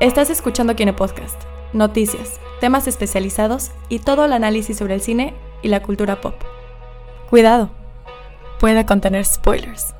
Estás 0.00 0.30
escuchando 0.30 0.74
Kine 0.74 0.92
Podcast, 0.94 1.40
noticias, 1.72 2.40
temas 2.60 2.88
especializados 2.88 3.70
y 3.88 4.00
todo 4.00 4.24
el 4.24 4.32
análisis 4.32 4.76
sobre 4.76 4.94
el 4.94 5.00
cine 5.00 5.34
y 5.62 5.68
la 5.68 5.82
cultura 5.82 6.20
pop. 6.20 6.34
Cuidado, 7.30 7.70
puede 8.58 8.84
contener 8.84 9.24
spoilers. 9.24 9.94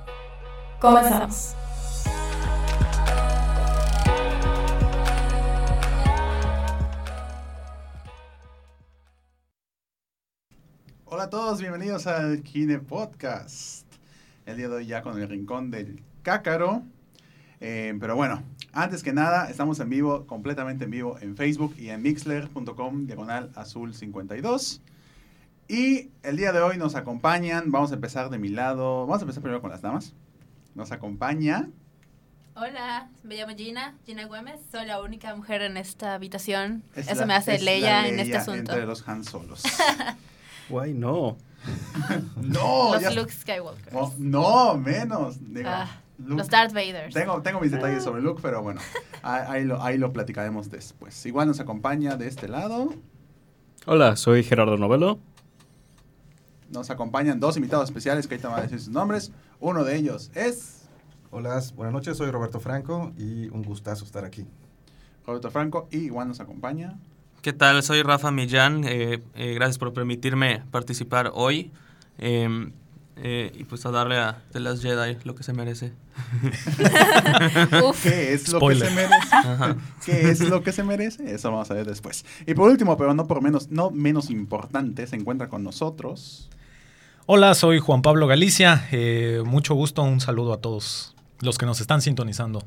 Comenzamos. 0.80 1.54
Hola 11.04 11.24
a 11.24 11.30
todos, 11.30 11.60
bienvenidos 11.60 12.06
al 12.08 12.42
Kine 12.42 12.80
Podcast. 12.80 13.86
El 14.46 14.56
día 14.56 14.68
de 14.68 14.74
hoy 14.74 14.86
ya 14.86 15.02
con 15.02 15.20
el 15.20 15.28
rincón 15.28 15.70
del 15.70 16.02
cácaro. 16.22 16.82
Eh, 17.60 17.96
pero 18.00 18.16
bueno, 18.16 18.42
antes 18.72 19.02
que 19.02 19.12
nada, 19.12 19.48
estamos 19.50 19.80
en 19.80 19.88
vivo, 19.90 20.26
completamente 20.26 20.84
en 20.84 20.90
vivo 20.90 21.18
en 21.20 21.36
Facebook 21.36 21.74
y 21.78 21.90
en 21.90 22.02
mixler.com, 22.02 23.06
diagonal 23.06 23.50
azul 23.54 23.94
52. 23.94 24.80
Y 25.68 26.10
el 26.22 26.36
día 26.36 26.52
de 26.52 26.60
hoy 26.60 26.76
nos 26.76 26.94
acompañan, 26.96 27.70
vamos 27.70 27.92
a 27.92 27.94
empezar 27.94 28.30
de 28.30 28.38
mi 28.38 28.48
lado, 28.48 29.06
vamos 29.06 29.20
a 29.20 29.22
empezar 29.22 29.42
primero 29.42 29.60
con 29.60 29.70
las 29.70 29.82
damas. 29.82 30.12
Nos 30.74 30.90
acompaña 30.92 31.68
Hola, 32.54 33.08
me 33.22 33.36
llamo 33.36 33.54
Gina, 33.56 33.94
Gina 34.04 34.26
Güemes. 34.26 34.60
Soy 34.70 34.84
la 34.84 35.00
única 35.00 35.34
mujer 35.34 35.62
en 35.62 35.78
esta 35.78 36.12
habitación. 36.14 36.82
Es 36.94 37.08
Eso 37.08 37.20
la- 37.20 37.26
me 37.26 37.34
hace 37.34 37.54
es 37.54 37.62
Leia 37.62 38.06
en 38.06 38.20
este 38.20 38.36
asunto. 38.36 38.72
Entre 38.72 38.84
los 38.84 39.08
Han 39.08 39.24
Solos. 39.24 39.62
Guay, 40.68 40.92
no. 40.92 41.38
no, 42.36 42.92
los 42.92 43.00
ya- 43.02 43.10
Luke 43.12 43.32
Skywalker. 43.32 43.94
no, 43.94 44.12
no, 44.18 44.76
menos. 44.76 45.36
Digo, 45.40 45.68
Ah, 45.70 45.88
Luke- 46.18 46.38
Los 46.38 46.48
Darth 46.48 46.72
Vaders. 46.72 47.14
Tengo, 47.14 47.40
tengo 47.42 47.60
mis 47.60 47.70
detalles 47.72 48.02
sobre 48.04 48.22
Luke, 48.22 48.40
pero 48.42 48.62
bueno, 48.62 48.80
ahí, 49.22 49.42
ahí 49.48 49.64
lo, 49.64 49.82
ahí 49.82 49.98
lo 49.98 50.12
platicaremos 50.12 50.70
después. 50.70 51.24
Igual 51.26 51.48
nos 51.48 51.60
acompaña 51.60 52.16
de 52.16 52.28
este 52.28 52.48
lado, 52.48 52.94
Hola, 53.86 54.14
soy 54.16 54.44
Gerardo 54.44 54.76
Novelo. 54.76 55.18
nos 56.70 56.90
acompañan 56.90 57.40
dos 57.40 57.56
invitados 57.56 57.86
especiales 57.88 58.26
que 58.26 58.34
ahorita 58.34 58.48
van 58.48 58.58
a 58.60 58.62
decir 58.62 58.78
sus 58.80 58.88
nombres. 58.92 59.32
Uno 59.60 59.84
de 59.84 59.96
ellos 59.96 60.30
es 60.34 60.78
Hola, 61.30 61.60
buenas 61.74 61.92
noches, 61.94 62.16
soy 62.18 62.30
Roberto 62.30 62.60
Franco 62.60 63.12
y 63.16 63.48
un 63.48 63.62
gustazo 63.62 64.04
estar 64.04 64.24
aquí. 64.24 64.46
Roberto 65.26 65.50
Franco 65.50 65.88
y 65.90 65.98
igual 65.98 66.28
nos 66.28 66.40
acompaña. 66.40 66.98
¿Qué 67.40 67.52
tal? 67.52 67.82
Soy 67.82 68.02
Rafa 68.02 68.30
Millán. 68.30 68.84
eh, 68.84 69.20
eh, 69.34 69.54
gracias 69.54 69.78
por 69.78 69.92
permitirme 69.94 70.62
participar 70.70 71.30
hoy. 71.34 71.72
Eh, 72.18 72.70
eh, 73.16 73.52
y 73.54 73.64
pues 73.64 73.84
a 73.84 73.90
darle 73.90 74.16
a 74.16 74.42
The 74.52 74.60
Last 74.60 74.82
Jedi 74.82 75.18
lo 75.24 75.34
que 75.34 75.42
se 75.42 75.52
merece. 75.52 75.92
¿Qué 78.02 78.32
es 78.32 78.48
lo 78.50 78.58
Spoiler. 78.58 78.88
que 78.88 78.88
se 78.88 78.94
merece? 78.94 79.28
Ajá. 79.36 79.76
¿Qué 80.04 80.30
es 80.30 80.40
lo 80.40 80.62
que 80.62 80.72
se 80.72 80.82
merece? 80.82 81.34
Eso 81.34 81.50
vamos 81.50 81.70
a 81.70 81.74
ver 81.74 81.86
después. 81.86 82.24
Y 82.46 82.54
por 82.54 82.70
último, 82.70 82.96
pero 82.96 83.14
no 83.14 83.26
por 83.26 83.42
menos, 83.42 83.70
no 83.70 83.90
menos 83.90 84.30
importante, 84.30 85.06
se 85.06 85.16
encuentra 85.16 85.48
con 85.48 85.62
nosotros. 85.62 86.48
Hola, 87.26 87.54
soy 87.54 87.78
Juan 87.78 88.02
Pablo 88.02 88.26
Galicia. 88.26 88.88
Eh, 88.92 89.42
mucho 89.44 89.74
gusto, 89.74 90.02
un 90.02 90.20
saludo 90.20 90.52
a 90.52 90.60
todos 90.60 91.14
los 91.40 91.58
que 91.58 91.66
nos 91.66 91.80
están 91.80 92.00
sintonizando. 92.02 92.62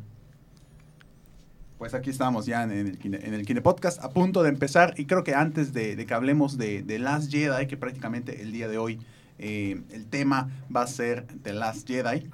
Pues 1.78 1.94
aquí 1.94 2.10
estamos 2.10 2.46
ya 2.46 2.64
en 2.64 2.72
el, 2.72 3.00
en 3.04 3.34
el 3.34 3.46
Kine 3.46 3.62
Podcast, 3.62 4.02
a 4.02 4.10
punto 4.12 4.44
de 4.44 4.50
empezar. 4.50 4.94
Y 4.98 5.06
creo 5.06 5.24
que 5.24 5.36
antes 5.36 5.74
de, 5.74 5.96
de 5.96 6.06
que 6.06 6.14
hablemos 6.14 6.58
de, 6.58 6.84
de 6.84 7.00
Last 7.00 7.32
Jedi, 7.32 7.68
que 7.68 7.76
prácticamente 7.78 8.42
el 8.42 8.52
día 8.54 8.68
de 8.70 8.78
hoy 8.78 9.00
eh, 9.40 9.82
el 9.92 10.06
tema 10.08 10.50
va 10.74 10.84
a 10.84 10.88
ser 10.88 11.26
The 11.44 11.54
Last 11.54 11.88
Jedi, 11.88 12.30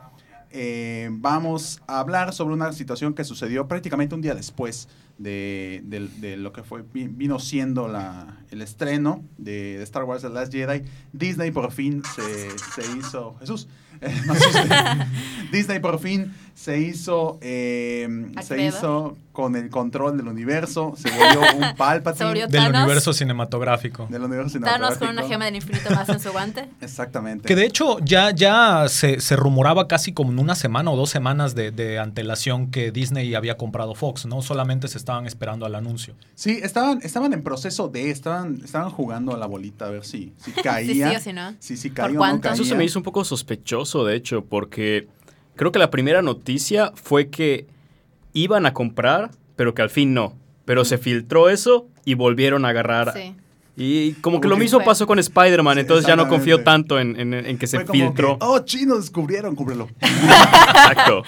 eh, 0.54 1.08
vamos 1.12 1.82
a 1.88 2.00
hablar 2.00 2.34
sobre 2.34 2.54
una 2.54 2.74
situación 2.74 3.14
que 3.14 3.24
sucedió 3.24 3.68
prácticamente 3.68 4.16
un 4.16 4.22
día 4.22 4.36
después 4.36 4.90
de, 5.18 5.82
de- 5.86 6.08
de 6.20 6.36
lo 6.36 6.52
que 6.52 6.64
fue 6.64 6.84
vi- 6.94 7.08
vino 7.08 7.40
siendo 7.40 7.88
la, 7.88 8.40
el 8.50 8.62
estreno 8.62 9.24
de, 9.38 9.78
de 9.78 9.84
Star 9.84 10.04
Wars 10.04 10.24
The 10.24 10.30
Last 10.30 10.52
Jedi. 10.52 10.82
Disney 11.14 11.52
por 11.52 11.72
fin 11.72 12.02
se, 12.16 12.50
se 12.82 12.98
hizo... 12.98 13.36
Jesús. 13.40 13.68
eh, 14.02 14.14
no. 14.26 14.34
Disney 15.52 15.80
por 15.80 16.00
fin 16.00 16.34
se 16.54 16.80
hizo... 16.80 17.38
eh, 17.42 18.08
se 18.42 18.62
hizo 18.66 19.18
con 19.32 19.56
el 19.56 19.70
control 19.70 20.18
del 20.18 20.28
universo. 20.28 20.94
Se 20.98 21.10
volvió 21.10 21.40
un 21.58 21.76
Palpatine 21.78 22.18
Se 22.18 22.26
volvió 22.26 22.48
Del 22.48 22.76
universo 22.76 23.14
cinematográfico. 23.14 24.08
del 24.10 24.24
universo 24.24 24.60
Thanos 24.60 24.98
con 24.98 25.08
una 25.10 25.24
cinematográfico. 25.24 25.30
gema 25.30 25.46
del 25.46 25.56
infinito 25.56 25.90
más 25.92 26.10
en 26.10 26.20
su 26.20 26.32
guante. 26.32 26.68
Exactamente. 26.82 27.48
Que 27.48 27.56
de 27.56 27.66
hecho 27.66 27.98
ya, 28.00 28.32
ya 28.32 28.86
se, 28.90 29.22
se 29.22 29.36
rumoraba 29.38 29.88
casi 29.88 30.12
como 30.12 30.32
en 30.32 30.40
una 30.40 30.56
semana 30.56 30.92
o 30.92 30.98
dos 30.98 31.10
semanas 31.10 31.56
de, 31.56 31.72
de 31.72 31.98
antelación 32.00 32.72
que 32.72 32.92
Disney 32.92 33.34
había 33.36 33.56
comprado 33.58 33.96
Fox, 33.96 34.26
¿no? 34.26 34.42
Solamente 34.42 34.88
se 34.90 34.98
estaban 34.98 35.26
esperando 35.26 35.66
al 35.66 35.76
anuncio. 35.76 36.14
Sí, 36.36 36.60
estaban, 36.62 37.00
estaban 37.02 37.32
en 37.34 37.42
proceso 37.42 37.88
de, 37.88 38.10
estaban, 38.12 38.60
estaban 38.64 38.90
jugando 38.90 39.34
a 39.34 39.38
la 39.38 39.46
bolita 39.46 39.86
a 39.86 39.90
ver 39.90 40.04
si, 40.06 40.34
si 40.38 40.52
caía. 40.52 40.82
Sí, 40.92 40.96
sí 41.12 41.16
o 41.16 41.20
si 41.22 41.34
no. 41.34 41.56
Si 41.60 41.90
¿Por 41.90 41.96
caía 41.96 42.10
o 42.10 42.14
no 42.14 42.18
cuánto? 42.20 42.42
caía. 42.44 42.54
Eso 42.56 42.66
se 42.66 42.76
me 42.76 42.84
hizo 42.84 43.00
un 43.00 43.04
poco 43.04 43.24
sospechoso, 43.24 44.04
de 44.06 44.16
hecho, 44.18 44.44
porque 44.44 45.08
creo 45.62 45.72
que 45.72 45.78
la 45.78 45.92
primera 45.92 46.24
noticia 46.24 46.92
fue 46.96 47.30
que 47.30 47.68
iban 48.34 48.66
a 48.66 48.74
comprar, 48.74 49.30
pero 49.56 49.76
que 49.76 49.84
al 49.84 49.92
fin 49.92 50.12
no. 50.12 50.34
Pero 50.66 50.86
se 50.86 50.98
filtró 50.98 51.50
eso 51.50 51.86
y 52.04 52.16
volvieron 52.16 52.66
a 52.66 52.70
agarrar. 52.70 53.14
Sí. 53.14 53.36
Y 53.78 54.14
como 54.14 54.42
que 54.42 54.48
lo 54.48 54.58
mismo 54.58 54.80
fue. 54.80 54.86
pasó 54.88 55.06
con 55.06 55.20
Spider-Man, 55.20 55.76
Sí, 55.76 55.82
entonces 55.82 56.08
ya 56.08 56.16
no 56.16 56.28
confío 56.28 56.64
tanto 56.64 57.00
en, 57.00 57.16
en- 57.20 57.36
en 57.36 57.58
que 57.60 57.68
se 57.68 57.86
filtró. 57.86 58.40
que, 58.40 58.46
oh, 58.46 58.60
chinos 58.66 59.02
descubrieron, 59.02 59.56
cúbrelo. 59.56 59.88
Exacto. 60.02 61.24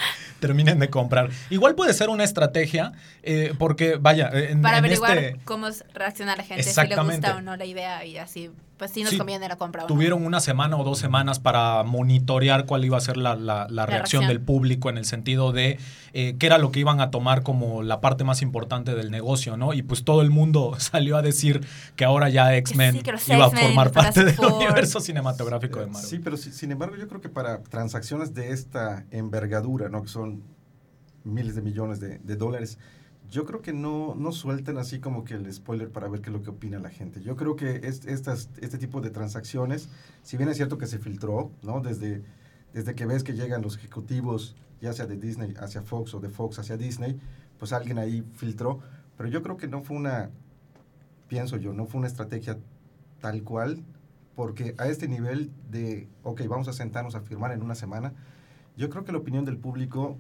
Terminen 0.48 0.80
de 0.80 0.90
comprar. 0.90 1.30
Igual 1.50 1.76
puede 1.76 1.94
ser 1.94 2.10
una 2.10 2.24
estrategia, 2.24 2.92
eh, 3.24 3.54
porque 3.58 3.96
vaya, 4.00 4.30
eh, 4.34 4.52
en, 4.52 4.62
Para 4.62 4.78
en 4.78 4.86
averiguar 4.86 5.18
este- 5.18 5.40
cómo 5.46 5.68
reacciona 5.94 6.36
la 6.36 6.44
gente, 6.44 6.64
si 6.64 6.68
le 6.68 6.70
Exactamente. 6.72 7.28
gusta 7.28 7.38
o 7.38 7.42
no 7.42 7.56
la 7.56 7.66
idea 7.66 8.06
y 8.06 8.18
así, 8.18 8.52
pues 8.78 8.92
sí 8.92 9.02
nos 9.04 9.12
Sí, 9.12 9.18
conviene 9.18 9.48
la 9.48 9.56
compra 9.56 9.82
o 9.82 9.84
no. 9.84 9.88
Tuvieron 9.88 10.26
una 10.26 10.40
semana 10.42 10.76
o 10.78 10.84
dos 10.84 10.98
semanas 11.00 11.40
para 11.40 11.84
monitorear 11.84 12.66
cuál 12.66 12.84
iba 12.84 12.98
a 12.98 13.02
ser 13.02 13.18
la, 13.18 13.36
la- 13.36 13.68
la 13.70 13.86
reacción 13.86 14.24
reacción. 14.24 14.28
del 14.28 14.42
público 14.42 14.90
en 14.90 14.98
el 14.98 15.06
sentido 15.06 15.52
de 15.54 15.80
eh, 16.16 16.36
qué 16.38 16.46
era 16.48 16.58
lo 16.58 16.72
que 16.72 16.80
iban 16.80 17.00
a 17.00 17.10
tomar 17.10 17.42
como 17.44 17.82
la 17.82 18.02
parte 18.02 18.24
más 18.24 18.42
importante 18.42 18.94
del 18.94 19.10
negocio, 19.10 19.58
¿no? 19.58 19.74
Y 19.74 19.82
pues 19.84 20.04
todo 20.04 20.22
el 20.22 20.30
mundo 20.32 20.76
salió 20.80 21.18
a 21.18 21.22
decir 21.22 21.66
que 21.96 22.04
ahora 22.06 22.30
ya 22.30 22.56
X-Men 22.58 23.02
sí, 23.20 23.34
iba 23.34 23.46
a 23.46 23.50
formar 23.52 23.92
parte 23.92 24.24
del 24.26 24.40
universo 24.40 25.00
cinematográfico 25.00 25.80
de 25.80 25.86
Marvel. 25.88 26.10
Sí, 26.10 26.20
pero 26.20 26.36
si- 26.38 26.52
sin 26.52 26.72
embargo 26.72 26.96
yo 26.98 27.08
creo 27.08 27.22
que 27.22 27.30
para 27.30 27.62
transacciones 27.64 28.34
de 28.34 28.52
esta 28.52 29.06
envergadura, 29.12 29.88
¿no? 29.90 30.02
que 30.04 30.10
son 30.10 30.33
miles 31.24 31.56
de 31.56 31.62
millones 31.62 32.00
de, 32.00 32.20
de 32.20 32.36
dólares, 32.36 32.78
yo 33.30 33.46
creo 33.46 33.62
que 33.62 33.74
no, 33.74 34.16
no 34.16 34.32
sueltan 34.32 34.78
así 34.78 35.00
como 35.00 35.24
que 35.24 35.34
el 35.36 35.52
spoiler 35.52 35.90
para 35.90 36.08
ver 36.08 36.22
qué 36.22 36.30
es 36.30 36.34
lo 36.34 36.42
que 36.44 36.50
opina 36.52 36.80
la 36.80 36.90
gente. 36.90 37.22
Yo 37.22 37.36
creo 37.36 37.56
que 37.56 37.82
es- 37.84 38.06
estas, 38.06 38.50
este 38.62 38.78
tipo 38.78 39.02
de 39.02 39.10
transacciones, 39.10 39.90
si 40.24 40.38
bien 40.38 40.50
es 40.50 40.58
cierto 40.58 40.78
que 40.78 40.88
se 40.88 41.00
filtró, 41.00 41.52
¿no? 41.64 41.80
desde, 41.82 42.24
desde 42.74 42.96
que 42.96 43.06
ves 43.06 43.24
que 43.24 43.34
llegan 43.34 43.62
los 43.62 43.78
ejecutivos, 43.78 44.56
ya 44.82 44.94
sea 44.94 45.06
de 45.08 45.16
Disney 45.18 45.54
hacia 45.60 45.82
Fox 45.82 46.14
o 46.14 46.20
de 46.20 46.30
Fox 46.30 46.60
hacia 46.60 46.78
Disney, 46.78 47.20
pues 47.58 47.72
alguien 47.74 47.98
ahí 47.98 48.24
filtró, 48.34 48.80
pero 49.18 49.30
yo 49.30 49.42
creo 49.42 49.58
que 49.58 49.68
no 49.68 49.82
fue 49.82 49.96
una, 49.96 50.30
pienso 51.28 51.58
yo, 51.58 51.74
no 51.74 51.86
fue 51.86 52.00
una 52.00 52.08
estrategia 52.08 52.58
tal 53.22 53.44
cual, 53.44 53.84
porque 54.36 54.76
a 54.78 54.88
este 54.88 55.08
nivel 55.08 55.52
de, 55.72 56.08
ok, 56.24 56.42
vamos 56.48 56.68
a 56.68 56.74
sentarnos 56.74 57.16
a 57.16 57.22
firmar 57.22 57.52
en 57.52 57.62
una 57.62 57.76
semana, 57.76 58.14
yo 58.76 58.90
creo 58.90 59.04
que 59.06 59.12
la 59.12 59.20
opinión 59.20 59.46
del 59.46 59.58
público 59.58 60.18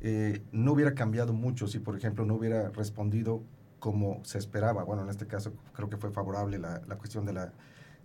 eh, 0.00 0.42
no 0.52 0.72
hubiera 0.72 0.94
cambiado 0.94 1.32
mucho 1.32 1.66
si, 1.66 1.78
por 1.78 1.96
ejemplo, 1.96 2.24
no 2.24 2.34
hubiera 2.34 2.70
respondido 2.70 3.42
como 3.78 4.24
se 4.24 4.38
esperaba. 4.38 4.84
Bueno, 4.84 5.02
en 5.02 5.10
este 5.10 5.26
caso 5.26 5.52
creo 5.72 5.88
que 5.88 5.96
fue 5.96 6.10
favorable 6.10 6.58
la, 6.58 6.80
la 6.86 6.96
cuestión 6.96 7.24
de 7.26 7.32
la, 7.32 7.52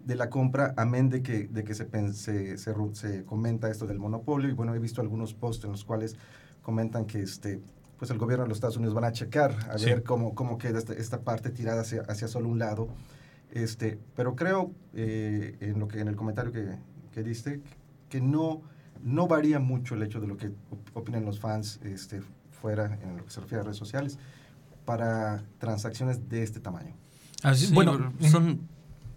de 0.04 0.16
la 0.16 0.30
compra, 0.30 0.74
amén 0.78 1.10
de 1.10 1.22
que, 1.24 1.48
de 1.48 1.64
que 1.64 1.74
se, 1.74 1.88
se, 2.14 2.58
se 2.58 2.74
se 2.94 3.24
comenta 3.26 3.70
esto 3.70 3.88
del 3.88 4.00
monopolio. 4.00 4.50
Y 4.50 4.54
bueno, 4.54 4.74
he 4.76 4.80
visto 4.80 5.02
algunos 5.02 5.34
posts 5.34 5.66
en 5.66 5.72
los 5.72 5.84
cuales 5.86 6.16
comentan 6.62 7.06
que 7.06 7.22
este, 7.22 7.60
pues 7.98 8.12
el 8.12 8.18
gobierno 8.18 8.44
de 8.44 8.50
los 8.50 8.58
Estados 8.58 8.78
Unidos 8.78 8.94
van 8.94 9.06
a 9.06 9.12
checar 9.12 9.52
a 9.70 9.78
Sí. 9.78 9.86
ver 9.86 10.04
cómo, 10.04 10.36
cómo 10.36 10.58
queda 10.58 10.78
esta, 10.80 10.94
esta 10.94 11.22
parte 11.22 11.50
tirada 11.50 11.82
hacia, 11.82 12.02
hacia 12.02 12.28
solo 12.28 12.50
un 12.50 12.60
lado. 12.60 12.88
Este, 13.52 14.00
pero 14.16 14.36
creo, 14.36 14.72
eh, 14.94 15.58
en, 15.62 15.80
lo 15.80 15.88
que, 15.88 16.00
en 16.00 16.08
el 16.08 16.16
comentario 16.16 16.52
que, 16.52 16.78
que 17.12 17.24
diste, 17.24 17.62
que 18.10 18.20
no, 18.20 18.62
no 19.04 19.28
varía 19.28 19.60
mucho 19.60 19.96
el 19.96 20.04
hecho 20.04 20.20
de 20.20 20.28
lo 20.28 20.38
que 20.38 20.48
op- 20.48 20.90
opinan 20.94 21.26
los 21.26 21.40
fans 21.40 21.80
este, 21.84 22.22
fuera, 22.62 22.86
en 23.04 23.18
lo 23.18 23.26
que 23.26 23.32
se 23.32 23.42
refiere 23.42 23.62
a 23.62 23.64
redes 23.64 23.78
sociales, 23.78 24.18
para 24.86 25.44
transacciones 25.60 26.30
de 26.30 26.44
este 26.44 26.60
tamaño. 26.60 26.94
Así- 27.42 27.68
Sí, 27.68 27.74
bueno, 27.74 28.14
son 28.32 28.68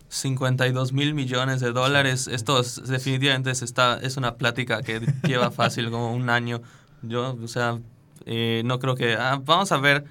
52 0.09 0.93
mil 0.93 1.15
millones 1.15 1.61
de 1.61 1.73
dólares. 1.73 2.29
Esto 2.29 2.61
es- 2.61 2.83
definitivamente 2.87 3.55
se 3.55 3.65
está, 3.65 3.99
es 3.99 4.17
una 4.17 4.37
plática 4.37 4.83
que 4.83 5.00
lleva 5.27 5.50
fácil 5.50 5.91
como 5.91 6.12
un 6.12 6.31
año. 6.31 6.61
Yo, 7.03 7.37
o 7.43 7.49
sea, 7.49 7.79
eh, 8.25 8.62
no 8.65 8.79
creo 8.79 8.94
que... 8.94 9.15
ah, 9.15 9.41
vamos 9.44 9.71
a 9.73 9.79
ver 9.79 10.05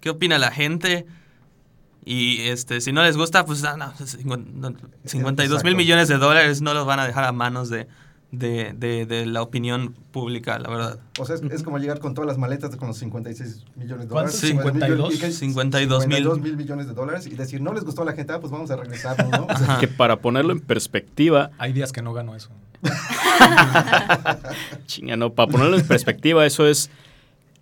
qué 0.00 0.10
opina 0.10 0.38
la 0.38 0.50
gente. 0.50 1.06
Y 2.06 2.40
este, 2.48 2.82
si 2.82 2.92
no 2.92 3.02
les 3.02 3.16
gusta, 3.16 3.46
pues 3.46 3.64
ah, 3.64 3.76
no, 3.78 3.92
52 3.96 4.84
mil 5.64 5.72
Exacto. 5.72 5.76
millones 5.76 6.08
de 6.08 6.18
dólares 6.18 6.60
no 6.60 6.74
los 6.74 6.84
van 6.86 7.00
a 7.00 7.06
dejar 7.06 7.24
a 7.24 7.32
manos 7.32 7.70
de, 7.70 7.86
de, 8.38 8.72
de, 8.76 9.06
de 9.06 9.26
la 9.26 9.42
opinión 9.42 9.94
pública, 10.12 10.58
la 10.58 10.68
verdad. 10.68 10.98
O 11.18 11.24
sea, 11.24 11.34
es, 11.36 11.42
es 11.42 11.62
como 11.62 11.78
llegar 11.78 11.98
con 12.00 12.14
todas 12.14 12.28
las 12.28 12.38
maletas 12.38 12.74
con 12.76 12.88
los 12.88 12.98
56 12.98 13.64
millones 13.76 14.08
de 14.08 14.12
¿Cuántos? 14.12 14.40
dólares. 14.40 14.40
52. 14.40 15.14
Y 15.14 15.18
que- 15.18 15.30
52 15.32 16.06
mil. 16.06 16.16
52 16.16 16.40
mil 16.40 16.56
millones 16.56 16.86
de 16.86 16.94
dólares 16.94 17.26
y 17.26 17.30
decir, 17.30 17.60
no 17.60 17.72
les 17.74 17.84
gustó 17.84 18.02
a 18.02 18.06
la 18.06 18.12
gente, 18.12 18.32
ah, 18.32 18.40
pues 18.40 18.52
vamos 18.52 18.70
a 18.70 18.76
regresar, 18.76 19.16
¿no? 19.30 19.46
O 19.54 19.58
sea. 19.58 19.78
Que 19.78 19.88
para 19.88 20.20
ponerlo 20.20 20.52
en 20.52 20.60
perspectiva, 20.60 21.50
Hay 21.58 21.72
días 21.72 21.92
que 21.92 22.02
no 22.02 22.12
gano 22.12 22.34
eso. 22.36 22.50
chinga, 24.86 25.16
no, 25.16 25.32
para 25.32 25.50
ponerlo 25.50 25.76
en 25.78 25.86
perspectiva, 25.86 26.44
eso 26.46 26.66
es 26.66 26.90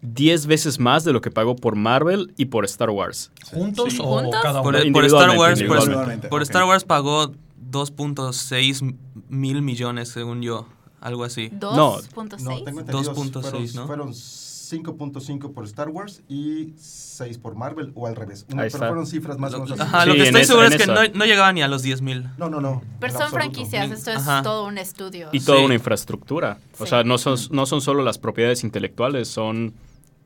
10 0.03 0.47
veces 0.47 0.79
más 0.81 1.05
de 1.05 1.13
lo 1.13 1.21
que 1.21 1.31
pagó 1.31 1.55
por 1.57 1.77
Marvel 1.77 2.33
y 2.37 2.47
por 2.47 2.65
Star 2.65 2.91
Wars. 2.91 3.31
¿Juntos 3.53 3.93
Sí. 3.93 3.99
o 4.03 4.19
¿Juntos? 4.21 4.41
cada 4.43 4.63
Por, 4.63 4.75
uno? 4.75 4.93
por 4.93 5.05
Star 5.05 5.37
Wars, 5.39 5.63
por, 5.63 6.29
por. 6.29 6.43
Star 6.43 6.65
Wars 6.65 6.85
pagó 6.85 7.33
2.6 7.71 8.97
mil 9.29 9.63
millones, 9.63 10.09
según 10.09 10.43
yo, 10.43 10.67
algo 11.01 11.25
así. 11.25 11.51
2.6. 11.51 12.41
no, 12.43 12.63
tengo 12.65 12.81
entendido, 12.81 13.15
2.6, 13.15 13.75
¿no? 13.75 13.87
Fueron 13.87 14.13
5.5 14.13 15.53
por 15.53 15.65
Star 15.65 15.91
Wars 15.91 16.23
y 16.29 16.73
6 16.79 17.39
por 17.39 17.55
Marvel 17.57 17.93
o 17.95 18.07
al 18.07 18.17
revés. 18.17 18.47
Una- 18.51 18.63
pero 18.63 18.79
fueron 18.79 19.07
cifras 19.07 19.39
más 19.39 19.53
o 19.55 19.61
menos 19.63 19.73
así. 19.79 19.83
Ajá, 19.83 20.03
Sí, 20.05 20.09
lo 20.09 20.15
que 20.15 20.23
estoy 20.25 20.45
seguro 20.45 20.67
es 20.67 20.77
que 20.77 20.87
no, 20.87 21.01
no 21.15 21.25
llegaba 21.27 21.53
ni 21.53 21.63
a 21.63 21.69
los 21.69 21.83
10 21.83 22.01
mil. 22.01 22.29
No, 22.39 22.49
no, 22.49 22.61
no. 22.61 22.83
Pero 22.99 23.13
son 23.19 23.31
franquicias, 23.31 23.91
esto 23.91 24.11
es 24.13 24.17
Ajá. 24.19 24.43
todo 24.43 24.67
un 24.67 24.79
estudio. 24.79 25.29
Y 25.33 25.41
toda 25.41 25.59
Sí. 25.59 25.65
una 25.65 25.75
infraestructura. 25.75 26.59
O 26.79 26.85
Sí. 26.85 26.91
sea, 26.91 27.05
no 27.05 27.19
son, 27.19 27.37
no 27.51 27.67
son 27.67 27.81
solo 27.83 28.03
las 28.03 28.19
propiedades 28.19 28.65
intelectuales, 28.65 29.29
son 29.29 29.75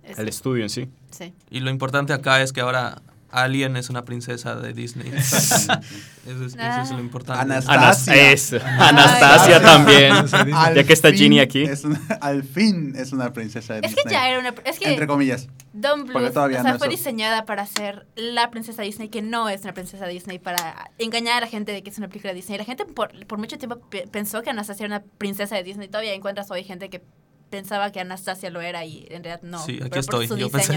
Es- 0.04 0.18
el 0.20 0.28
estudio 0.28 0.62
en 0.62 0.70
sí. 0.70 0.88
sí. 1.10 1.32
Y 1.50 1.58
lo 1.60 1.70
importante 1.70 2.12
acá 2.12 2.40
es 2.40 2.52
que 2.52 2.60
ahora 2.60 3.02
Alien 3.42 3.76
es 3.76 3.90
una 3.90 4.04
princesa 4.04 4.56
de 4.56 4.72
Disney. 4.72 5.08
eso, 5.16 5.72
es, 6.26 6.54
eso 6.54 6.82
es 6.82 6.90
lo 6.90 7.00
importante. 7.00 7.42
Anastasia. 7.42 7.74
Anas- 7.74 8.08
es- 8.08 8.52
Anastasia 8.54 9.56
Ay. 9.56 9.62
también. 9.62 10.12
Al 10.54 10.74
ya 10.74 10.84
que 10.84 10.92
está 10.92 11.12
Ginny 11.12 11.40
aquí. 11.40 11.62
es 11.64 11.84
una- 11.84 12.00
al 12.20 12.42
fin 12.44 12.94
es 12.96 13.12
una 13.12 13.32
princesa 13.32 13.74
de 13.74 13.80
Es 13.80 13.94
que 13.94 14.02
Disney. 14.02 14.12
ya 14.14 14.28
era 14.28 14.38
una. 14.40 14.54
Es 14.64 14.78
que 14.78 14.88
Entre 14.90 15.06
comillas. 15.06 15.48
Don 15.72 16.04
Bluth 16.06 16.32
todavía 16.32 16.60
o 16.60 16.62
sea, 16.62 16.72
no 16.72 16.78
fue 16.78 16.88
diseñada 16.88 17.44
para 17.44 17.66
ser 17.66 18.06
la 18.16 18.50
princesa 18.50 18.80
Disney, 18.82 19.10
que 19.10 19.20
no 19.20 19.48
es 19.50 19.62
una 19.62 19.74
princesa 19.74 20.06
Disney, 20.06 20.38
para 20.38 20.90
engañar 20.98 21.36
a 21.38 21.40
la 21.42 21.46
gente 21.48 21.72
de 21.72 21.82
que 21.82 21.90
es 21.90 21.98
una 21.98 22.08
película 22.08 22.32
de 22.32 22.36
Disney. 22.36 22.56
La 22.56 22.64
gente 22.64 22.86
por, 22.86 23.26
por 23.26 23.38
mucho 23.38 23.58
tiempo 23.58 23.78
pe- 23.90 24.06
pensó 24.10 24.40
que 24.42 24.48
Anastasia 24.50 24.86
era 24.86 24.96
una 24.96 25.04
princesa 25.18 25.54
de 25.56 25.62
Disney. 25.64 25.88
Todavía 25.88 26.14
encuentras 26.14 26.50
hoy 26.50 26.64
gente 26.64 26.88
que 26.88 27.02
pensaba 27.56 27.92
que 27.92 28.00
Anastasia 28.00 28.50
lo 28.50 28.60
era 28.60 28.84
y 28.84 29.06
en 29.10 29.24
realidad 29.24 29.40
no. 29.42 29.58
sí, 29.64 29.72
pero 29.74 29.84
aquí 29.86 29.90
por 29.90 29.98
estoy. 30.00 30.28
su 30.28 30.36
Yo 30.36 30.50
pensé, 30.50 30.76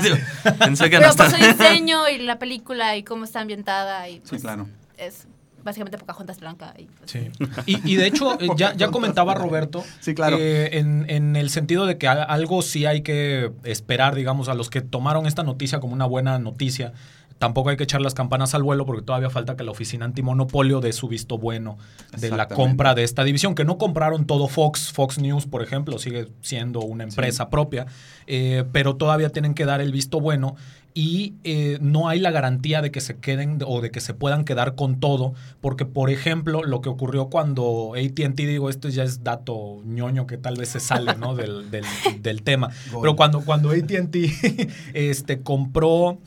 que 0.90 0.98
Pero 0.98 1.14
por 1.14 1.30
su 1.30 1.36
Anastasia... 1.36 1.54
diseño 1.54 2.08
y 2.10 2.20
la 2.20 2.40
película 2.40 2.96
y 2.98 3.04
cómo 3.04 3.24
está 3.26 3.42
ambientada 3.42 4.08
y 4.10 4.16
Sí, 4.16 4.22
pues, 4.30 4.42
claro. 4.42 4.68
es 4.98 5.28
básicamente 5.64 5.98
Pocahontas 5.98 6.40
blanca. 6.40 6.74
Y, 6.78 6.86
pues, 6.86 7.12
Sí. 7.12 7.30
Y, 7.66 7.92
y 7.94 7.96
de 7.98 8.08
hecho, 8.08 8.40
eh, 8.40 8.48
ya, 8.56 8.74
ya 8.76 8.90
comentaba 8.92 9.36
Roberto, 9.36 9.84
Sí, 10.00 10.14
claro. 10.16 10.38
eh, 10.40 10.78
en, 10.80 11.06
en 11.10 11.36
el 11.36 11.50
sentido 11.50 11.86
de 11.86 11.98
que 11.98 12.08
a- 12.08 12.24
algo 12.24 12.62
sí 12.62 12.86
hay 12.86 13.02
que 13.02 13.52
esperar, 13.66 14.16
digamos, 14.16 14.48
a 14.48 14.54
los 14.54 14.70
que 14.70 14.80
tomaron 14.82 15.26
esta 15.28 15.44
noticia 15.44 15.80
como 15.82 15.94
una 15.94 16.06
buena 16.06 16.40
noticia. 16.40 16.94
Tampoco 17.40 17.70
hay 17.70 17.78
que 17.78 17.84
echar 17.84 18.02
las 18.02 18.14
campanas 18.14 18.54
al 18.54 18.64
vuelo 18.64 18.86
porque 18.86 19.02
todavía 19.02 19.30
falta 19.30 19.56
que 19.56 19.64
la 19.64 19.72
oficina 19.72 20.06
antimonopolio 20.06 20.82
dé 20.82 20.92
su 20.92 21.08
visto 21.08 21.38
bueno 21.38 21.78
de 22.18 22.30
la 22.30 22.50
compra 22.50 22.94
de 22.94 23.04
esta 23.04 23.24
división, 23.24 23.56
que 23.56 23.64
no 23.64 23.78
compraron 23.78 24.26
todo 24.26 24.48
Fox, 24.50 24.92
Fox 24.92 25.18
News, 25.20 25.48
por 25.48 25.64
ejemplo, 25.64 25.98
sigue 26.00 26.28
siendo 26.42 26.82
una 26.82 27.06
empresa 27.06 27.50
propia, 27.50 27.88
eh, 28.28 28.66
pero 28.74 28.98
todavía 28.98 29.30
tienen 29.30 29.54
que 29.54 29.66
dar 29.66 29.80
el 29.80 29.94
visto 29.94 30.20
bueno 30.20 30.58
y 30.94 31.36
eh, 31.44 31.78
no 31.82 32.10
hay 32.10 32.20
la 32.20 32.32
garantía 32.32 32.82
de 32.82 32.92
que 32.92 33.00
se 33.02 33.18
queden 33.18 33.60
o 33.66 33.80
de 33.82 33.92
que 33.92 34.00
se 34.02 34.14
puedan 34.14 34.44
quedar 34.44 34.76
con 34.76 35.00
todo, 35.00 35.34
porque 35.62 35.86
por 35.86 36.10
ejemplo 36.10 36.64
lo 36.64 36.82
que 36.82 36.90
ocurrió 36.90 37.30
cuando 37.30 37.94
ATT, 37.96 38.36
digo, 38.36 38.70
esto 38.70 38.90
ya 38.90 39.04
es 39.04 39.24
dato 39.24 39.82
ñoño 39.86 40.26
que 40.28 40.38
tal 40.38 40.56
vez 40.58 40.70
se 40.70 40.80
sale 40.80 41.16
¿no? 41.16 41.36
del, 41.36 41.70
del- 41.72 41.86
del 42.22 42.42
tema, 42.44 42.70
pero 43.02 43.16
cuando, 43.16 43.42
cuando 43.42 43.70
ATT 43.70 44.16
este, 44.94 45.42
compró... 45.42 46.18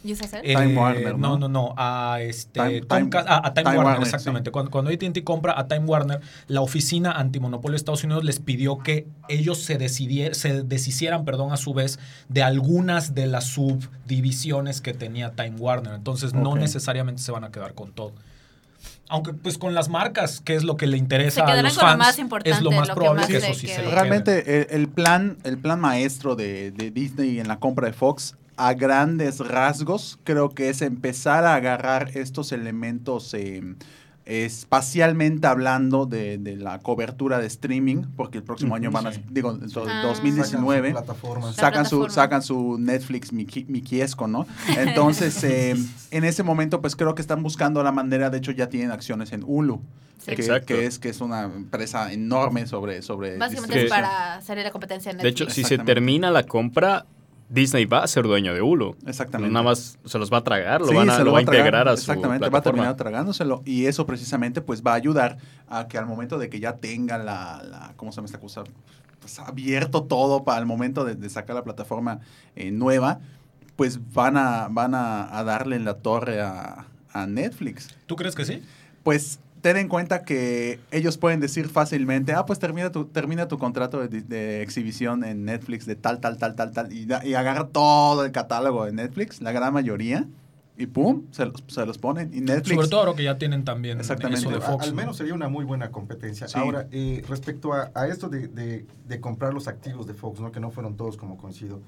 Eh, 0.44 0.54
Time 0.54 0.76
Warner, 0.76 1.18
no, 1.18 1.30
¿no? 1.30 1.38
no, 1.38 1.48
no, 1.48 1.74
a 1.76 2.18
este 2.20 2.60
Time- 2.60 2.80
Comcast- 2.82 3.24
Time- 3.24 3.24
a, 3.26 3.36
a 3.46 3.54
Time, 3.54 3.64
Time 3.64 3.76
Warner, 3.76 3.84
Warner, 3.84 4.02
exactamente. 4.02 4.50
Cuando, 4.50 4.70
cuando 4.70 4.90
AT&T 4.90 5.24
compra 5.24 5.58
a 5.58 5.66
Time 5.66 5.86
Warner, 5.86 6.20
la 6.46 6.60
oficina 6.60 7.12
antimonopolio 7.12 7.72
de 7.72 7.76
Estados 7.76 8.04
Unidos 8.04 8.24
les 8.24 8.38
pidió 8.40 8.78
que 8.78 9.06
ellos 9.28 9.58
se 9.58 9.78
decidier- 9.78 10.34
se 10.34 10.62
deshicieran, 10.62 11.24
perdón, 11.24 11.52
a 11.52 11.56
su 11.56 11.74
vez, 11.74 11.98
de 12.28 12.42
algunas 12.42 13.14
de 13.14 13.26
las 13.26 13.44
subdivisiones 13.44 14.51
que 14.82 14.94
tenía 14.94 15.32
Time 15.32 15.56
Warner. 15.58 15.94
Entonces, 15.94 16.34
no 16.34 16.56
necesariamente 16.56 17.22
se 17.22 17.32
van 17.32 17.44
a 17.44 17.50
quedar 17.50 17.74
con 17.74 17.92
todo. 17.92 18.12
Aunque, 19.08 19.32
pues, 19.34 19.58
con 19.58 19.74
las 19.74 19.88
marcas, 19.88 20.40
que 20.40 20.54
es 20.54 20.64
lo 20.64 20.76
que 20.76 20.86
le 20.86 20.96
interesa 20.96 21.34
Se 21.34 21.40
a 21.42 21.44
quedarán 21.44 21.64
los 21.64 21.74
con 21.74 21.84
lo 21.84 21.90
fans, 21.90 21.98
más 21.98 22.18
importante, 22.18 22.50
es 22.56 22.62
lo 22.62 22.70
más 22.70 22.88
lo 22.88 22.94
que 22.94 23.00
probable 23.00 23.20
más 23.20 23.30
que 23.30 23.40
se 23.40 23.50
eso 23.50 23.60
sí 23.60 23.66
se 23.66 23.74
quede. 23.74 23.84
lo 23.84 23.90
quede. 23.90 24.00
Realmente 24.00 24.74
el, 24.74 24.80
el 24.80 24.88
plan, 24.88 25.36
el 25.44 25.58
plan 25.58 25.80
maestro 25.80 26.34
de, 26.34 26.70
de 26.70 26.90
Disney 26.90 27.38
en 27.38 27.48
la 27.48 27.58
compra 27.58 27.86
de 27.86 27.92
Fox, 27.92 28.34
a 28.56 28.74
grandes 28.74 29.38
rasgos, 29.38 30.18
creo 30.24 30.50
que 30.50 30.68
es 30.68 30.82
empezar 30.82 31.44
a 31.44 31.54
agarrar 31.54 32.10
estos 32.14 32.52
elementos 32.52 33.32
eh, 33.34 33.62
espacialmente 34.26 35.46
hablando 35.46 36.06
de, 36.06 36.38
de 36.38 36.56
la 36.56 36.78
cobertura 36.78 37.38
de 37.38 37.46
streaming, 37.46 38.04
porque 38.16 38.38
el 38.38 38.44
próximo 38.44 38.74
año 38.74 38.90
van 38.90 39.06
a, 39.08 39.12
Sí. 39.12 39.22
digo, 39.30 39.50
en 39.52 39.68
do- 39.68 39.84
Ah. 39.88 40.02
2019 40.04 40.88
Sacan 40.92 41.02
su 41.02 41.04
plataforma. 41.06 41.52
sacan 41.52 41.84
su, 41.86 41.90
plataforma. 41.98 42.10
sacan 42.14 42.42
su 42.42 42.76
Netflix 42.78 43.32
Miki- 43.32 43.66
Mikiesco, 43.68 44.28
¿no? 44.28 44.46
Entonces, 44.76 45.42
eh, 45.44 45.76
en 46.10 46.24
ese 46.24 46.42
momento, 46.42 46.80
pues 46.80 46.96
creo 46.96 47.14
que 47.14 47.22
están 47.22 47.42
buscando 47.42 47.82
la 47.82 47.92
manera, 47.92 48.30
de 48.30 48.38
hecho 48.38 48.52
ya 48.52 48.68
tienen 48.68 48.90
acciones 48.90 49.32
en 49.32 49.42
Hulu, 49.46 49.80
Sí. 50.18 50.26
que, 50.26 50.42
Exacto. 50.42 50.66
que 50.68 50.86
es 50.86 50.98
que 51.00 51.08
es 51.08 51.20
una 51.20 51.42
empresa 51.44 52.12
enorme 52.12 52.66
sobre... 52.68 53.02
sobre 53.02 53.38
Básicamente 53.38 53.84
es 53.84 53.90
para 53.90 54.36
hacer 54.36 54.56
la 54.58 54.70
competencia 54.70 55.10
en 55.10 55.16
De 55.18 55.24
Netflix. 55.24 55.42
hecho, 55.48 55.52
si 55.52 55.64
se 55.64 55.78
termina 55.78 56.30
la 56.30 56.44
compra, 56.44 57.06
Disney 57.52 57.84
va 57.84 58.02
a 58.02 58.06
ser 58.06 58.24
dueño 58.24 58.54
de 58.54 58.62
Hulu. 58.62 58.96
Exactamente. 59.06 59.52
Nada 59.52 59.64
más 59.64 59.98
se 60.04 60.18
los 60.18 60.32
va 60.32 60.38
a 60.38 60.44
tragar, 60.44 60.80
lo, 60.80 60.88
Sí, 60.88 60.94
van 60.94 61.10
a, 61.10 61.16
se 61.16 61.24
lo 61.24 61.32
va 61.32 61.40
a 61.40 61.44
tragar, 61.44 61.60
integrar 61.66 61.88
a 61.88 61.96
su 61.96 62.02
Exactamente, 62.10 62.42
va 62.42 62.46
a 62.48 62.50
plataforma. 62.50 62.62
terminar 62.82 62.96
tragándoselo. 62.96 63.62
Y 63.64 63.86
eso 63.86 64.06
precisamente 64.06 64.60
pues 64.62 64.82
va 64.82 64.92
a 64.92 64.94
ayudar 64.94 65.38
a 65.68 65.86
que 65.88 65.98
al 65.98 66.06
momento 66.06 66.38
de 66.38 66.48
que 66.48 66.60
ya 66.60 66.76
tenga 66.76 67.18
la, 67.18 67.62
la 67.62 67.92
¿cómo 67.96 68.10
se 68.12 68.16
llama 68.16 68.26
esta 68.26 68.40
cosa? 68.40 68.64
Pues 69.20 69.38
abierto 69.38 70.02
todo 70.04 70.44
para 70.44 70.58
el 70.58 70.66
momento 70.66 71.04
de, 71.04 71.14
de 71.14 71.28
sacar 71.30 71.54
la 71.54 71.62
plataforma 71.62 72.20
eh, 72.56 72.70
nueva, 72.70 73.20
pues 73.76 74.00
van 74.12 74.36
a, 74.36 74.68
van 74.70 74.94
a, 74.94 75.38
a 75.38 75.44
darle 75.44 75.76
en 75.76 75.84
la 75.84 75.94
torre 75.94 76.40
a, 76.40 76.86
a 77.12 77.26
Netflix. 77.26 77.88
¿Tú 78.06 78.16
crees 78.16 78.34
que 78.34 78.44
sí? 78.44 78.62
Pues 79.02 79.40
ten 79.62 79.76
en 79.78 79.88
cuenta 79.88 80.22
que 80.24 80.78
ellos 80.90 81.16
pueden 81.16 81.40
decir 81.40 81.68
fácilmente, 81.68 82.32
ah, 82.34 82.44
pues 82.44 82.58
termina 82.58 82.92
tu, 82.92 83.06
termina 83.06 83.48
tu 83.48 83.56
contrato 83.58 84.06
de, 84.06 84.20
de 84.20 84.60
exhibición 84.62 85.24
en 85.24 85.44
Netflix 85.46 85.86
de 85.86 85.96
tal, 85.96 86.20
tal, 86.20 86.36
tal, 86.36 86.54
tal, 86.56 86.72
tal, 86.72 86.92
y, 86.92 87.06
da- 87.06 87.24
y 87.24 87.32
agarra 87.34 87.68
todo 87.68 88.24
el 88.24 88.32
catálogo 88.32 88.84
de 88.84 88.92
Netflix, 88.92 89.40
la 89.40 89.52
gran 89.52 89.72
mayoría, 89.72 90.26
y 90.76 90.86
pum, 90.86 91.22
se 91.30 91.46
los, 91.46 91.62
se 91.68 91.86
los 91.86 91.98
ponen. 91.98 92.30
Y 92.34 92.40
Netflix... 92.40 92.74
Sobre 92.74 92.88
todo 92.88 93.00
ahora 93.00 93.14
que 93.14 93.22
ya 93.24 93.38
tienen 93.38 93.62
también 93.64 94.00
Exactamente. 94.00 94.40
eso 94.40 94.50
de 94.50 94.60
Fox. 94.60 94.84
al 94.84 94.90
¿no? 94.90 94.96
menos 94.96 95.16
sería 95.16 95.34
una 95.34 95.48
muy 95.48 95.64
buena 95.64 95.90
competencia. 95.90 96.48
Sí. 96.48 96.58
Ahora, 96.58 96.88
eh, 96.90 97.22
respecto 97.28 97.72
a, 97.72 97.90
a 97.94 98.08
esto 98.08 98.28
de, 98.28 98.48
de- 98.48 98.84
de 99.06 99.20
comprar 99.20 99.54
los 99.54 99.68
activos 99.68 100.06
de 100.06 100.14
Fox, 100.14 100.40
¿no? 100.40 100.50
que 100.50 100.60
no 100.60 100.70
fueron 100.70 100.96
todos 100.96 101.16
como 101.16 101.36
coincido, 101.36 101.80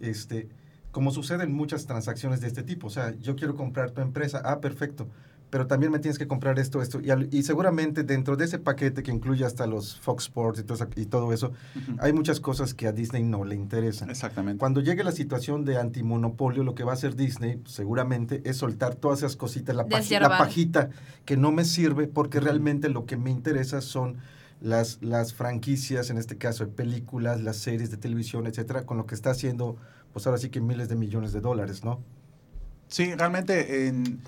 este, 0.00 0.48
como 0.90 1.10
sucede 1.10 1.44
en 1.44 1.52
muchas 1.54 1.86
transacciones 1.86 2.40
de 2.40 2.48
este 2.48 2.62
tipo, 2.62 2.88
o 2.88 2.90
sea, 2.90 3.14
yo 3.20 3.34
quiero 3.36 3.54
comprar 3.56 3.92
tu 3.92 4.00
empresa, 4.02 4.42
ah, 4.44 4.60
perfecto, 4.60 5.08
pero 5.54 5.68
también 5.68 5.92
me 5.92 6.00
tienes 6.00 6.18
que 6.18 6.26
comprar 6.26 6.58
esto, 6.58 6.82
esto, 6.82 7.00
y, 7.00 7.10
al- 7.10 7.28
y 7.30 7.44
seguramente 7.44 8.02
dentro 8.02 8.34
de 8.34 8.44
ese 8.44 8.58
paquete 8.58 9.04
que 9.04 9.12
incluye 9.12 9.44
hasta 9.44 9.68
los 9.68 10.00
Fox 10.00 10.24
Sports 10.24 10.58
y 10.58 10.64
todo, 10.64 10.74
eso- 10.74 10.88
y 10.96 11.06
todo 11.06 11.32
eso, 11.32 11.52
Ujú. 11.76 11.96
hay 12.00 12.12
muchas 12.12 12.40
cosas 12.40 12.74
que 12.74 12.88
a 12.88 12.92
Disney 12.92 13.22
no 13.22 13.44
le 13.44 13.54
interesan. 13.54 14.10
Exactamente. 14.10 14.58
Cuando 14.58 14.80
llegue 14.80 15.04
la 15.04 15.12
situación 15.12 15.64
de 15.64 15.76
antimonopolio, 15.78 16.64
lo 16.64 16.74
que 16.74 16.82
va 16.82 16.90
a 16.90 16.94
hacer 16.94 17.14
Disney 17.14 17.62
seguramente 17.66 18.42
es 18.44 18.56
soltar 18.56 18.96
todas 18.96 19.20
esas 19.20 19.36
cositas, 19.36 19.76
la, 19.76 19.86
paji- 19.86 20.18
la 20.18 20.28
pajita 20.38 20.90
que 21.24 21.36
no 21.36 21.52
me 21.52 21.64
sirve, 21.64 22.08
porque 22.08 22.40
realmente 22.40 22.88
lo 22.88 23.06
que 23.06 23.16
me 23.16 23.30
interesa 23.30 23.80
son 23.80 24.16
las, 24.60 24.98
las 25.02 25.34
franquicias, 25.34 26.10
en 26.10 26.18
este 26.18 26.36
caso 26.36 26.66
de 26.66 26.72
películas, 26.72 27.40
las 27.40 27.58
series 27.58 27.92
de 27.92 27.96
televisión, 27.96 28.48
etcétera, 28.48 28.86
con 28.86 28.96
lo 28.96 29.06
que 29.06 29.14
está 29.14 29.30
haciendo, 29.30 29.76
pues 30.12 30.26
ahora 30.26 30.38
sí 30.38 30.48
que 30.48 30.60
miles 30.60 30.88
de 30.88 30.96
millones 30.96 31.32
de 31.32 31.40
dólares, 31.40 31.84
¿no? 31.84 32.00
Sí, 32.88 33.14
realmente 33.14 33.86
en- 33.86 34.18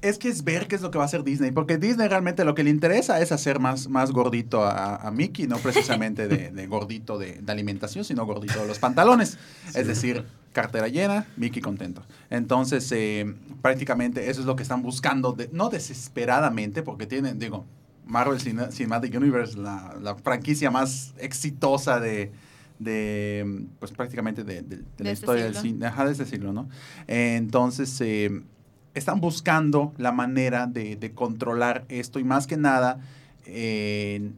es 0.00 0.18
que 0.18 0.28
es 0.28 0.44
ver 0.44 0.68
qué 0.68 0.76
es 0.76 0.82
lo 0.82 0.90
que 0.90 0.98
va 0.98 1.04
a 1.04 1.06
hacer 1.06 1.24
Disney, 1.24 1.50
porque 1.50 1.76
Disney 1.76 2.06
realmente 2.08 2.44
lo 2.44 2.54
que 2.54 2.62
le 2.62 2.70
interesa 2.70 3.20
es 3.20 3.32
hacer 3.32 3.58
más, 3.58 3.88
más 3.88 4.12
gordito 4.12 4.62
a, 4.64 4.96
a 4.96 5.10
Mickey, 5.10 5.46
no 5.48 5.56
precisamente 5.58 6.28
de, 6.28 6.50
de 6.50 6.66
gordito 6.68 7.18
de, 7.18 7.40
de 7.42 7.52
alimentación, 7.52 8.04
sino 8.04 8.24
gordito 8.24 8.60
de 8.60 8.66
los 8.68 8.78
pantalones. 8.78 9.38
Es 9.74 9.86
decir, 9.88 10.24
cartera 10.52 10.86
llena, 10.88 11.26
Mickey 11.36 11.60
contento. 11.60 12.02
Entonces, 12.30 12.90
eh, 12.92 13.34
prácticamente 13.60 14.30
eso 14.30 14.40
es 14.40 14.46
lo 14.46 14.54
que 14.56 14.62
están 14.62 14.82
buscando, 14.82 15.32
de- 15.32 15.50
no 15.52 15.68
desesperadamente, 15.68 16.82
porque 16.82 17.06
tienen, 17.06 17.38
digo, 17.38 17.64
Marvel 18.06 18.38
Cine- 18.40 18.70
Cinematic 18.72 19.14
Universe, 19.16 19.58
la, 19.58 19.96
la 20.00 20.14
franquicia 20.14 20.70
más 20.70 21.12
exitosa 21.18 22.00
de, 22.00 22.30
de 22.78 23.66
pues 23.80 23.90
prácticamente 23.92 24.44
de, 24.44 24.62
de- 24.62 24.76
de 24.76 24.84
la 25.04 25.10
este 25.10 25.24
historia 25.26 25.44
del 25.44 25.54
cine, 25.56 25.86
ajá, 25.86 26.04
de 26.06 26.12
este 26.12 26.24
siglo, 26.24 26.52
¿no? 26.52 26.68
Entonces, 27.08 28.00
eh, 28.00 28.42
están 28.94 29.20
buscando 29.20 29.92
la 29.96 30.12
manera 30.12 30.66
de, 30.66 30.96
de 30.96 31.12
controlar 31.12 31.84
esto 31.88 32.18
y 32.18 32.24
más 32.24 32.46
que 32.46 32.56
nada, 32.56 33.00
eh, 33.46 34.30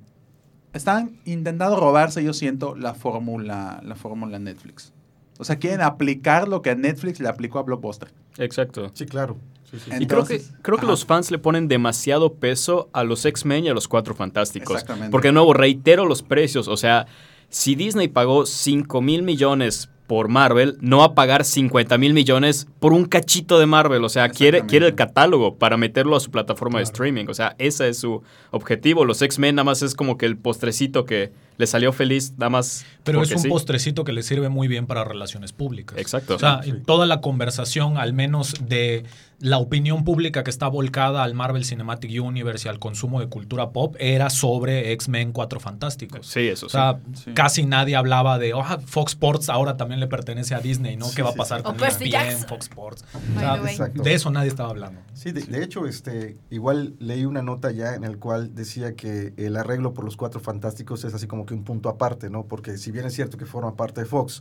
están 0.72 1.18
intentando 1.24 1.76
robarse, 1.76 2.22
yo 2.22 2.32
siento, 2.32 2.74
la 2.76 2.94
fórmula, 2.94 3.80
la 3.84 3.96
fórmula 3.96 4.38
Netflix. 4.38 4.92
O 5.38 5.44
sea, 5.44 5.56
quieren 5.56 5.80
aplicar 5.80 6.48
lo 6.48 6.62
que 6.62 6.70
a 6.70 6.74
Netflix 6.74 7.18
le 7.18 7.28
aplicó 7.28 7.58
a 7.58 7.62
Blockbuster. 7.62 8.12
Exacto. 8.38 8.90
Sí, 8.94 9.06
claro. 9.06 9.38
Sí, 9.70 9.78
sí. 9.82 9.90
Y 9.98 10.06
creo 10.06 10.24
que, 10.24 10.42
creo 10.62 10.76
que 10.76 10.82
ajá. 10.82 10.90
los 10.90 11.04
fans 11.04 11.30
le 11.30 11.38
ponen 11.38 11.66
demasiado 11.66 12.34
peso 12.34 12.90
a 12.92 13.04
los 13.04 13.24
X-Men 13.24 13.64
y 13.64 13.68
a 13.68 13.74
los 13.74 13.88
Cuatro 13.88 14.14
Fantásticos. 14.14 14.76
Exactamente. 14.76 15.10
Porque 15.10 15.28
de 15.28 15.32
nuevo, 15.32 15.54
reitero 15.54 16.04
los 16.04 16.22
precios. 16.22 16.68
O 16.68 16.76
sea, 16.76 17.06
si 17.48 17.74
Disney 17.74 18.08
pagó 18.08 18.46
5 18.46 19.00
mil 19.00 19.22
millones 19.22 19.88
por 20.10 20.26
Marvel, 20.26 20.76
no 20.80 20.98
va 20.98 21.04
a 21.04 21.14
pagar 21.14 21.44
50 21.44 21.96
mil 21.96 22.14
millones 22.14 22.66
por 22.80 22.92
un 22.92 23.04
cachito 23.04 23.60
de 23.60 23.66
Marvel. 23.66 24.02
O 24.02 24.08
sea, 24.08 24.28
quiere, 24.28 24.66
quiere 24.66 24.88
el 24.88 24.96
catálogo 24.96 25.54
para 25.54 25.76
meterlo 25.76 26.16
a 26.16 26.20
su 26.20 26.32
plataforma 26.32 26.78
de 26.80 26.82
streaming. 26.82 27.26
O 27.28 27.34
sea, 27.34 27.54
ese 27.58 27.88
es 27.88 27.98
su 27.98 28.20
objetivo. 28.50 29.04
Los 29.04 29.22
X-Men 29.22 29.54
nada 29.54 29.62
más 29.62 29.82
es 29.82 29.94
como 29.94 30.18
que 30.18 30.26
el 30.26 30.36
postrecito 30.36 31.04
que 31.04 31.30
le 31.60 31.66
salió 31.66 31.92
feliz, 31.92 32.32
nada 32.38 32.48
más. 32.50 32.84
Pero 33.04 33.22
es 33.22 33.30
un 33.32 33.38
sí. 33.38 33.48
postrecito 33.48 34.02
que 34.02 34.12
le 34.12 34.22
sirve 34.22 34.48
muy 34.48 34.66
bien 34.66 34.86
para 34.86 35.04
relaciones 35.04 35.52
públicas. 35.52 35.98
Exacto. 35.98 36.34
O 36.36 36.38
sea, 36.38 36.62
Sí. 36.64 36.72
toda 36.86 37.04
la 37.06 37.20
conversación, 37.20 37.98
al 37.98 38.12
menos 38.14 38.54
de 38.66 39.04
la 39.38 39.56
opinión 39.58 40.04
pública 40.04 40.44
que 40.44 40.50
está 40.50 40.68
volcada 40.68 41.22
al 41.22 41.32
Marvel 41.34 41.64
Cinematic 41.64 42.10
Universe 42.22 42.68
y 42.68 42.70
al 42.70 42.78
consumo 42.78 43.20
de 43.20 43.28
cultura 43.28 43.70
pop, 43.70 43.96
era 43.98 44.28
sobre 44.28 44.92
X-Men 44.92 45.32
4 45.32 45.60
Fantásticos. 45.60 46.26
Sí, 46.26 46.40
eso 46.48 46.66
O 46.66 46.68
sí. 46.68 46.72
sea, 46.72 46.98
Sí. 47.14 47.32
casi 47.32 47.64
nadie 47.64 47.96
hablaba 47.96 48.38
de, 48.38 48.52
oh, 48.52 48.62
Fox 48.86 49.12
Sports 49.12 49.48
ahora 49.48 49.76
también 49.78 49.98
le 50.00 50.08
pertenece 50.08 50.54
a 50.54 50.60
Disney, 50.60 50.96
¿no? 50.96 51.06
Sí, 51.06 51.16
¿Qué 51.16 51.22
va 51.22 51.30
a 51.30 51.34
pasar 51.34 51.60
sí. 51.60 51.64
con 51.64 51.76
O 51.76 51.78
Jackson. 51.78 52.48
Fox 52.48 52.66
Sports? 52.68 53.04
O 53.14 53.40
sea, 53.40 53.88
de 53.88 54.14
eso 54.14 54.30
nadie 54.30 54.48
estaba 54.48 54.68
hablando. 54.70 55.00
Sí, 55.14 55.32
de, 55.32 55.40
de 55.42 55.64
hecho, 55.64 55.86
este, 55.86 56.36
igual 56.50 56.94
leí 56.98 57.24
una 57.24 57.40
nota 57.42 57.70
ya 57.70 57.94
en 57.94 58.04
el 58.04 58.18
cual 58.18 58.54
decía 58.54 58.94
que 58.94 59.32
el 59.38 59.56
arreglo 59.56 59.94
por 59.94 60.04
los 60.04 60.16
cuatro 60.18 60.40
fantásticos 60.40 61.04
es 61.04 61.14
así 61.14 61.26
como 61.26 61.46
un 61.54 61.64
punto 61.64 61.88
aparte, 61.88 62.30
¿no? 62.30 62.44
Porque 62.44 62.78
si 62.78 62.90
bien 62.92 63.06
es 63.06 63.14
cierto 63.14 63.38
que 63.38 63.46
forma 63.46 63.74
parte 63.76 64.00
de 64.02 64.06
Fox, 64.06 64.40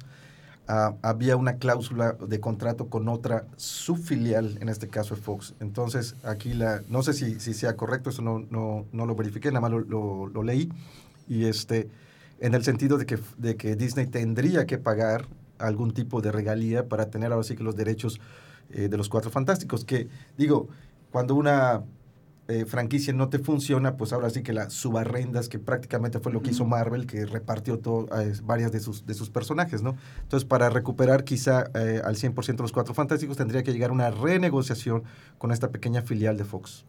ah, 0.67 0.95
había 1.01 1.35
una 1.37 1.57
cláusula 1.57 2.13
de 2.13 2.39
contrato 2.39 2.89
con 2.89 3.07
otra 3.09 3.45
subfilial, 3.57 4.57
en 4.61 4.69
este 4.69 4.87
caso 4.89 5.15
de 5.15 5.21
Fox. 5.21 5.55
Entonces, 5.59 6.15
aquí 6.23 6.53
la, 6.53 6.81
no 6.89 7.03
sé 7.03 7.13
si, 7.13 7.39
sea 7.53 7.75
correcto, 7.75 8.09
eso 8.11 8.21
no, 8.21 8.39
no, 8.49 8.85
lo 9.05 9.15
verifiqué, 9.15 9.49
nada 9.49 9.61
más 9.61 9.71
lo, 9.71 9.79
lo- 9.81 10.27
leí. 10.43 10.69
Y 11.27 11.45
este, 11.45 11.89
en 12.39 12.53
el 12.53 12.63
sentido 12.63 12.97
de 12.97 13.05
que, 13.05 13.19
de 13.37 13.55
que 13.55 13.75
Disney 13.75 14.07
tendría 14.07 14.65
que 14.65 14.77
pagar 14.77 15.27
algún 15.57 15.93
tipo 15.93 16.21
de 16.21 16.31
regalía 16.31 16.87
para 16.87 17.09
tener 17.09 17.31
ahora 17.31 17.43
sí 17.43 17.55
que 17.55 17.63
los 17.63 17.75
derechos 17.75 18.19
eh, 18.71 18.87
de 18.87 18.97
los 18.97 19.09
Cuatro 19.09 19.31
Fantásticos, 19.31 19.83
que 19.85 20.07
digo, 20.37 20.69
cuando 21.11 21.35
una 21.35 21.83
eh, 22.49 22.65
franquicia 22.65 23.13
no 23.13 23.29
te 23.29 23.37
funciona, 23.37 23.95
pues 23.95 24.11
ahora 24.11 24.31
sí 24.31 24.41
que 24.41 24.53
la 24.53 24.71
subarrendas, 24.71 25.49
que 25.49 25.59
prácticamente 25.59 26.19
fue 26.19 26.33
lo 26.33 26.41
que 26.41 26.49
hizo 26.49 26.65
Marvel, 26.65 27.05
que 27.05 27.27
repartió 27.27 27.77
todo, 27.77 28.07
eh, 28.19 28.33
varias 28.43 28.71
de 28.71 28.79
sus, 28.79 29.05
de 29.05 29.13
sus 29.13 29.29
personajes, 29.29 29.83
¿no? 29.83 29.95
Entonces, 30.23 30.49
para 30.49 30.71
recuperar 30.71 31.23
quizá 31.23 31.69
eh, 31.75 32.01
al 32.03 32.15
100% 32.15 32.57
los 32.57 32.71
Cuatro 32.71 32.95
Fantásticos, 32.95 33.37
tendría 33.37 33.61
que 33.61 33.71
llegar 33.71 33.91
una 33.91 34.09
renegociación 34.09 35.03
con 35.37 35.51
esta 35.51 35.69
pequeña 35.69 36.01
filial 36.01 36.37
de 36.37 36.43
Fox. 36.43 36.85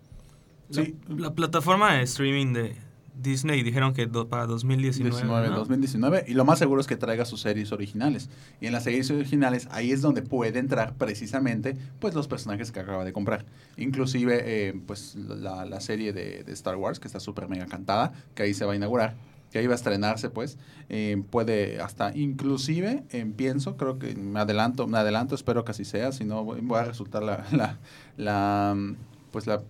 Sí. 0.71 0.97
La, 1.09 1.17
la 1.17 1.35
plataforma 1.35 1.95
de 1.95 2.05
streaming 2.05 2.55
de 2.55 2.77
Disney 3.23 3.63
dijeron 3.63 3.93
que 3.95 4.07
do- 4.07 4.29
para 4.29 4.47
2019. 4.47 5.11
19, 5.17 5.49
¿no? 5.51 5.57
2019 5.57 6.25
y 6.29 6.35
lo 6.35 6.45
más 6.45 6.59
seguro 6.59 6.81
es 6.81 6.87
que 6.87 6.97
traiga 6.97 7.25
sus 7.25 7.41
series 7.41 7.73
originales 7.73 8.29
y 8.61 8.67
en 8.67 8.73
las 8.73 8.85
series 8.85 9.11
originales 9.11 9.69
ahí 9.71 9.93
es 9.93 10.01
donde 10.01 10.23
puede 10.23 10.59
entrar 10.59 10.95
precisamente 10.95 11.77
pues 11.99 12.15
los 12.15 12.29
personajes 12.29 12.73
que 12.73 12.81
acaba 12.81 13.05
de 13.05 13.13
comprar 13.13 13.45
inclusive 13.77 14.41
eh, 14.45 14.81
pues 14.87 15.15
la, 15.17 15.65
la 15.65 15.81
serie 15.81 16.13
de, 16.13 16.45
de 16.45 16.53
Star 16.53 16.77
Wars 16.77 17.01
que 17.01 17.07
está 17.09 17.21
súper 17.21 17.49
mega 17.49 17.67
cantada 17.67 18.13
que 18.35 18.43
ahí 18.45 18.55
se 18.55 18.65
va 18.65 18.73
a 18.73 18.77
inaugurar 18.77 19.15
que 19.51 19.59
ahí 19.59 19.67
va 19.67 19.73
a 19.73 19.77
estrenarse 19.77 20.31
pues 20.31 20.59
eh, 20.89 21.21
puede 21.31 21.81
hasta 21.81 22.17
inclusive 22.17 23.03
eh, 23.11 23.27
pienso 23.37 23.77
creo 23.77 23.99
que 23.99 24.15
me 24.15 24.39
adelanto 24.41 24.87
me 24.87 24.99
adelanto 24.99 25.35
espero 25.35 25.65
que 25.65 25.73
así 25.73 25.85
sea 25.85 26.13
si 26.13 26.25
no 26.25 26.45
voy, 26.45 26.61
voy 26.61 26.79
a 26.79 26.85
resultar 26.85 27.23
la, 27.23 27.45
la, 27.53 27.79
la, 28.17 28.75
mm, 28.77 28.97
pues 29.31 29.47
la, 29.47 29.61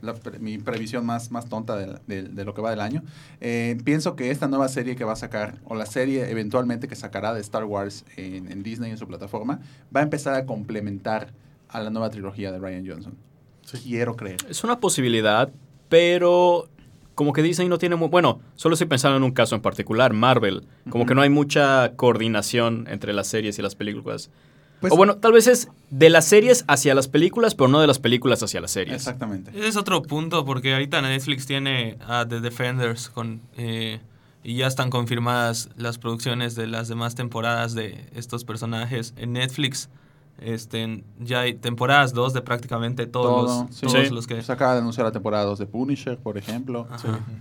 mi 0.40 0.58
previsión 0.58 1.04
más, 1.06 1.30
más 1.30 1.48
tonta 1.48 1.76
de, 1.76 1.86
la- 1.86 2.00
de- 2.06 2.22
de 2.24 2.44
lo 2.44 2.54
que 2.54 2.62
va 2.62 2.70
del 2.70 2.80
año. 2.80 3.02
Eh, 3.40 3.76
pienso 3.84 4.16
que 4.16 4.30
esta 4.30 4.48
nueva 4.48 4.68
serie 4.68 4.96
que 4.96 5.04
va 5.04 5.12
a 5.12 5.16
sacar, 5.16 5.58
o 5.64 5.74
la 5.74 5.86
serie 5.86 6.30
eventualmente 6.30 6.88
que 6.88 6.96
sacará 6.96 7.34
de 7.34 7.40
Star 7.40 7.64
Wars 7.64 8.04
en, 8.16 8.50
en 8.50 8.62
Disney 8.62 8.90
en 8.90 8.98
su 8.98 9.06
plataforma, 9.06 9.60
va 9.94 10.00
a 10.00 10.02
empezar 10.02 10.34
a 10.34 10.46
complementar 10.46 11.28
a 11.68 11.80
la 11.80 11.90
nueva 11.90 12.10
trilogía 12.10 12.50
de 12.52 12.58
Ryan 12.58 12.86
Johnson. 12.86 13.14
Quiero 13.84 14.16
creer. 14.16 14.38
Es 14.48 14.64
una 14.64 14.80
posibilidad, 14.80 15.48
pero 15.88 16.68
como 17.14 17.32
que 17.32 17.42
Disney 17.42 17.68
no 17.68 17.78
tiene 17.78 17.94
muy... 17.96 18.08
Bueno, 18.08 18.40
solo 18.56 18.72
estoy 18.74 18.88
pensando 18.88 19.16
en 19.18 19.22
un 19.22 19.32
caso 19.32 19.54
en 19.54 19.60
particular, 19.60 20.12
Marvel. 20.14 20.66
Como 20.88 21.04
que 21.06 21.14
no 21.14 21.20
hay 21.22 21.28
mucha 21.28 21.92
coordinación 21.96 22.86
entre 22.90 23.12
las 23.12 23.26
series 23.26 23.58
y 23.58 23.62
las 23.62 23.74
películas. 23.74 24.30
Pues- 24.80 24.92
o 24.92 24.96
bueno, 24.96 25.16
tal 25.16 25.32
vez 25.32 25.46
es 25.46 25.68
de 25.90 26.08
las 26.10 26.24
series 26.24 26.64
hacia 26.68 26.94
las 26.94 27.08
películas, 27.08 27.54
pero 27.54 27.68
no 27.68 27.80
de 27.80 27.86
las 27.86 27.98
películas 27.98 28.42
hacia 28.42 28.60
las 28.60 28.70
series. 28.70 28.96
Exactamente. 28.96 29.50
Ese 29.54 29.68
es 29.68 29.76
otro 29.76 30.02
punto 30.02 30.44
porque 30.44 30.72
ahorita 30.72 31.02
Netflix 31.02 31.46
tiene 31.46 31.98
a 32.06 32.26
The 32.26 32.40
Defenders 32.40 33.08
con 33.10 33.40
eh, 33.56 34.00
y 34.42 34.56
ya 34.56 34.66
están 34.66 34.88
confirmadas 34.90 35.68
las 35.76 35.98
producciones 35.98 36.54
de 36.54 36.66
las 36.66 36.88
demás 36.88 37.14
temporadas 37.14 37.74
de 37.74 38.06
estos 38.14 38.44
personajes 38.44 39.12
en 39.16 39.34
Netflix. 39.34 39.90
Este, 40.40 41.04
ya 41.18 41.40
hay 41.40 41.54
temporadas 41.54 42.14
2 42.14 42.32
de 42.32 42.40
prácticamente 42.40 43.06
todos, 43.06 43.46
Todo, 43.46 43.62
los, 43.66 43.74
sí. 43.76 43.86
todos 43.86 44.08
Sí. 44.08 44.14
los 44.14 44.26
que... 44.26 44.42
Se 44.42 44.50
acaba 44.52 44.72
de 44.72 44.78
anunciar 44.80 45.04
la 45.06 45.12
temporada 45.12 45.44
2 45.44 45.58
de 45.58 45.66
Punisher, 45.66 46.18
por 46.18 46.38
ejemplo. 46.38 46.88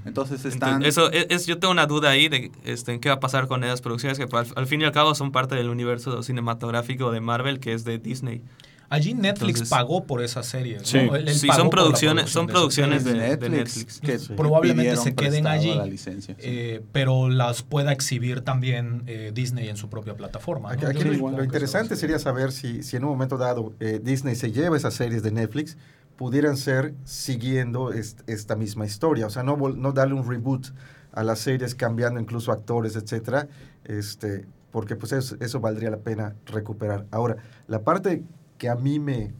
Entonces 0.06 0.44
están... 0.46 0.84
Entonces, 0.84 0.98
eso 0.98 1.12
es, 1.12 1.28
es- 1.30 1.46
yo 1.48 1.60
tengo 1.60 1.72
una 1.72 1.86
duda 1.88 2.10
ahí 2.10 2.28
de 2.30 2.52
este, 2.66 2.94
en 2.94 3.00
qué 3.00 3.10
va 3.10 3.16
a 3.16 3.20
pasar 3.20 3.48
con 3.48 3.64
esas 3.64 3.82
producciones 3.82 4.18
que 4.18 4.26
al, 4.36 4.48
al 4.56 4.68
fin 4.68 4.82
y 4.82 4.84
al 4.84 4.92
cabo 4.92 5.16
son 5.16 5.32
parte 5.32 5.56
del 5.56 5.70
universo 5.70 6.22
cinematográfico 6.24 7.12
de 7.12 7.22
Marvel 7.22 7.60
que 7.60 7.74
es 7.74 7.84
de 7.86 7.98
Disney. 8.00 8.42
Allí 8.90 9.14
Netflix 9.14 9.60
Entonces- 9.62 9.70
pagó 9.70 10.04
por 10.06 10.22
esa 10.24 10.42
serie. 10.42 10.78
¿no? 10.80 10.86
Sí. 10.86 10.98
Él- 10.98 11.28
él 11.28 11.36
Sí, 11.36 11.48
pagó 11.48 11.60
son 11.62 11.70
producciones- 11.70 12.30
son 12.30 12.48
de 12.48 12.54
producciones 12.54 13.04
de- 13.04 13.14
de 13.14 13.20
Netflix, 13.50 13.52
Netflix. 13.78 14.00
que 14.00 14.20
Sí. 14.20 14.34
Probablemente 14.36 14.96
se 14.98 15.14
queden 15.14 15.46
allí, 15.48 15.76
la 15.76 15.86
licencia, 15.86 16.34
sí. 16.36 16.42
Eh, 16.44 16.82
pero 16.92 17.30
las 17.30 17.62
pueda 17.62 17.92
exhibir 17.92 18.42
también 18.42 19.04
eh, 19.06 19.32
Disney 19.34 19.70
en 19.70 19.78
su 19.78 19.90
propia 19.90 20.16
plataforma. 20.16 20.70
¿no? 20.70 20.74
Aquí, 20.76 20.86
aquí 20.86 20.98
Entonces, 21.02 21.22
lo, 21.22 21.44
interesante 21.44 21.96
sería 21.96 22.18
saber 22.20 22.52
si, 22.52 22.82
si 22.84 22.96
en 22.98 23.04
un 23.04 23.12
momento 23.12 23.38
dado 23.38 23.74
eh, 23.80 24.00
Disney 24.04 24.36
se 24.36 24.52
lleva 24.52 24.76
esas 24.76 24.94
series 24.96 25.22
de 25.24 25.32
Netflix, 25.32 25.78
pudieran 26.18 26.58
ser 26.58 26.94
siguiendo 27.06 27.94
est- 27.94 28.28
esta 28.28 28.56
misma 28.56 28.86
historia. 28.86 29.28
O 29.28 29.30
sea, 29.30 29.44
no, 29.44 29.56
vol- 29.58 29.76
no 29.78 29.92
darle 29.94 30.16
un 30.16 30.28
reboot 30.28 30.68
a 31.14 31.24
las 31.24 31.40
series, 31.40 31.76
cambiando 31.76 32.20
incluso 32.20 32.52
actores, 32.52 32.96
etcétera, 32.96 33.48
este, 33.86 34.46
porque 34.72 34.96
pues 34.96 35.12
eso, 35.12 35.36
eso 35.40 35.60
valdría 35.60 35.90
la 35.90 35.98
pena 35.98 36.36
recuperar. 36.46 37.06
Ahora, 37.12 37.38
la 37.68 37.84
parte 37.84 38.24
que 38.60 38.70
a 38.70 38.76
mí 38.76 39.00
me, 39.00 39.34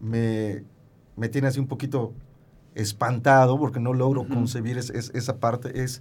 me, 0.00 0.64
me 1.16 1.28
tiene 1.28 1.48
así 1.48 1.60
un 1.60 1.68
poquito 1.68 2.14
espantado, 2.74 3.58
porque 3.58 3.80
no 3.80 3.92
logro 3.92 4.26
concebir 4.26 4.78
es- 4.78 4.90
es- 4.90 5.10
esa 5.14 5.38
parte, 5.38 5.82
es 5.82 6.00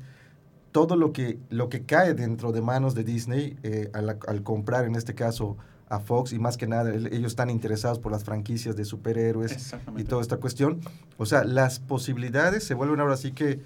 todo 0.71 0.95
lo 0.95 1.11
que, 1.11 1.37
lo 1.49 1.67
que 1.67 1.81
cae 1.83 2.13
dentro 2.13 2.53
de 2.53 2.61
manos 2.61 2.95
de 2.95 3.03
Disney 3.03 3.57
eh, 3.63 3.89
al, 3.93 4.17
al 4.25 4.43
comprar, 4.43 4.85
en 4.85 4.95
este 4.95 5.13
caso, 5.13 5.57
a 5.89 5.99
Fox, 5.99 6.31
y 6.31 6.39
más 6.39 6.55
que 6.55 6.67
nada, 6.67 6.89
el- 6.93 7.07
ellos 7.13 7.33
están 7.33 7.49
interesados 7.49 7.99
por 7.99 8.13
las 8.13 8.23
franquicias 8.23 8.77
de 8.77 8.85
superhéroes 8.85 9.51
y 9.99 10.03
toda 10.05 10.21
esta 10.21 10.37
cuestión. 10.37 10.79
O 11.17 11.25
sea, 11.25 11.43
las 11.43 11.79
posibilidades 11.81 12.63
se 12.63 12.73
vuelven 12.73 13.01
ahora 13.01 13.17
sí 13.17 13.33
que 13.33 13.59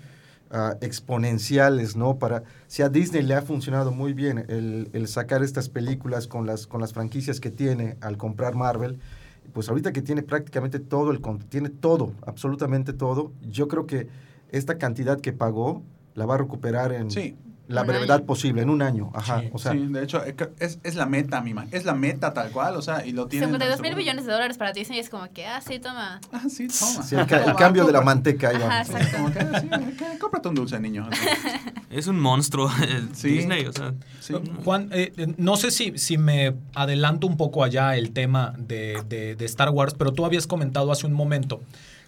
ah, 0.55 0.77
exponenciales, 0.81 1.95
¿no? 1.95 2.17
Para, 2.17 2.43
si 2.67 2.81
a 2.81 2.89
Disney 2.89 3.21
le 3.21 3.35
ha 3.35 3.41
funcionado 3.41 3.91
muy 3.91 4.13
bien 4.13 4.45
el, 4.47 4.89
el 4.93 5.07
sacar 5.07 5.43
estas 5.43 5.69
películas 5.69 6.27
con 6.27 6.45
las, 6.45 6.65
con 6.65 6.81
las 6.81 6.93
franquicias 6.93 7.39
que 7.39 7.51
tiene 7.51 7.97
al 8.01 8.17
comprar 8.17 8.55
Marvel, 8.55 8.99
pues 9.53 9.69
ahorita 9.69 9.93
que 9.93 10.01
tiene 10.01 10.23
prácticamente 10.23 10.79
todo 10.79 11.11
el 11.11 11.21
tiene 11.49 11.69
todo, 11.69 12.13
absolutamente 12.25 12.93
todo, 12.93 13.31
yo 13.41 13.67
creo 13.67 13.85
que 13.85 14.07
esta 14.49 14.77
cantidad 14.77 15.19
que 15.19 15.33
pagó 15.33 15.83
la 16.13 16.25
va 16.25 16.35
a 16.35 16.37
recuperar 16.37 16.91
en 16.93 17.11
Sí, 17.11 17.35
la 17.67 17.81
Un 17.81 17.87
brevedad 17.87 18.17
año. 18.17 18.25
posible, 18.25 18.61
en 18.61 18.69
un 18.69 18.81
año. 18.81 19.11
Ajá. 19.13 19.39
Sí, 19.41 19.49
o 19.51 19.57
sea, 19.59 19.71
sí, 19.71 19.79
de 19.87 20.03
hecho, 20.03 20.23
eh, 20.25 20.35
es, 20.59 20.79
es 20.83 20.95
la 20.95 21.05
meta, 21.05 21.41
mima. 21.41 21.65
Es 21.71 21.85
la 21.85 21.93
meta 21.93 22.33
tal 22.33 22.51
cual, 22.51 22.75
o 22.75 22.81
sea, 22.81 23.05
y 23.05 23.11
lo 23.11 23.27
tienen... 23.27 23.49
52 23.49 23.81
mil 23.81 23.95
millones 23.95 24.25
de 24.25 24.31
dólares 24.31 24.57
para 24.57 24.71
Disney 24.71 24.99
es 24.99 25.09
como 25.09 25.27
que, 25.33 25.45
ah, 25.45 25.61
sí, 25.61 25.79
toma. 25.79 26.19
Ah, 26.31 26.43
sí, 26.49 26.67
toma. 26.67 27.03
sí, 27.03 27.15
el, 27.15 27.25
ca- 27.25 27.37
el 27.39 27.43
Toma, 27.45 27.55
cambio 27.55 27.85
de 27.85 27.91
la 27.93 28.01
manteca 28.01 28.49
ahí. 28.49 28.57
Ajá. 28.61 28.83
Como 29.15 29.31
que, 29.33 29.39
sí, 29.61 29.69
que- 29.97 30.19
cómprate 30.19 30.49
un 30.49 30.55
dulce, 30.55 30.79
niño. 30.79 31.09
Es 31.89 32.07
un 32.07 32.19
monstruo 32.19 32.69
el 32.89 33.15
Sí. 33.15 33.29
Disney, 33.29 33.65
o 33.67 33.71
sea, 33.71 33.93
Sí. 34.19 34.33
Juan, 34.65 34.89
eh, 34.91 35.13
eh, 35.15 35.33
no 35.37 35.55
sé 35.55 35.71
si, 35.71 35.97
si 35.97 36.17
me 36.17 36.53
adelanto 36.73 37.25
un 37.25 37.37
poco 37.37 37.63
allá 37.63 37.95
el 37.95 38.11
tema 38.11 38.53
de, 38.57 39.01
de- 39.07 39.35
de 39.35 39.45
Star 39.45 39.69
Wars, 39.69 39.93
pero 39.97 40.11
tú 40.11 40.25
habías 40.25 40.45
comentado 40.45 40.91
hace 40.91 41.07
un 41.07 41.13
momento 41.13 41.61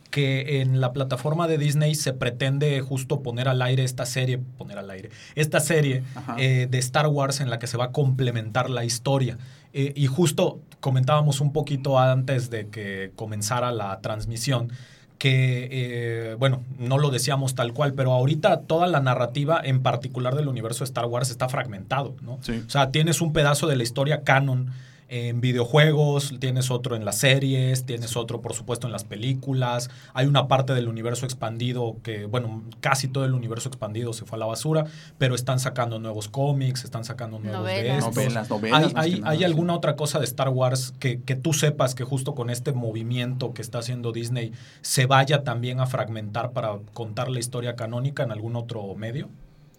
que 0.10 0.62
en 0.62 0.82
la 0.82 0.94
plataforma 0.94 1.48
de 1.48 1.58
Disney 1.58 1.96
se 1.96 2.14
pretende 2.14 2.80
justo 2.82 3.22
poner 3.22 3.48
al 3.48 3.62
aire 3.62 3.84
esta 3.84 4.06
serie, 4.06 4.38
poner 4.38 4.78
al 4.78 4.90
aire, 4.90 5.10
esta 5.36 5.60
serie 5.60 6.04
eh, 6.38 6.68
de 6.70 6.78
Star 6.80 7.08
Wars 7.08 7.42
en 7.42 7.50
la 7.50 7.60
que 7.60 7.68
se 7.68 7.78
va 7.78 7.86
a 7.86 7.92
complementar 7.92 8.70
la 8.70 8.86
historia. 8.86 9.38
Eh, 9.74 9.94
y 9.96 10.08
justo 10.08 10.60
comentábamos 10.80 11.42
un 11.42 11.52
poquito 11.54 12.00
antes 12.00 12.50
de 12.50 12.68
que 12.68 13.12
comenzara 13.16 13.72
la 13.72 14.00
transmisión 14.02 14.72
que, 15.18 15.68
eh, 15.72 16.36
bueno, 16.38 16.64
no 16.78 17.00
lo 17.00 17.10
decíamos 17.10 17.56
tal 17.56 17.74
cual, 17.74 17.94
pero 17.94 18.12
ahorita 18.14 18.62
toda 18.62 18.88
la 18.88 19.00
narrativa, 19.00 19.60
en 19.64 19.82
particular 19.82 20.36
del 20.36 20.48
universo 20.48 20.80
de 20.80 20.86
Star 20.86 21.06
Wars, 21.06 21.32
está 21.32 21.50
fragmentado, 21.50 22.16
¿no? 22.22 22.38
Sí. 22.42 22.64
O 22.66 22.70
sea, 22.70 22.92
tienes 22.92 23.20
un 23.20 23.34
pedazo 23.34 23.68
de 23.68 23.76
la 23.76 23.84
historia 23.84 24.22
canon 24.22 24.72
en 25.10 25.40
videojuegos, 25.40 26.34
tienes 26.40 26.70
otro 26.72 26.96
en 26.96 27.06
las 27.06 27.18
series, 27.18 27.86
tienes 27.86 28.18
otro, 28.18 28.42
por 28.42 28.54
supuesto, 28.54 28.88
en 28.88 28.94
las 28.94 29.04
películas. 29.06 29.90
Hay 30.14 30.26
una 30.28 30.48
parte 30.48 30.74
del 30.74 30.88
universo 30.88 31.26
expandido 31.26 31.98
que, 32.04 32.26
bueno, 32.26 32.64
casi 32.82 33.08
todo 33.08 33.24
el 33.26 33.34
universo 33.34 33.70
expandido 33.70 34.12
se 34.14 34.26
fue 34.26 34.36
a 34.38 34.40
la 34.40 34.46
basura, 34.46 34.86
pero 35.18 35.34
están 35.36 35.60
sacando 35.60 36.00
nuevos 36.00 36.28
cómics, 36.28 36.84
están 36.84 37.06
sacando 37.06 37.40
nuevos 37.40 37.66
de 37.68 37.74
Novelas. 37.74 37.98
estos. 38.00 38.16
Novelas, 38.16 38.50
novelas. 38.50 38.84
¿Hay, 38.84 38.92
hay- 38.96 39.14
que 39.14 39.20
nada, 39.22 39.32
hay 39.32 39.38
sí. 39.40 39.44
alguna 39.46 39.74
otra 39.76 39.96
cosa 39.96 40.20
de 40.20 40.26
Star 40.26 40.50
Wars 40.50 40.94
que, 41.00 41.22
que 41.22 41.36
tú 41.36 41.54
sepas 41.54 41.96
que 41.96 42.04
justo 42.04 42.36
con 42.36 42.50
este 42.50 42.74
movimiento 42.74 43.54
que 43.54 43.62
está 43.62 43.80
haciendo 43.80 44.12
Disney 44.12 44.52
se 44.82 45.06
vaya 45.06 45.44
también 45.44 45.80
a 45.80 45.86
fragmentar 45.86 46.52
para 46.52 46.80
contar 46.94 47.30
la 47.30 47.40
historia 47.40 47.76
canónica 47.76 48.24
en 48.24 48.32
algún 48.32 48.56
otro 48.56 48.94
medio? 48.96 49.30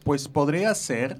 Pues 0.05 0.27
podría 0.29 0.75
ser, 0.75 1.19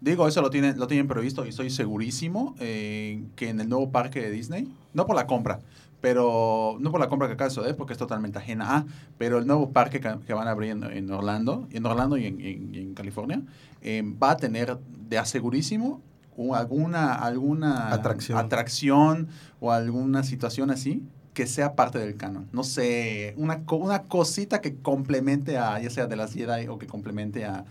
digo, 0.00 0.26
eso 0.28 0.42
lo 0.42 0.50
tienen, 0.50 0.78
lo 0.78 0.86
tienen 0.86 1.08
previsto 1.08 1.44
y 1.46 1.50
estoy 1.50 1.70
segurísimo 1.70 2.54
eh, 2.60 3.24
que 3.36 3.48
en 3.48 3.60
el 3.60 3.68
nuevo 3.68 3.90
parque 3.90 4.20
de 4.20 4.30
Disney, 4.30 4.68
no 4.94 5.06
por 5.06 5.16
la 5.16 5.26
compra, 5.26 5.60
pero 6.00 6.76
no 6.80 6.90
por 6.90 7.00
la 7.00 7.08
compra 7.08 7.26
que 7.28 7.34
acaba 7.34 7.50
de 7.62 7.74
porque 7.74 7.92
es 7.94 7.98
totalmente 7.98 8.38
ajena 8.38 8.76
a, 8.76 8.86
pero 9.18 9.38
el 9.38 9.46
nuevo 9.46 9.70
parque 9.70 10.00
que, 10.00 10.16
que 10.26 10.34
van 10.34 10.46
a 10.46 10.50
abrir 10.52 10.70
en, 10.72 10.84
en 10.84 11.10
Orlando, 11.10 11.66
en 11.72 11.84
Orlando 11.86 12.16
y 12.16 12.26
en, 12.26 12.40
en- 12.40 12.74
y 12.74 12.78
en 12.78 12.94
California, 12.94 13.42
eh, 13.82 14.02
va 14.22 14.32
a 14.32 14.36
tener 14.36 14.78
de 15.08 15.18
asegurísimo 15.18 16.00
un- 16.36 16.54
alguna, 16.54 17.14
alguna 17.14 17.92
Atracción. 17.92 18.38
atracción 18.38 19.28
o 19.58 19.72
alguna 19.72 20.22
situación 20.22 20.70
así 20.70 21.02
que 21.32 21.46
sea 21.46 21.74
parte 21.74 21.98
del 21.98 22.16
canon. 22.16 22.46
No 22.52 22.62
sé, 22.64 23.34
una, 23.36 23.62
una 23.70 24.02
cosita 24.04 24.60
que 24.62 24.76
complemente 24.76 25.58
a, 25.58 25.78
ya 25.80 25.90
sea 25.90 26.06
de 26.06 26.16
las 26.16 26.32
Jedi 26.32 26.66
o 26.68 26.78
que 26.78 26.86
complemente 26.86 27.44
a, 27.44 27.64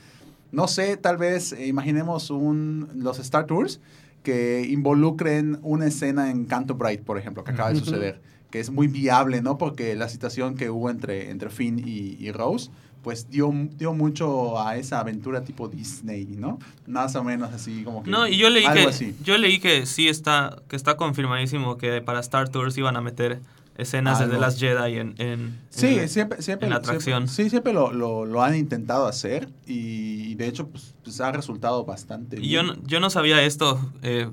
no 0.56 0.70
sé, 0.70 0.96
tal 0.96 1.18
vez 1.18 1.52
eh, 1.52 1.68
imaginemos 1.68 2.30
un, 2.30 2.90
los 2.96 3.20
Star 3.20 3.46
Tours 3.46 3.82
que 4.24 4.66
involucren 4.68 5.60
una 5.62 5.86
escena 5.86 6.32
en 6.32 6.46
Canto 6.46 6.76
Bright, 6.76 7.02
por 7.02 7.18
ejemplo, 7.18 7.44
que 7.44 7.52
acaba 7.52 7.72
de 7.72 7.80
suceder, 7.80 8.22
que 8.50 8.60
es 8.60 8.72
muy 8.72 8.88
viable, 8.88 9.42
¿no? 9.42 9.58
Porque 9.58 9.96
la 9.96 10.10
situación 10.10 10.56
que 10.56 10.70
hubo 10.70 10.90
entre, 10.90 11.30
entre 11.30 11.50
Finn 11.50 11.78
y, 11.78 12.18
y 12.20 12.32
Rose, 12.32 12.72
pues 13.04 13.30
dio, 13.30 13.54
dio 13.78 13.94
mucho 13.94 14.60
a 14.60 14.78
esa 14.78 15.00
aventura 15.00 15.44
tipo 15.44 15.68
Disney, 15.68 16.26
¿no? 16.26 16.58
Más 16.88 17.16
o 17.16 17.24
menos 17.24 17.54
así 17.54 17.84
como 17.84 18.02
que... 18.02 18.10
No, 18.10 18.26
y 18.28 18.38
yo 18.38 18.50
leí 18.50 18.66
algo 18.66 18.86
que 18.86 18.90
así. 18.90 19.16
yo 19.24 19.38
leí 19.38 19.60
que 19.60 19.86
sí 19.86 20.08
está 20.08 20.64
que 20.68 20.76
está 20.76 20.98
confirmadísimo 20.98 21.78
que 21.78 22.02
para 22.02 22.20
Star 22.22 22.50
Tours 22.50 22.76
iban 22.78 22.96
a 22.96 23.02
meter 23.02 23.42
escenas 23.78 24.20
de. 24.20 24.28
The 24.28 24.38
Last 24.40 24.60
Jedi 24.60 24.98
en, 24.98 25.16
en 25.18 25.60
Sí, 25.70 26.00
en- 26.00 26.10
siempre, 26.10 26.42
siempre, 26.42 26.68
en 26.68 26.72
la 26.74 26.78
siempre- 26.78 26.90
atracción. 26.92 27.28
sí, 27.28 27.50
siempre 27.50 27.74
lo, 27.74 27.92
lo, 27.94 28.26
lo 28.26 28.42
han 28.44 28.56
intentado 28.56 29.06
hacer 29.08 29.50
y 29.66 30.36
de 30.36 30.48
hecho 30.48 30.68
pues, 30.68 30.96
pues, 31.04 31.20
ha 31.22 31.32
resultado 31.32 31.84
bastante 31.86 32.38
Y 32.40 32.50
yo 32.50 32.64
bien. 32.64 32.78
no, 32.82 32.88
yo 32.88 33.00
no 33.00 33.10
sabía 33.10 33.42
esto 33.44 33.80
eh, 34.02 34.30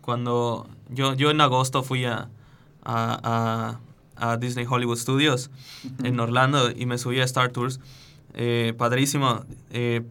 cuando 0.00 0.66
yo, 0.88 1.14
yo 1.14 1.30
en 1.30 1.40
agosto 1.40 1.82
fui 1.82 2.04
a, 2.04 2.28
a, 2.84 3.78
a- 4.14 4.30
a 4.32 4.36
Disney 4.38 4.64
Hollywood 4.68 4.96
Studios 4.96 5.50
en 6.02 6.18
Orlando 6.20 6.70
y 6.70 6.86
me 6.86 6.96
subí 6.96 7.20
a 7.20 7.24
Star 7.24 7.50
Tours. 7.50 7.80
Eh, 8.32 8.72
padrísimo. 8.78 9.44
eh, 9.70 10.02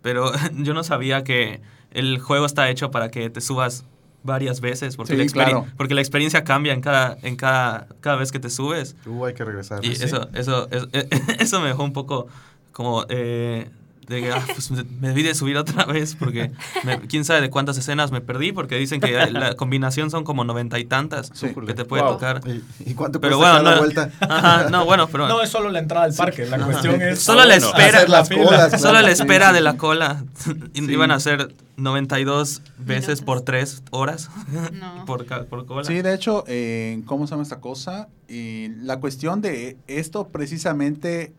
pero 0.00 0.32
yo 0.56 0.72
no 0.72 0.82
sabía 0.82 1.24
que 1.24 1.60
el 1.90 2.18
juego 2.20 2.46
está 2.46 2.70
hecho 2.70 2.90
para 2.90 3.10
que 3.10 3.28
te 3.28 3.42
subas 3.42 3.84
varias 4.22 4.60
veces 4.60 4.96
porque, 4.96 5.12
Sí, 5.16 5.18
la, 5.18 5.44
claro. 5.44 5.66
porque 5.76 5.94
la 5.94 6.00
experiencia 6.00 6.44
cambia 6.44 6.72
en 6.72 6.80
cada, 6.80 7.16
en 7.22 7.36
cada, 7.36 7.86
cada 8.00 8.16
vez 8.16 8.30
que 8.32 8.38
te 8.38 8.50
subes. 8.50 8.96
Uh, 9.06 9.24
hay 9.26 9.34
que 9.34 9.44
regresar. 9.44 9.84
Y 9.84 9.94
Sí. 9.96 10.04
eso, 10.04 10.28
eso, 10.34 10.68
es- 10.70 10.88
eso 11.40 11.60
me 11.60 11.68
dejó 11.68 11.84
un 11.84 11.92
poco 11.92 12.26
como 12.72 13.04
eh, 13.08 13.68
de 14.06 14.20
que 14.22 14.32
ah, 14.32 14.42
pues 14.52 14.70
me, 14.72 14.82
debí 15.08 15.22
de 15.22 15.34
subir 15.34 15.56
otra 15.56 15.84
vez 15.84 16.16
porque 16.16 16.50
me- 16.84 16.98
quién 17.02 17.24
sabe 17.24 17.40
de 17.42 17.50
cuántas 17.50 17.78
escenas 17.78 18.10
me 18.10 18.20
perdí 18.20 18.50
porque 18.52 18.76
dicen 18.76 19.00
que 19.00 19.12
la 19.30 19.54
combinación 19.54 20.10
son 20.10 20.24
como 20.24 20.42
noventa 20.44 20.78
y 20.80 20.84
tantas 20.84 21.30
Sí. 21.32 21.48
que 21.66 21.74
te 21.74 21.84
puede 21.84 22.02
Wow. 22.02 22.12
tocar. 22.14 22.40
¿Y, 22.46 22.90
y 22.90 22.94
cuánto 22.94 23.20
Pero 23.20 23.36
cuesta 23.38 23.52
bueno, 23.62 23.64
cada 23.64 23.76
no, 23.76 23.82
vuelta? 23.82 24.10
Ajá, 24.20 24.70
no, 24.70 24.84
bueno, 24.84 25.06
pero 25.08 25.28
No, 25.28 25.40
es 25.42 25.48
solo 25.50 25.70
la 25.70 25.78
entrada 25.78 26.06
al 26.06 26.14
parque. 26.14 26.46
La 26.46 26.58
cuestión 26.58 27.00
es. 27.00 27.20
Solo 27.20 27.44
la 27.44 27.54
espera. 27.56 27.98
Hacer 27.98 28.08
las 28.08 28.28
colas. 28.28 28.70
solo 28.72 28.80
claro. 28.92 29.06
la 29.06 29.14
Sí, 29.14 29.22
espera 29.22 29.48
sí, 29.48 29.54
de 29.54 29.60
la 29.60 29.76
cola 29.76 30.24
iban 30.74 31.10
a 31.12 31.20
ser 31.20 31.54
92 31.76 32.62
veces 32.78 33.06
Minutos. 33.08 33.20
por 33.22 33.40
3 33.42 33.82
horas 33.90 34.28
No. 34.72 35.04
por, 35.06 35.24
ca- 35.26 35.44
por 35.44 35.66
cola. 35.66 35.84
Sí, 35.84 36.02
de 36.02 36.14
hecho, 36.14 36.44
eh, 36.48 37.02
¿cómo 37.06 37.26
se 37.26 37.32
llama 37.32 37.42
esta 37.44 37.60
cosa? 37.60 38.08
Y 38.28 38.68
la 38.82 38.98
cuestión 39.00 39.40
de 39.40 39.76
esto 39.86 40.28
precisamente 40.28 41.32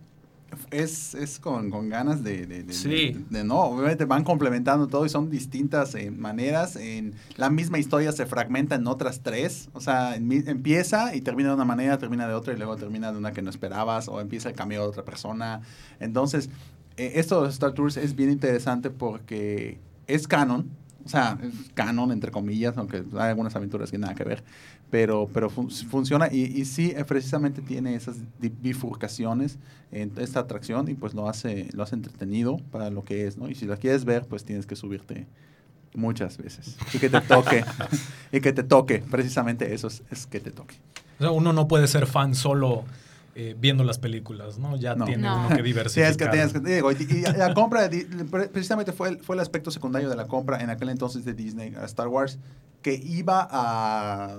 es, 0.72 1.16
es 1.16 1.40
con, 1.40 1.70
con 1.70 1.90
ganas 1.90 2.24
de, 2.24 2.46
de- 2.46 2.64
de- 2.64 2.74
Sí. 2.74 3.26
de- 3.30 3.44
no, 3.44 3.60
obviamente 3.62 4.06
van 4.06 4.24
complementando 4.24 4.88
todo 4.88 5.06
y 5.06 5.10
son 5.10 5.30
distintas 5.30 5.96
eh, 5.96 6.12
maneras. 6.12 6.76
En 6.76 7.14
la 7.38 7.50
misma 7.50 7.80
historia 7.80 8.12
se 8.12 8.26
fragmenta 8.26 8.76
en 8.76 8.88
otras 8.88 9.22
tres. 9.22 9.70
O 9.74 9.82
sea, 9.82 10.16
en 10.16 10.32
empieza 10.48 11.16
y 11.16 11.22
termina 11.22 11.50
de 11.50 11.56
una 11.56 11.66
manera, 11.66 11.98
termina 11.98 12.28
de 12.28 12.34
otra 12.34 12.54
y 12.54 12.58
luego 12.58 12.76
termina 12.76 13.12
de 13.12 13.18
una 13.18 13.32
que 13.32 13.42
no 13.42 13.50
esperabas 13.50 14.08
o 14.08 14.20
empieza 14.22 14.50
el 14.50 14.56
cameo 14.56 14.82
de 14.84 14.88
otra 14.90 15.06
persona. 15.06 15.62
Entonces, 16.00 16.50
eh, 16.98 17.14
esto 17.16 17.36
de 17.40 17.46
los 17.48 17.54
Star 17.54 17.74
Tours 17.74 17.98
es 17.98 18.16
bien 18.16 18.30
interesante 18.30 18.90
porque 18.90 19.80
es 20.08 20.28
canon. 20.28 20.70
O 21.04 21.10
sea, 21.10 21.40
es 21.42 21.72
canon, 21.74 22.12
entre 22.12 22.30
comillas, 22.32 22.78
aunque 22.78 22.98
hay 23.14 23.30
algunas 23.30 23.56
aventuras 23.56 23.90
que 23.90 23.98
nada 23.98 24.14
que 24.14 24.24
ver. 24.24 24.44
Pero, 24.92 25.30
pero 25.34 25.50
fun- 25.50 25.72
funciona 25.72 26.28
y, 26.32 26.42
y 26.42 26.66
sí, 26.66 26.94
eh, 26.96 27.06
precisamente 27.06 27.62
tiene 27.62 27.96
esas 27.96 28.18
bifurcaciones 28.62 29.58
en 29.92 30.12
esta 30.18 30.42
atracción 30.42 30.90
y 30.90 30.94
pues 30.96 31.14
lo 31.14 31.28
hace, 31.30 31.70
lo 31.74 31.84
hace 31.84 31.96
entretenido 31.96 32.58
para 32.72 32.90
lo 32.90 33.04
que 33.04 33.26
es, 33.26 33.38
¿no? 33.38 33.50
Y 33.50 33.56
si 33.56 33.66
la 33.66 33.78
quieres 33.78 34.06
ver, 34.06 34.26
pues 34.28 34.44
tienes 34.44 34.66
que 34.66 34.76
subirte 34.76 35.28
muchas 35.94 36.38
veces. 36.38 36.76
Y 36.94 37.00
que 37.00 37.10
te 37.10 37.22
toque. 37.28 37.64
y 38.32 38.42
que 38.42 38.54
te 38.54 38.64
toque. 38.64 39.00
Precisamente 39.10 39.74
eso 39.74 39.88
es, 39.88 40.04
es 40.12 40.28
que 40.28 40.40
te 40.40 40.52
toque. 40.52 40.76
O 41.20 41.24
sea, 41.24 41.32
uno 41.32 41.54
no 41.54 41.68
puede 41.68 41.88
ser 41.88 42.06
fan 42.08 42.36
solo 42.36 42.84
eh, 43.36 43.56
viendo 43.60 43.84
las 43.84 43.98
películas, 44.00 44.58
¿no? 44.60 44.76
Ya 44.76 44.96
No. 44.96 45.06
tiene 45.06 45.24
No. 45.24 45.40
uno 45.40 45.50
que 45.50 45.56
Sí, 45.58 45.62
diversificar. 45.64 46.12
es 46.12 46.18
que 46.18 46.28
tienes 46.28 46.54
que, 46.54 46.60
digo, 46.60 46.92
y, 46.92 46.96
y 47.10 47.22
la 47.38 47.54
compra, 47.54 47.88
de 47.88 48.06
precisamente 48.52 48.92
fue 48.92 49.10
el, 49.10 49.20
fue 49.20 49.36
el 49.36 49.40
aspecto 49.40 49.72
secundario 49.72 50.10
de 50.10 50.16
la 50.18 50.28
compra 50.28 50.62
en 50.62 50.70
aquel 50.70 50.90
entonces 50.90 51.24
de 51.24 51.34
Disney 51.34 51.76
a 51.76 51.86
Star 51.86 52.08
Wars, 52.10 52.40
que 52.82 52.94
iba 52.96 53.48
a, 53.52 54.38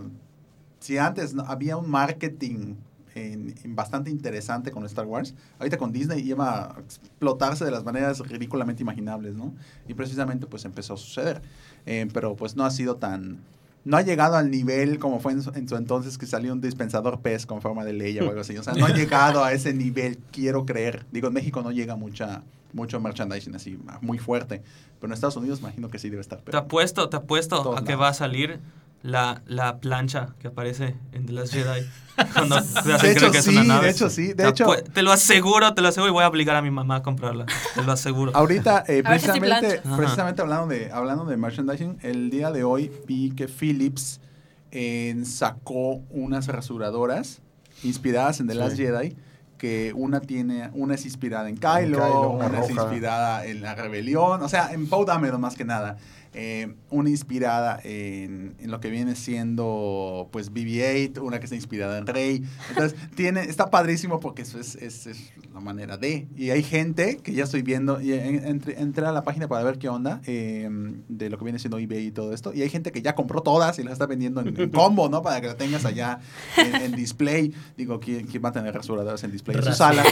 si 0.83 0.99
antes 0.99 1.33
no- 1.35 1.45
había 1.45 1.77
un 1.77 1.89
marketing 1.91 2.75
en- 3.15 3.55
en 3.63 3.77
bastante 3.77 4.11
interesante 4.11 4.71
con 4.71 4.85
Star 4.87 5.05
Wars, 5.07 5.35
ahorita 5.59 5.77
con 5.77 5.93
Disney 5.93 6.27
iba 6.27 6.65
a 6.77 6.81
explotarse 6.81 7.65
de 7.65 7.71
las 7.71 7.85
maneras 7.85 8.21
ridículamente 8.21 8.83
imaginables, 8.83 9.35
¿no? 9.37 9.53
Y 9.87 9.95
precisamente 9.95 10.47
pues 10.47 10.65
empezó 10.65 10.95
a 10.95 10.97
suceder, 10.97 11.41
Eh, 11.85 12.07
pero 12.13 12.37
pues 12.37 12.55
no 12.57 12.65
ha 12.65 12.71
sido 12.71 12.97
tan... 12.97 13.39
No 13.85 13.97
ha 13.97 14.03
llegado 14.03 14.37
al 14.37 14.51
nivel 14.53 15.01
como 15.01 15.19
fue 15.19 15.33
en 15.33 15.43
su, 15.43 15.51
en 15.51 15.69
su 15.69 15.75
entonces 15.77 16.17
que 16.17 16.27
salió 16.27 16.53
un 16.53 16.61
dispensador 16.61 17.21
pez 17.21 17.45
con 17.47 17.61
forma 17.61 17.85
de 17.85 17.93
Leia 17.93 18.23
o 18.23 18.29
algo 18.29 18.41
así. 18.43 18.57
O 18.57 18.63
sea, 18.63 18.75
no 18.75 18.87
ha 18.87 18.91
llegado 18.95 19.43
a 19.45 19.53
ese 19.53 19.75
nivel, 19.75 20.19
quiero 20.31 20.65
creer. 20.65 21.05
Digo, 21.11 21.27
en 21.27 21.35
México 21.35 21.61
no 21.63 21.73
llega 21.73 21.97
mucha, 21.97 22.45
mucho 22.73 23.01
merchandising 23.01 23.57
así, 23.57 23.77
muy 24.01 24.19
fuerte. 24.19 24.63
Pero 25.01 25.11
en 25.11 25.15
Estados 25.15 25.37
Unidos 25.37 25.59
imagino 25.59 25.91
que 25.91 25.99
sí 25.99 26.09
debe 26.09 26.21
estar. 26.23 26.39
Te 26.39 26.45
Pero, 26.45 26.59
apuesto, 26.59 27.09
te 27.09 27.17
apuesto 27.17 27.77
a 27.77 27.81
que 27.83 27.91
lados. 27.91 28.01
va 28.03 28.09
a 28.11 28.15
salir 28.15 28.61
la, 29.03 29.43
la 29.47 29.79
plancha 29.79 30.29
que 30.39 30.49
aparece 30.49 30.95
en 31.13 31.27
The 31.27 31.33
Last 31.33 31.53
Jedi. 31.55 31.87
Cuando 32.35 32.57
hacen 32.57 32.85
de 33.01 33.13
hecho, 33.13 33.31
que 33.31 33.39
es 33.39 33.45
sí, 33.45 33.51
una 33.51 33.65
nave. 33.65 33.87
de 33.87 33.91
hecho, 33.93 34.11
sí. 34.11 34.29
De 34.29 34.35
Te 34.35 34.49
hecho, 34.49 34.67
apue- 34.67 34.83
te 34.93 35.03
lo 35.03 35.13
aseguro, 35.13 35.75
te 35.75 35.81
lo 35.83 35.89
aseguro 35.89 36.11
y 36.11 36.13
voy 36.13 36.25
a 36.25 36.29
obligar 36.29 36.57
a 36.57 36.63
mi 36.63 36.71
mamá 36.71 36.97
a 36.97 37.03
comprarla. 37.03 37.47
Te 37.75 37.83
lo 37.83 37.91
aseguro. 37.93 38.33
Ahorita, 38.35 38.85
eh, 38.87 39.03
ver 39.09 39.19
si 39.21 39.27
precisamente, 39.29 39.81
precisamente 39.97 40.43
hablando, 40.43 40.67
de, 40.69 40.93
hablando 40.93 41.25
de 41.25 41.37
merchandising, 41.37 41.99
el 42.03 42.31
día 42.31 42.51
de 42.51 42.65
hoy 42.65 42.93
vi 43.07 43.31
que 43.33 43.49
Philips 43.49 44.21
eh, 44.71 45.21
sacó 45.25 45.97
unas 46.11 46.47
rasuradoras 46.49 47.41
inspiradas 47.83 48.41
en 48.41 48.47
The 48.49 48.55
Last 48.55 48.77
Sí. 48.77 48.83
Jedi. 48.85 49.17
Que 49.59 49.93
una 49.95 50.21
tiene, 50.21 50.71
una 50.75 50.97
es 50.97 51.05
inspirada 51.05 51.49
en 51.49 51.57
Kylo, 51.57 51.99
Kylo, 51.99 52.31
una 52.31 52.47
una, 52.47 52.61
es 52.65 52.71
inspirada 52.71 53.47
en 53.47 53.63
la 53.63 53.77
rebelión, 53.77 54.43
o 54.43 54.49
sea, 54.49 54.73
en 54.73 54.89
Poe 54.89 55.05
Dameron 55.07 55.41
más 55.41 55.55
que 55.55 55.65
nada. 55.65 55.99
Eh, 56.35 56.75
una 56.89 57.11
inspirada 57.11 57.79
en, 57.85 58.55
en 58.59 58.71
lo 58.71 58.81
que 58.81 58.89
viene 58.89 59.15
siendo 59.17 60.29
pues 60.33 60.51
BB-8, 60.53 61.19
una 61.21 61.39
que 61.39 61.45
está 61.45 61.57
inspirada 61.57 61.99
en 61.99 62.07
Rey. 62.07 62.43
Entonces, 62.71 62.99
tiene, 63.15 63.43
está 63.43 63.71
padrísimo 63.71 64.19
porque 64.19 64.43
eso 64.43 64.59
es, 64.59 64.75
es, 64.77 65.07
es 65.07 65.33
la 65.53 65.61
manera 65.61 65.99
de. 65.99 66.27
Y 66.37 66.49
hay 66.51 66.63
gente 66.63 67.19
que 67.19 67.33
ya 67.35 67.45
estoy 67.45 67.61
viendo, 67.63 68.01
y 68.01 68.15
en- 68.15 68.45
entré, 68.47 68.81
entré 68.81 69.05
a 69.07 69.13
la 69.13 69.25
página 69.25 69.47
para 69.47 69.63
ver 69.63 69.79
qué 69.79 69.89
onda 69.91 70.23
eh, 70.27 70.69
de 71.09 71.29
lo 71.29 71.37
que 71.37 71.45
viene 71.45 71.59
siendo 71.59 71.79
eBay 71.79 72.07
y 72.07 72.11
todo 72.13 72.33
esto. 72.33 72.53
Y 72.55 72.63
hay 72.63 72.71
gente 72.71 72.93
que 72.93 73.03
ya 73.03 73.15
compró 73.15 73.43
todas 73.43 73.79
y 73.79 73.83
las 73.83 73.93
está 73.95 74.07
vendiendo 74.07 74.41
en, 74.41 74.59
en 74.59 74.71
combo, 74.71 75.09
¿no? 75.11 75.21
Para 75.23 75.41
que 75.43 75.49
la 75.49 75.57
tengas 75.57 75.85
allá 75.85 76.19
en, 76.57 76.93
display. 76.97 77.53
Digo, 77.77 78.01
¿quién, 78.01 78.27
quién 78.27 78.43
va 78.43 78.49
a 78.49 78.53
tener 78.53 78.75
rasuradoras 78.75 79.23
en 79.25 79.33
display 79.33 79.57
en 79.59 79.65
su 79.65 79.73
sala? 79.73 80.03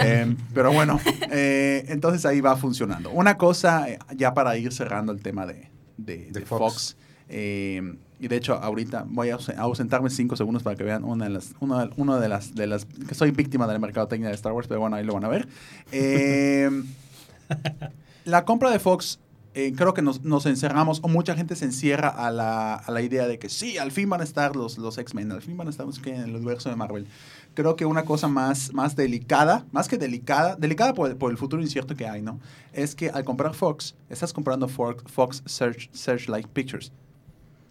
Eh, 0.00 0.36
pero 0.54 0.72
bueno, 0.72 1.00
eh, 1.30 1.84
entonces 1.88 2.24
ahí 2.24 2.40
va 2.40 2.56
funcionando. 2.56 3.10
Una 3.10 3.36
cosa, 3.36 3.88
eh, 3.90 3.98
ya 4.16 4.32
para 4.34 4.56
ir 4.56 4.72
cerrando 4.72 5.10
el 5.12 5.20
tema 5.22 5.44
de, 5.46 5.55
de, 5.96 6.30
De 6.30 6.40
Fox. 6.42 6.58
Fox, 6.74 6.96
eh, 7.28 7.96
y 8.18 8.28
de 8.28 8.36
hecho 8.36 8.54
ahorita 8.54 9.04
voy 9.08 9.30
a 9.30 9.34
aus- 9.36 9.50
a 9.54 9.60
ausentarme 9.62 10.08
cinco 10.10 10.36
segundos 10.36 10.62
para 10.62 10.74
que 10.76 10.84
vean 10.84 11.04
una 11.04 11.24
de 11.26 11.30
las, 11.30 11.54
una, 11.60 11.90
una 11.96 12.18
de 12.18 12.28
las, 12.28 12.54
de 12.54 12.66
las, 12.66 12.84
que 12.86 13.14
soy 13.14 13.30
víctima 13.30 13.66
de 13.66 13.74
la 13.74 13.78
mercadotecnia 13.78 14.28
de 14.28 14.34
Star 14.34 14.52
Wars, 14.52 14.68
pero 14.68 14.80
bueno, 14.80 14.96
ahí 14.96 15.04
lo 15.04 15.12
van 15.14 15.24
a 15.24 15.28
ver. 15.28 15.48
Eh, 15.92 16.70
la 18.24 18.44
compra 18.44 18.70
de 18.70 18.78
Fox, 18.78 19.18
eh, 19.54 19.72
creo 19.76 19.94
que 19.94 20.02
nos, 20.02 20.22
nos 20.22 20.46
encerramos, 20.46 21.00
o 21.02 21.08
mucha 21.08 21.34
gente 21.34 21.56
se 21.56 21.64
encierra 21.64 22.08
a 22.08 22.30
la, 22.30 22.74
a 22.74 22.90
la 22.90 23.02
idea 23.02 23.26
de 23.26 23.38
que 23.38 23.48
sí, 23.48 23.78
al 23.78 23.92
fin 23.92 24.08
van 24.08 24.20
a 24.20 24.24
estar 24.24 24.54
los, 24.56 24.78
los 24.78 24.98
X-Men, 24.98 25.32
al 25.32 25.42
fin 25.42 25.56
van 25.56 25.66
a 25.66 25.70
estar 25.70 25.86
qué, 26.02 26.14
en 26.14 26.22
el 26.22 26.36
universo 26.36 26.68
de 26.70 26.76
Marvel. 26.76 27.06
Creo 27.56 27.74
que 27.74 27.86
una 27.86 28.04
cosa 28.04 28.28
más, 28.28 28.72
más 28.74 28.94
delicada, 28.94 29.64
más 29.72 29.88
que 29.88 29.96
delicada, 29.96 30.56
delicada 30.56 30.92
por, 30.92 31.16
por 31.16 31.30
el 31.30 31.38
futuro 31.38 31.62
incierto 31.62 31.96
que 31.96 32.06
hay, 32.06 32.20
¿no? 32.20 32.38
Es 32.74 32.94
que 32.94 33.08
al 33.08 33.24
comprar 33.24 33.54
Fox, 33.54 33.96
estás 34.10 34.34
comprando 34.34 34.68
Fox, 34.68 35.02
Fox 35.10 35.42
Search, 35.46 35.90
Searchlight 35.92 36.46
Pictures, 36.48 36.92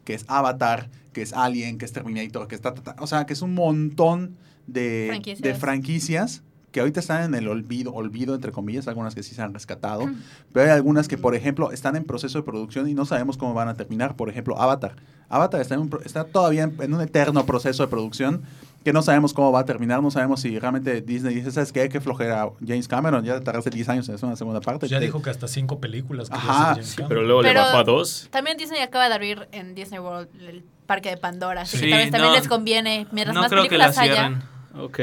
que 0.03 0.15
es 0.15 0.25
Avatar, 0.27 0.89
que 1.13 1.21
es 1.21 1.33
Alien, 1.33 1.77
que 1.77 1.85
es 1.85 1.93
Terminator, 1.93 2.47
que 2.47 2.55
está, 2.55 2.73
o 2.99 3.05
sea, 3.05 3.27
que 3.27 3.33
es 3.33 3.43
un 3.43 3.53
montón 3.53 4.35
de 4.65 5.05
Franquicias. 5.11 5.41
de 5.41 5.53
franquicias 5.53 6.43
que 6.75 6.81
ahorita 6.81 6.99
están 6.99 7.23
en 7.23 7.35
el 7.35 7.47
olvido, 7.47 7.93
olvido 7.93 8.35
entre 8.35 8.51
comillas, 8.51 8.85
algunas 8.89 9.15
que 9.15 9.23
sí 9.23 9.33
se 9.33 9.41
han 9.41 9.53
rescatado, 9.53 10.09
pero 10.51 10.65
hay 10.65 10.71
algunas 10.73 11.07
que, 11.07 11.17
por 11.17 11.33
ejemplo, 11.33 11.71
están 11.71 11.95
en 11.95 12.03
proceso 12.03 12.37
de 12.39 12.43
producción 12.43 12.89
y 12.89 12.93
no 12.93 13.05
sabemos 13.05 13.37
cómo 13.37 13.53
van 13.53 13.69
a 13.69 13.75
terminar. 13.75 14.17
Por 14.17 14.27
ejemplo, 14.29 14.59
Avatar. 14.61 14.95
Avatar 15.29 15.61
está, 15.61 15.75
en 15.75 15.79
un 15.81 15.89
pro- 15.89 16.01
está 16.03 16.25
todavía 16.25 16.63
en, 16.63 16.75
en 16.81 16.93
un 16.93 16.99
eterno 16.99 17.45
proceso 17.45 17.83
de 17.83 17.87
producción 17.89 18.43
que 18.83 18.91
no 18.91 19.01
sabemos 19.01 19.33
cómo 19.33 19.53
va 19.53 19.61
a 19.61 19.65
terminar, 19.65 20.03
no 20.03 20.11
sabemos 20.11 20.41
si 20.41 20.59
realmente 20.59 20.99
Disney 21.01 21.33
dice, 21.33 21.49
¿sabes 21.51 21.71
qué? 21.71 21.87
Qué 21.87 22.01
flojera 22.01 22.49
James 22.59 22.87
Cameron, 22.89 23.23
ya 23.23 23.39
tardaste 23.39 23.69
10 23.69 23.87
años 23.89 24.09
en 24.09 24.15
hacer 24.15 24.27
una 24.27 24.35
segunda 24.35 24.59
parte. 24.59 24.87
Ya 24.89 24.99
Te- 24.99 25.05
dijo 25.05 25.21
que 25.21 25.29
hasta 25.29 25.47
cinco 25.47 25.79
películas. 25.79 26.29
quería 26.29 26.43
Ajá, 26.43 26.65
James 26.73 26.87
sí. 26.89 27.01
Pero 27.07 27.23
luego 27.23 27.41
le 27.41 27.53
bajó 27.53 27.77
a 27.77 27.83
dos. 27.85 28.27
También 28.31 28.57
Disney 28.57 28.81
acaba 28.81 29.07
de 29.07 29.13
abrir 29.15 29.47
en 29.53 29.73
Disney 29.75 29.99
World 29.99 30.27
el 30.41 30.63
parque 30.85 31.09
de 31.09 31.17
Pandora. 31.17 31.61
Así 31.61 31.77
Sí, 31.77 31.85
que 31.85 31.89
tal 31.91 31.99
vez 32.01 32.11
también 32.11 32.33
les 32.33 32.47
conviene. 32.49 33.07
Mientras 33.13 33.33
No 33.33 33.41
más 33.41 33.49
creo 33.49 33.63
que 33.67 33.77
la 33.77 33.85
películas 33.91 33.97
haya, 33.97 34.13
cierren. 34.29 34.54
Ok. 34.77 34.99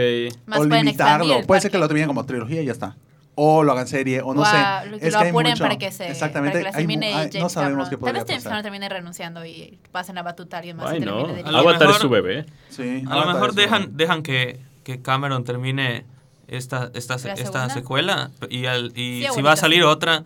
más 0.47 0.61
o 0.61 0.65
limitarlo. 0.65 1.43
Puede 1.47 1.61
ser 1.61 1.71
que 1.71 1.79
lo 1.79 1.87
terminen 1.89 2.09
como 2.09 2.25
trilogía 2.27 2.63
y 2.63 2.67
ya 2.67 2.73
está. 2.73 2.97
O 3.35 3.63
lo 3.63 3.73
hagan 3.73 3.87
serie, 3.89 4.21
o 4.21 4.35
no 4.35 4.43
O 4.43 4.45
sé. 4.45 4.55
a- 4.55 4.83
que 4.83 5.07
Es 5.07 5.13
lo 5.15 5.19
que 5.19 5.25
hay 5.25 5.31
apuren 5.31 5.53
mucho- 5.53 5.65
para 5.65 5.79
que 5.79 5.91
se 5.91 6.11
Exactamente. 6.11 6.59
para 6.59 6.71
que 6.71 6.77
hay 6.77 6.83
termine 6.87 7.07
hay- 7.07 7.15
James 7.29 7.35
no 7.41 7.49
sabemos 7.49 7.55
Cameron. 7.55 7.85
qué 7.89 7.91
Tal 7.97 7.99
podría 8.01 8.21
vez 8.25 8.29
James. 8.31 8.43
Cameron 8.45 8.63
termine 8.63 8.89
renunciando 8.91 9.47
y 9.47 9.79
pasen 9.91 10.15
la 10.17 10.23
batuta 10.23 10.57
a 10.57 10.59
alguien 10.59 10.77
más. 10.77 10.91
Ay, 10.91 11.01
no. 11.01 11.17
termine 11.25 11.43
de 11.43 11.49
A 11.49 11.53
lo 11.53 11.59
Avatar 11.59 11.83
es 11.83 11.89
mejor- 11.89 12.01
su 12.03 12.09
bebé. 12.11 12.47
Sí, 12.69 13.05
A 13.09 13.17
lo 13.17 13.27
mejor 13.33 13.49
es 13.51 13.55
dejan, 13.57 13.97
dejan 13.97 14.23
que, 14.23 14.61
que 14.85 15.01
Cameron 15.01 15.45
termine 15.45 16.05
esta, 16.49 16.91
esta, 16.93 17.17
¿La 17.17 17.33
esta 17.33 17.71
secuela 17.71 18.31
y, 18.51 18.67
al- 18.67 18.93
y 18.95 19.23
Sí, 19.23 19.29
si 19.35 19.41
va 19.43 19.53
a 19.53 19.57
salir 19.57 19.85
otra, 19.85 20.25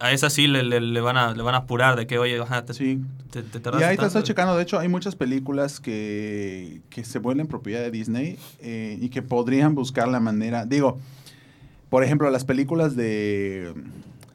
a 0.00 0.12
esa 0.12 0.30
sí 0.30 0.46
le, 0.46 0.62
le- 0.62 0.80
le 0.80 1.00
van, 1.00 1.16
a, 1.16 1.32
le 1.34 1.42
van 1.42 1.54
a 1.54 1.58
apurar 1.58 1.96
de 1.96 2.06
que, 2.06 2.18
oye, 2.18 2.40
ajá, 2.40 2.64
te, 2.64 2.72
Sí. 2.74 3.00
te, 3.30 3.42
te 3.42 3.58
Y 3.58 3.82
ahí 3.82 3.96
te 3.96 4.04
estoy 4.04 4.08
tanto. 4.08 4.22
checando, 4.22 4.56
de 4.56 4.62
hecho, 4.62 4.78
hay 4.78 4.88
muchas 4.88 5.16
películas 5.16 5.80
que, 5.80 6.80
que 6.90 7.04
se 7.04 7.18
vuelven 7.18 7.46
propiedad 7.48 7.80
de 7.80 7.90
Disney 7.90 8.38
eh, 8.60 8.96
y 9.00 9.08
que 9.08 9.22
podrían 9.22 9.74
buscar 9.74 10.06
la 10.08 10.20
manera. 10.20 10.66
Digo, 10.66 10.98
por 11.90 12.04
ejemplo, 12.04 12.30
las 12.30 12.44
películas 12.44 12.94
de, 12.96 13.74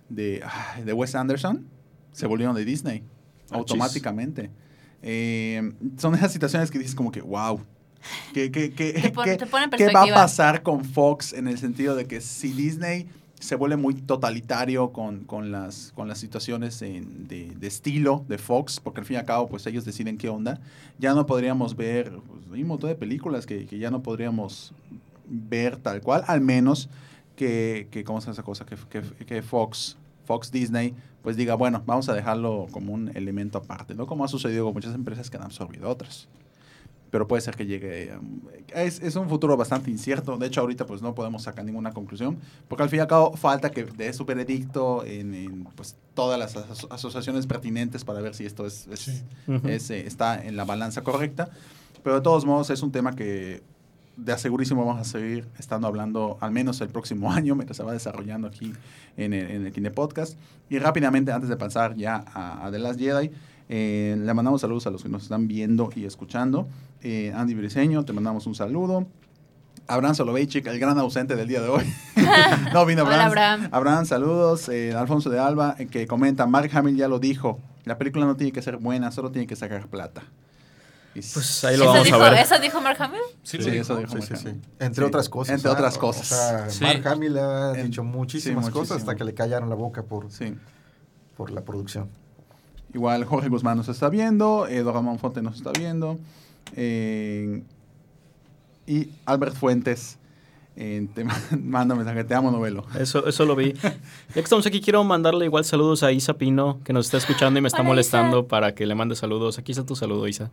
de, 0.09 0.43
de 0.83 0.93
Wes 0.93 1.15
Anderson 1.15 1.65
se 2.11 2.27
volvieron 2.27 2.55
de 2.55 2.65
Disney 2.65 3.03
Ah, 3.51 3.55
automáticamente. 3.57 4.49
Eh, 5.01 5.73
son 5.97 6.15
esas 6.15 6.31
situaciones 6.33 6.71
que 6.71 6.79
dices 6.79 6.95
como 6.95 7.11
que, 7.11 7.21
wow. 7.21 7.59
¿Qué, 8.33 8.51
qué, 8.51 8.71
qué, 8.71 8.91
Te 8.93 9.09
pon- 9.11 9.23
qué- 9.25 9.37
te 9.77 9.91
va 9.93 10.03
a 10.03 10.07
pasar 10.13 10.61
con 10.63 10.83
Fox 10.83 11.31
en 11.33 11.47
el 11.47 11.57
sentido 11.57 11.95
de 11.95 12.05
que 12.05 12.19
si 12.19 12.51
Disney 12.51 13.07
se 13.43 13.55
vuelve 13.55 13.75
muy 13.77 13.93
totalitario 13.95 14.91
con, 14.91 15.25
con 15.25 15.51
las, 15.51 15.91
con 15.95 16.07
las 16.07 16.17
situaciones 16.17 16.81
en- 16.81 17.27
de, 17.27 17.55
estilo 17.67 18.23
de 18.27 18.37
Fox, 18.37 18.79
porque 18.79 19.01
al 19.01 19.05
fin 19.05 19.15
y 19.15 19.19
al 19.19 19.25
cabo 19.25 19.47
pues 19.47 19.65
ellos 19.67 19.85
deciden 19.85 20.17
qué 20.17 20.29
onda, 20.29 20.59
ya 20.99 21.13
no 21.13 21.25
podríamos 21.25 21.75
ver, 21.75 22.11
pues, 22.27 22.61
un 22.61 22.67
montón 22.67 22.89
de 22.89 22.95
películas 22.95 23.45
que, 23.45 23.65
que 23.65 23.79
ya 23.79 23.91
no 23.91 24.01
podríamos 24.01 24.73
ver 25.27 25.77
tal 25.77 26.01
cual, 26.01 26.23
al 26.27 26.41
menos 26.41 26.89
que, 27.35 27.87
que 27.91 28.03
¿cómo 28.03 28.21
se 28.21 28.31
esa 28.31 28.43
cosa? 28.43 28.65
Que- 28.65 29.01
que 29.25 29.41
Fox, 29.41 29.97
Fox 30.25 30.51
Disney, 30.51 30.93
pues 31.21 31.35
diga, 31.35 31.55
bueno, 31.55 31.81
vamos 31.85 32.07
a 32.09 32.13
dejarlo 32.13 32.67
como 32.71 32.93
un 32.93 33.09
elemento 33.15 33.57
aparte, 33.57 33.95
¿no? 33.95 34.05
Como 34.07 34.23
ha 34.23 34.27
sucedido 34.27 34.65
con 34.65 34.73
muchas 34.73 34.93
empresas 34.95 35.29
que 35.29 35.37
han 35.37 35.43
absorbido 35.43 35.89
otras. 35.89 36.27
Pero 37.13 37.27
puede 37.27 37.43
ser 37.43 37.55
que 37.55 37.67
llegue... 37.67 38.11
um, 38.19 38.39
Es, 38.73 38.99
es 38.99 39.15
un 39.15 39.29
futuro 39.29 39.55
bastante 39.55 39.91
incierto. 39.91 40.35
De 40.35 40.47
hecho, 40.47 40.61
ahorita 40.61 40.87
pues 40.87 41.03
no 41.03 41.13
podemos 41.13 41.43
sacar 41.43 41.63
ninguna 41.63 41.91
conclusión. 41.93 42.39
Porque 42.67 42.81
al 42.81 42.89
fin 42.89 42.97
y 42.97 43.01
al 43.01 43.07
cabo 43.07 43.37
falta 43.37 43.69
que 43.69 43.83
dé 43.83 44.11
su 44.13 44.25
veredicto 44.25 45.05
en, 45.05 45.35
en, 45.35 45.63
pues, 45.75 45.95
todas 46.15 46.39
las 46.39 46.55
aso- 46.57 46.87
asociaciones 46.91 47.45
pertinentes 47.45 48.03
para 48.03 48.19
ver 48.19 48.33
si 48.33 48.47
esto 48.47 48.65
es, 48.65 48.87
es- 48.87 48.99
Sí. 48.99 49.21
Ujú. 49.47 49.67
es, 49.67 49.91
eh, 49.91 50.07
está 50.07 50.43
en 50.43 50.57
la 50.57 50.65
balanza 50.65 51.03
correcta. 51.03 51.49
Pero 52.03 52.15
de 52.15 52.21
todos 52.21 52.45
modos 52.45 52.71
es 52.71 52.81
un 52.81 52.91
tema 52.91 53.15
que 53.15 53.61
de 54.17 54.31
asegurísimo 54.33 54.83
vamos 54.83 54.99
a 55.01 55.03
seguir 55.03 55.45
estando 55.59 55.85
hablando 55.87 56.37
al 56.41 56.51
menos 56.51 56.81
el 56.81 56.89
próximo 56.89 57.31
año 57.31 57.53
mientras 57.53 57.77
se 57.77 57.83
va 57.83 57.91
desarrollando 57.93 58.47
aquí 58.47 58.73
en 59.17 59.33
el, 59.33 59.51
en 59.51 59.65
el 59.67 59.71
Kine 59.71 59.91
Podcast. 59.91 60.35
Y 60.67 60.79
rápidamente, 60.79 61.31
antes 61.31 61.47
de 61.49 61.57
pasar 61.57 61.95
ya 61.95 62.25
a, 62.33 62.65
a 62.65 62.71
The 62.71 62.79
Last 62.79 62.99
Jedi, 62.99 63.29
eh, 63.69 64.17
le 64.19 64.33
mandamos 64.33 64.59
saludos 64.61 64.85
a 64.87 64.89
los 64.91 65.01
que 65.03 65.09
nos 65.09 65.23
están 65.23 65.47
viendo 65.47 65.89
y 65.95 66.03
escuchando. 66.05 66.67
Eh, 67.03 67.33
Andy 67.35 67.53
Briseño, 67.53 68.03
te 68.05 68.13
mandamos 68.13 68.47
un 68.47 68.55
saludo. 68.55 69.05
Abraham 69.87 70.15
Soloveitchik, 70.15 70.65
el 70.67 70.79
gran 70.79 70.97
ausente 70.97 71.35
del 71.35 71.47
día 71.47 71.61
de 71.61 71.67
hoy. 71.67 71.83
no 72.73 72.85
vino 72.85 73.03
Hola, 73.03 73.25
Abraham. 73.25 73.67
Abraham. 73.71 74.05
saludos. 74.05 74.69
Eh, 74.69 74.93
Alfonso 74.93 75.29
de 75.29 75.39
Alba, 75.39 75.75
eh, 75.77 75.87
que 75.87 76.07
comenta, 76.07 76.45
Mark 76.45 76.69
Hamill 76.73 76.95
ya 76.95 77.07
lo 77.09 77.19
dijo, 77.19 77.59
la 77.83 77.97
película 77.97 78.25
no 78.25 78.35
tiene 78.37 78.53
que 78.53 78.61
ser 78.61 78.77
buena, 78.77 79.11
solo 79.11 79.31
tiene 79.31 79.45
que 79.47 79.55
sacar 79.57 79.87
plata. 79.87 80.21
Y 81.15 81.19
Pues 81.21 81.63
ahí 81.65 81.77
lo 81.77 81.83
¿Eso 81.83 81.91
vamos 81.91 82.05
dijo, 82.05 82.17
a 82.23 82.29
ver. 82.31 82.39
¿Eso 82.39 82.59
dijo 82.59 82.81
Mark 82.81 82.97
Hamill? 82.99 83.19
Sí, 83.43 83.57
Sí, 83.57 83.57
lo 83.57 83.63
dijo. 83.65 83.81
eso 83.81 83.95
dijo 83.97 84.09
Sí, 84.11 84.15
Mark 84.17 84.27
sí, 84.29 84.35
sí. 84.35 84.47
Hamill. 84.49 84.61
Entre 84.79 85.03
Sí, 85.03 85.07
otras 85.07 85.29
cosas. 85.29 85.55
Entre 85.55 85.69
otras 85.71 85.97
O 85.97 85.99
cosas. 85.99 86.27
sea, 86.27 86.69
Sí. 86.69 86.83
Mark 86.83 87.07
Hamill 87.07 87.37
ha 87.37 87.73
En- 87.77 87.85
dicho 87.87 88.01
sí, 88.01 88.07
muchísimas 88.07 88.69
cosas 88.71 88.97
hasta 88.99 89.13
que 89.15 89.23
le 89.25 89.33
callaron 89.35 89.69
la 89.69 89.75
boca 89.75 90.01
por, 90.03 90.31
Sí. 90.31 90.55
por 91.37 91.51
la 91.51 91.61
producción. 91.61 92.09
Igual 92.93 93.25
Jorge 93.25 93.49
Guzmán 93.49 93.77
nos 93.77 93.89
está 93.89 94.09
viendo, 94.09 94.67
Eduardo 94.67 94.99
Ramón 94.99 95.19
Fonte 95.19 95.41
nos 95.41 95.55
está 95.55 95.71
viendo, 95.71 96.19
eh, 96.75 97.63
y 98.85 99.09
Albert 99.25 99.55
Fuentes 99.55 100.19
eh, 100.75 101.07
te 101.13 101.23
manda 101.57 101.95
mensaje, 101.95 102.23
te 102.23 102.33
amo 102.35 102.51
novelo. 102.51 102.85
Eso, 102.99 103.25
eso 103.27 103.45
lo 103.45 103.55
vi. 103.55 103.73
Ya 103.73 103.91
que 104.33 104.39
estamos 104.39 104.65
aquí, 104.65 104.81
quiero 104.81 105.03
mandarle 105.03 105.45
igual 105.45 105.65
saludos 105.65 106.03
a 106.03 106.11
Isa 106.11 106.35
Pino, 106.35 106.79
que 106.83 106.93
nos 106.93 107.05
está 107.05 107.17
escuchando 107.17 107.59
y 107.59 107.61
me 107.61 107.67
está 107.67 107.81
Hola, 107.81 107.89
molestando 107.89 108.39
Isa. 108.39 108.47
para 108.47 108.75
que 108.75 108.85
le 108.85 108.95
mande 108.95 109.15
saludos. 109.15 109.59
Aquí 109.59 109.71
está 109.71 109.85
tu 109.85 109.95
saludo, 109.95 110.27
Isa. 110.27 110.49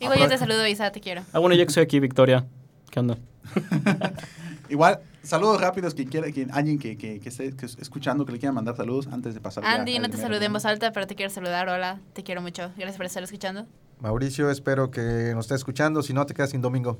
Igual 0.00 0.18
yo 0.18 0.28
te 0.28 0.38
saludo, 0.38 0.66
Isa, 0.66 0.90
te 0.92 1.00
quiero. 1.00 1.22
Ah, 1.32 1.38
bueno, 1.38 1.54
ya 1.54 1.64
que 1.64 1.68
estoy 1.68 1.82
aquí, 1.82 2.00
Victoria. 2.00 2.46
¿Qué 2.90 3.00
onda? 3.00 3.18
Igual, 4.68 5.00
saludos 5.22 5.60
rápidos, 5.60 5.94
quien 5.94 6.08
quiera, 6.08 6.30
quien, 6.30 6.50
alguien 6.52 6.78
que, 6.78 6.96
que, 6.98 7.20
que 7.20 7.28
esté 7.28 7.54
que 7.56 7.66
escuchando, 7.66 8.26
que 8.26 8.32
le 8.32 8.38
quiera 8.38 8.52
mandar 8.52 8.76
saludos 8.76 9.06
antes 9.10 9.34
de 9.34 9.40
pasar 9.40 9.64
Andy, 9.64 9.98
no 9.98 10.04
te 10.10 10.16
mero- 10.16 10.28
saludé 10.28 10.46
en 10.46 10.52
voz 10.52 10.64
alta, 10.66 10.92
pero 10.92 11.06
te 11.06 11.14
quiero 11.14 11.30
saludar. 11.30 11.68
Hola, 11.68 12.00
te 12.12 12.22
quiero 12.22 12.42
mucho. 12.42 12.70
Gracias 12.76 12.96
por 12.96 13.06
estar 13.06 13.22
escuchando. 13.22 13.66
Mauricio, 14.00 14.50
espero 14.50 14.90
que 14.90 15.32
nos 15.34 15.46
esté 15.46 15.54
escuchando. 15.56 16.02
Si 16.02 16.12
no, 16.12 16.24
te 16.26 16.34
quedas 16.34 16.50
sin 16.50 16.60
domingo. 16.60 16.98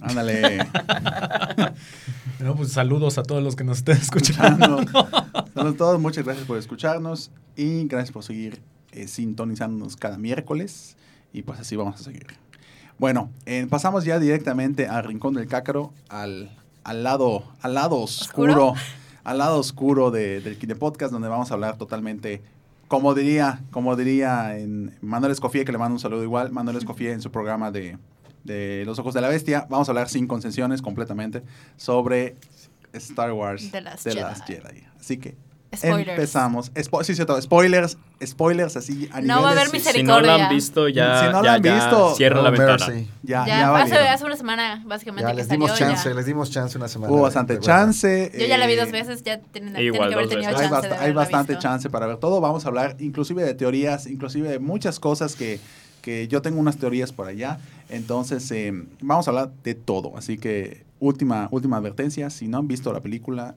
Ándale, 0.00 0.58
No, 2.40 2.56
pues 2.56 2.72
saludos 2.72 3.18
a 3.18 3.22
todos 3.22 3.42
los 3.42 3.54
que 3.56 3.64
nos 3.64 3.78
estén 3.78 3.98
escuchando. 3.98 4.80
escuchando. 4.80 5.10
Saludos 5.54 5.74
a 5.74 5.76
todos, 5.76 6.00
muchas 6.00 6.24
gracias 6.24 6.46
por 6.46 6.58
escucharnos 6.58 7.30
y 7.56 7.86
gracias 7.86 8.12
por 8.12 8.22
seguir 8.24 8.62
eh, 8.92 9.06
sintonizándonos 9.08 9.96
cada 9.96 10.16
miércoles 10.16 10.96
y 11.34 11.42
pues 11.42 11.60
así 11.60 11.76
vamos 11.76 12.00
a 12.00 12.04
seguir. 12.04 12.26
Bueno, 12.98 13.30
eh, 13.46 13.66
pasamos 13.68 14.04
ya 14.04 14.18
directamente 14.18 14.86
al 14.88 15.04
rincón 15.04 15.34
del 15.34 15.48
cácaro, 15.48 15.92
al, 16.08 16.50
al 16.84 17.02
lado, 17.02 17.44
al 17.62 17.74
lado 17.74 17.96
oscuro, 17.96 18.68
¿Oscuro? 18.68 18.74
al 19.24 19.38
lado 19.38 19.58
oscuro 19.58 20.10
de, 20.10 20.40
del 20.40 20.58
Kine 20.58 20.74
Podcast, 20.76 21.12
donde 21.12 21.28
vamos 21.28 21.50
a 21.50 21.54
hablar 21.54 21.76
totalmente, 21.78 22.42
como 22.88 23.14
diría, 23.14 23.62
como 23.70 23.96
diría 23.96 24.58
en 24.58 24.96
Manuel 25.00 25.32
Escofía, 25.32 25.64
que 25.64 25.72
le 25.72 25.78
mando 25.78 25.94
un 25.94 26.00
saludo 26.00 26.22
igual, 26.22 26.50
Manuel 26.52 26.76
Escofía 26.76 27.12
en 27.12 27.20
su 27.20 27.30
programa 27.30 27.70
de, 27.70 27.98
de 28.44 28.84
Los 28.86 28.98
Ojos 28.98 29.14
de 29.14 29.20
la 29.20 29.28
Bestia, 29.28 29.66
vamos 29.68 29.88
a 29.88 29.92
hablar 29.92 30.08
sin 30.08 30.26
concesiones 30.26 30.82
completamente 30.82 31.42
sobre 31.76 32.36
Star 32.92 33.32
Wars 33.32 33.70
The 33.70 33.80
Last 33.80 34.04
The 34.04 34.10
Jedi. 34.10 34.22
Last 34.22 34.46
Jedi. 34.46 34.84
Así 34.98 35.18
que 35.18 35.36
Spoilers. 35.76 36.08
empezamos. 36.10 36.72
Spo- 36.74 37.04
sí, 37.04 37.14
cierto, 37.14 37.40
spoilers, 37.40 37.96
spoilers 38.24 38.76
así 38.76 39.08
a 39.12 39.20
No 39.20 39.40
va 39.40 39.50
a 39.50 39.52
haber 39.52 39.66
Si 39.68 39.72
misericordia. 39.72 40.32
no 40.32 40.38
la 40.38 40.44
han 40.46 40.54
visto, 40.54 40.88
ya, 40.88 41.20
Si 41.20 41.26
no 41.32 41.42
la 41.42 41.44
ya, 41.44 41.54
han 41.54 41.62
ya 41.62 41.74
visto, 41.76 42.14
cierra 42.16 42.42
la 42.42 42.50
No 42.50 42.56
ventana. 42.56 42.86
mercy. 42.88 43.08
Ya, 43.22 43.46
Ya, 43.46 43.58
ya, 43.60 43.76
hace, 43.76 43.96
hace 43.98 44.24
una 44.24 44.36
semana, 44.36 44.82
básicamente, 44.84 45.22
Ya 45.28 45.30
que 45.30 45.36
les 45.36 45.46
salió. 45.46 45.64
dimos 45.66 45.78
chance, 45.78 46.08
ya. 46.08 46.14
les 46.14 46.26
dimos 46.26 46.50
chance 46.50 46.76
una 46.76 46.88
semana. 46.88 47.12
Hubo 47.12 47.22
bastante 47.22 47.54
de 47.54 47.60
chance. 47.60 48.32
Yo 48.36 48.46
ya 48.46 48.58
la 48.58 48.66
vi 48.66 48.72
eh, 48.72 48.76
dos 48.80 48.90
veces, 48.90 49.22
ya 49.22 49.38
tienen, 49.38 49.74
tienen 49.74 49.94
Igual, 49.94 50.08
que 50.08 50.14
haber 50.16 50.28
tenido 50.28 50.50
veces. 50.50 50.60
Hay, 50.64 50.70
chance 50.70 50.88
bast- 50.88 50.98
de 50.98 51.04
hay 51.04 51.12
bastante 51.12 51.52
visto. 51.52 51.62
chance 51.62 51.88
para 51.90 52.06
ver 52.06 52.16
todo. 52.16 52.40
Vamos 52.40 52.64
a 52.64 52.68
hablar 52.68 52.96
inclusive 52.98 53.44
de 53.44 53.54
teorías, 53.54 54.06
inclusive 54.06 54.48
de 54.48 54.58
muchas 54.58 54.98
cosas 54.98 55.36
que, 55.36 55.60
que 56.02 56.26
yo 56.26 56.42
tengo 56.42 56.58
unas 56.58 56.78
teorías 56.78 57.12
por 57.12 57.28
allá. 57.28 57.58
Entonces, 57.90 58.50
eh, 58.50 58.72
vamos 59.00 59.28
a 59.28 59.30
hablar 59.30 59.50
de 59.62 59.74
todo. 59.76 60.16
Así 60.16 60.36
que 60.36 60.84
última, 60.98 61.46
última 61.52 61.76
advertencia, 61.76 62.28
si 62.30 62.48
no 62.48 62.58
han 62.58 62.66
visto 62.66 62.92
la 62.92 63.00
película, 63.00 63.54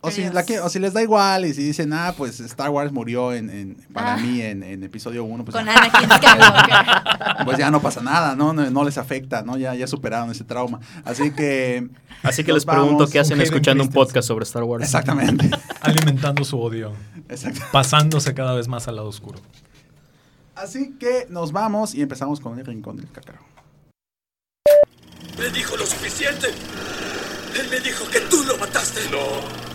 O 0.00 0.10
si, 0.12 0.20
Dios. 0.22 0.32
la 0.34 0.44
que- 0.46 0.60
o 0.60 0.68
si 0.68 0.78
les 0.78 0.92
da 0.92 1.02
igual 1.02 1.44
y 1.44 1.52
si 1.54 1.62
dicen, 1.64 1.92
ah, 1.92 2.14
pues 2.16 2.38
Star 2.40 2.70
Wars 2.70 2.92
murió 2.92 3.32
en, 3.32 3.50
en- 3.50 3.74
para 3.92 4.14
Ah. 4.14 4.16
mí 4.16 4.40
en, 4.40 4.62
en 4.62 4.84
episodio 4.84 5.24
1, 5.24 5.44
pues, 5.44 5.56
Con 5.56 5.66
ya, 5.66 5.72
Anakin 5.76 6.08
Skywalker. 6.08 7.44
pues 7.44 7.58
ya 7.58 7.70
no 7.72 7.82
pasa 7.82 8.00
nada, 8.00 8.36
¿no? 8.36 8.52
No, 8.52 8.70
no 8.70 8.84
les 8.84 8.96
afecta, 8.96 9.42
¿no? 9.42 9.56
Ya, 9.56 9.74
ya 9.74 9.86
superaron 9.88 10.30
ese 10.30 10.44
trauma. 10.44 10.78
Así 11.04 11.32
que... 11.32 11.88
Así 12.22 12.44
que 12.44 12.52
les 12.52 12.64
pregunto 12.64 13.06
qué 13.08 13.18
hacen 13.18 13.40
escuchando 13.40 13.82
un 13.82 13.90
podcast 13.90 14.26
sobre 14.28 14.44
Star 14.44 14.62
Wars. 14.64 14.84
Exactamente. 14.84 15.50
Alimentando 15.80 16.44
su 16.44 16.60
odio. 16.60 16.92
Exacto. 17.28 17.60
Pasándose 17.72 18.34
cada 18.34 18.54
vez 18.54 18.68
más 18.68 18.86
al 18.88 18.96
lado 18.96 19.08
oscuro. 19.08 19.40
Así 20.54 20.96
que 20.98 21.26
nos 21.28 21.52
vamos 21.52 21.94
y 21.94 22.02
empezamos 22.02 22.40
con 22.40 22.58
el 22.58 22.66
rincón 22.66 22.96
del 22.96 23.10
cacao. 23.10 23.36
Me 25.38 25.48
dijo 25.50 25.76
lo 25.76 25.86
suficiente. 25.86 26.48
Él 27.60 27.66
me 27.70 27.78
dijo 27.80 28.04
que 28.10 28.20
tú 28.22 28.42
lo 28.44 28.56
mataste. 28.58 29.00
No. 29.10 29.67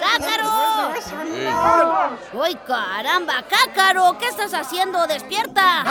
¡Cácaro! 0.00 0.94
¡Uy, 2.32 2.54
caramba! 2.66 3.44
¡Cácaro! 3.48 4.16
¿Qué 4.18 4.26
estás 4.28 4.52
haciendo? 4.54 5.06
¡Despierta! 5.06 5.84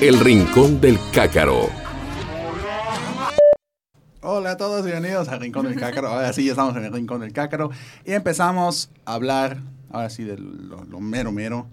El 0.00 0.20
Rincón 0.20 0.80
del 0.80 0.98
Cácaro. 1.12 1.70
Hola 4.20 4.52
a 4.52 4.56
todos, 4.56 4.84
bienvenidos 4.84 5.28
al 5.28 5.40
Rincón 5.40 5.66
del 5.66 5.78
Cácaro. 5.78 6.08
Ahora 6.08 6.32
sí, 6.32 6.44
ya 6.44 6.52
estamos 6.52 6.76
en 6.76 6.84
el 6.84 6.92
Rincón 6.92 7.20
del 7.20 7.32
Cácaro. 7.32 7.70
Y 8.04 8.12
empezamos 8.12 8.90
a 9.04 9.14
hablar, 9.14 9.58
ahora 9.92 10.10
sí, 10.10 10.24
de 10.24 10.38
lo, 10.38 10.84
lo 10.84 11.00
mero 11.00 11.30
mero. 11.30 11.68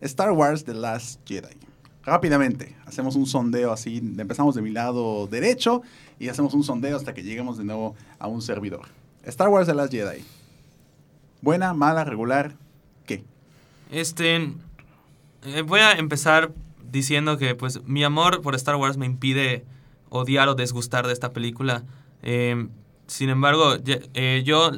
Star 0.00 0.32
Wars 0.32 0.64
The 0.64 0.74
Last 0.74 1.20
Jedi. 1.26 1.56
Rápidamente, 2.02 2.76
hacemos 2.86 3.14
un 3.16 3.26
sondeo 3.26 3.72
así, 3.72 3.98
empezamos 3.98 4.54
de 4.54 4.62
mi 4.62 4.70
lado 4.70 5.26
derecho 5.26 5.82
y 6.18 6.28
hacemos 6.28 6.54
un 6.54 6.64
sondeo 6.64 6.96
hasta 6.96 7.12
que 7.12 7.22
lleguemos 7.22 7.58
de 7.58 7.64
nuevo 7.64 7.94
a 8.18 8.26
un 8.26 8.40
servidor. 8.40 8.86
Star 9.24 9.48
Wars 9.48 9.66
The 9.66 9.74
Last 9.74 9.92
Jedi. 9.92 10.24
Buena, 11.42 11.74
mala, 11.74 12.04
regular, 12.04 12.54
¿qué? 13.06 13.24
Este, 13.90 14.52
eh, 15.44 15.62
voy 15.62 15.80
a 15.80 15.92
empezar 15.92 16.52
diciendo 16.90 17.38
que 17.38 17.54
pues 17.54 17.82
mi 17.84 18.02
amor 18.04 18.42
por 18.42 18.54
Star 18.54 18.76
Wars 18.76 18.96
me 18.96 19.06
impide 19.06 19.64
odiar 20.08 20.48
o 20.48 20.54
desgustar 20.54 21.06
de 21.06 21.12
esta 21.12 21.32
película. 21.32 21.84
Eh, 22.22 22.68
sin 23.06 23.28
embargo, 23.28 23.76
eh, 24.14 24.42
yo 24.44 24.70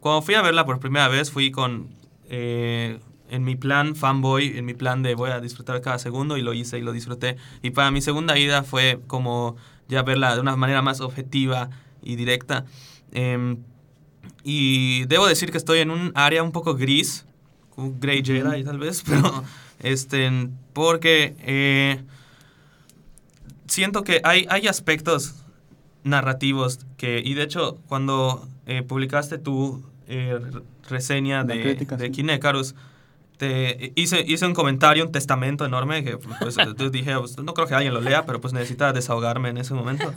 cuando 0.00 0.22
fui 0.22 0.34
a 0.34 0.42
verla 0.42 0.64
por 0.64 0.78
primera 0.78 1.08
vez 1.08 1.30
fui 1.30 1.50
con 1.50 1.88
eh, 2.28 3.00
en 3.32 3.44
mi 3.44 3.56
plan 3.56 3.96
fanboy, 3.96 4.58
en 4.58 4.64
mi 4.66 4.74
plan 4.74 5.02
de 5.02 5.14
voy 5.14 5.30
a 5.30 5.40
disfrutar 5.40 5.80
cada 5.80 5.98
segundo 5.98 6.36
y 6.36 6.42
lo 6.42 6.52
hice 6.52 6.78
y 6.78 6.82
lo 6.82 6.92
disfruté. 6.92 7.36
Y 7.62 7.70
para 7.70 7.90
mi 7.90 8.00
segunda 8.02 8.38
ida 8.38 8.62
fue 8.62 9.00
como 9.06 9.56
ya 9.88 10.02
verla 10.02 10.34
de 10.34 10.40
una 10.40 10.54
manera 10.54 10.82
más 10.82 11.00
objetiva 11.00 11.70
y 12.02 12.16
directa. 12.16 12.66
Em, 13.12 13.56
y 14.44 15.04
debo 15.06 15.26
decir 15.26 15.50
que 15.50 15.58
estoy 15.58 15.78
en 15.80 15.90
un 15.90 16.12
área 16.14 16.42
un 16.42 16.52
poco 16.52 16.74
gris, 16.74 17.24
un 17.76 17.98
Grey 17.98 18.22
Jedi 18.24 18.64
tal 18.64 18.78
vez, 18.78 19.02
pero 19.06 19.44
este, 19.80 20.30
porque 20.74 21.34
eh, 21.40 22.02
siento 23.66 24.04
que 24.04 24.20
hay, 24.24 24.46
hay 24.50 24.66
aspectos 24.68 25.34
narrativos 26.04 26.80
que, 26.96 27.22
y 27.24 27.34
de 27.34 27.44
hecho, 27.44 27.78
cuando 27.88 28.46
eh, 28.66 28.82
publicaste 28.82 29.38
tu 29.38 29.82
eh, 30.08 30.38
re- 30.40 30.62
reseña 30.88 31.44
de, 31.44 31.62
crítica, 31.62 31.96
de 31.96 32.06
sí. 32.06 32.12
Kine 32.12 32.38
Icarus, 33.42 33.72
te 33.76 33.92
hice, 33.96 34.24
hice 34.24 34.46
un 34.46 34.54
comentario, 34.54 35.04
un 35.04 35.10
testamento 35.10 35.64
enorme 35.64 36.04
que 36.04 36.16
pues, 36.16 36.56
dije, 36.92 37.18
pues, 37.18 37.36
no 37.38 37.54
creo 37.54 37.66
que 37.66 37.74
alguien 37.74 37.92
lo 37.92 38.00
lea, 38.00 38.24
pero 38.24 38.40
pues 38.40 38.52
necesitaba 38.52 38.92
desahogarme 38.92 39.48
en 39.48 39.58
ese 39.58 39.74
momento. 39.74 40.14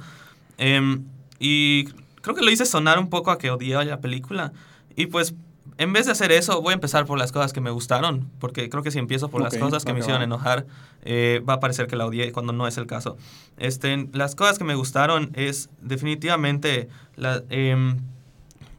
Em, 0.59 1.05
y 1.39 1.85
creo 2.21 2.35
que 2.35 2.43
lo 2.43 2.51
hice 2.51 2.65
sonar 2.65 2.99
un 2.99 3.09
poco 3.09 3.31
a 3.31 3.39
que 3.39 3.49
odiaba 3.49 3.83
la 3.83 3.99
película. 3.99 4.53
Y 4.95 5.07
pues, 5.07 5.33
en 5.79 5.91
vez 5.91 6.05
de 6.05 6.11
hacer 6.11 6.31
eso, 6.31 6.61
voy 6.61 6.71
a 6.71 6.75
empezar 6.75 7.05
por 7.05 7.17
las 7.17 7.31
cosas 7.31 7.51
que 7.51 7.61
me 7.61 7.71
gustaron, 7.71 8.29
porque 8.39 8.69
creo 8.69 8.83
que 8.83 8.91
si 8.91 8.99
empiezo 8.99 9.29
por 9.29 9.41
Ok, 9.41 9.51
las 9.51 9.57
cosas 9.57 9.85
que 9.85 9.93
me 9.93 9.99
hicieron 9.99 10.21
enojar, 10.21 10.67
eh, 11.03 11.41
va 11.49 11.53
a 11.55 11.59
parecer 11.59 11.87
que 11.87 11.95
la 11.95 12.05
odié 12.05 12.31
cuando 12.31 12.53
no 12.53 12.67
es 12.67 12.77
el 12.77 12.85
caso. 12.85 13.17
Este, 13.57 14.07
las 14.13 14.35
cosas 14.35 14.59
que 14.59 14.63
me 14.63 14.75
gustaron 14.75 15.31
es 15.33 15.69
definitivamente 15.81 16.89
la, 17.15 17.43
em, 17.49 17.97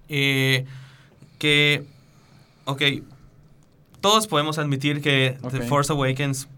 eh, 0.09 0.65
que, 1.39 1.85
ok, 2.65 2.83
todos 4.09 4.27
podemos 4.27 4.59
admitir 4.59 5.01
que 5.01 5.37
The. 5.51 5.59
Force 5.69 5.92
Awakens, 5.92 6.49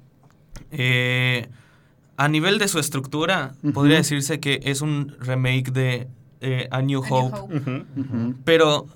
eh, 0.71 1.49
a 2.17 2.29
nivel 2.29 2.59
de 2.59 2.69
su 2.69 2.79
estructura, 2.79 3.55
podría 3.75 3.97
decirse 3.99 4.41
que 4.41 4.61
es 4.65 4.81
un 4.81 5.17
remake 5.21 5.71
de 5.73 6.09
eh, 6.41 6.69
A 6.71 6.83
New 6.83 7.03
A 7.05 7.09
New 7.09 7.15
Hope. 7.15 7.85
Pero 8.45 8.87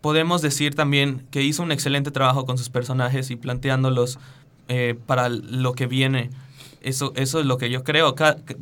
podemos 0.00 0.42
decir 0.42 0.74
también 0.74 1.26
que 1.30 1.42
hizo 1.42 1.62
un 1.62 1.72
excelente 1.72 2.10
trabajo 2.10 2.44
con 2.46 2.58
sus 2.58 2.68
personajes 2.70 3.30
y 3.30 3.36
planteándolos 3.36 4.18
eh, 4.68 4.94
para 5.06 5.28
lo 5.28 5.72
que 5.74 5.86
viene. 5.86 6.30
Eso, 6.82 7.12
eso 7.16 7.40
es 7.40 7.46
lo 7.46 7.56
que 7.58 7.70
yo 7.70 7.82
creo. 7.84 8.14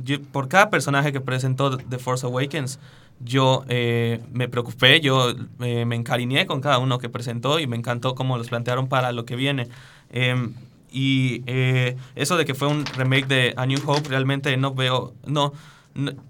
Yo- 0.05 0.20
por 0.22 0.48
cada 0.48 0.70
personaje 0.70 1.12
que 1.12 1.20
presentó 1.20 1.76
The 1.76 1.98
Force 1.98 2.24
Awakens, 2.26 2.78
yo 3.20 3.64
eh, 3.68 4.20
me 4.33 4.48
preocupé, 4.48 5.01
yo 5.01 5.33
eh, 5.61 5.85
me 5.85 5.96
encariñé 5.96 6.46
con 6.46 6.61
cada 6.61 6.79
uno 6.79 6.98
que 6.98 7.09
presentó 7.09 7.59
y 7.61 7.66
me 7.66 7.77
encantó 7.77 8.14
cómo 8.14 8.37
los 8.38 8.48
plantearon 8.48 8.88
para 8.88 9.12
lo 9.12 9.25
que 9.25 9.37
viene. 9.37 9.68
Em, 10.11 10.55
y 10.90 11.42
eh, 11.46 11.96
eso 12.16 12.37
de 12.37 12.44
que 12.44 12.55
fue 12.55 12.68
un 12.68 12.85
remake 12.85 13.27
de 13.27 13.55
A 13.57 13.66
New 13.66 13.79
Hope, 13.87 14.09
realmente 14.09 14.57
no 14.57 14.75
veo, 14.75 15.14
no, 15.27 15.53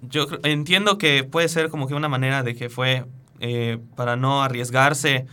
yo 0.02 0.26
entiendo 0.44 0.98
que 0.98 1.24
puede 1.24 1.48
ser 1.48 1.68
como 1.70 1.86
que 1.88 1.94
una 1.94 2.08
manera 2.08 2.42
de 2.42 2.54
que 2.54 2.68
fue 2.68 3.04
eh, 3.40 3.78
para 3.96 4.16
no 4.16 4.42
arriesgarse 4.42 5.26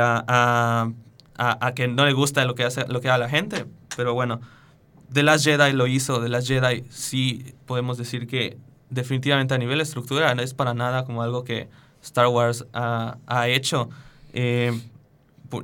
a, 0.00 0.24
a- 0.28 0.90
a- 1.38 1.66
a 1.66 1.74
que 1.74 1.88
no 1.88 2.04
le 2.06 2.12
gusta 2.12 2.44
lo 2.44 2.54
que 2.54 2.64
hace 2.64 2.86
lo 2.88 3.00
que 3.00 3.08
hace 3.10 3.18
la 3.20 3.28
gente, 3.28 3.66
pero 3.96 4.14
bueno, 4.14 4.40
The 5.12 5.22
Last 5.22 5.44
Jedi 5.44 5.72
lo 5.72 5.86
hizo, 5.86 6.20
The 6.22 6.28
Last 6.28 6.48
Jedi 6.48 6.84
sí 6.90 7.54
podemos 7.66 7.98
decir 7.98 8.26
que 8.26 8.56
definitivamente 8.90 9.54
a 9.54 9.58
nivel 9.58 9.80
estructura 9.80 10.34
no 10.34 10.42
es 10.42 10.54
para 10.54 10.74
nada 10.74 11.04
como 11.04 11.22
algo 11.22 11.44
que 11.44 11.68
Star 12.02 12.28
Wars 12.28 12.66
ha, 12.72 13.18
ha 13.26 13.48
hecho. 13.48 13.88
Eh, 14.32 14.78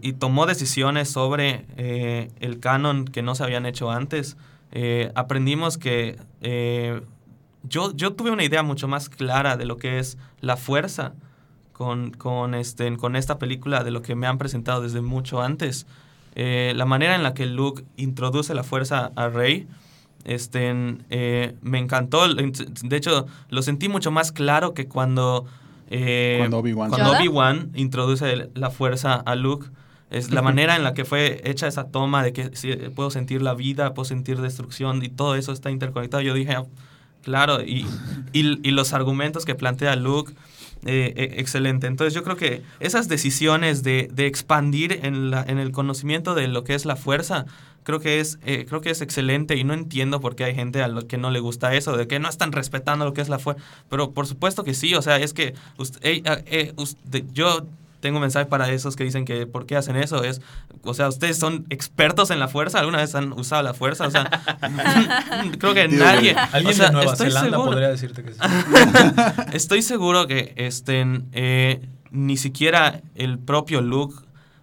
y 0.00 0.14
tomó 0.14 0.46
decisiones 0.46 1.11
sobre 1.11 1.66
eh, 1.76 2.30
el 2.40 2.61
canon 2.61 3.04
que 3.04 3.22
no 3.22 3.35
se 3.35 3.44
habían 3.44 3.66
hecho 3.66 3.90
antes. 3.90 4.37
Eh, 4.70 5.12
aprendimos 5.14 5.76
que 5.76 6.18
yo, 7.64 7.94
yo 7.94 8.14
tuve 8.14 8.30
una 8.30 8.44
idea 8.44 8.62
mucho 8.62 8.88
más 8.88 9.08
clara 9.08 9.56
de 9.56 9.66
lo 9.66 9.76
que 9.76 9.98
es 9.98 10.18
la 10.40 10.56
fuerza 10.56 11.12
con, 11.72 12.12
con, 12.12 12.54
este, 12.54 12.96
con 12.96 13.14
esta 13.14 13.38
película, 13.38 13.85
de 13.85 13.90
lo 13.90 14.02
que 14.02 14.14
me 14.14 14.26
han 14.26 14.38
presentado 14.38 14.80
desde 14.80 15.00
mucho 15.00 15.42
antes. 15.42 15.87
La 16.35 16.87
manera 16.87 17.14
en 17.14 17.22
la 17.22 17.35
que 17.35 17.44
Luke 17.44 17.85
introduce 17.96 18.54
la 18.54 18.62
fuerza 18.62 19.12
a 19.16 19.28
Rey, 19.28 19.68
este, 20.24 20.72
eh, 21.11 21.54
me 21.62 21.78
encantó. 21.78 22.26
De 22.35 22.96
hecho, 22.96 23.26
lo 23.48 23.62
sentí 23.62 23.88
mucho 23.88 24.11
más 24.11 24.32
claro 24.32 24.74
que 24.74 24.87
cuando, 24.87 25.46
eh, 25.90 26.37
Cuando 26.40 26.58
Obi-Wan. 26.58 27.70
introduce 27.74 28.48
la 28.54 28.70
fuerza 28.70 29.14
a 29.14 29.35
Luke. 29.35 29.66
Es 30.11 30.30
la 30.30 30.42
manera 30.42 30.76
en 30.76 30.85
la 30.85 30.92
que 30.92 31.06
fue 31.06 31.40
hecha 31.44 31.66
esa 31.66 31.85
toma 31.85 32.22
de 32.22 32.35
que 32.35 32.50
sí, 32.54 32.70
puedo 32.94 33.11
sentir 33.11 33.40
la 33.40 33.54
vida, 33.54 33.94
puedo 33.94 34.04
sentir 34.04 34.40
destrucción 34.42 35.02
y 35.02 35.08
todo 35.08 35.37
eso 35.37 35.52
está 35.52 35.70
interconectado. 35.70 36.22
Yo 36.22 36.35
dije, 36.35 36.52
"Ah, 36.52 36.64
claro, 37.22 37.62
y, 37.62 37.87
y, 38.35 38.58
y 38.62 38.70
los 38.72 38.92
argumentos 38.92 39.46
que 39.46 39.54
plantea 39.54 39.96
Luke, 39.96 40.35
eh, 40.85 41.14
eh, 41.16 41.35
excelente. 41.38 41.87
Entonces 41.87 42.12
yo 42.12 42.24
creo 42.24 42.37
que 42.37 42.62
esas 42.80 43.08
decisiones 43.08 43.82
de, 43.85 44.11
de 44.12 44.26
expandir 44.26 44.98
en, 45.02 45.30
la, 45.30 45.42
en 45.46 45.58
el 45.58 45.70
conocimiento 45.72 46.35
de 46.35 46.46
lo 46.48 46.62
que 46.64 46.74
es 46.74 46.85
la 46.85 46.96
fuerza, 46.96 47.46
creo 47.84 48.00
que 48.00 48.20
es 48.20 48.38
eh, 48.44 48.64
creo 48.68 48.80
que 48.80 48.90
es 48.90 49.00
excelente 49.00 49.56
y 49.56 49.64
no 49.64 49.74
entiendo 49.74 50.20
por 50.20 50.36
qué 50.36 50.44
hay 50.44 50.54
gente 50.54 50.82
a 50.82 50.88
lo 50.88 51.06
que 51.06 51.18
no 51.18 51.30
le 51.30 51.40
gusta 51.40 51.74
eso, 51.74 51.96
de 51.96 52.06
que 52.06 52.18
no 52.18 52.28
están 52.28 52.52
respetando 52.52 53.04
lo 53.04 53.12
que 53.12 53.20
es 53.20 53.28
la 53.28 53.38
fuerza. 53.38 53.62
Pero 53.88 54.12
por 54.12 54.26
supuesto 54.26 54.64
que 54.64 54.74
sí, 54.74 54.94
o 54.94 55.02
sea, 55.02 55.16
es 55.18 55.32
que 55.32 55.54
ust- 55.78 55.98
eh, 56.02 56.22
eh, 56.46 56.72
usted- 56.76 57.24
yo 57.32 57.66
tengo 58.00 58.16
un 58.18 58.22
mensaje 58.22 58.46
para 58.46 58.68
esos 58.72 58.96
que 58.96 59.04
dicen 59.04 59.24
que 59.24 59.46
por 59.46 59.64
qué 59.64 59.76
hacen 59.76 59.94
eso. 59.94 60.24
Es, 60.24 60.40
o 60.82 60.92
sea, 60.92 61.06
ustedes 61.08 61.38
son 61.38 61.66
expertos 61.70 62.30
en 62.32 62.40
la 62.40 62.48
fuerza, 62.48 62.80
alguna 62.80 62.98
vez 62.98 63.14
han 63.14 63.32
usado 63.32 63.62
la 63.62 63.74
fuerza, 63.74 64.08
o 64.08 64.10
sea, 64.10 64.28
creo 65.58 65.72
que 65.74 65.86
nadie. 65.88 66.34
Alguien 66.52 66.72
o 66.72 66.76
sea, 66.76 66.86
de 66.86 66.92
Nueva 66.92 67.12
estoy 67.12 67.28
Zelanda 67.28 67.50
seguro- 67.50 67.70
podría 67.70 67.88
decirte 67.88 68.24
que 68.24 68.32
sí. 68.32 68.38
Estoy 69.52 69.82
seguro 69.82 70.26
que 70.26 70.52
estén, 70.56 71.26
eh, 71.32 71.80
ni 72.10 72.36
siquiera 72.36 73.00
el 73.14 73.38
propio 73.38 73.80
Luke 73.80 74.16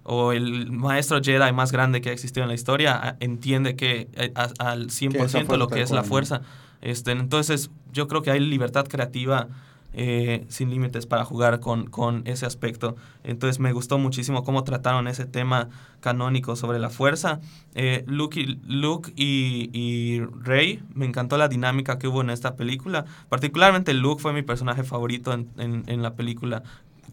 o 0.10 0.32
el 0.34 0.72
maestro 0.72 1.22
Jedi 1.24 1.52
más 1.54 1.72
grande 1.72 2.02
que 2.02 2.10
ha 2.10 2.14
existido 2.14 2.44
en 2.44 2.50
la 2.50 2.56
historia 2.56 2.96
a- 2.96 3.16
entiende 3.20 3.76
que 3.76 4.10
eh, 4.14 4.32
a- 4.36 4.50
al 4.60 4.90
100% 4.90 5.12
fuerza 5.30 5.58
lo 5.58 5.68
que 5.68 5.82
es 5.82 5.92
la 5.92 6.04
fuerza. 6.10 6.42
Este, 6.82 7.12
entonces, 7.12 7.70
yo 7.94 8.08
creo 8.08 8.22
que 8.22 8.32
hay 8.32 8.40
libertad 8.40 8.86
creativa 8.88 9.48
eh, 9.94 10.46
sin 10.50 10.70
límites 10.70 11.08
para 11.08 11.26
jugar 11.26 11.60
con, 11.60 11.88
con 11.90 12.22
ese 12.26 12.46
aspecto. 12.46 12.96
Entonces 13.24 13.60
me 13.60 13.72
gustó 13.74 13.98
muchísimo 13.98 14.44
cómo 14.44 14.64
trataron 14.64 15.08
ese 15.08 15.26
tema 15.26 15.68
canónico 16.00 16.56
sobre 16.56 16.78
la 16.78 16.92
fuerza. 16.92 17.40
Eh, 17.74 18.04
Luke, 18.06 18.40
y, 18.40 18.60
Luke 18.68 19.12
y, 19.16 19.72
y 19.74 20.22
Rey, 20.44 20.82
me 20.94 21.06
encantó 21.08 21.38
la 21.40 21.48
dinámica 21.48 21.98
que 21.98 22.08
hubo 22.08 22.22
en 22.22 22.30
esta 22.30 22.56
película. 22.56 23.06
Particularmente 23.30 23.94
Luke 23.96 24.22
fue 24.22 24.32
mi 24.32 24.44
personaje 24.44 24.84
favorito 24.84 25.34
en, 25.34 25.50
en- 25.58 25.84
en 25.88 26.04
la 26.04 26.14
película. 26.14 26.62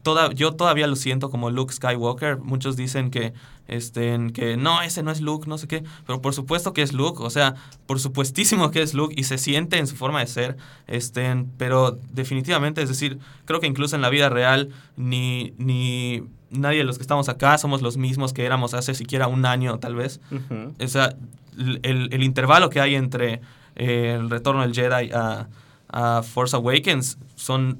Toda, 0.06 0.32
yo 0.32 0.52
todavía 0.54 0.86
lo 0.86 0.94
siento 0.94 1.30
como 1.30 1.50
Luke 1.50 1.74
Skywalker. 1.74 2.38
Muchos 2.38 2.76
dicen 2.76 3.10
que, 3.10 3.32
este, 3.66 4.16
que 4.32 4.56
no, 4.56 4.80
ese 4.82 5.02
no 5.02 5.10
es 5.10 5.20
Luke, 5.20 5.48
no 5.48 5.58
sé 5.58 5.66
qué. 5.66 5.82
Pero 6.06 6.22
por 6.22 6.32
supuesto 6.32 6.72
que 6.72 6.82
es 6.82 6.92
Luke. 6.92 7.20
O 7.22 7.28
sea, 7.30 7.54
por 7.86 7.98
supuestísimo 7.98 8.70
que 8.70 8.82
es 8.82 8.94
Luke 8.94 9.14
y 9.18 9.24
se 9.24 9.36
siente 9.36 9.78
en 9.78 9.88
su 9.88 9.96
forma 9.96 10.20
de 10.20 10.28
ser. 10.28 10.56
Este, 10.86 11.44
pero 11.58 11.98
definitivamente, 12.12 12.82
es 12.82 12.88
decir, 12.88 13.18
creo 13.46 13.58
que 13.58 13.66
incluso 13.66 13.96
en 13.96 14.02
la 14.02 14.08
vida 14.10 14.28
real 14.28 14.68
ni, 14.96 15.54
ni 15.58 16.22
nadie 16.50 16.78
de 16.78 16.84
los 16.84 16.98
que 16.98 17.02
estamos 17.02 17.28
acá 17.28 17.58
somos 17.58 17.82
los 17.82 17.96
mismos 17.96 18.32
que 18.32 18.44
éramos 18.46 18.74
hace 18.74 18.94
siquiera 18.94 19.26
un 19.26 19.44
año 19.44 19.78
tal 19.80 19.96
vez. 19.96 20.20
O 20.82 20.86
sea, 20.88 21.16
el, 21.58 21.80
el- 21.82 22.08
el 22.12 22.22
intervalo 22.22 22.70
que 22.70 22.80
hay 22.80 22.94
entre 22.94 23.40
eh, 23.74 24.16
el 24.20 24.30
retorno 24.30 24.62
del 24.62 24.72
Jedi 24.72 25.10
a, 25.12 25.48
a 25.88 26.22
Force 26.22 26.54
Awakens 26.56 27.18
son 27.36 27.78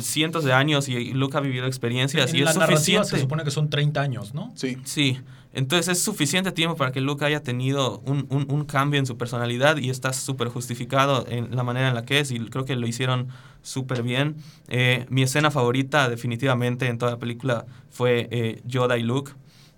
cientos 0.00 0.44
de 0.44 0.52
años 0.52 0.88
y 0.88 1.12
Luke 1.12 1.36
ha 1.36 1.40
vivido 1.40 1.66
experiencias 1.66 2.30
En 2.30 2.36
y 2.36 2.40
la 2.42 2.50
es 2.50 2.56
narrativa 2.56 2.76
suficiente. 3.04 3.08
se 3.10 3.20
supone 3.20 3.44
que 3.44 3.50
son 3.50 3.70
30 3.70 4.00
años, 4.00 4.34
¿no? 4.34 4.52
Sí. 4.56 4.78
Sí, 4.84 5.20
entonces 5.52 5.96
es 5.96 6.02
suficiente 6.02 6.50
tiempo 6.52 6.76
para 6.76 6.90
que 6.90 7.00
Luke 7.00 7.24
haya 7.24 7.42
tenido 7.42 8.00
un, 8.06 8.26
un- 8.30 8.46
un 8.50 8.64
cambio 8.64 8.98
en 8.98 9.06
su 9.06 9.16
personalidad 9.16 9.76
y 9.76 9.88
está 9.90 10.12
súper 10.12 10.48
justificado 10.48 11.26
en 11.28 11.54
la 11.54 11.62
manera 11.62 11.88
en 11.88 11.94
la 11.94 12.04
que 12.04 12.18
es 12.20 12.30
y 12.32 12.40
creo 12.40 12.64
que 12.64 12.74
lo 12.76 12.86
hicieron 12.88 13.28
súper 13.62 14.02
bien. 14.02 14.36
Eh, 14.68 15.06
mi 15.08 15.22
escena 15.22 15.50
favorita 15.50 16.08
definitivamente 16.08 16.86
en 16.88 16.98
toda 16.98 17.12
la 17.12 17.18
película 17.18 17.66
fue 17.90 18.28
eh, 18.32 18.60
Yoda 18.64 18.98
y 18.98 19.02
Luke. 19.04 19.32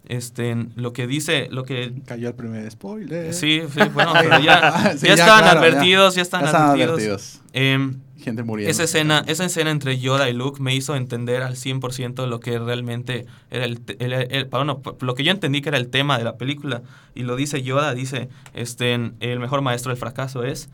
Este, 0.07 0.57
lo 0.77 0.93
que 0.93 1.07
dice, 1.09 1.49
lo 1.51 1.65
que 1.65 1.93
Cayó 2.07 2.29
el 2.29 2.35
primer 2.35 2.71
spoiler. 2.71 3.35
Sí, 3.35 3.63
sí, 3.73 3.81
bueno, 3.93 4.13
pero 4.21 4.39
ya, 4.41 4.95
Sí, 4.99 5.07
ya 5.09 5.15
estaban 5.15 5.43
claro, 5.43 5.59
advertidos, 5.61 6.15
ya, 6.15 6.23
están 6.23 6.45
estaban 6.45 6.71
advertidos. 6.81 7.41
Em, 7.53 7.97
Gente 8.19 8.43
muriendo. 8.45 8.71
esa 8.71 8.85
escena, 8.85 9.25
esa 9.27 9.45
escena 9.45 9.71
entre 9.71 9.99
Yoda 9.99 10.29
y 10.31 10.33
Luke 10.33 10.61
me 10.63 10.75
hizo 10.75 10.95
entender 10.97 11.43
al 11.43 11.57
100% 11.57 12.27
lo 12.27 12.41
que 12.41 12.59
realmente 12.59 13.27
era 13.51 13.65
el, 13.65 13.81
el- 13.99 14.13
el- 14.13 14.45
bueno, 14.47 14.81
lo 15.01 15.15
que 15.15 15.25
yo 15.25 15.31
entendí 15.33 15.61
que 15.61 15.69
era 15.71 15.79
el 15.79 15.89
tema 15.89 16.19
de 16.19 16.25
la 16.25 16.37
película. 16.37 16.83
Y 17.15 17.23
lo 17.25 17.35
dice 17.37 17.63
Yoda, 17.63 17.93
dice, 17.95 18.29
este, 18.55 18.95
el 18.95 19.41
mejor 19.41 19.61
maestro 19.63 19.91
del 19.91 19.99
fracaso 19.99 20.45
es. 20.45 20.69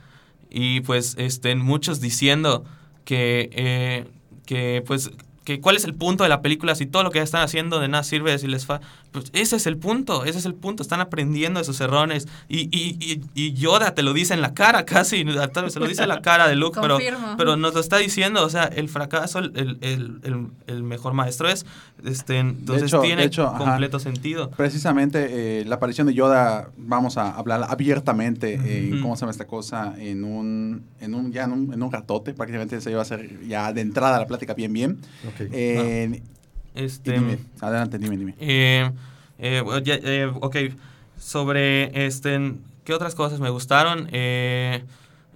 Y 0.50 0.80
pues, 0.82 1.14
este, 1.18 1.54
muchos 1.56 2.00
diciendo 2.02 2.64
que, 3.06 3.48
eh, 3.54 4.04
que 4.46 4.82
pues, 4.86 5.10
que 5.44 5.60
cuál 5.60 5.74
es 5.76 5.84
el 5.84 5.94
punto 5.94 6.22
de 6.22 6.28
la 6.30 6.40
película 6.40 6.76
si 6.76 6.86
todo 6.86 7.02
lo 7.02 7.10
que 7.10 7.18
están 7.20 7.42
haciendo 7.42 7.80
de 7.80 7.88
nada 7.88 8.04
sirve 8.04 8.38
si 8.38 8.46
les 8.46 8.64
fa 8.64 8.80
pues 9.12 9.26
ese 9.34 9.56
es 9.56 9.66
el 9.66 9.76
punto 9.76 10.24
ese 10.24 10.38
es 10.38 10.46
el 10.46 10.54
punto 10.54 10.82
están 10.82 11.00
aprendiendo 11.00 11.58
de 11.60 11.64
sus 11.64 11.80
errores 11.80 12.26
y, 12.48 12.62
y, 12.76 12.96
y, 13.00 13.20
y 13.34 13.52
Yoda 13.52 13.94
te 13.94 14.02
lo 14.02 14.12
dice 14.12 14.34
en 14.34 14.40
la 14.40 14.54
cara 14.54 14.84
casi 14.86 15.24
tal 15.52 15.64
vez 15.64 15.72
se 15.74 15.78
lo 15.80 15.86
dice 15.86 16.02
en 16.02 16.08
la 16.08 16.22
cara 16.22 16.48
de 16.48 16.56
Luke 16.56 16.78
pero 16.82 16.98
pero 17.36 17.56
nos 17.56 17.74
lo 17.74 17.80
está 17.80 17.98
diciendo 17.98 18.44
o 18.44 18.50
sea 18.50 18.64
el 18.64 18.88
fracaso 18.88 19.38
el, 19.38 19.52
el, 19.56 19.78
el, 20.24 20.46
el- 20.66 20.82
mejor 20.82 21.12
maestro 21.14 21.48
es 21.48 21.64
este 22.04 22.38
entonces 22.38 22.88
hecho- 22.88 23.00
tiene 23.02 23.22
de 23.22 23.28
hecho, 23.28 23.46
ajá. 23.48 23.58
completo 23.58 23.98
sentido 24.00 24.50
Precisamente 24.50 25.60
eh, 25.60 25.64
la 25.64 25.76
aparición 25.76 26.06
de 26.06 26.14
Yoda, 26.14 26.70
vamos 26.76 27.16
a 27.18 27.30
hablar 27.36 27.64
abiertamente, 27.68 28.54
eh, 28.54 28.90
Ujú. 28.92 29.02
¿cómo 29.02 29.16
se 29.16 29.20
llama 29.20 29.32
esta 29.32 29.46
cosa? 29.46 29.94
En 29.98 30.24
un, 30.24 30.84
en 31.00 31.14
un, 31.14 31.32
ya 31.32 31.44
en 31.44 31.52
un, 31.52 31.72
en 31.74 31.82
un 31.82 31.92
ratote, 31.92 32.32
prácticamente 32.32 32.80
se 32.80 32.90
iba 32.90 33.00
a 33.00 33.02
hacer 33.02 33.46
ya 33.46 33.72
de 33.72 33.80
entrada 33.80 34.18
la 34.18 34.26
plática 34.26 34.54
bien, 34.54 34.72
bien. 34.72 34.98
Ok. 35.28 35.40
Eh, 35.52 36.22
y 36.24 36.31
este 36.74 37.12
dime, 37.12 37.38
adelante, 37.60 37.98
dime, 37.98 38.16
dime. 38.16 38.34
Eh, 38.38 38.90
eh, 39.38 39.62
eh, 39.86 40.32
ok, 40.40 40.56
sobre 41.18 42.06
este, 42.06 42.54
¿qué 42.84 42.94
otras 42.94 43.14
cosas 43.14 43.40
me 43.40 43.50
gustaron? 43.50 44.08
Eh, 44.12 44.84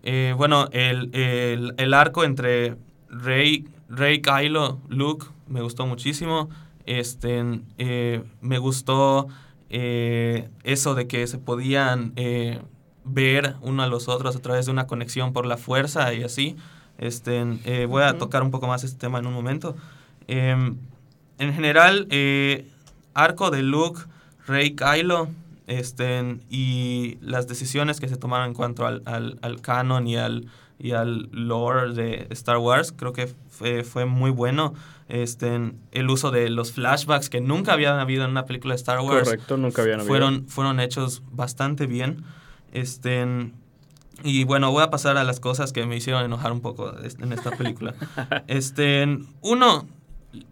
eh, 0.02 0.34
bueno, 0.36 0.68
el, 0.72 1.14
el, 1.14 1.74
el 1.76 1.94
arco 1.94 2.24
entre 2.24 2.76
Rey, 3.10 3.66
Rey, 3.88 4.20
Kylo, 4.20 4.80
Luke, 4.88 5.26
me 5.48 5.62
gustó 5.62 5.86
muchísimo. 5.86 6.48
Este, 6.86 7.42
eh, 7.78 8.22
me 8.40 8.58
gustó 8.58 9.26
eh, 9.70 10.48
eso 10.62 10.94
de 10.94 11.08
que 11.08 11.26
se 11.26 11.38
podían 11.38 12.12
eh, 12.14 12.60
ver 13.04 13.56
uno 13.60 13.82
a 13.82 13.88
los 13.88 14.08
otros 14.08 14.36
a 14.36 14.38
través 14.40 14.66
de 14.66 14.72
una 14.72 14.86
conexión 14.86 15.32
por 15.32 15.46
la 15.46 15.56
fuerza 15.56 16.14
y 16.14 16.22
así. 16.22 16.56
Este, 16.98 17.44
eh, 17.64 17.86
voy 17.86 18.04
a 18.04 18.18
tocar 18.18 18.42
un 18.42 18.50
poco 18.52 18.68
más 18.68 18.84
este 18.84 18.98
tema 18.98 19.18
en 19.18 19.26
un 19.26 19.34
momento. 19.34 19.76
En 21.38 21.52
general, 21.52 22.06
eh, 22.10 22.66
arco 23.14 23.50
de 23.50 23.62
Luke, 23.62 24.02
Rey 24.46 24.74
Kylo, 24.74 25.28
este, 25.66 26.38
y 26.48 27.18
las 27.20 27.48
decisiones 27.48 28.00
que 28.00 28.08
se 28.08 28.16
tomaron 28.16 28.48
en 28.48 28.54
cuanto 28.54 28.86
al, 28.86 29.02
al, 29.04 29.38
al 29.42 29.60
canon 29.60 30.06
y 30.06 30.16
al, 30.16 30.46
y 30.78 30.92
al 30.92 31.28
lore 31.32 31.92
de 31.92 32.26
Star 32.30 32.58
Wars, 32.58 32.92
creo 32.96 33.12
que 33.12 33.32
fue, 33.50 33.82
fue 33.82 34.04
muy 34.04 34.30
bueno. 34.30 34.74
Este, 35.08 35.72
el 35.92 36.10
uso 36.10 36.32
de 36.32 36.50
los 36.50 36.72
flashbacks 36.72 37.30
que 37.30 37.40
nunca 37.40 37.72
habían 37.72 37.98
habido 38.00 38.24
en 38.24 38.30
una 38.30 38.44
película 38.44 38.74
de 38.74 38.76
Star 38.76 38.98
Wars 39.00 39.28
Correcto, 39.28 39.56
nunca 39.56 39.82
habían 39.82 40.00
habido. 40.00 40.08
fueron, 40.08 40.48
fueron 40.48 40.80
hechos 40.80 41.22
bastante 41.30 41.86
bien. 41.86 42.24
Este, 42.72 43.52
y 44.24 44.44
bueno, 44.44 44.70
voy 44.72 44.82
a 44.82 44.90
pasar 44.90 45.16
a 45.16 45.24
las 45.24 45.40
cosas 45.40 45.72
que 45.72 45.86
me 45.86 45.96
hicieron 45.96 46.24
enojar 46.24 46.50
un 46.52 46.60
poco 46.60 46.92
en 46.98 47.32
esta 47.32 47.50
película. 47.52 47.94
este, 48.48 49.18
uno, 49.42 49.86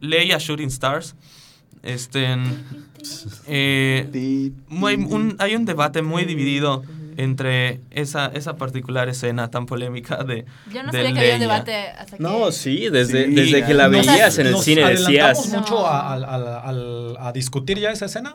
Leia 0.01 0.39
Shooting 0.39 0.69
Stars. 0.69 1.15
Este, 1.83 2.35
eh, 3.47 4.09
un- 4.97 5.37
hay 5.39 5.55
un 5.55 5.65
debate 5.65 6.03
muy 6.03 6.25
dividido 6.25 6.83
entre 7.17 7.81
esa, 7.91 8.27
esa 8.27 8.57
particular 8.57 9.09
escena 9.09 9.51
tan 9.51 9.67
polémica 9.67 10.25
de, 10.25 10.47
Yo 10.73 10.83
no 10.83 10.91
de 10.91 10.99
sabía 10.99 11.13
que 11.13 11.21
había 11.21 11.35
un 11.35 11.41
debate 11.41 11.75
hasta 11.75 12.17
que... 12.17 12.23
No, 12.23 12.51
sí, 12.51 12.89
desde, 12.89 13.27
Sí, 13.27 13.35
desde 13.35 13.65
que 13.67 13.75
la 13.75 13.89
veías 13.89 14.39
en 14.39 14.47
el 14.47 14.53
Nos 14.53 14.65
cine 14.65 14.85
decías... 14.89 15.49
mucho 15.53 15.87
a, 15.87 16.13
al- 16.15 16.25
al- 16.25 16.47
al- 16.49 17.17
a 17.21 17.33
discutir 17.33 17.79
ya 17.79 17.91
esa 17.91 18.07
escena. 18.07 18.35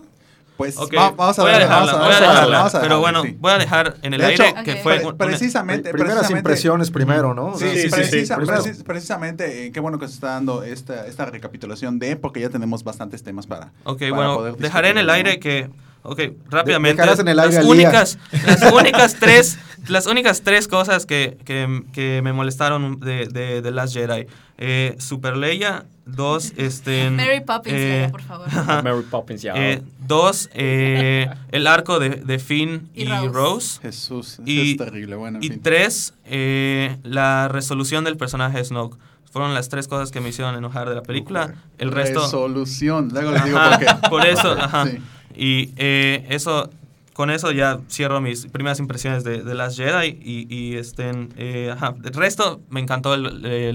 Pues 0.59 0.77
va- 0.77 1.11
vamos 1.11 1.39
a 1.39 1.41
voy 1.43 1.51
a 1.53 1.57
dejarla, 1.59 1.93
vamos 1.93 1.93
a 1.93 1.97
voy 2.05 2.13
a 2.13 2.19
dejarla, 2.19 2.57
vamos 2.57 2.75
a 2.75 2.81
pero 2.81 2.99
bueno, 2.99 3.23
sí. 3.23 3.37
voy 3.39 3.51
a 3.53 3.57
dejar 3.57 3.95
en 4.01 4.13
el 4.13 4.19
De 4.19 4.25
aire 4.27 4.49
hecho, 4.49 4.63
que 4.65 4.75
fue 4.75 4.99
Pre- 4.99 5.13
precisamente, 5.13 5.89
Primeras 5.91 6.15
precisamente- 6.17 6.39
impresiones 6.39 6.91
primero, 6.91 7.33
¿no? 7.33 7.57
Sí, 7.57 7.65
sí, 7.69 7.75
sí, 7.75 7.81
sí, 7.83 7.89
precisa- 7.89 8.35
primero. 8.35 8.61
precis- 8.61 8.83
precisamente, 8.83 9.67
eh, 9.67 9.71
qué 9.71 9.79
bueno 9.79 9.97
que 9.99 10.07
se 10.09 10.15
está 10.15 10.31
dando 10.31 10.63
esta, 10.63 11.07
esta 11.07 11.25
recapitulación 11.27 11.97
de, 11.97 12.17
porque 12.17 12.41
ya 12.41 12.49
tenemos 12.49 12.83
bastantes 12.83 13.23
temas 13.23 13.47
para. 13.47 13.71
Ok, 13.85 13.99
para 13.99 14.11
bueno, 14.11 14.35
poder 14.35 14.57
dejaré 14.57 14.89
en 14.89 14.97
el 14.97 15.09
aire 15.09 15.39
que, 15.39 15.69
ok, 16.03 16.19
rápidamente. 16.49 17.01
dejarás 17.01 17.19
en 17.19 17.29
el 17.29 17.39
aire 17.39 17.55
las 17.55 17.65
únicas, 17.65 18.17
las 18.45 18.61
únicas 18.73 19.15
tres, 19.17 19.57
las 19.87 20.07
únicas 20.07 20.41
tres 20.41 20.67
cosas 20.67 21.05
que, 21.05 21.37
que, 21.45 21.83
que 21.93 22.19
me 22.21 22.33
molestaron 22.33 22.99
de, 22.99 23.27
de, 23.31 23.61
de 23.61 23.71
Last 23.71 23.93
Jedi. 23.93 24.27
Eh, 24.57 24.95
Super 24.99 25.37
Leia, 25.37 25.85
dos, 26.15 26.53
este... 26.57 27.09
Mary 27.11 27.41
Poppins, 27.45 27.75
eh, 27.77 28.07
por 28.11 28.21
favor. 28.21 28.47
Mary 28.83 29.03
Poppins 29.09 29.41
ya. 29.41 29.53
eh, 29.55 29.81
dos, 30.07 30.49
eh, 30.53 31.27
el 31.51 31.67
arco 31.67 31.99
de, 31.99 32.09
de 32.09 32.39
Finn 32.39 32.89
y, 32.93 33.03
Y 33.03 33.05
Rose. 33.07 33.29
Rose. 33.29 33.81
Jesús, 33.81 34.39
Y- 34.45 34.71
es 34.71 34.77
terrible. 34.77 35.15
Bueno, 35.15 35.37
en 35.39 35.43
Y 35.43 35.49
fin. 35.49 35.61
tres, 35.61 36.13
eh, 36.25 36.97
la 37.03 37.47
resolución 37.47 38.03
del 38.03 38.17
personaje 38.17 38.57
de 38.57 38.65
Snoke. 38.65 38.97
Fueron 39.31 39.53
las 39.53 39.69
tres 39.69 39.87
cosas 39.87 40.09
que 40.11 40.21
me 40.21 40.29
hicieron 40.29 40.55
enojar 40.55 40.89
de 40.89 40.95
la 40.95 41.03
película. 41.03 41.53
El 41.77 41.91
resto... 41.91 42.21
Resolución. 42.21 43.09
Luego 43.13 43.31
les 43.31 43.45
digo 43.45 43.57
Ajá, 43.59 43.69
por 43.77 43.79
qué. 43.79 43.95
por 44.09 44.25
eso, 44.25 44.51
ajá. 44.53 44.87
Sí. 44.87 44.97
Y 45.35 45.71
eh, 45.77 46.25
eso, 46.29 46.71
con 47.13 47.29
eso 47.29 47.51
ya 47.51 47.79
cierro 47.91 48.21
mis 48.21 48.47
primeras 48.47 48.79
impresiones 48.79 49.23
de, 49.23 49.43
de 49.43 49.53
Last 49.53 49.77
Jedi. 49.77 50.17
Y, 50.23 50.47
y 50.51 50.77
estén, 50.77 51.29
eh, 51.37 51.69
ajá. 51.71 51.93
El 52.03 52.13
resto 52.15 52.59
me 52.71 52.79
encantó 52.79 53.13
el- 53.13 53.21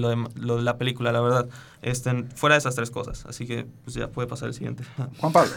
lo, 0.00 0.08
de, 0.08 0.16
lo 0.40 0.56
de 0.56 0.62
la 0.62 0.76
película, 0.76 1.12
la 1.12 1.20
verdad. 1.20 1.46
Estén 1.84 2.28
fuera 2.34 2.54
de 2.54 2.60
esas 2.60 2.74
tres 2.74 2.90
cosas. 2.90 3.26
Así 3.26 3.46
que 3.46 3.66
pues 3.84 3.94
ya 3.94 4.08
puede 4.08 4.26
pasar 4.26 4.48
el 4.48 4.54
siguiente. 4.54 4.84
Juan 5.18 5.32
Pablo. 5.32 5.52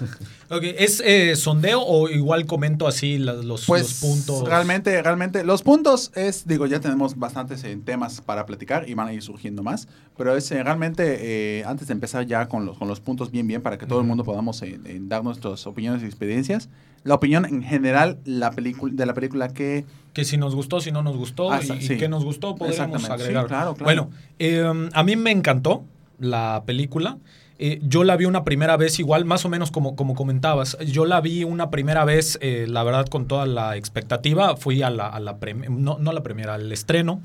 Ok, 0.49 0.63
¿Es 0.77 1.01
eh, 1.05 1.35
sondeo 1.35 1.81
o 1.81 2.09
igual 2.09 2.45
comento 2.45 2.85
así 2.87 3.17
la- 3.17 3.33
los, 3.33 3.65
Pues 3.65 3.83
los 3.83 3.93
puntos? 4.01 4.47
realmente, 4.47 5.01
realmente, 5.01 5.43
los 5.43 5.63
puntos 5.63 6.11
es, 6.15 6.45
digo, 6.47 6.65
ya 6.65 6.79
tenemos 6.81 7.17
bastantes 7.17 7.63
eh, 7.63 7.77
temas 7.83 8.21
para 8.21 8.45
platicar 8.45 8.89
y 8.89 8.93
van 8.93 9.07
a 9.07 9.13
ir 9.13 9.21
surgiendo 9.21 9.63
más, 9.63 9.87
pero 10.17 10.35
es 10.35 10.51
eh, 10.51 10.61
realmente, 10.63 11.59
eh, 11.59 11.63
antes 11.65 11.87
de 11.87 11.93
empezar 11.93 12.25
ya 12.25 12.47
con 12.47 12.65
los, 12.65 12.77
con 12.77 12.87
los 12.87 12.99
puntos 12.99 13.31
bien, 13.31 13.47
bien, 13.47 13.61
para 13.61 13.77
que 13.77 13.85
todo 13.85 13.99
el 14.01 14.05
mundo 14.05 14.23
podamos 14.23 14.61
eh, 14.63 14.79
eh, 14.85 14.99
dar 15.01 15.23
nuestras 15.23 15.65
opiniones 15.65 16.03
y 16.03 16.05
experiencias, 16.05 16.69
la 17.03 17.15
opinión 17.15 17.45
en 17.45 17.63
general 17.63 18.17
la 18.25 18.51
película 18.51 18.93
de 18.93 19.05
la 19.05 19.13
película 19.13 19.47
que... 19.49 19.85
Que 20.13 20.25
si 20.25 20.35
nos 20.35 20.55
gustó, 20.55 20.81
si 20.81 20.91
no 20.91 21.03
nos 21.03 21.15
gustó 21.15 21.51
Ah, 21.53 21.61
y, 21.63 21.81
sí. 21.81 21.93
y 21.93 21.97
qué 21.97 22.09
nos 22.09 22.25
gustó, 22.25 22.55
podríamos 22.55 22.95
Exactamente, 22.95 23.17
sí, 23.17 23.21
agregar. 23.29 23.47
claro, 23.47 23.75
claro. 23.75 23.85
Bueno, 23.85 24.09
eh, 24.39 24.89
a 24.93 25.03
mí 25.03 25.15
me 25.15 25.31
encantó 25.31 25.85
la 26.19 26.63
película. 26.65 27.17
Eh, 27.59 27.79
yo 27.81 28.03
la 28.03 28.15
vi 28.17 28.25
una 28.25 28.43
primera 28.43 28.77
vez 28.77 28.99
igual, 28.99 29.25
más 29.25 29.45
o 29.45 29.49
menos 29.49 29.71
como, 29.71 29.95
como 29.95 30.13
comentabas. 30.13 30.77
Yo 30.85 31.05
la 31.05 31.21
vi 31.21 31.43
una 31.43 31.69
primera 31.69 32.05
vez, 32.05 32.37
eh, 32.41 32.65
la 32.69 32.83
verdad, 32.83 33.07
con 33.07 33.27
toda 33.27 33.45
la 33.45 33.75
expectativa. 33.75 34.55
Fui 34.55 34.83
a 34.83 34.89
la, 34.89 35.07
a 35.07 35.19
la 35.19 35.37
no, 35.69 35.97
no 35.99 36.11
la 36.11 36.23
primera, 36.23 36.55
al 36.55 36.71
estreno. 36.71 37.21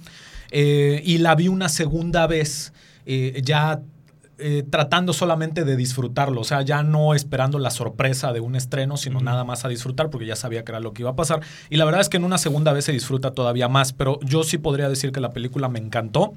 Eh, 0.50 1.02
y 1.04 1.18
la 1.18 1.34
vi 1.34 1.48
una 1.48 1.68
segunda 1.68 2.26
vez 2.26 2.72
ya 3.04 3.80
eh, 4.42 4.64
tratando 4.68 5.12
solamente 5.12 5.64
de 5.64 5.76
disfrutarlo, 5.76 6.40
o 6.40 6.44
sea, 6.44 6.62
ya 6.62 6.82
no 6.82 7.14
esperando 7.14 7.58
la 7.58 7.70
sorpresa 7.70 8.32
de 8.32 8.40
un 8.40 8.56
estreno, 8.56 8.96
sino 8.96 9.20
nada 9.20 9.44
más 9.44 9.64
a 9.64 9.68
disfrutar 9.68 10.10
porque 10.10 10.26
ya 10.26 10.36
sabía 10.36 10.64
que 10.64 10.72
era 10.72 10.80
lo 10.80 10.92
que 10.92 11.02
iba 11.02 11.10
a 11.10 11.16
pasar. 11.16 11.40
Y 11.70 11.76
la 11.76 11.84
verdad 11.84 12.00
es 12.00 12.08
que 12.08 12.16
en 12.16 12.24
una 12.24 12.38
segunda 12.38 12.72
vez 12.72 12.84
se 12.84 12.92
disfruta 12.92 13.32
todavía 13.32 13.68
más, 13.68 13.92
pero 13.92 14.18
yo 14.22 14.44
sí 14.44 14.58
podría 14.58 14.88
decir 14.88 15.12
que 15.12 15.20
la 15.20 15.32
película 15.32 15.68
me 15.68 15.78
encantó 15.78 16.34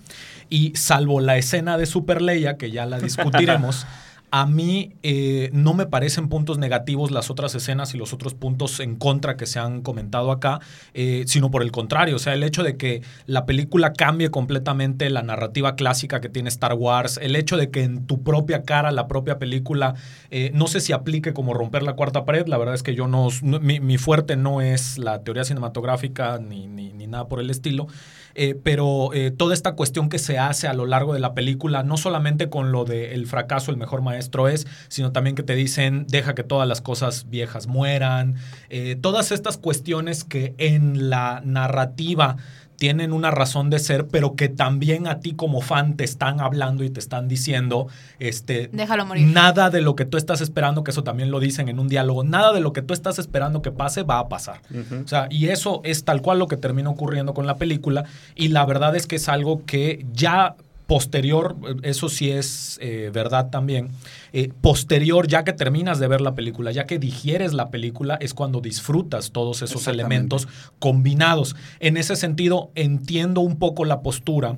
y 0.50 0.74
salvo 0.76 1.20
la 1.20 1.38
escena 1.38 1.78
de 1.78 1.86
Super 1.86 2.22
Leia, 2.22 2.58
que 2.58 2.72
ya 2.72 2.86
la 2.86 3.00
discutiremos. 3.00 3.86
A 4.38 4.46
mí 4.46 4.92
eh, 5.02 5.50
no 5.54 5.74
me 5.74 5.86
parecen 5.86 6.28
puntos 6.28 6.58
negativos 6.58 7.10
las 7.10 7.30
otras 7.30 7.56
escenas 7.56 7.96
y 7.96 7.98
los 7.98 8.12
otros 8.12 8.34
puntos 8.34 8.82
en 8.82 8.98
contra 8.98 9.38
que 9.38 9.46
se 9.46 9.60
han 9.60 9.80
comentado 9.82 10.30
acá, 10.30 10.60
eh, 10.94 11.24
sino 11.26 11.50
por 11.52 11.62
el 11.64 11.72
contrario, 11.72 12.18
o 12.18 12.20
sea, 12.20 12.34
el 12.34 12.44
hecho 12.44 12.62
de 12.62 12.76
que 12.76 13.02
la 13.28 13.46
película 13.46 13.94
cambie 13.94 14.32
completamente 14.32 15.10
la 15.10 15.22
narrativa 15.22 15.78
clásica 15.78 16.20
que 16.20 16.28
tiene 16.28 16.50
Star 16.50 16.74
Wars, 16.74 17.18
el 17.24 17.38
hecho 17.38 17.56
de 17.56 17.72
que 17.72 17.84
en 17.84 18.08
tu 18.08 18.24
propia 18.24 18.64
cara 18.64 18.92
la 18.92 19.08
propia 19.08 19.40
película, 19.40 19.96
eh, 20.32 20.52
no 20.54 20.68
sé 20.68 20.82
si 20.82 20.92
aplique 20.92 21.32
como 21.34 21.54
romper 21.54 21.84
la 21.84 21.94
cuarta 21.94 22.26
pared, 22.26 22.46
la 22.46 22.58
verdad 22.58 22.76
es 22.76 22.84
que 22.84 22.94
yo 22.94 23.08
no, 23.08 23.30
mi, 23.42 23.98
fuerte 23.98 24.36
no 24.36 24.60
es 24.60 24.98
la 24.98 25.24
teoría 25.24 25.46
cinematográfica 25.46 26.40
ni- 26.40 26.68
ni 26.68 27.08
nada 27.08 27.30
por 27.30 27.40
el 27.40 27.50
estilo. 27.50 27.88
Eh, 28.36 28.60
pero 28.62 29.14
eh, 29.14 29.32
toda 29.32 29.54
esta 29.54 29.76
cuestión 29.76 30.10
que 30.10 30.20
se 30.20 30.38
hace 30.38 30.68
a 30.68 30.74
lo 30.74 30.86
largo 30.86 31.14
de 31.14 31.20
la 31.22 31.34
película, 31.34 31.84
no 31.84 31.96
solamente 31.96 32.50
con 32.50 32.74
lo 32.74 32.84
de 32.84 33.14
el 33.14 33.28
fracaso, 33.28 33.72
el 33.72 33.78
mejor 33.78 34.02
maestro 34.02 34.50
es, 34.50 34.68
sino 34.90 35.14
también 35.14 35.38
que 35.38 35.44
te 35.44 35.56
dicen, 35.56 36.06
deja 36.10 36.36
que 36.36 36.44
todas 36.44 36.68
las 36.68 36.82
cosas 36.82 37.30
viejas 37.30 37.68
mueran, 37.68 38.36
eh, 38.70 38.98
todas 39.00 39.32
estas 39.32 39.58
cuestiones 39.58 40.26
que 40.26 40.54
en 40.58 41.10
la 41.10 41.42
narrativa 41.46 42.36
tienen 42.78 43.14
una 43.14 43.32
razón 43.32 43.70
de 43.70 43.80
ser, 43.80 44.08
pero 44.08 44.36
que 44.36 44.50
también 44.50 45.08
a 45.08 45.20
ti 45.20 45.34
como 45.34 45.62
fan 45.62 45.96
te 45.96 46.04
están 46.04 46.42
hablando 46.42 46.84
y 46.84 46.90
te 46.90 47.00
están 47.00 47.28
diciendo, 47.28 47.88
este, 48.20 48.70
Déjalo 48.72 49.06
morir. 49.06 49.28
nada 49.28 49.70
de 49.70 49.82
lo 49.82 49.96
que 49.96 50.06
tú 50.06 50.18
estás 50.18 50.42
esperando, 50.42 50.84
que 50.84 50.92
eso 50.92 51.04
también 51.04 51.32
lo 51.32 51.40
dicen 51.40 51.70
en 51.70 51.80
un 51.80 51.88
diálogo, 51.88 52.24
nada 52.24 52.54
de 52.54 52.60
lo 52.60 52.74
que 52.74 52.82
tú 52.82 52.94
estás 52.94 53.20
esperando 53.20 53.62
que 53.62 53.72
pase 53.72 54.04
va 54.04 54.20
a 54.20 54.30
pasar. 54.30 54.62
O 55.04 55.08
sea, 55.08 55.28
y 55.30 55.48
eso 55.48 55.82
es 55.84 56.04
tal 56.04 56.22
cual 56.22 56.40
lo 56.40 56.48
que 56.48 56.58
termina 56.58 56.90
ocurriendo 56.90 57.34
con 57.34 57.48
la 57.48 57.58
película. 57.58 58.06
Y 58.36 58.50
la 58.50 58.66
verdad 58.66 58.96
es 58.96 59.08
que 59.08 59.16
es 59.18 59.30
algo 59.30 59.66
que 59.66 60.06
ya 60.14 60.56
posterior, 60.88 61.56
eso 61.82 62.10
sí 62.10 62.30
es 62.30 62.78
eh, 62.82 63.10
verdad 63.14 63.50
también, 63.50 63.90
eh, 64.34 64.52
posterior, 64.62 65.28
ya 65.28 65.44
que 65.44 65.54
terminas 65.54 66.00
de 66.00 66.08
ver 66.08 66.22
la 66.22 66.36
película, 66.36 66.72
ya 66.72 66.86
que 66.86 67.00
digieres 67.00 67.54
la 67.54 67.70
película, 67.70 68.16
es 68.22 68.34
cuando 68.34 68.62
disfrutas 68.62 69.32
todos 69.32 69.62
esos 69.62 69.88
elementos 69.88 70.48
combinados. 70.80 71.56
En 71.80 71.98
ese 71.98 72.16
sentido, 72.16 72.70
entiendo 72.76 73.42
un 73.42 73.58
poco 73.58 73.86
la 73.86 74.02
postura 74.02 74.58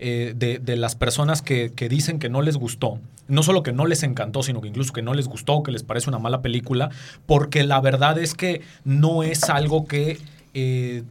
eh, 0.00 0.34
de, 0.36 0.58
de 0.58 0.76
las 0.76 0.96
personas 0.96 1.42
que, 1.42 1.72
que 1.74 1.88
dicen 1.88 2.18
que 2.18 2.28
no 2.28 2.42
les 2.42 2.56
gustó. 2.56 2.98
No 3.28 3.42
solo 3.42 3.62
que 3.62 3.72
no 3.72 3.86
les 3.86 4.02
encantó, 4.02 4.42
sino 4.42 4.60
que 4.60 4.68
incluso 4.68 4.92
que 4.92 5.02
no 5.02 5.14
les 5.14 5.28
gustó, 5.28 5.62
que 5.62 5.70
les 5.70 5.84
parece 5.84 6.08
una 6.08 6.18
mala 6.18 6.42
película, 6.42 6.90
porque 7.26 7.62
la 7.62 7.80
verdad 7.80 8.18
es 8.18 8.34
que 8.34 8.62
no 8.84 9.22
es 9.22 9.44
algo 9.44 9.86
que 9.86 10.18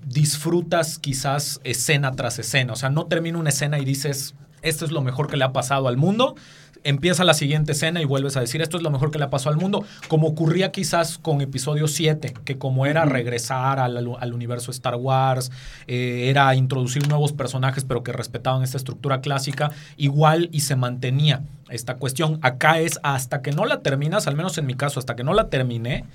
disfrutas 0.05 0.99
quizás 0.99 1.61
escena 1.63 2.11
tras 2.13 2.37
escena. 2.37 2.73
O 2.73 2.75
sea, 2.75 2.89
no 2.89 3.05
termina 3.05 3.37
una 3.37 3.47
escena 3.47 3.79
y 3.79 3.85
dices, 3.85 4.35
esto 4.61 4.85
es 4.85 4.91
lo 4.91 5.01
mejor 5.01 5.27
que 5.27 5.37
le 5.37 5.43
ha 5.43 5.53
pasado 5.53 5.87
al 5.87 5.97
mundo. 5.97 6.35
Empieza 6.83 7.23
la 7.23 7.33
siguiente 7.33 7.73
escena 7.73 8.01
y 8.01 8.05
vuelves 8.05 8.37
a 8.37 8.39
decir, 8.39 8.61
esto 8.61 8.77
es 8.77 8.83
lo 8.83 8.91
mejor 8.91 9.11
que 9.11 9.17
le 9.17 9.25
ha 9.25 9.29
pasado 9.29 9.53
al 9.53 9.59
mundo, 9.59 9.83
como 10.07 10.27
ocurría 10.27 10.71
quizás 10.71 11.17
con 11.17 11.41
episodio 11.41 11.87
7, 11.87 12.33
que 12.45 12.57
como 12.57 12.85
era 12.85 13.03
regresar 13.03 13.79
al, 13.79 13.97
al 13.97 14.33
universo 14.33 14.71
Star 14.71 14.95
Wars, 14.95 15.51
eh, 15.87 16.27
era 16.29 16.53
introducir 16.55 17.07
nuevos 17.09 17.33
personajes, 17.33 17.83
pero 17.83 18.03
que 18.03 18.13
respetaban 18.13 18.63
esta 18.63 18.77
estructura 18.77 19.21
clásica, 19.21 19.71
igual 19.97 20.49
y 20.53 20.61
se 20.61 20.75
mantenía 20.75 21.41
esta 21.69 21.95
cuestión. 21.95 22.39
Acá 22.41 22.79
es 22.79 22.99
hasta 23.03 23.41
que 23.41 23.51
no 23.51 23.65
la 23.65 23.81
terminas, 23.81 24.27
al 24.27 24.35
menos 24.35 24.57
en 24.57 24.65
mi 24.65 24.75
caso, 24.75 24.99
hasta 24.99 25.15
que 25.15 25.23
no 25.23 25.33
la 25.33 25.49
terminé, 25.49 26.05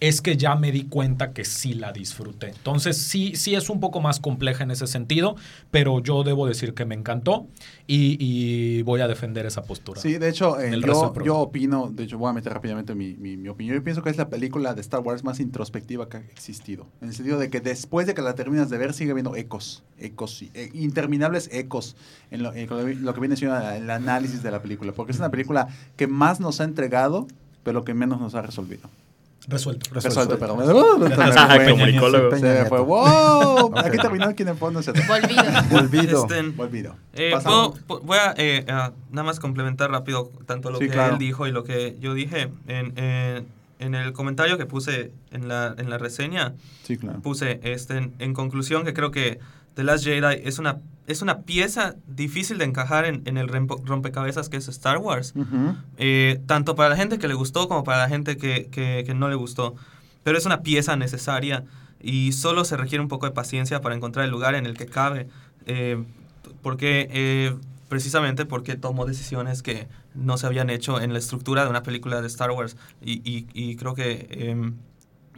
es 0.00 0.20
que 0.20 0.36
ya 0.36 0.54
me 0.54 0.72
di 0.72 0.84
cuenta 0.84 1.32
que 1.32 1.44
sí 1.44 1.74
la 1.74 1.92
disfruté. 1.92 2.48
Entonces 2.48 2.96
sí, 2.96 3.34
sí 3.34 3.54
es 3.54 3.68
un 3.70 3.80
poco 3.80 4.00
más 4.00 4.20
compleja 4.20 4.64
en 4.64 4.70
ese 4.70 4.86
sentido, 4.86 5.36
pero 5.70 6.00
yo 6.00 6.22
debo 6.22 6.46
decir 6.46 6.74
que 6.74 6.84
me 6.84 6.94
encantó 6.94 7.46
y, 7.86 8.16
y 8.20 8.82
voy 8.82 9.00
a 9.00 9.08
defender 9.08 9.46
esa 9.46 9.62
postura. 9.62 10.00
Sí, 10.00 10.18
de 10.18 10.28
hecho, 10.28 10.60
eh, 10.60 10.80
yo, 10.80 11.14
yo 11.24 11.38
opino, 11.38 11.90
de 11.90 12.04
hecho 12.04 12.18
voy 12.18 12.30
a 12.30 12.32
meter 12.32 12.52
rápidamente 12.52 12.94
mi, 12.94 13.14
mi, 13.14 13.36
mi 13.36 13.48
opinión. 13.48 13.76
Yo 13.76 13.82
pienso 13.82 14.02
que 14.02 14.10
es 14.10 14.16
la 14.16 14.28
película 14.28 14.74
de 14.74 14.80
Star 14.80 15.00
Wars 15.00 15.24
más 15.24 15.40
introspectiva 15.40 16.08
que 16.08 16.18
ha 16.18 16.20
existido. 16.20 16.86
En 17.00 17.08
el 17.08 17.14
sentido 17.14 17.38
de 17.38 17.50
que 17.50 17.60
después 17.60 18.06
de 18.06 18.14
que 18.14 18.22
la 18.22 18.34
terminas 18.34 18.70
de 18.70 18.78
ver, 18.78 18.94
sigue 18.94 19.10
habiendo 19.10 19.36
ecos, 19.36 19.82
ecos, 19.98 20.42
eh, 20.54 20.70
interminables 20.74 21.48
ecos 21.52 21.96
en 22.30 22.42
lo, 22.42 22.52
en 22.54 23.04
lo 23.04 23.14
que 23.14 23.20
viene 23.20 23.36
siendo 23.36 23.58
el 23.58 23.90
análisis 23.90 24.42
de 24.42 24.50
la 24.50 24.62
película. 24.62 24.92
Porque 24.92 25.12
es 25.12 25.18
una 25.18 25.30
película 25.30 25.68
que 25.96 26.06
más 26.06 26.40
nos 26.40 26.60
ha 26.60 26.64
entregado, 26.64 27.26
pero 27.64 27.84
que 27.84 27.94
menos 27.94 28.20
nos 28.20 28.34
ha 28.34 28.42
resuelto. 29.48 29.90
Resuelto. 29.92 30.36
Resuelto, 30.36 30.38
perdón. 30.38 31.08
Se 31.10 31.16
me 31.16 31.24
Ajá, 31.24 31.54
fue. 31.56 31.70
comunicólogo. 31.70 32.36
Se 32.36 32.42
me 32.42 32.64
fue. 32.66 32.80
¡Wow! 32.80 33.72
Aquí 33.78 33.96
terminó 33.98 34.28
el 34.28 34.34
Kine 34.34 34.54
Fondo. 34.54 34.82
Se 34.82 34.92
Volvido. 34.92 35.42
Olvido. 35.78 36.22
Este, 36.28 36.60
Olvido. 36.62 36.96
Eh, 37.14 37.32
voy 38.02 38.18
a 38.18 38.34
eh, 38.36 38.64
a 38.68 38.92
nada 39.10 39.24
más 39.26 39.40
complementar 39.40 39.90
rápido 39.90 40.30
tanto 40.46 40.70
lo 40.70 40.78
que 40.78 40.86
él 40.86 41.18
dijo 41.18 41.46
y 41.46 41.52
lo 41.52 41.64
que 41.64 41.96
yo 42.00 42.14
dije. 42.14 42.50
En, 42.66 42.92
en- 42.98 43.58
en 43.80 43.94
el 43.94 44.12
comentario 44.12 44.58
que 44.58 44.66
puse 44.66 45.12
en 45.30 45.46
la, 45.46 45.72
en 45.78 45.88
la 45.88 45.98
reseña, 45.98 46.52
Sí, 46.82 46.96
claro. 46.96 47.20
puse 47.20 47.60
este, 47.62 47.96
en, 47.96 48.12
en 48.18 48.34
conclusión 48.34 48.84
que 48.84 48.92
creo 48.92 49.12
que 49.12 49.38
The 49.74 49.84
Last 49.84 50.02
Jedi 50.02 50.42
es 50.44 50.58
una, 50.58 50.78
es 51.08 51.22
una 51.22 51.40
pieza 51.42 51.96
difícil 52.06 52.58
de 52.58 52.64
encajar 52.66 53.04
en, 53.06 53.22
en 53.24 53.36
el 53.38 53.48
rompecabezas 53.48 54.48
que 54.48 54.56
es 54.58 54.68
Star 54.68 54.98
Wars. 54.98 55.32
Ujú. 55.34 55.74
Eh, 55.96 56.40
tanto 56.46 56.76
para 56.76 56.90
la 56.90 56.96
gente 56.96 57.18
que 57.18 57.26
le 57.28 57.34
gustó 57.34 57.66
como 57.68 57.82
para 57.82 57.98
la 57.98 58.08
gente 58.08 58.36
que, 58.36 58.68
que- 58.70 59.02
que 59.04 59.14
no 59.14 59.28
le 59.28 59.34
gustó. 59.34 59.74
Pero 60.22 60.38
es 60.38 60.46
una 60.46 60.62
pieza 60.62 60.94
necesaria 60.96 61.64
y 62.00 62.32
solo 62.32 62.64
se 62.64 62.76
requiere 62.76 63.02
un 63.02 63.08
poco 63.08 63.26
de 63.26 63.32
paciencia 63.32 63.80
para 63.80 63.94
encontrar 63.96 64.24
el 64.24 64.30
lugar 64.30 64.54
en 64.54 64.66
el 64.66 64.76
que 64.76 64.86
cabe. 64.86 65.28
Eh, 65.66 66.04
porque, 66.62 67.08
eh, 67.10 67.56
precisamente 67.88 68.44
porque 68.44 68.76
tomó 68.76 69.06
decisiones 69.06 69.62
que 69.62 69.88
no 70.14 70.36
se 70.36 70.46
habían 70.46 70.68
hecho 70.70 71.00
en 71.00 71.12
la 71.12 71.18
estructura 71.18 71.64
de 71.64 71.70
una 71.70 71.82
película 71.82 72.20
de 72.20 72.26
Star 72.26 72.50
Wars. 72.50 72.76
Y, 73.02 73.22
y- 73.28 73.46
y 73.54 73.76
creo 73.76 73.94
que 73.94 74.26
em, 74.30 74.74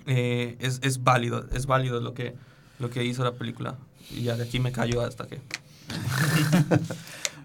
eh, 0.06 0.56
es, 0.58 0.80
es 0.82 1.04
válido, 1.04 1.46
es 1.52 1.66
válido 1.66 2.00
lo 2.00 2.12
que, 2.14 2.34
lo 2.80 2.90
que 2.90 3.04
hizo 3.04 3.22
la 3.22 3.32
película. 3.34 3.76
Y 4.12 4.22
ya 4.24 4.36
de 4.36 4.44
aquí 4.44 4.58
me 4.60 4.72
callo 4.72 5.02
hasta 5.02 5.26
que... 5.26 5.40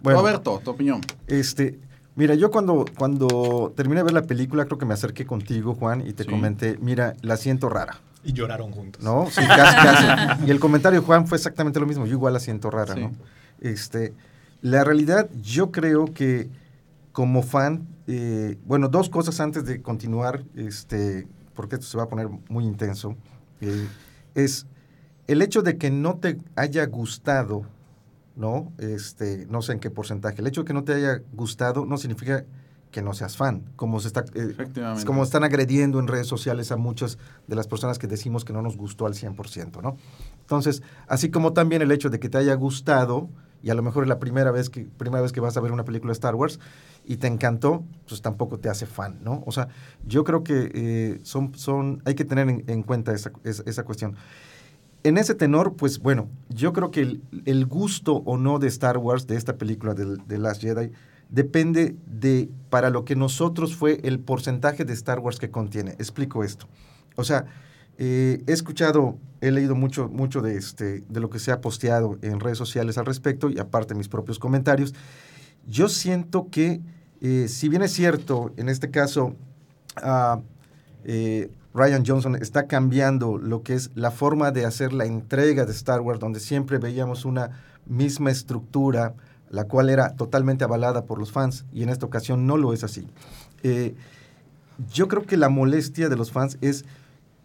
Bueno, 0.02 0.20
Roberto, 0.20 0.62
tu 0.64 0.70
opinión. 0.72 1.02
Este, 1.26 1.80
mira, 2.16 2.36
yo 2.36 2.52
cuando, 2.52 2.86
cuando 2.96 3.74
terminé 3.76 4.02
de 4.02 4.04
ver 4.04 4.14
la 4.14 4.22
película, 4.24 4.66
creo 4.66 4.78
que 4.78 4.86
me 4.86 4.94
acerqué 4.94 5.26
contigo, 5.26 5.74
Juan, 5.74 6.06
y 6.08 6.14
te 6.14 6.26
Sí. 6.26 6.30
comenté, 6.30 6.78
mira, 6.80 7.16
la 7.22 7.38
siento 7.38 7.70
rara, 7.70 7.98
Y 8.24 8.34
lloraron 8.34 8.72
juntos. 8.72 9.02
¿no? 9.04 9.26
Sí, 9.32 9.42
casi, 9.48 9.76
casi. 9.76 10.44
Y 10.48 10.52
el 10.52 10.60
comentario 10.60 11.00
de 11.00 11.06
Juan 11.06 11.26
fue 11.28 11.38
exactamente 11.38 11.80
lo 11.80 11.88
mismo, 11.88 12.06
yo 12.06 12.12
igual 12.14 12.34
la 12.34 12.40
siento 12.40 12.70
rara, 12.70 12.94
Sí. 12.94 13.00
¿no? 13.02 13.12
Este, 13.62 14.14
la 14.62 14.84
realidad, 14.84 15.28
yo 15.42 15.72
creo 15.72 16.06
que 16.14 16.50
como 17.12 17.42
fan, 17.42 17.88
eh, 18.06 18.58
bueno, 18.66 18.90
dos 18.90 19.10
cosas 19.10 19.40
antes 19.40 19.66
de 19.66 19.82
continuar, 19.82 20.44
este, 20.56 21.28
porque 21.56 21.76
esto 21.76 21.88
se 21.88 21.98
va 21.98 22.04
a 22.04 22.10
poner 22.10 22.28
muy 22.50 22.66
intenso, 22.66 23.16
eh, 23.62 23.88
es 24.36 24.68
el 25.28 25.42
hecho 25.42 25.62
de 25.62 25.78
que 25.78 25.92
no 25.92 26.18
te 26.18 26.38
haya 26.56 26.86
gustado, 26.86 27.66
¿no? 28.36 28.72
Este, 28.78 29.46
no 29.50 29.62
sé 29.62 29.74
en 29.74 29.80
qué 29.80 29.90
porcentaje. 29.90 30.42
El 30.42 30.48
hecho 30.48 30.62
de 30.62 30.68
que 30.68 30.74
no 30.74 30.84
te 30.84 30.94
haya 30.94 31.22
gustado 31.34 31.86
no 31.86 31.98
significa 31.98 32.46
que 32.92 33.02
no 33.02 33.14
seas 33.14 33.36
fan, 33.36 33.64
como 33.76 34.00
se 34.00 34.08
está, 34.08 34.24
eh, 34.36 34.56
es 34.96 35.04
como 35.04 35.24
están 35.24 35.44
agrediendo 35.44 36.00
en 36.00 36.08
redes 36.08 36.28
sociales 36.28 36.72
a 36.72 36.78
muchas 36.78 37.18
de 37.46 37.56
las 37.56 37.68
personas 37.68 38.00
que 38.00 38.08
decimos 38.08 38.46
que 38.46 38.54
no 38.54 38.62
nos 38.62 38.78
gustó 38.78 39.06
al 39.06 39.16
100%, 39.16 39.82
¿no? 39.82 39.98
Entonces, 40.40 40.82
así 41.06 41.30
como 41.30 41.52
también 41.52 41.82
el 41.82 41.92
hecho 41.92 42.10
de 42.10 42.22
que 42.22 42.30
te 42.30 42.38
haya 42.38 42.54
gustado, 42.54 43.28
y 43.62 43.70
a 43.70 43.74
lo 43.74 43.82
mejor 43.82 44.04
es 44.04 44.08
la 44.08 44.20
primera 44.20 44.50
vez 44.52 44.70
que, 44.70 44.86
primera 44.86 45.22
vez 45.22 45.34
que 45.34 45.42
vas 45.42 45.58
a 45.58 45.60
ver 45.60 45.74
una 45.74 45.84
película 45.84 46.12
de 46.12 46.14
Star 46.14 46.36
Wars 46.36 46.60
y 47.04 47.18
te 47.18 47.28
encantó, 47.28 47.84
pues 48.08 48.22
tampoco 48.22 48.60
te 48.60 48.70
hace 48.70 48.86
fan, 48.86 49.20
¿no? 49.22 49.44
O 49.46 49.52
sea, 49.52 49.68
yo 50.06 50.24
creo 50.24 50.46
que 50.46 50.72
eh, 50.74 51.20
son, 51.24 51.54
son, 51.56 52.02
hay 52.06 52.16
que 52.16 52.24
tener 52.24 52.48
en, 52.48 52.64
en 52.68 52.84
cuenta 52.84 53.12
esa, 53.12 53.34
esa, 53.44 53.64
esa 53.66 53.84
cuestión. 53.84 54.16
En 55.06 55.20
ese 55.20 55.36
tenor, 55.36 55.76
pues 55.76 56.00
bueno, 56.00 56.30
yo 56.50 56.74
creo 56.74 56.90
que 56.90 57.20
el, 57.46 57.66
gusto 57.68 58.24
o 58.26 58.38
no 58.38 58.58
de 58.58 58.68
Star 58.68 58.98
Wars, 58.98 59.28
de 59.28 59.36
esta 59.36 59.56
película 59.56 59.94
de, 59.94 60.18
de 60.18 60.38
Last 60.40 60.64
Jedi, 60.64 60.92
depende 61.30 61.96
de 62.08 62.50
para 62.72 62.90
lo 62.90 63.06
que 63.06 63.16
nosotros 63.16 63.76
fue 63.76 64.00
el 64.04 64.20
porcentaje 64.20 64.84
de 64.84 64.94
Star 64.94 65.20
Wars 65.20 65.38
que 65.38 65.52
contiene. 65.52 65.92
Explico 65.92 66.44
esto. 66.44 66.68
O 67.16 67.24
sea, 67.24 67.46
eh, 68.00 68.44
he 68.48 68.52
escuchado, 68.52 69.20
he 69.42 69.52
leído 69.52 69.76
mucho, 69.76 70.10
mucho 70.10 70.42
de, 70.42 70.58
este, 70.58 71.04
de 71.08 71.20
lo 71.20 71.30
que 71.30 71.38
se 71.38 71.52
ha 71.52 71.62
posteado 71.62 72.18
en 72.24 72.40
redes 72.40 72.58
sociales 72.58 72.98
al 72.98 73.06
respecto 73.06 73.52
y 73.52 73.60
aparte 73.60 73.94
mis 73.94 74.10
propios 74.10 74.40
comentarios. 74.40 74.96
Yo 75.68 75.88
siento 75.88 76.50
que, 76.50 76.82
eh, 77.22 77.46
si 77.48 77.70
bien 77.70 77.84
es 77.84 77.92
cierto, 77.92 78.54
en 78.58 78.70
este 78.70 78.90
caso, 78.90 79.36
eh, 81.04 81.52
Ryan 81.76 82.04
Johnson 82.06 82.36
está 82.38 82.68
cambiando 82.68 83.38
lo 83.38 83.62
que 83.62 83.74
es 83.74 83.92
la 83.96 84.10
forma 84.10 84.52
de 84.52 84.66
hacer 84.66 84.94
la 84.94 85.06
entrega 85.06 85.66
de 85.66 85.74
Star 85.74 86.02
Wars, 86.02 86.20
donde 86.20 86.40
siempre 86.40 86.78
veíamos 86.78 87.26
una 87.26 87.52
misma 87.86 88.32
estructura 88.32 89.14
la 89.50 89.66
cual 89.66 89.90
era 89.90 90.16
totalmente 90.16 90.64
avalada 90.64 91.06
por 91.06 91.20
los 91.20 91.32
fans, 91.32 91.66
y 91.72 91.84
en 91.84 91.90
esta 91.90 92.06
ocasión 92.06 92.48
no 92.48 92.58
lo 92.58 92.74
es 92.74 92.84
así. 92.84 93.08
Eh, 93.64 93.96
yo 94.92 95.08
creo 95.08 95.24
que 95.24 95.38
la 95.38 95.50
molestia 95.50 96.10
de 96.10 96.16
los 96.16 96.32
fans 96.32 96.58
es 96.62 96.86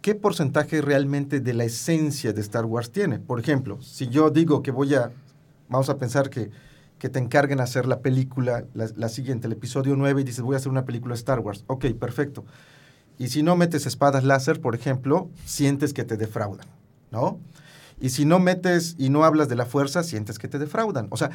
qué 0.01 0.15
porcentaje 0.15 0.81
realmente 0.81 1.41
de 1.41 1.55
la 1.55 1.65
esencia 1.65 2.33
de 2.33 2.41
Star 2.41 2.65
Wars 2.65 2.91
tiene. 2.91 3.19
Por 3.19 3.39
ejemplo, 3.39 3.81
si 3.83 4.09
yo 4.09 4.31
digo 4.31 4.63
que 4.63 4.71
voy 4.71 4.95
a, 4.95 5.13
vamos 5.69 5.89
a 5.89 5.99
pensar 5.99 6.31
que, 6.31 6.51
te 6.99 7.19
encarguen 7.19 7.61
hacer 7.61 7.87
la 7.87 8.01
película, 8.01 8.65
la, 8.75 9.09
siguiente, 9.09 9.47
el 9.47 9.55
episodio 9.55 9.97
9, 9.97 10.21
y 10.21 10.25
dices, 10.25 10.43
voy 10.43 10.55
a 10.55 10.59
hacer 10.59 10.71
una 10.71 10.85
película 10.85 11.15
Star 11.15 11.41
Wars. 11.41 11.65
Ok, 11.67 11.87
perfecto. 11.99 12.45
Y 13.21 13.29
si 13.29 13.43
no 13.43 13.55
metes 13.55 13.85
espadas 13.85 14.25
láser, 14.25 14.63
por 14.63 14.75
ejemplo, 14.75 15.29
sientes 15.45 15.93
que 15.93 16.05
te 16.05 16.17
defraudan, 16.17 16.67
¿no? 17.11 17.39
Y 18.01 18.09
si 18.09 18.25
no 18.25 18.39
metes 18.39 18.97
y 18.97 19.11
no 19.11 19.25
hablas 19.25 19.51
de 19.51 19.57
la 19.57 19.67
fuerza, 19.67 20.03
sientes 20.03 20.39
que 20.39 20.49
te 20.49 20.59
defraudan. 20.59 21.07
O 21.11 21.19
sea, 21.19 21.29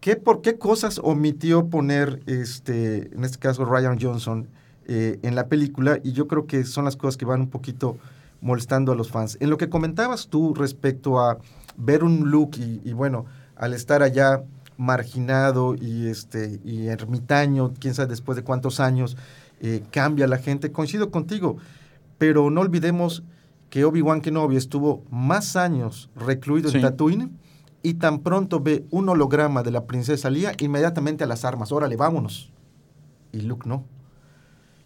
¿qué, 0.00 0.14
¿por 0.14 0.42
qué 0.42 0.58
cosas 0.58 1.00
omitió 1.02 1.66
poner, 1.70 2.22
este, 2.26 3.12
en 3.12 3.24
este 3.24 3.38
caso, 3.38 3.64
Ryan 3.64 3.98
Johnson 4.00 4.46
eh, 4.86 5.18
en 5.22 5.34
la 5.34 5.48
película? 5.48 5.98
Y 6.04 6.12
yo 6.12 6.28
creo 6.28 6.46
que 6.46 6.62
son 6.62 6.84
las 6.84 6.94
cosas 6.94 7.16
que 7.16 7.24
van 7.24 7.40
un 7.40 7.50
poquito 7.50 7.98
molestando 8.40 8.92
a 8.92 8.94
los 8.94 9.10
fans. 9.10 9.38
En 9.40 9.50
lo 9.50 9.58
que 9.58 9.68
comentabas 9.68 10.28
tú 10.28 10.54
respecto 10.54 11.18
a 11.18 11.38
ver 11.76 12.04
un 12.04 12.30
look 12.30 12.52
y, 12.58 12.80
y 12.88 12.92
bueno, 12.92 13.26
al 13.56 13.74
estar 13.74 14.04
allá 14.04 14.44
marginado 14.76 15.74
y, 15.74 16.06
este, 16.06 16.60
y 16.64 16.86
ermitaño, 16.86 17.74
quién 17.80 17.94
sabe 17.94 18.08
después 18.08 18.36
de 18.36 18.44
cuántos 18.44 18.78
años, 18.78 19.16
eh, 19.60 19.82
cambia 19.90 20.26
la 20.26 20.38
gente, 20.38 20.72
coincido 20.72 21.10
contigo, 21.10 21.56
pero 22.18 22.50
no 22.50 22.60
olvidemos 22.60 23.22
que 23.70 23.84
Obi-Wan 23.84 24.20
Kenobi 24.20 24.56
estuvo 24.56 25.04
más 25.10 25.56
años 25.56 26.10
recluido 26.16 26.70
Sí. 26.70 26.76
en 26.76 26.82
Tatooine 26.82 27.30
y 27.82 27.94
tan 27.94 28.20
pronto 28.20 28.60
ve 28.60 28.84
un 28.90 29.08
holograma 29.08 29.62
de 29.62 29.70
la 29.70 29.86
princesa 29.86 30.30
Lía, 30.30 30.52
inmediatamente 30.58 31.24
a 31.24 31.26
las 31.26 31.44
armas, 31.44 31.70
órale, 31.72 31.96
vámonos. 31.96 32.50
Y 33.32 33.42
Luke 33.42 33.68
no. 33.68 33.84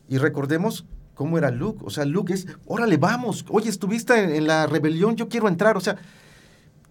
Y 0.09 0.19
recordemos 0.19 0.85
cómo 1.15 1.39
era 1.39 1.51
Luke, 1.51 1.81
o 1.85 1.91
sea, 1.91 2.05
Luke 2.05 2.33
es, 2.35 2.47
órale, 2.67 2.97
vamos, 2.97 3.45
oye, 3.51 3.69
estuviste 3.71 4.19
en, 4.23 4.31
en 4.31 4.47
la 4.47 4.67
rebelión, 4.67 5.15
yo 5.17 5.29
quiero 5.29 5.47
entrar, 5.49 5.77
o 5.77 5.81
sea, 5.81 5.97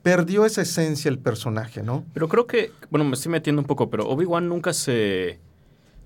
perdió 0.01 0.45
esa 0.45 0.61
esencia 0.61 1.09
el 1.09 1.19
personaje, 1.19 1.83
¿no? 1.83 2.03
Pero 2.13 2.27
creo 2.29 2.47
que, 2.47 2.71
bueno, 2.89 3.05
me 3.05 3.13
estoy 3.13 3.31
metiendo 3.31 3.61
un 3.61 3.67
poco, 3.67 3.89
pero 3.89 4.07
Obi-Wan 4.09 4.47
nunca 4.47 4.73
se, 4.73 5.39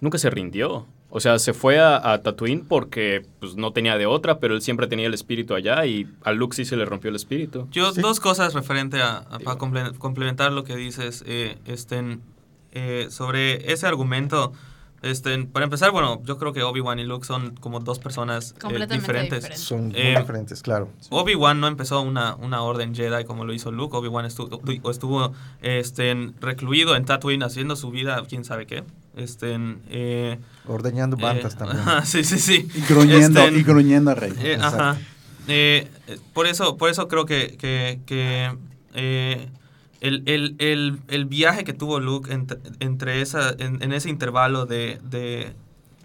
nunca 0.01 0.17
se 0.17 0.29
rindió. 0.29 0.87
O 1.17 1.21
sea, 1.21 1.39
se 1.39 1.53
fue 1.53 1.79
a, 1.79 2.11
a 2.11 2.21
Tatooine 2.21 2.65
porque 2.67 3.25
pues, 3.39 3.55
no 3.55 3.71
tenía 3.71 3.97
de 3.97 4.05
otra, 4.05 4.39
pero 4.39 4.53
él 4.53 4.61
siempre 4.61 4.87
tenía 4.87 5.07
el 5.07 5.13
espíritu 5.13 5.53
allá 5.55 5.85
y 5.85 6.07
a 6.25 6.33
Luke 6.33 6.53
sí 6.57 6.65
se 6.65 6.75
le 6.75 6.83
rompió 6.83 7.09
el 7.09 7.15
espíritu. 7.15 7.69
Yo, 7.71 7.93
Sí. 7.93 8.01
dos 8.01 8.19
cosas 8.19 8.53
referente 8.53 9.01
a, 9.01 9.19
a- 9.19 9.39
para 9.39 9.57
comple- 9.57 9.97
complementar 9.97 10.51
lo 10.51 10.65
que 10.65 10.75
dices, 10.75 11.23
eh, 11.25 11.57
estén, 11.65 12.21
eh, 12.73 13.07
sobre 13.09 13.71
ese 13.71 13.87
argumento. 13.87 14.51
Estén, 15.03 15.47
para 15.47 15.63
empezar, 15.65 15.91
bueno, 15.91 16.21
yo 16.25 16.37
creo 16.39 16.51
que 16.51 16.63
Obi-Wan 16.63 16.97
y 16.99 17.03
Luke 17.03 17.25
son 17.27 17.55
como 17.57 17.79
dos 17.79 17.99
personas 17.99 18.51
eh, 18.51 18.59
Completamente 18.59 18.95
diferentes. 19.01 19.39
diferentes. 19.43 19.63
Son 19.63 19.87
muy 19.89 19.95
Eh, 19.95 20.15
diferentes, 20.19 20.61
claro. 20.63 20.89
Obi-Wan 21.11 21.59
no 21.61 21.67
empezó 21.67 22.01
una, 22.01 22.35
una 22.35 22.61
orden 22.63 22.93
Jedi 22.95 23.23
como 23.23 23.45
lo 23.45 23.53
hizo 23.53 23.71
Luke. 23.71 23.95
Obi-Wan 23.95 24.25
estuvo, 24.25 24.59
o 24.83 24.91
estuvo 24.91 25.31
este, 25.61 26.31
recluido 26.41 26.95
en 26.95 27.05
Tatooine 27.05 27.43
haciendo 27.43 27.75
su 27.75 27.91
vida, 27.91 28.21
quién 28.27 28.43
sabe 28.43 28.65
qué. 28.65 28.83
Este, 29.15 29.55
eh, 29.89 30.39
Ordeñando 30.67 31.15
bantas 31.17 31.53
eh, 31.53 31.57
también. 31.57 31.83
sí, 32.05 32.23
sí, 32.23 32.37
sí. 32.39 32.67
Y 32.75 32.81
gruñendo, 32.81 33.41
Este, 33.41 33.59
y 33.59 33.63
gruñendo 33.63 34.11
a 34.11 34.15
Rey. 34.15 34.33
eh, 34.39 34.57
ajá. 34.61 34.97
Eh, 35.47 35.87
por 36.33 36.47
eso, 36.47 36.75
por 36.77 36.89
eso 36.89 37.07
creo 37.07 37.25
que, 37.25 37.55
que, 37.57 37.99
que, 38.05 38.51
el, 40.01 40.23
el- 40.25 40.55
el- 40.59 40.99
el 41.07 41.25
viaje 41.25 41.63
que 41.63 41.73
tuvo 41.73 41.99
Luke 41.99 42.31
ent- 42.31 42.59
entre 42.79 43.21
esa, 43.21 43.51
en, 43.57 43.81
en 43.81 43.91
ese 43.93 44.09
intervalo 44.09 44.65
de, 44.65 44.99
de, 45.09 45.53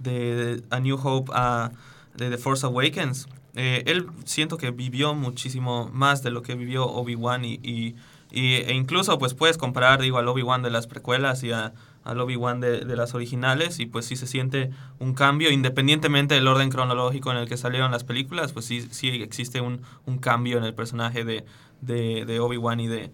de 0.01 0.63
A 0.71 0.81
New 0.81 0.99
Hope 1.03 1.33
a 1.35 1.71
de 2.17 2.31
The 2.31 2.39
Force 2.39 2.67
Awakens, 2.67 3.29
él 3.55 4.07
siento 4.25 4.57
que 4.57 4.71
vivió 4.71 5.15
muchísimo 5.15 5.91
más 5.93 6.23
de 6.23 6.31
lo 6.31 6.43
que 6.43 6.55
vivió 6.55 6.87
Obi-Wan 6.87 7.45
y, 7.45 7.55
y- 7.63 7.95
y- 8.31 8.55
e 8.57 8.75
incluso 8.75 9.19
pues 9.19 9.35
puedes 9.35 9.57
comparar 9.59 10.01
digo 10.01 10.19
al 10.19 10.29
Obi-Wan 10.29 10.63
de 10.63 10.71
las 10.71 10.87
precuelas 10.87 11.43
y 11.43 11.53
a, 11.53 11.73
al 12.05 12.21
Obi-Wan 12.21 12.61
de, 12.61 12.81
de 12.81 12.97
las 12.97 13.15
originales 13.15 13.79
y 13.79 13.87
pues 13.87 14.07
sí 14.07 14.17
se 14.17 14.27
siente 14.27 14.71
un 14.99 15.15
cambio 15.15 15.51
independientemente 15.51 16.35
del 16.35 16.49
orden 16.49 16.71
cronológico 16.71 17.31
en 17.31 17.39
el 17.39 17.49
que 17.49 17.57
salieron 17.57 17.91
las 17.91 18.05
películas 18.05 18.53
pues 18.53 18.65
sí, 18.65 18.87
sí 18.91 19.09
existe 19.23 19.61
un, 19.61 19.83
un 20.07 20.19
cambio 20.19 20.59
en 20.59 20.65
el 20.65 20.75
personaje 20.75 21.25
de, 21.25 21.45
de, 21.81 22.25
de 22.25 22.41
Obi-Wan 22.41 22.81
y 22.81 22.89
de, 22.89 23.11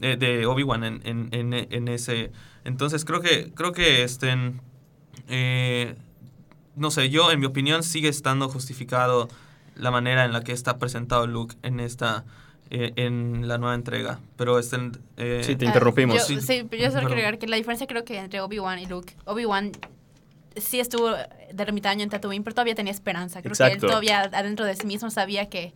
de, 0.00 0.46
Obi-Wan 0.46 0.84
en, 0.84 1.00
en, 1.04 1.28
en, 1.32 1.52
en 1.52 1.88
ese 1.88 2.32
entonces 2.64 3.04
creo 3.04 3.20
que 3.20 3.52
creo 3.54 3.72
que 3.72 4.02
estén 4.02 4.60
eh, 5.28 5.94
no 6.74 6.90
sé, 6.90 7.10
yo 7.10 7.30
en 7.30 7.40
mi 7.40 7.46
opinión 7.46 7.82
sigue 7.82 8.08
estando 8.08 8.48
justificado 8.48 9.28
la 9.76 9.90
manera 9.90 10.24
en 10.24 10.32
la 10.32 10.42
que 10.42 10.52
está 10.52 10.78
presentado 10.78 11.26
Luke 11.26 11.56
en 11.62 11.80
esta 11.80 12.24
eh, 12.74 12.92
en 12.96 13.46
la 13.48 13.58
nueva 13.58 13.74
entrega, 13.74 14.18
pero 14.36 14.58
estén 14.58 14.92
eh, 15.18 15.42
Sí, 15.44 15.56
te 15.56 15.66
Ah, 15.66 15.68
interrumpimos. 15.68 16.16
yo- 16.16 16.24
Sí, 16.24 16.40
sí, 16.40 16.66
pero 16.68 16.82
yo 16.84 16.88
solo 16.90 17.00
quiero 17.00 17.12
agregar 17.14 17.38
que 17.38 17.46
la 17.46 17.56
diferencia 17.56 17.86
creo 17.86 18.02
que 18.04 18.16
entre 18.18 18.40
Obi-Wan 18.40 18.78
y 18.78 18.86
Luke, 18.86 19.14
Obi-Wan 19.26 19.72
sí 20.56 20.80
estuvo 20.80 21.10
de 21.10 21.62
ermitaño 21.62 22.02
en 22.02 22.08
Tatooine, 22.10 22.42
pero 22.42 22.54
todavía 22.54 22.74
tenía 22.74 22.92
esperanza. 22.92 23.40
Creo 23.42 23.50
que 23.52 23.62
Exacto. 23.62 23.86
él 23.86 23.90
todavía 23.90 24.20
adentro 24.22 24.64
de 24.64 24.74
sí 24.76 24.86
mismo 24.86 25.10
sabía 25.10 25.48
que... 25.50 25.74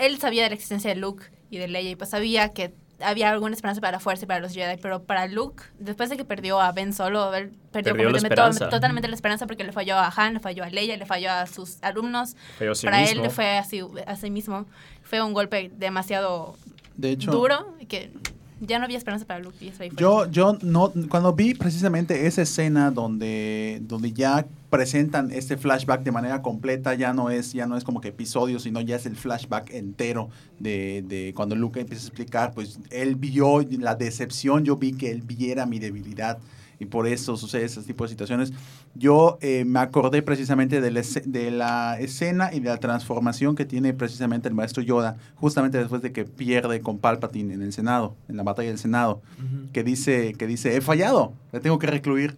Él 0.00 0.18
sabía 0.18 0.42
de 0.44 0.48
la 0.50 0.54
existencia 0.56 0.90
de 0.90 0.96
Luke 0.96 1.24
y 1.50 1.58
de 1.58 1.68
Leia 1.68 1.90
y 1.90 1.96
pues 1.96 2.10
sabía 2.10 2.48
que 2.50 2.74
había 3.00 3.30
alguna 3.30 3.54
esperanza 3.54 3.80
para 3.80 3.92
la 3.92 4.00
fuerza 4.00 4.24
y 4.24 4.28
para 4.28 4.40
los 4.40 4.52
Jedi, 4.52 4.76
pero 4.80 5.02
para 5.02 5.26
Luke, 5.26 5.64
después 5.78 6.10
de 6.10 6.16
que 6.16 6.24
perdió 6.24 6.60
a 6.60 6.72
Ben 6.72 6.92
Solo, 6.92 7.34
él 7.34 7.52
perdió, 7.72 7.94
completamente 7.94 8.66
totalmente 8.66 9.08
la 9.08 9.14
esperanza 9.14 9.46
porque 9.46 9.64
le 9.64 9.72
falló 9.72 9.96
a 9.96 10.12
Han, 10.14 10.34
le 10.34 10.40
falló 10.40 10.64
a 10.64 10.70
Leia, 10.70 10.96
le 10.96 11.06
falló 11.06 11.30
a 11.30 11.46
sus 11.46 11.82
alumnos. 11.82 12.36
Falló 12.58 12.72
a 12.72 12.74
sí 12.74 12.86
para 12.86 13.00
mismo. 13.00 13.24
él 13.24 13.30
fue 13.30 13.58
así, 13.58 13.82
a 14.06 14.16
sí 14.16 14.30
mismo. 14.30 14.66
Fue 15.02 15.20
un 15.22 15.32
golpe 15.32 15.70
demasiado 15.76 16.56
De 16.96 17.10
hecho, 17.10 17.30
duro 17.30 17.74
que 17.88 18.12
ya 18.60 18.78
no 18.78 18.84
había 18.84 18.98
esperanza 18.98 19.26
para 19.26 19.40
Luke. 19.40 19.72
fue. 19.72 19.90
Yo, 19.96 20.30
yo 20.30 20.58
no, 20.62 20.92
cuando 21.08 21.32
vi 21.32 21.54
precisamente 21.54 22.26
esa 22.26 22.42
escena 22.42 22.90
donde, 22.90 23.80
donde 23.82 24.12
ya 24.12 24.46
presentan 24.70 25.30
este 25.32 25.56
flashback 25.56 26.02
de 26.02 26.12
manera 26.12 26.42
completa, 26.42 26.94
ya 26.94 27.12
no 27.12 27.30
es, 27.30 27.52
ya 27.52 27.66
no 27.66 27.76
es 27.76 27.84
como 27.84 28.00
que 28.00 28.08
episodio, 28.08 28.58
sino 28.58 28.80
ya 28.80 28.96
es 28.96 29.06
el 29.06 29.16
flashback 29.16 29.70
entero 29.70 30.30
de, 30.58 31.04
de 31.06 31.32
cuando 31.34 31.56
Luke 31.56 31.80
empieza 31.80 32.04
a 32.04 32.06
explicar, 32.06 32.52
pues 32.54 32.78
él 32.90 33.16
vio 33.16 33.62
la 33.62 33.94
decepción, 33.94 34.64
yo 34.64 34.76
vi 34.76 34.92
que 34.92 35.10
él 35.10 35.22
viera 35.22 35.66
mi 35.66 35.78
debilidad 35.78 36.38
y 36.84 36.86
por 36.86 37.06
eso 37.08 37.36
sucede 37.36 37.64
ese 37.64 37.82
tipo 37.82 38.04
de 38.04 38.10
situaciones. 38.10 38.52
Yo 38.94 39.38
eh, 39.40 39.64
me 39.64 39.80
acordé 39.80 40.22
precisamente 40.22 40.80
de 40.80 40.90
la, 40.90 41.02
de 41.24 41.50
la 41.50 41.98
escena 41.98 42.50
y 42.52 42.60
de 42.60 42.68
la 42.68 42.76
transformación 42.78 43.56
que 43.56 43.64
tiene 43.64 43.92
precisamente 43.92 44.48
el 44.48 44.54
maestro 44.54 44.82
Yoda, 44.82 45.16
justamente 45.34 45.78
después 45.78 46.02
de 46.02 46.12
que 46.12 46.24
pierde 46.24 46.80
con 46.80 46.98
Palpatine 46.98 47.54
en 47.54 47.62
el 47.62 47.72
Senado, 47.72 48.14
en 48.28 48.36
la 48.36 48.42
batalla 48.42 48.68
del 48.68 48.78
Senado 48.78 49.22
Ujú. 49.38 49.72
que 49.72 49.82
dice, 49.82 50.34
que 50.34 50.46
dice, 50.46 50.76
he 50.76 50.80
fallado, 50.80 51.32
le 51.52 51.60
tengo 51.60 51.78
que 51.78 51.86
recluir. 51.88 52.36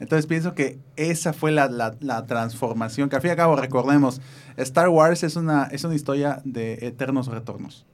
Entonces 0.00 0.26
pienso 0.26 0.54
que 0.54 0.78
esa 0.94 1.32
fue 1.32 1.50
la, 1.50 1.68
la- 1.68 1.96
la 2.00 2.24
transformación, 2.26 3.08
que 3.08 3.16
al 3.16 3.22
fin 3.22 3.30
y 3.30 3.32
al 3.32 3.36
cabo 3.36 3.56
recordemos, 3.56 4.20
Star 4.56 4.88
Wars 4.90 5.24
es 5.24 5.34
una, 5.34 5.64
es 5.72 5.82
una 5.82 5.96
historia 5.96 6.40
de 6.44 6.74
eternos 6.82 7.26
retornos. 7.26 7.84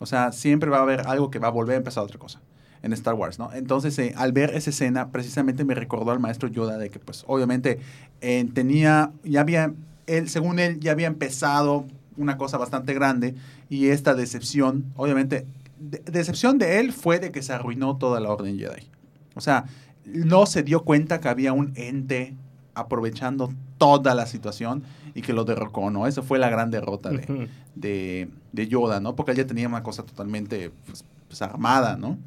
O 0.00 0.06
sea, 0.06 0.32
siempre 0.32 0.68
va 0.68 0.78
a 0.78 0.82
haber 0.82 1.02
algo 1.06 1.30
que 1.30 1.38
va 1.38 1.46
a 1.48 1.52
volver 1.52 1.74
a 1.74 1.78
empezar 1.78 2.02
otra 2.02 2.18
cosa 2.18 2.40
en 2.84 2.92
Star 2.92 3.14
Wars, 3.14 3.38
¿no? 3.38 3.52
Entonces, 3.52 3.98
eh, 3.98 4.12
al 4.16 4.32
ver 4.32 4.50
esa 4.54 4.70
escena, 4.70 5.10
precisamente 5.10 5.64
me 5.64 5.74
recordó 5.74 6.10
al 6.12 6.20
maestro 6.20 6.48
Yoda 6.48 6.78
de 6.78 6.90
que, 6.90 6.98
pues, 6.98 7.24
obviamente, 7.26 7.80
eh, 8.20 8.46
tenía, 8.52 9.10
ya 9.24 9.40
había, 9.40 9.72
él, 10.06 10.28
según 10.28 10.58
él, 10.58 10.78
ya 10.80 10.92
había 10.92 11.06
empezado 11.06 11.86
una 12.16 12.36
cosa 12.36 12.58
bastante 12.58 12.94
grande 12.94 13.34
y 13.68 13.88
esta 13.88 14.14
decepción, 14.14 14.84
obviamente, 14.96 15.46
de- 15.80 16.02
decepción 16.10 16.58
de 16.58 16.78
él 16.78 16.92
fue 16.92 17.18
de 17.18 17.32
que 17.32 17.42
se 17.42 17.52
arruinó 17.52 17.96
toda 17.96 18.20
la 18.20 18.30
Orden 18.30 18.58
Jedi. 18.58 18.86
O 19.34 19.40
sea, 19.40 19.64
no 20.04 20.46
se 20.46 20.62
dio 20.62 20.84
cuenta 20.84 21.18
que 21.20 21.28
había 21.28 21.52
un 21.54 21.72
ente 21.76 22.34
aprovechando 22.74 23.52
toda 23.78 24.14
la 24.14 24.26
situación 24.26 24.82
y 25.14 25.22
que 25.22 25.32
lo 25.32 25.44
derrocó, 25.44 25.90
¿no? 25.90 26.06
Esa 26.06 26.22
fue 26.22 26.38
la 26.38 26.50
gran 26.50 26.70
derrota 26.70 27.10
de, 27.10 27.48
de, 27.74 28.28
de 28.52 28.68
Yoda, 28.68 29.00
¿no? 29.00 29.14
Porque 29.16 29.30
él 29.32 29.38
ya 29.38 29.46
tenía 29.46 29.68
una 29.68 29.82
cosa 29.82 30.02
totalmente 30.04 30.70
pues, 30.86 31.04
pues, 31.28 31.40
armada, 31.42 31.96
¿no? 31.96 32.18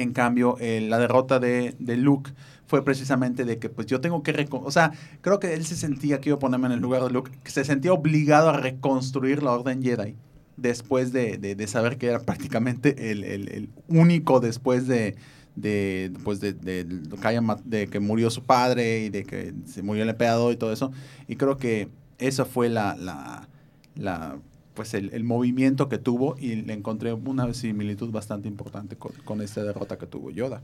En 0.00 0.12
cambio, 0.12 0.56
eh, 0.60 0.80
la 0.80 0.98
derrota 0.98 1.38
de, 1.38 1.74
de 1.78 1.96
Luke 1.96 2.32
fue 2.66 2.84
precisamente 2.84 3.44
de 3.44 3.58
que, 3.58 3.68
pues 3.70 3.86
yo 3.86 4.00
tengo 4.00 4.22
que... 4.22 4.46
O 4.50 4.70
sea, 4.70 4.92
creo 5.20 5.40
que 5.40 5.54
él 5.54 5.64
se 5.64 5.76
sentía, 5.76 6.18
quiero 6.20 6.38
ponerme 6.38 6.66
en 6.66 6.72
el 6.72 6.80
lugar 6.80 7.02
de 7.02 7.10
Luke, 7.10 7.30
que 7.42 7.50
se 7.50 7.64
sentía 7.64 7.92
obligado 7.92 8.50
a 8.50 8.56
reconstruir 8.56 9.42
la 9.42 9.52
Orden 9.52 9.82
Jedi 9.82 10.16
después 10.56 11.12
de, 11.12 11.38
de- 11.38 11.66
saber 11.66 11.98
que 11.98 12.08
era 12.08 12.18
prácticamente 12.18 13.10
el, 13.12 13.70
único 13.86 14.40
después 14.40 14.86
de, 14.88 15.14
de, 15.54 16.12
pues 16.24 16.40
de 16.40 17.88
que 17.90 18.00
murió 18.00 18.28
su 18.28 18.42
padre 18.42 19.04
y 19.04 19.08
de 19.08 19.22
que 19.24 19.54
se 19.66 19.82
murió 19.82 20.02
el 20.02 20.08
emperador 20.10 20.52
y 20.52 20.56
todo 20.56 20.72
eso. 20.72 20.90
Y 21.28 21.36
creo 21.36 21.56
que 21.58 21.88
esa 22.18 22.44
fue 22.44 22.68
la, 22.68 22.96
la, 22.96 23.48
la 23.94 24.36
pues 24.78 24.94
el, 24.94 25.12
el 25.12 25.24
movimiento 25.24 25.88
que 25.88 25.98
tuvo 25.98 26.36
y 26.38 26.54
le 26.54 26.72
encontré 26.72 27.12
una 27.12 27.52
similitud 27.52 28.12
bastante 28.12 28.46
importante 28.46 28.94
con, 28.94 29.10
con 29.24 29.42
esta 29.42 29.64
derrota 29.64 29.98
que 29.98 30.06
tuvo 30.06 30.30
Yoda. 30.30 30.62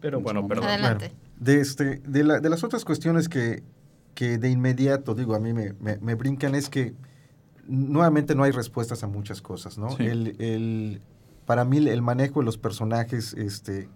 Pero 0.00 0.22
bueno, 0.22 0.48
perdón. 0.48 0.64
Adelante. 0.64 1.12
De, 1.38 1.60
este, 1.60 1.98
de, 1.98 2.24
la- 2.24 2.40
de 2.40 2.48
las 2.48 2.64
otras 2.64 2.86
cuestiones 2.86 3.28
que, 3.28 3.62
que 4.14 4.38
de 4.38 4.48
inmediato, 4.48 5.14
digo, 5.14 5.34
a 5.34 5.40
mí 5.40 5.52
me, 5.52 5.74
me- 5.74 5.98
me 5.98 6.14
brincan 6.14 6.54
es 6.54 6.70
que 6.70 6.94
nuevamente 7.66 8.34
no 8.34 8.44
hay 8.44 8.52
respuestas 8.52 9.02
a 9.04 9.08
muchas 9.08 9.42
cosas, 9.42 9.76
¿no? 9.76 9.90
Sí. 9.94 10.04
El, 10.06 10.36
el- 10.38 11.02
para 11.44 11.66
mí 11.66 11.76
el 11.86 12.00
manejo 12.00 12.40
de 12.40 12.46
los 12.46 12.56
personajes, 12.56 13.34
este, 13.34 13.90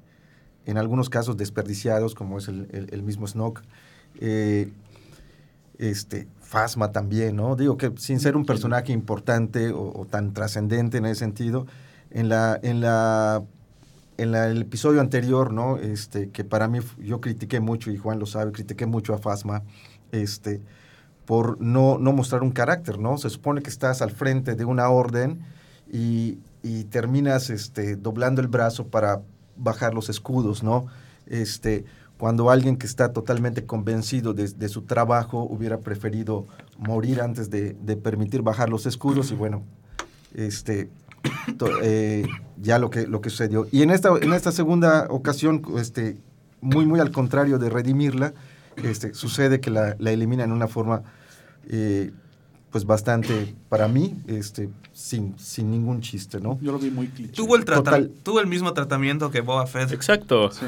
en 0.66 0.76
algunos 0.76 1.08
casos 1.08 1.38
desperdiciados, 1.38 2.14
como 2.14 2.36
es 2.36 2.48
el, 2.48 2.68
el- 2.70 2.88
el 2.92 3.02
mismo 3.02 3.26
Snoke, 3.26 3.62
eh, 4.20 4.70
este, 5.78 6.28
Fasma 6.54 6.92
también, 6.92 7.36
¿no? 7.36 7.56
Digo 7.56 7.76
que 7.76 7.92
sin 7.96 8.20
ser 8.20 8.36
un 8.36 8.46
personaje 8.46 8.92
importante 8.92 9.70
o, 9.72 9.92
o 9.98 10.06
tan 10.06 10.32
trascendente 10.34 10.98
en 10.98 11.06
ese 11.06 11.16
sentido, 11.20 11.66
en 12.10 12.28
la, 12.28 12.58
en 12.62 12.80
la 12.80 13.44
en 14.18 14.32
la- 14.32 14.48
el 14.48 14.62
episodio 14.62 15.00
anterior, 15.00 15.52
¿no? 15.52 15.78
Este, 15.78 16.30
que 16.30 16.44
para 16.44 16.68
mí 16.68 16.80
yo 17.00 17.20
critiqué 17.20 17.60
mucho, 17.60 17.90
y 17.90 17.96
Juan 17.98 18.18
lo 18.20 18.26
sabe, 18.26 18.52
critiqué 18.52 18.86
mucho 18.86 19.14
a 19.14 19.18
Fasma, 19.18 19.62
este, 20.12 20.62
por 21.26 21.60
no, 21.60 21.98
no 21.98 22.12
mostrar 22.12 22.42
un 22.42 22.50
carácter, 22.52 22.98
¿no? 22.98 23.18
Se 23.18 23.30
supone 23.30 23.62
que 23.62 23.70
estás 23.70 24.02
al 24.02 24.10
frente 24.10 24.54
de 24.56 24.64
una 24.64 24.88
orden 24.90 25.40
y, 25.92 26.38
y 26.62 26.84
terminas 26.84 27.50
este, 27.50 27.96
doblando 27.96 28.40
el 28.42 28.48
brazo 28.48 28.88
para 28.88 29.22
bajar 29.56 29.94
los 29.94 30.08
escudos, 30.10 30.62
¿no? 30.62 30.86
Este, 31.26 31.84
cuando 32.18 32.50
alguien 32.50 32.76
que 32.76 32.86
está 32.86 33.12
totalmente 33.12 33.66
convencido 33.66 34.34
de, 34.34 34.48
de 34.48 34.68
su 34.68 34.82
trabajo 34.82 35.42
hubiera 35.42 35.78
preferido 35.80 36.46
morir 36.78 37.20
antes 37.20 37.50
de, 37.50 37.72
de 37.74 37.96
permitir 37.96 38.42
bajar 38.42 38.68
los 38.70 38.86
escudos 38.86 39.30
y 39.32 39.34
bueno, 39.34 39.62
este, 40.34 40.90
to- 41.58 41.68
eh, 41.82 42.26
ya 42.60 42.78
lo 42.78 42.90
que, 42.90 43.06
lo 43.06 43.20
que 43.20 43.30
sucedió. 43.30 43.66
Y 43.72 43.82
en 43.82 43.90
esta, 43.90 44.10
en 44.20 44.32
esta 44.32 44.52
segunda 44.52 45.06
ocasión, 45.10 45.62
este, 45.78 46.16
muy, 46.60 46.86
muy 46.86 47.00
al 47.00 47.10
contrario 47.10 47.58
de 47.58 47.68
redimirla, 47.68 48.32
este, 48.76 49.12
sucede 49.14 49.60
que 49.60 49.70
la, 49.70 49.96
la 49.98 50.10
eliminan 50.10 50.48
de 50.50 50.54
una 50.54 50.68
forma, 50.68 51.02
eh, 51.68 52.10
pues 52.70 52.84
bastante, 52.86 53.54
para 53.68 53.86
mí, 53.86 54.16
este, 54.26 54.68
sin, 54.92 55.38
sin 55.38 55.70
ningún 55.70 56.00
chiste, 56.00 56.40
¿no? 56.40 56.58
Yo 56.60 56.72
lo 56.72 56.78
vi 56.78 56.90
muy 56.90 57.08
cliché. 57.08 57.32
Tuvo 57.34 57.54
el, 57.56 57.64
Total. 57.64 58.10
tuvo 58.22 58.40
el 58.40 58.46
mismo 58.48 58.72
tratamiento 58.72 59.30
que 59.30 59.40
Boba 59.42 59.66
Fett. 59.66 59.92
Exacto, 59.92 60.50
Sí. 60.50 60.66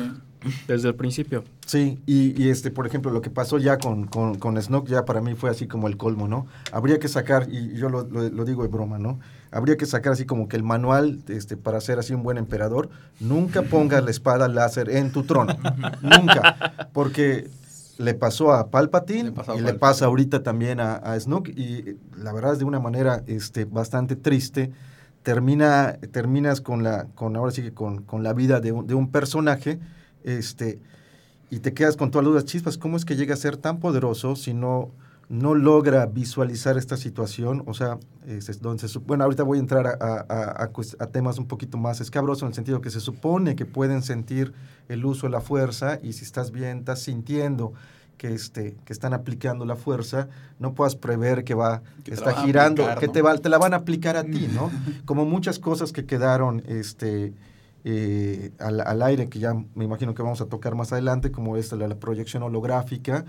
Desde 0.68 0.88
el 0.88 0.94
principio. 0.94 1.44
Sí, 1.66 1.99
y, 2.07 2.40
y, 2.42 2.49
este, 2.51 2.70
por 2.70 2.86
ejemplo, 2.86 3.11
lo 3.11 3.20
que 3.20 3.30
pasó 3.30 3.59
ya 3.59 3.78
con, 3.78 4.07
con, 4.07 4.36
con 4.38 4.61
Snoke 4.61 4.88
ya 4.88 5.05
para 5.05 5.20
mí 5.20 5.34
fue 5.34 5.51
así 5.51 5.66
como 5.66 5.88
el 5.88 5.97
colmo, 5.97 6.28
¿no? 6.28 6.47
Habría 6.72 6.99
que 6.99 7.09
sacar, 7.09 7.49
y 7.51 7.74
yo 7.76 7.88
lo, 7.88 8.05
lo- 8.05 8.28
lo 8.28 8.44
digo 8.44 8.62
de 8.62 8.68
broma, 8.68 8.99
¿no? 8.99 9.18
Habría 9.51 9.76
que 9.76 9.86
sacar 9.86 10.12
así 10.12 10.26
como 10.26 10.49
que 10.49 10.57
el 10.57 10.62
manual 10.62 11.20
este, 11.28 11.57
para 11.57 11.80
ser 11.80 11.99
así 11.99 12.12
un 12.14 12.22
buen 12.22 12.36
emperador, 12.38 12.88
nunca 13.20 13.62
pongas 13.62 14.05
la 14.05 14.11
espada 14.11 14.49
láser 14.49 14.90
en 14.90 15.11
tu 15.12 15.22
trono, 15.24 15.57
nunca, 16.03 16.88
porque 16.92 17.49
le 17.99 18.12
pasó 18.14 18.53
a 18.53 18.68
Palpatine 18.70 19.24
Le 19.24 19.32
pasó 19.32 19.53
a 19.53 19.55
y 19.55 19.59
le 19.59 19.64
Palpatine. 19.64 19.78
pasa 19.80 20.05
ahorita 20.07 20.42
también 20.42 20.80
a, 20.80 20.97
a 20.97 21.18
Snoke, 21.18 21.49
y 21.57 21.76
eh, 21.90 21.97
la 22.18 22.32
verdad 22.32 22.53
es 22.53 22.59
de 22.59 22.64
una 22.66 22.78
manera 22.80 23.22
este, 23.26 23.64
bastante 23.64 24.14
triste, 24.16 24.70
termina, 25.22 25.94
terminas 26.12 26.61
con 26.61 26.82
la, 26.82 27.07
con 27.14 27.36
ahora 27.36 27.51
sí 27.53 27.62
que 27.62 27.72
con, 27.72 28.03
con 28.03 28.22
la 28.22 28.32
vida 28.32 28.61
de 28.61 28.72
un, 28.72 28.86
de 28.86 28.94
un 28.94 29.11
personaje, 29.11 29.78
este, 30.27 30.79
y 31.51 31.61
te 31.61 31.72
quedas 31.72 31.97
con 31.97 32.11
todas 32.11 32.24
las 32.24 32.33
dudas, 32.33 32.45
chispas, 32.45 32.77
¿cómo 32.77 32.97
es 32.99 33.05
que 33.07 33.16
llega 33.16 33.33
a 33.35 33.37
ser 33.39 33.57
tan 33.57 33.79
poderoso 33.79 34.37
si 34.37 34.53
no, 34.53 34.91
no 35.29 35.55
logra 35.55 36.05
visualizar 36.07 36.77
esta 36.77 36.97
situación? 36.97 37.62
O 37.66 37.72
sea, 37.74 37.99
donde 38.61 38.87
se 38.87 38.89
sup- 38.99 39.05
bueno, 39.07 39.24
ahorita 39.24 39.45
voy 39.45 39.59
a 39.59 39.61
entrar 39.61 39.87
a, 39.87 39.91
a- 40.01 40.27
a- 40.29 40.62
a 40.64 40.72
cues- 40.72 40.97
a 40.99 41.07
temas 41.07 41.39
un 41.39 41.47
poquito 41.47 41.79
más 41.79 42.01
escabrosos, 42.01 42.43
en 42.43 42.49
el 42.49 42.55
sentido 42.55 42.81
que 42.81 42.91
se 42.91 43.01
supone 43.01 43.55
que 43.57 43.64
pueden 43.64 44.03
sentir 44.03 44.53
el 44.89 45.05
uso 45.05 45.27
de 45.29 45.31
la 45.31 45.41
fuerza, 45.41 45.99
y 46.03 46.12
si 46.12 46.24
estás 46.24 46.51
bien, 46.51 46.79
estás 46.79 47.01
sintiendo 47.03 47.72
que, 48.18 48.33
este, 48.33 48.77
que 48.85 48.93
están 48.93 49.12
aplicando 49.14 49.64
la 49.66 49.77
fuerza, 49.77 50.29
no 50.59 50.72
puedas 50.74 50.97
prever 50.97 51.45
que 51.45 51.55
va, 51.55 51.83
Que 52.03 52.14
está 52.14 52.31
girando, 52.47 52.83
aplicar, 52.83 52.99
que 52.99 53.09
te, 53.09 53.22
va, 53.22 53.37
te 53.39 53.49
la 53.51 53.59
van 53.59 53.74
a 53.74 53.77
aplicar 53.79 54.16
a 54.16 54.24
ti, 54.24 54.49
¿no? 54.53 54.70
Como 55.05 55.24
muchas 55.27 55.59
cosas 55.59 55.93
que 55.93 56.07
quedaron 56.07 56.62
este, 56.66 57.35
eh, 57.89 58.51
al, 58.59 58.80
al 58.80 59.01
aire, 59.01 59.28
que 59.28 59.39
ya 59.39 59.55
me 59.55 59.84
imagino 59.84 60.12
que 60.12 60.20
vamos 60.20 60.41
a 60.41 60.47
tocar 60.47 60.74
más 60.74 60.93
adelante, 60.93 61.30
como 61.30 61.57
esta, 61.57 61.76
la, 61.76 61.95
proyección 61.95 62.43
holográfica, 62.43 63.24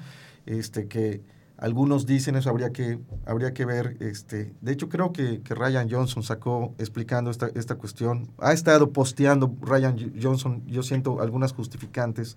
este, 0.48 0.88
que 0.88 1.22
algunos 1.58 2.08
dicen 2.08 2.36
eso, 2.36 2.50
habría 2.50 2.72
que, 2.72 2.98
habría 3.28 3.54
que 3.54 3.66
ver, 3.66 3.98
este, 4.00 4.56
de 4.62 4.72
hecho 4.72 4.90
creo 4.90 5.14
que, 5.14 5.42
que 5.42 5.54
Ryan 5.54 5.88
Johnson 5.92 6.24
sacó 6.24 6.74
explicando 6.80 7.30
esta, 7.30 7.52
esta 7.54 7.76
cuestión, 7.76 8.32
ha 8.40 8.52
estado 8.52 8.90
posteando 8.94 9.56
Ryan 9.62 9.96
Johnson, 10.20 10.64
yo 10.66 10.82
siento 10.82 11.22
algunas 11.22 11.54
justificantes, 11.54 12.36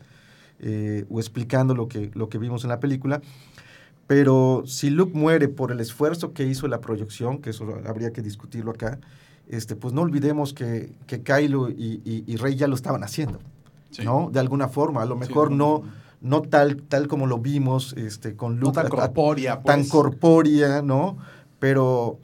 eh, 0.58 1.06
o 1.08 1.20
explicando 1.20 1.74
lo 1.74 1.88
que, 1.88 2.10
lo 2.12 2.28
que 2.28 2.36
vimos 2.36 2.64
en 2.64 2.68
la 2.68 2.80
película, 2.80 3.22
pero 4.06 4.64
si 4.66 4.90
Luke 4.90 5.16
muere 5.16 5.48
por 5.48 5.72
el 5.72 5.80
esfuerzo 5.80 6.34
que 6.34 6.44
hizo 6.44 6.68
la 6.68 6.82
proyección, 6.82 7.40
que 7.40 7.48
eso 7.48 7.80
habría 7.86 8.12
que 8.12 8.20
discutirlo 8.20 8.72
acá, 8.72 9.00
este, 9.50 9.76
pues 9.76 9.92
no 9.92 10.02
olvidemos 10.02 10.54
que, 10.54 10.92
que 11.06 11.22
Kylo 11.22 11.68
y, 11.70 12.00
y- 12.04 12.24
y 12.26 12.36
Rey 12.36 12.56
ya 12.56 12.66
lo 12.68 12.74
estaban 12.74 13.02
haciendo, 13.04 13.38
Sí. 13.90 14.02
¿no? 14.04 14.30
De 14.32 14.40
alguna 14.40 14.68
forma, 14.68 15.02
a 15.02 15.06
lo 15.06 15.16
mejor 15.16 15.50
no, 15.50 15.82
no, 16.20 16.38
no 16.38 16.42
tal, 16.42 16.82
tal 16.82 17.08
como 17.08 17.26
lo 17.26 17.38
vimos 17.38 17.92
este, 17.94 18.36
con 18.36 18.56
No 18.60 18.66
Luke, 18.66 18.74
tan 18.74 18.88
pues. 18.88 19.88
corpórea, 19.88 20.82
¿no? 20.82 21.16
Pero 21.58 22.18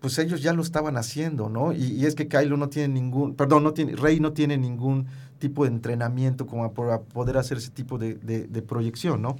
pues 0.00 0.18
ellos 0.18 0.42
ya 0.42 0.52
lo 0.52 0.62
estaban 0.62 0.96
haciendo, 0.96 1.48
¿no? 1.48 1.72
Y, 1.72 1.84
y 1.92 2.06
es 2.06 2.14
que 2.16 2.26
Kylo 2.26 2.56
no 2.56 2.68
tiene 2.68 2.92
ningún, 2.94 3.34
perdón, 3.34 3.62
no 3.62 3.72
tiene, 3.72 3.94
Rey 3.94 4.18
no 4.18 4.32
tiene 4.32 4.58
ningún 4.58 5.06
tipo 5.38 5.62
de 5.64 5.70
entrenamiento 5.70 6.46
como 6.46 6.72
para 6.72 7.00
poder 7.00 7.36
hacer 7.36 7.58
ese 7.58 7.70
tipo 7.70 7.98
de, 7.98 8.14
de- 8.14 8.46
de 8.48 8.62
proyección, 8.62 9.22
¿no? 9.22 9.36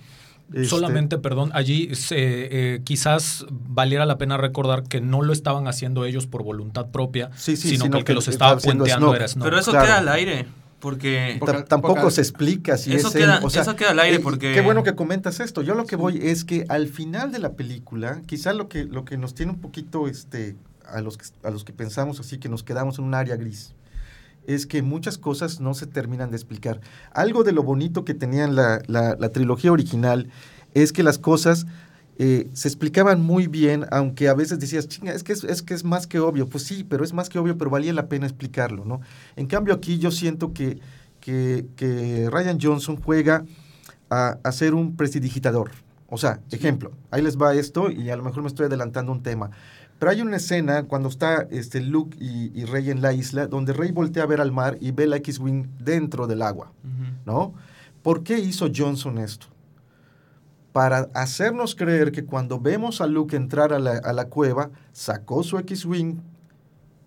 Este, 0.52 0.64
Solamente, 0.66 1.18
perdón, 1.18 1.50
allí 1.54 1.94
se, 1.94 2.16
eh, 2.74 2.80
quizás 2.84 3.46
valiera 3.50 4.04
la 4.06 4.18
pena 4.18 4.36
recordar 4.36 4.82
que 4.84 5.00
no 5.00 5.22
lo 5.22 5.32
estaban 5.32 5.66
haciendo 5.68 6.04
ellos 6.04 6.26
por 6.26 6.42
voluntad 6.42 6.90
propia, 6.90 7.30
Sí, 7.36 7.56
sí, 7.56 7.70
sino, 7.70 7.84
sino 7.84 7.92
que 7.94 7.98
el 7.98 8.04
que 8.04 8.10
que 8.10 8.14
los 8.14 8.28
estaba 8.28 8.58
puenteando 8.58 9.14
era 9.14 9.26
Snoke. 9.28 9.44
Pero 9.44 9.58
eso 9.58 9.70
Claro. 9.70 9.86
queda 9.86 9.98
al 9.98 10.08
aire, 10.08 10.46
porque... 10.80 11.36
Porque- 11.38 11.58
Ta- 11.58 11.64
tampoco 11.64 11.94
porque- 11.94 12.10
se 12.14 12.20
explica 12.20 12.76
si 12.76 12.92
Eso 12.92 13.08
es 13.08 13.14
queda- 13.14 13.38
él, 13.38 13.44
o 13.44 13.50
sea, 13.50 13.62
eso 13.62 13.76
queda 13.76 13.90
al 13.92 14.00
aire 14.00 14.16
eh, 14.16 14.20
porque- 14.20 14.52
Qué 14.52 14.60
bueno 14.60 14.82
que 14.82 14.94
comentas 14.94 15.40
esto. 15.40 15.62
Yo 15.62 15.74
lo 15.74 15.86
que 15.86 15.96
voy 15.96 16.18
es 16.22 16.44
que 16.44 16.64
al 16.68 16.88
final 16.88 17.32
de 17.32 17.38
la 17.38 17.52
película, 17.52 18.20
quizá 18.26 18.52
lo 18.52 18.68
que, 18.68 18.84
lo 18.84 19.04
que 19.04 19.16
nos 19.16 19.34
tiene 19.34 19.52
un 19.52 19.60
poquito 19.60 20.08
este, 20.08 20.56
a, 20.86 21.00
los 21.00 21.16
que, 21.16 21.24
a 21.44 21.50
los 21.50 21.64
que 21.64 21.72
pensamos 21.72 22.20
así, 22.20 22.38
que 22.38 22.48
nos 22.48 22.62
quedamos 22.62 22.98
en 22.98 23.04
un 23.04 23.14
área 23.14 23.36
gris, 23.36 23.74
es 24.46 24.66
que 24.66 24.82
muchas 24.82 25.18
cosas 25.18 25.60
no 25.60 25.74
se 25.74 25.86
terminan 25.86 26.30
de 26.30 26.36
explicar. 26.36 26.80
Algo 27.12 27.44
de 27.44 27.52
lo 27.52 27.62
bonito 27.62 28.04
que 28.04 28.14
tenían 28.14 28.54
la, 28.56 28.82
la- 28.86 29.16
la 29.18 29.28
trilogía 29.30 29.72
original 29.72 30.28
es 30.74 30.92
que 30.92 31.02
las 31.02 31.18
cosas 31.18 31.66
eh, 32.18 32.48
se 32.52 32.68
explicaban 32.68 33.22
muy 33.22 33.46
bien, 33.46 33.86
aunque 33.90 34.28
a 34.28 34.34
veces 34.34 34.58
decías, 34.58 34.86
chinga, 34.88 35.12
es 35.12 35.22
que 35.24 35.32
es, 35.32 35.44
es 35.44 35.62
que 35.62 35.74
es 35.74 35.84
más 35.84 36.06
que 36.06 36.18
obvio. 36.20 36.48
Pues 36.48 36.64
sí, 36.64 36.84
pero 36.84 37.04
es 37.04 37.12
más 37.12 37.28
que 37.28 37.38
obvio, 37.38 37.56
pero 37.58 37.70
valía 37.70 37.92
la 37.92 38.08
pena 38.08 38.26
explicarlo, 38.26 38.84
¿no? 38.84 39.00
En 39.36 39.46
cambio 39.46 39.74
aquí 39.74 39.98
yo 39.98 40.10
siento 40.10 40.52
que, 40.52 40.78
que, 41.20 41.66
que 41.76 42.28
Ryan 42.30 42.58
Johnson 42.60 42.96
juega 42.96 43.44
a, 44.10 44.38
a 44.42 44.52
ser 44.52 44.74
un 44.74 44.96
prestidigitador. 44.96 45.70
O 46.08 46.18
sea, 46.18 46.40
ejemplo, 46.50 46.92
ahí 47.10 47.22
les 47.22 47.38
va 47.38 47.54
esto 47.54 47.90
y 47.90 48.10
a 48.10 48.16
lo 48.16 48.22
mejor 48.22 48.42
me 48.42 48.48
estoy 48.48 48.66
adelantando 48.66 49.12
un 49.12 49.22
tema. 49.22 49.50
Pero 50.02 50.10
hay 50.10 50.20
una 50.20 50.38
escena 50.38 50.82
cuando 50.82 51.08
está 51.08 51.46
este 51.52 51.80
Luke 51.80 52.16
y, 52.20 52.50
y 52.60 52.64
Rey 52.64 52.90
en 52.90 53.02
la 53.02 53.12
isla, 53.12 53.46
donde 53.46 53.72
Rey 53.72 53.92
voltea 53.92 54.24
a 54.24 54.26
ver 54.26 54.40
al 54.40 54.50
mar 54.50 54.76
y 54.80 54.90
ve 54.90 55.06
la 55.06 55.18
X-Wing 55.18 55.68
dentro 55.78 56.26
del 56.26 56.42
agua. 56.42 56.72
¿no? 57.24 57.54
¿Por 58.02 58.24
qué 58.24 58.40
hizo 58.40 58.66
Johnson 58.74 59.18
esto? 59.18 59.46
Para 60.72 61.08
hacernos 61.14 61.76
creer 61.76 62.10
que 62.10 62.24
cuando 62.24 62.58
vemos 62.58 63.00
a 63.00 63.06
Luke 63.06 63.36
entrar 63.36 63.72
a 63.72 63.78
la, 63.78 63.92
a 63.98 64.12
la 64.12 64.24
cueva, 64.24 64.70
sacó 64.90 65.44
su 65.44 65.56
X-Wing 65.58 66.16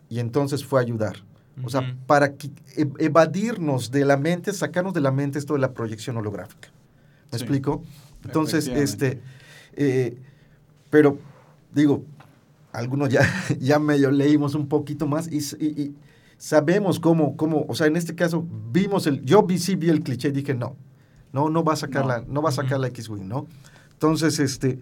y 0.08 0.20
entonces 0.20 0.64
fue 0.64 0.80
a 0.80 0.84
ayudar. 0.84 1.18
O 1.66 1.70
sea, 1.70 1.98
para 2.08 2.28
e- 2.28 2.93
evadirnos 3.00 3.91
de 3.91 4.06
la 4.06 4.16
mente, 4.16 4.54
sacarnos 4.54 4.93
de 4.93 5.02
la 5.02 5.12
mente 5.12 5.38
esto 5.38 5.56
de 5.56 5.60
la 5.60 5.74
proyección 5.74 6.16
holográfica. 6.16 6.70
¿Me 7.30 7.39
Sí. 7.39 7.43
explico? 7.43 7.84
Entonces, 8.24 8.70
este, 8.70 9.22
eh, 9.74 10.18
pero 10.89 11.18
digo, 11.74 12.06
algunos 12.78 13.10
ya, 13.10 13.22
ya 13.60 13.80
medio 13.80 14.12
leímos 14.12 14.56
un 14.56 14.68
poquito 14.68 15.08
más 15.08 15.32
y, 15.32 15.38
s- 15.38 15.58
y- 15.60 15.82
y 15.82 15.96
sabemos 16.38 17.00
cómo, 17.00 17.36
cómo, 17.38 17.66
o 17.68 17.76
sea, 17.76 17.88
en 17.88 17.96
este 17.96 18.16
caso 18.16 18.46
vimos 18.72 19.08
el, 19.08 19.22
yo 19.24 19.44
vi, 19.44 19.58
sí 19.58 19.76
vi 19.76 19.90
el 19.90 20.02
cliché 20.04 20.30
y 20.30 20.32
dije, 20.32 20.54
no, 20.54 20.76
no, 21.34 21.50
no 21.50 21.64
va 21.64 21.74
a 21.74 21.78
sacar 21.78 22.04
No. 22.04 22.08
la, 22.10 22.24
no 22.28 22.42
va 22.42 22.50
a 22.50 22.54
sacar 22.54 22.80
la 22.80 22.88
X-Wing, 22.88 23.28
¿no? 23.28 23.48
Entonces, 23.94 24.40
este, 24.40 24.80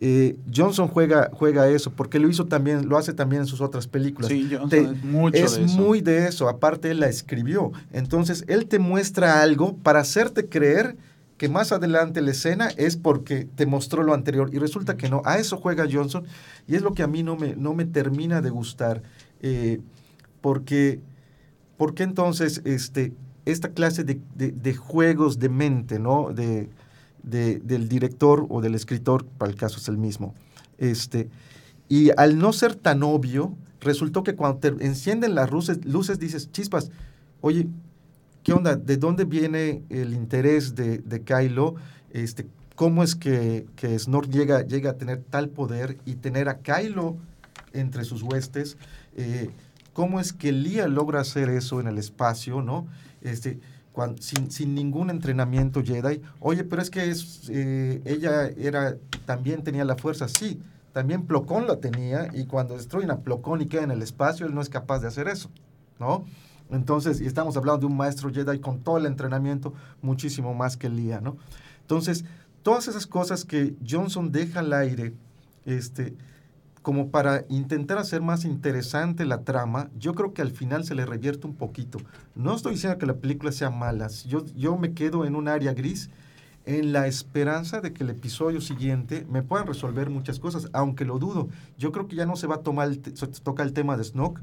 eh, 0.00 0.36
Johnson 0.54 0.88
juega, 0.88 1.30
juega 1.32 1.68
eso, 1.68 1.92
porque 1.92 2.18
lo 2.18 2.28
hizo 2.28 2.46
también, 2.46 2.88
lo 2.88 2.96
hace 2.98 3.12
también 3.12 3.42
en 3.42 3.46
sus 3.48 3.60
otras 3.60 3.86
películas. 3.88 4.30
Sí, 4.30 4.48
Johnson 4.50 4.68
Te- 4.70 4.80
es 4.82 5.04
mucho 5.04 5.36
es 5.36 5.56
de 5.56 5.64
eso. 5.64 5.76
muy 5.76 6.00
de 6.00 6.26
eso, 6.28 6.48
aparte 6.48 6.90
él 6.90 7.00
la 7.00 7.08
escribió. 7.08 7.72
Entonces, 7.92 8.44
él 8.48 8.66
te 8.66 8.78
muestra 8.78 9.42
algo 9.42 9.76
para 9.76 10.00
hacerte 10.00 10.48
creer 10.48 10.96
que 11.38 11.48
más 11.48 11.72
adelante 11.72 12.20
la 12.20 12.32
escena 12.32 12.68
es 12.76 12.96
porque 12.96 13.46
te 13.54 13.64
mostró 13.64 14.02
lo 14.02 14.12
anterior 14.12 14.50
y 14.52 14.58
resulta 14.58 14.96
que 14.96 15.08
no. 15.08 15.22
A 15.24 15.38
eso 15.38 15.56
juega 15.56 15.86
Johnson 15.90 16.24
y 16.66 16.74
es 16.74 16.82
lo 16.82 16.92
que 16.94 17.02
a 17.02 17.06
mí 17.06 17.22
no 17.22 17.36
me, 17.36 17.56
no 17.56 17.74
me 17.74 17.84
termina 17.86 18.42
de 18.42 18.50
gustar. 18.50 19.02
eh, 19.40 19.80
porque, 20.40 21.00
porque 21.76 22.02
entonces 22.04 22.62
este, 22.64 23.12
esta 23.44 23.70
clase 23.70 24.04
de, 24.04 24.20
de- 24.36 24.74
juegos 24.74 25.38
de 25.38 25.48
mente, 25.48 25.98
¿no? 25.98 26.32
De- 26.32 26.68
del 27.22 27.88
director 27.88 28.46
o 28.48 28.60
del 28.60 28.74
escritor, 28.74 29.26
para 29.38 29.50
el 29.50 29.56
caso 29.58 29.78
es 29.78 29.88
el 29.88 29.98
mismo. 29.98 30.34
Este, 30.78 31.28
y 31.88 32.10
al 32.16 32.38
no 32.38 32.52
ser 32.52 32.74
tan 32.74 33.02
obvio, 33.02 33.54
resultó 33.80 34.22
que 34.22 34.34
cuando 34.34 34.58
te 34.58 34.68
encienden 34.86 35.34
las 35.34 35.50
luces, 35.50 35.84
luces 35.84 36.18
dices, 36.18 36.50
chispas, 36.52 36.90
oye, 37.40 37.66
¿qué 38.48 38.54
onda? 38.54 38.76
¿De 38.76 38.96
dónde 38.96 39.26
viene 39.26 39.82
el 39.90 40.14
interés 40.14 40.74
de, 40.74 41.00
de 41.00 41.20
Kylo? 41.20 41.74
Este, 42.14 42.46
¿Cómo 42.76 43.02
es 43.02 43.14
que, 43.14 43.66
que 43.76 43.98
Snort 43.98 44.30
llega, 44.30 44.62
llega 44.62 44.92
a 44.92 44.94
tener 44.94 45.22
tal 45.22 45.50
poder 45.50 45.98
y 46.06 46.14
tener 46.14 46.48
a 46.48 46.60
Kylo 46.60 47.18
entre 47.74 48.04
sus 48.04 48.22
huestes? 48.22 48.78
Eh, 49.18 49.50
¿Cómo 49.92 50.18
es 50.18 50.32
que 50.32 50.50
Lía 50.52 50.88
logra 50.88 51.20
hacer 51.20 51.50
eso 51.50 51.78
en 51.78 51.88
el 51.88 51.98
espacio, 51.98 52.62
no? 52.62 52.86
Este, 53.20 53.60
cuan- 53.92 54.16
sin, 54.18 54.50
sin 54.50 54.74
ningún 54.74 55.10
entrenamiento 55.10 55.82
Jedi. 55.84 56.22
Oye, 56.40 56.64
pero 56.64 56.80
es 56.80 56.88
que 56.88 57.10
es, 57.10 57.50
eh, 57.50 58.00
ella 58.06 58.46
era, 58.46 58.96
también 59.26 59.62
tenía 59.62 59.84
la 59.84 59.96
fuerza, 59.96 60.26
sí. 60.26 60.58
También 60.94 61.26
Plocón 61.26 61.66
la 61.66 61.80
tenía 61.80 62.30
y 62.32 62.46
cuando 62.46 62.78
destruyen 62.78 63.10
a 63.10 63.18
Plocón 63.18 63.60
y 63.60 63.66
queda 63.66 63.82
en 63.82 63.90
el 63.90 64.00
espacio, 64.00 64.46
él 64.46 64.54
no 64.54 64.62
es 64.62 64.70
capaz 64.70 65.00
de 65.00 65.08
hacer 65.08 65.28
eso, 65.28 65.50
¿no? 66.00 66.24
Entonces, 66.70 67.20
y 67.20 67.26
estamos 67.26 67.56
hablando 67.56 67.80
de 67.80 67.86
un 67.86 67.96
maestro 67.96 68.32
Jedi 68.32 68.58
con 68.58 68.80
todo 68.80 68.98
el 68.98 69.06
entrenamiento, 69.06 69.72
muchísimo 70.02 70.54
más 70.54 70.76
que 70.76 70.88
Lía, 70.88 71.20
¿no? 71.20 71.36
Entonces, 71.80 72.24
todas 72.62 72.88
esas 72.88 73.06
cosas 73.06 73.44
que 73.44 73.74
Johnson 73.88 74.30
deja 74.30 74.60
al 74.60 74.72
aire, 74.72 75.14
este, 75.64 76.14
como 76.82 77.10
para 77.10 77.44
intentar 77.48 77.98
hacer 77.98 78.20
más 78.20 78.44
interesante 78.44 79.24
la 79.24 79.42
trama, 79.42 79.90
yo 79.98 80.14
creo 80.14 80.32
que 80.32 80.42
al 80.42 80.50
final 80.50 80.84
se 80.84 80.94
le 80.94 81.06
revierte 81.06 81.46
un 81.46 81.54
poquito. 81.54 81.98
No 82.34 82.54
estoy 82.54 82.74
diciendo 82.74 82.98
que 82.98 83.06
la 83.06 83.16
película 83.16 83.52
sea 83.52 83.70
mala, 83.70 84.08
yo, 84.26 84.44
yo 84.56 84.76
me 84.76 84.92
quedo 84.92 85.24
en 85.24 85.34
un 85.34 85.48
área 85.48 85.72
gris 85.72 86.10
en 86.68 86.92
la 86.92 87.06
esperanza 87.06 87.80
de 87.80 87.94
que 87.94 88.04
el 88.04 88.10
episodio 88.10 88.60
siguiente 88.60 89.26
me 89.30 89.42
puedan 89.42 89.66
resolver 89.66 90.10
muchas 90.10 90.38
cosas, 90.38 90.68
aunque 90.74 91.06
lo 91.06 91.18
dudo. 91.18 91.48
Yo 91.78 91.92
creo 91.92 92.06
que 92.08 92.16
ya 92.16 92.26
no 92.26 92.36
se 92.36 92.46
va 92.46 92.56
a 92.56 92.62
tomar 92.62 92.88
el 92.88 93.00
toca 93.42 93.62
el 93.62 93.72
tema 93.72 93.96
de 93.96 94.04
Snoke. 94.04 94.42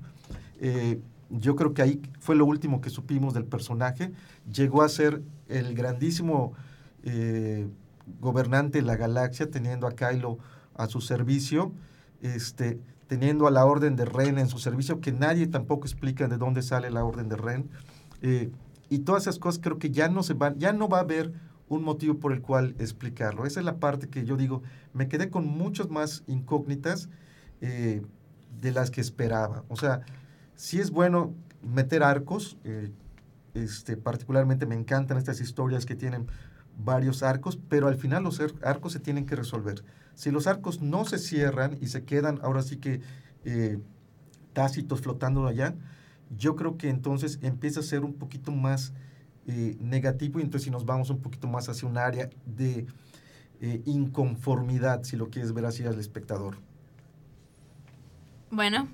Eh, 0.59 0.99
yo 1.29 1.55
creo 1.55 1.73
que 1.73 1.81
ahí 1.81 2.01
fue 2.19 2.35
lo 2.35 2.45
último 2.45 2.81
que 2.81 2.89
supimos 2.89 3.33
del 3.33 3.45
personaje. 3.45 4.11
Llegó 4.51 4.81
a 4.81 4.89
ser 4.89 5.21
el 5.47 5.73
grandísimo 5.75 6.53
eh, 7.03 7.67
gobernante 8.19 8.79
de 8.79 8.83
la 8.83 8.95
galaxia, 8.95 9.49
teniendo 9.49 9.87
a 9.87 9.91
Kylo 9.91 10.37
a 10.75 10.87
su 10.87 11.01
servicio, 11.01 11.71
este, 12.21 12.79
teniendo 13.07 13.47
a 13.47 13.51
la 13.51 13.65
Orden 13.65 13.95
de 13.95 14.05
Ren 14.05 14.37
en 14.37 14.47
su 14.47 14.59
servicio, 14.59 15.01
que 15.01 15.11
nadie 15.11 15.47
tampoco 15.47 15.85
explica 15.85 16.27
de 16.27 16.37
dónde 16.37 16.61
sale 16.61 16.89
la 16.91 17.03
Orden 17.03 17.29
de 17.29 17.37
Ren. 17.37 17.69
Eh, 18.21 18.51
y 18.89 18.99
todas 18.99 19.23
esas 19.23 19.39
cosas 19.39 19.61
creo 19.61 19.79
que 19.79 19.91
ya 19.91 20.09
no 20.09 20.23
se 20.23 20.33
van, 20.33 20.57
ya 20.59 20.73
no 20.73 20.87
va 20.87 20.99
a 20.99 21.01
haber 21.01 21.33
un 21.67 21.83
motivo 21.83 22.19
por 22.19 22.31
el 22.31 22.41
cual 22.41 22.75
explicarlo. 22.79 23.45
Esa 23.45 23.59
es 23.59 23.65
la 23.65 23.77
parte 23.77 24.07
que 24.07 24.25
yo 24.25 24.37
digo, 24.37 24.61
me 24.93 25.07
quedé 25.07 25.29
con 25.29 25.47
muchas 25.47 25.89
más 25.89 26.23
incógnitas 26.27 27.09
eh, 27.61 28.03
de 28.61 28.71
las 28.71 28.91
que 28.91 29.01
esperaba. 29.01 29.63
O 29.69 29.75
sea, 29.75 30.01
sí 30.55 30.79
es 30.79 30.91
bueno 30.91 31.33
meter 31.61 32.03
arcos, 32.03 32.57
eh, 32.63 32.91
este, 33.53 33.97
particularmente 33.97 34.65
me 34.65 34.75
encantan 34.75 35.17
estas 35.17 35.41
historias 35.41 35.85
que 35.85 35.95
tienen 35.95 36.27
varios 36.77 37.23
arcos, 37.23 37.57
pero 37.69 37.87
al 37.87 37.95
final 37.95 38.23
los 38.23 38.39
ar- 38.39 38.53
arcos 38.63 38.93
se 38.93 38.99
tienen 38.99 39.25
que 39.25 39.35
resolver. 39.35 39.83
Si 40.13 40.31
los 40.31 40.47
arcos 40.47 40.81
no 40.81 41.05
se 41.05 41.17
cierran 41.17 41.77
y 41.81 41.87
se 41.87 42.03
quedan 42.03 42.39
ahora 42.43 42.61
sí 42.61 42.77
que 42.77 43.01
eh, 43.45 43.79
tácitos 44.53 45.01
flotando 45.01 45.47
allá, 45.47 45.75
yo 46.37 46.55
creo 46.55 46.77
que 46.77 46.89
entonces 46.89 47.39
empieza 47.41 47.79
a 47.81 47.83
ser 47.83 48.03
un 48.03 48.13
poquito 48.13 48.51
más 48.51 48.93
eh, 49.47 49.77
negativo 49.79 50.39
y 50.39 50.43
entonces 50.43 50.65
si 50.65 50.71
nos 50.71 50.85
vamos 50.85 51.09
un 51.09 51.21
poquito 51.21 51.47
más 51.47 51.69
hacia 51.69 51.87
un 51.87 51.97
área 51.97 52.29
de 52.45 52.87
inconformidad, 53.85 55.03
si 55.03 55.15
lo 55.17 55.29
quieres 55.29 55.53
ver 55.53 55.65
así 55.65 55.83
al 55.85 55.99
espectador. 55.99 56.57
Bueno, 58.55 58.87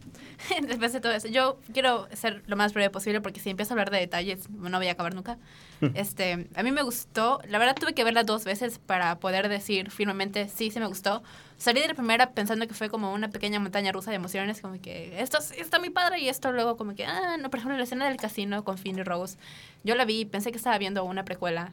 después 0.67 0.91
de 0.91 1.01
todo 1.01 1.11
eso, 1.11 1.27
yo 1.27 1.59
quiero 1.71 2.07
ser 2.13 2.41
lo 2.47 2.55
más 2.55 2.73
breve 2.73 2.89
posible 2.89 3.21
porque 3.21 3.39
si 3.39 3.51
empiezo 3.51 3.71
a 3.71 3.75
hablar 3.75 3.91
de 3.91 3.99
detalles 3.99 4.49
no 4.49 4.75
voy 4.77 4.87
a 4.87 4.93
acabar 4.93 5.13
nunca. 5.13 5.37
Este, 5.95 6.47
a 6.53 6.61
mí 6.61 6.71
me 6.71 6.83
gustó, 6.83 7.41
la 7.47 7.57
verdad 7.57 7.75
tuve 7.75 7.93
que 7.93 8.03
verla 8.03 8.23
dos 8.23 8.43
veces 8.43 8.77
para 8.77 9.19
poder 9.19 9.49
decir 9.49 9.89
firmemente 9.89 10.47
sí, 10.47 10.69
sí 10.69 10.79
me 10.79 10.85
gustó. 10.85 11.23
Salí 11.57 11.81
de 11.81 11.87
la 11.87 11.93
primera 11.95 12.31
pensando 12.31 12.67
que 12.67 12.75
fue 12.75 12.89
como 12.89 13.13
una 13.13 13.29
pequeña 13.29 13.59
montaña 13.59 13.91
rusa 13.91 14.11
de 14.11 14.17
emociones, 14.17 14.61
como 14.61 14.79
que 14.79 15.19
esto 15.19 15.39
está 15.57 15.79
muy 15.79 15.89
padre 15.89 16.19
y 16.19 16.29
esto 16.29 16.51
luego 16.51 16.77
como 16.77 16.93
que, 16.93 17.05
ah, 17.05 17.37
no, 17.39 17.49
por 17.49 17.59
ejemplo, 17.59 17.77
la 17.77 17.83
escena 17.83 18.07
del 18.07 18.17
casino 18.17 18.63
con 18.63 18.77
Finn 18.77 18.99
y 18.99 19.03
Rose. 19.03 19.37
Yo 19.83 19.95
la 19.95 20.05
vi, 20.05 20.25
pensé 20.25 20.51
que 20.51 20.57
estaba 20.57 20.77
viendo 20.77 21.03
una 21.03 21.25
precuela. 21.25 21.71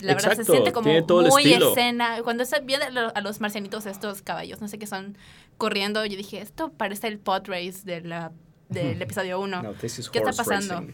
La 0.00 0.14
verdad 0.14 0.36
se 0.36 0.44
siente 0.44 0.72
como 0.72 0.88
muy 1.28 1.52
escena. 1.52 2.22
Cuando 2.22 2.44
se 2.44 2.60
viene 2.60 2.84
a 2.84 3.20
los 3.20 3.40
marcianitos, 3.40 3.86
estos 3.86 4.22
caballos, 4.22 4.60
no 4.60 4.68
sé 4.68 4.78
qué 4.78 4.86
son, 4.86 5.16
corriendo, 5.58 6.04
yo 6.06 6.16
dije, 6.16 6.40
esto 6.40 6.70
parece 6.72 7.08
el 7.08 7.18
pod 7.18 7.42
race 7.48 7.82
de 7.84 8.00
la, 8.00 8.32
del 8.68 9.00
episodio 9.02 9.40
1. 9.40 9.62
No, 9.62 9.72
this 9.74 9.98
is 9.98 10.08
¿Qué 10.08 10.18
está 10.20 10.32
pasando? 10.32 10.74
racing. 10.80 10.92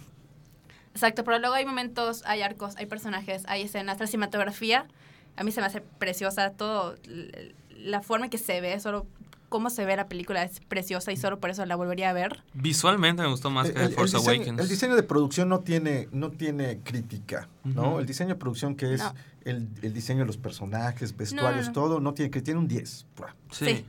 Exacto, 0.93 1.25
pero 1.25 1.39
luego 1.39 1.55
hay 1.55 1.67
momentos, 1.67 2.23
hay 2.25 2.43
arcos, 2.43 2.77
hay 2.77 2.87
personajes, 2.87 3.43
hay 3.47 3.63
escenas, 3.63 3.99
la 3.99 4.07
cinematografía, 4.07 4.87
a 5.37 5.43
mí 5.43 5.51
se 5.51 5.61
me 5.61 5.67
hace 5.67 5.81
preciosa, 5.81 6.51
todo, 6.51 6.97
la 7.77 8.01
forma 8.01 8.27
en 8.27 8.31
que 8.31 8.39
se 8.39 8.61
ve, 8.61 8.79
solo 8.79 9.07
cómo 9.49 9.71
se 9.71 9.85
ve 9.85 9.97
la 9.97 10.09
película 10.09 10.43
es 10.45 10.61
preciosa 10.61 11.11
y 11.13 11.17
solo 11.17 11.39
por 11.41 11.51
eso 11.51 11.67
la 11.67 11.75
volvería 11.77 12.11
a 12.11 12.13
ver. 12.13 12.43
Visualmente 12.55 13.23
me 13.23 13.29
gustó 13.29 13.51
más 13.51 13.69
El- 13.69 13.75
que 13.75 13.81
el- 13.83 13.89
el 13.89 13.95
Force 13.95 14.17
diseño, 14.17 14.37
Awakens. 14.37 14.61
el 14.61 14.69
diseño 14.69 14.95
de 14.97 15.03
producción 15.03 15.49
no 15.49 15.61
tiene, 15.61 16.09
no 16.13 16.31
tiene 16.31 16.79
crítica, 16.85 17.49
¿no? 17.65 17.99
El 17.99 18.07
diseño 18.07 18.31
de 18.31 18.35
producción 18.37 18.77
que 18.77 18.95
es 18.95 19.01
No. 19.01 19.15
el, 19.45 19.69
el 19.83 19.93
diseño 19.93 20.21
de 20.21 20.27
los 20.27 20.37
personajes, 20.39 21.17
vestuarios, 21.17 21.67
no. 21.69 21.73
todo, 21.73 22.01
no 22.01 22.15
tiene 22.15 22.31
que 22.31 22.41
tiene 22.41 22.61
un 22.61 22.69
10. 22.69 23.07
Buah. 23.17 23.33
sí. 23.51 23.65
Sí. 23.67 23.85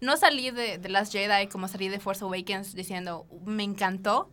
No 0.00 0.16
salí 0.16 0.50
de, 0.50 0.78
de 0.78 0.88
Last 0.88 1.12
Jedi 1.12 1.48
como 1.48 1.68
salí 1.68 1.88
de 1.88 2.00
Force 2.00 2.24
Awakens 2.24 2.74
diciendo, 2.74 3.26
me 3.44 3.62
encantó. 3.62 4.30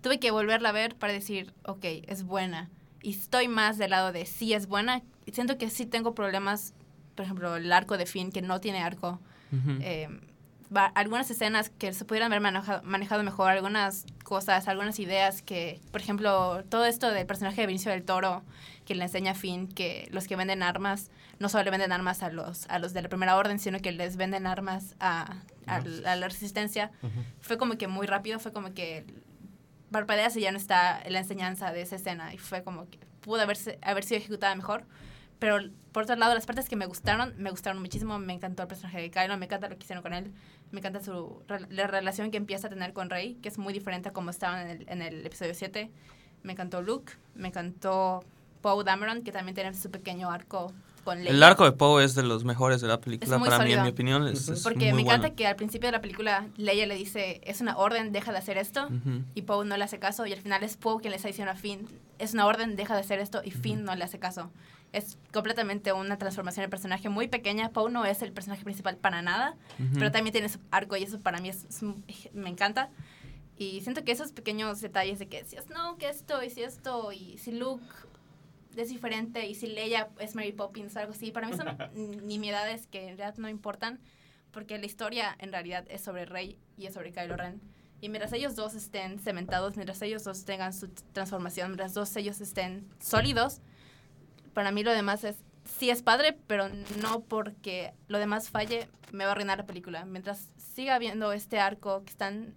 Tuve 0.00 0.18
que 0.20 0.30
volverla 0.30 0.68
a 0.68 0.72
ver 0.72 0.94
para 0.96 1.12
decir, 1.12 1.52
ok, 1.64 1.84
es 2.06 2.22
buena. 2.24 2.70
Y 3.02 3.10
estoy 3.10 3.48
más 3.48 3.78
del 3.78 3.90
lado 3.90 4.12
de 4.12 4.26
sí 4.26 4.52
es 4.52 4.66
buena. 4.66 5.02
Y 5.24 5.32
Siento 5.32 5.58
que 5.58 5.70
sí 5.70 5.86
tengo 5.86 6.14
problemas, 6.14 6.74
por 7.14 7.24
ejemplo, 7.24 7.56
el 7.56 7.72
arco 7.72 7.98
de 7.98 8.06
Finn, 8.06 8.30
que 8.30 8.42
no 8.42 8.60
tiene 8.60 8.82
arco. 8.82 9.20
Eh, 9.80 10.08
algunas 10.94 11.30
escenas 11.30 11.70
que 11.70 11.92
se 11.92 12.04
pudieran 12.04 12.32
haber 12.32 12.40
manejado, 12.40 12.82
manejado 12.82 13.22
mejor, 13.22 13.50
algunas 13.50 14.06
cosas, 14.24 14.68
algunas 14.68 14.98
ideas 14.98 15.42
que, 15.42 15.80
por 15.92 16.00
ejemplo, 16.00 16.64
todo 16.68 16.84
esto 16.84 17.10
del 17.10 17.26
personaje 17.26 17.60
de 17.60 17.66
Vinicio 17.66 17.90
del 17.92 18.04
Toro, 18.04 18.42
que 18.84 18.94
le 18.94 19.04
enseña 19.04 19.32
a 19.32 19.34
Finn 19.34 19.68
que 19.68 20.08
los 20.10 20.26
que 20.26 20.36
venden 20.36 20.62
armas 20.62 21.10
no 21.38 21.48
solo 21.48 21.64
le 21.64 21.70
venden 21.70 21.92
armas 21.92 22.22
a 22.22 22.30
los, 22.30 22.66
a 22.68 22.78
los 22.78 22.92
de 22.92 23.02
la 23.02 23.08
primera 23.08 23.36
orden, 23.36 23.58
sino 23.58 23.80
que 23.80 23.92
les 23.92 24.16
venden 24.16 24.46
armas 24.46 24.96
a, 25.00 25.36
a, 25.66 25.76
a 25.76 26.16
la 26.16 26.28
resistencia, 26.28 26.90
fue 27.40 27.58
como 27.58 27.76
que 27.76 27.88
muy 27.88 28.06
rápido, 28.06 28.38
fue 28.38 28.52
como 28.52 28.72
que 28.72 29.04
parpadeas 29.90 30.36
y 30.36 30.40
ya 30.40 30.50
no 30.50 30.58
está 30.58 31.02
la 31.08 31.18
enseñanza 31.18 31.72
de 31.72 31.82
esa 31.82 31.96
escena 31.96 32.32
y 32.32 32.38
fue 32.38 32.62
como 32.62 32.88
que 32.88 32.98
pudo 33.20 33.42
haberse, 33.42 33.78
haber 33.82 34.04
sido 34.04 34.18
ejecutada 34.18 34.54
mejor. 34.54 34.86
Pero 35.38 35.58
por 35.92 36.04
otro 36.04 36.16
lado, 36.16 36.34
las 36.34 36.46
partes 36.46 36.68
que 36.68 36.76
me 36.76 36.86
gustaron, 36.86 37.34
me 37.36 37.50
gustaron 37.50 37.80
muchísimo. 37.80 38.18
Me 38.18 38.32
encantó 38.32 38.62
el 38.62 38.68
personaje 38.68 39.00
de 39.00 39.10
Kylo, 39.10 39.36
me 39.36 39.46
encanta 39.46 39.68
lo 39.68 39.76
que 39.76 39.84
hicieron 39.84 40.02
con 40.02 40.14
él. 40.14 40.32
Me 40.72 40.80
encanta 40.80 41.00
su, 41.00 41.42
la 41.70 41.86
relación 41.86 42.30
que 42.30 42.36
empieza 42.36 42.66
a 42.66 42.70
tener 42.70 42.92
con 42.92 43.08
Rey, 43.08 43.34
que 43.42 43.48
es 43.48 43.58
muy 43.58 43.72
diferente 43.72 44.08
a 44.08 44.12
como 44.12 44.30
estaban 44.30 44.68
en 44.68 44.68
el, 44.68 44.88
en 44.88 45.02
el 45.02 45.24
episodio 45.24 45.54
7. 45.54 45.90
Me 46.42 46.52
encantó 46.52 46.82
Luke, 46.82 47.12
me 47.34 47.48
encantó 47.48 48.24
Poe 48.60 48.84
Dameron, 48.84 49.22
que 49.22 49.32
también 49.32 49.54
tiene 49.54 49.72
su 49.74 49.90
pequeño 49.90 50.30
arco 50.30 50.72
con 51.04 51.18
Leia. 51.18 51.30
El 51.30 51.42
arco 51.42 51.64
de 51.64 51.72
Poe 51.72 52.04
es 52.04 52.14
de 52.16 52.24
los 52.24 52.44
mejores 52.44 52.80
de 52.80 52.88
la 52.88 53.00
película. 53.00 53.38
Para 53.38 53.64
mí, 53.64 53.72
en 53.72 53.82
mi 53.84 53.88
opinión, 53.90 54.26
es, 54.26 54.48
es 54.48 54.62
Porque 54.62 54.86
muy 54.86 54.94
me 54.94 55.02
encanta 55.02 55.28
bueno. 55.28 55.36
que 55.36 55.46
al 55.46 55.56
principio 55.56 55.86
de 55.86 55.92
la 55.92 56.00
película 56.00 56.48
Leia 56.56 56.86
le 56.86 56.96
dice, 56.96 57.40
es 57.44 57.60
una 57.60 57.76
orden, 57.76 58.12
deja 58.12 58.32
de 58.32 58.38
hacer 58.38 58.58
esto. 58.58 58.88
Y 59.34 59.42
Poe 59.42 59.64
no 59.64 59.76
le 59.76 59.84
hace 59.84 59.98
caso. 60.00 60.26
Y 60.26 60.32
al 60.32 60.40
final 60.40 60.64
es 60.64 60.76
Poe 60.76 61.00
quien 61.00 61.10
le 61.10 61.16
está 61.16 61.28
diciendo 61.28 61.52
a 61.52 61.56
Finn, 61.56 61.86
es 62.18 62.34
una 62.34 62.46
orden, 62.46 62.74
deja 62.76 62.94
de 62.94 63.00
hacer 63.00 63.20
esto. 63.20 63.40
Y 63.44 63.52
Finn 63.52 63.84
no 63.84 63.94
le 63.94 64.02
hace 64.02 64.18
caso. 64.18 64.50
Es 64.96 65.18
completamente 65.32 65.92
una 65.92 66.16
transformación 66.16 66.62
del 66.62 66.70
personaje 66.70 67.08
muy 67.08 67.28
pequeña. 67.28 67.70
Poe 67.70 67.90
no 67.90 68.04
es 68.04 68.22
el 68.22 68.32
personaje 68.32 68.64
principal 68.64 68.96
para 68.96 69.20
nada. 69.22 69.56
Ujú. 69.78 69.98
Pero 69.98 70.10
también 70.10 70.32
tiene 70.32 70.48
su 70.48 70.58
arco 70.70 70.96
y 70.96 71.02
eso 71.02 71.20
para 71.20 71.38
mí 71.38 71.48
es, 71.48 71.64
es 71.64 72.32
me 72.32 72.48
encanta. 72.48 72.90
Y 73.58 73.80
siento 73.82 74.04
que 74.04 74.12
esos 74.12 74.32
pequeños 74.32 74.80
detalles 74.80 75.18
de 75.18 75.28
que 75.28 75.44
si 75.44 75.56
es 75.56 75.68
no, 75.68 75.96
que 75.98 76.08
esto 76.08 76.42
y 76.42 76.50
si 76.50 76.62
esto 76.62 77.12
y 77.12 77.38
si 77.38 77.52
Luke 77.52 77.84
es 78.76 78.90
diferente 78.90 79.46
y 79.46 79.54
si 79.54 79.66
Leia 79.66 80.08
es 80.18 80.34
Mary 80.34 80.52
Poppins 80.52 80.96
algo 80.96 81.12
así, 81.12 81.30
para 81.30 81.48
mí 81.48 81.56
son 81.56 81.76
nimiedades 82.26 82.86
que 82.86 83.08
en 83.08 83.16
realidad 83.16 83.36
no 83.38 83.48
importan 83.48 84.00
porque 84.50 84.78
la 84.78 84.86
historia 84.86 85.34
en 85.38 85.52
realidad 85.52 85.84
es 85.88 86.02
sobre 86.02 86.24
Rey 86.24 86.58
y 86.76 86.86
es 86.86 86.94
sobre 86.94 87.12
Kylo 87.12 87.36
Ren. 87.36 87.60
Y 88.00 88.08
mientras 88.08 88.32
ellos 88.32 88.56
dos 88.56 88.74
estén 88.74 89.18
cementados, 89.18 89.76
mientras 89.76 90.00
ellos 90.02 90.24
dos 90.24 90.44
tengan 90.44 90.72
su 90.72 90.88
transformación, 91.12 91.68
mientras 91.68 91.94
dos 91.94 92.14
ellos 92.16 92.40
estén 92.40 92.88
sólidos, 93.00 93.60
para 94.56 94.72
mí 94.72 94.82
lo 94.82 94.92
demás 94.92 95.22
es, 95.22 95.36
sí 95.66 95.90
es 95.90 96.00
padre, 96.00 96.34
pero 96.46 96.70
no 97.02 97.20
porque 97.20 97.92
lo 98.08 98.18
demás 98.18 98.48
falle, 98.48 98.88
me 99.12 99.24
va 99.24 99.30
a 99.30 99.32
arruinar 99.32 99.58
la 99.58 99.66
película. 99.66 100.06
Mientras 100.06 100.48
siga 100.56 100.98
viendo 100.98 101.30
este 101.34 101.60
arco 101.60 102.02
que 102.04 102.10
están 102.10 102.54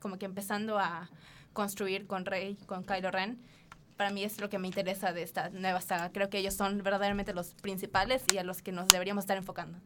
como 0.00 0.16
que 0.16 0.24
empezando 0.24 0.78
a 0.78 1.10
construir 1.52 2.06
con 2.06 2.24
Rey, 2.24 2.56
con 2.64 2.82
Kylo 2.82 3.10
Ren, 3.10 3.38
para 3.98 4.08
mí 4.10 4.24
es 4.24 4.40
lo 4.40 4.48
que 4.48 4.58
me 4.58 4.68
interesa 4.68 5.12
de 5.12 5.22
esta 5.22 5.50
nueva 5.50 5.82
saga. 5.82 6.10
Creo 6.12 6.30
que 6.30 6.38
ellos 6.38 6.54
son 6.54 6.82
verdaderamente 6.82 7.34
los 7.34 7.52
principales 7.52 8.24
y 8.32 8.38
a 8.38 8.42
los 8.42 8.62
que 8.62 8.72
nos 8.72 8.88
deberíamos 8.88 9.24
estar 9.24 9.36
enfocando. 9.36 9.78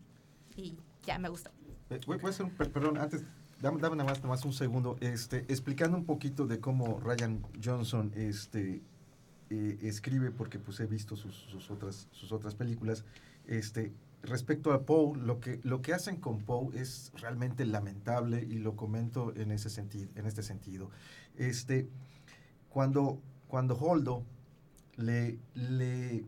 Y 0.54 0.78
ya, 1.04 1.18
me 1.18 1.28
gusta. 1.28 1.50
Eh, 1.90 1.98
voy 2.06 2.20
a 2.22 2.28
hacer 2.28 2.46
un, 2.46 2.52
per- 2.52 2.70
perdón, 2.70 2.98
antes, 2.98 3.24
dame, 3.60 3.80
dame 3.80 3.96
nada, 3.96 4.10
más, 4.10 4.22
más 4.22 4.44
un 4.44 4.52
segundo, 4.52 4.96
este, 5.00 5.38
explicando 5.48 5.96
un 5.96 6.04
poquito 6.04 6.46
de 6.46 6.60
cómo 6.60 7.00
Ryan 7.00 7.44
Johnson 7.64 8.12
este, 8.14 8.80
eh, 9.50 9.78
escribe, 9.82 10.30
porque 10.30 10.58
pues 10.58 10.78
he 10.80 10.86
visto 10.86 11.16
sus, 11.16 11.70
otras, 11.70 12.08
sus 12.12 12.32
otras 12.32 12.54
películas, 12.54 13.04
este, 13.46 13.92
respecto 14.22 14.72
a 14.72 14.84
Poe, 14.84 15.18
lo 15.18 15.40
que, 15.40 15.60
lo 15.62 15.80
que 15.80 15.94
hacen 15.94 16.16
con 16.16 16.40
Poe 16.40 16.78
es 16.78 17.12
realmente 17.14 17.64
lamentable 17.64 18.42
y 18.42 18.58
lo 18.58 18.76
comento 18.76 19.34
en, 19.36 19.50
ese 19.50 19.70
sentido, 19.70 20.10
en 20.16 20.26
este 20.26 20.42
sentido. 20.42 20.90
Este, 21.36 21.88
cuando, 22.68 23.22
cuando 23.46 23.76
Holdo 23.76 24.24
le, 24.96 25.38
le, 25.54 26.24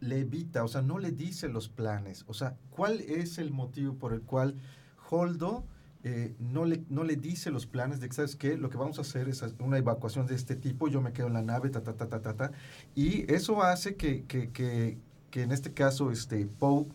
le 0.00 0.18
evita, 0.20 0.64
o 0.64 0.68
sea, 0.68 0.82
no 0.82 0.98
le 0.98 1.10
dice 1.10 1.48
los 1.48 1.68
planes. 1.68 2.24
O 2.28 2.34
sea, 2.34 2.56
¿cuál 2.70 3.00
es 3.00 3.38
el 3.38 3.50
motivo 3.50 3.94
por 3.94 4.14
el 4.14 4.22
cual 4.22 4.56
Holdo 5.10 5.66
eh, 6.04 6.34
no, 6.40 6.64
le, 6.64 6.82
no 6.88 7.04
le 7.04 7.16
dice 7.16 7.50
los 7.50 7.66
planes 7.66 8.00
de 8.00 8.08
que, 8.08 8.14
¿sabes? 8.14 8.36
Lo 8.58 8.70
que 8.70 8.76
vamos 8.76 8.98
a 8.98 9.02
hacer 9.02 9.28
es 9.28 9.44
una 9.60 9.78
evacuación 9.78 10.26
de 10.26 10.34
este 10.34 10.56
tipo, 10.56 10.88
yo 10.88 11.00
me 11.00 11.12
quedo 11.12 11.28
en 11.28 11.34
la 11.34 11.42
nave, 11.42 11.70
ta, 11.70 11.82
ta, 11.82 11.94
ta, 11.94 12.08
ta, 12.08 12.20
ta, 12.20 12.34
ta. 12.34 12.52
Y 12.94 13.32
eso 13.32 13.62
hace 13.62 13.94
que, 13.96 14.24
que, 14.24 14.50
que, 14.50 14.98
que 15.30 15.42
en 15.42 15.52
este 15.52 15.72
caso, 15.72 16.10
este, 16.10 16.46
Poe 16.46 16.86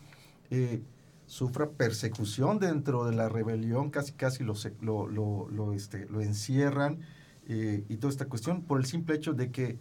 eh, 0.50 0.82
sufra 1.26 1.70
persecución 1.70 2.60
dentro 2.60 3.06
de 3.06 3.16
la 3.16 3.30
rebelión, 3.30 3.92
casi, 3.92 4.14
casi 4.14 4.44
lo, 4.44 4.56
lo, 4.82 5.50
lo, 5.50 5.74
este, 5.74 6.06
lo 6.10 6.22
encierran 6.22 7.00
eh, 7.48 7.86
y 7.88 7.98
toda 7.98 8.12
esta 8.12 8.26
cuestión 8.26 8.64
por 8.64 8.80
el 8.80 8.86
simple 8.86 9.16
hecho 9.16 9.34
de 9.34 9.52
que 9.52 9.78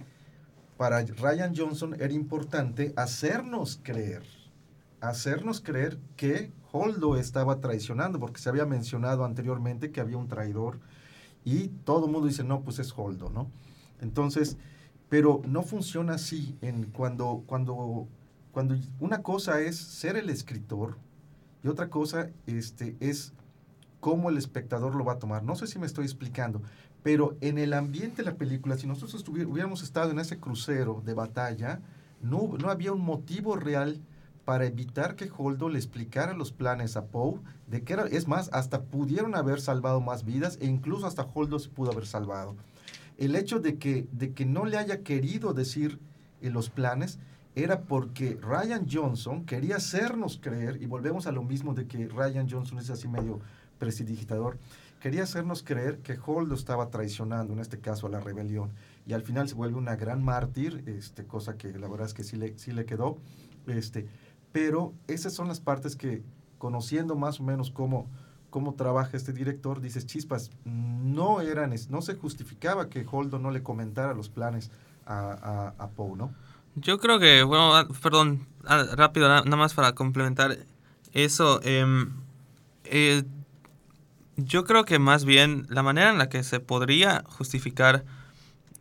para 0.76 1.02
Ryan 1.02 1.54
Johnson 1.56 1.94
era 1.98 2.12
importante 2.12 2.92
hacernos 2.96 3.80
creer, 3.82 4.24
hacernos 5.00 5.60
creer 5.60 5.98
que 6.16 6.52
Holdo 6.76 7.16
estaba 7.16 7.60
traicionando, 7.60 8.20
porque 8.20 8.40
se 8.40 8.48
había 8.48 8.66
mencionado 8.66 9.24
anteriormente 9.24 9.90
que 9.90 10.00
había 10.00 10.18
un 10.18 10.28
traidor 10.28 10.78
y 11.44 11.68
todo 11.84 12.06
el 12.06 12.12
mundo 12.12 12.28
dice, 12.28 12.44
no, 12.44 12.62
pues 12.62 12.78
es 12.78 12.92
Holdo, 12.96 13.30
¿no? 13.30 13.50
Entonces, 14.00 14.56
pero 15.08 15.40
no 15.46 15.62
funciona 15.62 16.14
así 16.14 16.56
en 16.60 16.84
cuando, 16.84 17.44
cuando, 17.46 18.08
cuando 18.52 18.76
una 19.00 19.22
cosa 19.22 19.60
es 19.60 19.76
ser 19.76 20.16
el 20.16 20.28
escritor 20.28 20.98
y 21.62 21.68
otra 21.68 21.88
cosa 21.88 22.30
este, 22.46 22.96
es 23.00 23.32
cómo 24.00 24.28
el 24.28 24.36
espectador 24.36 24.94
lo 24.94 25.04
va 25.04 25.14
a 25.14 25.18
tomar. 25.18 25.42
No 25.44 25.56
sé 25.56 25.66
si 25.66 25.78
me 25.78 25.86
estoy 25.86 26.04
explicando, 26.04 26.60
pero 27.02 27.36
en 27.40 27.58
el 27.58 27.72
ambiente 27.72 28.22
de 28.22 28.30
la 28.30 28.36
película, 28.36 28.76
si 28.76 28.86
nosotros 28.86 29.24
hubiéramos 29.28 29.82
estado 29.82 30.10
en 30.10 30.18
ese 30.18 30.38
crucero 30.38 31.02
de 31.04 31.14
batalla, 31.14 31.80
no, 32.20 32.56
no 32.60 32.70
había 32.70 32.92
un 32.92 33.02
motivo 33.02 33.56
real 33.56 34.00
para 34.46 34.64
evitar 34.64 35.16
que 35.16 35.28
Holdo 35.36 35.68
le 35.68 35.76
explicara 35.76 36.32
los 36.32 36.52
planes 36.52 36.96
a 36.96 37.06
Poe, 37.06 37.40
de 37.66 37.82
que 37.82 37.94
era, 37.94 38.04
es 38.06 38.28
más, 38.28 38.48
hasta 38.52 38.84
pudieron 38.84 39.34
haber 39.34 39.60
salvado 39.60 40.00
más 40.00 40.24
vidas 40.24 40.56
e 40.62 40.66
incluso 40.66 41.04
hasta 41.04 41.26
Holdo 41.34 41.58
se 41.58 41.68
pudo 41.68 41.90
haber 41.90 42.06
salvado. 42.06 42.54
El 43.18 43.34
hecho 43.34 43.58
de 43.58 43.76
que, 43.76 44.06
de 44.12 44.34
que 44.34 44.46
no 44.46 44.64
le 44.64 44.78
haya 44.78 45.02
querido 45.02 45.52
decir 45.52 45.98
eh, 46.42 46.50
los 46.50 46.70
planes 46.70 47.18
era 47.56 47.80
porque 47.80 48.38
Ryan 48.40 48.86
Johnson 48.88 49.44
quería 49.46 49.76
hacernos 49.76 50.38
creer, 50.40 50.80
y 50.80 50.86
volvemos 50.86 51.26
a 51.26 51.32
lo 51.32 51.42
mismo 51.42 51.74
de 51.74 51.88
que 51.88 52.06
Ryan 52.06 52.48
Johnson 52.48 52.78
es 52.78 52.88
así 52.88 53.08
medio 53.08 53.40
prestidigitador, 53.80 54.58
quería 55.00 55.24
hacernos 55.24 55.64
creer 55.64 55.98
que 55.98 56.16
Holdo 56.24 56.54
estaba 56.54 56.88
traicionando, 56.90 57.52
en 57.52 57.58
este 57.58 57.80
caso 57.80 58.06
a 58.06 58.10
la 58.10 58.20
rebelión, 58.20 58.70
y 59.06 59.12
al 59.12 59.22
final 59.22 59.48
se 59.48 59.56
vuelve 59.56 59.76
una 59.76 59.96
gran 59.96 60.22
mártir, 60.22 60.84
este, 60.86 61.24
cosa 61.24 61.56
que 61.56 61.76
la 61.76 61.88
verdad 61.88 62.06
es 62.06 62.14
que 62.14 62.22
sí 62.22 62.36
le, 62.36 62.56
sí 62.58 62.70
le 62.70 62.84
quedó, 62.84 63.18
este, 63.66 64.06
pero 64.56 64.94
esas 65.06 65.34
son 65.34 65.48
las 65.48 65.60
partes 65.60 65.96
que, 65.96 66.22
conociendo 66.56 67.14
más 67.14 67.40
o 67.40 67.42
menos 67.42 67.70
cómo, 67.70 68.08
cómo 68.48 68.72
trabaja 68.72 69.14
este 69.14 69.34
director, 69.34 69.82
dices, 69.82 70.06
chispas, 70.06 70.50
no, 70.64 71.42
eran, 71.42 71.74
no 71.90 72.00
se 72.00 72.14
justificaba 72.14 72.88
que 72.88 73.04
Holdo 73.06 73.38
no 73.38 73.50
le 73.50 73.62
comentara 73.62 74.14
los 74.14 74.30
planes 74.30 74.70
a, 75.04 75.90
Poe, 75.94 76.16
¿no? 76.16 76.32
Yo 76.74 76.98
creo 76.98 77.18
que, 77.18 77.42
bueno, 77.42 77.76
ah, 77.76 77.86
perdón, 78.02 78.46
ah, 78.64 78.82
rápido, 78.94 79.28
na- 79.28 79.42
nada 79.42 79.58
más 79.58 79.74
para 79.74 79.92
complementar 79.92 80.56
eso. 81.12 81.60
em, 81.62 82.14
eh, 82.84 83.24
yo 84.38 84.64
creo 84.64 84.86
que 84.86 84.98
más 84.98 85.26
bien 85.26 85.66
la 85.68 85.82
manera 85.82 86.08
en 86.10 86.16
la 86.16 86.30
que 86.30 86.42
se 86.42 86.60
podría 86.60 87.24
justificar 87.26 88.06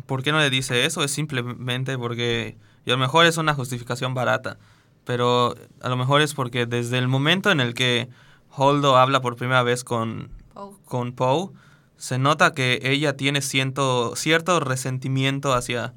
por 0.05 0.23
qué 0.23 0.31
no 0.31 0.39
le 0.39 0.49
dice 0.49 0.85
eso 0.85 1.03
es 1.03 1.11
simplemente 1.11 1.97
porque, 1.97 2.55
y 2.85 2.91
a 2.91 2.93
lo 2.93 2.99
mejor 2.99 3.25
es 3.25 3.35
una 3.35 3.53
justificación 3.53 4.13
barata, 4.13 4.57
pero 5.05 5.55
a 5.81 5.89
lo 5.89 5.95
mejor 5.97 6.21
es 6.21 6.33
porque 6.33 6.65
desde 6.65 6.97
el 6.97 7.07
momento 7.07 7.51
en 7.51 7.59
el 7.61 7.73
que 7.73 8.09
Holdo 8.57 8.97
habla 8.97 9.21
por 9.21 9.35
primera 9.35 9.63
vez 9.63 9.83
con, 9.83 10.29
Poe. 10.53 10.71
con 10.85 11.13
Poe, 11.13 11.49
se 11.97 12.17
nota 12.17 12.51
que 12.53 12.79
ella 12.83 13.15
tiene 13.15 13.41
ciento, 13.41 14.15
cierto 14.15 14.59
resentimiento 14.59 15.53
hacia, 15.53 15.93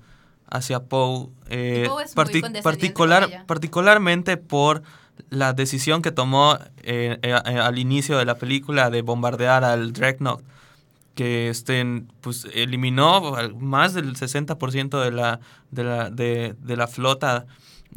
hacia 0.49 0.81
Poe, 0.85 1.29
eh, 1.49 1.87
Poe 1.89 2.05
es 2.05 2.15
muy 2.17 2.25
parti- 2.25 2.63
particular, 2.63 3.45
particularmente 3.47 4.37
por 4.37 4.83
la 5.31 5.53
decisión 5.53 6.01
que 6.03 6.13
tomó 6.13 6.57
eh, 6.83 7.19
eh, 7.23 7.35
eh, 7.45 7.59
al 7.59 7.79
inicio 7.79 8.19
de 8.19 8.25
la 8.25 8.37
película 8.37 8.89
de 8.91 9.03
bombardear 9.03 9.65
al 9.65 9.93
Dreadnought, 9.93 10.43
que 11.17 11.49
este, 11.49 12.05
pues, 12.21 12.47
eliminó 12.55 13.35
más 13.59 13.95
del 13.95 14.15
60% 14.15 15.03
de 15.03 15.11
la, 15.11 15.41
de, 15.73 15.83
la, 15.85 16.11
de, 16.11 16.55
de 16.61 16.77
la 16.77 16.87
flota 16.87 17.47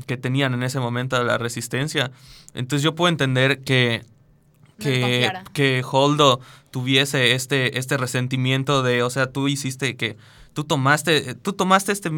que 0.06 0.18
tenían 0.18 0.54
en 0.54 0.64
ese 0.64 0.80
momento 0.80 1.18
de 1.18 1.24
la 1.26 1.38
resistencia. 1.38 2.12
Entonces 2.54 2.84
yo 2.84 2.96
puedo 2.96 3.10
entender 3.10 3.60
que, 3.62 4.04
que, 4.80 5.32
que 5.54 5.84
Holdo 5.90 6.40
tuviese 6.72 7.34
este, 7.34 7.78
este 7.78 7.98
resentimiento 7.98 8.84
de, 8.84 9.04
o 9.04 9.10
sea, 9.10 9.28
tú 9.28 9.48
hiciste 9.48 9.96
que, 9.96 10.18
tú 10.54 10.64
tomaste, 10.66 11.36
tú 11.36 11.54
tomaste 11.54 11.92
este, 11.92 12.10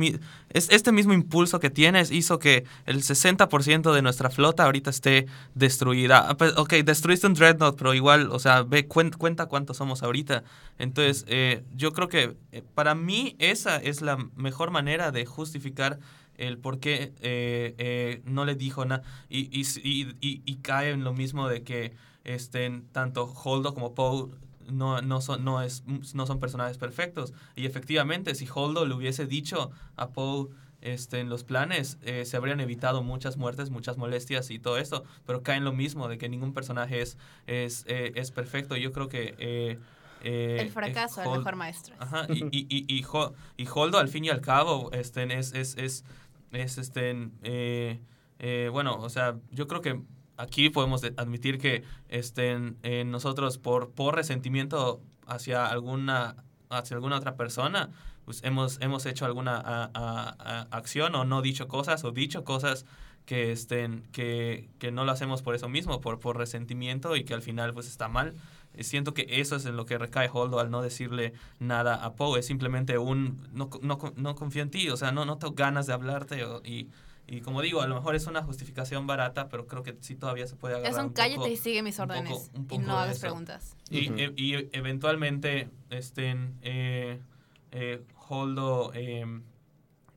este 0.54 0.92
mismo 0.92 1.14
impulso 1.14 1.60
que 1.60 1.70
tienes, 1.70 2.10
hizo 2.12 2.40
que 2.40 2.64
el 2.86 3.04
60% 3.04 3.94
de 3.94 4.02
nuestra 4.02 4.30
flota 4.30 4.64
ahorita 4.64 4.90
esté 4.92 5.28
destruida. 5.56 6.30
Ah, 6.30 6.38
pues, 6.38 6.54
ok, 6.58 6.74
destruiste 6.86 7.28
un 7.28 7.34
Dreadnought, 7.34 7.78
pero 7.78 7.94
igual, 7.94 8.30
o 8.32 8.40
sea, 8.40 8.64
ve, 8.64 8.88
cuen- 8.88 9.16
cuenta 9.16 9.48
cuántos 9.48 9.78
somos 9.78 10.02
ahorita. 10.04 10.44
Entonces, 10.80 11.26
eh, 11.28 11.64
yo 11.76 11.92
creo 11.94 12.08
que 12.08 12.36
eh, 12.52 12.64
para 12.76 12.96
mí 12.96 13.36
esa 13.40 13.78
es 13.78 14.02
la 14.02 14.18
mejor 14.36 14.72
manera 14.72 15.12
de 15.12 15.26
justificar 15.26 16.00
el 16.38 16.58
por 16.58 16.80
qué 16.80 17.14
eh, 17.22 17.76
eh, 17.78 18.22
no 18.26 18.46
le 18.46 18.56
dijo 18.56 18.86
nada. 18.86 19.04
Y, 19.30 19.42
y, 19.58 19.66
y, 19.84 20.16
y- 20.22 20.42
y 20.46 20.56
cae 20.58 20.92
en 20.92 21.04
lo 21.04 21.14
mismo 21.14 21.48
de 21.48 21.64
que 21.64 21.94
estén 22.24 22.88
tanto 22.92 23.26
Holdo 23.44 23.74
como 23.74 23.94
Poe 23.96 24.30
no, 24.70 25.02
no, 25.02 25.20
son, 25.22 25.44
no, 25.44 25.62
es, 25.62 25.84
no 26.14 26.26
son 26.26 26.40
personajes 26.40 26.78
perfectos. 26.78 27.34
Y 27.56 27.66
efectivamente, 27.66 28.34
si 28.36 28.48
Holdo 28.54 28.86
le 28.86 28.94
hubiese 28.96 29.26
dicho 29.26 29.72
a 29.98 30.10
Poe 30.12 30.48
este, 30.82 31.20
en 31.20 31.30
los 31.30 31.44
planes, 31.44 31.98
eh, 32.04 32.26
se 32.26 32.38
habrían 32.38 32.60
evitado 32.62 33.04
muchas 33.04 33.38
muertes, 33.38 33.70
muchas 33.70 33.98
molestias 33.98 34.50
y 34.52 34.60
todo 34.60 34.78
esto. 34.78 35.04
Pero 35.26 35.44
cae 35.44 35.58
en 35.58 35.64
lo 35.66 35.74
mismo 35.74 36.08
de 36.08 36.18
que 36.18 36.30
ningún 36.30 36.54
personaje 36.54 37.02
es, 37.02 37.18
es, 37.48 37.84
eh, 37.88 38.14
es 38.16 38.32
perfecto. 38.32 38.76
Yo 38.78 38.92
creo 38.94 39.08
que... 39.10 39.36
eh, 39.38 39.80
eh, 40.26 40.58
El 40.62 40.70
fracaso 40.70 41.22
el 41.22 41.30
mejor 41.40 41.56
maestro. 41.58 41.96
Ajá, 42.00 42.28
y, 42.30 42.46
y, 42.46 42.66
y, 42.70 42.86
y, 42.88 43.04
Ho- 43.12 43.34
y 43.58 43.68
Holdo 43.74 43.98
al 43.98 44.08
fin 44.08 44.24
y 44.26 44.30
al 44.30 44.40
cabo 44.40 44.90
este, 44.94 45.24
es, 45.38 45.54
es, 45.54 45.76
es, 45.78 46.06
es 46.54 46.78
este, 46.78 47.30
eh, 47.44 48.00
eh, 48.40 48.70
bueno, 48.72 48.98
o 48.98 49.10
sea, 49.10 49.38
yo 49.52 49.68
creo 49.68 49.82
que 49.82 50.02
aquí 50.38 50.70
podemos 50.70 51.02
de- 51.02 51.14
admitir 51.18 51.58
que 51.60 51.84
eh, 52.84 53.04
nosotros 53.06 53.58
por, 53.58 53.92
por 53.92 54.16
resentimiento 54.16 55.02
hacia 55.28 55.66
alguna, 55.66 56.36
hacia 56.70 56.96
alguna 56.96 57.18
otra 57.18 57.36
persona, 57.36 57.90
pues 58.26 58.44
hemos, 58.44 58.80
hemos 58.82 59.06
hecho 59.06 59.26
alguna 59.26 59.92
acción 60.72 61.16
o 61.16 61.26
no 61.26 61.42
dicho 61.42 61.68
cosas 61.68 62.04
o 62.04 62.12
dicho 62.12 62.44
cosas 62.44 62.86
que, 63.26 63.52
estén, 63.52 64.04
que, 64.12 64.70
que 64.80 64.92
no 64.92 65.06
lo 65.06 65.12
hacemos 65.12 65.42
por 65.42 65.56
eso 65.56 65.70
mismo, 65.70 66.02
por, 66.02 66.20
por 66.20 66.38
resentimiento 66.38 67.16
y 67.16 67.24
que 67.24 67.34
al 67.34 67.42
final 67.42 67.74
pues 67.74 67.88
está 67.88 68.08
mal. 68.08 68.36
Eh, 68.76 68.84
Siento 68.84 69.14
que 69.14 69.26
eso 69.30 69.56
es 69.56 69.66
en 69.66 69.76
lo 69.78 69.86
que 69.86 69.98
recae 69.98 70.30
Holdo 70.32 70.60
al 70.60 70.72
no 70.72 70.82
decirle 70.82 71.34
nada 71.60 72.04
a 72.04 72.16
Poe. 72.16 72.40
Es 72.40 72.46
simplemente 72.48 72.98
un 72.98 73.48
no, 73.54 73.70
no, 73.82 73.98
no 74.16 74.36
confío 74.36 74.62
en 74.64 74.70
ti, 74.72 74.90
o 74.90 74.98
sea, 74.98 75.12
no, 75.12 75.26
no 75.26 75.38
tengo 75.38 75.54
ganas 75.54 75.88
de 75.88 75.94
hablarte. 75.94 76.44
o- 76.46 76.62
y, 76.66 76.90
y 77.26 77.40
como 77.42 77.62
digo, 77.62 77.82
a 77.82 77.88
lo 77.88 77.96
mejor 77.96 78.16
es 78.16 78.28
una 78.28 78.44
justificación 78.44 79.08
barata, 79.08 79.48
pero 79.48 79.66
creo 79.66 79.82
que 79.84 79.96
sí 80.02 80.16
todavía 80.16 80.46
se 80.46 80.56
puede 80.58 80.76
agarrar. 80.76 80.92
Es 80.92 80.98
un 81.00 81.06
un 81.06 81.14
cállate 81.14 81.38
poco- 81.38 81.48
y 81.50 81.56
sigue 81.58 81.82
mis 81.82 81.98
un 82.00 82.08
poco- 82.08 82.20
órdenes. 82.20 82.52
y 82.72 82.78
no 82.80 82.98
hagas 83.00 83.20
preguntas. 83.20 83.78
Y, 83.90 84.10
Ujú. 84.10 84.20
e- 84.20 84.34
y 84.36 84.54
eventualmente, 84.74 85.70
este, 85.90 86.36
eh, 86.64 87.20
eh, 87.72 88.02
Holdo, 88.28 88.92
eh, 88.94 89.26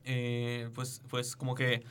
eh, 0.04 0.70
pues, 0.74 1.02
pues 1.08 1.36
como 1.36 1.54
que 1.54 1.82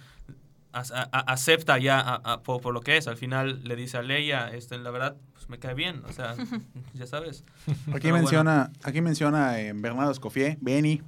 a- 0.80 1.10
a- 1.12 1.20
acepta 1.34 1.78
ya 1.78 2.00
a- 2.00 2.16
a- 2.24 2.44
por, 2.44 2.62
por 2.62 2.74
lo 2.74 2.82
que 2.82 2.98
es. 2.98 3.08
Al 3.08 3.18
final 3.18 3.64
le 3.64 3.76
dice 3.76 3.98
a 3.98 4.02
Leia, 4.02 4.50
este, 4.54 4.78
la 4.78 4.92
verdad, 4.92 5.16
pues 5.34 5.50
me 5.50 5.58
cae 5.60 5.74
bien. 5.74 6.02
O 6.08 6.12
sea, 6.14 6.36
ya 6.94 7.08
sabes. 7.08 7.44
Aquí 7.90 8.00
Pero 8.04 8.16
menciona, 8.16 8.72
aquí 8.84 9.02
menciona 9.02 9.60
eh, 9.60 9.74
Bernardo 9.76 10.12
Escofié, 10.12 10.58
Benny, 10.62 11.02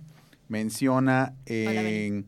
menciona 0.47 1.33
Hola. 1.49 2.23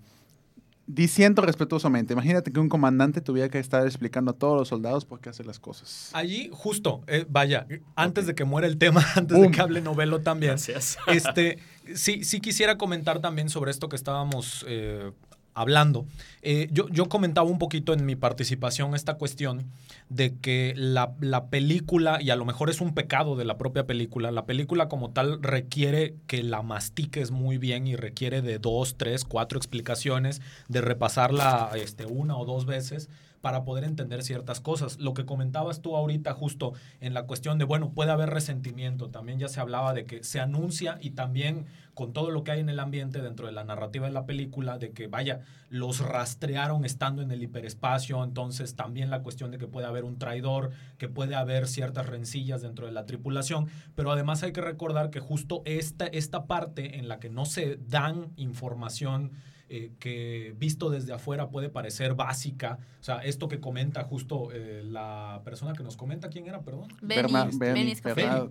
Diciendo 0.91 1.43
respetuosamente, 1.43 2.13
imagínate 2.13 2.51
que 2.51 2.59
un 2.59 2.67
comandante 2.67 3.21
tuviera 3.21 3.47
que 3.47 3.59
estar 3.59 3.85
explicando 3.85 4.31
a 4.31 4.33
todos 4.33 4.57
los 4.57 4.69
soldados 4.69 5.05
por 5.05 5.19
qué 5.19 5.29
hace 5.29 5.43
las 5.43 5.59
cosas. 5.59 6.09
Allí, 6.13 6.49
justo, 6.51 7.03
eh, 7.05 7.27
vaya, 7.29 7.67
antes 7.95 8.25
de 8.25 8.33
que 8.33 8.43
muera 8.43 8.65
el 8.65 8.79
tema, 8.79 9.05
antes 9.15 9.37
Boom. 9.37 9.51
de 9.51 9.55
que 9.55 9.61
hable 9.61 9.81
novelo 9.81 10.21
también. 10.21 10.53
Gracias. 10.53 10.97
Este, 11.05 11.59
sí, 11.93 12.23
sí 12.23 12.41
quisiera 12.41 12.79
comentar 12.79 13.19
también 13.19 13.49
sobre 13.49 13.69
esto 13.69 13.87
que 13.87 13.95
estábamos 13.95 14.65
eh, 14.67 15.11
hablando. 15.59 16.05
Eh, 16.41 16.69
yo, 16.71 16.87
yo 16.89 17.09
comentaba 17.09 17.49
un 17.49 17.59
poquito 17.59 17.93
en 17.93 18.05
mi 18.05 18.15
participación 18.15 18.95
esta 18.95 19.15
cuestión 19.15 19.65
de 20.07 20.37
que 20.37 20.73
la, 20.77 21.13
la 21.19 21.47
película, 21.47 22.21
y 22.21 22.29
a 22.29 22.35
lo 22.37 22.45
mejor 22.45 22.69
es 22.69 22.79
un 22.79 22.93
pecado 22.93 23.35
de 23.35 23.43
la 23.43 23.57
propia 23.57 23.85
película, 23.85 24.31
la 24.31 24.45
película 24.45 24.87
como 24.87 25.11
tal 25.11 25.43
requiere 25.43 26.15
que 26.27 26.43
la 26.43 26.61
mastiques 26.61 27.31
muy 27.31 27.57
bien 27.57 27.87
y 27.87 27.95
requiere 27.95 28.41
de 28.41 28.57
dos, 28.57 28.95
tres, 28.97 29.25
cuatro 29.25 29.57
explicaciones, 29.57 30.41
de 30.69 30.81
repasarla 30.81 31.71
este, 31.75 32.05
una 32.05 32.37
o 32.37 32.45
dos 32.45 32.65
veces 32.65 33.09
para 33.41 33.63
poder 33.63 33.83
entender 33.83 34.23
ciertas 34.23 34.59
cosas. 34.59 34.99
Lo 34.99 35.13
que 35.13 35.25
comentabas 35.25 35.81
tú 35.81 35.95
ahorita 35.95 36.33
justo 36.33 36.73
en 36.99 37.13
la 37.13 37.23
cuestión 37.23 37.57
de, 37.57 37.65
bueno, 37.65 37.91
puede 37.91 38.11
haber 38.11 38.29
resentimiento, 38.29 39.09
también 39.09 39.39
ya 39.39 39.47
se 39.47 39.59
hablaba 39.59 39.93
de 39.93 40.05
que 40.05 40.23
se 40.23 40.39
anuncia 40.39 40.97
y 41.01 41.11
también 41.11 41.65
con 41.93 42.13
todo 42.13 42.31
lo 42.31 42.45
que 42.45 42.51
hay 42.51 42.61
en 42.61 42.69
el 42.69 42.79
ambiente 42.79 43.21
dentro 43.21 43.45
de 43.45 43.51
la 43.51 43.65
narrativa 43.65 44.07
de 44.07 44.13
la 44.13 44.25
película, 44.25 44.77
de 44.77 44.91
que, 44.91 45.07
vaya, 45.07 45.41
los 45.69 45.99
rastrearon 45.99 46.85
estando 46.85 47.21
en 47.21 47.29
el 47.29 47.43
hiperespacio, 47.43 48.23
entonces 48.23 48.75
también 48.75 49.09
la 49.09 49.21
cuestión 49.21 49.51
de 49.51 49.57
que 49.57 49.67
puede 49.67 49.85
haber 49.85 50.05
un 50.05 50.17
traidor, 50.17 50.71
que 50.97 51.09
puede 51.09 51.35
haber 51.35 51.67
ciertas 51.67 52.05
rencillas 52.05 52.61
dentro 52.61 52.85
de 52.85 52.93
la 52.93 53.05
tripulación, 53.05 53.67
pero 53.95 54.13
además 54.13 54.43
hay 54.43 54.53
que 54.53 54.61
recordar 54.61 55.09
que 55.09 55.19
justo 55.19 55.61
esta, 55.65 56.07
esta 56.07 56.45
parte 56.45 56.99
en 56.99 57.09
la 57.09 57.19
que 57.19 57.29
no 57.29 57.45
se 57.45 57.77
dan 57.87 58.31
información 58.37 59.33
eh, 59.69 59.91
que 59.99 60.55
visto 60.57 60.89
desde 60.89 61.13
afuera 61.13 61.49
puede 61.49 61.69
parecer 61.69 62.15
básica. 62.15 62.79
O 62.99 63.03
sea, 63.03 63.19
esto 63.19 63.47
que 63.47 63.59
comenta 63.59 64.03
justo 64.03 64.49
eh, 64.51 64.81
la 64.83 65.41
persona 65.45 65.73
que 65.73 65.83
nos 65.83 65.95
comenta, 65.95 66.29
¿quién 66.29 66.47
era? 66.47 66.61
Perdón. 66.61 66.89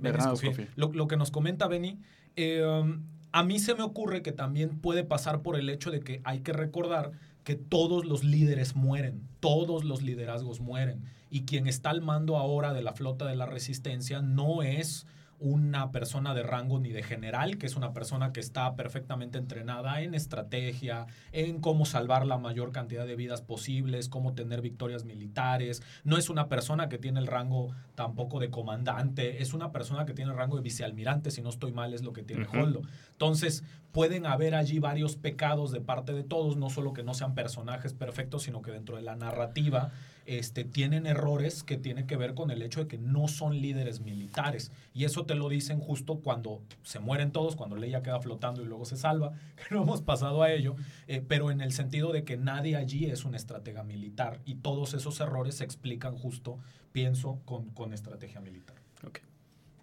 Benny. 0.00 0.68
Lo, 0.76 0.92
lo 0.92 1.08
que 1.08 1.16
nos 1.16 1.30
comenta 1.30 1.66
Benny, 1.66 1.98
eh, 2.36 2.64
um, 2.64 3.02
a 3.32 3.42
mí 3.42 3.58
se 3.58 3.74
me 3.74 3.82
ocurre 3.82 4.22
que 4.22 4.32
también 4.32 4.78
puede 4.78 5.02
pasar 5.02 5.42
por 5.42 5.56
el 5.56 5.68
hecho 5.70 5.90
de 5.90 6.00
que 6.00 6.20
hay 6.24 6.40
que 6.40 6.52
recordar 6.52 7.12
que 7.42 7.56
todos 7.56 8.04
los 8.04 8.24
líderes 8.24 8.76
mueren, 8.76 9.22
todos 9.40 9.82
los 9.82 10.02
liderazgos 10.02 10.60
mueren, 10.60 11.02
y 11.30 11.46
quien 11.46 11.66
está 11.66 11.90
al 11.90 12.00
mando 12.00 12.36
ahora 12.36 12.72
de 12.72 12.82
la 12.82 12.92
flota 12.92 13.26
de 13.26 13.36
la 13.36 13.46
resistencia 13.46 14.22
no 14.22 14.62
es 14.62 15.06
una 15.40 15.92
persona 15.92 16.34
de 16.34 16.42
rango 16.42 16.80
ni 16.80 16.90
de 16.90 17.02
general, 17.02 17.58
que 17.58 17.66
es 17.66 17.76
una 17.76 17.92
persona 17.92 18.32
que 18.32 18.40
está 18.40 18.74
perfectamente 18.74 19.38
entrenada 19.38 20.02
en 20.02 20.14
estrategia, 20.14 21.06
en 21.32 21.60
cómo 21.60 21.86
salvar 21.86 22.26
la 22.26 22.38
mayor 22.38 22.72
cantidad 22.72 23.06
de 23.06 23.16
vidas 23.16 23.42
posibles, 23.42 24.08
cómo 24.08 24.34
tener 24.34 24.60
victorias 24.60 25.04
militares. 25.04 25.82
No 26.04 26.16
es 26.16 26.28
una 26.28 26.48
persona 26.48 26.88
que 26.88 26.98
tiene 26.98 27.20
el 27.20 27.26
rango 27.26 27.74
tampoco 27.94 28.40
de 28.40 28.50
comandante, 28.50 29.42
es 29.42 29.54
una 29.54 29.70
persona 29.70 30.06
que 30.06 30.14
tiene 30.14 30.32
el 30.32 30.36
rango 30.36 30.56
de 30.56 30.62
vicealmirante, 30.62 31.30
si 31.30 31.42
no 31.42 31.50
estoy 31.50 31.72
mal 31.72 31.94
es 31.94 32.02
lo 32.02 32.12
que 32.12 32.22
tiene. 32.22 32.46
Holdo. 32.48 32.82
Entonces, 33.12 33.62
pueden 33.92 34.26
haber 34.26 34.54
allí 34.54 34.78
varios 34.78 35.16
pecados 35.16 35.70
de 35.72 35.80
parte 35.80 36.12
de 36.12 36.24
todos, 36.24 36.56
no 36.56 36.70
solo 36.70 36.92
que 36.92 37.02
no 37.02 37.14
sean 37.14 37.34
personajes 37.34 37.94
perfectos, 37.94 38.42
sino 38.42 38.62
que 38.62 38.70
dentro 38.70 38.96
de 38.96 39.02
la 39.02 39.16
narrativa 39.16 39.92
este, 40.28 40.64
tienen 40.64 41.06
errores 41.06 41.62
que 41.62 41.78
tienen 41.78 42.06
que 42.06 42.18
ver 42.18 42.34
con 42.34 42.50
el 42.50 42.60
hecho 42.60 42.80
de 42.80 42.86
que 42.86 42.98
no 42.98 43.28
son 43.28 43.62
líderes 43.62 44.00
militares. 44.00 44.70
Y 44.92 45.04
eso 45.04 45.24
te 45.24 45.34
lo 45.34 45.48
dicen 45.48 45.80
justo 45.80 46.20
cuando 46.20 46.60
se 46.82 47.00
mueren 47.00 47.32
todos, 47.32 47.56
cuando 47.56 47.76
Leia 47.76 48.02
queda 48.02 48.20
flotando 48.20 48.60
y 48.60 48.66
luego 48.66 48.84
se 48.84 48.98
salva, 48.98 49.32
que 49.56 49.74
no 49.74 49.82
hemos 49.82 50.02
pasado 50.02 50.42
a 50.42 50.52
ello, 50.52 50.76
eh, 51.06 51.24
pero 51.26 51.50
en 51.50 51.62
el 51.62 51.72
sentido 51.72 52.12
de 52.12 52.24
que 52.24 52.36
nadie 52.36 52.76
allí 52.76 53.06
es 53.06 53.24
un 53.24 53.34
estratega 53.34 53.84
militar. 53.84 54.40
Y 54.44 54.56
todos 54.56 54.92
esos 54.92 55.18
errores 55.20 55.56
se 55.56 55.64
explican 55.64 56.14
justo, 56.14 56.58
pienso, 56.92 57.40
con, 57.46 57.70
con 57.70 57.94
estrategia 57.94 58.42
militar. 58.42 58.76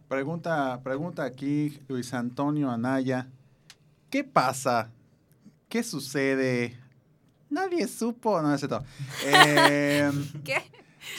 Pregunta, 0.08 0.80
pregunta 0.84 1.24
aquí 1.24 1.80
Luis 1.88 2.14
Antonio 2.14 2.70
Anaya. 2.70 3.28
¿Qué 4.12 4.24
pasa? 4.24 4.92
¿Qué 5.68 5.82
sucede? 5.82 6.78
Nadie 7.50 7.88
supo. 7.88 8.42
No, 8.42 8.50
no 8.50 8.54
es 8.56 8.62
cierto. 8.62 8.84
Eh, 9.26 10.12
¿Qué? 10.44 10.62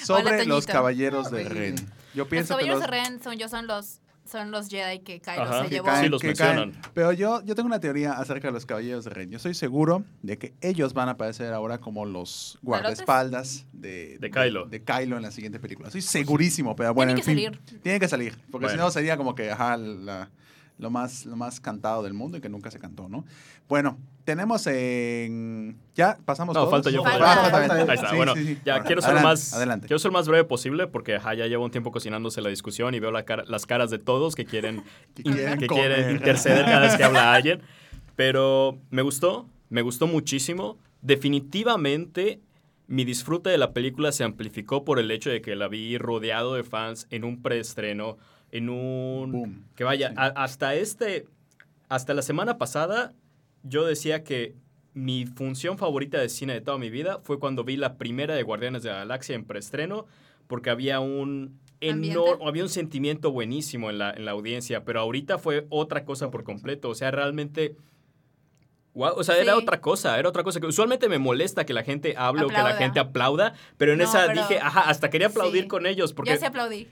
sobre 0.04 0.22
Hola, 0.36 0.44
los 0.44 0.66
caballeros 0.66 1.30
de 1.30 1.44
Ren. 1.48 1.76
Yo 2.14 2.24
Los 2.24 2.28
pienso 2.28 2.56
que 2.56 2.64
caballeros 2.66 2.80
los, 2.80 2.90
de 2.90 2.96
Ren, 3.10 3.22
según 3.22 3.38
yo, 3.38 3.48
son 3.48 3.66
los, 3.68 4.00
son 4.28 4.50
los 4.50 4.68
Jedi 4.68 4.98
que 5.00 5.20
Kylo 5.20 5.42
Ajá. 5.42 5.62
se 5.62 5.68
Que 5.68 5.74
llevó. 5.76 5.86
caen- 5.86 6.02
Sí, 6.02 6.08
los 6.08 6.20
que 6.22 6.34
caen. 6.34 6.76
Pero 6.94 7.12
yo, 7.12 7.44
yo 7.44 7.54
tengo 7.54 7.66
una 7.68 7.78
teoría 7.78 8.14
acerca 8.14 8.48
de 8.48 8.52
los 8.52 8.66
caballeros 8.66 9.04
de 9.04 9.10
Ren. 9.10 9.30
Yo 9.30 9.36
estoy 9.36 9.54
seguro 9.54 10.02
de 10.22 10.38
que 10.38 10.54
ellos 10.60 10.92
van 10.94 11.08
a 11.08 11.12
aparecer 11.12 11.52
ahora 11.52 11.78
como 11.78 12.04
los 12.04 12.58
guardaespaldas 12.62 13.66
de, 13.72 14.18
De 14.18 14.30
Kylo. 14.30 14.66
De, 14.66 14.82
Kylo 14.82 15.16
en 15.16 15.22
la 15.22 15.30
siguiente 15.30 15.60
película. 15.60 15.88
Estoy 15.88 16.02
segurísimo, 16.02 16.74
pero 16.74 16.92
bueno, 16.92 17.14
Tiene 17.14 17.20
en 17.20 17.36
que 17.36 17.50
fin. 17.52 17.60
salir. 17.68 17.80
Tiene 17.82 18.00
que 18.00 18.08
salir. 18.08 18.36
Porque 18.50 18.68
si 18.70 18.76
no 18.76 18.90
sería 18.90 19.16
como 19.16 19.34
que, 19.36 19.50
ajá, 19.52 19.76
la- 19.76 20.28
lo, 20.78 20.90
más, 20.90 21.24
lo 21.26 21.36
más 21.36 21.60
cantado 21.60 22.02
del 22.02 22.14
mundo 22.14 22.38
y 22.38 22.40
que 22.40 22.48
nunca 22.48 22.70
se 22.70 22.78
cantó, 22.78 23.08
¿no? 23.08 23.24
Bueno, 23.68 23.98
tenemos 24.24 24.66
en... 24.66 25.76
¿Ya 25.94 26.18
pasamos 26.24 26.54
No, 26.54 26.60
todos? 26.60 26.70
falta 26.72 26.90
yo. 26.90 27.02
Falta. 27.02 27.32
Ah, 27.46 27.50
falta. 27.50 27.74
Ahí 27.74 27.82
está. 27.94 28.10
Sí, 28.10 28.16
bueno, 28.16 28.34
sí, 28.34 28.44
sí. 28.44 28.58
ya 28.64 28.82
quiero 28.82 29.00
ser 29.00 29.12
lo 29.12 29.18
adelante, 29.18 29.28
más 29.40 29.52
Adelante. 29.54 29.86
quiero 29.86 29.98
ser 29.98 30.10
lo 30.10 30.18
más 30.18 30.28
breve 30.28 30.44
posible 30.44 30.86
porque 30.86 31.16
ajá, 31.16 31.34
ya 31.34 31.46
llevo 31.46 31.64
un 31.64 31.70
tiempo 31.70 31.90
cocinándose 31.92 32.40
la 32.40 32.48
discusión 32.48 32.94
y 32.94 33.00
veo 33.00 33.10
la 33.10 33.24
cara- 33.24 33.44
las 33.46 33.66
caras 33.66 33.90
de 33.90 33.98
todos 33.98 34.34
que 34.34 34.44
quieren 34.44 34.82
Que 35.14 35.22
quieren 35.22 35.58
que 35.58 35.66
quieren 35.66 36.10
interceder 36.10 36.64
cada 36.64 36.80
vez 36.80 36.96
que 36.96 37.04
habla 37.04 37.32
alguien. 37.34 37.60
Pero 38.16 38.78
me 38.90 39.02
gustó, 39.02 39.46
me 39.70 39.82
gustó 39.82 40.06
muchísimo. 40.06 40.78
Definitivamente 41.02 42.40
mi 42.88 43.04
disfrute 43.04 43.50
de 43.50 43.58
la 43.58 43.72
película 43.72 44.12
se 44.12 44.22
amplificó 44.24 44.84
por 44.84 44.98
el 45.00 45.10
hecho 45.10 45.28
de 45.30 45.40
que 45.40 45.56
la 45.56 45.66
vi 45.68 45.98
rodeado 45.98 46.54
de 46.54 46.62
fans 46.62 47.06
en 47.10 47.24
un 47.24 47.42
preestreno, 47.42 48.16
en 48.56 48.68
un 48.68 49.32
Boom. 49.32 49.64
que 49.74 49.84
vaya, 49.84 50.08
Sí. 50.10 50.14
a- 50.18 50.26
hasta 50.42 50.74
este 50.74 51.26
hasta 51.88 52.14
la 52.14 52.22
semana 52.22 52.58
pasada 52.58 53.12
yo 53.62 53.84
decía 53.84 54.24
que 54.24 54.54
mi 54.94 55.26
función 55.26 55.78
favorita 55.78 56.18
de 56.18 56.28
cine 56.28 56.54
de 56.54 56.60
toda 56.60 56.78
mi 56.78 56.90
vida 56.90 57.20
fue 57.22 57.38
cuando 57.38 57.62
vi 57.64 57.76
la 57.76 57.96
primera 57.96 58.34
de 58.34 58.42
Guardianes 58.42 58.82
de 58.82 58.90
la 58.90 58.96
Galaxia 58.98 59.34
en 59.36 59.44
preestreno, 59.44 60.06
porque 60.46 60.70
había 60.70 61.00
un 61.00 61.60
¿Ambiente? 61.82 62.18
enor- 62.18 62.38
había 62.48 62.62
un 62.62 62.68
sentimiento 62.70 63.30
buenísimo 63.30 63.90
en 63.90 63.98
la, 63.98 64.10
en 64.10 64.24
la 64.24 64.30
audiencia, 64.32 64.84
pero 64.84 65.00
ahorita 65.00 65.38
fue 65.38 65.66
otra 65.68 66.04
cosa 66.04 66.30
por 66.30 66.44
completo. 66.44 66.88
O 66.88 66.94
sea, 66.94 67.10
realmente. 67.10 67.76
Wow, 68.94 69.12
o 69.16 69.22
sea, 69.24 69.34
Sí. 69.34 69.42
era 69.42 69.56
otra 69.58 69.80
cosa, 69.82 70.18
era 70.18 70.26
otra 70.26 70.42
cosa 70.42 70.58
que 70.58 70.66
usualmente 70.66 71.06
me 71.10 71.18
molesta 71.18 71.66
que 71.66 71.74
la 71.74 71.82
gente 71.82 72.14
hable 72.16 72.44
o 72.44 72.48
que 72.48 72.54
la 72.54 72.72
gente 72.76 72.98
aplauda, 72.98 73.52
pero 73.76 73.92
en 73.92 73.98
No, 73.98 74.04
esa 74.04 74.26
pero- 74.26 74.40
dije, 74.40 74.58
ajá, 74.58 74.88
hasta 74.88 75.10
quería 75.10 75.26
aplaudir 75.26 75.62
Sí. 75.64 75.68
con 75.68 75.84
ellos 75.86 76.14
porque 76.14 76.30
Yo 76.30 76.38
sí 76.38 76.46
aplaudí. 76.46 76.88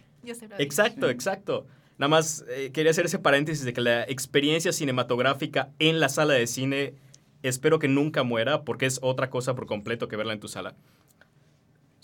Exacto, 0.58 1.10
exacto. 1.10 1.66
Nada 1.98 2.08
más 2.08 2.44
eh, 2.48 2.70
quería 2.72 2.90
hacer 2.90 3.06
ese 3.06 3.18
paréntesis 3.18 3.64
de 3.64 3.72
que 3.72 3.80
la 3.80 4.02
experiencia 4.04 4.72
cinematográfica 4.72 5.70
en 5.78 6.00
la 6.00 6.08
sala 6.08 6.34
de 6.34 6.46
cine 6.46 6.94
espero 7.42 7.78
que 7.78 7.88
nunca 7.88 8.22
muera 8.24 8.64
porque 8.64 8.86
es 8.86 8.98
otra 9.02 9.30
cosa 9.30 9.54
por 9.54 9.66
completo 9.66 10.08
que 10.08 10.16
verla 10.16 10.32
en 10.32 10.40
tu 10.40 10.48
sala. 10.48 10.74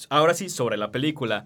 Ahora 0.09 0.35
sí, 0.35 0.49
sobre 0.49 0.77
la 0.77 0.93
película. 0.93 1.45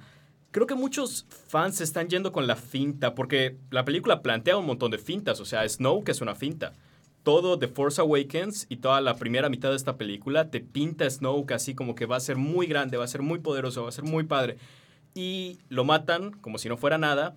Creo 0.50 0.66
que 0.66 0.74
muchos 0.74 1.26
fans 1.48 1.76
se 1.76 1.84
están 1.84 2.08
yendo 2.08 2.30
con 2.30 2.46
la 2.46 2.54
finta 2.54 3.14
porque 3.14 3.56
la 3.70 3.84
película 3.84 4.22
plantea 4.22 4.56
un 4.56 4.66
montón 4.66 4.90
de 4.90 4.98
fintas. 4.98 5.40
O 5.40 5.44
sea, 5.44 5.68
Snow, 5.68 6.04
que 6.04 6.12
es 6.12 6.20
una 6.20 6.34
finta. 6.34 6.74
Todo 7.22 7.58
The 7.58 7.68
Force 7.68 8.00
Awakens 8.00 8.66
y 8.68 8.76
toda 8.76 9.00
la 9.00 9.16
primera 9.16 9.48
mitad 9.48 9.70
de 9.70 9.76
esta 9.76 9.96
película 9.96 10.50
te 10.50 10.60
pinta 10.60 11.06
a 11.06 11.10
Snoke 11.10 11.54
así 11.54 11.74
como 11.74 11.94
que 11.94 12.06
va 12.06 12.16
a 12.16 12.20
ser 12.20 12.36
muy 12.36 12.66
grande, 12.66 12.98
va 12.98 13.04
a 13.04 13.08
ser 13.08 13.22
muy 13.22 13.38
poderoso, 13.38 13.82
va 13.82 13.88
a 13.88 13.92
ser 13.92 14.04
muy 14.04 14.24
padre. 14.24 14.58
Y 15.14 15.58
lo 15.68 15.84
matan 15.84 16.32
como 16.32 16.58
si 16.58 16.68
no 16.68 16.76
fuera 16.76 16.98
nada. 16.98 17.36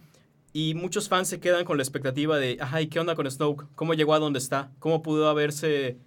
Y 0.53 0.73
muchos 0.73 1.09
fans 1.09 1.27
se 1.27 1.39
quedan 1.39 1.65
con 1.65 1.77
la 1.77 1.83
expectativa 1.83 2.37
de, 2.37 2.57
ay, 2.59 2.87
¿qué 2.87 2.99
onda 2.99 3.15
con 3.15 3.29
Snoke? 3.29 3.67
¿Cómo 3.75 3.93
llegó 3.93 4.13
a 4.13 4.19
donde 4.19 4.39
está? 4.39 4.71
¿Cómo 4.79 5.03
pudo 5.03 5.29
haberse 5.29 5.97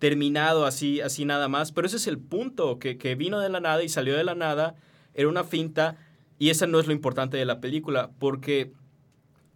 terminado 0.00 0.64
así, 0.64 1.00
así 1.00 1.24
nada 1.24 1.46
más? 1.48 1.70
Pero 1.70 1.86
ese 1.86 1.96
es 1.96 2.06
el 2.08 2.18
punto, 2.18 2.78
que, 2.78 2.98
que 2.98 3.14
vino 3.14 3.38
de 3.38 3.50
la 3.50 3.60
nada 3.60 3.84
y 3.84 3.88
salió 3.88 4.16
de 4.16 4.24
la 4.24 4.34
nada, 4.34 4.74
era 5.14 5.28
una 5.28 5.44
finta, 5.44 5.96
y 6.38 6.50
esa 6.50 6.66
no 6.66 6.80
es 6.80 6.86
lo 6.86 6.92
importante 6.92 7.36
de 7.36 7.44
la 7.44 7.60
película, 7.60 8.10
porque 8.18 8.72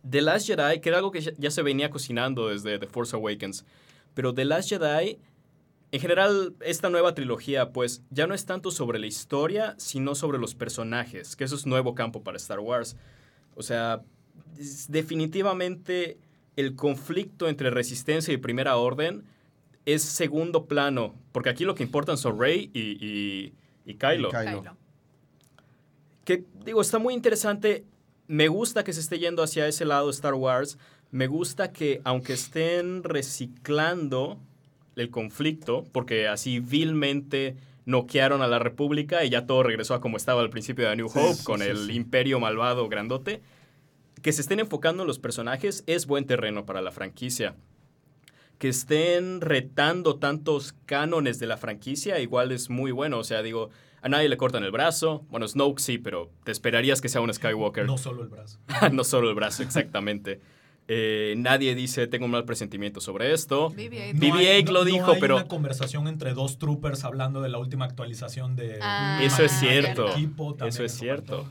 The 0.09 0.21
Last 0.21 0.47
Jedi, 0.47 0.81
que 0.81 0.91
era 0.91 0.99
algo 0.99 1.11
que 1.11 1.35
ya 1.37 1.51
se 1.51 1.63
venía 1.63 1.91
cocinando 1.91 2.49
desde 2.49 2.79
The 2.79 2.87
Force 2.87 3.17
Awakens, 3.17 3.65
pero 4.13 4.35
The 4.35 4.45
Last 4.45 4.69
Jedi, 4.69 5.19
en 5.93 6.01
general, 6.01 6.55
esta 6.61 6.91
nueva 6.91 7.15
trilogía, 7.15 7.71
pues 7.73 8.03
ya 8.11 8.27
no 8.27 8.35
es 8.35 8.47
tanto 8.47 8.71
sobre 8.71 8.99
la 8.99 9.07
historia, 9.07 9.75
sino 9.79 10.15
sobre 10.15 10.39
los 10.39 10.55
personajes, 10.55 11.37
que 11.37 11.45
eso 11.45 11.55
es 11.55 11.67
nuevo 11.67 11.95
campo 11.95 12.23
para 12.23 12.37
Star 12.37 12.61
Wars. 12.61 12.97
O 13.55 13.63
sea, 13.63 14.03
definitivamente 14.89 16.19
el 16.57 16.75
conflicto 16.75 17.49
entre 17.49 17.71
resistencia 17.71 18.33
y 18.33 18.39
primera 18.39 18.77
orden 18.77 19.25
es 19.87 20.03
segundo 20.03 20.67
plano, 20.67 21.15
porque 21.33 21.51
aquí 21.51 21.65
lo 21.65 21.75
que 21.75 21.83
importan 21.83 22.17
son 22.17 22.39
Rey 22.39 22.71
y, 22.73 22.81
y, 22.81 23.55
y 23.85 23.95
Kylo. 23.95 24.29
Y. 24.29 24.33
Kylo. 24.33 24.77
Que 26.25 26.45
digo, 26.65 26.81
está 26.81 26.99
muy 26.99 27.15
interesante. 27.15 27.85
Me 28.27 28.49
gusta 28.49 28.83
que 28.83 28.93
se 28.93 29.01
esté 29.01 29.19
yendo 29.19 29.43
hacia 29.43 29.69
ese 29.69 29.85
lado 29.85 30.09
Star 30.11 30.35
Wars. 30.35 30.79
Me 31.11 31.27
gusta 31.27 31.71
que, 31.73 32.01
aunque 32.05 32.33
estén 32.33 33.05
reciclando 33.05 34.41
el 34.97 35.11
conflicto, 35.11 35.85
porque 35.93 36.29
así 36.29 36.61
vilmente 36.61 37.57
noquearon 37.87 38.43
a 38.43 38.47
la 38.47 38.59
República 38.59 39.25
y 39.25 39.31
ya 39.31 39.47
todo 39.47 39.63
regresó 39.63 39.95
a 39.95 40.01
como 40.01 40.17
estaba 40.17 40.41
al 40.41 40.51
principio 40.51 40.87
de 40.87 40.93
A 40.93 40.97
New 40.97 41.09
Sí, 41.09 41.19
Hope, 41.19 41.35
sí, 41.35 41.45
con 41.45 41.61
sí, 41.61 41.69
el 41.69 41.91
imperio 41.91 42.41
malvado 42.41 42.89
grandote. 42.89 43.43
Que 44.23 44.33
se 44.33 44.41
estén 44.41 44.61
enfocando 44.61 45.03
en 45.03 45.07
los 45.07 45.19
personajes 45.19 45.85
es 45.87 46.07
buen 46.07 46.25
terreno 46.25 46.65
para 46.65 46.81
la 46.81 46.93
franquicia. 46.93 47.57
Que 48.59 48.69
estén 48.69 49.41
retando 49.41 50.17
tantos 50.17 50.75
cánones 50.87 51.39
de 51.39 51.47
la 51.47 51.59
franquicia 51.59 52.21
igual 52.21 52.53
es 52.53 52.71
muy 52.71 52.91
bueno. 52.91 53.19
O 53.19 53.25
sea, 53.25 53.43
digo, 53.43 53.69
a 54.01 54.09
nadie 54.09 54.29
le 54.29 54.39
cortan 54.39 54.65
el 54.65 54.71
brazo. 54.71 55.27
Bueno, 55.29 55.47
Snoke 55.47 55.81
sí, 55.81 55.99
pero 55.99 56.31
te 56.45 56.53
esperarías 56.53 57.01
que 57.03 57.11
sea 57.11 57.21
un 57.21 57.35
Skywalker. 57.35 57.85
No 57.85 57.99
solo 57.99 58.23
el 58.23 58.29
brazo. 58.29 58.61
no 58.93 59.05
solo 59.05 59.29
el 59.29 59.35
brazo, 59.35 59.63
exactamente. 59.63 60.41
Eh, 60.87 61.35
nadie 61.39 61.75
dice, 61.75 62.07
tengo 62.07 62.27
un 62.27 62.31
mal 62.31 62.45
presentimiento 62.45 63.01
sobre 63.01 63.33
esto. 63.33 63.71
BB-8. 63.71 64.13
No 64.15 64.21
BB-8 64.37 64.69
lo 64.71 64.85
dijo, 64.85 65.13
hay 65.13 65.21
pero- 65.21 65.37
una 65.37 65.49
conversación 65.49 66.09
entre 66.09 66.35
dos 66.35 66.59
troopers 66.59 67.05
hablando 67.05 67.41
de 67.41 67.49
la 67.49 67.59
última 67.59 67.87
actualización 67.87 68.55
de. 68.55 68.79
Ah, 68.83 69.19
Eso 69.23 69.43
es 69.45 69.53
cierto. 69.53 70.09
cierto. 70.09 70.13
Equipo, 70.13 70.51
también 70.55 70.69
Eso 70.69 70.85
es 70.85 70.93
cierto. 70.93 71.47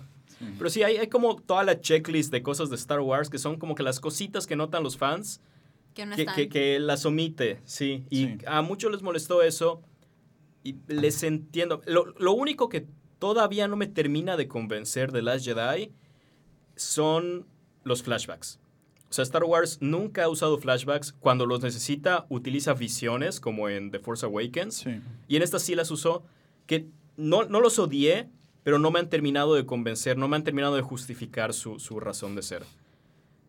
Pero 0.58 0.70
sí, 0.70 0.84
hay, 0.84 0.98
hay 0.98 1.08
como 1.08 1.38
toda 1.38 1.64
la 1.64 1.80
checklist 1.80 2.32
de 2.32 2.44
cosas 2.44 2.70
de 2.70 2.76
Star 2.76 3.00
Wars 3.00 3.30
que 3.30 3.38
son 3.40 3.58
como 3.58 3.76
que 3.76 3.82
las 3.84 4.00
cositas 4.02 4.46
que 4.46 4.56
notan 4.58 4.84
los 4.84 4.98
fans 4.98 5.40
Que 5.94 6.06
no 6.06 6.16
que, 6.18 6.24
están. 6.24 6.36
que- 6.36 6.50
que 6.50 6.80
las 6.80 7.06
omite, 7.06 7.60
sí. 7.64 8.04
Y 8.10 8.26
Sí. 8.26 8.38
a 8.46 8.62
muchos 8.62 8.92
les 8.92 9.02
molestó 9.02 9.42
eso 9.42 9.82
y 10.64 10.76
les 10.88 11.24
entiendo. 11.24 11.82
Lo, 11.88 12.06
lo 12.20 12.34
único 12.34 12.68
que 12.70 12.86
todavía 13.20 13.68
no 13.70 13.78
me 13.78 13.88
termina 13.88 14.36
de 14.38 14.48
convencer 14.50 15.12
de 15.14 15.22
Last 15.22 15.46
Jedi 15.46 15.92
son 16.76 17.46
los 17.84 18.04
flashbacks. 18.04 18.60
O 19.14 19.16
sea, 19.16 19.22
Star 19.22 19.43
Wars 19.43 19.78
nunca 19.80 20.24
ha 20.24 20.28
usado 20.28 20.57
flashbacks. 20.57 21.11
Cuando 21.11 21.45
los 21.45 21.61
necesita, 21.61 22.26
utiliza 22.30 22.74
visiones, 22.74 23.39
como 23.39 23.70
en 23.70 23.91
The 23.91 23.99
Force 23.99 24.26
Awakens. 24.26 24.78
Sí. 24.78 25.01
Y 25.28 25.36
en 25.36 25.43
estas 25.43 25.61
sí 25.61 25.76
las 25.76 25.91
usó, 25.91 26.24
que 26.66 26.88
no, 27.16 27.43
no 27.43 27.61
los 27.61 27.78
odié, 27.78 28.28
pero 28.64 28.80
no 28.80 28.89
me 28.89 28.97
han 28.97 29.11
terminado 29.11 29.53
de 29.53 29.68
convencer, 29.68 30.18
no 30.18 30.28
me 30.28 30.36
han 30.36 30.43
terminado 30.43 30.76
de 30.76 30.82
justificar 30.82 31.53
su, 31.53 31.78
su 31.78 31.99
razón 31.99 32.34
de 32.34 32.41
ser. 32.41 32.64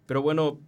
Pero 0.04 0.20
bueno, 0.20 0.60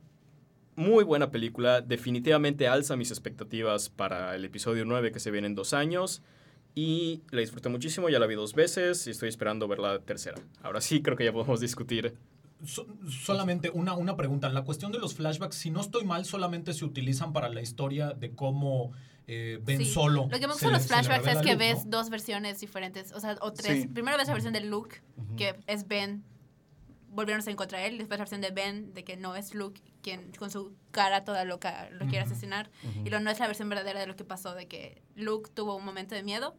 muy 0.76 1.04
buena 1.04 1.30
película, 1.30 1.82
definitivamente 1.82 2.66
alza 2.66 2.96
mis 2.96 3.10
expectativas 3.10 3.90
para 3.90 4.34
el 4.34 4.46
episodio 4.46 4.86
9 4.86 5.12
que 5.12 5.20
se 5.20 5.30
viene 5.30 5.46
en 5.46 5.54
dos 5.54 5.74
años. 5.74 6.22
Y 6.74 7.20
la 7.32 7.40
disfruté 7.40 7.68
muchísimo, 7.68 8.08
ya 8.08 8.18
la 8.18 8.26
vi 8.26 8.34
dos 8.34 8.54
veces 8.54 9.06
y 9.06 9.10
estoy 9.10 9.28
esperando 9.28 9.68
ver 9.68 9.78
la 9.78 9.98
tercera. 9.98 10.40
Ahora 10.62 10.80
sí 10.80 11.02
creo 11.02 11.18
que 11.18 11.24
ya 11.26 11.34
podemos 11.34 11.60
discutir. 11.60 12.14
So- 12.64 12.86
solamente 13.10 13.70
una, 13.70 13.94
una 13.94 14.16
pregunta. 14.16 14.46
En 14.46 14.54
la 14.54 14.62
cuestión 14.62 14.90
de 14.92 14.98
los 14.98 15.14
flashbacks, 15.14 15.56
si 15.56 15.70
no 15.70 15.80
estoy 15.80 16.04
mal, 16.04 16.24
solamente 16.24 16.72
se 16.72 16.84
utilizan 16.84 17.32
para 17.32 17.48
la 17.48 17.60
historia 17.60 18.10
de 18.12 18.34
cómo 18.34 18.92
eh, 19.28 19.60
Ben 19.64 19.78
Sí. 19.78 19.86
Solo. 19.86 20.28
Lo 20.30 20.38
que 20.38 20.46
me 20.46 20.52
gusta 20.52 20.68
de 20.68 20.72
los 20.74 20.86
flashbacks 20.86 21.26
es 21.26 21.38
que 21.38 21.52
Luke, 21.52 21.56
ves 21.56 21.84
¿no? 21.84 21.90
dos 21.98 22.10
versiones 22.10 22.60
diferentes, 22.60 23.12
o 23.12 23.20
sea, 23.20 23.36
o 23.40 23.52
tres. 23.52 23.82
Sí. 23.82 23.88
Primero 23.88 24.16
ves 24.16 24.28
la 24.28 24.34
versión 24.34 24.52
de 24.52 24.60
Luke, 24.60 25.02
que 25.36 25.56
es 25.66 25.86
Ben 25.88 26.22
volviéndose 27.08 27.50
en 27.50 27.56
contra 27.56 27.78
de 27.78 27.86
él, 27.86 27.98
después 27.98 28.18
la 28.18 28.22
versión 28.24 28.40
de 28.42 28.50
Ben, 28.50 28.92
de 28.94 29.02
que 29.02 29.16
no 29.16 29.36
es 29.36 29.54
Luke 29.54 29.80
quien 30.02 30.30
con 30.38 30.50
su 30.50 30.74
cara 30.92 31.24
toda 31.24 31.44
loca 31.44 31.88
lo 31.90 32.06
quiere 32.06 32.24
Ujú. 32.24 32.32
asesinar, 32.32 32.70
y 33.04 33.10
lo 33.10 33.18
no 33.20 33.30
es 33.30 33.38
la 33.40 33.46
versión 33.46 33.68
verdadera 33.68 34.00
de 34.00 34.06
lo 34.06 34.16
que 34.16 34.24
pasó, 34.24 34.54
de 34.54 34.68
que 34.68 35.02
Luke 35.14 35.50
tuvo 35.54 35.76
un 35.76 35.84
momento 35.84 36.14
de 36.14 36.22
miedo 36.22 36.56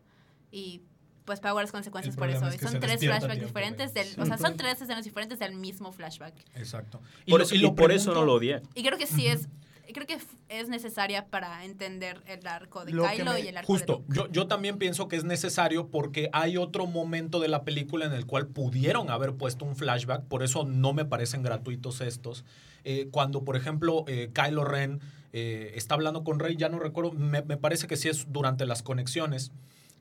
y 0.51 0.81
pues 1.27 1.41
pagó 1.41 1.61
las 1.61 1.71
consecuencias 1.71 2.15
por 2.15 2.29
eso. 2.29 2.47
es 2.47 2.55
Y 2.55 2.57
que 2.57 2.67
son 2.67 2.79
tres 2.79 2.99
flashbacks 3.01 3.41
diferentes, 3.41 3.93
del, 3.93 4.07
o 4.17 4.25
sea, 4.25 4.37
son 4.39 4.55
tres 4.57 4.81
escenas 4.81 5.03
diferentes 5.03 5.37
del 5.37 5.53
mismo 5.55 5.91
flashback. 5.91 6.33
Exacto. 6.55 7.01
Por, 7.27 7.39
lo- 7.39 7.45
eso, 7.45 7.53
y 7.53 7.69
por 7.71 7.91
eso 7.91 8.13
no 8.13 8.23
lo 8.23 8.33
odié. 8.35 8.61
Y 8.73 8.81
creo 8.83 8.97
que 8.97 9.05
sí 9.07 9.27
es, 9.27 9.49
creo 9.93 10.07
que 10.07 10.17
es 10.47 10.69
necesaria 10.69 11.25
para 11.25 11.65
entender 11.65 12.21
el 12.27 12.47
arco 12.47 12.85
de 12.85 12.93
Lo 12.93 13.03
Kylo 13.07 13.33
me- 13.33 13.41
y 13.41 13.47
el 13.49 13.57
arco 13.57 13.73
de 13.73 13.77
Justo, 13.79 14.03
yo, 14.07 14.29
yo 14.31 14.47
también 14.47 14.77
pienso 14.77 15.09
que 15.09 15.17
es 15.17 15.25
necesario 15.25 15.89
porque 15.89 16.29
hay 16.31 16.55
otro 16.55 16.85
momento 16.87 17.41
de 17.41 17.49
la 17.49 17.63
película 17.65 18.05
en 18.05 18.13
el 18.13 18.25
cual 18.25 18.47
pudieron 18.47 19.09
haber 19.11 19.33
puesto 19.33 19.65
un 19.65 19.75
flashback, 19.75 20.23
por 20.23 20.43
eso 20.43 20.63
no 20.63 20.93
me 20.93 21.03
parecen 21.03 21.43
gratuitos 21.43 21.99
estos. 21.99 22.45
Eh, 22.85 23.09
cuando, 23.11 23.43
por 23.43 23.57
ejemplo, 23.57 24.05
eh, 24.07 24.31
Kylo 24.33 24.63
Ren 24.63 25.01
eh, 25.33 25.73
está 25.75 25.95
hablando 25.95 26.23
con 26.23 26.39
Rey, 26.39 26.55
ya 26.55 26.69
no 26.69 26.79
recuerdo, 26.79 27.11
me, 27.11 27.41
me 27.41 27.57
parece 27.57 27.85
que 27.85 27.97
sí 27.97 28.07
es 28.07 28.31
durante 28.31 28.65
las 28.65 28.81
conexiones, 28.81 29.51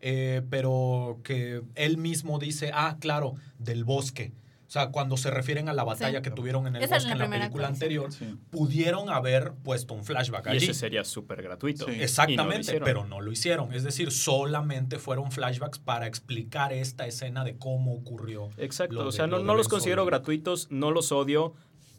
eh, 0.01 0.43
pero 0.51 1.21
que 1.25 1.63
él 1.75 1.97
mismo 1.99 2.39
dice, 2.39 2.71
ah, 2.75 2.97
claro, 3.01 3.35
del 3.59 3.85
bosque. 3.85 4.33
O 4.67 4.69
sea, 4.69 4.89
cuando 4.91 5.17
se 5.17 5.31
refieren 5.31 5.69
a 5.69 5.73
la 5.75 5.85
batalla 5.85 6.19
Sí. 6.19 6.23
que 6.25 6.31
tuvieron 6.33 6.67
en 6.67 6.75
el 6.75 6.83
Esa 6.83 6.97
bosque 6.97 7.13
en 7.13 7.19
la 7.19 7.31
película 7.31 7.69
anterior, 7.69 8.13
Sí. 8.13 8.37
pudieron 8.51 9.09
haber 9.11 9.53
puesto 9.63 9.95
un 9.95 10.03
flashback 10.05 10.49
Y 10.55 10.57
ese 10.57 10.75
sería 10.75 11.05
súper 11.05 11.41
gratuito. 11.41 11.85
Sí. 11.87 11.93
No 11.97 12.03
Exactamente, 12.03 12.81
pero 12.81 13.07
no 13.07 13.21
lo 13.21 13.31
hicieron. 13.31 13.73
Es 13.73 13.85
decir, 13.85 14.11
solamente 14.11 14.99
fueron 14.99 15.31
flashbacks 15.31 15.79
para 15.79 16.09
explicar 16.09 16.73
esta 16.73 17.07
escena 17.07 17.45
de 17.45 17.57
cómo 17.57 17.95
ocurrió. 17.95 18.51
Exacto, 18.57 19.07
o 19.07 19.13
sea, 19.13 19.29
no, 19.29 19.39
no 19.39 19.55
los 19.55 19.69
considero 19.69 20.05
gratuitos, 20.05 20.67
no 20.71 20.91
los 20.91 21.13
odio, 21.13 21.55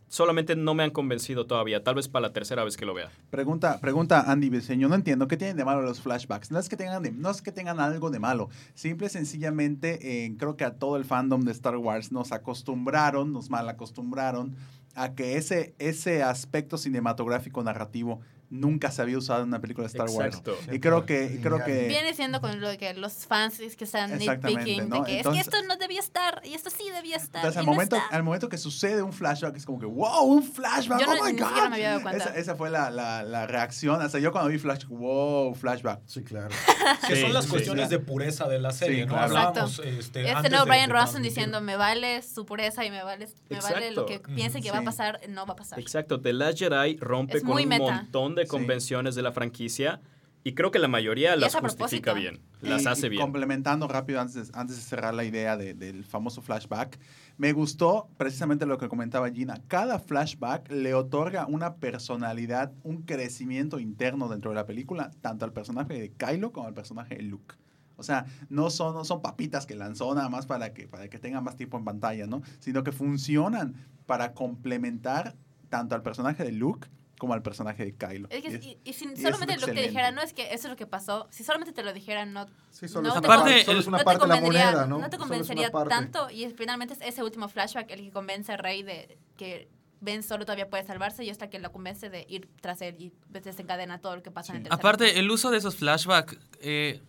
solamente 0.10 0.56
no 0.56 0.74
me 0.74 0.84
han 0.84 0.92
convencido 0.92 1.46
todavía, 1.46 1.84
tal 1.84 1.96
vez 1.96 2.08
para 2.08 2.28
la 2.28 2.34
tercera 2.34 2.64
vez 2.64 2.78
que 2.78 2.86
lo 2.86 2.94
vea. 2.94 3.10
Pregunta, 3.30 3.80
pregunta 3.80 4.22
Andy 4.32 4.50
Briseño, 4.50 4.88
no 4.88 4.96
entiendo, 4.96 5.28
¿qué 5.28 5.38
tienen 5.38 5.58
de 5.58 5.66
malo 5.66 5.82
los 5.82 6.02
flashbacks? 6.02 6.52
No 6.52 6.60
es 6.60 6.70
que 6.70 6.78
tengan, 6.78 7.04
no 7.20 7.30
es 7.30 7.42
que 7.42 7.52
tengan 7.52 7.80
algo 7.80 8.10
de 8.10 8.20
malo, 8.20 8.50
simple 8.74 9.08
y 9.08 9.10
sencillamente 9.10 10.26
eh, 10.26 10.36
creo 10.38 10.56
que 10.56 10.64
a 10.64 10.76
todo 10.76 10.98
el 10.98 11.06
fandom 11.06 11.44
de 11.44 11.52
Star 11.52 11.78
Wars 11.78 12.12
nos 12.12 12.32
acostumbraron, 12.32 13.34
nos 13.34 13.50
mal 13.50 13.68
acostumbraron 13.70 14.56
a 14.96 15.14
que 15.14 15.38
ese, 15.38 15.76
ese 15.78 16.24
aspecto 16.24 16.78
cinematográfico 16.78 17.64
narrativo 17.64 18.22
nunca 18.50 18.92
se 18.92 19.02
había 19.02 19.18
usado 19.18 19.42
en 19.44 19.50
una 19.50 19.60
película 19.60 19.88
de 19.88 19.92
Star 19.92 20.08
Exacto. 20.10 20.52
Wars. 20.54 20.68
Y 20.72 20.80
creo 20.80 21.06
que, 21.06 21.26
y 21.34 21.38
creo 21.40 21.64
que 21.64 21.88
Viene 21.88 22.14
siendo 22.14 22.40
con 22.42 22.60
lo 22.62 22.70
de 22.70 22.78
que 22.78 22.94
los 22.94 23.26
fans 23.26 23.60
es 23.60 23.76
que 23.76 23.84
están 23.84 24.18
nitpicking, 24.18 24.90
¿no? 24.90 25.00
de 25.00 25.04
que 25.06 25.18
Entonces- 25.18 25.42
es 25.46 25.50
que 25.50 25.58
esto 25.58 25.68
no 25.68 25.76
debía 25.78 26.00
estar 26.00 26.42
y 26.46 26.54
esto 26.54 26.70
sí 26.70 26.84
debía 26.94 27.18
estar. 27.18 27.42
Entonces, 27.42 27.58
al 27.60 27.66
no 27.66 27.72
momento, 27.74 27.96
está. 27.98 28.08
al 28.16 28.24
momento 28.24 28.50
que 28.50 28.58
sucede 28.58 29.02
un 29.02 29.12
flashback, 29.14 29.56
es 29.58 29.66
como 29.66 29.80
que, 29.80 29.86
wow, 29.86 30.24
un 30.24 30.44
flashback, 30.44 31.00
Yo 31.00 31.06
no- 31.08 31.14
oh 31.22 31.26
my 31.26 31.32
god. 31.34 31.48
siquiera 31.48 31.70
me 31.70 31.76
había 31.76 31.90
dado 31.90 32.02
cuenta. 32.04 32.24
Esa, 32.26 32.36
esa 32.38 32.56
fue 32.56 32.70
la, 32.70 32.90
la, 32.90 33.24
la 33.24 33.48
reacción. 33.48 34.02
O 34.02 34.10
sea, 34.10 34.20
yo 34.20 34.32
cuando 34.32 34.50
vi 34.50 34.58
flashback, 34.58 34.90
wow, 34.90 35.54
flashback. 35.54 36.02
Sí, 36.06 36.24
claro. 36.24 36.50
Que 37.08 37.16
Sí, 37.16 37.22
son 37.22 37.34
las 37.34 37.46
sí, 37.46 37.52
cuestiones 37.52 37.86
sí. 37.90 37.92
de 37.96 38.00
pureza 38.00 38.48
de 38.48 38.60
la 38.60 38.72
serie, 38.72 39.02
Sí, 39.02 39.06
¿no? 39.08 39.14
claro. 39.14 39.38
Hablábamos 39.38 39.80
este, 39.80 40.00
Este 40.00 40.30
antes 40.32 40.52
nuevo 40.52 40.66
de- 40.66 40.72
Brian 40.72 40.90
Rawson 40.90 41.22
diciendo 41.22 41.60
me 41.62 41.76
vale 41.76 42.22
su 42.22 42.46
pureza 42.46 42.86
y 42.86 42.92
me 42.92 43.04
vale, 43.04 43.28
me 43.50 43.60
vale 43.60 43.92
lo 43.92 44.06
que 44.06 44.20
piensen 44.20 44.64
que 44.64 44.72
va 44.72 44.78
a 44.80 44.84
pasar, 44.84 45.20
no 45.30 45.46
va 45.46 45.54
a 45.54 45.56
pasar. 45.58 45.80
Exacto, 45.80 46.22
The 46.22 46.32
Last 46.34 46.60
Jedi 46.60 46.98
rompe 46.98 47.38
Es 47.38 47.44
con 47.44 47.58
un 47.62 47.68
meta. 47.68 47.84
montón 47.84 48.36
de 48.40 48.46
Sí. 48.46 48.50
convenciones 48.52 49.16
de 49.16 49.22
la 49.22 49.32
franquicia 49.32 50.02
y 50.44 50.54
creo 50.54 50.72
que 50.72 50.80
la 50.80 50.88
mayoría 50.88 51.36
las 51.36 51.56
justifica 51.56 52.14
propósito. 52.14 52.14
bien, 52.16 52.40
las 52.62 52.84
Y- 52.84 52.88
hace 52.88 53.08
y 53.08 53.10
bien. 53.10 53.22
Complementando 53.22 53.88
rápido 53.88 54.22
antes 54.22 54.36
de, 54.52 54.58
antes 54.58 54.78
de 54.78 54.82
cerrar 54.82 55.14
la 55.14 55.26
idea 55.26 55.58
de- 55.58 55.74
del 55.74 56.06
famoso 56.06 56.42
flashback, 56.42 56.98
me 57.38 57.52
gustó 57.52 58.08
precisamente 58.18 58.66
lo 58.66 58.78
que 58.78 58.88
comentaba 58.88 59.30
Gina. 59.30 59.62
Cada 59.68 60.00
flashback 60.00 60.72
le 60.72 60.94
otorga 60.94 61.46
una 61.48 61.76
personalidad, 61.76 62.72
un 62.84 63.02
crecimiento 63.04 63.80
interno 63.80 64.30
dentro 64.30 64.52
de 64.52 64.56
la 64.56 64.66
película, 64.66 65.12
tanto 65.22 65.44
al 65.44 65.52
personaje 65.52 65.94
de 66.00 66.12
Kylo 66.12 66.52
como 66.54 66.68
al 66.68 66.74
personaje 66.74 67.16
de 67.16 67.24
Luke. 67.24 67.56
O 68.00 68.04
sea, 68.04 68.26
no 68.50 68.70
son, 68.70 68.94
no 68.94 69.04
son 69.04 69.22
papitas 69.24 69.66
que 69.66 69.76
lanzó 69.76 70.14
nada 70.16 70.30
más 70.30 70.46
para 70.46 70.72
que, 70.72 70.88
para 70.88 71.10
que 71.10 71.18
tengan 71.20 71.44
más 71.44 71.56
tiempo 71.58 71.78
en 71.78 71.84
pantalla, 71.84 72.28
¿no? 72.28 72.42
Sino 72.60 72.84
que 72.84 72.92
funcionan 72.92 73.74
para 74.06 74.34
complementar 74.34 75.36
tanto 75.70 75.96
al 75.96 76.04
personaje 76.04 76.44
de 76.44 76.52
Luke 76.52 76.88
como 77.18 77.34
al 77.34 77.42
personaje 77.42 77.84
de 77.84 77.96
Kylo. 77.96 78.28
Es 78.30 78.44
que, 78.44 78.50
Y 78.50 78.56
es- 78.56 78.64
y, 78.66 78.78
y 78.84 78.94
si 78.94 79.06
y 79.06 79.18
solamente 79.18 79.56
lo 79.56 79.66
que 79.66 79.72
excelente. 79.72 79.82
dijera, 79.88 80.12
no 80.12 80.22
es 80.22 80.34
que 80.34 80.44
eso 80.54 80.68
es 80.68 80.70
lo 80.70 80.76
que 80.76 80.86
pasó, 80.86 81.28
si 81.32 81.44
solamente 81.44 81.74
te 81.74 81.84
lo 81.84 81.92
dijera, 81.94 82.26
no, 82.26 82.46
Sí, 82.72 82.88
solo 82.88 83.10
No 83.10 83.16
es 83.16 83.22
te 83.22 83.28
una 83.28 83.34
Aparte, 83.36 83.52
parte, 83.52 83.66
solo 83.66 83.78
el- 83.78 83.82
es 83.82 83.88
una 83.88 83.98
no 83.98 84.00
te 84.00 84.06
parte 84.06 84.22
de 84.24 84.28
la 84.28 84.42
moneda, 84.42 84.86
¿no? 84.86 84.98
te 85.00 85.02
es 85.08 85.08
una 85.10 85.18
convencería 85.18 85.72
tanto 85.72 86.30
y 86.30 86.48
finalmente 86.52 86.94
es 86.94 87.02
ese 87.02 87.24
último 87.24 87.50
flashback 87.50 87.90
el 87.92 88.02
que 88.02 88.12
convence 88.12 88.52
a 88.52 88.58
Rey 88.58 88.84
de 88.84 89.18
que 89.36 89.68
Ben 90.00 90.22
solo 90.22 90.46
todavía 90.46 90.70
puede 90.70 90.84
salvarse 90.86 91.24
y 91.24 91.32
hasta 91.32 91.50
que 91.50 91.58
la 91.58 91.70
convence 91.70 92.12
de 92.12 92.24
ir 92.30 92.48
tras 92.62 92.82
él 92.84 92.96
y 93.00 93.12
desencadena 93.30 94.00
todo 94.00 94.16
lo 94.16 94.22
que 94.22 94.30
pasa 94.30 94.52
en 94.54 94.58
el 94.58 94.64
tercer 94.66 94.80
Aparte, 94.80 95.20
el 95.20 95.32
uso 95.32 95.50
de 95.50 95.58
esos 95.58 95.76
flashbacks, 95.76 96.38
eh, 96.62 97.02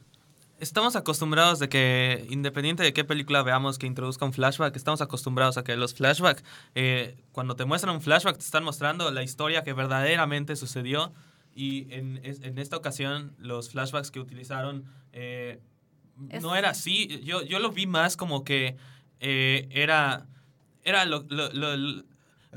estamos 0.58 0.96
acostumbrados 0.96 1.58
de 1.58 1.68
que, 1.68 2.26
independiente 2.30 2.82
de 2.82 2.92
qué 2.92 3.04
película 3.04 3.42
veamos 3.42 3.78
que 3.78 3.86
introduzca 3.86 4.24
un 4.24 4.32
flashback, 4.32 4.74
estamos 4.76 5.00
acostumbrados 5.00 5.56
a 5.58 5.64
que 5.64 5.76
los 5.76 5.94
flashbacks, 5.94 6.42
eh, 6.74 7.16
cuando 7.32 7.56
te 7.56 7.64
muestran 7.64 7.94
un 7.94 8.00
flashback, 8.02 8.36
te 8.38 8.44
están 8.44 8.64
mostrando 8.64 9.10
la 9.10 9.22
historia 9.22 9.62
que 9.62 9.72
verdaderamente 9.72 10.56
sucedió. 10.56 11.12
Y 11.54 11.92
en, 11.92 12.20
en 12.22 12.58
esta 12.58 12.76
ocasión, 12.76 13.34
los 13.38 13.70
flashbacks 13.70 14.10
que 14.10 14.20
utilizaron 14.20 14.84
eh, 15.12 15.60
no 16.16 16.54
era 16.54 16.70
así. 16.70 17.20
Yo, 17.24 17.42
yo 17.42 17.58
lo 17.58 17.70
vi 17.72 17.86
más 17.86 18.16
como 18.16 18.44
que 18.44 18.76
eh, 19.20 19.66
era, 19.70 20.26
era 20.84 21.04
lo, 21.04 21.24
lo- 21.28 21.52
lo- 21.52 22.04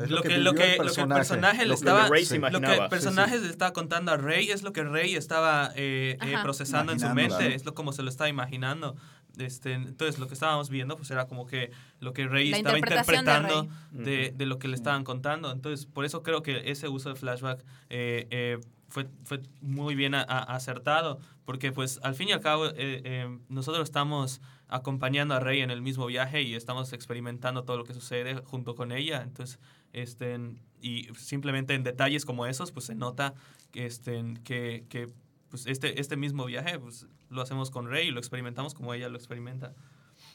Es 0.03 0.09
lo 0.09 0.17
lo 0.17 0.21
que 0.23 0.29
que, 0.29 0.37
lo 0.39 0.53
que, 0.53 0.71
el 0.75 0.85
lo 0.85 0.93
que 0.93 1.01
el 1.01 1.07
personaje, 1.07 1.65
le 1.65 1.73
estaba 1.73 2.07
Rey 2.09 2.25
se 2.25 2.39
lo 2.39 2.61
que 2.61 2.75
el 2.75 2.87
personaje 2.89 3.39
le 3.39 3.49
estaba 3.49 3.73
contando 3.73 4.11
a 4.11 4.17
Rey 4.17 4.49
es 4.51 4.63
lo 4.63 4.73
que 4.73 4.83
Rey 4.83 5.15
estaba 5.15 5.71
eh, 5.75 6.17
eh, 6.21 6.35
procesando 6.41 6.91
en 6.91 6.99
su 6.99 7.05
Imaginando, 7.05 7.37
mente, 7.39 7.55
es 7.55 7.65
lo 7.65 7.73
como 7.73 7.91
se 7.93 8.03
lo 8.03 8.09
estaba 8.09 8.29
imaginando. 8.29 8.95
este, 9.37 9.73
entonces 9.73 10.19
lo 10.19 10.27
que 10.27 10.33
estábamos 10.33 10.69
viendo 10.69 10.97
pues 10.97 11.09
era 11.11 11.25
como 11.27 11.45
que 11.47 11.71
lo 11.99 12.13
que 12.13 12.27
Rey 12.27 12.49
La 12.51 12.57
estaba 12.57 12.73
de 12.73 12.79
interpretando 12.79 13.61
Rey. 13.91 14.03
de, 14.05 14.33
de 14.35 14.45
lo 14.45 14.59
que 14.59 14.67
le 14.67 14.75
estaban 14.75 15.03
contando. 15.03 15.51
Entonces, 15.51 15.85
por 15.85 16.03
eso 16.05 16.21
creo 16.23 16.43
que 16.43 16.69
ese 16.71 16.87
uso 16.89 17.09
de 17.09 17.15
flashback 17.15 17.63
eh, 17.89 18.27
eh, 18.29 18.59
fue, 18.89 19.07
fue 19.23 19.39
muy 19.61 19.95
bien 19.95 20.15
a- 20.15 20.21
a- 20.21 20.43
acertado, 20.55 21.19
porque 21.45 21.71
pues 21.71 21.99
al 22.03 22.13
fin 22.15 22.27
y 22.27 22.31
al 22.33 22.41
cabo 22.41 22.65
eh, 22.67 22.73
eh, 22.75 23.37
nosotros 23.47 23.83
estamos 23.85 24.41
acompañando 24.67 25.33
a 25.33 25.39
Rey 25.39 25.61
en 25.61 25.71
el 25.71 25.81
mismo 25.81 26.05
viaje 26.07 26.41
y 26.41 26.55
estamos 26.55 26.91
experimentando 26.93 27.63
todo 27.63 27.77
lo 27.77 27.83
que 27.85 27.93
sucede 27.93 28.35
junto 28.45 28.75
con 28.75 28.91
ella. 28.91 29.21
Entonces, 29.21 29.59
este, 29.93 30.39
y 30.81 31.07
simplemente 31.15 31.73
en 31.73 31.83
detalles 31.83 32.25
como 32.25 32.45
esos, 32.45 32.71
pues 32.71 32.85
se 32.85 32.95
nota 32.95 33.33
que, 33.71 33.85
este, 33.85 34.23
que, 34.43 34.85
que 34.89 35.09
pues 35.49 35.67
este, 35.67 35.99
este 35.99 36.17
mismo 36.17 36.45
viaje 36.45 36.79
pues, 36.79 37.07
lo 37.29 37.41
hacemos 37.41 37.71
con 37.71 37.87
Rey 37.89 38.07
y 38.07 38.11
lo 38.11 38.19
experimentamos 38.19 38.73
como 38.73 38.93
ella 38.93 39.09
lo 39.09 39.17
experimenta. 39.17 39.73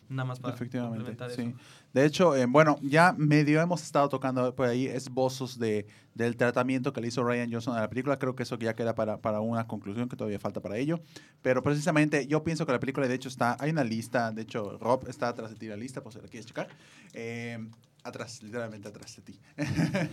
Nada 0.09 0.25
más 0.25 0.39
para 0.39 0.55
Efectivamente, 0.55 1.17
sí. 1.35 1.43
eso. 1.43 1.53
De 1.93 2.05
hecho, 2.05 2.37
eh, 2.37 2.47
bueno, 2.47 2.77
ya 2.83 3.15
medio 3.17 3.61
hemos 3.61 3.83
estado 3.83 4.09
tocando 4.09 4.55
por 4.55 4.69
ahí 4.69 4.87
esbozos 4.87 5.59
de, 5.59 5.87
del 6.15 6.37
tratamiento 6.37 6.93
que 6.93 7.01
le 7.01 7.09
hizo 7.09 7.25
Ryan 7.25 7.51
Johnson 7.51 7.77
a 7.77 7.81
la 7.81 7.89
película. 7.89 8.19
Creo 8.19 8.37
que 8.37 8.45
eso 8.45 8.57
ya 8.59 8.75
queda 8.75 8.95
para, 8.95 9.21
para 9.21 9.41
una 9.41 9.67
conclusión 9.67 10.09
que 10.09 10.17
todavía 10.17 10.39
falta 10.39 10.61
para 10.61 10.77
ello. 10.77 11.01
Pero 11.43 11.63
precisamente 11.63 12.27
yo 12.27 12.45
pienso 12.45 12.67
que 12.67 12.73
la 12.73 12.81
película, 12.81 13.09
de 13.09 13.15
hecho, 13.15 13.29
está, 13.29 13.57
hay 13.59 13.71
una 13.71 13.85
lista, 13.85 14.31
de 14.31 14.43
hecho, 14.43 14.79
Rob 14.79 15.09
está 15.09 15.29
atrás 15.29 15.51
de 15.51 15.57
ti 15.57 15.67
la 15.67 15.77
lista, 15.77 16.03
por 16.03 16.13
si 16.13 16.21
la 16.21 16.29
quieres 16.29 16.47
checar. 16.47 16.69
Eh, 17.13 17.59
atrás, 18.07 18.43
literalmente 18.43 18.89
atrás 18.89 19.17
de 19.17 19.23
ti. 19.23 19.41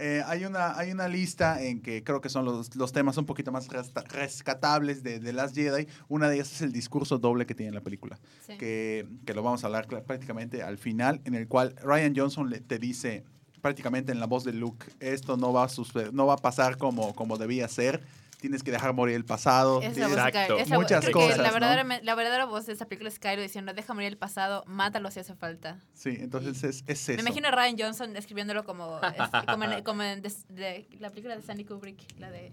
Eh, 0.00 0.22
hay, 0.26 0.44
una, 0.44 0.78
hay 0.78 0.92
una 0.92 1.08
lista 1.08 1.60
en 1.60 1.80
que 1.82 2.04
creo 2.04 2.20
que 2.20 2.28
son 2.28 2.44
los, 2.44 2.76
los 2.76 2.92
temas 2.92 3.16
un 3.16 3.26
poquito 3.26 3.50
más 3.50 3.66
rescatables 4.08 5.02
de, 5.02 5.18
de 5.18 5.32
Last 5.32 5.56
Jedi. 5.56 5.88
Una 6.08 6.28
de 6.28 6.36
ellas 6.36 6.52
es 6.52 6.62
el 6.62 6.72
discurso 6.72 7.18
doble 7.18 7.46
que 7.46 7.54
tiene 7.54 7.72
la 7.72 7.80
película, 7.80 8.18
Sí. 8.46 8.56
que, 8.58 9.08
que 9.26 9.34
lo 9.34 9.42
vamos 9.42 9.64
a 9.64 9.66
hablar 9.66 9.88
prácticamente 9.88 10.62
al 10.62 10.78
final, 10.78 11.20
en 11.24 11.34
el 11.34 11.48
cual 11.48 11.74
Ryan 11.82 12.14
Johnson 12.16 12.48
le, 12.48 12.60
te 12.60 12.78
dice 12.78 13.24
prácticamente 13.60 14.12
en 14.12 14.20
la 14.20 14.26
voz 14.26 14.44
de 14.44 14.52
Luke, 14.52 14.86
esto 15.00 15.36
no 15.36 15.52
va 15.52 15.64
a, 15.64 15.68
suceder, 15.68 16.14
no 16.14 16.26
va 16.26 16.34
a 16.34 16.38
pasar 16.38 16.76
como, 16.78 17.12
como 17.14 17.36
debía 17.38 17.66
ser, 17.66 18.02
tienes 18.40 18.62
que 18.62 18.70
dejar 18.70 18.92
morir 18.94 19.16
el 19.16 19.24
pasado. 19.24 19.82
Es 19.82 19.96
la 19.96 20.06
voz 20.08 20.16
de 20.16 20.22
Exacto. 20.22 20.38
Kylo. 20.54 20.58
Es 20.58 20.68
la- 20.70 20.76
Muchas 20.78 21.00
creo 21.04 21.12
cosas, 21.12 21.36
que 21.36 21.42
la 21.42 21.48
¿no? 21.48 21.54
verdadera, 21.54 22.00
la 22.02 22.14
verdadera 22.14 22.44
voz 22.46 22.66
de 22.66 22.72
esta 22.72 22.86
película 22.86 23.08
es 23.08 23.18
Kylo 23.18 23.42
diciendo, 23.42 23.72
deja 23.74 23.94
morir 23.94 24.08
el 24.08 24.18
pasado, 24.18 24.64
mátalo 24.66 25.10
si 25.10 25.20
hace 25.20 25.34
falta. 25.34 25.78
Sí, 25.92 26.16
entonces 26.20 26.62
es, 26.64 26.84
es 26.86 27.08
eso. 27.08 27.16
Me 27.22 27.28
imagino 27.28 27.48
a 27.48 27.50
Ryan 27.50 27.76
Johnson 27.78 28.16
escribiéndolo 28.16 28.64
como, 28.64 29.00
es- 29.02 29.46
como, 29.46 29.64
en, 29.64 29.82
como 29.84 30.02
en 30.02 30.22
des- 30.22 30.46
de- 30.48 30.88
la 30.98 31.10
película 31.10 31.34
de 31.34 31.40
Stanley 31.40 31.64
Kubrick, 31.64 32.18
la 32.18 32.30
de... 32.30 32.52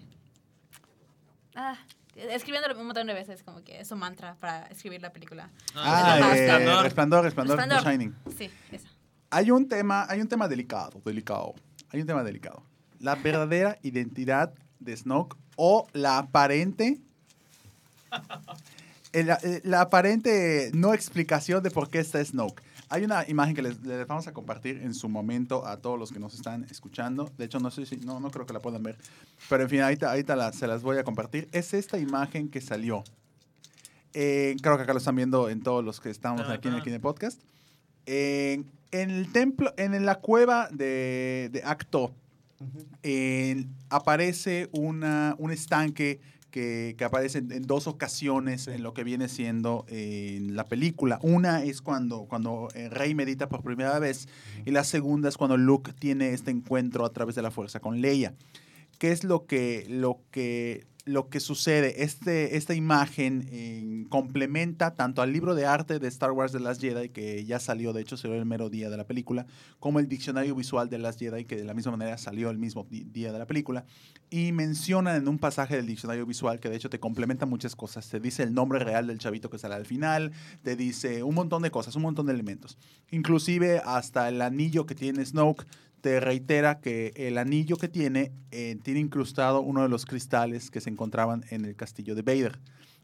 Ah, 1.56 1.78
escribiéndolo 2.16 2.78
un 2.80 2.86
montón 2.88 3.08
de 3.08 3.14
veces, 3.14 3.44
como 3.44 3.64
que 3.64 3.80
es 3.82 3.88
su 3.88 3.96
mantra 3.96 4.36
para 4.40 4.66
escribir 4.68 5.02
la 5.02 5.12
película. 5.14 5.50
Ah, 5.76 6.18
Resplandor. 6.32 6.80
eh, 6.80 6.84
resplandor, 6.84 7.24
resplandor, 7.24 7.58
Resplandor. 7.58 7.84
The 7.84 7.92
Shining. 7.92 8.16
Sí, 8.38 8.50
esa. 8.72 8.90
Hay 9.30 9.52
un 9.52 9.68
tema, 9.68 10.06
hay 10.10 10.22
un 10.22 10.28
tema 10.28 10.48
delicado, 10.48 11.02
delicado. 11.06 11.54
Hay 11.90 12.02
un 12.02 12.08
tema 12.08 12.24
delicado. 12.24 12.64
La 13.00 13.16
verdadera 13.16 13.78
identidad 13.84 14.54
de 14.80 14.96
Snoke 14.96 15.38
o 15.56 15.88
la 15.94 16.18
aparente 16.20 16.98
el- 19.14 19.30
eh, 19.30 19.62
la 19.64 19.82
aparente 19.82 20.72
no 20.74 20.94
explicación 20.94 21.64
de 21.64 21.72
por 21.72 21.90
qué 21.90 22.00
está 22.00 22.24
Snoke. 22.24 22.62
Hay 22.90 23.04
una 23.04 23.28
imagen 23.28 23.56
que 23.56 23.62
les, 23.64 23.82
les 23.82 24.06
vamos 24.06 24.28
a 24.28 24.34
compartir 24.34 24.78
en 24.84 24.94
su 24.94 25.10
momento 25.10 25.66
a 25.66 25.78
todos 25.78 25.98
los 25.98 26.12
que 26.12 26.20
nos 26.20 26.34
están 26.36 26.66
escuchando. 26.70 27.32
De 27.38 27.46
hecho, 27.46 27.60
no 27.60 27.72
sé 27.72 27.86
si, 27.86 27.98
no, 27.98 28.20
no 28.20 28.30
creo 28.30 28.46
que 28.46 28.54
la 28.54 28.62
puedan 28.62 28.84
ver. 28.84 28.98
Pero 29.50 29.64
en 29.64 29.70
fin, 29.70 29.82
ahorita, 29.82 30.10
ahorita 30.12 30.36
la- 30.36 30.54
se 30.54 30.68
las 30.68 30.84
voy 30.84 30.98
a 30.98 31.04
compartir. 31.04 31.48
Es 31.52 31.74
esta 31.74 31.98
imagen 31.98 32.50
que 32.50 32.62
salió. 32.62 33.04
Eh, 34.14 34.56
creo 34.62 34.78
que 34.78 34.84
acá 34.84 34.94
lo 34.94 35.00
están 35.00 35.16
viendo 35.16 35.50
en 35.50 35.62
todos 35.62 35.84
los 35.84 36.00
que 36.00 36.10
estamos 36.10 36.48
aquí 36.48 36.68
en 36.68 36.76
el 36.76 36.84
Kine 36.84 37.00
Podcast. 37.00 37.42
En, 38.06 38.70
en 38.92 39.10
el 39.10 39.32
templo, 39.32 39.74
en 39.78 40.06
la 40.06 40.16
cueva 40.16 40.70
de, 40.72 41.50
de 41.52 41.64
Acto, 41.66 42.14
aparece 43.90 44.70
una, 44.72 45.36
un 45.38 45.52
estanque 45.52 46.20
que, 46.56 46.96
que 46.98 47.04
aparece 47.04 47.40
en, 47.40 47.52
en 47.52 47.64
dos 47.64 47.86
ocasiones 47.86 48.70
en 48.70 48.82
lo 48.82 48.94
que 48.94 49.04
viene 49.04 49.28
siendo 49.28 49.86
eh, 49.90 50.40
la 50.42 50.64
película. 50.64 51.20
Una 51.22 51.64
es 51.64 51.82
cuando, 51.82 52.28
cuando 52.30 52.70
eh, 52.76 52.88
Rey 52.88 53.14
medita 53.14 53.50
por 53.50 53.62
primera 53.62 54.00
vez 54.00 54.30
y 54.66 54.72
la 54.72 54.86
segunda 54.86 55.28
es 55.28 55.36
cuando 55.36 55.58
Luke 55.58 55.92
tiene 56.00 56.30
este 56.30 56.52
encuentro 56.52 57.04
a 57.06 57.12
través 57.12 57.36
de 57.36 57.42
la 57.42 57.52
fuerza 57.52 57.82
con 57.82 58.00
Leia. 58.00 58.34
¿Qué 59.00 59.12
es 59.12 59.26
lo 59.26 59.46
que, 59.46 59.86
lo 59.90 60.22
que, 60.32 60.88
lo 61.06 61.30
que 61.30 61.40
sucede? 61.40 62.04
Este, 62.04 62.58
esta 62.58 62.74
imagen 62.74 63.48
eh, 63.52 64.06
complementa 64.10 64.96
tanto 64.96 65.22
al 65.22 65.32
libro 65.32 65.54
de 65.54 65.68
arte 65.68 66.00
de 66.00 66.08
Star 66.08 66.32
Wars 66.32 66.52
de 66.52 66.60
Last 66.60 66.82
Jedi, 66.82 67.10
que 67.10 67.46
ya 67.46 67.60
salió, 67.60 67.94
de 67.94 68.02
hecho 68.02 68.18
salió 68.18 68.36
el 68.36 68.46
mero 68.46 68.70
día 68.72 68.90
de 68.90 68.98
la 68.98 69.06
película, 69.06 69.46
como 69.80 70.00
el 70.00 70.10
diccionario 70.10 70.56
visual 70.56 70.90
de 70.90 70.98
Last 70.98 71.20
Jedi, 71.20 71.46
que 71.46 71.58
de 71.58 71.64
la 71.64 71.76
misma 71.76 71.92
manera 71.92 72.18
salió 72.18 72.50
el 72.50 72.58
mismo 72.58 72.88
día 72.90 73.32
de 73.32 73.38
la 73.38 73.46
película, 73.46 73.86
y 74.32 74.52
mencionan 74.52 75.16
en 75.16 75.28
un 75.28 75.38
pasaje 75.38 75.76
del 75.76 75.86
diccionario 75.86 76.26
visual 76.26 76.60
que 76.60 76.70
de 76.70 76.76
hecho 76.76 76.90
te 76.90 77.00
complementa 77.00 77.46
muchas 77.46 77.76
cosas. 77.76 78.10
Te 78.10 78.20
dice 78.20 78.42
el 78.42 78.56
nombre 78.56 78.80
real 78.80 79.06
del 79.06 79.20
chavito 79.20 79.52
que 79.52 79.60
sale 79.60 79.76
al 79.76 79.86
final, 79.86 80.32
te 80.64 80.76
dice 80.76 81.22
un 81.22 81.36
montón 81.36 81.62
de 81.62 81.70
cosas, 81.70 81.96
un 81.96 82.02
montón 82.02 82.26
de 82.26 82.34
elementos. 82.34 82.80
Inclusive 83.12 83.80
hasta 83.86 84.28
el 84.28 84.42
anillo 84.42 84.88
que 84.88 84.96
tiene 84.96 85.24
Snoke 85.24 85.68
te 86.06 86.20
reitera 86.20 86.82
que 86.82 87.14
el 87.16 87.36
anillo 87.40 87.78
que 87.78 87.88
tiene 87.88 88.32
eh, 88.52 88.78
tiene 88.84 89.00
incrustado 89.00 89.62
uno 89.62 89.82
de 89.82 89.90
los 89.90 90.06
cristales 90.06 90.70
que 90.70 90.80
se 90.80 90.92
encontraban 90.92 91.44
en 91.50 91.66
el 91.66 91.76
castillo 91.76 92.14
de 92.14 92.22
Vader. 92.22 92.60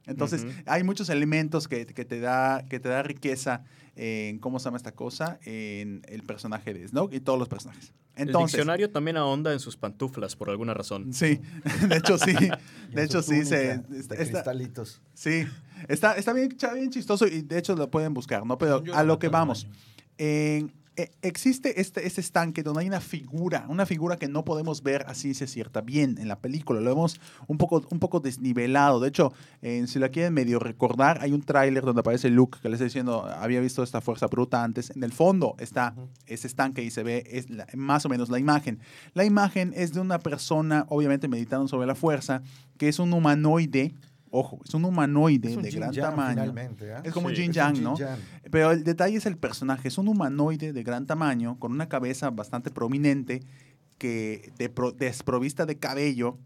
Entonces, 0.05 0.45
hay 0.67 0.83
muchos 0.83 1.09
elementos 1.09 1.67
que, 1.67 1.87
que 1.87 2.05
te 2.05 2.19
da, 2.19 2.63
que 2.69 2.79
te 2.79 2.89
da 2.89 3.01
riqueza 3.01 3.63
en 3.95 4.37
cómo 4.37 4.59
se 4.59 4.65
llama 4.65 4.77
esta 4.77 4.91
cosa, 4.91 5.39
en 5.45 6.03
el 6.09 6.21
personaje 6.21 6.75
de 6.75 6.87
Snoke 6.87 7.15
y 7.15 7.19
todos 7.21 7.39
los 7.39 7.49
personajes. 7.49 7.91
el 8.15 8.31
diccionario 8.31 8.91
también 8.91 9.17
ahonda 9.17 9.51
en 9.51 9.59
sus 9.59 9.77
pantuflas 9.77 10.35
por 10.35 10.51
alguna 10.51 10.75
razón. 10.75 11.11
Sí, 11.11 11.41
de 11.89 11.97
hecho 11.97 12.19
sí. 12.19 12.35
De 12.91 13.03
hecho 13.03 13.23
sí. 13.23 13.43
Se, 13.45 13.81
está, 13.97 14.13
de 14.13 14.25
cristalitos. 14.27 15.01
sí, 15.15 15.47
está, 15.87 16.13
está 16.13 16.33
bien, 16.33 16.55
bien 16.75 16.91
chistoso 16.91 17.25
y 17.25 17.41
de 17.41 17.57
hecho 17.57 17.75
lo 17.75 17.89
pueden 17.89 18.13
buscar, 18.13 18.45
¿no? 18.45 18.59
Pero 18.59 18.83
a 18.93 19.03
lo 19.03 19.17
que 19.17 19.29
vamos. 19.29 19.65
En- 20.19 20.80
eh, 20.97 21.09
existe 21.21 21.79
este, 21.79 22.05
este 22.05 22.19
estanque 22.19 22.63
donde 22.63 22.81
hay 22.81 22.87
una 22.87 22.99
figura, 22.99 23.65
una 23.69 23.85
figura 23.85 24.17
que 24.17 24.27
no 24.27 24.43
podemos 24.43 24.83
ver 24.83 25.05
así 25.07 25.33
se 25.33 25.47
cierta 25.47 25.79
bien 25.81 26.17
en 26.19 26.27
la 26.27 26.37
película. 26.39 26.81
Lo 26.81 26.89
vemos 26.89 27.19
un 27.47 27.57
poco, 27.57 27.85
un 27.89 27.99
poco 27.99 28.19
desnivelado. 28.19 28.99
De 28.99 29.07
hecho, 29.07 29.31
eh, 29.61 29.85
si 29.87 29.99
la 29.99 30.09
quieren 30.09 30.33
medio 30.33 30.59
recordar, 30.59 31.19
hay 31.21 31.31
un 31.31 31.43
tráiler 31.43 31.83
donde 31.85 32.01
aparece 32.01 32.29
Luke 32.29 32.59
que 32.61 32.67
le 32.67 32.75
está 32.75 32.83
diciendo, 32.83 33.25
había 33.25 33.61
visto 33.61 33.83
esta 33.83 34.01
fuerza 34.01 34.27
bruta 34.27 34.63
antes. 34.63 34.89
En 34.91 35.03
el 35.03 35.13
fondo 35.13 35.55
está 35.59 35.95
ese 36.25 36.47
estanque 36.47 36.83
y 36.83 36.91
se 36.91 37.03
ve 37.03 37.23
es 37.31 37.49
la- 37.49 37.67
más 37.75 38.05
o 38.05 38.09
menos 38.09 38.29
la 38.29 38.39
imagen. 38.39 38.79
La 39.13 39.23
imagen 39.23 39.73
es 39.75 39.93
de 39.93 40.01
una 40.01 40.19
persona, 40.19 40.85
obviamente 40.89 41.27
meditando 41.29 41.67
sobre 41.69 41.87
la 41.87 41.95
fuerza, 41.95 42.41
que 42.77 42.89
es 42.89 42.99
un 42.99 43.13
humanoide. 43.13 43.93
Ojo, 44.33 44.59
es 44.65 44.73
un 44.73 44.85
humanoide 44.85 45.51
Es 45.51 45.57
un 45.57 45.63
de 45.63 45.71
Jin 45.71 45.79
gran 45.81 45.91
Yang, 45.91 46.09
tamaño. 46.09 46.55
¿ah? 46.95 47.01
Es 47.03 47.11
como 47.13 47.29
Sí. 47.29 47.35
Jin 47.35 47.51
Yang, 47.51 47.83
¿no? 47.83 47.97
Yang. 47.97 48.19
Pero 48.49 48.71
el 48.71 48.83
detalle 48.83 49.17
es 49.17 49.25
el 49.25 49.37
personaje. 49.37 49.89
Es 49.89 49.97
un 49.97 50.07
humanoide 50.07 50.71
de 50.73 50.83
gran 50.83 51.05
tamaño, 51.05 51.59
con 51.59 51.71
una 51.73 51.89
cabeza 51.89 52.29
bastante 52.29 52.71
prominente, 52.71 53.41
que 53.97 54.51
de 54.57 54.69
pro- 54.69 54.93
desprovista 54.93 55.65
de 55.65 55.77
cabello 55.77 56.37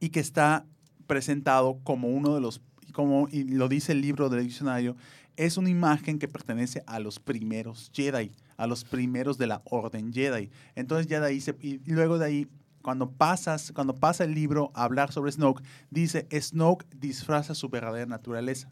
y 0.00 0.08
que 0.10 0.20
está 0.20 0.64
presentado 1.06 1.80
como 1.84 2.08
uno 2.08 2.34
de 2.34 2.40
los, 2.40 2.62
como 2.92 3.28
y 3.30 3.44
lo 3.44 3.68
dice 3.68 3.92
el 3.92 4.00
libro 4.00 4.28
del 4.30 4.44
diccionario, 4.44 4.96
es 5.36 5.56
una 5.56 5.70
imagen 5.70 6.18
que 6.18 6.28
pertenece 6.28 6.82
a 6.86 6.98
los 7.00 7.18
primeros 7.18 7.90
Jedi, 7.92 8.30
a 8.56 8.66
los 8.66 8.84
primeros 8.84 9.38
de 9.38 9.46
la 9.48 9.60
Orden 9.64 10.12
Jedi. 10.12 10.50
Entonces 10.76 11.06
ya 11.08 11.20
de 11.20 11.26
ahí 11.26 11.40
se, 11.40 11.56
y 11.60 11.78
luego 11.86 12.18
de 12.18 12.26
ahí 12.26 12.48
cuando 12.82 13.10
pasas, 13.10 13.72
cuando 13.72 13.96
pasa 13.96 14.24
el 14.24 14.34
libro 14.34 14.70
a 14.74 14.84
hablar 14.84 15.12
sobre 15.12 15.32
Snoke, 15.32 15.62
dice 15.90 16.26
Snoke 16.32 16.86
disfraza 16.94 17.54
su 17.54 17.68
verdadera 17.68 18.06
naturaleza. 18.06 18.68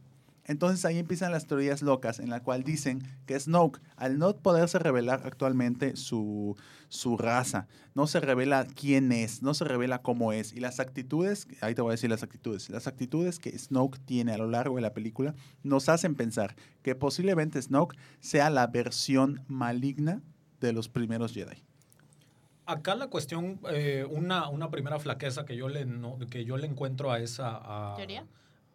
Entonces 0.50 0.84
ahí 0.84 0.98
empiezan 0.98 1.30
las 1.30 1.46
teorías 1.46 1.80
locas 1.80 2.18
en 2.18 2.28
la 2.28 2.42
cual 2.42 2.64
dicen 2.64 3.02
que 3.26 3.38
Snoke, 3.38 3.80
al 3.94 4.18
no 4.18 4.34
poderse 4.36 4.80
revelar 4.80 5.22
actualmente 5.24 5.94
su, 5.94 6.56
su 6.88 7.16
raza, 7.16 7.68
no 7.94 8.08
se 8.08 8.18
revela 8.18 8.66
quién 8.66 9.12
es, 9.12 9.42
no 9.42 9.54
se 9.54 9.64
revela 9.64 10.02
cómo 10.02 10.32
es. 10.32 10.52
Y 10.52 10.58
las 10.58 10.80
actitudes, 10.80 11.46
ahí 11.60 11.76
te 11.76 11.82
voy 11.82 11.90
a 11.90 11.92
decir 11.92 12.10
las 12.10 12.24
actitudes, 12.24 12.68
las 12.68 12.88
actitudes 12.88 13.38
que 13.38 13.56
Snoke 13.56 14.00
tiene 14.04 14.32
a 14.32 14.38
lo 14.38 14.48
largo 14.48 14.74
de 14.74 14.82
la 14.82 14.92
película 14.92 15.36
nos 15.62 15.88
hacen 15.88 16.16
pensar 16.16 16.56
que 16.82 16.96
posiblemente 16.96 17.62
Snoke 17.62 17.96
sea 18.18 18.50
la 18.50 18.66
versión 18.66 19.44
maligna 19.46 20.20
de 20.60 20.72
los 20.72 20.88
primeros 20.88 21.32
Jedi. 21.32 21.62
Acá 22.70 22.94
la 22.94 23.08
cuestión, 23.08 23.60
eh, 23.72 24.06
una, 24.08 24.48
una 24.48 24.70
primera 24.70 24.98
flaqueza 24.98 25.44
que 25.44 25.56
yo 25.56 25.68
le, 25.68 25.84
no- 25.84 26.18
que 26.30 26.44
yo 26.44 26.56
le 26.56 26.66
encuentro 26.66 27.10
a 27.12 27.18
esa, 27.20 27.58
a, 27.92 27.96
¿Teoría? 27.96 28.24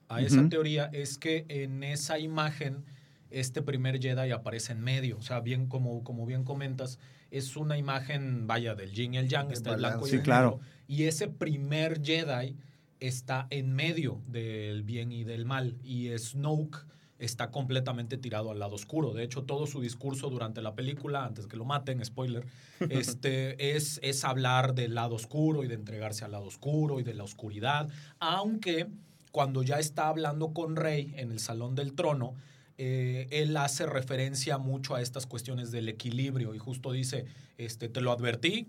a 0.10 0.22
esa 0.22 0.48
teoría 0.50 0.90
es 0.94 1.18
que 1.18 1.46
en 1.50 1.84
esa 1.84 2.20
imagen 2.20 2.84
este 3.32 3.62
primer 3.62 4.00
Jedi 4.02 4.32
aparece 4.32 4.74
en 4.74 4.82
medio. 4.82 5.18
O 5.18 5.22
sea, 5.22 5.40
bien 5.40 5.68
como, 5.68 6.04
como 6.04 6.26
bien 6.26 6.44
comentas, 6.44 7.00
es 7.32 7.56
una 7.58 7.78
imagen, 7.78 8.48
vaya, 8.48 8.76
del 8.76 8.92
yin 8.92 9.14
y 9.14 9.18
el 9.18 9.28
yang, 9.28 9.52
está 9.52 9.72
el 9.72 9.78
blanco 9.78 10.08
y 10.08 10.12
el 10.12 10.18
Sí, 10.18 10.24
claro. 10.24 10.52
negro. 10.60 10.66
Y 10.88 11.04
ese 11.06 11.28
primer 11.28 12.02
Jedi 12.04 12.56
está 13.00 13.48
en 13.50 13.74
medio 13.74 14.22
del 14.28 14.84
bien 14.84 15.12
y 15.12 15.24
del 15.24 15.46
mal. 15.46 15.78
Y 15.84 16.16
Snoke 16.18 16.86
está 17.26 17.52
completamente 17.52 18.18
tirado 18.18 18.52
al 18.52 18.60
lado 18.60 18.76
oscuro. 18.76 19.14
De 19.14 19.24
hecho, 19.24 19.44
todo 19.44 19.68
su 19.68 19.82
discurso 19.82 20.30
durante 20.30 20.62
la 20.62 20.76
película, 20.76 21.26
antes 21.26 21.48
que 21.48 21.58
lo 21.58 21.66
maten, 21.66 22.04
spoiler, 22.06 22.46
este, 22.90 23.76
es, 23.76 24.00
es 24.04 24.24
hablar 24.24 24.76
del 24.76 24.96
lado 24.96 25.16
oscuro 25.16 25.64
y 25.64 25.68
de 25.68 25.76
entregarse 25.76 26.26
al 26.26 26.32
lado 26.32 26.46
oscuro 26.46 27.00
y 27.00 27.04
de 27.04 27.14
la 27.14 27.24
oscuridad, 27.24 27.90
aunque 28.20 28.88
cuando 29.32 29.64
ya 29.64 29.80
está 29.80 30.08
hablando 30.08 30.54
con 30.54 30.78
Rey 30.78 31.14
en 31.18 31.32
el 31.32 31.40
Salón 31.40 31.76
del 31.76 31.94
Trono, 31.94 32.36
eh, 32.78 33.28
él 33.32 33.56
hace 33.58 33.86
referencia 33.86 34.58
mucho 34.58 34.96
a 34.96 35.02
estas 35.02 35.26
cuestiones 35.26 35.72
del 35.72 35.90
equilibrio 35.90 36.54
y 36.56 36.58
justo 36.58 36.92
dice, 36.92 37.26
este, 37.58 37.88
te 37.90 38.02
lo 38.02 38.12
advertí, 38.12 38.68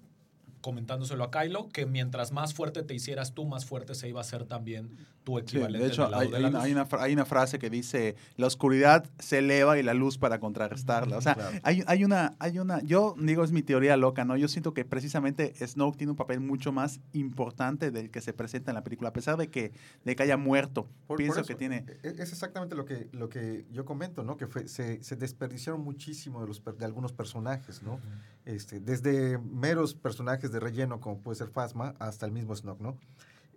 comentándoselo 0.70 1.22
a 1.22 1.30
Kylo, 1.30 1.68
que 1.68 1.86
mientras 1.86 2.32
más 2.32 2.52
fuerte 2.52 2.82
te 2.82 2.92
hicieras 2.92 3.34
tú, 3.34 3.44
más 3.44 3.64
fuerte 3.66 3.94
se 3.94 4.08
iba 4.08 4.18
a 4.18 4.22
hacer 4.22 4.46
también 4.46 4.90
tu 5.22 5.36
Sí, 5.36 5.42
equivalente. 5.42 5.86
de 5.86 5.92
hecho, 5.92 6.12
hay, 6.12 6.28
de 6.28 6.36
hay 6.38 6.42
la 6.50 6.60
hay 6.62 6.72
una 6.72 6.88
hay 6.98 7.12
una 7.12 7.24
frase 7.24 7.60
que 7.60 7.70
dice, 7.70 8.16
la 8.36 8.48
oscuridad 8.48 9.08
se 9.20 9.38
eleva 9.38 9.78
y 9.78 9.84
la 9.84 9.94
luz 9.94 10.18
para 10.18 10.40
contrarrestarla. 10.40 11.16
O 11.18 11.20
sea, 11.20 11.34
Claro. 11.36 11.56
hay, 11.62 11.84
hay 11.86 12.04
una, 12.04 12.34
hay 12.40 12.58
una, 12.58 12.80
yo 12.82 13.14
digo, 13.16 13.44
es 13.44 13.52
mi 13.52 13.62
teoría 13.62 13.96
loca, 13.96 14.24
¿no? 14.24 14.36
Yo 14.36 14.48
siento 14.48 14.74
que 14.74 14.84
precisamente 14.84 15.54
Snoke 15.64 15.96
tiene 15.98 16.10
un 16.10 16.16
papel 16.16 16.40
mucho 16.40 16.72
más 16.72 16.98
importante 17.12 17.92
del 17.92 18.10
que 18.10 18.20
se 18.20 18.32
presenta 18.32 18.72
en 18.72 18.74
la 18.74 18.82
película, 18.82 19.10
a 19.10 19.12
pesar 19.12 19.36
de 19.36 19.48
que, 19.50 19.70
de 20.04 20.16
que 20.16 20.22
haya 20.24 20.36
muerto. 20.36 20.88
Por- 21.06 21.16
pienso 21.18 21.34
por 21.36 21.42
eso, 21.42 21.48
que 21.48 21.54
tiene... 21.54 21.84
e- 22.02 22.14
Es 22.18 22.32
exactamente 22.32 22.74
lo 22.74 22.84
que, 22.84 23.08
lo 23.12 23.28
que 23.28 23.66
yo 23.70 23.84
comento, 23.84 24.24
¿no? 24.24 24.36
Que 24.36 24.46
fue, 24.48 24.66
se, 24.66 25.00
se 25.02 25.14
desperdiciaron 25.14 25.80
muchísimo 25.80 26.40
de, 26.40 26.48
los, 26.48 26.60
de 26.64 26.84
algunos 26.84 27.12
personajes, 27.12 27.82
¿no? 27.84 28.00
este, 28.44 28.78
desde 28.80 29.38
meros 29.38 29.94
personajes 29.94 30.52
de 30.52 30.55
relleno, 30.60 31.00
como 31.00 31.18
puede 31.18 31.36
ser 31.36 31.48
Phasma, 31.48 31.94
hasta 31.98 32.26
el 32.26 32.32
mismo 32.32 32.54
Snoke, 32.54 32.80
¿no? 32.80 32.96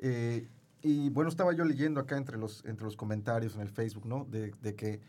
Eh, 0.01 0.47
y 0.81 1.09
bueno, 1.09 1.29
estaba 1.29 1.53
yo 1.53 1.65
leyendo 1.65 1.99
acá 1.99 2.17
entre 2.17 2.37
los, 2.37 2.63
entre 2.65 2.85
los 2.85 2.95
comentarios 2.95 3.55
en 3.55 3.61
el 3.61 3.69
Facebook, 3.69 4.05
¿no? 4.05 4.25
De, 4.25 4.51
de 4.61 4.75
que 4.75 5.01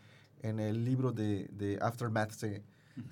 en 0.43 0.59
el 0.59 0.85
libro 0.85 1.12
de, 1.12 1.49
de 1.53 1.79
Aftermath 1.81 2.33
se, 2.33 2.62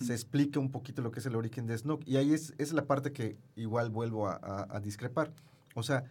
se 0.01 0.13
explica 0.13 0.59
un 0.59 0.71
poquito 0.71 1.03
lo 1.03 1.11
que 1.13 1.21
es 1.21 1.27
el 1.27 1.37
origen 1.37 1.67
de 1.67 1.79
Snoke. 1.79 2.03
Y 2.09 2.17
ahí 2.17 2.33
es, 2.35 2.55
es 2.59 2.73
la 2.73 2.85
parte 2.87 3.13
que 3.13 3.37
igual 3.55 3.91
vuelvo 3.91 4.27
a, 4.29 4.35
a- 4.43 4.67
a 4.77 4.81
discrepar. 4.81 5.33
O 5.75 5.83
sea, 5.83 6.05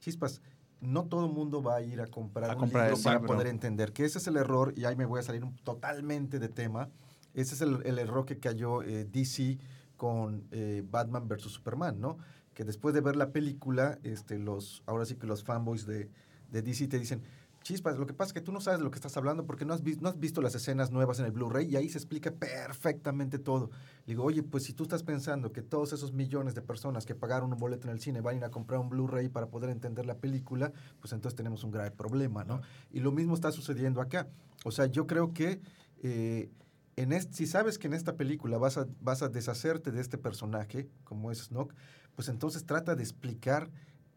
chispas, 0.00 0.42
no 0.80 1.04
todo 1.06 1.24
el 1.26 1.32
mundo 1.32 1.62
va 1.62 1.76
a 1.76 1.80
ir 1.82 2.00
a 2.02 2.06
comprar 2.06 2.50
A 2.50 2.54
un 2.54 2.60
comprar 2.60 2.88
libro 2.90 3.02
para 3.02 3.20
poder 3.26 3.46
entender 3.46 3.92
que 3.92 4.04
ese 4.04 4.18
es 4.18 4.26
el 4.26 4.36
error, 4.36 4.74
y 4.76 4.84
ahí 4.84 4.96
me 4.96 5.06
voy 5.06 5.20
a 5.20 5.22
salir 5.22 5.42
totalmente 5.62 6.38
de 6.38 6.48
tema. 6.48 6.90
Ese 7.32 7.54
es 7.54 7.62
el, 7.62 7.80
el 7.86 7.98
error 7.98 8.26
que 8.26 8.38
cayó 8.38 8.82
eh, 8.82 9.04
DC 9.10 9.58
con 10.04 10.46
eh, 10.50 10.82
Batman 10.90 11.26
versus 11.28 11.52
Superman, 11.54 11.98
¿no? 11.98 12.18
Que 12.52 12.62
después 12.64 12.94
de 12.94 13.00
ver 13.00 13.16
la 13.16 13.30
película, 13.32 13.98
este, 14.02 14.38
los, 14.38 14.82
ahora 14.84 15.06
sí 15.06 15.14
que 15.14 15.26
los 15.26 15.42
fanboys 15.44 15.86
de, 15.86 16.10
de 16.50 16.60
DC 16.60 16.88
te 16.88 16.98
dicen, 16.98 17.22
chispas, 17.62 17.96
lo 17.98 18.04
que 18.06 18.12
pasa 18.12 18.28
es 18.28 18.32
que 18.34 18.42
tú 18.42 18.52
no 18.52 18.60
sabes 18.60 18.80
de 18.80 18.84
lo 18.84 18.90
que 18.90 18.96
estás 18.98 19.16
hablando 19.16 19.46
porque 19.46 19.64
no 19.64 19.72
has, 19.72 19.82
vis- 19.82 20.02
no 20.02 20.10
has 20.10 20.18
visto 20.20 20.42
las 20.42 20.54
escenas 20.54 20.90
nuevas 20.90 21.18
en 21.20 21.24
el 21.24 21.32
Blu-ray 21.32 21.66
y 21.70 21.76
ahí 21.76 21.88
se 21.88 21.96
explica 21.96 22.30
perfectamente 22.30 23.38
todo. 23.38 23.70
Le 24.06 24.12
digo, 24.12 24.24
oye, 24.24 24.42
pues 24.42 24.64
si 24.64 24.74
tú 24.74 24.82
estás 24.82 25.02
pensando 25.02 25.52
que 25.52 25.62
todos 25.62 25.94
esos 25.94 26.12
millones 26.12 26.54
de 26.54 26.60
personas 26.60 27.06
que 27.06 27.14
pagaron 27.14 27.50
un 27.54 27.58
boleto 27.58 27.88
en 27.88 27.94
el 27.94 28.00
cine 28.00 28.20
van 28.20 28.34
a 28.34 28.38
ir 28.38 28.44
a 28.44 28.50
comprar 28.50 28.80
un 28.80 28.90
Blu-ray 28.90 29.30
para 29.30 29.46
poder 29.46 29.70
entender 29.70 30.04
la 30.04 30.18
película, 30.18 30.70
pues 31.00 31.14
entonces 31.14 31.34
tenemos 31.34 31.64
un 31.64 31.70
grave 31.70 31.90
problema, 31.92 32.44
¿no? 32.44 32.60
Y 32.92 33.00
lo 33.00 33.10
mismo 33.10 33.32
está 33.32 33.50
sucediendo 33.52 34.02
acá. 34.02 34.28
O 34.64 34.70
sea, 34.70 34.84
yo 34.84 35.06
creo 35.06 35.32
que 35.32 35.62
eh, 36.02 36.50
en 36.96 37.32
si 37.32 37.46
sabes 37.46 37.78
que 37.78 37.86
en 37.86 37.94
esta 37.94 38.16
película 38.16 38.58
vas 38.58 38.78
a, 38.78 38.86
vas 39.00 39.22
a 39.22 39.28
deshacerte 39.28 39.90
de 39.90 40.00
este 40.00 40.18
personaje, 40.18 40.88
como 41.04 41.30
es 41.30 41.38
Snoke, 41.38 41.74
pues 42.14 42.28
entonces 42.28 42.64
trata 42.66 42.94
de 42.94 43.02
explicar 43.02 43.70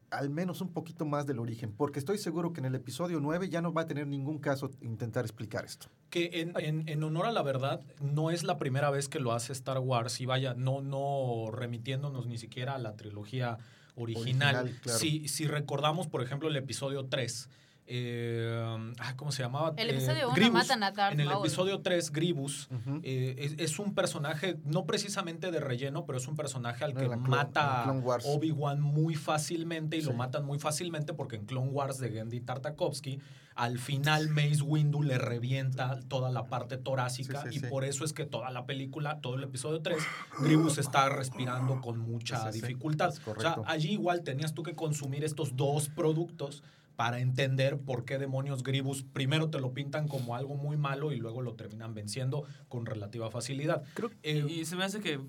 al 0.10 0.30
menos 0.30 0.62
un 0.62 0.72
poquito 0.72 1.06
más 1.06 1.26
del 1.26 1.38
origen, 1.40 1.74
porque 1.74 2.00
estoy 2.00 2.18
seguro 2.18 2.54
que 2.54 2.62
en 2.62 2.66
el 2.66 2.76
episodio 2.76 3.20
9 3.20 3.50
ya 3.50 3.62
no 3.62 3.74
va 3.74 3.82
a 3.82 3.88
tener 3.88 4.08
ningún 4.08 4.38
caso 4.40 4.72
intentar 4.80 5.26
explicar 5.26 5.66
esto. 5.66 5.88
Que 6.10 6.30
en, 6.42 6.54
en- 6.60 6.88
en 6.88 7.04
honor 7.04 7.26
a 7.26 7.32
la 7.34 7.42
verdad, 7.44 7.82
no 8.00 8.32
es 8.32 8.44
la 8.44 8.58
primera 8.58 8.90
vez 8.90 9.10
que 9.10 9.20
lo 9.20 9.34
hace 9.34 9.52
Star 9.52 9.80
Wars 9.80 10.22
y 10.22 10.26
vaya, 10.26 10.54
no, 10.54 10.82
no 10.82 11.52
remitiéndonos 11.52 12.26
ni 12.26 12.38
siquiera 12.38 12.76
a 12.76 12.78
la 12.78 12.96
trilogía 12.96 13.58
original. 13.96 14.56
Original, 14.56 14.80
claro. 14.82 15.00
si, 15.00 15.28
si 15.28 15.46
recordamos, 15.46 16.08
por 16.08 16.22
ejemplo, 16.24 16.48
el 16.48 16.56
episodio 16.56 17.08
3, 17.08 17.50
eh, 17.90 18.94
ah, 19.00 19.16
¿cómo 19.16 19.32
se 19.32 19.44
llamaba? 19.44 19.74
El 19.78 19.90
Eh, 19.90 19.94
episodio 19.94 20.28
1 20.28 20.36
Grievous. 20.36 20.54
matan 20.54 20.84
a 20.84 20.92
Darth 20.92 21.14
En 21.14 21.22
el 21.22 21.28
Maul. 21.28 21.46
episodio 21.46 21.82
3, 21.82 22.12
Gribus 22.12 22.68
Ujú. 22.72 23.00
es, 23.04 23.56
es 23.58 23.80
un 23.80 23.94
personaje, 23.94 24.58
no 24.66 24.86
precisamente 24.86 25.52
de 25.52 25.60
relleno, 25.60 26.06
pero 26.06 26.18
es 26.18 26.28
un 26.28 26.36
personaje 26.36 26.84
al 26.84 26.94
No, 26.94 27.00
que 27.00 27.16
mata 27.16 27.86
Obi-Wan 28.26 28.82
muy 28.82 29.16
fácilmente 29.16 29.98
y 29.98 30.02
lo 30.02 30.14
matan 30.14 30.46
muy 30.46 30.60
fácilmente 30.60 31.14
porque 31.14 31.38
en 31.38 31.46
Clone 31.46 31.70
Wars 31.70 31.98
de 32.00 32.10
Gendy 32.12 32.42
Tartakovsky, 32.42 33.20
al 33.56 33.80
final 33.80 34.30
Mace 34.30 34.62
Windu 34.62 35.02
le 35.02 35.18
revienta 35.18 36.00
toda 36.08 36.30
la 36.30 36.46
parte 36.46 36.78
torácica 36.78 37.42
Sí, 37.44 37.50
sí, 37.54 37.58
y 37.58 37.60
sí. 37.62 37.66
por 37.68 37.86
eso 37.86 38.06
es 38.06 38.14
que 38.14 38.26
toda 38.26 38.52
la 38.52 38.66
película, 38.68 39.20
todo 39.20 39.36
el 39.36 39.44
episodio 39.44 39.82
3, 39.82 39.98
Gribus 40.42 40.78
está 40.78 41.10
respirando 41.10 41.82
con 41.82 41.98
mucha 41.98 42.38
Sí, 42.38 42.44
sí, 42.52 42.60
sí. 42.60 42.62
dificultad. 42.68 43.14
O 43.26 43.40
sea, 43.42 43.56
allí 43.66 43.94
igual 43.94 44.22
tenías 44.24 44.54
tú 44.54 44.62
que 44.62 44.76
consumir 44.76 45.24
estos 45.24 45.56
dos 45.56 45.90
productos 45.90 46.64
para 46.98 47.20
entender 47.20 47.78
por 47.80 48.04
qué 48.06 48.18
demonios 48.18 48.64
Gribus 48.64 49.04
primero 49.04 49.50
te 49.50 49.60
lo 49.62 49.72
pintan 49.72 50.08
como 50.08 50.36
algo 50.36 50.56
muy 50.56 50.76
malo 50.78 51.14
y 51.14 51.18
luego 51.18 51.42
lo 51.44 51.54
terminan 51.54 51.94
venciendo 51.94 52.44
con 52.68 52.86
relativa 52.88 53.30
facilidad. 53.32 53.84
Creo 53.94 54.10
Eh, 54.24 54.46
Y 54.50 54.66
se 54.66 54.76
me 54.76 54.84
hace 54.84 55.00
que, 55.00 55.22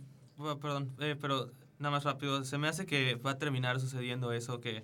perdón, 0.61 0.91
eh, 0.99 1.15
pero 1.21 1.53
nada 1.79 1.93
más 1.93 2.05
rápido, 2.05 2.43
se 2.45 2.57
me 2.57 2.69
hace 2.69 2.87
que 2.87 3.17
va 3.17 3.33
a 3.33 3.39
terminar 3.39 3.79
sucediendo 3.81 4.33
eso, 4.33 4.61
que 4.61 4.83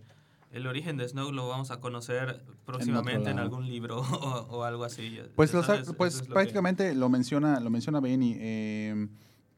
el 0.52 0.66
origen 0.66 0.98
de 0.98 1.08
Snow 1.08 1.32
lo 1.32 1.48
vamos 1.48 1.70
a 1.70 1.80
conocer 1.80 2.44
próximamente 2.66 3.30
en, 3.30 3.38
algún 3.38 3.66
libro 3.66 3.98
o, 4.20 4.46
o 4.50 4.62
algo 4.64 4.84
así. 4.84 5.18
Pues, 5.34 5.52
pues 5.96 6.14
es 6.14 6.20
lo 6.20 6.26
que- 6.26 6.32
prácticamente 6.34 6.94
lo 6.94 7.08
menciona, 7.08 7.58
lo 7.60 7.70
menciona 7.70 7.98
Benny, 7.98 8.36
eh, 8.38 9.08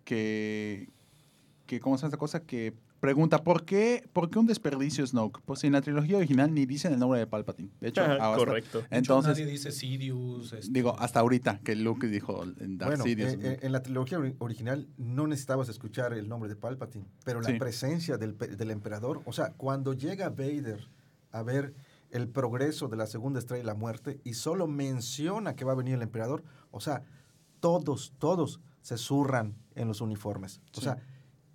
que, 0.04 0.90
que, 1.66 1.80
¿cómo 1.80 1.98
se 1.98 2.02
llama 2.02 2.08
esta 2.08 2.18
cosa? 2.18 2.40
Que 2.44 2.72
pregunta, 3.00 3.44
¿por 3.44 3.64
qué, 3.64 4.08
¿por 4.12 4.30
qué 4.30 4.38
un 4.38 4.46
desperdicio 4.46 5.06
Snoke? 5.06 5.40
Pues 5.44 5.62
en 5.64 5.72
la 5.72 5.80
trilogía 5.80 6.16
original 6.16 6.52
ni 6.54 6.66
dicen 6.66 6.92
el 6.92 6.98
nombre 6.98 7.18
de 7.20 7.26
Palpatine. 7.26 7.70
De 7.80 7.88
hecho, 7.88 8.02
hasta- 8.02 8.34
Correcto. 8.36 8.78
de 8.78 8.84
hecho, 8.84 8.94
entonces, 8.96 9.32
nadie 9.38 9.46
dice 9.46 9.70
Sidious. 9.72 10.52
este, 10.52 10.72
digo, 10.72 10.96
hasta 10.98 11.20
ahorita 11.20 11.60
que 11.64 11.76
Luke 11.76 12.06
dijo 12.08 12.42
en 12.44 12.78
Darth 12.78 12.90
Bueno, 12.90 13.04
Sidious. 13.04 13.32
eh, 13.34 13.38
eh, 13.42 13.58
en 13.62 13.72
la 13.72 13.82
trilogía 13.82 14.18
ori- 14.18 14.34
original 14.38 14.88
no 14.96 15.26
necesitabas 15.26 15.68
escuchar 15.68 16.12
el 16.14 16.28
nombre 16.28 16.48
de 16.48 16.56
Palpatine, 16.56 17.06
pero 17.24 17.40
la 17.40 17.50
Sí. 17.50 17.58
presencia 17.58 18.16
del, 18.18 18.36
del 18.38 18.70
emperador, 18.70 19.22
o 19.26 19.32
sea, 19.32 19.52
cuando 19.56 19.92
llega 19.92 20.30
Vader 20.30 20.88
a 21.32 21.42
ver 21.42 21.74
el 22.10 22.28
progreso 22.28 22.88
de 22.88 22.96
la 22.96 23.06
segunda 23.06 23.38
estrella 23.40 23.60
de 23.62 23.66
la 23.66 23.74
muerte 23.74 24.20
y 24.24 24.34
solo 24.34 24.66
menciona 24.66 25.54
que 25.56 25.64
va 25.64 25.72
a 25.72 25.76
venir 25.76 25.94
el 25.94 26.02
emperador, 26.02 26.44
o 26.70 26.80
sea, 26.80 27.02
todos, 27.60 28.12
todos 28.18 28.60
se 28.80 28.96
zurran 28.96 29.56
en 29.74 29.88
los 29.88 30.00
uniformes. 30.00 30.60
O 30.72 30.78
Sí. 30.80 30.82
sea, 30.82 30.98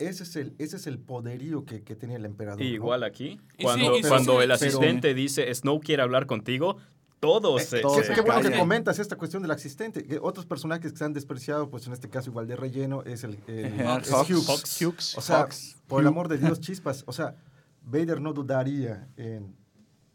ese 0.07 0.23
es 0.23 0.35
el, 0.35 0.53
ese 0.57 0.77
es 0.77 0.87
el 0.87 0.99
poderío 0.99 1.65
que, 1.65 1.83
que 1.83 1.95
tenía 1.95 2.17
el 2.17 2.25
emperador. 2.25 2.61
Y 2.61 2.69
¿no? 2.69 2.75
igual 2.75 3.03
aquí, 3.03 3.39
cuando, 3.61 3.93
sí, 3.93 3.99
y 3.99 4.03
sí, 4.03 4.09
cuando 4.09 4.31
sí, 4.33 4.37
el 4.37 4.43
pero- 4.43 4.53
asistente 4.53 5.13
dice 5.13 5.53
Snow 5.53 5.79
quiere 5.79 6.01
hablar 6.03 6.25
contigo, 6.25 6.77
todos 7.19 7.61
Qué, 7.61 7.67
se 7.67 8.13
qué 8.15 8.21
bueno 8.21 8.41
que 8.49 8.57
comentas 8.57 8.97
esta 8.97 9.15
cuestión 9.15 9.43
del 9.43 9.51
asistente. 9.51 10.03
Que 10.03 10.17
otros 10.19 10.47
personajes 10.47 10.91
que 10.91 10.97
se 10.97 11.03
han 11.05 11.13
despreciado, 11.13 11.69
pues 11.69 11.85
en 11.85 11.93
este 11.93 12.09
caso 12.09 12.31
igual 12.31 12.47
de 12.47 12.55
relleno, 12.55 13.03
es 13.03 13.23
el, 13.23 13.37
el- 13.47 13.79
es 13.79 14.11
Hux, 14.11 14.31
Hux. 14.31 14.49
Hux, 14.49 14.81
Hux, 14.81 15.17
O 15.17 15.21
sea, 15.21 15.45
Hux. 15.45 15.77
por 15.87 16.01
el 16.01 16.07
amor 16.07 16.27
de 16.29 16.39
Dios, 16.39 16.59
chispas. 16.59 17.03
O 17.05 17.13
sea, 17.13 17.35
Vader 17.83 18.21
no 18.21 18.33
dudaría 18.33 19.07
en 19.17 19.55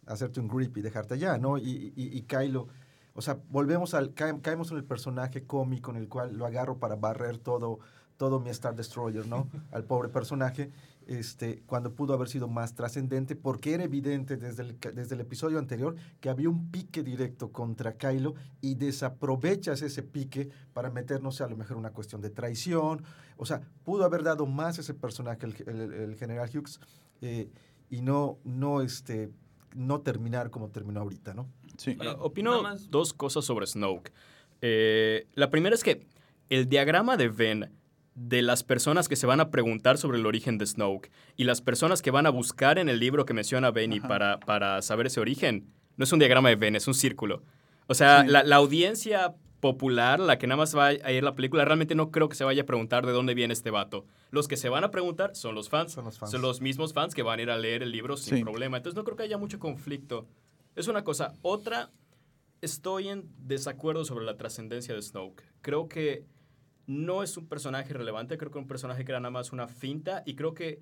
hacerte 0.07 0.41
un 0.41 0.49
grip 0.49 0.77
y 0.77 0.83
dejarte 0.83 1.15
allá, 1.15 1.39
¿no? 1.39 1.59
Y, 1.59 1.93
y, 1.97 2.17
y 2.17 2.23
Kylo, 2.23 2.67
o 3.15 3.23
sea, 3.23 3.39
volvemos 3.51 3.95
al, 3.95 4.13
cae- 4.15 4.41
caemos 4.41 4.71
en 4.73 4.77
el 4.79 4.85
personaje 4.85 5.45
cómico 5.45 5.91
en 5.93 5.97
el 5.99 6.09
cual 6.09 6.37
lo 6.37 6.45
agarro 6.45 6.79
para 6.79 6.97
barrer 6.97 7.39
todo, 7.39 7.79
todo 8.17 8.41
mi 8.41 8.51
Star 8.51 8.75
Destroyer, 8.75 9.27
¿no? 9.27 9.49
Al 9.73 9.85
pobre 9.85 10.09
personaje, 10.09 10.71
este, 11.07 11.63
cuando 11.67 11.95
pudo 11.95 12.15
haber 12.15 12.29
sido 12.29 12.49
más 12.49 12.75
trascendente, 12.75 13.37
porque 13.37 13.75
era 13.75 13.85
evidente 13.85 14.37
desde 14.37 14.63
el, 14.63 14.79
desde 14.95 15.15
el 15.15 15.21
episodio 15.21 15.59
anterior 15.59 15.95
que 16.21 16.29
había 16.31 16.49
un 16.49 16.71
pique 16.71 17.03
directo 17.03 17.53
contra 17.53 17.97
Kylo 17.97 18.35
y 18.61 18.75
desaprovechas 18.77 19.83
ese 19.83 20.03
pique 20.03 20.49
para 20.73 20.91
meternos 20.91 21.41
a 21.41 21.49
lo 21.49 21.57
mejor 21.57 21.77
una 21.77 21.91
cuestión 21.91 22.21
de 22.21 22.31
traición. 22.31 23.03
O 23.37 23.47
sea, 23.47 23.61
pudo 23.85 24.05
haber 24.05 24.23
dado 24.23 24.47
más 24.47 24.79
ese 24.79 24.95
personaje, 24.95 25.47
el, 25.47 25.55
el- 25.69 25.93
el 25.93 26.17
general 26.17 26.51
Hughes, 26.53 26.81
eh, 27.21 27.49
y 27.89 28.01
no, 28.03 28.39
no, 28.45 28.81
este, 28.83 29.31
no 29.75 30.01
terminar 30.01 30.51
como 30.51 30.71
terminó 30.71 31.01
ahorita, 31.01 31.35
¿no? 31.35 31.47
Sí. 31.77 31.97
Eh, 32.01 32.17
opino 32.19 32.63
más- 32.63 32.91
dos 32.91 33.13
cosas 33.13 33.45
sobre 33.45 33.67
Snoke. 33.67 34.13
Eh, 34.61 35.29
la 35.35 35.51
primera 35.51 35.75
es 35.75 35.85
que 35.85 36.07
el 36.49 36.69
diagrama 36.69 37.17
de 37.17 37.29
Venn 37.29 37.71
de 38.17 38.43
las 38.43 38.65
personas 38.65 39.09
que 39.09 39.15
se 39.15 39.27
van 39.27 39.41
a 39.41 39.51
preguntar 39.51 39.99
sobre 39.99 40.19
el 40.19 40.27
origen 40.27 40.59
de 40.59 40.67
Snoke 40.67 41.11
y 41.37 41.45
las 41.45 41.61
personas 41.61 42.03
que 42.03 42.11
van 42.11 42.27
a 42.27 42.31
buscar 42.31 42.79
en 42.79 42.89
el 42.89 42.99
libro 42.99 43.25
que 43.27 43.35
menciona 43.35 43.71
Benny 43.71 44.01
para, 44.01 44.41
para 44.41 44.83
saber 44.83 45.07
ese 45.07 45.21
origen, 45.21 45.69
no 45.97 46.05
es 46.05 46.13
un 46.13 46.19
diagrama 46.19 46.49
de 46.49 46.57
Venn, 46.57 46.77
es 46.77 46.89
un 46.89 46.95
círculo. 46.95 47.43
O 47.87 47.95
sea, 47.95 48.23
Sí. 48.23 48.29
la, 48.29 48.43
la 48.43 48.57
audiencia 48.57 49.35
popular, 49.61 50.19
la 50.19 50.39
que 50.39 50.47
nada 50.47 50.57
más 50.57 50.77
va 50.77 50.87
a 50.89 50.93
ir 51.13 51.23
a 51.23 51.25
la 51.25 51.35
película, 51.35 51.65
realmente 51.65 51.95
no 51.95 52.11
creo 52.11 52.29
que 52.29 52.37
se 52.37 52.45
vaya 52.45 52.63
a 52.63 52.67
preguntar 52.67 53.05
de 53.07 53.13
dónde 53.13 53.35
viene 53.35 53.53
este 53.53 53.71
vato. 53.71 54.07
Los 54.31 54.49
que 54.49 54.57
se 54.57 54.69
van 54.69 54.85
a 54.85 54.91
preguntar 54.91 55.35
son 55.37 55.55
los 55.55 55.69
fans. 55.69 55.93
Son 55.93 56.05
los 56.05 56.19
fans. 56.19 56.31
Son 56.33 56.41
los 56.43 56.61
mismos 56.61 56.93
fans 56.95 57.15
que 57.15 57.23
van 57.23 57.39
a 57.39 57.43
ir 57.43 57.51
a 57.51 57.57
leer 57.59 57.83
el 57.83 57.91
libro 57.93 58.17
sin 58.17 58.39
Sí. 58.39 58.43
problema. 58.43 58.77
Entonces 58.79 58.97
no 58.97 59.05
creo 59.05 59.17
que 59.17 59.23
haya 59.25 59.39
mucho 59.39 59.59
conflicto. 59.59 60.27
Es 60.75 60.89
una 60.89 61.05
cosa. 61.05 61.35
Otra, 61.43 61.91
estoy 62.61 63.09
en 63.09 63.29
desacuerdo 63.39 64.05
sobre 64.05 64.25
la 64.25 64.37
trascendencia 64.37 64.95
de 64.95 65.03
Snoke. 65.03 65.43
Creo 65.63 65.89
que 65.89 66.25
no 66.87 67.23
es 67.23 67.37
un 67.37 67.47
personaje 67.49 67.93
relevante, 67.93 68.39
creo 68.39 68.51
que 68.51 68.59
es 68.59 68.63
un 68.63 68.69
personaje 68.69 69.05
que 69.05 69.13
era 69.13 69.21
nada 69.21 69.31
más 69.31 69.53
una 69.53 69.69
finta 69.69 70.23
y 70.27 70.35
creo 70.37 70.55
que 70.55 70.81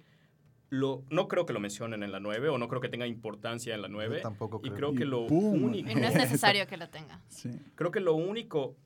lo, 0.71 1.05
no 1.11 1.29
creo 1.29 1.47
que 1.47 1.53
lo 1.53 1.61
mencionen 1.61 2.03
en 2.03 2.11
la 2.13 2.21
9 2.21 2.49
o 2.49 2.59
no 2.59 2.69
creo 2.69 2.81
que 2.81 2.89
tenga 2.89 3.07
importancia 3.07 3.75
en 3.75 3.83
la 3.83 3.89
9. 3.89 4.17
Yo 4.17 4.23
tampoco 4.23 4.59
Y 4.59 4.71
creo. 4.71 4.75
creo 4.75 4.95
que 4.95 5.05
lo 5.05 5.27
¡pum! 5.27 5.63
único... 5.65 5.91
Y 5.91 5.95
no 5.95 6.09
es 6.09 6.15
necesario 6.15 6.67
que 6.67 6.77
la 6.77 6.91
tenga. 6.91 7.21
Sí. 7.29 7.51
Creo 7.75 7.91
que 7.91 8.01
lo 8.01 8.15
único 8.15 8.77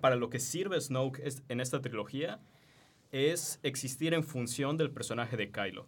para 0.00 0.16
lo 0.16 0.28
que 0.30 0.40
sirve 0.40 0.80
Snoke 0.80 1.20
es- 1.24 1.42
en 1.48 1.60
esta 1.60 1.80
trilogía 1.80 2.40
es 3.12 3.60
existir 3.62 4.14
en 4.14 4.24
función 4.24 4.76
del 4.76 4.90
personaje 4.90 5.36
de 5.36 5.50
Kylo. 5.50 5.86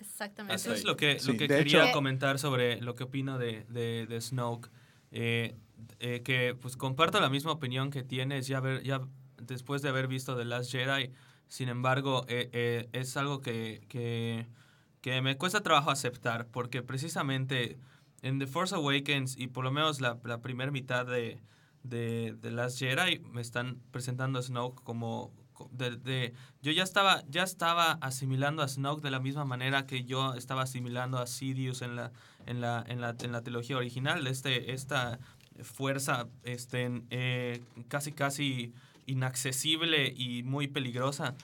Exactamente. 0.00 0.54
Eso 0.56 0.72
es 0.72 0.84
lo 0.84 0.96
que, 0.96 1.18
Sí, 1.18 1.32
lo 1.32 1.38
que 1.38 1.46
quería 1.46 1.84
hecho- 1.84 1.92
comentar 1.92 2.38
sobre 2.38 2.80
lo 2.80 2.94
que 2.94 3.04
opino 3.04 3.38
de, 3.38 3.64
de, 3.68 4.06
de 4.06 4.20
Snoke. 4.20 4.70
Eh, 5.12 5.54
eh, 5.98 6.22
que 6.22 6.54
pues 6.60 6.76
comparto 6.76 7.20
la 7.20 7.28
misma 7.30 7.52
opinión 7.52 7.90
que 7.90 8.02
tienes 8.02 8.46
ya, 8.46 8.60
ver, 8.60 8.82
ya 8.82 9.00
después 9.40 9.82
de 9.82 9.88
haber 9.88 10.08
visto 10.08 10.36
The 10.36 10.44
Last 10.44 10.70
Jedi. 10.70 11.10
Sin 11.48 11.68
embargo, 11.68 12.24
eh, 12.28 12.48
eh, 12.52 12.88
es 12.92 13.16
algo 13.16 13.40
que, 13.40 13.84
que, 13.88 15.20
me 15.20 15.36
cuesta 15.36 15.62
trabajo 15.62 15.90
aceptar 15.90 16.46
porque 16.46 16.82
precisamente 16.82 17.78
en 18.22 18.38
The 18.38 18.46
Force 18.46 18.74
Awakens 18.74 19.36
y 19.36 19.48
por 19.48 19.64
lo 19.64 19.72
menos 19.72 20.00
la, 20.00 20.18
la 20.24 20.40
primera 20.40 20.70
mitad 20.70 21.06
de, 21.06 21.40
The 21.88 22.50
Last 22.50 22.78
Jedi 22.78 23.18
me 23.32 23.40
están 23.40 23.80
presentando 23.90 24.38
a 24.38 24.42
Snoke 24.42 24.82
como 24.84 25.32
de- 25.70 26.34
yo 26.62 26.72
ya 26.72 26.82
estaba 26.82 27.22
ya 27.28 27.42
estaba 27.42 27.92
asimilando 28.00 28.62
a 28.62 28.68
Snoke 28.68 29.02
de 29.02 29.10
la 29.10 29.20
misma 29.20 29.44
manera 29.44 29.86
que 29.86 30.04
yo 30.04 30.34
estaba 30.34 30.62
asimilando 30.62 31.18
a 31.18 31.26
Sidious 31.26 31.82
en 31.82 31.96
la 31.96 32.12
en 32.46 32.60
la 32.60 32.84
en 32.86 33.00
la, 33.00 33.14
en 33.20 33.32
la 33.32 33.42
trilogía 33.42 33.76
original 33.76 34.26
este 34.26 34.72
esta 34.72 35.18
fuerza 35.62 36.28
este 36.44 37.02
eh, 37.10 37.62
casi 37.88 38.12
casi 38.12 38.72
inaccesible 39.10 40.12
y 40.16 40.42
muy 40.42 40.68
peligrosa 40.68 41.34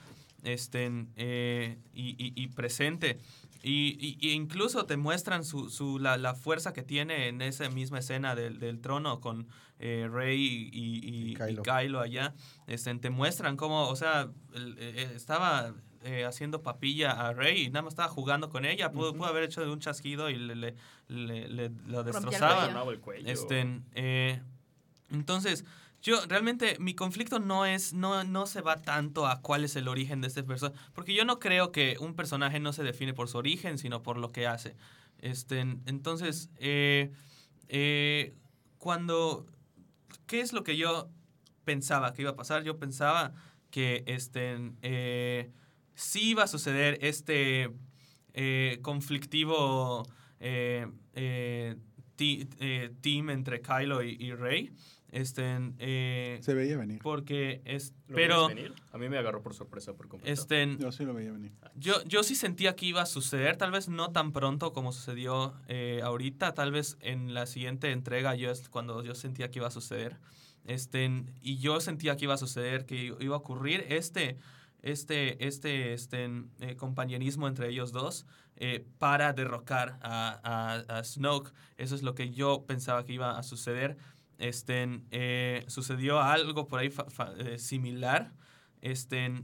este 0.43 0.89
eh, 1.15 1.77
y, 1.93 2.09
y- 2.23 2.33
y 2.35 2.47
presente 2.47 3.19
y, 3.63 3.97
y- 3.99 4.17
y 4.21 4.31
incluso 4.33 4.85
te 4.85 4.95
muestran 4.97 5.43
su, 5.43 5.69
su- 5.69 5.99
la, 5.99 6.15
la 6.17 6.35
fuerza 6.35 6.73
que 6.73 6.83
tiene 6.83 7.27
en 7.27 7.41
esa 7.41 7.69
misma 7.69 7.99
escena 7.99 8.35
del, 8.35 8.59
del 8.59 8.79
trono 8.79 9.19
con 9.19 9.47
eh, 9.79 10.07
Rey 10.09 10.39
y, 10.39 10.69
y- 10.71 10.99
y- 11.03 11.31
Y 11.31 11.35
Kylo. 11.35 11.61
y 11.61 11.63
Kylo 11.63 11.99
allá. 11.99 12.33
Este, 12.67 12.93
te 12.95 13.09
muestran 13.09 13.57
cómo, 13.57 13.87
o 13.89 13.95
sea, 13.95 14.29
el- 14.53 14.75
eh, 14.79 15.11
estaba 15.15 15.73
eh, 16.03 16.23
haciendo 16.25 16.61
papilla 16.61 17.11
a 17.27 17.33
Rey 17.33 17.63
y 17.63 17.67
nada 17.69 17.81
más 17.81 17.93
estaba 17.93 18.07
jugando 18.09 18.49
con 18.49 18.63
ella. 18.63 18.91
Pudo, 18.91 19.13
pudo 19.13 19.25
haber 19.25 19.43
hecho 19.43 19.61
un 19.71 19.79
chasquido 19.79 20.29
y 20.29 20.35
le, 20.37 20.55
le- 20.55 20.75
le- 21.09 21.47
le- 21.49 21.71
lo 21.87 22.03
destrozaba. 22.03 22.91
el 22.91 22.99
cuello. 22.99 23.27
Este, 23.29 23.81
eh, 23.95 24.39
entonces, 25.11 25.65
yo 26.07 26.25
realmente 26.25 26.77
mi 26.79 26.95
conflicto 26.95 27.37
no 27.39 27.65
es, 27.65 27.93
no, 27.93 28.23
no 28.23 28.45
se 28.47 28.61
va 28.61 28.81
tanto 28.81 29.27
a 29.27 29.41
cuál 29.41 29.65
es 29.65 29.75
el 29.75 29.89
origen 29.89 30.21
de 30.21 30.27
este 30.29 30.41
personaje, 30.41 30.79
porque 30.93 31.13
yo 31.13 31.25
no 31.25 31.37
creo 31.37 31.73
que 31.73 31.97
un 31.99 32.15
personaje 32.15 32.61
no 32.61 32.71
se 32.71 32.81
define 32.81 33.13
por 33.13 33.27
su 33.27 33.37
origen, 33.37 33.77
sino 33.77 34.03
por 34.03 34.15
lo 34.17 34.31
que 34.31 34.47
hace. 34.47 34.77
Este, 35.19 35.59
entonces, 35.59 36.49
eh, 36.59 37.11
eh, 37.67 38.33
cuando, 38.77 39.47
¿qué 40.27 40.39
es 40.39 40.53
lo 40.53 40.63
que 40.63 40.77
yo 40.77 41.09
pensaba 41.65 42.13
que 42.13 42.21
iba 42.21 42.31
a 42.31 42.35
pasar? 42.37 42.63
Yo 42.63 42.77
pensaba 42.79 43.33
que 43.69 44.05
este, 44.07 44.71
eh, 44.83 45.51
sí 45.93 46.29
iba 46.29 46.43
a 46.43 46.47
suceder 46.47 46.99
este 47.01 47.69
eh, 48.33 48.79
conflictivo 48.81 50.07
ti- 52.15 52.45
team 53.01 53.29
entre 53.29 53.61
Kylo 53.61 54.03
y 54.03 54.31
Rey. 54.33 54.71
Este, 55.11 55.57
eh, 55.79 56.37
Se 56.41 56.53
veía 56.53 56.77
venir. 56.77 56.99
porque 57.01 57.61
es, 57.65 57.93
¿Lo 58.07 58.15
pero 58.15 58.47
venir? 58.49 58.73
A 58.91 58.97
mí 58.97 59.07
me 59.07 59.17
agarró 59.17 59.41
por 59.41 59.53
sorpresa 59.53 59.93
por 59.93 60.07
completo. 60.09 60.31
este, 60.33 60.75
Yo 60.77 60.91
sí 60.91 61.05
lo 61.05 61.13
veía 61.13 61.31
venir. 61.31 61.53
yo, 61.75 62.03
yo 62.03 62.23
sí 62.23 62.35
sentía 62.35 62.75
que 62.75 62.85
iba 62.87 63.01
a 63.01 63.05
suceder, 63.05 63.55
tal 63.57 63.71
vez 63.71 63.87
no 63.87 64.11
tan 64.11 64.33
pronto 64.33 64.73
como 64.73 64.91
sucedió 64.91 65.53
eh, 65.69 66.01
ahorita, 66.03 66.53
tal 66.53 66.71
vez 66.73 66.97
en 66.99 67.33
la 67.33 67.45
siguiente 67.45 67.91
entrega 67.91 68.35
yo 68.35 68.51
es 68.51 68.67
cuando 68.69 69.01
yo 69.03 69.15
sentía 69.15 69.49
que 69.49 69.59
iba 69.59 69.67
a 69.67 69.71
suceder. 69.71 70.17
Este, 70.65 71.23
y 71.41 71.57
yo 71.59 71.79
sentía 71.79 72.17
que 72.17 72.25
iba 72.25 72.33
a 72.33 72.37
suceder, 72.37 72.85
que 72.85 73.15
iba 73.21 73.35
a 73.35 73.39
ocurrir 73.39 73.85
este, 73.87 74.37
este, 74.81 75.47
este, 75.47 75.93
este 75.93 76.29
eh, 76.59 76.75
compañerismo 76.75 77.47
entre 77.47 77.69
ellos 77.69 77.93
dos 77.93 78.25
eh, 78.57 78.85
para 78.97 79.31
derrocar 79.31 79.97
a, 80.01 80.39
a, 80.43 80.97
a 80.97 81.03
Snoke. 81.05 81.53
Eso 81.77 81.95
es 81.95 82.03
lo 82.03 82.13
que 82.15 82.31
yo 82.31 82.65
pensaba 82.67 83.05
que 83.05 83.13
iba 83.13 83.37
a 83.39 83.43
suceder. 83.43 83.95
Este, 84.37 85.01
eh, 85.11 85.65
sucedió 85.67 86.21
algo 86.21 86.67
por 86.67 86.79
ahí 86.79 86.91
eh, 87.39 87.57
similar. 87.57 88.33
Este, 88.81 89.43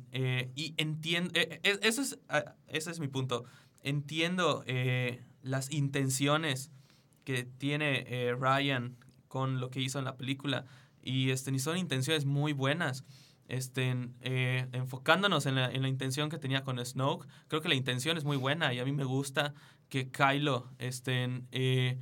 y 0.56 0.74
entiendo, 0.78 1.32
eh, 1.34 1.60
eh, 1.64 1.80
es, 1.82 2.20
ah, 2.30 2.56
ese 2.68 2.92
es 2.92 3.00
mi 3.00 3.08
punto. 3.08 3.46
Entiendo 3.82 4.64
las 5.42 5.72
intenciones 5.72 6.72
que 7.26 7.44
tiene 7.44 8.36
Ryan 8.40 8.96
con 9.28 9.60
lo 9.60 9.70
que 9.70 9.82
hizo 9.82 10.00
en 10.00 10.06
la 10.06 10.16
película. 10.16 10.66
Y, 11.02 11.32
este, 11.32 11.52
y 11.52 11.60
son 11.60 11.78
intenciones 11.78 12.26
muy 12.26 12.54
buenas. 12.54 13.04
Este, 13.50 13.94
eh, 14.22 14.68
enfocándonos 14.72 15.46
en 15.46 15.56
la, 15.56 15.70
en 15.70 15.82
la 15.82 15.90
intención 15.90 16.30
que 16.30 16.38
tenía 16.38 16.64
con 16.64 16.84
Snoke, 16.84 17.28
creo 17.50 17.62
que 17.62 17.68
la 17.68 17.76
intención 17.76 18.18
es 18.18 18.24
muy 18.24 18.38
buena 18.38 18.74
y 18.74 18.80
a 18.80 18.86
mí 18.86 18.94
me 18.94 19.04
gusta 19.04 19.54
que 19.90 20.10
Kylo 20.10 20.72
este, 20.80 21.44
eh, 21.52 22.00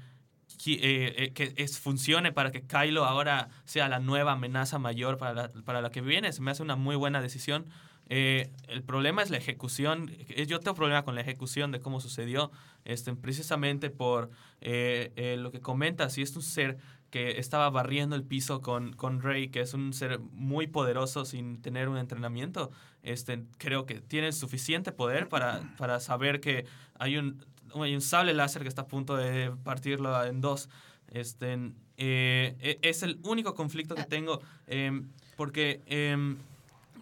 eh, 0.67 1.13
eh, 1.17 1.33
que 1.33 1.53
es, 1.57 1.79
funcione 1.79 2.31
para 2.31 2.51
que 2.51 2.61
Kylo 2.61 3.05
ahora 3.05 3.49
sea 3.65 3.89
la 3.89 3.99
nueva 3.99 4.33
amenaza 4.33 4.79
mayor 4.79 5.17
para 5.17 5.33
la, 5.33 5.49
para 5.49 5.81
la 5.81 5.89
que 5.89 6.01
viene. 6.01 6.31
Se 6.31 6.41
me 6.41 6.51
hace 6.51 6.63
una 6.63 6.75
muy 6.75 6.95
buena 6.95 7.21
decisión. 7.21 7.65
Eh, 8.09 8.51
el 8.67 8.83
problema 8.83 9.23
es 9.23 9.29
la 9.29 9.37
ejecución. 9.37 10.11
Yo 10.47 10.59
tengo 10.59 10.75
problema 10.75 11.03
con 11.03 11.15
la 11.15 11.21
ejecución 11.21 11.71
de 11.71 11.79
cómo 11.79 12.01
sucedió, 12.01 12.51
este, 12.83 13.15
precisamente 13.15 13.89
por 13.89 14.29
lo 14.61 15.51
que 15.51 15.59
comentas. 15.61 16.13
Si 16.13 16.21
es 16.21 16.35
un 16.35 16.43
ser 16.43 16.77
que 17.09 17.39
estaba 17.39 17.69
barriendo 17.69 18.15
el 18.15 18.23
piso 18.23 18.61
con, 18.61 18.93
con 18.93 19.21
Rey, 19.21 19.49
que 19.49 19.61
es 19.61 19.73
un 19.73 19.93
ser 19.93 20.19
muy 20.19 20.67
poderoso 20.67 21.25
sin 21.25 21.61
tener 21.61 21.89
un 21.89 21.97
entrenamiento, 21.97 22.71
este, 23.03 23.43
creo 23.57 23.85
que 23.85 23.99
tiene 23.99 24.31
suficiente 24.31 24.91
poder 24.91 25.27
para, 25.27 25.61
para 25.77 25.99
saber 25.99 26.39
que 26.39 26.65
hay 26.99 27.17
un, 27.17 27.45
hay 27.75 27.95
un 27.95 28.01
sable 28.01 28.33
láser 28.33 28.61
que 28.63 28.69
está 28.69 28.83
a 28.83 28.87
punto 28.87 29.15
de 29.15 29.51
partirlo 29.63 30.23
en 30.25 30.41
dos. 30.41 30.69
Este, 31.09 31.53
eh, 31.97 32.55
e- 32.59 32.79
es 32.81 33.03
el 33.03 33.19
único 33.23 33.53
conflicto 33.53 33.95
que 33.95 34.05
tengo, 34.05 34.41
em, 34.67 35.09
porque 35.35 35.81
em, 35.87 36.37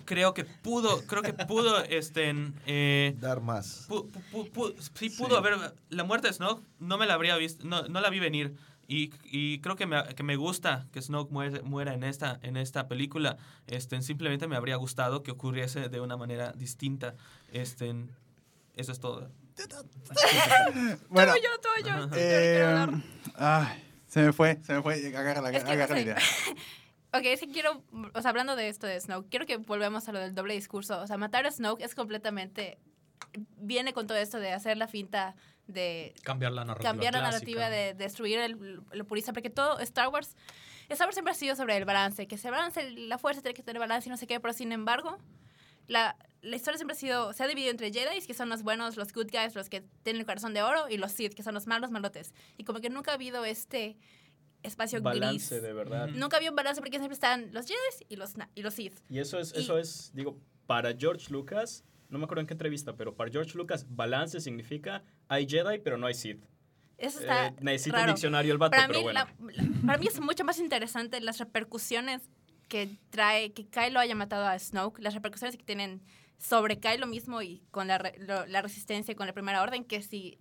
creo 0.06 0.34
que 0.34 0.44
pudo, 0.46 1.06
creo 1.06 1.22
que 1.22 1.34
pudo, 1.34 1.78
este, 1.84 2.34
eh, 2.66 3.16
Dar 3.20 3.40
más. 3.42 3.88
pu- 3.88 4.10
pu- 4.32 4.52
pu- 4.52 4.76
sí 4.80 5.10
Sí. 5.10 5.18
pudo 5.18 5.38
haber 5.38 5.74
la 5.90 6.04
muerte 6.04 6.28
de 6.28 6.34
Snoke 6.34 6.64
no 6.80 6.98
me 6.98 7.06
la 7.06 7.14
habría 7.14 7.36
visto 7.38 7.64
no, 7.68 7.84
no 7.88 8.02
la 8.02 8.10
vi 8.10 8.20
venir 8.20 8.56
y, 8.88 9.12
y 9.26 9.60
creo 9.60 9.76
que 9.76 9.86
me, 9.86 10.04
que 10.16 10.24
me 10.24 10.36
gusta 10.36 10.88
que 10.92 11.00
Snoke 11.04 11.30
muere- 11.32 11.62
muera 11.62 11.94
en 11.94 12.04
esta 12.04 12.40
en 12.42 12.58
esta 12.58 12.88
película 12.88 13.38
este 13.68 14.02
simplemente 14.02 14.48
me 14.48 14.56
habría 14.56 14.78
gustado 14.78 15.22
que 15.22 15.30
ocurriese 15.30 15.90
de 15.90 16.02
una 16.02 16.18
manera 16.18 16.54
distinta 16.54 17.14
este 17.54 17.94
eso 18.76 18.92
es 18.92 19.00
todo 19.00 19.30
Bueno, 21.10 21.34
Todo 21.34 21.42
yo, 21.44 21.60
todo 21.60 21.74
yo. 21.86 22.10
yo 22.10 22.16
eh, 22.16 22.88
ay, 23.36 23.84
se 24.08 24.22
me 24.22 24.34
fue, 24.34 24.60
se 24.64 24.74
me 24.74 24.82
fue. 24.82 24.96
Agarra 25.16 25.42
la, 25.42 25.50
Es 25.52 25.64
que 25.64 25.72
agarra 25.72 25.96
no 25.96 25.96
la 25.96 26.00
sé. 26.02 26.02
idea. 26.04 26.18
Ok, 27.12 27.24
es 27.26 27.40
que 27.40 27.48
quiero, 27.50 27.84
o 28.14 28.22
sea, 28.22 28.30
hablando 28.30 28.56
de 28.56 28.70
esto 28.70 28.86
de 28.86 29.00
Snoke, 29.02 29.30
quiero 29.30 29.48
que 29.48 29.58
volvamos 29.58 30.08
a 30.08 30.12
lo 30.12 30.20
del 30.20 30.36
doble 30.36 30.54
discurso. 30.54 31.02
O 31.02 31.08
sea, 31.08 31.18
matar 31.18 31.44
a 31.48 31.50
Snoke 31.52 31.82
es 31.84 31.96
completamente, 31.96 32.78
viene 33.58 33.94
con 33.94 34.06
todo 34.06 34.16
esto 34.20 34.38
de 34.40 34.52
hacer 34.52 34.78
la 34.78 34.88
finta 34.88 35.36
de 35.66 36.14
Cambiar 36.22 36.52
la 36.52 36.66
narrativa. 36.66 36.88
cambiar 36.92 37.14
la 37.14 37.20
clásica. 37.22 37.32
narrativa, 37.62 37.70
de 37.72 37.96
destruir 37.96 38.38
el, 38.38 38.82
lo 38.92 39.06
purista, 39.06 39.34
porque 39.34 39.50
todo 39.50 39.80
Star 39.80 40.10
Wars, 40.10 40.36
Star 40.88 41.08
Wars 41.08 41.16
siempre 41.16 41.32
ha 41.32 41.36
sido 41.36 41.56
sobre 41.56 41.76
el 41.78 41.86
balance, 41.86 42.28
que 42.28 42.38
se 42.38 42.52
balance, 42.52 42.92
la 42.92 43.18
fuerza 43.18 43.42
tiene 43.42 43.56
que 43.56 43.64
tener 43.64 43.80
balance 43.80 44.08
y 44.08 44.12
no 44.12 44.18
sé 44.18 44.28
qué, 44.28 44.40
pero 44.40 44.54
sin 44.54 44.72
embargo, 44.72 45.18
la, 45.90 46.16
la 46.42 46.56
historia 46.56 46.78
siempre 46.78 46.96
ha 46.96 47.00
sido, 47.00 47.34
se 47.34 47.44
ha 47.44 47.48
dividido 47.48 47.72
entre 47.72 47.92
Jedi, 47.92 48.22
que 48.26 48.34
son 48.34 48.48
los 48.48 48.64
buenos, 48.64 48.96
los 48.96 49.12
good 49.12 49.28
guys, 49.30 49.56
los 49.56 49.68
que 49.70 49.82
tienen 50.04 50.22
el 50.22 50.26
corazón 50.26 50.54
de 50.54 50.62
oro, 50.62 50.88
y 50.90 50.96
los 50.98 51.12
Sith, 51.12 51.34
que 51.34 51.44
son 51.44 51.54
los 51.54 51.68
malos, 51.68 51.92
malotes. 51.92 52.34
Y 52.58 52.64
como 52.64 52.80
que 52.80 52.90
nunca 52.90 53.12
ha 53.12 53.16
habido 53.16 53.44
este 53.44 53.98
espacio 54.64 55.02
Balance 55.02 55.56
gris. 55.56 55.64
de 55.64 55.74
verdad. 55.74 56.08
Nunca 56.10 56.38
había 56.38 56.50
un 56.50 56.56
balance 56.56 56.82
porque 56.82 56.98
siempre 56.98 57.14
están 57.14 57.52
los 57.54 57.66
Jedi 57.66 58.06
y 58.10 58.16
los, 58.16 58.34
y 58.56 58.62
los 58.62 58.74
Sith. 58.74 59.00
Y 59.10 59.20
eso 59.20 59.40
es, 59.40 59.54
Y- 59.56 59.60
eso 59.60 59.78
es, 59.78 60.12
digo, 60.14 60.38
para 60.66 60.94
George 60.96 61.32
Lucas, 61.32 61.84
no 62.10 62.18
me 62.20 62.26
acuerdo 62.26 62.42
en 62.42 62.48
qué 62.48 62.54
entrevista, 62.54 62.96
pero 62.96 63.16
para 63.16 63.32
George 63.32 63.58
Lucas, 63.58 63.86
balance 63.90 64.40
significa 64.40 65.04
hay 65.28 65.48
Jedi, 65.48 65.80
pero 65.80 65.98
no 65.98 66.08
hay 66.08 66.14
Sith. 66.14 66.44
Eso 66.98 67.22
está 67.22 67.48
Eh, 67.48 67.56
necesita 67.62 67.98
raro. 67.98 68.10
un 68.12 68.16
diccionario 68.16 68.52
el 68.52 68.58
vato, 68.58 68.72
para 68.72 68.88
pero 68.88 69.00
mí, 69.00 69.04
bueno. 69.04 69.20
la- 69.40 69.52
la- 69.64 69.82
para 69.86 69.98
mí 69.98 70.08
es 70.08 70.20
mucho 70.20 70.44
más 70.44 70.60
interesante 70.60 71.22
las 71.22 71.38
repercusiones 71.38 72.22
que 72.70 72.90
trae 73.10 73.52
que 73.52 73.66
Kylo 73.68 74.00
haya 74.00 74.16
matado 74.16 74.46
a 74.48 74.58
Snoke, 74.58 75.00
las 75.00 75.14
repercusiones 75.14 75.58
que 75.58 75.64
tienen 75.64 76.02
sobre 76.38 76.80
Kylo 76.80 77.06
mismo 77.08 77.42
y 77.42 77.62
con 77.72 77.88
la, 77.88 77.98
re- 77.98 78.16
lo- 78.20 78.46
la 78.46 78.62
resistencia 78.62 79.12
y 79.12 79.16
con 79.16 79.28
la 79.28 79.34
Primera 79.34 79.62
Orden, 79.62 79.84
que 79.84 80.02
si 80.02 80.38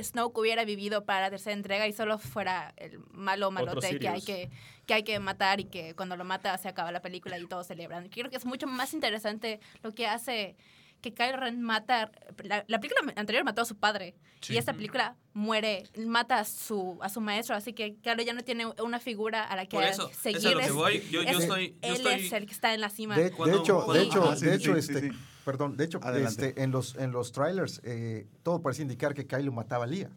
Snoke 0.00 0.38
hubiera 0.38 0.64
vivido 0.64 1.04
para 1.04 1.20
la 1.22 1.30
tercera 1.30 1.54
entrega 1.54 1.86
y 1.86 1.92
solo 1.92 2.18
fuera 2.18 2.74
el 2.76 2.98
malo 3.10 3.50
malote 3.50 3.86
que 3.98 4.08
hay 4.08 4.22
que, 4.22 4.50
que 4.86 4.94
hay 4.94 5.02
que 5.04 5.18
matar 5.20 5.60
y 5.60 5.64
que 5.64 5.94
cuando 5.94 6.16
lo 6.16 6.24
mata 6.24 6.56
se 6.58 6.68
acaba 6.68 6.92
la 6.92 7.00
película 7.02 7.38
y 7.38 7.46
todos 7.46 7.66
celebran. 7.66 8.08
Creo 8.08 8.28
que 8.30 8.36
es 8.36 8.44
mucho 8.44 8.66
más 8.66 8.92
interesante 8.94 9.60
lo 9.82 9.92
que 9.94 10.06
hace 10.06 10.56
que 11.02 11.12
Kylo 11.12 11.36
Ren 11.36 11.60
mata... 11.60 12.10
La, 12.44 12.64
la 12.68 12.80
película 12.80 13.12
anterior 13.16 13.44
mató 13.44 13.60
a 13.62 13.64
su 13.66 13.76
padre 13.76 14.14
Sí. 14.40 14.54
y 14.54 14.56
esta 14.56 14.72
película 14.72 15.16
muere, 15.34 15.84
mata 16.04 16.40
a 16.40 16.44
su, 16.44 16.98
a 17.00 17.08
su 17.08 17.20
maestro, 17.20 17.54
así 17.54 17.72
que 17.74 17.94
claro, 18.02 18.22
ya 18.24 18.32
no 18.32 18.42
tiene 18.42 18.66
una 18.82 18.98
figura 18.98 19.44
a 19.44 19.54
la 19.54 19.66
que 19.66 19.76
Por 19.76 19.84
eso, 19.84 20.10
seguir. 20.20 20.38
eso 20.38 20.48
es 20.48 20.54
a 20.54 20.54
lo 20.54 20.60
que 20.60 20.66
es- 20.66 20.72
voy. 20.72 21.00
Yo- 21.12 21.22
yo 21.22 21.28
es- 21.38 21.38
estoy- 21.44 21.68
yo 21.80 21.88
él 21.88 21.92
estoy- 21.94 22.12
es 22.26 22.32
el 22.32 22.46
que 22.46 22.52
está 22.52 22.74
en 22.74 22.80
la 22.80 22.88
cima. 22.88 23.14
De, 23.16 23.24
de 23.24 23.28
hecho, 23.56 23.84
de 23.92 24.02
hecho, 24.02 24.28
Ah, 24.30 24.34
sí, 24.36 24.46
de 24.46 24.54
hecho, 24.56 24.72
sí, 24.72 24.78
este, 24.80 25.00
sí. 25.00 25.16
perdón, 25.44 25.76
de 25.76 25.84
hecho, 25.84 26.00
Adelante. 26.02 26.48
este, 26.48 26.62
en 26.62 26.72
los 26.72 26.96
en 26.96 27.12
los 27.12 27.30
trailers 27.30 27.80
eh, 27.84 28.26
todo 28.42 28.60
parece 28.62 28.82
indicar 28.82 29.14
que 29.14 29.26
Kylo 29.28 29.52
mataba 29.52 29.84
a 29.84 29.86
Lía. 29.86 30.10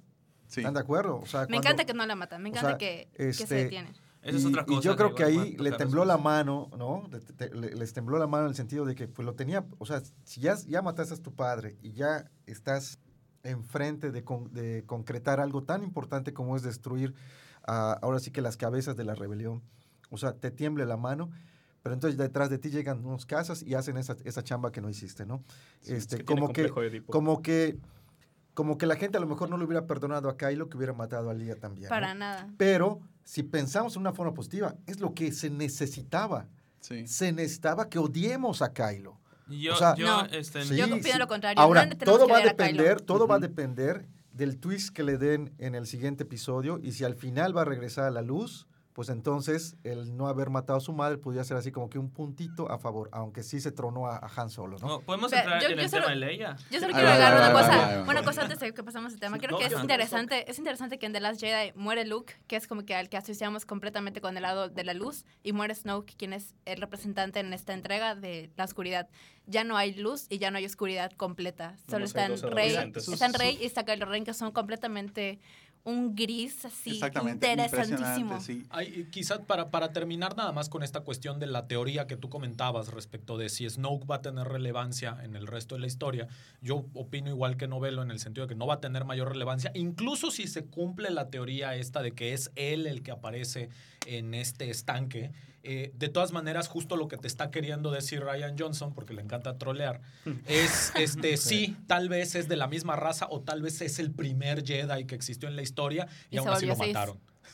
Sí. 0.48 0.62
¿Están 0.62 0.74
de 0.74 0.80
acuerdo? 0.80 1.18
O 1.20 1.26
sea, 1.28 1.42
me 1.42 1.48
cuando- 1.48 1.58
encanta 1.68 1.86
que 1.86 1.94
no 1.94 2.06
la 2.08 2.16
matan, 2.16 2.42
me 2.42 2.50
o 2.50 2.52
encanta 2.52 2.70
sea, 2.70 2.78
que, 2.80 3.10
que 3.16 3.32
se 3.34 3.44
este, 3.44 3.56
detiene. 3.56 3.92
Esa 4.26 4.38
es 4.38 4.44
y- 4.44 4.48
otra 4.48 4.64
Y 4.64 4.76
cosa 4.76 4.82
yo 4.82 4.96
creo 4.96 5.10
que 5.10 5.16
que 5.16 5.24
ahí 5.24 5.56
le 5.58 5.72
tembló 5.72 6.04
la 6.04 6.18
mano, 6.18 6.70
¿no? 6.78 7.08
Le- 7.12 7.20
te- 7.20 7.54
le- 7.56 7.76
les 7.76 7.94
tembló 7.94 8.18
la 8.18 8.28
mano 8.28 8.46
en 8.46 8.50
el 8.50 8.56
sentido 8.56 8.84
de 8.86 8.96
que 8.96 9.08
pues 9.08 9.26
lo 9.26 9.36
tenía, 9.36 9.66
o 9.78 9.86
sea, 9.86 10.02
si 10.24 10.42
ya, 10.42 10.56
ya 10.68 10.82
mataste 10.82 11.14
a 11.14 11.18
tu 11.18 11.34
padre 11.34 11.78
y 11.82 11.92
ya 11.94 12.30
estás 12.48 13.00
enfrente 13.44 14.12
de, 14.12 14.24
con- 14.24 14.52
de 14.52 14.84
concretar 14.86 15.40
algo 15.40 15.64
tan 15.64 15.84
importante 15.84 16.34
como 16.34 16.56
es 16.56 16.64
destruir 16.64 17.14
ah, 17.68 17.98
ahora 18.02 18.20
sí 18.20 18.32
que 18.32 18.42
las 18.42 18.58
cabezas 18.58 18.96
de 18.96 19.04
la 19.06 19.14
rebelión, 19.16 19.62
o 20.10 20.18
sea, 20.18 20.34
te 20.34 20.52
tiemble 20.52 20.86
la 20.86 20.98
mano. 20.98 21.30
Pero 21.84 21.94
entonces 21.94 22.18
detrás 22.18 22.50
de 22.50 22.58
ti 22.58 22.72
llegan 22.72 23.06
unos 23.06 23.28
casas 23.28 23.62
y 23.62 23.76
hacen 23.76 23.98
esa, 23.98 24.16
esa 24.24 24.44
chamba 24.44 24.72
que 24.72 24.82
no 24.82 24.90
hiciste, 24.90 25.24
¿no? 25.28 25.44
este, 25.84 26.16
es 26.16 26.22
que 26.22 26.26
como 26.26 26.48
que, 26.48 26.64
complejo 26.64 26.82
de 26.82 26.88
Edipo. 26.88 27.12
como 27.14 27.42
que, 27.44 27.78
como 28.56 28.80
que 28.80 28.88
la 28.88 28.96
gente 28.96 29.18
a 29.18 29.22
lo 29.22 29.28
mejor 29.28 29.52
no 29.52 29.58
le 29.58 29.66
hubiera 29.66 29.86
perdonado 29.86 30.30
a 30.30 30.36
Kylo 30.36 30.68
que 30.68 30.78
hubiera 30.78 30.94
matado 30.94 31.30
a 31.30 31.36
Lía 31.36 31.60
también. 31.60 31.84
¿no? 31.84 31.90
Para 31.90 32.16
nada. 32.16 32.50
Pero 32.58 33.02
si 33.26 33.44
pensamos 33.44 33.96
en 33.96 34.02
una 34.02 34.14
forma 34.14 34.34
positiva, 34.34 34.76
es 34.88 35.02
lo 35.02 35.14
que 35.14 35.34
se 35.34 35.50
necesitaba. 35.50 36.48
Sí. 36.80 37.06
Se 37.08 37.32
necesitaba 37.34 37.90
que 37.90 38.00
odiemos 38.00 38.62
a 38.62 38.72
Kylo. 38.72 39.20
Yo, 39.48 39.74
O 39.74 39.76
sea, 39.76 39.96
yo, 39.96 40.06
No. 40.08 40.26
este, 40.28 40.64
Sí, 40.64 40.76
Yo 40.78 40.86
sí. 40.86 40.92
opino 40.94 41.18
lo 41.20 41.28
contrario. 41.28 41.62
Ahora, 41.62 41.86
no 41.86 41.98
todo 41.98 42.28
va 42.28 42.38
a 42.38 42.42
depender, 42.42 43.02
todo 43.02 43.28
va 43.28 43.36
a 43.36 43.40
depender 43.40 44.08
del 44.32 44.58
twist 44.60 44.90
que 44.94 45.04
le 45.04 45.18
den 45.18 45.54
en 45.58 45.76
el 45.76 45.86
siguiente 45.88 46.24
episodio 46.24 46.80
y 46.82 46.92
si 46.94 47.04
al 47.04 47.16
final 47.16 47.56
va 47.56 47.62
a 47.62 47.66
regresar 47.66 48.06
a 48.06 48.12
la 48.12 48.22
luz, 48.22 48.68
pues 48.96 49.10
entonces 49.10 49.76
el 49.84 50.16
no 50.16 50.30
haber 50.30 50.50
matado 50.50 50.78
a 50.78 50.80
su 50.82 50.94
madre 50.94 51.18
podría 51.18 51.44
ser 51.44 51.58
así 51.58 51.70
como 51.70 51.90
que 51.90 52.00
un 52.00 52.10
puntito 52.10 52.72
a 52.72 52.80
favor, 52.80 53.10
aunque 53.12 53.44
sí 53.44 53.60
se 53.60 53.74
tronó 53.74 54.08
a, 54.08 54.16
a 54.16 54.32
Han 54.38 54.50
Solo, 54.50 54.78
¿no? 54.80 54.88
no, 54.88 55.02
podemos 55.02 55.34
entrar 55.34 55.62
yo- 55.62 55.68
en 55.68 55.76
yo 55.76 55.82
el 55.82 55.90
solo- 55.90 56.04
tema 56.04 56.14
de 56.14 56.16
Leia. 56.26 56.56
Yo 56.72 56.80
solo 56.80 56.94
quiero 56.94 57.10
agregar 57.10 57.36
una 57.36 57.52
cosa, 57.52 58.06
una 58.08 58.24
cosa 58.24 58.42
antes 58.44 58.58
de 58.62 58.74
que 58.74 58.84
pasemos 58.84 59.12
el 59.14 59.20
tema. 59.20 59.38
Creo 59.38 59.58
que 59.60 59.66
es 59.66 59.74
interesante, 59.74 60.50
es 60.50 60.58
interesante 60.60 60.98
que 60.98 61.06
en 61.08 61.12
The 61.12 61.20
Last 61.20 61.42
Jedi 61.42 61.74
muere 61.76 62.06
Luke, 62.06 62.36
que 62.48 62.56
es 62.56 62.68
como 62.68 62.86
que 62.86 62.96
al 62.96 63.10
que 63.10 63.18
asociamos 63.18 63.66
completamente 63.66 64.22
con 64.22 64.38
el 64.38 64.44
lado 64.44 64.70
de 64.70 64.84
la 64.86 64.94
luz, 64.94 65.26
y 65.44 65.52
muere 65.52 65.76
Snoke, 65.76 66.16
quien 66.18 66.32
es 66.32 66.56
el 66.64 66.80
representante 66.80 67.42
en 67.42 67.52
esta 67.52 67.74
entrega 67.74 68.16
de 68.16 68.50
la 68.56 68.64
oscuridad. 68.64 69.10
Ya 69.46 69.64
no 69.66 69.76
hay 69.78 69.94
luz 69.94 70.26
y 70.30 70.38
ya 70.40 70.50
no 70.52 70.58
hay 70.58 70.66
oscuridad 70.66 71.12
completa. 71.12 71.76
Solo 71.90 72.06
están 72.06 72.32
Rey, 72.42 72.76
están 72.96 73.34
Rey 73.34 73.58
y 73.62 73.66
está 73.66 73.84
Kylo 73.84 74.06
Ren, 74.06 74.24
que 74.24 74.34
son 74.34 74.52
completamente 74.52 75.40
un 75.86 76.16
gris 76.16 76.66
así 76.66 76.92
Exactamente. 76.92 77.48
interesantísimo. 77.52 78.42
sí. 78.42 78.66
Ay, 78.72 79.08
quizás 79.12 79.40
para, 79.40 79.70
para 79.70 79.94
terminar 79.94 80.36
nada 80.36 80.52
más 80.52 80.68
con 80.68 80.82
esta 80.82 81.02
cuestión 81.02 81.40
de 81.40 81.46
la 81.46 81.68
teoría 81.68 82.08
que 82.08 82.18
tú 82.18 82.28
comentabas 82.28 82.90
respecto 82.90 83.38
de 83.38 83.50
si 83.50 83.70
Snoke 83.70 84.06
va 84.10 84.16
a 84.16 84.22
tener 84.22 84.48
relevancia 84.48 85.18
en 85.24 85.36
el 85.36 85.46
resto 85.46 85.76
de 85.76 85.82
la 85.82 85.88
historia, 85.88 86.28
yo 86.62 86.86
opino 86.96 87.30
igual 87.30 87.56
que 87.56 87.68
Novelo 87.68 88.02
en 88.02 88.10
el 88.10 88.20
sentido 88.20 88.48
de 88.48 88.54
que 88.54 88.58
no 88.58 88.66
va 88.66 88.76
a 88.76 88.82
tener 88.82 89.06
mayor 89.06 89.30
relevancia, 89.30 89.72
incluso 89.76 90.32
si 90.32 90.48
se 90.48 90.66
cumple 90.66 91.12
la 91.12 91.30
teoría 91.30 91.76
esta 91.76 92.02
de 92.02 92.14
que 92.14 92.34
es 92.34 92.52
él 92.56 92.88
el 92.88 93.04
que 93.04 93.12
aparece 93.12 93.70
en 94.08 94.34
este 94.34 94.70
estanque. 94.72 95.32
Eh, 95.68 95.92
de 95.96 96.10
todas 96.10 96.32
maneras, 96.32 96.68
justo 96.68 96.96
lo 96.96 97.08
que 97.08 97.18
te 97.18 97.28
está 97.28 97.50
queriendo 97.50 97.90
decir 97.90 98.22
Ryan 98.22 98.56
Johnson, 98.56 98.94
porque 98.94 99.14
le 99.14 99.24
encanta 99.24 99.58
trolear, 99.58 100.00
es 100.46 100.92
este 100.96 101.38
sí, 101.38 101.76
tal 101.88 102.08
vez 102.08 102.36
es 102.36 102.48
de 102.48 102.56
la 102.56 102.68
misma 102.68 102.96
raza 102.96 103.26
o 103.32 103.42
tal 103.42 103.64
vez 103.64 103.82
es 103.82 103.98
el 103.98 104.12
primer 104.12 104.64
Jedi 104.64 105.06
que 105.06 105.16
existió 105.16 105.50
en 105.50 105.56
la 105.56 105.64
historia 105.64 106.08
y, 106.30 106.36
Y 106.36 106.38
aún 106.38 106.50
así 106.50 106.68
lo 106.68 106.76
Sith. 106.76 106.96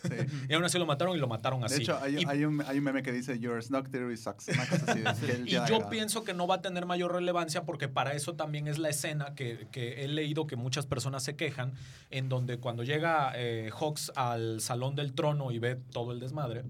Sí. 0.04 0.10
Y 0.50 0.54
aún 0.54 0.64
así 0.64 0.78
lo 0.78 0.86
mataron 0.86 1.16
y 1.16 1.20
lo 1.20 1.28
mataron 1.28 1.64
así. 1.64 1.76
De 1.76 1.82
hecho, 1.84 2.00
hay, 2.02 2.18
y, 2.20 2.26
hay 2.28 2.46
un, 2.46 2.62
hay 2.62 2.78
un 2.78 2.84
meme 2.84 3.04
que 3.04 3.12
dice 3.12 3.40
Your 3.40 3.62
Snoke 3.62 3.90
Theory 3.90 4.18
sucks. 4.18 4.48
Una 4.50 4.66
cosa 4.66 4.92
así. 4.92 5.02
que 5.26 5.32
él 5.32 5.48
y 5.48 5.52
yo 5.52 5.90
pienso 5.90 6.24
que 6.24 6.34
no 6.34 6.48
va 6.48 6.56
a 6.56 6.62
tener 6.62 6.86
mayor 6.86 7.14
relevancia 7.14 7.64
porque 7.64 7.88
para 7.88 8.14
eso 8.14 8.36
también 8.36 8.68
es 8.68 8.78
la 8.78 8.90
escena 8.90 9.34
que, 9.36 9.68
que 9.72 10.04
he 10.04 10.08
leído 10.08 10.48
que 10.48 10.56
muchas 10.56 10.86
personas 10.86 11.24
se 11.24 11.36
quejan, 11.36 11.74
en 12.10 12.30
donde 12.30 12.58
cuando 12.58 12.84
llega 12.84 13.32
eh, 13.36 13.70
Hawks 13.80 14.12
al 14.16 14.62
Salón 14.62 14.96
del 14.96 15.14
Trono 15.14 15.52
y 15.52 15.60
ve 15.60 15.76
todo 15.76 16.12
el 16.12 16.20
desmadre, 16.20 16.64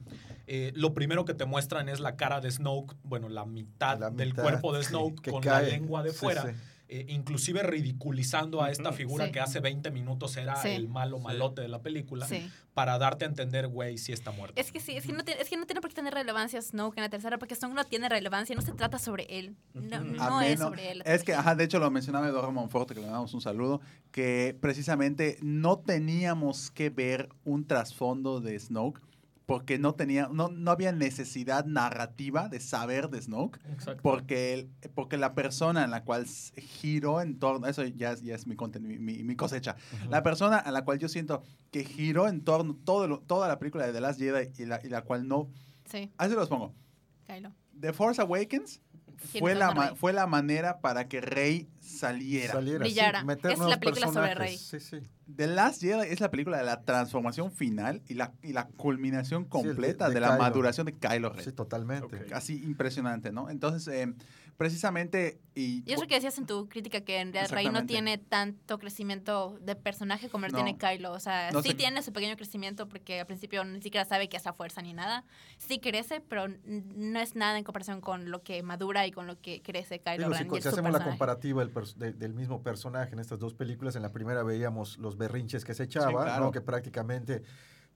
eh, 0.47 0.71
lo 0.75 0.93
primero 0.93 1.25
que 1.25 1.33
te 1.33 1.45
muestran 1.45 1.89
es 1.89 1.99
la 1.99 2.15
cara 2.15 2.41
de 2.41 2.51
Snoke, 2.51 2.95
bueno, 3.03 3.29
la 3.29 3.45
mitad 3.45 3.99
La 3.99 4.09
del 4.09 4.33
cuerpo 4.33 4.73
de 4.73 4.83
Snoke 4.83 5.31
con 5.31 5.41
cae. 5.41 5.63
la 5.63 5.69
lengua 5.69 6.03
de 6.03 6.11
fuera. 6.11 6.43
sí. 6.43 6.49
Eh, 6.93 7.05
inclusive 7.07 7.63
ridiculizando 7.63 8.61
a 8.61 8.69
esta 8.69 8.91
figura 8.91 9.27
Sí. 9.27 9.31
que 9.31 9.39
hace 9.39 9.61
20 9.61 9.91
minutos 9.91 10.35
era 10.35 10.57
Sí. 10.57 10.67
el 10.69 10.89
malo 10.89 11.17
Sí. 11.17 11.23
malote 11.23 11.61
de 11.61 11.69
la 11.69 11.81
película, 11.81 12.27
Sí. 12.27 12.49
para 12.73 12.97
darte 12.97 13.23
a 13.23 13.29
entender, 13.29 13.67
güey, 13.69 13.97
si 13.97 14.11
está 14.11 14.31
muerto. 14.31 14.59
Es 14.59 14.71
que 14.73 14.79
sí, 14.81 14.97
es 14.97 15.05
que, 15.05 15.13
no 15.13 15.23
tiene, 15.23 15.41
es 15.41 15.47
que 15.49 15.55
no 15.55 15.65
tiene 15.65 15.79
por 15.79 15.89
qué 15.89 15.95
tener 15.95 16.13
relevancia 16.13 16.61
Snoke 16.61 16.97
en 16.97 17.03
la 17.03 17.09
tercera, 17.09 17.37
porque 17.37 17.55
Snoke 17.55 17.73
no 17.75 17.85
tiene 17.85 18.09
relevancia, 18.09 18.53
no 18.55 18.61
se 18.61 18.73
trata 18.73 18.99
sobre 18.99 19.23
él. 19.29 19.55
No, 19.73 20.41
es 20.41 20.59
sobre 20.59 20.91
él. 20.91 21.01
Es 21.05 21.23
que, 21.23 21.33
ajá, 21.33 21.55
de 21.55 21.63
hecho 21.63 21.79
lo 21.79 21.89
mencionaba 21.91 22.27
Eduardo 22.27 22.51
Monforte, 22.51 22.93
que 22.93 22.99
le 23.01 23.07
damos 23.07 23.33
un 23.33 23.41
saludo, 23.41 23.79
que 24.11 24.57
precisamente 24.59 25.37
no 25.41 25.79
teníamos 25.79 26.71
que 26.71 26.89
ver 26.89 27.29
un 27.45 27.65
trasfondo 27.65 28.41
de 28.41 28.59
Snoke, 28.59 28.99
porque 29.45 29.77
no 29.79 29.95
tenía, 29.95 30.29
no, 30.31 30.49
no 30.49 30.71
había 30.71 30.91
necesidad 30.91 31.65
narrativa 31.65 32.47
de 32.47 32.59
saber 32.59 33.09
de 33.09 33.21
Snoke, 33.21 33.59
Exacto. 33.71 34.01
porque, 34.01 34.53
el- 34.53 34.69
porque 34.93 35.17
la 35.17 35.33
persona 35.33 35.83
en 35.83 35.91
la 35.91 36.03
cual 36.03 36.25
giró 36.25 37.21
en 37.21 37.37
torno, 37.39 37.67
eso 37.67 37.83
ya, 37.83 38.11
es- 38.13 38.21
ya 38.21 38.35
es 38.35 38.47
mi, 38.47 38.55
mi, 38.79 38.99
mi- 38.99 39.23
mi 39.23 39.35
cosecha, 39.35 39.75
la 40.09 40.23
persona 40.23 40.57
a 40.57 40.71
la 40.71 40.85
cual 40.85 40.99
yo 40.99 41.09
siento 41.09 41.43
que 41.71 41.83
giró 41.83 42.27
en 42.27 42.41
torno 42.43 42.75
todo 42.85 43.07
lo- 43.07 43.19
toda 43.19 43.47
la 43.47 43.59
película 43.59 43.85
de 43.85 43.93
The 43.93 44.01
Last 44.01 44.19
Jedi 44.19 44.51
y 44.61 44.65
la, 44.65 44.79
y 44.83 44.89
la 44.89 45.01
cual 45.01 45.27
no, 45.27 45.49
Sí, 45.85 46.09
así 46.17 46.33
los 46.35 46.47
pongo, 46.47 46.73
Kylo. 47.27 47.51
The 47.77 47.91
Force 47.93 48.21
Awakens 48.21 48.81
fue 49.27 49.51
¿Quién 49.51 49.59
la, 49.59 49.73
Rey? 49.73 49.89
fue 49.95 50.13
la 50.13 50.27
manera 50.27 50.79
para 50.79 51.07
que 51.07 51.21
Rey 51.21 51.69
saliera. 51.79 52.53
Saliera, 52.53 52.85
sí, 52.85 52.91
Brillara. 52.91 53.23
meter 53.23 53.51
Es 53.51 53.59
la 53.59 53.79
película 53.79 54.07
sobre 54.07 54.27
personajes. 54.35 54.61
Sí, 54.61 54.79
sí. 54.79 54.99
The 55.35 55.47
Last 55.47 55.81
Jedi 55.81 56.07
es 56.09 56.19
la 56.19 56.29
película 56.29 56.57
de 56.57 56.63
la 56.65 56.81
transformación 56.81 57.51
final 57.51 58.01
y 58.07 58.15
la, 58.15 58.33
y 58.43 58.51
la 58.53 58.67
culminación 58.67 59.45
completa 59.45 60.09
de 60.09 60.15
de, 60.15 60.19
la 60.19 60.27
Kylo. 60.29 60.39
maduración 60.39 60.85
de 60.87 60.97
Kylo 60.97 61.29
Ren. 61.29 61.45
Sí, 61.45 61.51
totalmente. 61.53 62.25
Así 62.33 62.61
impresionante, 62.63 63.31
¿no? 63.31 63.49
Entonces, 63.49 63.87
eh, 63.93 64.13
precisamente... 64.61 65.41
Y, 65.55 65.83
Y 65.89 65.93
eso 65.93 66.05
que 66.05 66.13
decías 66.13 66.37
en 66.37 66.45
tu 66.45 66.69
crítica, 66.69 67.01
que 67.01 67.19
en 67.19 67.33
realidad 67.33 67.51
Rey 67.51 67.69
no 67.69 67.85
tiene 67.87 68.19
tanto 68.19 68.77
crecimiento 68.77 69.57
de 69.59 69.75
personaje 69.75 70.29
como 70.29 70.45
lo 70.45 70.51
No. 70.51 70.63
tiene 70.63 70.77
Kylo. 70.77 71.11
O 71.13 71.19
sea, 71.19 71.49
No 71.51 71.63
sí 71.63 71.73
tiene 71.73 72.03
su 72.03 72.13
pequeño 72.13 72.35
crecimiento 72.37 72.87
porque 72.87 73.19
al 73.19 73.25
principio 73.25 73.63
ni 73.65 73.81
siquiera 73.81 74.05
sabe 74.05 74.29
que 74.29 74.37
es 74.37 74.45
la 74.45 74.53
fuerza 74.53 74.83
ni 74.83 74.93
nada. 74.93 75.25
Sí 75.57 75.79
crece, 75.79 76.21
pero 76.21 76.45
no 76.47 77.19
es 77.19 77.33
nada 77.35 77.57
en 77.57 77.63
comparación 77.63 78.01
con 78.01 78.29
lo 78.29 78.43
que 78.43 78.61
madura 78.61 79.07
y 79.07 79.11
con 79.11 79.25
lo 79.25 79.41
que 79.41 79.63
crece 79.63 79.99
Kylo 79.99 80.25
Digo, 80.25 80.33
si, 80.33 80.37
Ren. 80.37 80.45
y 80.45 80.49
co- 80.51 80.57
es 80.57 80.63
si 80.63 80.69
su 80.69 80.75
hacemos 80.75 80.91
la 80.93 81.03
comparativa 81.03 81.65
del, 81.65 81.73
de- 81.97 82.13
del 82.13 82.33
mismo 82.35 82.61
personaje 82.61 83.13
en 83.13 83.19
estas 83.19 83.39
dos 83.39 83.55
películas, 83.55 83.95
en 83.95 84.03
la 84.03 84.11
primera 84.11 84.43
veíamos 84.43 84.99
los 84.99 85.17
berrinches 85.17 85.65
que 85.65 85.73
se 85.73 85.83
echaba, 85.83 86.07
Sí, 86.07 86.13
claro. 86.15 86.45
¿no? 86.45 86.51
que 86.51 86.61
prácticamente 86.61 87.41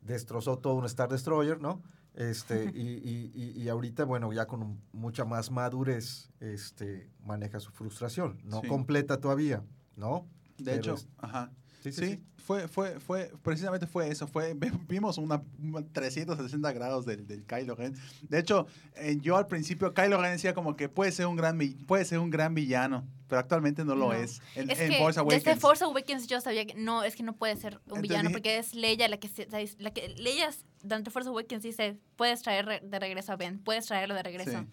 destrozó 0.02 0.58
todo 0.58 0.74
un 0.74 0.86
Star 0.86 1.10
Destroyer, 1.10 1.62
¿no? 1.62 1.82
Este, 2.16 2.72
y, 2.74 2.80
y- 2.82 3.32
y- 3.34 3.62
y 3.64 3.70
ahorita, 3.70 4.06
bueno, 4.06 4.32
ya 4.32 4.46
con 4.46 4.80
mucha 4.94 5.26
más 5.26 5.52
madurez, 5.52 6.30
este, 6.40 7.10
maneja 7.24 7.60
su 7.60 7.72
frustración. 7.72 8.40
No 8.46 8.62
Sí. 8.62 8.68
completa 8.68 9.20
todavía, 9.20 9.64
¿no? 9.96 10.28
de 10.58 10.64
Pero 10.64 10.78
hecho, 10.78 10.94
es- 10.94 11.08
ajá. 11.18 11.52
sí, 11.84 11.92
Sí, 11.92 12.02
sí, 12.02 12.08
sí. 12.14 12.24
Fue, 12.38 12.68
fue, 12.68 13.00
fue, 13.00 13.32
precisamente 13.42 13.88
fue 13.88 14.08
eso, 14.10 14.28
fue, 14.28 14.56
vimos 14.88 15.18
una, 15.18 15.42
una 15.62 15.82
360 15.82 16.72
grados 16.72 17.06
del, 17.06 17.26
del 17.28 17.44
Kylo 17.44 17.76
Ren. 17.76 17.96
De 18.22 18.40
hecho, 18.40 18.68
eh, 18.96 19.18
yo 19.20 19.36
al 19.36 19.48
principio, 19.48 19.94
Kylo 19.94 20.22
Ren 20.22 20.32
decía 20.34 20.54
como 20.54 20.76
que 20.78 20.88
puede 20.88 21.12
ser 21.12 21.26
un 21.26 21.36
gran, 21.36 21.58
puede 21.88 22.06
ser 22.06 22.20
un 22.20 22.30
gran 22.30 22.54
villano, 22.54 23.04
pero 23.28 23.40
actualmente 23.40 23.84
no 23.84 23.96
lo 23.96 24.10
No. 24.10 24.14
es. 24.14 24.42
En, 24.56 24.70
es 24.70 24.80
en 24.80 24.92
que 24.92 24.98
Force 25.00 25.20
Awakens. 25.20 25.44
desde 25.44 25.60
Force 25.60 25.84
Awakens 25.84 26.28
yo 26.28 26.40
sabía 26.40 26.66
que 26.68 26.76
no, 26.76 27.04
es 27.04 27.16
que 27.16 27.24
no 27.24 27.36
puede 27.36 27.56
ser 27.58 27.74
un 27.74 27.80
Entonces 27.98 28.02
villano 28.04 28.30
porque 28.32 28.60
es 28.60 28.74
Leia 28.76 29.08
la 29.10 29.18
que 29.18 29.28
se, 29.28 29.48
la 29.80 29.92
que 29.92 30.10
Leia 30.10 30.50
durante 30.86 31.12
Force 31.12 31.30
Awakens 31.30 31.64
dice, 31.64 31.98
puedes 32.16 32.42
traer 32.42 32.82
de 32.82 33.00
regreso 33.00 33.34
a 33.34 33.36
Ben, 33.36 33.60
puedes 33.60 33.86
traerlo 33.86 34.16
de 34.16 34.24
regreso. 34.24 34.60
Sí. 34.60 34.68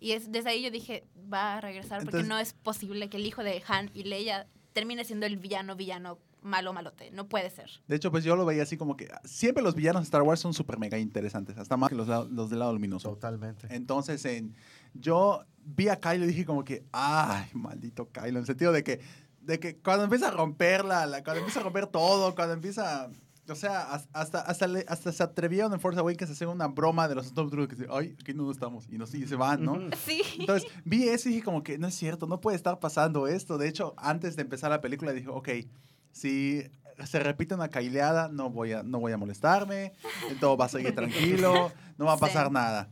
Y 0.00 0.12
es, 0.12 0.30
desde 0.30 0.50
ahí 0.50 0.62
yo 0.62 0.70
dije, 0.70 1.04
va 1.32 1.56
a 1.56 1.60
regresar 1.60 2.02
porque 2.04 2.18
Entonces- 2.18 2.28
no 2.28 2.38
es 2.38 2.52
posible 2.52 3.08
que 3.08 3.16
el 3.16 3.26
hijo 3.26 3.42
de 3.42 3.62
Han 3.66 3.90
y 3.94 4.04
Leia 4.04 4.46
termine 4.72 5.04
siendo 5.04 5.26
el 5.26 5.36
villano, 5.36 5.74
villano, 5.74 6.18
malo, 6.40 6.72
malote. 6.72 7.10
No 7.10 7.28
puede 7.28 7.50
ser. 7.50 7.68
De 7.88 7.96
hecho, 7.96 8.10
pues 8.12 8.22
yo 8.22 8.36
lo 8.36 8.44
veía 8.44 8.62
así 8.62 8.76
como 8.76 8.96
que 8.96 9.08
siempre 9.24 9.62
los 9.62 9.74
villanos 9.74 10.02
de 10.02 10.04
Star 10.04 10.22
Wars 10.22 10.40
son 10.40 10.54
súper 10.54 10.78
mega 10.78 10.98
interesantes, 10.98 11.58
hasta 11.58 11.76
más 11.76 11.88
que 11.90 11.96
los, 11.96 12.06
los 12.30 12.48
del 12.50 12.60
lado 12.60 12.72
luminoso. 12.72 13.10
Totalmente. 13.10 13.66
Entonces, 13.70 14.24
en, 14.24 14.54
yo 14.94 15.44
vi 15.64 15.88
a 15.88 15.96
Kylo 15.96 16.24
y 16.24 16.28
dije 16.28 16.44
como 16.44 16.64
que, 16.64 16.84
ay, 16.92 17.48
maldito 17.54 18.08
Kylo, 18.12 18.28
en 18.28 18.36
el 18.36 18.46
sentido 18.46 18.72
de 18.72 18.84
que 18.84 19.00
de 19.48 19.58
que 19.58 19.78
cuando 19.78 20.04
empieza 20.04 20.28
a 20.28 20.30
romperla, 20.30 21.06
la, 21.06 21.24
cuando 21.24 21.38
empieza 21.38 21.60
a 21.60 21.62
romper 21.62 21.86
todo, 21.86 22.34
cuando 22.34 22.52
empieza... 22.52 23.08
O 23.50 23.54
sea, 23.54 23.92
has- 23.92 24.08
hasta, 24.12 24.40
hasta, 24.40 24.66
le- 24.66 24.84
hasta 24.88 25.10
se 25.12 25.22
atrevieron 25.22 25.72
en 25.72 25.80
Force 25.80 25.98
Awakens 25.98 26.30
a 26.30 26.32
hacer 26.34 26.48
una 26.48 26.66
broma 26.68 27.08
de 27.08 27.14
los 27.14 27.26
Stormtroopers 27.28 27.68
que 27.68 27.76
dicen, 27.84 27.90
ay, 27.96 28.16
aquí 28.20 28.34
no 28.34 28.50
estamos. 28.50 28.86
Y, 28.90 28.98
nos, 28.98 29.14
y 29.14 29.26
se 29.26 29.36
van, 29.36 29.64
¿no? 29.64 29.78
Sí. 30.04 30.22
Entonces, 30.38 30.70
vi 30.84 31.08
eso 31.08 31.28
y 31.28 31.32
dije 31.32 31.44
como 31.44 31.62
que 31.62 31.78
no 31.78 31.86
es 31.86 31.94
cierto, 31.94 32.26
no 32.26 32.40
puede 32.40 32.56
estar 32.56 32.78
pasando 32.78 33.26
esto. 33.26 33.56
De 33.58 33.68
hecho, 33.68 33.94
antes 33.96 34.36
de 34.36 34.42
empezar 34.42 34.70
la 34.70 34.80
película 34.80 35.12
dije, 35.12 35.28
ok, 35.28 35.48
si 36.12 36.64
se 37.04 37.18
repite 37.20 37.54
una 37.54 37.68
caileada, 37.68 38.28
no 38.28 38.50
voy 38.50 38.72
a, 38.72 38.82
no 38.82 38.98
voy 39.00 39.12
a 39.12 39.16
molestarme, 39.16 39.92
todo 40.40 40.56
va 40.56 40.64
a 40.66 40.68
seguir 40.68 40.94
tranquilo, 40.94 41.70
no 41.96 42.04
va 42.06 42.12
a 42.14 42.16
Sí. 42.16 42.20
pasar 42.20 42.50
nada. 42.50 42.90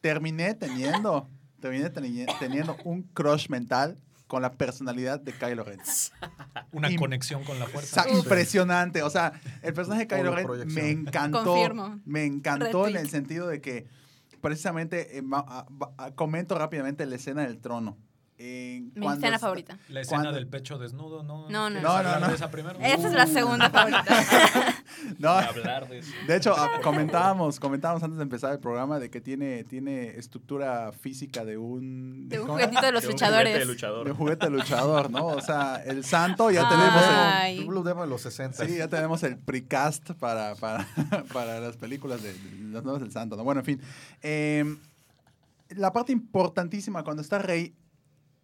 Terminé 0.00 0.54
teniendo, 0.54 1.28
terminé 1.60 1.90
teni- 1.92 2.26
teniendo 2.38 2.76
un 2.84 3.02
crush 3.04 3.48
mental 3.48 3.96
con 4.34 4.42
la 4.42 4.50
personalidad 4.54 5.20
de 5.20 5.32
Kylo 5.32 5.62
Ren. 5.62 5.78
Una 6.72 6.92
conexión 6.96 7.44
con 7.44 7.56
la 7.60 7.66
O 7.66 7.68
fuerza. 7.68 8.02
sea, 8.02 8.12
impresionante. 8.12 9.04
O 9.04 9.08
sea, 9.10 9.32
el 9.62 9.72
personaje 9.72 10.06
de 10.06 10.08
Kylo 10.08 10.34
Ren 10.34 10.66
me 10.74 10.90
encantó. 10.90 11.44
Confirmo. 11.44 12.00
Me 12.04 12.24
encantó 12.24 12.88
en 12.88 12.96
el 12.96 13.08
sentido 13.08 13.46
de 13.46 13.60
que, 13.60 13.86
precisamente, 14.40 15.16
eh, 15.18 15.22
ma- 15.22 15.44
a- 15.46 15.66
a- 15.98 16.10
comento 16.16 16.58
rápidamente 16.58 17.06
la 17.06 17.14
escena 17.14 17.42
del 17.42 17.60
trono. 17.60 17.96
Eh, 18.36 18.80
Mi 18.94 19.02
cuando 19.02 19.12
escena 19.20 19.38
favorita. 19.38 19.78
La 19.88 20.00
escena 20.00 20.22
cuando- 20.22 20.32
del 20.38 20.48
pecho 20.48 20.76
desnudo, 20.76 21.22
¿no? 21.22 21.48
No, 21.48 21.70
no, 21.70 21.80
¿Quieres 21.80 21.82
no. 21.82 22.02
No, 22.02 22.02
no, 22.02 22.20
no. 22.20 22.28
de 22.28 22.34
esa? 22.34 22.94
Esa 22.94 23.08
es 23.08 23.14
la 23.14 23.26
segunda 23.26 23.70
favorita. 23.70 24.04
No, 25.18 25.28
Hablar 25.30 25.88
de 25.88 25.98
eso. 25.98 26.10
de 26.26 26.36
hecho, 26.36 26.54
ah, 26.56 26.80
comentábamos, 26.82 27.60
comentábamos 27.60 28.02
antes 28.02 28.16
de 28.16 28.22
empezar 28.22 28.52
el 28.52 28.58
programa 28.58 28.98
de 28.98 29.10
que 29.10 29.20
tiene, 29.20 29.64
tiene 29.64 30.16
estructura 30.18 30.92
física 30.92 31.44
de 31.44 31.58
un... 31.58 32.28
De 32.28 32.38
un 32.40 32.46
¿cómo? 32.46 32.54
juguetito 32.58 32.86
de 32.86 32.92
los 32.92 33.02
De 33.02 33.08
un 33.08 33.14
juguete 33.18 33.28
de 33.28 33.34
luchadores. 33.34 33.58
De 33.58 33.64
luchador. 33.66 34.08
un 34.10 34.16
juguete 34.16 34.50
luchador, 34.50 35.10
¿no? 35.10 35.26
O 35.26 35.40
sea, 35.40 35.82
el 35.84 36.04
santo 36.04 36.50
ya 36.50 36.62
Ah. 36.66 36.68
tenemos 36.70 37.02
el... 37.02 37.14
Ay. 37.16 37.84
De 38.00 38.06
los 38.06 38.20
60. 38.22 38.66
Sí, 38.66 38.76
ya 38.78 38.88
tenemos 38.88 39.22
el 39.24 39.36
precast 39.38 40.12
para, 40.12 40.54
para, 40.54 40.86
para 41.32 41.60
las 41.60 41.76
películas 41.76 42.22
de, 42.22 42.32
de 42.32 42.72
las 42.72 42.82
nuevas 42.84 43.02
del 43.02 43.12
santo. 43.12 43.36
¿no? 43.36 43.44
Bueno, 43.44 43.60
en 43.60 43.64
fin. 43.66 43.80
Eh, 44.22 44.64
la 45.70 45.92
parte 45.92 46.12
importantísima 46.12 47.02
cuando 47.02 47.20
está 47.22 47.38
Rey 47.38 47.74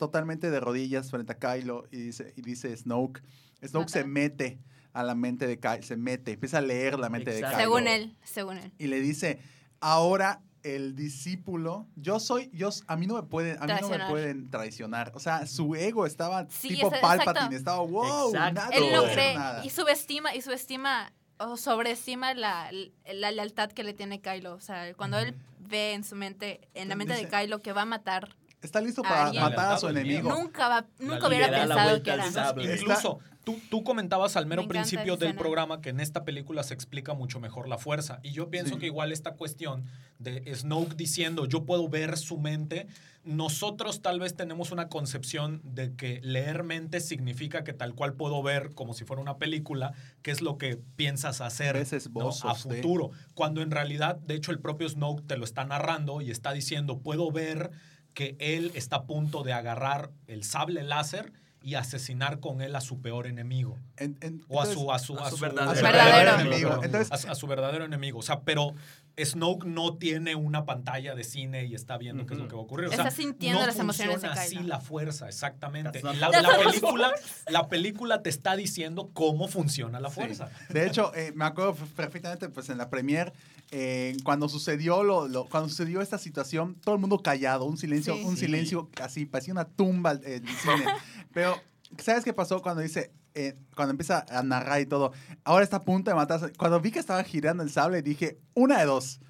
totalmente 0.00 0.50
de 0.50 0.58
rodillas 0.58 1.10
frente 1.10 1.32
a 1.32 1.38
Kylo 1.38 1.84
y 1.92 1.98
dice, 1.98 2.32
y 2.36 2.42
dice 2.42 2.76
Snoke. 2.76 3.22
Snoke 3.64 3.88
se 3.90 4.02
mete 4.04 4.58
a 4.92 5.04
la 5.04 5.14
mente 5.14 5.46
de 5.46 5.60
Kylo, 5.60 5.82
se 5.82 5.96
mete, 5.96 6.32
empieza 6.32 6.58
a 6.58 6.62
leer 6.62 6.98
la 6.98 7.08
mente 7.08 7.30
Exacto. 7.30 7.56
de 7.58 7.62
Kylo. 7.62 7.74
Según 7.76 7.86
él, 7.88 8.16
según 8.24 8.56
él. 8.58 8.72
Y 8.78 8.88
le 8.88 8.98
dice, 9.00 9.38
ahora 9.78 10.42
el 10.62 10.94
discípulo, 10.96 11.86
yo 11.96 12.18
soy, 12.20 12.50
yo, 12.52 12.70
a 12.86 12.96
mí 12.96 13.06
no 13.06 13.14
me 13.14 13.22
pueden, 13.22 13.56
a 13.62 13.66
mí 13.66 13.66
no 13.68 13.74
me 13.74 13.78
Traicionar. 13.78 14.08
pueden 14.10 14.50
traicionar. 14.50 15.12
O 15.14 15.20
sea, 15.20 15.46
su 15.46 15.74
ego 15.74 16.06
estaba 16.06 16.46
Sí, 16.50 16.68
tipo 16.68 16.88
esa- 16.88 17.00
Palpatine, 17.00 17.30
exacto. 17.56 17.56
estaba 17.56 17.80
wow, 17.80 18.32
nada, 18.32 18.68
Él 18.72 18.84
no 18.92 19.04
cree 19.04 19.34
nada". 19.34 19.64
y 19.64 19.70
subestima 19.70 20.34
y 20.34 20.42
subestima 20.42 21.12
o 21.38 21.56
sobreestima 21.56 22.34
la, 22.34 22.70
la 23.14 23.30
lealtad 23.30 23.70
que 23.72 23.84
le 23.84 23.94
tiene 23.94 24.20
Kylo. 24.20 24.54
O 24.54 24.60
sea, 24.60 24.92
cuando 24.94 25.18
él 25.18 25.34
ve 25.58 25.94
en 25.94 26.04
su 26.04 26.14
mente, 26.16 26.68
en 26.74 26.88
la 26.90 26.96
mente 26.96 27.14
de 27.14 27.26
Kylo 27.28 27.60
que 27.62 27.72
va 27.72 27.82
a 27.82 27.86
matar, 27.86 28.36
Está 28.62 28.80
listo 28.80 29.02
para 29.02 29.26
Alguien. 29.26 29.42
matar 29.42 29.72
a 29.72 29.78
su 29.78 29.88
enemigo. 29.88 30.28
nunca 30.30 30.68
va, 30.68 30.86
nunca 30.98 31.28
hubiera 31.28 31.48
pensado 31.50 32.02
que 32.02 32.10
al 32.10 32.20
era. 32.20 32.30
sable. 32.30 32.74
Incluso 32.76 33.18
tú, 33.42 33.58
tú 33.70 33.82
comentabas 33.82 34.36
al 34.36 34.44
mero 34.46 34.62
Me 34.62 34.68
principio 34.68 35.16
del 35.16 35.34
programa 35.34 35.80
que 35.80 35.88
en 35.90 36.00
esta 36.00 36.24
película 36.24 36.62
se 36.62 36.74
explica 36.74 37.14
mucho 37.14 37.40
mejor 37.40 37.68
la 37.68 37.78
fuerza. 37.78 38.20
Y 38.22 38.32
yo 38.32 38.50
pienso 38.50 38.74
Sí. 38.74 38.80
que 38.80 38.86
igual 38.86 39.12
esta 39.12 39.32
cuestión 39.34 39.84
de 40.18 40.54
Snoke 40.54 40.94
diciendo 40.94 41.46
yo 41.46 41.64
puedo 41.64 41.88
ver 41.88 42.18
su 42.18 42.36
mente, 42.38 42.86
nosotros 43.24 44.02
tal 44.02 44.18
vez 44.20 44.34
tenemos 44.36 44.70
una 44.72 44.88
concepción 44.88 45.60
de 45.64 45.94
que 45.94 46.20
leer 46.22 46.62
mente 46.62 47.00
significa 47.00 47.64
que 47.64 47.72
tal 47.72 47.94
cual 47.94 48.14
puedo 48.14 48.42
ver 48.42 48.74
como 48.74 48.92
si 48.92 49.04
fuera 49.04 49.22
una 49.22 49.38
película, 49.38 49.92
qué 50.22 50.30
es 50.30 50.42
lo 50.42 50.58
que 50.58 50.76
piensas 50.96 51.40
hacer 51.40 51.76
¿no? 52.12 52.50
a 52.50 52.52
de- 52.54 52.60
futuro. 52.60 53.10
Cuando 53.34 53.62
en 53.62 53.70
realidad, 53.70 54.16
de 54.16 54.34
hecho, 54.34 54.52
el 54.52 54.58
propio 54.60 54.88
Snoke 54.88 55.26
te 55.26 55.36
lo 55.36 55.44
está 55.44 55.64
narrando 55.64 56.20
y 56.20 56.30
está 56.30 56.52
diciendo, 56.52 56.98
puedo 56.98 57.30
ver 57.30 57.70
que 58.14 58.36
él 58.38 58.72
está 58.74 58.96
a 58.96 59.02
punto 59.04 59.42
de 59.42 59.52
agarrar 59.52 60.10
el 60.26 60.44
sable 60.44 60.82
láser 60.82 61.32
y 61.62 61.74
asesinar 61.74 62.40
con 62.40 62.62
él 62.62 62.74
a 62.74 62.80
su 62.80 63.02
peor 63.02 63.26
enemigo. 63.26 63.76
En- 63.98 64.16
en- 64.22 64.42
O 64.48 64.62
a 64.62 64.66
su, 64.66 64.90
a 64.90 64.98
su, 64.98 65.18
a 65.18 65.26
a 65.26 65.30
su 65.30 65.36
verdadero 65.36 65.70
a 65.72 65.76
su 65.76 65.82
Verdadero. 65.82 66.16
verdadero 66.16 66.40
enemigo. 66.46 66.82
Entonces, 66.84 67.12
a, 67.12 67.18
su- 67.18 67.28
a 67.28 67.34
su 67.34 67.46
verdadero 67.46 67.84
enemigo. 67.84 68.18
O 68.18 68.22
sea, 68.22 68.40
pero 68.40 68.74
Snoke 69.22 69.66
no 69.66 69.98
tiene 69.98 70.34
una 70.34 70.64
pantalla 70.64 71.14
de 71.14 71.22
cine 71.22 71.66
y 71.66 71.74
está 71.74 71.98
viendo 71.98 72.24
qué 72.24 72.32
es 72.32 72.40
lo 72.40 72.48
que 72.48 72.54
va 72.54 72.62
a 72.62 72.64
ocurrir. 72.64 72.86
O 72.86 72.90
sea, 72.92 73.00
Está 73.00 73.10
sintiendo 73.10 73.60
no 73.60 73.66
las 73.66 73.78
emociones 73.78 74.22
de 74.22 74.28
así 74.28 74.58
la 74.60 74.80
fuerza, 74.80 75.28
exactamente. 75.28 76.00
La, 76.02 76.28
how 76.28 76.32
la 76.42 76.58
película, 76.64 77.12
la 77.50 77.68
película 77.68 78.22
te 78.22 78.30
está 78.30 78.56
diciendo 78.56 79.10
cómo 79.12 79.46
funciona 79.46 80.00
la 80.00 80.08
Sí. 80.08 80.14
fuerza. 80.14 80.48
De 80.70 80.86
hecho, 80.86 81.14
eh, 81.14 81.32
me 81.34 81.44
acuerdo 81.44 81.74
perfectamente, 81.94 82.48
pues 82.48 82.70
en 82.70 82.78
la 82.78 82.88
premier, 82.88 83.34
eh, 83.72 84.16
cuando 84.24 84.48
sucedió 84.48 85.02
lo, 85.04 85.28
lo- 85.28 85.46
cuando 85.46 85.68
sucedió 85.68 86.00
esta 86.02 86.18
situación, 86.18 86.74
todo 86.82 86.94
el 86.96 87.00
mundo 87.00 87.18
callado, 87.22 87.64
un 87.64 87.76
silencio, 87.76 88.14
Sí. 88.14 88.24
un 88.24 88.36
Sí. 88.36 88.46
silencio 88.46 88.88
así, 89.00 89.26
parecía 89.26 89.52
una 89.54 89.64
tumba 89.64 90.12
el, 90.12 90.24
el 90.24 90.48
cine. 90.48 90.84
Pero, 91.32 91.56
¿sabes 91.98 92.24
qué 92.24 92.32
pasó 92.32 92.60
cuando 92.62 92.82
dice, 92.82 93.12
eh, 93.34 93.56
cuando 93.76 93.92
empieza 93.92 94.26
a 94.28 94.42
narrar 94.42 94.80
y 94.80 94.86
todo? 94.86 95.12
Ahora 95.44 95.62
está 95.62 95.76
a 95.76 95.82
punto 95.82 96.10
de 96.10 96.16
matarse. 96.16 96.52
Cuando 96.58 96.80
vi 96.80 96.90
que 96.90 96.98
estaba 96.98 97.22
girando 97.22 97.62
el 97.62 97.70
sable, 97.70 98.02
dije, 98.02 98.38
una 98.54 98.78
de 98.80 98.86
dos. 98.86 99.20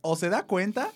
O 0.00 0.14
se 0.16 0.28
da 0.28 0.44
cuenta 0.46 0.90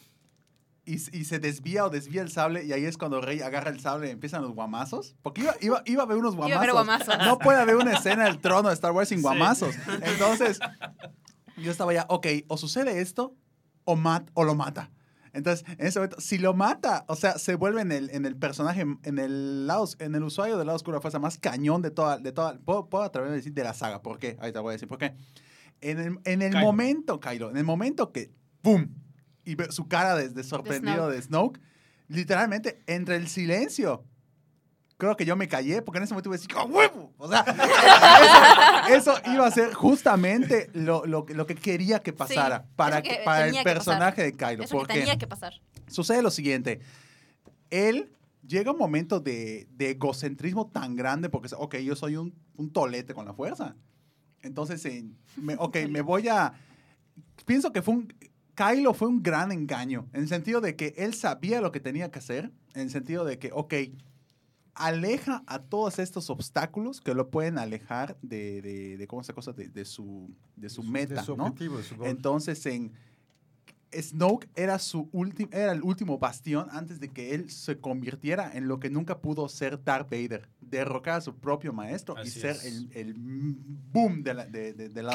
y, 0.84 0.94
y 0.94 1.24
se 1.24 1.40
desvía 1.40 1.84
o 1.84 1.90
desvía 1.90 2.22
el 2.22 2.30
sable 2.30 2.64
y 2.64 2.72
ahí 2.72 2.84
es 2.84 2.96
cuando 2.96 3.20
Rey 3.20 3.40
agarra 3.40 3.70
el 3.70 3.80
sable 3.80 4.06
y 4.06 4.10
empiezan 4.10 4.42
los 4.42 4.52
guamazos. 4.52 5.16
Porque 5.22 5.40
iba, 5.42 5.54
iba, 5.60 5.82
iba 5.86 6.02
a 6.02 6.06
haber 6.06 6.18
unos 6.18 6.34
Iba 6.34 6.44
a 6.44 6.48
guamazos. 6.48 6.58
haber 6.62 6.72
guamazos. 6.72 7.18
No 7.26 7.38
puede 7.40 7.60
haber 7.60 7.74
una 7.76 7.94
escena 7.98 8.24
del 8.26 8.38
trono 8.38 8.68
de 8.68 8.74
Star 8.74 8.92
Wars 8.92 9.08
sin 9.08 9.22
guamazos. 9.22 9.74
Entonces, 10.02 10.60
yo 11.56 11.70
estaba 11.70 11.92
ya, 11.92 12.06
ok, 12.08 12.26
o 12.48 12.56
sucede 12.56 13.00
esto 13.00 13.34
o, 13.84 13.96
mat, 13.96 14.28
o 14.34 14.44
lo 14.44 14.54
mata. 14.54 14.90
Entonces, 15.32 15.66
en 15.78 15.86
ese 15.86 15.98
momento, 15.98 16.18
si 16.20 16.38
lo 16.38 16.54
mata, 16.54 17.04
o 17.08 17.14
sea, 17.14 17.38
se 17.38 17.56
vuelve 17.56 17.82
en 17.82 17.92
el, 17.92 18.08
en 18.10 18.24
el 18.24 18.36
personaje, 18.36 18.86
en 19.02 19.18
el, 19.18 19.66
lado, 19.66 19.86
en 19.98 20.14
el 20.14 20.22
usuario 20.22 20.56
del 20.56 20.66
lado 20.66 20.76
oscuro 20.76 20.94
de 20.94 20.98
la 20.98 21.02
fuerza 21.02 21.18
más 21.18 21.36
cañón 21.36 21.82
de 21.82 21.90
toda, 21.90 22.18
de 22.18 22.32
toda 22.32 22.58
puedo, 22.58 22.88
puedo 22.88 23.04
atreverme 23.04 23.34
a 23.34 23.36
decir 23.36 23.52
de 23.52 23.62
la 23.62 23.74
saga. 23.74 24.02
¿Por 24.02 24.18
qué? 24.18 24.38
Ahí 24.40 24.52
te 24.52 24.58
voy 24.60 24.70
a 24.70 24.72
decir 24.72 24.88
por 24.88 24.98
qué. 24.98 25.14
En 25.82 25.98
el, 25.98 26.18
en 26.24 26.40
el 26.40 26.52
Kylo. 26.52 26.64
momento, 26.64 27.20
Kylo, 27.20 27.50
en 27.50 27.58
el 27.58 27.64
momento 27.64 28.12
que, 28.12 28.32
¡pum! 28.62 28.88
Y 29.44 29.56
su 29.68 29.88
cara 29.88 30.16
de, 30.16 30.30
de 30.30 30.42
sorprendido 30.42 31.10
de 31.10 31.20
Snoke, 31.20 31.60
literalmente, 32.08 32.82
entre 32.86 33.16
el 33.16 33.28
silencio, 33.28 34.04
creo 34.98 35.16
que 35.16 35.24
yo 35.24 35.36
me 35.36 35.46
callé, 35.48 35.82
porque 35.82 35.98
en 35.98 36.04
ese 36.04 36.14
momento 36.14 36.28
iba 36.30 36.36
a 36.36 36.38
decir, 36.38 36.56
¡a 36.56 36.64
huevo! 36.64 37.12
O 37.18 37.28
sea, 37.28 37.40
eso, 38.88 39.16
eso 39.16 39.32
iba 39.32 39.46
a 39.46 39.50
ser 39.50 39.74
justamente 39.74 40.70
lo, 40.74 41.04
lo, 41.06 41.26
que- 41.26 41.34
lo 41.34 41.46
que 41.46 41.54
quería 41.54 42.00
que 42.00 42.12
pasara 42.12 42.60
Sí, 42.60 42.72
para, 42.76 43.02
que 43.02 43.08
que- 43.18 43.24
para 43.24 43.46
el 43.48 43.54
que 43.56 43.62
personaje 43.62 44.22
de 44.22 44.32
Kylo. 44.32 44.64
Eso 44.64 44.72
que 44.74 44.78
porque 44.78 44.94
tenía 44.94 45.18
que 45.18 45.26
pasar. 45.26 45.52
sucede 45.88 46.22
lo 46.22 46.30
siguiente. 46.30 46.80
Él 47.70 48.10
llega 48.46 48.70
un 48.72 48.78
momento 48.78 49.20
de, 49.20 49.66
de 49.72 49.90
egocentrismo 49.90 50.68
tan 50.68 50.94
grande 50.96 51.28
porque, 51.28 51.48
ok, 51.56 51.76
yo 51.78 51.96
soy 51.96 52.16
un, 52.16 52.34
un 52.56 52.72
tolete 52.72 53.12
con 53.12 53.26
la 53.26 53.34
fuerza. 53.34 53.74
Entonces, 54.42 54.84
eh, 54.86 55.04
me- 55.36 55.56
ok, 55.58 55.76
me 55.90 56.00
voy 56.00 56.28
a... 56.28 56.52
Pienso 57.44 57.72
que 57.72 57.82
fue 57.82 57.94
un... 57.94 58.14
Kylo 58.54 58.94
fue 58.94 59.08
un 59.08 59.22
gran 59.22 59.52
engaño, 59.52 60.06
en 60.14 60.22
el 60.22 60.28
sentido 60.28 60.62
de 60.62 60.76
que 60.76 60.94
él 60.96 61.12
sabía 61.12 61.60
lo 61.60 61.72
que 61.72 61.80
tenía 61.80 62.10
que 62.10 62.20
hacer, 62.20 62.50
en 62.74 62.80
el 62.82 62.90
sentido 62.90 63.26
de 63.26 63.38
que, 63.38 63.50
ok, 63.52 63.74
aleja 64.76 65.42
a 65.46 65.62
todos 65.62 65.98
estos 65.98 66.30
obstáculos 66.30 67.00
que 67.00 67.14
lo 67.14 67.30
pueden 67.30 67.58
alejar 67.58 68.16
de, 68.22 68.62
de, 68.62 68.96
de 68.96 69.06
¿cómo 69.06 69.24
se 69.24 69.32
cosa? 69.32 69.52
De, 69.52 69.68
de 69.68 69.84
su, 69.84 70.30
de 70.54 70.68
su 70.68 70.82
meta, 70.82 71.14
de 71.14 71.22
su 71.22 71.36
¿no? 71.36 71.46
objetivo, 71.46 71.82
su. 71.82 72.04
Entonces, 72.04 72.64
en 72.66 72.92
Snoke 73.92 74.48
era 74.56 74.78
su 74.78 75.08
último, 75.12 75.48
era 75.52 75.72
el 75.72 75.82
último 75.82 76.18
bastión 76.18 76.66
antes 76.70 77.00
de 77.00 77.08
que 77.08 77.34
él 77.34 77.50
se 77.50 77.78
convirtiera 77.78 78.50
en 78.54 78.68
lo 78.68 78.80
que 78.80 78.90
nunca 78.90 79.18
pudo 79.20 79.48
ser 79.48 79.82
Darth 79.82 80.10
Vader, 80.10 80.48
derrocar 80.60 81.14
a 81.16 81.20
su 81.20 81.34
propio 81.36 81.72
maestro 81.72 82.16
Así 82.16 82.28
y 82.38 82.40
ser 82.42 82.56
el, 82.64 82.88
el 82.92 83.14
boom 83.16 84.22
de 84.22 84.34
la, 84.34 84.46
de, 84.46 84.72
de- 84.72 84.88
Que, 84.88 84.94
de 84.94 85.02
la 85.02 85.12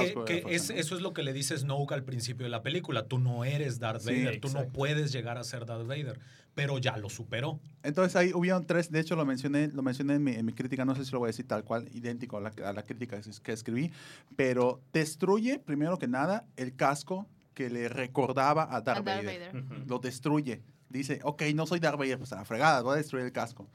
es- 0.49 0.69
eso 0.69 0.95
es 0.95 1.01
lo 1.01 1.13
que 1.13 1.23
le 1.23 1.33
dice 1.33 1.57
Snoke 1.57 1.93
al 1.93 2.03
principio 2.03 2.45
de 2.45 2.49
la 2.49 2.63
película. 2.63 3.07
Tú 3.07 3.19
no 3.19 3.43
eres 3.43 3.79
Darth 3.79 4.01
Sí, 4.01 4.07
Vader, 4.09 4.39
tú 4.39 4.49
no 4.49 4.67
puedes 4.69 5.11
llegar 5.11 5.37
a 5.37 5.43
ser 5.43 5.65
Darth 5.65 5.85
Vader, 5.87 6.19
pero 6.55 6.77
ya 6.79 6.97
lo 6.97 7.09
superó. 7.09 7.59
Entonces 7.83 8.15
ahí 8.15 8.31
hubieron 8.33 8.65
tres, 8.65 8.91
de 8.91 8.99
hecho 8.99 9.15
lo 9.15 9.25
mencioné, 9.25 9.67
lo 9.67 9.81
mencioné 9.83 10.15
en 10.15 10.23
mi, 10.23 10.31
en 10.33 10.45
mi 10.45 10.53
crítica, 10.53 10.85
no 10.85 10.95
sé 10.95 11.05
si 11.05 11.11
lo 11.11 11.19
voy 11.19 11.27
a 11.27 11.31
decir 11.31 11.47
tal 11.47 11.63
cual, 11.63 11.89
idéntico 11.93 12.37
a 12.37 12.41
la, 12.41 12.53
a 12.65 12.73
la 12.73 12.83
crítica 12.83 13.19
que 13.43 13.51
escribí, 13.51 13.91
pero 14.35 14.81
destruye 14.93 15.59
primero 15.59 15.97
que 15.99 16.07
nada 16.07 16.45
el 16.55 16.75
casco 16.75 17.27
que 17.53 17.69
le 17.69 17.89
recordaba 17.89 18.63
a 18.63 18.81
Darth, 18.81 18.99
A 18.99 19.01
Darth 19.01 19.25
Vader. 19.25 19.53
Vader. 19.53 19.63
Ujú. 19.63 19.85
Lo 19.87 19.99
destruye. 19.99 20.61
Dice, 20.89 21.19
ok, 21.23 21.43
no 21.55 21.65
soy 21.65 21.79
Darth 21.79 21.97
Vader, 21.97 22.17
pues 22.17 22.31
a 22.33 22.37
la 22.37 22.45
fregada, 22.45 22.81
voy 22.81 22.93
a 22.93 22.97
destruir 22.97 23.25
el 23.25 23.31
casco. 23.31 23.69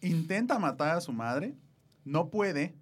Intenta 0.00 0.58
matar 0.58 0.96
a 0.96 1.00
su 1.00 1.12
madre, 1.12 1.54
no 2.04 2.30
puede, 2.30 2.74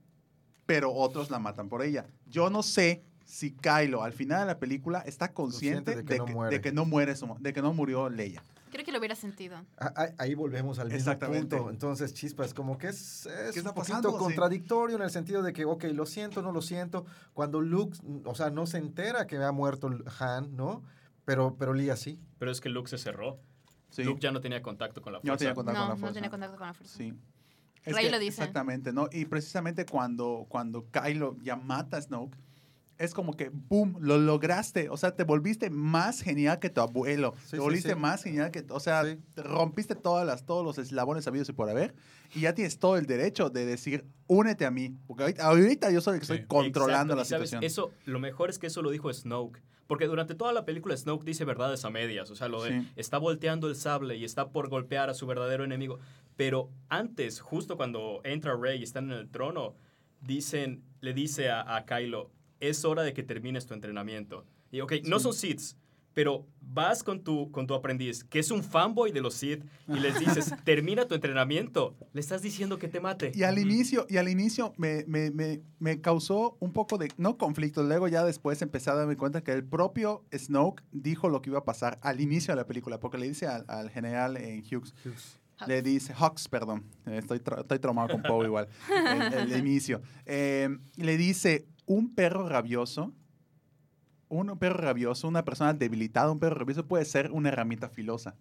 pero 0.66 0.92
otros 0.92 1.30
la 1.30 1.38
matan 1.38 1.68
por 1.68 1.82
ella. 1.82 2.06
Yo 2.26 2.48
no 2.48 2.62
sé 2.62 3.04
si 3.26 3.52
Kylo 3.52 4.02
al 4.02 4.12
final 4.12 4.40
de 4.40 4.46
la 4.46 4.58
película 4.58 5.00
está 5.00 5.32
consciente, 5.32 5.92
Consciente 5.94 6.02
de 6.02 6.04
que 6.04 6.12
de, 6.14 6.18
no 6.18 6.24
que, 6.26 6.32
muere. 6.32 6.56
de 6.56 6.60
que 6.62 6.72
no 6.72 6.84
muere 6.86 7.14
su- 7.16 7.36
de 7.38 7.52
que 7.52 7.60
no 7.62 7.72
murió 7.74 8.08
Leia. 8.08 8.42
Creo 8.70 8.84
que 8.84 8.92
lo 8.92 8.98
hubiera 8.98 9.14
sentido. 9.14 9.56
Ah, 9.78 9.92
ah, 9.96 10.08
Ahí 10.18 10.34
volvemos 10.34 10.78
al 10.78 10.86
mismo 10.86 10.98
Exactamente. 10.98 11.56
punto. 11.56 11.70
Entonces, 11.70 12.14
chispas, 12.14 12.54
como 12.54 12.78
que 12.78 12.88
es, 12.88 13.26
es 13.26 13.52
¿Qué 13.52 13.58
está 13.60 13.70
un 13.70 13.74
poquito 13.74 13.94
pasando? 13.96 14.10
Sí. 14.12 14.16
contradictorio 14.18 14.96
en 14.96 15.02
el 15.02 15.10
sentido 15.10 15.42
de 15.42 15.52
que, 15.52 15.64
ok, 15.64 15.84
lo 15.92 16.06
siento, 16.06 16.40
no 16.42 16.52
lo 16.52 16.62
siento. 16.62 17.04
Cuando 17.34 17.60
Luke, 17.60 17.98
o 18.24 18.34
sea, 18.34 18.50
no 18.50 18.66
se 18.66 18.78
entera 18.78 19.26
que 19.26 19.36
ha 19.38 19.52
muerto 19.52 19.90
Han, 20.20 20.56
¿no? 20.56 20.82
Pero, 21.24 21.56
pero 21.58 21.74
Leia 21.74 21.96
sí. 21.96 22.18
Pero 22.38 22.50
es 22.50 22.60
que 22.60 22.68
Luke 22.68 22.88
se 22.88 22.98
cerró. 22.98 23.38
Sí. 23.90 24.04
Luke 24.04 24.20
ya 24.20 24.30
no 24.30 24.40
tenía 24.40 24.62
contacto 24.62 25.02
con 25.02 25.12
la 25.12 25.18
Ya 25.18 25.22
no 25.22 25.26
fuerza. 25.30 25.38
tenía 25.38 25.54
contacto 25.54 25.78
No, 25.80 25.84
con 25.84 25.88
la 25.88 25.94
no 25.94 26.00
fuerza. 26.00 26.14
tenía 26.14 26.30
contacto 26.30 26.56
con 26.58 26.66
la 26.66 26.74
fuerza. 26.74 26.96
Sí. 26.96 27.14
Es 27.84 27.94
Rey 27.94 28.04
que- 28.04 28.10
lo 28.10 28.18
dice. 28.18 28.42
Exactamente, 28.42 28.92
¿no? 28.92 29.08
Y 29.10 29.24
precisamente 29.24 29.84
cuando, 29.86 30.46
cuando 30.48 30.86
Kylo 30.90 31.36
ya 31.42 31.56
mata 31.56 31.96
a 31.96 32.02
Snoke, 32.02 32.36
es 33.00 33.14
como 33.14 33.32
que, 33.34 33.48
¡boom!, 33.50 33.96
lo 34.00 34.18
lograste. 34.18 34.88
O 34.90 34.96
sea, 34.96 35.16
te 35.16 35.24
volviste 35.24 35.70
más 35.70 36.20
genial 36.20 36.58
que 36.60 36.70
tu 36.70 36.80
abuelo. 36.80 37.34
Sí, 37.46 37.52
te 37.52 37.58
volviste 37.58 37.94
sí. 37.94 37.94
más 37.98 38.22
genial 38.22 38.50
que... 38.50 38.64
O 38.70 38.78
sea, 38.78 39.04
Sí. 39.04 39.18
te 39.34 39.42
rompiste 39.42 39.94
todas 39.96 40.26
las, 40.26 40.44
todos 40.46 40.64
los 40.64 40.78
eslabones 40.78 41.24
sabidos 41.24 41.48
y 41.48 41.52
por 41.52 41.68
haber. 41.70 41.94
Y 42.34 42.40
ya 42.42 42.54
tienes 42.54 42.78
todo 42.78 42.96
el 42.98 43.06
derecho 43.06 43.50
de 43.50 43.64
decir, 43.66 44.04
únete 44.28 44.66
a 44.66 44.70
mí. 44.70 44.94
Porque 45.06 45.22
ahorita, 45.24 45.44
ahorita 45.46 45.90
yo 45.90 46.00
soy 46.00 46.14
el 46.14 46.20
que 46.20 46.26
Sí. 46.26 46.32
estoy 46.34 46.46
controlando 46.46 47.14
Exacto, 47.14 47.16
la 47.16 47.24
sabes, 47.24 47.50
situación. 47.50 47.64
Eso, 47.64 47.92
lo 48.04 48.20
mejor 48.20 48.50
es 48.50 48.58
que 48.58 48.66
eso 48.68 48.82
lo 48.82 48.90
dijo 48.90 49.12
Snoke. 49.12 49.62
Porque 49.86 50.06
durante 50.06 50.36
toda 50.36 50.52
la 50.52 50.64
película 50.64 50.96
Snoke 50.96 51.24
dice 51.24 51.44
verdades 51.44 51.84
a 51.84 51.90
medias. 51.90 52.30
O 52.30 52.36
sea, 52.36 52.46
lo 52.48 52.62
de 52.62 52.82
Sí. 52.82 52.88
está 52.96 53.18
volteando 53.18 53.66
el 53.68 53.74
sable 53.76 54.16
y 54.16 54.24
está 54.24 54.50
por 54.50 54.68
golpear 54.68 55.10
a 55.10 55.14
su 55.14 55.26
verdadero 55.26 55.64
enemigo. 55.64 55.98
Pero 56.36 56.70
antes, 56.90 57.40
justo 57.40 57.76
cuando 57.76 58.20
entra 58.24 58.54
Rey 58.56 58.78
y 58.78 58.82
están 58.84 59.10
en 59.10 59.18
el 59.18 59.28
trono, 59.30 59.74
dicen, 60.20 60.84
le 61.00 61.12
dice 61.14 61.50
a, 61.50 61.76
a 61.76 61.86
Kylo, 61.86 62.30
es 62.60 62.84
hora 62.84 63.02
de 63.02 63.12
que 63.12 63.22
termines 63.22 63.66
tu 63.66 63.74
entrenamiento. 63.74 64.44
Y 64.70 64.80
ok, 64.80 64.92
no 65.04 65.18
son 65.18 65.32
Siths, 65.34 65.76
pero 66.12 66.44
vas 66.60 67.04
con 67.04 67.22
tu, 67.22 67.50
con 67.52 67.66
tu 67.68 67.74
aprendiz, 67.74 68.24
que 68.24 68.40
es 68.40 68.50
un 68.50 68.64
fanboy 68.64 69.12
de 69.12 69.20
los 69.20 69.34
Sith, 69.34 69.64
y 69.88 69.94
les 70.00 70.18
dices, 70.18 70.52
termina 70.64 71.06
tu 71.06 71.14
entrenamiento. 71.14 71.94
Le 72.12 72.20
estás 72.20 72.42
diciendo 72.42 72.78
que 72.78 72.88
te 72.88 73.00
mate. 73.00 73.30
Y 73.34 73.44
al 73.44 73.58
inicio, 73.58 74.06
y 74.08 74.16
al 74.16 74.28
inicio 74.28 74.72
me, 74.76 75.04
me, 75.06 75.30
me, 75.30 75.60
me 75.78 76.00
causó 76.00 76.56
un 76.60 76.72
poco 76.72 76.98
de, 76.98 77.10
no 77.16 77.38
conflicto, 77.38 77.82
luego 77.84 78.08
ya 78.08 78.24
después 78.24 78.60
empecé 78.60 78.90
a 78.90 78.94
darme 78.94 79.16
cuenta 79.16 79.42
que 79.42 79.52
el 79.52 79.64
propio 79.64 80.24
Snoke 80.36 80.82
dijo 80.90 81.28
lo 81.28 81.42
que 81.42 81.50
iba 81.50 81.60
a 81.60 81.64
pasar 81.64 81.98
al 82.02 82.20
inicio 82.20 82.52
de 82.52 82.56
la 82.60 82.66
película, 82.66 82.98
porque 82.98 83.16
le 83.18 83.28
dice 83.28 83.46
al, 83.46 83.64
al 83.68 83.88
general 83.90 84.36
en 84.36 84.62
Hughes, 84.64 84.92
le 85.68 85.80
dice, 85.82 86.12
Hawks, 86.14 86.48
perdón, 86.48 86.84
estoy, 87.06 87.38
tra- 87.38 87.60
estoy 87.60 87.78
traumado 87.78 88.08
con 88.08 88.22
Poe 88.22 88.46
igual, 88.46 88.66
el, 89.34 89.52
el 89.52 89.58
inicio, 89.58 90.00
Eh, 90.26 90.68
le 90.96 91.16
dice, 91.18 91.66
un 91.90 92.14
perro 92.14 92.48
rabioso, 92.48 93.12
un 94.28 94.56
perro 94.58 94.76
rabioso, 94.78 95.26
una 95.26 95.44
persona 95.44 95.74
debilitada, 95.74 96.30
un 96.30 96.38
perro 96.38 96.54
rabioso 96.56 96.86
puede 96.86 97.04
ser 97.04 97.32
una 97.32 97.48
herramienta 97.48 97.88
filosa. 97.88 98.36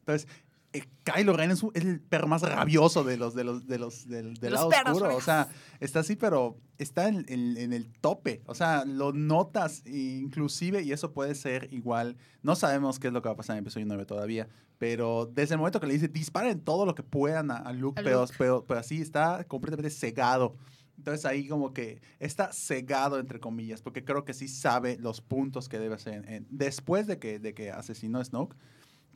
Entonces, 0.00 0.26
eh, 0.72 0.82
Kylo 1.04 1.34
Ren 1.34 1.52
es, 1.52 1.62
el 1.74 2.00
perro 2.00 2.26
más 2.26 2.42
rabioso 2.42 3.04
de 3.04 3.16
los, 3.18 3.34
de 3.34 3.44
los, 3.44 3.66
de 3.68 3.78
los, 3.78 4.08
del, 4.08 4.34
del 4.34 4.50
Los 4.52 4.60
lado 4.60 4.70
perros 4.70 4.96
oscuro. 4.96 5.16
O 5.16 5.20
sea, 5.20 5.48
está 5.78 6.00
así, 6.00 6.16
pero 6.16 6.56
está 6.78 7.06
en, 7.06 7.24
en- 7.28 7.56
en 7.56 7.72
el 7.72 7.92
tope. 8.00 8.42
O 8.46 8.54
sea, 8.56 8.84
lo 8.84 9.12
notas 9.12 9.86
inclusive 9.86 10.82
y 10.82 10.90
eso 10.90 11.12
puede 11.12 11.36
ser 11.36 11.68
igual. 11.72 12.16
No 12.42 12.56
sabemos 12.56 12.98
qué 12.98 13.06
es 13.08 13.12
lo 13.12 13.22
que 13.22 13.28
va 13.28 13.34
a 13.34 13.36
pasar 13.36 13.54
en 13.54 13.58
el 13.58 13.64
episodio 13.66 13.86
9 13.86 14.06
todavía, 14.06 14.48
pero 14.78 15.26
desde 15.32 15.54
el 15.54 15.58
momento 15.58 15.78
que 15.78 15.86
le 15.86 15.92
dice, 15.92 16.08
disparen 16.08 16.58
todo 16.60 16.84
lo 16.84 16.96
que 16.96 17.04
puedan 17.04 17.52
a, 17.52 17.58
a 17.58 17.72
Luke, 17.72 18.00
A 18.00 18.02
pero, 18.02 18.22
Luke. 18.22 18.34
pero, 18.38 18.64
pero 18.66 18.80
así 18.80 19.00
está 19.00 19.44
completamente 19.44 19.90
cegado. 19.90 20.56
Entonces 21.02 21.26
ahí 21.26 21.48
como 21.48 21.72
que 21.72 22.00
está 22.20 22.52
cegado, 22.52 23.18
entre 23.18 23.40
comillas, 23.40 23.82
porque 23.82 24.04
creo 24.04 24.24
que 24.24 24.34
sí 24.34 24.46
sabe 24.46 24.96
los 25.00 25.20
puntos 25.20 25.68
que 25.68 25.80
debe 25.80 25.96
hacer. 25.96 26.24
en- 26.28 26.46
después 26.48 27.08
de 27.08 27.18
que, 27.18 27.40
de 27.40 27.54
que 27.54 27.72
asesinó 27.72 28.20
a 28.20 28.24
Snoke, 28.24 28.54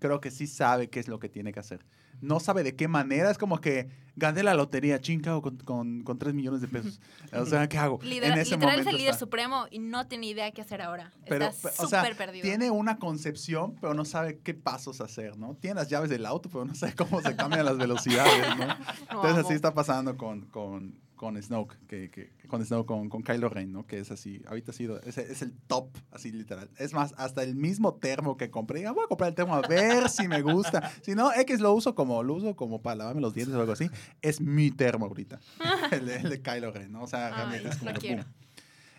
creo 0.00 0.20
que 0.20 0.32
sí 0.32 0.48
sabe 0.48 0.90
qué 0.90 0.98
es 1.00 1.06
lo 1.06 1.20
que 1.20 1.28
tiene 1.28 1.52
que 1.52 1.60
hacer. 1.60 1.86
No 2.20 2.40
sabe 2.40 2.62
de 2.62 2.74
qué 2.76 2.88
manera, 2.88 3.30
es 3.30 3.36
como 3.38 3.60
que 3.60 3.88
gané 4.14 4.42
la 4.42 4.54
lotería, 4.54 5.00
ching, 5.00 5.20
¿qué 5.20 5.28
hago 5.28 5.42
con, 5.42 5.58
con, 5.58 6.02
con 6.02 6.18
3 6.18 6.32
millones 6.34 6.60
de 6.62 6.68
pesos? 6.68 6.98
O 7.32 7.44
sea, 7.44 7.68
¿qué 7.68 7.76
hago? 7.78 7.98
En 8.02 8.08
ese 8.38 8.54
literal 8.56 8.80
es 8.80 8.86
el 8.86 8.96
líder 8.96 9.10
está. 9.10 9.18
supremo 9.18 9.66
y 9.70 9.78
no 9.78 10.06
tiene 10.08 10.26
idea 10.28 10.50
qué 10.50 10.62
hacer 10.62 10.80
ahora. 10.80 11.12
Pero, 11.28 11.46
Está 11.46 11.68
pe- 11.70 11.74
o 11.82 11.86
sea, 11.86 12.00
súper 12.02 12.16
perdido. 12.16 12.42
tiene 12.42 12.70
una 12.70 12.98
concepción, 12.98 13.74
pero 13.80 13.92
no 13.94 14.04
sabe 14.06 14.38
qué 14.38 14.54
pasos 14.54 15.00
hacer, 15.02 15.36
¿no? 15.36 15.56
Tiene 15.56 15.76
las 15.76 15.88
llaves 15.90 16.08
del 16.10 16.24
auto, 16.26 16.48
pero 16.50 16.64
no 16.64 16.74
sabe 16.74 16.94
cómo 16.94 17.20
se 17.20 17.36
cambian 17.36 17.64
las 17.66 17.76
velocidades, 17.76 18.56
¿no? 18.56 18.64
Entonces 19.10 19.44
así 19.44 19.52
está 19.54 19.74
pasando 19.74 20.16
con, 20.16 20.42
con, 20.46 20.98
con 21.16 21.42
Snoke, 21.42 21.76
que, 21.88 22.10
que, 22.10 22.30
con 22.46 22.64
Snoke, 22.64 22.86
con, 22.86 23.08
con 23.08 23.22
Kylo 23.22 23.48
Ren, 23.48 23.72
¿no? 23.72 23.86
Que 23.86 23.98
es 23.98 24.10
así, 24.10 24.42
ahorita 24.46 24.70
ha 24.70 24.74
sido, 24.74 25.00
es, 25.02 25.16
es 25.18 25.42
el 25.42 25.52
top, 25.66 25.88
así 26.10 26.30
literal. 26.30 26.70
Es 26.78 26.92
más, 26.92 27.14
hasta 27.16 27.42
el 27.42 27.54
mismo 27.56 27.94
termo 27.94 28.36
que 28.36 28.50
compré, 28.50 28.80
diga, 28.80 28.92
voy 28.92 29.04
a 29.04 29.08
comprar 29.08 29.30
el 29.30 29.34
termo 29.34 29.54
a 29.54 29.62
ver 29.62 30.08
si 30.10 30.28
me 30.28 30.42
gusta. 30.42 30.92
Si 31.02 31.14
no, 31.14 31.32
X 31.32 31.60
lo 31.60 31.72
uso 31.72 31.94
como, 31.94 32.22
lo 32.22 32.34
uso 32.34 32.54
como 32.54 32.82
para 32.82 32.96
lavarme 32.96 33.20
los 33.22 33.34
dientes 33.34 33.54
o 33.56 33.60
algo 33.60 33.72
así. 33.72 33.88
Es 34.22 34.40
mi 34.40 34.70
termo 34.70 35.06
ahorita, 35.06 35.40
el, 35.92 36.06
de- 36.06 36.16
el 36.16 36.30
de 36.30 36.42
Kylo 36.42 36.70
Ren, 36.70 36.92
¿no? 36.92 37.02
O 37.02 37.06
sea, 37.06 37.26
Ay, 37.28 37.32
realmente 37.34 37.68
es 37.70 37.76
como 37.78 37.90
lo 37.92 37.98
que. 37.98 38.24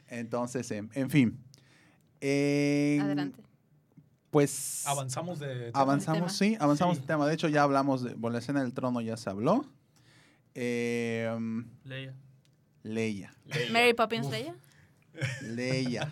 Entonces, 0.07 0.69
em, 0.72 0.89
en 0.94 1.10
fin. 1.10 1.39
En- 2.22 3.02
Adelante. 3.02 3.44
Pues 4.31 4.84
Avanzamos 4.85 5.39
de... 5.39 5.72
avanzamos, 5.73 6.18
tema. 6.19 6.30
sí, 6.30 6.57
avanzamos 6.60 6.98
Sí. 6.98 7.02
el 7.02 7.07
tema. 7.07 7.26
De 7.27 7.34
hecho, 7.34 7.48
ya 7.48 7.64
hablamos 7.64 8.03
de 8.03 8.14
bueno, 8.15 8.34
la 8.34 8.39
escena 8.39 8.61
del 8.61 8.73
trono, 8.73 8.99
ya 9.02 9.15
se 9.18 9.30
habló. 9.30 9.65
Em, 10.59 11.65
Leia. 11.84 12.15
Leia. 12.84 13.31
Leia. 13.45 13.71
Mary 13.71 13.93
Poppins 13.93 14.27
Leia. 14.29 14.55
Leia. 15.43 16.11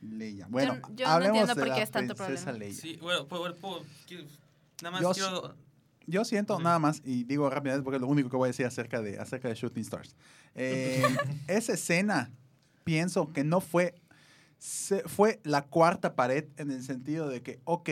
Leia. 0.00 0.46
Bueno, 0.48 0.80
yo 0.94 1.04
no 1.06 1.12
hablemos 1.12 1.36
entiendo 1.40 1.54
de 1.54 1.60
por 1.60 1.68
la 1.68 1.74
qué 1.76 1.82
es 1.82 1.90
tanto 1.90 2.14
princesa 2.14 2.44
problema. 2.44 2.64
Leia. 2.66 2.80
Sí, 2.80 2.96
bueno, 3.00 3.26
bueno, 3.26 3.54
puedo- 3.56 3.84
quiero- 4.06 4.24
nada 4.82 4.90
más 4.92 5.02
Yo 5.02 5.12
quiero... 5.12 5.54
Yo 6.06 6.24
siento 6.24 6.56
Sí. 6.56 6.62
nada 6.64 6.78
más, 6.78 7.02
y 7.04 7.24
digo 7.24 7.48
rápidamente 7.50 7.84
porque 7.84 7.96
es 7.96 8.00
lo 8.00 8.08
único 8.08 8.30
que 8.30 8.36
voy 8.36 8.46
a 8.46 8.52
decir 8.52 8.64
acerca 8.66 9.00
de, 9.02 9.18
acerca 9.18 9.48
de 9.48 9.54
Shooting 9.54 9.82
Stars. 9.82 10.16
Eh, 10.54 11.02
esa 11.46 11.74
escena, 11.74 12.30
pienso 12.84 13.32
que 13.32 13.44
no 13.44 13.60
fue, 13.60 13.94
se- 14.58 15.02
fue 15.02 15.40
la 15.44 15.66
cuarta 15.66 16.16
pared 16.16 16.46
en 16.56 16.70
el 16.70 16.82
sentido 16.82 17.28
de 17.28 17.42
que, 17.42 17.60
ok, 17.64 17.90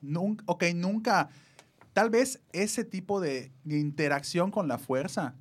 nunca, 0.00 0.42
ok, 0.48 0.64
nunca, 0.74 1.28
tal 1.94 2.10
vez 2.10 2.42
ese 2.52 2.84
tipo 2.84 3.20
de, 3.20 3.52
interacción 3.64 4.50
con 4.50 4.68
la 4.68 4.76
fuerza, 4.76 5.36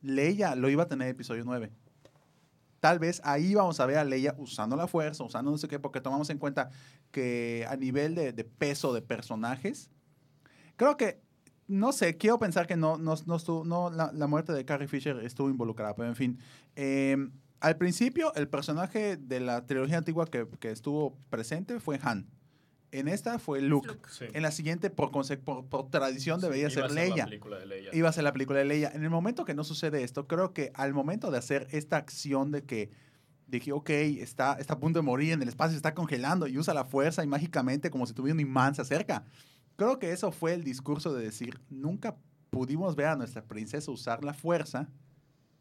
Leia 0.00 0.56
lo 0.56 0.68
iba 0.70 0.84
a 0.84 0.88
tener 0.88 1.06
en 1.06 1.14
episodio 1.14 1.44
9. 1.44 1.70
Tal 2.80 2.98
vez 2.98 3.20
ahí 3.24 3.54
vamos 3.54 3.78
a 3.78 3.86
ver 3.86 3.98
a 3.98 4.04
Leia 4.04 4.34
usando 4.38 4.74
la 4.76 4.86
fuerza, 4.86 5.24
usando 5.24 5.50
no 5.50 5.58
sé 5.58 5.68
qué, 5.68 5.78
porque 5.78 6.00
tomamos 6.00 6.30
en 6.30 6.38
cuenta 6.38 6.70
que 7.10 7.66
a 7.68 7.76
nivel 7.76 8.14
de, 8.14 8.32
peso 8.44 8.92
de 8.92 9.02
personajes, 9.02 9.90
creo 10.76 10.96
que, 10.96 11.20
no 11.66 11.92
sé, 11.92 12.16
quiero 12.16 12.38
pensar 12.38 12.66
que 12.66 12.76
no, 12.76 12.96
no, 12.96 13.14
no, 13.26 13.64
no 13.64 13.90
la, 13.90 14.26
muerte 14.26 14.52
de 14.52 14.64
Carrie 14.64 14.88
Fisher 14.88 15.18
estuvo 15.18 15.50
involucrada, 15.50 15.94
pero 15.94 16.08
en 16.08 16.16
fin. 16.16 16.38
eh, 16.76 17.30
al 17.60 17.76
principio, 17.76 18.32
el 18.36 18.48
personaje 18.48 19.16
de 19.16 19.40
la 19.40 19.66
trilogía 19.66 19.98
antigua 19.98 20.26
que 20.26 20.70
estuvo 20.70 21.18
presente 21.28 21.80
fue 21.80 21.98
Han. 22.02 22.37
En 22.90 23.08
esta 23.08 23.38
fue 23.38 23.60
Luke. 23.60 23.90
Sí. 24.10 24.26
En 24.32 24.42
la 24.42 24.50
siguiente, 24.50 24.90
por, 24.90 25.10
por, 25.10 25.66
por 25.66 25.90
tradición, 25.90 26.40
debería 26.40 26.70
Iba 26.70 26.88
ser 26.88 26.90
Leia 26.90 27.24
película 27.26 27.58
de 27.58 27.66
Leia. 27.66 27.90
iba 27.92 28.08
a 28.08 28.12
ser 28.12 28.24
la 28.24 28.32
película 28.32 28.58
de 28.58 28.64
Leia. 28.64 28.90
En 28.94 29.04
el 29.04 29.10
momento 29.10 29.44
que 29.44 29.54
no 29.54 29.64
sucede 29.64 30.02
esto, 30.02 30.26
creo 30.26 30.52
que 30.54 30.70
al 30.74 30.94
momento 30.94 31.30
de 31.30 31.38
hacer 31.38 31.66
esta 31.70 31.96
acción 31.96 32.50
de 32.50 32.62
que 32.64 32.90
dije, 33.46 33.72
ok, 33.72 33.90
está, 33.90 34.54
está 34.54 34.74
a 34.74 34.78
punto 34.78 34.98
de 34.98 35.02
morir 35.02 35.32
en 35.32 35.42
el 35.42 35.48
espacio, 35.48 35.72
se 35.72 35.76
está 35.76 35.94
congelando 35.94 36.46
y 36.46 36.58
usa 36.58 36.74
la 36.74 36.84
fuerza 36.84 37.24
y 37.24 37.26
mágicamente 37.26 37.90
como 37.90 38.06
si 38.06 38.14
tuviera 38.14 38.34
un 38.34 38.40
imán 38.40 38.74
se 38.74 38.82
acerca. 38.82 39.24
Creo 39.76 39.98
que 39.98 40.12
eso 40.12 40.32
fue 40.32 40.54
el 40.54 40.64
discurso 40.64 41.14
de 41.14 41.24
decir, 41.24 41.60
nunca 41.70 42.16
pudimos 42.50 42.96
ver 42.96 43.06
a 43.06 43.16
nuestra 43.16 43.44
princesa 43.44 43.90
usar 43.90 44.24
la 44.24 44.34
fuerza 44.34 44.88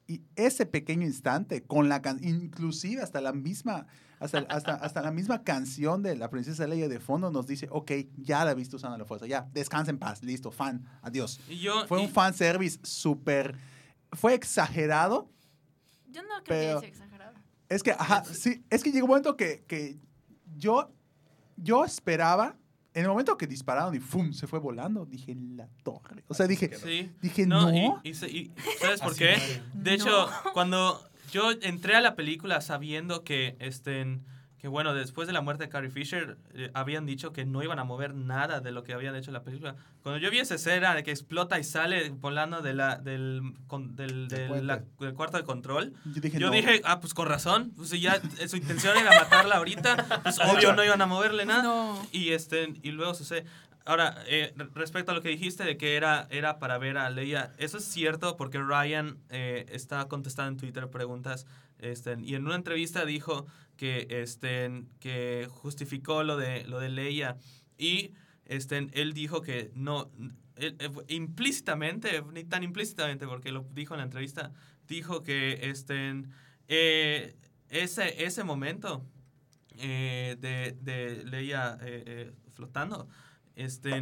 y 0.07 0.21
ese 0.35 0.65
pequeño 0.65 1.05
instante 1.05 1.63
con 1.63 1.89
la 1.89 2.01
can 2.01 2.23
inclusive 2.23 3.01
hasta 3.01 3.19
la 3.21 3.33
misma 3.33 3.87
hasta, 4.19 4.39
hasta, 4.49 4.73
hasta 4.75 5.01
la 5.01 5.11
misma 5.11 5.43
canción 5.43 6.01
de 6.01 6.15
la 6.15 6.29
princesa 6.29 6.65
Leia 6.65 6.87
de 6.87 6.99
fondo 6.99 7.29
nos 7.29 7.45
dice 7.45 7.67
ok 7.69 7.91
ya 8.17 8.43
la 8.45 8.53
viste 8.55 8.75
usando 8.77 8.97
la 8.97 9.05
fuerza 9.05 9.27
ya 9.27 9.47
descansa 9.53 9.91
en 9.91 9.99
paz 9.99 10.23
listo 10.23 10.49
fan 10.51 10.85
adiós 11.01 11.39
Y 11.49 11.59
yo... 11.59 11.85
fue 11.87 12.01
y- 12.01 12.05
un 12.05 12.09
fan 12.11 12.33
service 12.33 12.79
súper. 12.83 13.55
Fue 14.13 14.33
exagerado. 14.33 15.29
Yo 16.09 16.23
no 16.23 16.29
creo 16.29 16.45
Pero- 16.45 16.79
que 16.79 16.85
haya 16.87 16.93
exagerado. 16.95 17.37
Es 17.69 17.83
que, 17.83 17.91
ajá, 17.91 18.23
sí, 18.23 18.63
es 18.69 18.81
que 18.81 18.91
llegó 18.93 19.05
un 19.05 19.09
momento 19.09 19.35
que, 19.35 19.65
que 19.67 19.99
yo, 20.55 20.89
yo 21.57 21.83
esperaba. 21.83 22.55
En 22.97 23.03
el 23.03 23.09
momento 23.09 23.37
que 23.37 23.45
dispararon 23.45 23.93
y 23.93 23.99
¡fum! 23.99 24.33
se 24.33 24.47
fue 24.47 24.57
volando, 24.57 25.05
dije 25.05 25.35
la 25.55 25.67
torre. 25.83 26.23
O 26.27 26.33
sea, 26.33 26.47
dije, 26.47 26.75
Sí. 26.77 27.11
dije 27.21 27.45
no. 27.45 27.71
Y, 28.03 28.09
y 28.09 28.13
se- 28.15 28.27
y- 28.29 28.51
¿Sabes 28.79 29.01
por 29.01 29.15
qué? 29.15 29.35
De 29.73 29.93
hecho, 29.93 30.27
cuando 30.53 30.99
yo 31.31 31.51
entré 31.61 31.95
a 31.95 32.01
la 32.01 32.15
película 32.15 32.59
sabiendo 32.59 33.23
que, 33.23 33.55
este, 33.59 34.19
que 34.59 34.67
bueno, 34.67 34.93
después 34.95 35.27
de 35.27 35.33
la 35.33 35.41
muerte 35.41 35.65
de 35.65 35.69
Carrie 35.69 35.91
Fisher, 35.91 36.37
eh, 36.55 36.71
habían 36.73 37.05
dicho 37.05 37.31
que 37.31 37.45
no 37.45 37.61
iban 37.61 37.77
a 37.77 37.83
mover 37.83 38.15
nada 38.15 38.59
de 38.59 38.71
lo 38.71 38.83
que 38.83 38.93
habían 38.93 39.15
hecho 39.15 39.29
en 39.29 39.35
la 39.35 39.43
película. 39.43 39.75
Cuando 40.01 40.19
yo 40.19 40.31
vi 40.31 40.39
esa 40.39 40.55
escena 40.55 40.95
de 40.95 41.03
que 41.03 41.11
explota 41.11 41.59
y 41.59 41.63
sale 41.63 42.09
volando 42.09 42.61
de 42.61 42.73
la, 42.73 42.97
del, 42.97 43.41
con- 43.67 43.95
del, 43.95 44.27
Del 44.27 44.49
del- 44.51 44.67
la- 44.67 44.79
puente. 44.79 45.05
del 45.05 45.13
cuarto 45.13 45.37
de 45.37 45.43
control, 45.43 45.93
yo 46.05 46.21
dije, 46.21 46.39
yo 46.39 46.47
no. 46.47 46.53
dije, 46.53 46.81
ah, 46.85 46.99
pues 46.99 47.13
con 47.13 47.27
razón, 47.27 47.71
pues 47.75 47.89
si 47.89 47.99
ya 47.99 48.19
eh, 48.39 48.47
su 48.47 48.57
intención 48.57 48.97
era 48.97 49.11
matarla 49.11 49.57
ahorita, 49.57 50.21
pues 50.23 50.39
obvio 50.41 50.73
no 50.73 50.83
iban 50.83 51.01
a 51.01 51.05
moverle 51.05 51.45
nada. 51.45 51.61
No. 51.63 52.07
Y, 52.11 52.29
este, 52.31 52.73
y 52.81 52.91
luego 52.91 53.13
sucede. 53.13 53.45
Ahora, 53.85 54.17
eh, 54.27 54.53
re- 54.57 54.67
respecto 54.73 55.11
a 55.11 55.15
lo 55.15 55.21
que 55.21 55.29
dijiste 55.29 55.63
de 55.63 55.77
que 55.77 55.95
era, 55.95 56.27
era 56.29 56.57
para 56.59 56.77
ver 56.77 56.97
a 56.97 57.09
Leia, 57.09 57.53
eso 57.57 57.77
es 57.77 57.85
cierto 57.85 58.35
porque 58.35 58.59
Ryan 58.59 59.17
eh, 59.29 59.65
está 59.69 60.05
contestando 60.09 60.49
en 60.51 60.57
Twitter 60.57 60.89
preguntas 60.89 61.45
este, 61.79 62.17
y 62.19 62.35
en 62.35 62.45
una 62.45 62.55
entrevista 62.55 63.05
dijo 63.05 63.45
que, 63.77 64.07
este, 64.09 64.83
que 64.99 65.47
justificó 65.49 66.23
lo 66.23 66.35
de, 66.37 66.65
lo 66.65 66.79
de 66.79 66.89
Leia 66.89 67.37
y 67.77 68.13
este, 68.45 68.87
él 68.93 69.13
dijo 69.13 69.41
que 69.41 69.71
no, 69.75 70.11
él, 70.55 70.75
eh, 70.79 70.89
implícitamente, 71.09 72.21
ni 72.33 72.43
tan 72.43 72.63
implícitamente 72.63 73.27
porque 73.27 73.51
lo 73.51 73.65
dijo 73.73 73.93
en 73.93 73.99
la 73.99 74.03
entrevista, 74.05 74.51
dijo 74.87 75.21
que 75.23 75.69
este, 75.69 76.23
eh, 76.67 77.35
ese, 77.69 78.23
ese 78.25 78.43
momento 78.43 79.05
eh, 79.77 80.37
de, 80.39 80.75
de 80.81 81.23
Leia 81.25 81.77
eh, 81.81 82.03
eh, 82.05 82.31
flotando, 82.53 83.07
este, 83.55 84.01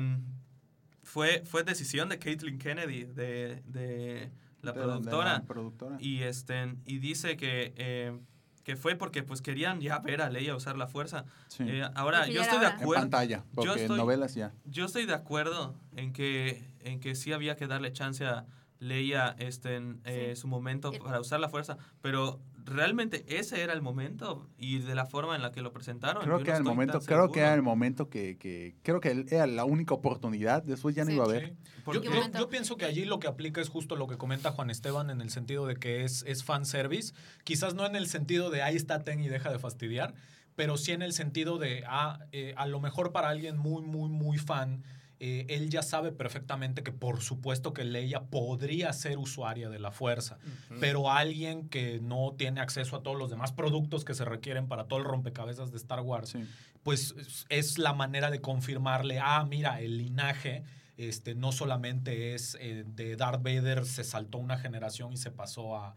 fue, 1.03 1.43
fue 1.45 1.63
decisión 1.63 2.09
de 2.09 2.17
Caitlyn 2.19 2.57
Kennedy, 2.57 3.03
de, 3.05 3.61
de 3.65 4.31
la 4.61 4.71
De 4.71 4.79
de 4.79 4.85
la 4.87 4.93
productora. 4.93 5.43
productora. 5.43 5.97
Y, 5.99 6.21
este, 6.23 6.75
y 6.85 6.99
dice 6.99 7.37
que, 7.37 7.73
eh, 7.77 8.17
que 8.65 8.75
fue 8.75 8.95
porque 8.95 9.21
pues 9.23 9.41
querían 9.43 9.79
ya 9.79 9.99
ver 9.99 10.21
a 10.21 10.29
Leia 10.29 10.55
usar 10.55 10.75
la 10.75 10.87
fuerza. 10.87 11.23
Sí. 11.47 11.63
Eh, 11.67 11.87
ahora, 11.93 12.27
yo 12.27 12.41
estoy 12.41 12.57
de 12.59 12.65
hora. 12.65 12.75
en 12.75 12.81
acuerdo. 12.81 13.01
pantalla, 13.03 13.37
yo 13.37 13.43
porque 13.53 13.71
en 13.73 13.79
estoy- 13.79 13.97
novelas 13.97 14.33
ya. 14.35 14.53
Yo 14.65 14.85
estoy 14.85 15.05
de 15.05 15.13
acuerdo 15.13 15.75
en 15.95 16.11
que, 16.11 16.67
en 16.79 16.99
que 16.99 17.13
sí 17.15 17.31
había 17.31 17.55
que 17.55 17.67
darle 17.67 17.93
chance 17.93 18.25
a 18.25 18.45
Leia 18.79 19.35
este, 19.37 19.75
en 19.75 20.01
eh, 20.03 20.31
Sí. 20.35 20.41
su 20.41 20.47
momento 20.47 20.91
El- 20.91 20.99
para 20.99 21.19
usar 21.21 21.39
la 21.39 21.47
fuerza, 21.47 21.77
pero 22.01 22.41
realmente 22.65 23.25
ese 23.37 23.61
era 23.61 23.73
el 23.73 23.81
momento 23.81 24.49
y 24.57 24.79
de 24.79 24.95
la 24.95 25.05
forma 25.05 25.35
en 25.35 25.41
la 25.41 25.51
que 25.51 25.61
lo 25.61 25.71
presentaron. 25.71 26.23
Creo 26.23 26.39
yo 26.39 26.43
que 26.43 26.49
era 26.49 26.57
el 26.57 26.63
momento, 26.63 26.99
creo 26.99 27.31
que 27.31 27.39
era 27.39 27.53
el 27.53 27.61
momento 27.61 28.09
que, 28.09 28.37
que 28.37 28.75
creo 28.81 28.99
que 28.99 29.25
era 29.29 29.47
la 29.47 29.65
única 29.65 29.93
oportunidad, 29.93 30.63
después 30.63 30.95
ya 30.95 31.03
no 31.03 31.09
Sí. 31.11 31.15
iba 31.15 31.23
a 31.23 31.27
haber. 31.27 31.47
Sí. 31.49 31.81
¿Por 31.83 32.01
Yo, 32.01 32.49
pienso 32.49 32.77
que 32.77 32.85
allí 32.85 33.05
lo 33.05 33.19
que 33.19 33.27
aplica 33.27 33.61
es 33.61 33.69
justo 33.69 33.95
lo 33.95 34.07
que 34.07 34.17
comenta 34.17 34.51
Juan 34.51 34.69
Esteban 34.69 35.09
en 35.09 35.21
el 35.21 35.29
sentido 35.29 35.67
de 35.67 35.75
que 35.75 36.03
es, 36.03 36.23
es 36.27 36.43
fanservice. 36.43 37.13
Quizás 37.43 37.75
no 37.75 37.85
en 37.85 37.95
el 37.95 38.07
sentido 38.07 38.49
de 38.49 38.63
ahí 38.63 38.75
está 38.75 39.03
Ten 39.03 39.19
y 39.19 39.27
deja 39.29 39.51
de 39.51 39.59
fastidiar, 39.59 40.15
pero 40.55 40.77
sí 40.77 40.91
en 40.91 41.03
el 41.03 41.13
sentido 41.13 41.59
de 41.59 41.83
ah, 41.87 42.19
eh, 42.31 42.53
a 42.57 42.65
lo 42.65 42.79
mejor 42.79 43.11
para 43.11 43.29
alguien 43.29 43.57
muy, 43.57 43.83
muy, 43.83 44.09
muy 44.09 44.37
fan, 44.37 44.83
eh, 45.19 45.45
él 45.49 45.69
ya 45.69 45.81
sabe 45.81 46.11
perfectamente 46.11 46.83
que 46.83 46.91
por 46.91 47.21
supuesto 47.21 47.73
que 47.73 47.83
Leia 47.85 48.23
podría 48.25 48.91
ser 48.93 49.17
usuaria 49.17 49.69
de 49.69 49.79
la 49.79 49.91
fuerza, 49.91 50.37
pero 50.79 51.09
alguien 51.11 51.69
que 51.69 51.99
no 52.01 52.33
tiene 52.37 52.59
acceso 52.61 52.97
a 52.97 53.03
todos 53.03 53.17
los 53.17 53.29
demás 53.29 53.51
productos 53.53 54.03
que 54.05 54.13
se 54.13 54.25
requieren 54.25 54.67
para 54.67 54.85
todo 54.87 54.99
el 54.99 55.05
rompecabezas 55.05 55.71
de 55.71 55.77
Star 55.77 56.01
Wars, 56.01 56.29
Sí. 56.29 56.45
pues 56.83 57.15
es- 57.17 57.45
es 57.49 57.77
la 57.77 57.93
manera 57.93 58.29
de 58.29 58.41
confirmarle, 58.41 59.19
ah, 59.21 59.45
mira, 59.49 59.79
el 59.81 59.97
linaje 59.97 60.63
este, 60.97 61.35
no 61.35 61.51
solamente 61.51 62.33
es 62.35 62.55
eh, 62.61 62.83
de 62.87 63.15
Darth 63.17 63.43
Vader, 63.43 63.85
se 63.85 64.03
saltó 64.05 64.37
una 64.37 64.57
generación 64.57 65.11
y 65.11 65.17
se 65.17 65.29
pasó 65.31 65.75
a... 65.75 65.95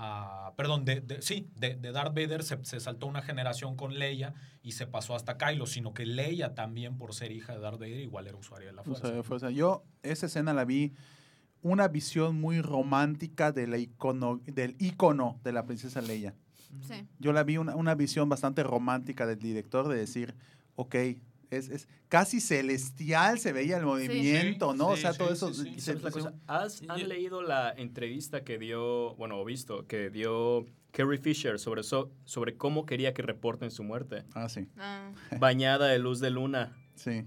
a- 0.00 0.52
perdón, 0.56 0.84
de, 0.84 1.00
de- 1.00 1.20
sí, 1.22 1.50
de, 1.56 1.74
de 1.74 1.90
Darth 1.92 2.14
Vader 2.14 2.44
se, 2.44 2.64
se 2.64 2.78
saltó 2.78 3.06
una 3.06 3.20
generación 3.20 3.74
con 3.76 3.98
Leia 3.98 4.32
y 4.62 4.72
se 4.72 4.86
pasó 4.86 5.14
hasta 5.16 5.36
Kylo, 5.36 5.66
sino 5.66 5.92
que 5.92 6.06
Leia 6.06 6.54
también, 6.54 6.96
por 6.96 7.14
ser 7.14 7.32
hija 7.32 7.52
de 7.54 7.60
Darth 7.60 7.80
Vader, 7.80 8.00
igual 8.00 8.26
era 8.28 8.36
usuaria 8.36 8.68
de 8.68 8.74
la 8.74 8.82
O 8.82 8.84
fuerza. 8.84 9.38
sea. 9.40 9.50
Yo 9.50 9.82
esa 10.04 10.26
escena 10.26 10.54
la 10.54 10.64
vi 10.64 10.94
una 11.62 11.88
visión 11.88 12.40
muy 12.40 12.60
romántica 12.62 13.50
de 13.50 13.66
la 13.66 13.78
icono, 13.78 14.40
del 14.46 14.76
icono 14.78 15.40
de 15.42 15.52
la 15.52 15.66
princesa 15.66 16.00
Leia. 16.00 16.34
Sí. 16.86 17.06
Yo 17.18 17.32
la 17.32 17.42
vi 17.42 17.56
una, 17.56 17.74
una 17.74 17.94
visión 17.96 18.28
bastante 18.28 18.62
romántica 18.62 19.26
del 19.26 19.38
director 19.40 19.88
de 19.88 19.96
decir, 19.96 20.36
ok, 20.76 20.94
es, 21.50 21.68
es 21.68 21.88
casi 22.08 22.40
celestial 22.40 23.38
se 23.38 23.52
veía 23.52 23.76
el 23.78 23.84
movimiento, 23.86 24.74
¿no? 24.74 24.88
o 24.88 24.96
sea, 24.96 25.12
sí, 25.12 25.18
todo 25.18 25.32
eso. 25.32 25.52
sí, 25.54 25.62
sí. 25.62 25.68
y 25.68 25.74
¿Y 25.76 25.80
se- 25.80 25.86
sabes 25.98 26.02
la 26.02 26.10
se- 26.10 26.18
cosa? 26.20 26.34
¿Has, 26.46 26.82
¿Han 26.88 27.08
leído 27.08 27.42
la 27.42 27.72
entrevista 27.76 28.44
que 28.44 28.58
dio, 28.58 29.14
bueno, 29.16 29.38
o 29.40 29.44
visto, 29.44 29.86
que 29.86 30.10
dio 30.10 30.66
Carrie 30.92 31.18
Fisher 31.18 31.58
sobre, 31.58 31.82
so- 31.82 32.10
sobre 32.24 32.56
cómo 32.56 32.84
quería 32.86 33.14
que 33.14 33.22
reporten 33.22 33.70
su 33.70 33.82
muerte? 33.84 34.24
Ah, 34.34 34.48
sí, 34.48 34.66
Ah, 34.76 35.10
Bañada 35.38 35.86
de 35.88 35.98
luz 35.98 36.20
de 36.20 36.30
luna. 36.30 36.76
sí. 36.94 37.24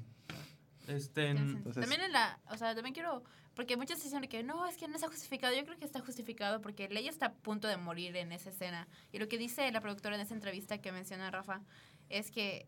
Este. 0.88 1.28
Entonces- 1.30 1.80
también 1.82 2.02
en 2.02 2.12
la, 2.12 2.40
o 2.50 2.58
sea, 2.58 2.74
también 2.76 2.94
quiero, 2.94 3.24
porque 3.56 3.78
muchos 3.78 4.04
dicen 4.04 4.22
que 4.24 4.44
no, 4.44 4.66
es 4.68 4.76
que 4.78 4.88
no 4.88 4.96
está 4.96 5.08
justificado. 5.08 5.56
Yo 5.56 5.64
creo 5.64 5.78
que 5.78 5.86
está 5.86 6.02
justificado 6.02 6.60
porque 6.62 6.90
Leia 6.90 7.10
está 7.10 7.28
a 7.28 7.34
punto 7.34 7.68
de 7.68 7.78
morir 7.78 8.16
en 8.18 8.32
esa 8.32 8.50
escena. 8.50 8.88
Y 9.14 9.20
lo 9.20 9.28
que 9.30 9.38
dice 9.38 9.72
la 9.72 9.80
productora 9.80 10.16
en 10.16 10.22
esa 10.22 10.34
entrevista 10.34 10.80
que 10.80 10.92
menciona 10.92 11.32
Rafa 11.32 11.62
es 12.10 12.30
que 12.32 12.68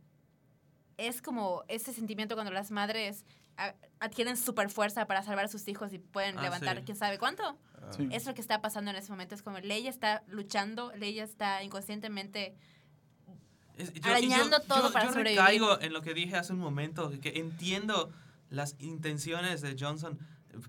es 0.98 1.22
como 1.22 1.64
ese 1.68 1.94
sentimiento 1.94 2.36
cuando 2.36 2.52
las 2.52 2.72
madres 2.72 3.26
a- 3.58 3.76
adquieren 4.00 4.36
super 4.38 4.70
fuerza 4.70 5.06
para 5.06 5.22
salvar 5.24 5.46
a 5.46 5.48
sus 5.48 5.68
hijos 5.68 5.94
y 5.94 6.00
pueden 6.00 6.38
Ah, 6.40 6.42
levantar 6.44 6.78
sí. 6.78 6.84
quién 6.86 6.98
sabe 6.98 7.18
cuánto. 7.20 7.58
sí. 7.96 8.08
Es 8.12 8.26
lo 8.26 8.34
que 8.34 8.42
está 8.42 8.62
pasando 8.62 8.92
en 8.92 8.98
ese 8.98 9.12
momento. 9.12 9.36
Es 9.36 9.42
como 9.44 9.60
Leia 9.60 9.90
está 9.90 10.24
luchando, 10.28 10.92
Leia 10.96 11.24
está 11.24 11.64
inconscientemente 11.64 12.56
Es- 13.78 13.94
yo- 13.94 14.02
yo- 14.02 14.10
arañando 14.12 14.60
todo 14.62 14.88
yo- 14.88 14.94
para 14.94 15.06
yo 15.06 15.12
sobrevivir. 15.14 15.40
recaigo 15.40 15.82
en 15.82 15.94
lo 15.94 16.02
que 16.02 16.14
dije 16.14 16.36
hace 16.36 16.54
un 16.54 16.60
momento, 16.60 17.12
que 17.22 17.40
entiendo 17.40 18.12
las 18.50 18.76
intenciones 18.80 19.62
de 19.62 19.76
Johnson 19.80 20.18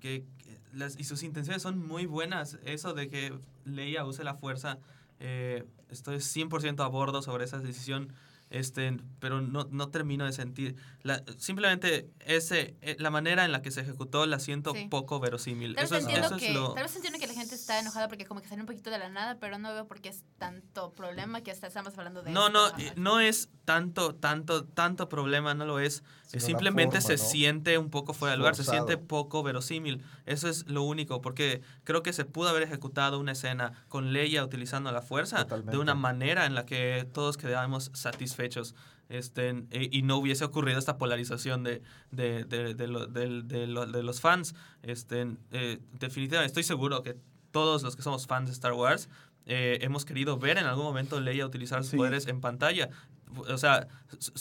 que, 0.00 0.24
que 0.38 0.58
las, 0.72 0.98
y 0.98 1.04
sus 1.04 1.22
intenciones 1.22 1.62
son 1.62 1.78
muy 1.78 2.06
buenas. 2.06 2.58
Eso 2.64 2.94
de 2.94 3.08
que 3.08 3.38
Leia 3.66 4.04
use 4.06 4.24
la 4.24 4.34
fuerza, 4.34 4.78
eh, 5.20 5.64
estoy 5.90 6.20
100% 6.20 6.82
a 6.82 6.88
bordo 6.88 7.20
sobre 7.22 7.44
esa 7.44 7.58
decisión. 7.58 8.12
Este, 8.50 8.96
pero 9.18 9.40
no, 9.40 9.66
no 9.70 9.88
termino 9.88 10.24
de 10.24 10.32
sentir. 10.32 10.76
La, 11.02 11.22
simplemente 11.38 12.08
ese, 12.20 12.76
eh, 12.82 12.94
la 13.00 13.10
manera 13.10 13.44
en 13.44 13.50
la 13.52 13.62
que 13.62 13.70
se 13.72 13.80
ejecutó 13.80 14.26
la 14.26 14.38
siento 14.38 14.72
Sí. 14.74 14.86
poco 14.88 15.18
verosímil. 15.18 15.74
Tal 15.74 15.84
Eso 15.84 15.96
es, 15.96 16.06
eso 16.06 16.36
es 16.36 16.50
lo- 16.54 16.72
tal 16.74 16.84
vez 16.84 16.94
entiendo 16.96 17.18
que 17.18 17.26
la 17.26 17.33
gente 17.44 17.54
está 17.56 17.78
enojada 17.78 18.08
porque 18.08 18.26
como 18.26 18.40
que 18.42 18.48
salió 18.48 18.62
un 18.62 18.66
poquito 18.66 18.90
de 18.90 18.98
la 18.98 19.08
nada, 19.08 19.38
pero 19.40 19.58
no 19.58 19.72
veo 19.72 19.86
por 19.86 20.00
qué 20.00 20.08
es 20.08 20.24
tanto 20.38 20.92
problema 20.92 21.40
que 21.42 21.50
hasta 21.50 21.66
estamos 21.68 21.96
hablando 21.96 22.22
de 22.22 22.30
No, 22.32 22.48
no, 22.48 22.70
no 22.96 23.20
es 23.20 23.48
tanto, 23.64 24.14
tanto, 24.14 24.64
tanto 24.64 25.08
problema, 25.08 25.54
no 25.54 25.64
lo 25.64 25.78
es. 25.78 26.02
Sino 26.26 26.44
Simplemente 26.44 27.00
forma, 27.00 27.16
se 27.16 27.22
¿no? 27.22 27.30
siente 27.30 27.78
un 27.78 27.90
poco 27.90 28.12
fuera 28.12 28.32
de 28.32 28.38
lugar, 28.38 28.56
se 28.56 28.64
siente 28.64 28.96
poco 28.98 29.42
verosímil. 29.42 30.02
Eso 30.26 30.48
es 30.48 30.66
lo 30.68 30.82
único, 30.82 31.20
porque 31.20 31.60
creo 31.84 32.02
que 32.02 32.12
se 32.12 32.24
pudo 32.24 32.48
haber 32.48 32.62
ejecutado 32.64 33.18
una 33.20 33.32
escena 33.32 33.84
con 33.88 34.12
Leia 34.12 34.44
utilizando 34.44 34.90
la 34.90 35.00
fuerza 35.02 35.38
de 35.38 35.44
Totalmente. 35.44 35.78
una 35.78 35.94
manera 35.94 36.46
en 36.46 36.54
la 36.54 36.66
que 36.66 37.08
todos 37.12 37.36
quedáramos 37.36 37.90
satisfechos. 37.94 38.74
Este, 39.10 39.50
e- 39.70 39.90
y 39.92 40.00
no 40.02 40.16
hubiese 40.16 40.44
ocurrido 40.46 40.78
esta 40.78 40.96
polarización 40.96 41.62
de, 41.62 41.82
de, 42.10 42.44
de, 42.44 42.74
de 42.74 42.86
lo- 42.88 43.06
de 43.06 43.66
lo- 43.66 43.86
de 43.86 44.02
los 44.02 44.20
fans. 44.22 44.54
Este, 44.82 45.36
eh, 45.52 45.78
definitivamente, 46.00 46.46
estoy 46.46 46.62
seguro 46.62 47.02
que 47.02 47.16
todos 47.54 47.82
los 47.84 47.94
que 47.94 48.02
somos 48.02 48.26
fans 48.26 48.46
de 48.48 48.52
Star 48.52 48.72
Wars 48.72 49.08
eh, 49.46 49.78
hemos 49.82 50.04
querido 50.04 50.38
ver 50.38 50.58
en 50.58 50.64
algún 50.66 50.84
momento 50.84 51.20
Leia 51.20 51.46
utilizar 51.46 51.82
sus 51.84 51.90
Sí. 51.92 51.96
poderes 51.96 52.26
en 52.26 52.40
pantalla. 52.40 52.88
O 53.36 53.58
sea, 53.58 53.86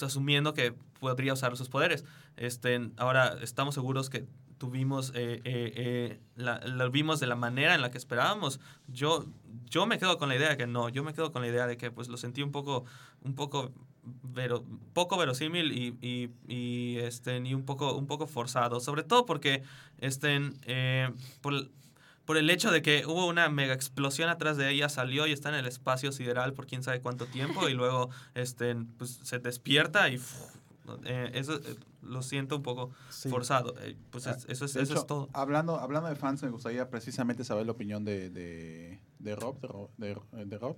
asumiendo 0.02 0.54
que 0.54 0.74
podría 1.00 1.34
usar 1.34 1.56
sus 1.58 1.70
poderes. 1.70 2.06
Este, 2.38 2.90
ahora, 2.98 3.38
estamos 3.42 3.76
seguros 3.76 4.10
que 4.10 4.26
tuvimos, 4.58 5.10
eh, 5.16 5.42
eh, 5.44 5.74
eh, 5.76 6.20
la, 6.36 6.60
la 6.66 6.88
vimos 6.90 7.20
de 7.20 7.28
la 7.28 7.36
manera 7.36 7.76
en 7.76 7.82
la 7.82 7.92
que 7.92 7.98
esperábamos. 7.98 8.60
Yo, 8.88 9.26
yo 9.70 9.86
me 9.86 10.00
quedo 10.00 10.18
con 10.18 10.30
la 10.30 10.36
idea 10.38 10.50
de 10.50 10.58
que 10.58 10.68
no, 10.68 10.90
yo 10.90 11.04
me 11.04 11.14
quedo 11.14 11.32
con 11.32 11.42
la 11.42 11.50
idea 11.50 11.68
de 11.68 11.76
que 11.78 11.92
pues 11.92 12.08
lo 12.08 12.18
sentí 12.18 12.42
un 12.42 12.52
poco, 12.52 12.86
un 13.24 13.34
poco, 13.36 13.72
vero, 14.24 14.64
poco 14.94 15.18
verosímil 15.18 15.72
y, 15.72 15.98
y, 16.02 16.30
y, 16.48 16.98
este, 17.00 17.38
y 17.40 17.54
un, 17.54 17.66
poco, 17.66 17.94
un 17.98 18.08
poco 18.08 18.26
forzado. 18.28 18.80
Sobre 18.80 19.04
todo 19.04 19.26
porque 19.26 19.64
este, 20.00 20.40
eh, 20.66 21.10
por, 21.42 21.54
por 22.26 22.38
el 22.38 22.50
hecho 22.50 22.72
de 22.72 22.82
que 22.82 23.06
hubo 23.06 23.28
una 23.28 23.50
mega 23.50 23.74
explosión 23.74 24.30
atrás 24.30 24.58
de 24.58 24.70
ella, 24.70 24.90
salió 24.90 25.28
y 25.28 25.32
está 25.34 25.50
en 25.50 25.56
el 25.56 25.66
espacio 25.66 26.12
sideral 26.12 26.54
por 26.54 26.66
quién 26.68 26.84
sabe 26.84 27.02
cuánto 27.02 27.26
tiempo 27.26 27.68
y 27.70 27.74
luego 27.82 28.10
este, 28.36 28.76
pues, 28.98 29.20
se 29.24 29.40
despierta 29.40 30.10
y 30.10 30.20
eh, 31.06 31.32
eso 31.34 31.56
eh, 31.56 31.76
lo 32.02 32.22
siento 32.22 32.58
un 32.58 32.64
poco 32.64 32.92
Sí. 33.10 33.30
forzado. 33.30 33.76
Eh, 33.82 33.96
pues 34.12 34.26
es- 34.28 34.44
Ah, 34.44 34.46
eso, 34.52 34.66
es, 34.66 34.76
eso 34.76 34.94
es 34.96 35.08
todo. 35.08 35.30
Hablando, 35.34 35.80
hablando 35.80 36.10
de 36.10 36.16
fans, 36.16 36.44
me 36.44 36.50
gustaría 36.50 36.90
precisamente 36.90 37.44
saber 37.44 37.66
la 37.66 37.72
opinión 37.72 38.04
de, 38.04 38.30
de, 38.30 39.00
de 39.20 39.36
Rob, 39.36 39.60
de 39.62 39.68
Rob, 39.68 39.90
de- 39.98 40.46
de 40.46 40.58
Rob, 40.58 40.78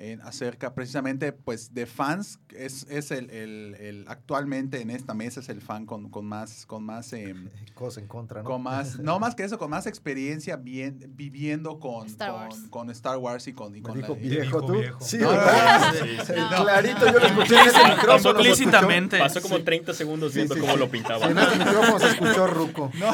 en 0.00 0.20
acerca 0.22 0.74
precisamente 0.74 1.32
pues 1.32 1.74
de 1.74 1.84
fans. 1.86 2.38
Es, 2.56 2.86
es 2.88 3.10
el, 3.10 3.30
el- 3.30 3.74
el- 3.78 4.04
actualmente 4.08 4.80
en 4.80 4.90
esta 4.90 5.12
mesa 5.14 5.40
es 5.40 5.48
el 5.50 5.60
fan 5.60 5.84
con, 5.86 6.08
con 6.10 6.24
más, 6.24 6.64
con 6.66 6.84
más 6.84 7.12
em, 7.12 7.48
Cosas 7.74 8.02
en 8.02 8.08
contra, 8.08 8.42
¿no? 8.42 8.48
con 8.48 8.62
más, 8.62 8.98
no 9.00 9.18
más 9.18 9.34
que 9.34 9.44
eso, 9.44 9.58
con 9.58 9.70
más 9.70 9.86
experiencia 9.86 10.56
bien, 10.56 10.98
viviendo 11.16 11.78
con 11.78 12.06
Star 12.06 12.30
con, 12.32 12.40
Wars. 12.40 12.56
con 12.70 12.90
Star 12.90 13.18
Wars 13.18 13.46
y 13.46 13.52
con, 13.52 13.76
y 13.76 13.82
con 13.82 13.94
dijo 13.94 14.14
la- 14.14 14.20
viejo 14.20 14.64
tú. 14.66 14.72
viejo. 14.78 14.98
Sí, 15.04 15.18
No, 15.18 15.30
¿verdad? 15.30 15.94
Sí, 16.26 16.32
No. 16.36 16.62
Clarito, 16.64 17.06
yo 17.06 17.18
lo 17.18 17.26
escuché 17.26 17.60
en 17.60 17.68
ese 17.68 17.84
micrófono. 17.88 18.40
Implícitamente. 18.40 19.18
Pasó 19.18 19.40
como 19.42 19.62
30 19.62 19.92
segundos 19.94 20.34
viendo 20.34 20.54
sí, 20.54 20.60
cómo 20.60 20.72
sí. 20.72 20.78
lo 20.78 20.90
pintaba. 20.90 21.26
Sí, 21.26 21.32
en 21.32 21.38
este 21.38 21.58
micrófono 21.58 21.98
se 21.98 22.06
escuchó 22.08 22.46
Ruco. 22.46 22.90
No, 23.00 23.12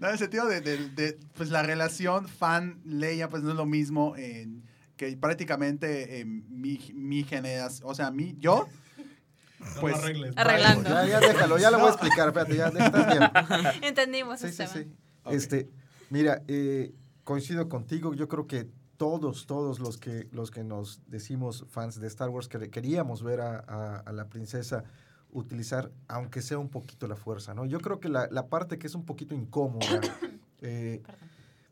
no, 0.00 0.06
en 0.08 0.12
el 0.12 0.18
sentido 0.18 0.46
de, 0.46 0.60
de- 0.60 0.88
de, 0.90 1.18
pues 1.36 1.50
la 1.50 1.62
relación 1.62 2.26
fan-Leia, 2.28 3.28
pues 3.28 3.42
no 3.42 3.50
es 3.50 3.56
lo 3.56 3.66
mismo 3.66 4.14
en 4.16 4.64
que 5.00 5.16
prácticamente 5.16 6.20
en 6.20 6.44
mi, 6.60 6.78
mi 6.92 7.24
generación, 7.24 7.88
o 7.90 7.94
sea, 7.94 8.10
mi, 8.10 8.36
yo, 8.38 8.68
No 9.58 9.66
Pues, 9.80 9.96
arregles. 9.96 10.34
Arreglando. 10.36 10.90
Ya, 10.90 11.06
ya 11.06 11.20
déjalo, 11.20 11.56
ya 11.58 11.70
lo 11.70 11.78
voy 11.78 11.88
a 11.88 11.90
explicar, 11.92 12.28
espérate, 12.28 12.54
ya 12.54 12.66
estás 12.68 13.06
bien. 13.06 13.82
Entendimos 13.82 14.40
Sí. 14.40 14.92
Este, 15.30 15.70
mira, 16.10 16.42
eh, 16.48 16.92
coincido 17.24 17.66
contigo. 17.70 18.12
Yo 18.12 18.28
creo 18.28 18.46
que 18.46 18.68
todos, 18.98 19.46
todos 19.46 19.80
los 19.80 19.96
que, 19.96 20.28
los 20.32 20.50
que 20.50 20.64
nos 20.64 21.00
decimos 21.06 21.64
fans 21.70 21.98
de 21.98 22.06
Star 22.06 22.28
Wars 22.28 22.48
que 22.48 22.68
queríamos 22.70 23.22
ver 23.22 23.40
a, 23.40 23.64
a- 23.66 24.00
a 24.04 24.12
la 24.12 24.26
princesa 24.28 24.84
utilizar, 25.30 25.90
aunque 26.08 26.42
sea 26.42 26.58
un 26.58 26.68
poquito 26.68 27.06
la 27.06 27.16
fuerza, 27.16 27.54
¿no? 27.54 27.64
Yo 27.64 27.80
creo 27.80 28.00
que 28.00 28.10
la, 28.10 28.28
la 28.30 28.48
parte 28.48 28.78
que 28.78 28.86
es 28.86 28.94
un 28.94 29.06
poquito 29.06 29.34
incómoda, 29.34 30.00
eh, 30.60 31.02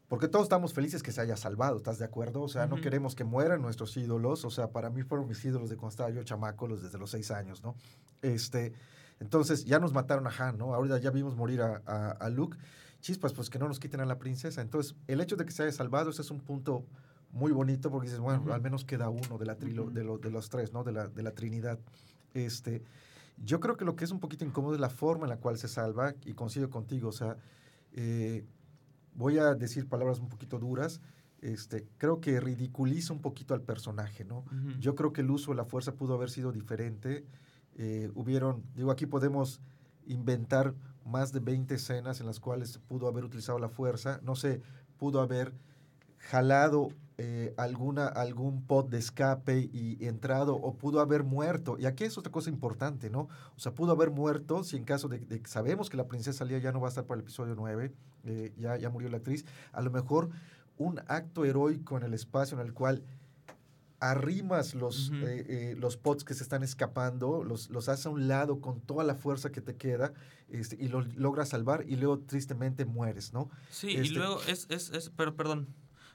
porque 0.08 0.26
todos 0.28 0.44
estamos 0.44 0.72
felices 0.72 1.02
que 1.02 1.12
se 1.12 1.20
haya 1.20 1.36
salvado, 1.36 1.76
¿estás 1.76 1.98
de 1.98 2.04
acuerdo? 2.06 2.40
O 2.42 2.48
sea, 2.48 2.66
no 2.66 2.80
queremos 2.80 3.14
que 3.14 3.24
mueran 3.24 3.60
nuestros 3.62 3.96
ídolos. 3.96 4.44
O 4.44 4.50
sea, 4.50 4.70
para 4.70 4.88
mí 4.90 5.02
fueron 5.02 5.28
mis 5.28 5.44
ídolos 5.44 5.68
de 5.68 5.76
cuando 5.76 5.90
estaba 5.90 6.10
yo 6.10 6.22
chamaco, 6.24 6.66
los 6.66 6.82
desde 6.82 6.98
los 6.98 7.10
seis 7.10 7.30
años, 7.30 7.62
¿no? 7.62 7.74
Este, 8.22 8.72
entonces, 9.20 9.64
ya 9.66 9.78
nos 9.78 9.92
mataron 9.92 10.26
a 10.26 10.30
Han, 10.30 10.56
¿no? 10.58 10.74
Ahorita 10.74 10.98
ya 10.98 11.10
vimos 11.10 11.36
morir 11.36 11.60
a, 11.60 11.82
a- 11.86 12.10
a 12.12 12.30
Luke. 12.30 12.56
Chispas, 13.00 13.32
pues 13.32 13.50
que 13.50 13.58
no 13.58 13.68
nos 13.68 13.78
quiten 13.78 14.00
a 14.00 14.06
la 14.06 14.18
princesa. 14.18 14.60
Entonces, 14.62 14.96
el 15.06 15.20
hecho 15.20 15.36
de 15.36 15.44
que 15.44 15.52
se 15.52 15.62
haya 15.64 15.72
salvado, 15.72 16.10
ese 16.10 16.22
es 16.22 16.30
un 16.30 16.40
punto 16.40 16.84
muy 17.30 17.52
bonito 17.52 17.90
porque 17.90 18.06
dices, 18.06 18.20
bueno, 18.20 18.40
Ujú. 18.40 18.52
al 18.52 18.62
menos 18.62 18.84
queda 18.84 19.08
uno 19.10 19.36
de, 19.38 19.44
la 19.44 19.58
trilo- 19.58 19.90
de, 19.90 20.04
lo- 20.04 20.18
de 20.18 20.30
los 20.30 20.48
tres, 20.48 20.72
¿no? 20.72 20.84
De 20.84 20.92
la, 20.92 21.06
de 21.08 21.22
la 21.22 21.32
Trinidad. 21.32 21.78
Este, 22.32 22.82
yo 23.44 23.60
creo 23.60 23.76
que 23.76 23.84
lo 23.84 23.94
que 23.94 24.04
es 24.04 24.10
un 24.10 24.20
poquito 24.20 24.44
incómodo 24.44 24.74
es 24.74 24.80
la 24.80 24.88
forma 24.90 25.24
en 25.26 25.30
la 25.30 25.36
cual 25.36 25.58
se 25.58 25.68
salva 25.68 26.14
y 26.24 26.32
coincido 26.32 26.70
contigo, 26.70 27.10
o 27.10 27.12
sea, 27.12 27.36
eh, 27.92 28.44
voy 29.18 29.38
a 29.38 29.54
decir 29.54 29.88
palabras 29.88 30.20
un 30.20 30.28
poquito 30.28 30.58
duras, 30.58 31.00
este, 31.40 31.84
creo 31.98 32.20
que 32.20 32.40
ridiculiza 32.40 33.12
un 33.12 33.20
poquito 33.20 33.52
al 33.52 33.62
personaje, 33.62 34.24
¿no? 34.24 34.44
Yo 34.78 34.94
creo 34.94 35.12
que 35.12 35.22
el 35.22 35.30
uso 35.30 35.50
de 35.50 35.56
la 35.56 35.64
fuerza 35.64 35.94
pudo 35.94 36.14
haber 36.14 36.30
sido 36.30 36.52
diferente. 36.52 37.24
Eh, 37.76 38.10
hubieron, 38.14 38.62
digo, 38.74 38.90
aquí 38.92 39.06
podemos 39.06 39.60
inventar 40.06 40.74
más 41.04 41.32
de 41.32 41.40
20 41.40 41.74
escenas 41.74 42.20
en 42.20 42.26
las 42.26 42.38
cuales 42.38 42.78
pudo 42.78 43.08
haber 43.08 43.24
utilizado 43.24 43.58
la 43.58 43.68
fuerza. 43.68 44.20
No 44.22 44.36
sé, 44.36 44.62
pudo 44.98 45.20
haber 45.20 45.52
jalado 46.18 46.90
eh, 47.20 47.52
alguna, 47.56 48.06
algún 48.06 48.62
pod 48.62 48.86
de 48.90 48.98
escape 48.98 49.68
y 49.72 49.98
entrado 50.06 50.54
o 50.54 50.74
pudo 50.76 51.00
haber 51.00 51.24
muerto. 51.24 51.76
Y 51.76 51.86
aquí 51.86 52.04
es 52.04 52.16
otra 52.16 52.30
cosa 52.30 52.48
importante, 52.48 53.10
¿no? 53.10 53.28
O 53.56 53.58
sea, 53.58 53.74
pudo 53.74 53.90
haber 53.90 54.10
muerto 54.12 54.62
si 54.62 54.76
en 54.76 54.84
caso 54.84 55.08
de, 55.08 55.20
que 55.26 55.48
sabemos 55.48 55.90
que 55.90 55.96
la 55.96 56.06
princesa 56.06 56.44
Lía 56.44 56.58
ya 56.58 56.70
no 56.70 56.80
va 56.80 56.86
a 56.86 56.90
estar 56.90 57.04
para 57.06 57.18
el 57.18 57.24
episodio 57.24 57.56
9, 57.56 57.92
eh, 58.24 58.52
ya, 58.56 58.76
ya 58.76 58.88
murió 58.88 59.08
la 59.08 59.16
actriz, 59.16 59.44
a 59.72 59.82
lo 59.82 59.90
mejor 59.90 60.30
un 60.76 61.00
acto 61.08 61.44
heroico 61.44 61.96
en 61.96 62.04
el 62.04 62.14
espacio 62.14 62.58
en 62.60 62.64
el 62.64 62.72
cual 62.72 63.02
arrimas 64.00 64.76
los, 64.76 65.10
eh, 65.12 65.44
eh, 65.48 65.74
los 65.76 65.96
pods 65.96 66.22
que 66.22 66.34
se 66.34 66.44
están 66.44 66.62
escapando, 66.62 67.42
los, 67.42 67.68
los 67.70 67.88
haces 67.88 68.06
a 68.06 68.10
un 68.10 68.28
lado 68.28 68.60
con 68.60 68.80
toda 68.80 69.02
la 69.02 69.16
fuerza 69.16 69.50
que 69.50 69.60
te 69.60 69.74
queda 69.74 70.12
este, 70.48 70.76
y 70.78 70.86
los 70.86 71.16
logras 71.16 71.48
salvar 71.48 71.84
y 71.88 71.96
luego 71.96 72.20
tristemente 72.20 72.84
mueres, 72.84 73.32
¿no? 73.32 73.50
Sí, 73.70 73.88
y 73.88 73.96
Este- 73.96 74.14
luego 74.14 74.40
es, 74.46 74.66
es, 74.70 74.90
es 74.90 75.10
pero 75.10 75.34
perdón. 75.34 75.66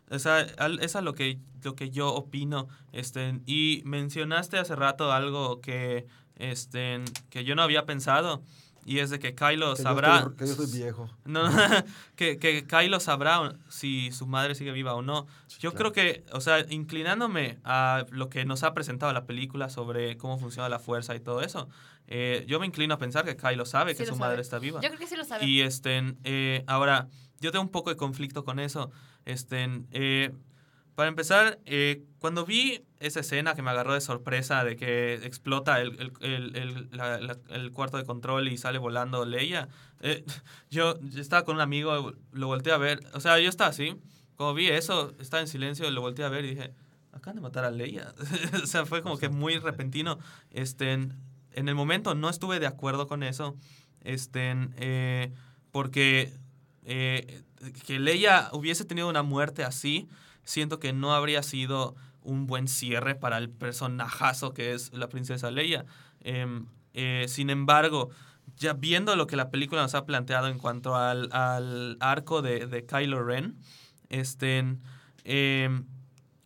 O 0.10 0.20
sea, 0.20 0.46
al- 0.58 0.80
es 0.82 0.96
a 0.96 1.02
lo 1.02 1.14
que, 1.16 1.40
lo 1.64 1.76
que 1.76 1.90
yo 1.90 2.14
opino. 2.14 2.68
Este, 2.92 3.40
y 3.46 3.82
mencionaste 3.86 4.58
hace 4.58 4.76
rato 4.76 5.12
algo 5.12 5.62
que, 5.62 6.06
este, 6.36 7.02
que 7.30 7.44
yo 7.44 7.56
no 7.56 7.62
había 7.64 7.86
pensado. 7.86 8.44
Y 8.86 9.00
es 9.00 9.10
de 9.12 9.18
que 9.18 9.34
Kylo 9.34 9.76
Que 9.76 9.78
yo 9.78 9.84
sabrá. 9.84 10.18
estoy- 10.18 10.36
que 10.36 10.46
yo 10.48 10.54
soy 10.56 10.68
viejo. 10.78 11.10
No, 11.24 11.44
que, 12.18 12.38
que 12.38 12.68
Kylo 12.68 13.00
sabrá 13.00 13.54
si 13.70 14.12
su 14.12 14.28
madre 14.28 14.56
sigue 14.56 14.74
viva 14.74 14.94
o 14.94 15.02
no. 15.02 15.26
Sí, 15.48 15.60
Yo 15.62 15.72
claro. 15.72 15.94
creo 15.94 16.06
que, 16.24 16.26
o 16.34 16.42
sea, 16.42 16.60
inclinándome 16.70 17.60
a 17.64 18.06
lo 18.12 18.28
que 18.30 18.44
nos 18.44 18.64
ha 18.64 18.74
presentado 18.74 19.14
la 19.14 19.26
película 19.26 19.70
sobre 19.70 20.18
cómo 20.18 20.38
funciona 20.38 20.68
la 20.68 20.80
fuerza 20.80 21.16
y 21.16 21.22
todo 21.22 21.42
eso, 21.42 21.70
eh, 22.08 22.44
yo 22.46 22.60
me 22.60 22.66
inclino 22.66 22.96
a 22.96 22.98
pensar 22.98 23.24
que 23.24 23.38
Kylo 23.38 23.66
sabe 23.66 23.94
Sí 23.94 24.00
que 24.00 24.04
lo 24.08 24.12
su 24.14 24.18
sabe. 24.18 24.30
madre 24.32 24.42
está 24.42 24.60
viva. 24.60 24.82
Yo 24.82 24.90
creo 24.90 25.00
que 25.00 25.08
sí 25.08 25.16
lo 25.16 25.24
sabe. 25.24 25.46
Y 25.46 25.62
este, 25.62 26.14
eh, 26.26 26.66
ahora, 26.68 27.08
yo 27.40 27.52
tengo 27.54 27.64
un 27.64 27.72
poco 27.72 27.90
de 27.90 27.96
conflicto 27.96 28.44
con 28.44 28.60
eso. 28.60 28.92
Este, 29.26 29.68
eh, 29.92 30.32
para 30.96 31.10
empezar, 31.10 31.60
eh, 31.66 32.04
cuando 32.20 32.46
vi 32.46 32.84
esa 33.00 33.22
escena 33.22 33.56
que 33.56 33.62
me 33.62 33.72
agarró 33.72 33.94
de 33.94 34.02
sorpresa 34.02 34.64
de 34.64 34.76
que 34.76 35.16
explota 35.16 35.82
el, 35.82 36.00
el- 36.00 36.12
el- 36.22 36.56
el- 36.56 36.90
la- 36.92 37.20
la- 37.20 37.38
el 37.50 37.72
cuarto 37.72 37.98
de 37.98 38.06
control 38.06 38.48
y 38.48 38.58
sale 38.58 38.78
volando 38.78 39.26
Leia, 39.26 39.70
eh, 40.02 40.24
yo, 40.70 41.00
yo 41.02 41.22
estaba 41.22 41.44
con 41.46 41.56
un 41.56 41.62
amigo, 41.62 42.14
lo 42.32 42.48
volteé 42.48 42.74
a 42.74 42.78
ver, 42.78 43.00
o 43.14 43.20
sea, 43.20 43.40
yo 43.40 43.50
estaba 43.50 43.70
así, 43.72 43.96
como 44.36 44.54
vi 44.54 44.68
eso, 44.68 45.14
estaba 45.20 45.42
en 45.42 45.48
silencio, 45.48 45.90
lo 45.90 46.02
volteé 46.02 46.26
a 46.26 46.30
ver 46.30 46.46
y 46.46 46.50
dije, 46.52 46.74
acaban 47.12 47.36
de 47.36 47.42
matar 47.42 47.66
a 47.66 47.72
Leia. 47.72 48.14
o 48.64 48.68
sea, 48.68 48.86
fue 48.86 49.02
como 49.02 49.18
que 49.18 49.30
muy 49.30 49.58
repentino. 49.58 50.20
Este, 50.52 50.92
en, 50.94 51.14
en 51.54 51.70
el 51.70 51.76
momento 51.76 52.16
no 52.16 52.30
estuve 52.30 52.60
de 52.60 52.68
acuerdo 52.68 53.08
con 53.08 53.24
eso, 53.24 53.56
este, 54.02 54.54
eh, 54.78 55.32
porque 55.72 56.34
eh, 56.86 57.44
que 57.86 58.00
Leia 58.00 58.50
hubiese 58.52 58.86
tenido 58.86 59.10
una 59.10 59.24
muerte 59.24 59.64
así, 59.64 60.08
siento 60.44 60.80
que 60.80 60.94
no 60.94 61.14
habría 61.14 61.44
sido 61.44 61.96
un 62.22 62.48
buen 62.48 62.68
cierre 62.68 63.16
para 63.16 63.38
el 63.38 63.50
personajazo 63.50 64.54
que 64.54 64.74
es 64.74 64.94
la 64.94 65.10
princesa 65.10 65.52
Leia. 65.52 65.86
Em, 66.22 66.68
eh, 66.94 67.26
sin 67.28 67.50
embargo, 67.50 68.10
ya 68.58 68.74
viendo 68.74 69.16
lo 69.16 69.28
que 69.28 69.36
la 69.36 69.50
película 69.50 69.82
nos 69.82 69.96
ha 69.96 70.06
planteado 70.06 70.48
en 70.48 70.58
cuanto 70.58 70.96
al, 70.96 71.30
al 71.32 71.98
arco 72.00 72.42
de, 72.42 72.68
de 72.68 72.86
Kylo 72.86 73.24
Ren, 73.24 73.58
este, 74.10 74.64
em, 75.24 75.86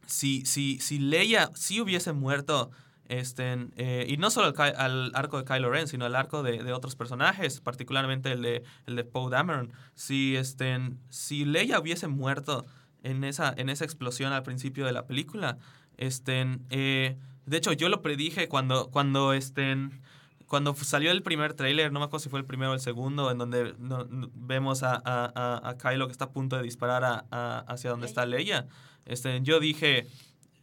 si, 0.06 0.46
si, 0.46 0.80
si 0.80 1.00
Leia 1.00 1.52
sí 1.54 1.82
hubiese 1.82 2.14
muerto, 2.14 2.72
este, 3.08 3.68
eh, 3.78 4.06
y 4.10 4.18
no 4.18 4.30
solo 4.30 4.54
al, 4.58 4.76
al 4.76 5.12
arco 5.16 5.38
de 5.38 5.46
Kylo 5.46 5.70
Ren, 5.70 5.88
sino 5.88 6.06
al 6.06 6.16
arco 6.16 6.44
de, 6.44 6.64
de 6.64 6.74
otros 6.74 6.96
personajes, 6.96 7.62
particularmente 7.62 8.32
el 8.32 8.42
de, 8.42 8.64
el 8.86 8.96
de 8.96 9.04
Poe 9.04 9.30
Dameron, 9.32 9.72
si, 9.96 10.36
este, 10.36 10.78
si 11.10 11.46
Leia 11.46 11.80
hubiese 11.80 12.08
muerto 12.08 12.66
en 13.04 13.24
esa, 13.24 13.54
en 13.58 13.70
esa 13.70 13.86
explosión 13.86 14.34
al 14.34 14.44
principio 14.44 14.86
de 14.86 14.92
la 14.92 15.06
película, 15.08 15.58
este, 15.98 16.46
eh, 16.70 17.18
de 17.46 17.58
hecho 17.58 17.72
yo 17.74 17.90
lo 17.90 18.02
predije 18.02 18.48
cuando, 18.50 18.90
cuando 18.92 19.34
este, 19.34 19.76
cuando 20.48 20.74
salió 20.76 21.12
el 21.12 21.24
primer 21.24 21.54
tráiler, 21.54 21.92
no 21.92 22.00
me 22.00 22.06
acuerdo 22.06 22.24
si 22.24 22.30
fue 22.30 22.40
el 22.40 22.46
primero 22.46 22.72
o 22.72 22.74
el 22.74 22.80
segundo, 22.80 23.32
en 23.32 23.38
donde 23.38 23.76
no- 23.80 24.06
no- 24.06 24.30
vemos 24.34 24.82
a, 24.84 24.96
a, 25.04 25.70
a- 25.70 25.78
Kylo 25.78 26.08
que 26.08 26.12
está 26.14 26.26
a 26.26 26.32
punto 26.32 26.56
de 26.58 26.64
disparar 26.64 27.04
a- 27.04 27.26
a- 27.32 27.60
hacia 27.68 27.90
donde 27.90 28.08
está 28.08 28.26
Leia, 28.26 28.66
este, 29.06 29.42
yo 29.42 29.60
dije, 29.60 30.08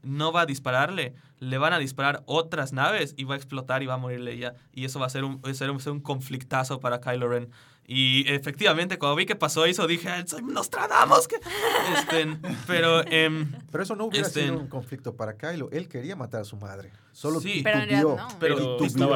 no 0.03 0.33
va 0.33 0.43
a 0.43 0.47
dispararle, 0.47 1.15
le 1.45 1.59
van 1.59 1.73
a 1.73 1.79
disparar 1.79 2.23
otras 2.27 2.73
naves 2.73 3.15
y 3.17 3.25
va 3.25 3.35
a 3.35 3.37
explotar 3.37 3.83
y 3.83 3.87
va 3.87 3.95
a 3.95 3.99
morir 3.99 4.21
Leia. 4.21 4.55
Y 4.73 4.85
eso 4.85 4.99
va 5.01 5.07
a 5.07 5.11
ser 5.11 5.25
un, 5.25 5.41
va 5.45 5.51
a 5.51 5.55
ser 5.55 5.71
un, 5.71 5.81
ser 5.81 5.93
un 5.93 6.01
conflictazo 6.01 6.81
para 6.81 7.01
Kylo 7.01 7.29
Ren. 7.29 7.51
Y 7.87 8.25
efectivamente, 8.33 8.99
cuando 8.99 9.15
vi 9.17 9.27
que 9.27 9.37
pasó 9.37 9.67
eso, 9.67 9.87
dije, 9.87 10.09
"Ah, 10.09 10.25
soy 10.27 10.43
Nostradamus. 10.43 11.29
que-". 11.29 11.37
Este, 11.99 12.39
pero... 12.67 13.07
em, 13.07 13.53
Pero 13.71 13.83
eso 13.85 13.95
no 13.95 14.07
hubiera 14.07 14.27
Este- 14.27 14.45
sido 14.45 14.59
un 14.59 14.69
conflicto 14.69 15.15
para 15.17 15.37
Kylo. 15.37 15.69
Él 15.71 15.89
quería 15.89 16.17
matar 16.17 16.41
a 16.41 16.45
su 16.45 16.57
madre. 16.57 16.91
Solo 17.13 17.41
Sí. 17.41 17.61
Pero 17.63 17.81
en 17.81 17.89
realidad 17.89 18.01
titubeó. 18.01 18.17
no. 18.17 18.39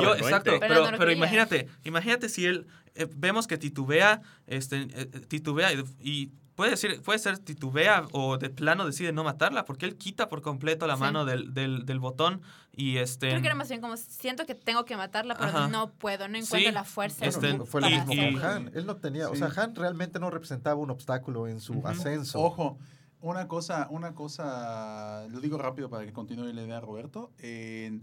Pero 0.00 0.14
exacto, 0.16 0.50
Pero 0.50 0.60
pero, 0.60 0.74
no 0.74 0.80
lo 0.82 0.86
pero 0.98 0.98
quería. 0.98 1.16
imagínate, 1.16 1.68
imagínate 1.84 2.28
si 2.28 2.44
él 2.44 2.66
eh, 2.94 3.06
vemos 3.16 3.46
que 3.46 3.56
titubea, 3.58 4.20
este, 4.46 4.86
eh, 4.94 5.06
titubea 5.28 5.72
y, 5.72 5.82
y 6.02 6.32
puede 6.58 6.72
decir, 6.72 7.00
puede 7.02 7.20
ser 7.20 7.38
titubea 7.38 8.08
o 8.10 8.36
de 8.36 8.50
plano 8.50 8.84
decide 8.84 9.12
no 9.12 9.22
matarla, 9.22 9.64
porque 9.64 9.86
él 9.86 9.96
quita 9.96 10.28
por 10.28 10.42
completo 10.42 10.88
la 10.88 10.96
Sí. 10.96 11.00
mano 11.00 11.24
del, 11.24 11.54
del, 11.54 11.86
del 11.86 12.00
botón 12.00 12.42
y 12.72 12.96
este. 12.96 13.28
Creo 13.28 13.40
que 13.40 13.46
era 13.46 13.54
más 13.54 13.68
bien 13.68 13.80
como 13.80 13.96
siento 13.96 14.44
que 14.44 14.56
tengo 14.56 14.84
que 14.84 14.96
matarla, 14.96 15.36
pero 15.36 15.50
Ajá. 15.50 15.68
no 15.68 15.92
puedo, 15.92 16.26
no 16.26 16.36
encuentro 16.36 16.58
Sí, 16.68 16.72
la 16.72 16.82
fuerza. 16.82 17.24
Este, 17.24 17.52
como 17.52 17.64
fue 17.64 17.80
lo 17.80 17.88
mismo 17.88 18.12
y- 18.12 18.16
con 18.16 18.42
hacerlo. 18.44 18.48
Han. 18.70 18.70
Él 18.76 18.86
no 18.86 18.96
tenía, 18.96 19.28
o 19.30 19.34
Sí. 19.34 19.38
sea, 19.38 19.52
Han 19.62 19.76
realmente 19.76 20.18
no 20.18 20.30
representaba 20.30 20.74
un 20.80 20.90
obstáculo 20.90 21.46
en 21.46 21.60
su 21.60 21.74
Ujú. 21.74 21.86
ascenso. 21.86 22.40
Ojo, 22.40 22.76
una 23.20 23.46
cosa, 23.46 23.86
una 23.90 24.14
cosa, 24.16 25.28
lo 25.28 25.38
digo 25.38 25.58
rápido 25.58 25.88
para 25.88 26.04
que 26.04 26.12
continúe 26.12 26.52
la 26.52 26.62
idea, 26.64 26.80
Roberto. 26.80 27.30
En- 27.38 28.02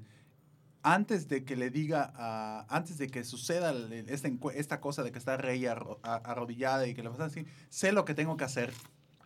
antes 0.86 1.28
de 1.28 1.44
que 1.44 1.56
le 1.56 1.72
diga, 1.72 2.14
a- 2.16 2.68
antes 2.70 2.99
de 2.99 3.07
que 3.07 3.24
suceda 3.24 3.74
esta, 4.07 4.30
esta 4.53 4.80
cosa 4.80 5.02
de 5.03 5.12
que 5.12 5.18
está 5.18 5.36
Rey 5.36 5.62
arro- 5.64 5.99
a- 6.03 6.18
arrodillada 6.18 6.88
y 6.88 6.94
que 6.94 7.02
le 7.02 7.10
pasa 7.10 7.26
así, 7.26 7.44
sé 7.70 7.91
lo 7.91 8.06
que 8.06 8.14
tengo 8.14 8.38
que 8.38 8.44
hacer. 8.44 8.72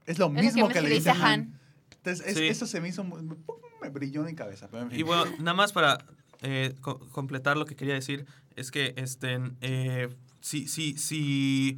Es 0.06 0.18
lo 0.19 0.27
Es 0.27 0.31
mismo 0.31 0.69
que 0.69 0.81
le 0.81 0.90
dice 0.90 1.10
a 1.10 1.14
Han. 1.14 1.22
Han. 1.23 1.60
Entonces, 1.98 2.26
es- 2.26 2.38
Sí. 2.38 2.48
eso 2.48 2.65
se 2.65 2.80
me 2.80 2.88
hizo, 2.88 3.03
me 3.03 3.90
brilló 3.90 4.22
en 4.22 4.27
mi 4.27 4.36
cabeza. 4.36 4.69
Pero 4.72 4.84
en 4.84 4.90
fin. 4.91 4.99
Y 4.99 5.03
bueno, 5.03 5.26
nada 5.40 5.53
más 5.53 5.73
para 5.73 5.98
eh, 6.41 6.73
co- 6.80 6.99
completar 7.11 7.57
lo 7.57 7.65
que 7.65 7.76
quería 7.76 7.94
decir, 7.95 8.26
es 8.56 8.72
que 8.72 8.94
este, 8.95 9.38
eh, 9.60 10.07
si, 10.40 10.69
si, 10.69 10.98
si, 10.98 11.77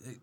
eh, 0.00 0.18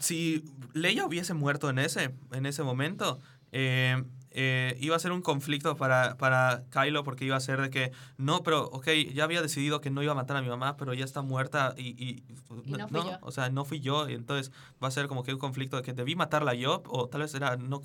si 0.00 0.44
Leia 0.72 1.06
hubiese 1.06 1.34
muerto 1.34 1.70
en 1.70 1.78
ese, 1.78 2.12
en 2.32 2.46
ese 2.46 2.64
momento, 2.64 3.20
eh, 3.52 4.02
eh, 4.36 4.76
iba 4.80 4.96
a 4.96 4.98
ser 4.98 5.12
un 5.12 5.22
conflicto 5.22 5.76
para, 5.76 6.16
para 6.16 6.64
Kylo 6.70 7.04
porque 7.04 7.24
iba 7.24 7.36
a 7.36 7.40
ser 7.40 7.60
de 7.60 7.70
que, 7.70 7.92
no, 8.16 8.42
pero, 8.42 8.64
ok, 8.64 8.88
ya 9.14 9.22
había 9.22 9.40
decidido 9.40 9.80
que 9.80 9.90
no 9.90 10.02
iba 10.02 10.10
a 10.10 10.16
matar 10.16 10.36
a 10.36 10.42
mi 10.42 10.48
mamá, 10.48 10.76
pero 10.76 10.92
ya 10.92 11.04
está 11.04 11.22
muerta 11.22 11.72
y, 11.76 11.90
y, 11.90 12.24
Y 12.64 12.72
no 12.72 12.88
fui 12.88 13.00
yo. 13.00 13.18
o 13.20 13.30
sea, 13.30 13.48
no 13.50 13.64
fui 13.64 13.78
yo, 13.78 14.08
y 14.08 14.14
entonces 14.14 14.50
va 14.82 14.88
a 14.88 14.90
ser 14.90 15.06
como 15.06 15.22
que 15.22 15.32
un 15.32 15.38
conflicto 15.38 15.76
de 15.76 15.84
que 15.84 15.92
debí 15.92 16.16
matarla 16.16 16.52
yo, 16.54 16.82
o 16.88 17.08
tal 17.08 17.20
vez 17.20 17.32
era, 17.34 17.56
no, 17.56 17.80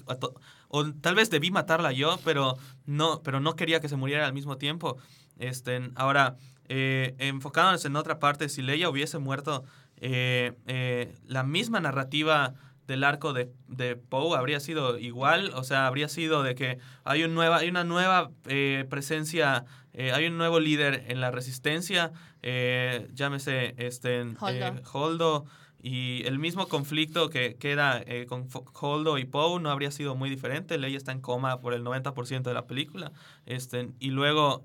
o 0.70 0.92
tal 0.94 1.14
vez 1.14 1.30
debí 1.30 1.52
matarla 1.52 1.92
yo, 1.92 2.18
pero 2.26 2.58
no, 2.88 3.22
pero 3.22 3.40
no 3.40 3.56
quería 3.56 3.80
que 3.80 3.88
se 3.88 3.96
muriera 3.96 4.26
al 4.26 4.34
mismo 4.34 4.58
tiempo. 4.58 4.98
Este, 5.38 5.92
ahora, 5.94 6.36
eh, 6.68 7.14
enfocándonos 7.20 7.86
en 7.86 7.96
otra 7.96 8.18
parte, 8.18 8.50
si 8.50 8.64
Leia 8.64 8.90
hubiese 8.90 9.20
muerto, 9.20 9.66
eh, 9.98 11.14
la 11.28 11.44
misma 11.44 11.80
narrativa 11.80 12.56
del 12.90 13.03
arco 13.03 13.34
de, 13.34 13.52
de 13.68 13.95
Poe 13.95 14.36
habría 14.36 14.60
sido 14.60 14.98
igual, 14.98 15.52
o 15.53 15.64
sea, 15.64 15.86
habría 15.86 16.10
sido 16.10 16.41
de 16.41 16.56
que 16.56 16.80
hay, 17.03 17.24
un 17.24 17.36
nueva, 17.36 17.57
hay 17.57 17.70
una 17.70 17.84
nueva 17.84 18.32
eh, 18.48 18.84
presencia, 18.90 19.64
eh, 19.94 20.11
hay 20.11 20.26
un 20.26 20.40
nuevo 20.40 20.60
líder 20.60 21.06
en 21.07 21.22
la 21.22 21.30
resistencia, 21.30 22.11
eh, 22.41 23.07
llámese 23.14 23.76
este, 23.78 24.22
Holdo. 24.40 24.66
eh, 24.66 24.82
Holdo, 24.91 25.45
y 25.84 26.24
el 26.26 26.40
mismo 26.40 26.68
conflicto 26.68 27.30
que 27.30 27.57
queda 27.57 28.02
eh, 28.07 28.26
con 28.28 28.48
Holdo 28.82 29.20
y 29.20 29.26
Poe 29.26 29.61
no 29.61 29.70
habría 29.70 29.91
sido 29.91 30.16
muy 30.16 30.32
diferente. 30.32 30.80
Leia 30.80 30.98
está 30.98 31.11
en 31.11 31.22
coma 31.22 31.61
por 31.61 31.74
el 31.76 31.84
90% 31.84 32.41
de 32.41 32.53
la 32.56 32.66
película. 32.66 33.11
Este, 33.45 33.91
y 33.99 34.10
luego, 34.10 34.61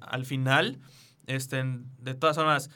al 0.00 0.24
final, 0.24 0.80
este, 1.26 1.62
de 1.98 2.14
todas 2.14 2.34
formas, 2.34 2.70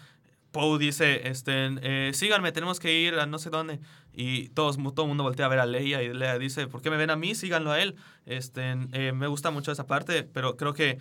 Poe 0.52 0.78
dice, 0.78 1.26
este, 1.28 2.12
síganme, 2.12 2.52
tenemos 2.52 2.78
que 2.78 2.92
ir 3.00 3.14
a 3.14 3.26
no 3.26 3.38
sé 3.38 3.48
dónde. 3.50 3.80
Y 4.14 4.48
todos, 4.50 4.76
todo 4.76 5.02
el 5.04 5.08
mundo 5.08 5.22
voltea 5.24 5.46
a 5.46 5.48
ver 5.48 5.58
a 5.58 5.66
Leia 5.66 6.02
y 6.02 6.12
Leia 6.12 6.38
dice, 6.38 6.66
¿por 6.66 6.82
qué 6.82 6.90
me 6.90 6.96
ven 6.98 7.08
a 7.10 7.16
mí? 7.16 7.34
Síganlo 7.34 7.70
a 7.70 7.80
él. 7.80 7.96
Este, 8.26 8.76
eh, 8.92 9.12
me 9.12 9.26
gusta 9.26 9.50
mucho 9.50 9.72
esa 9.72 9.86
parte, 9.86 10.22
pero 10.22 10.56
creo 10.56 10.74
que 10.74 10.98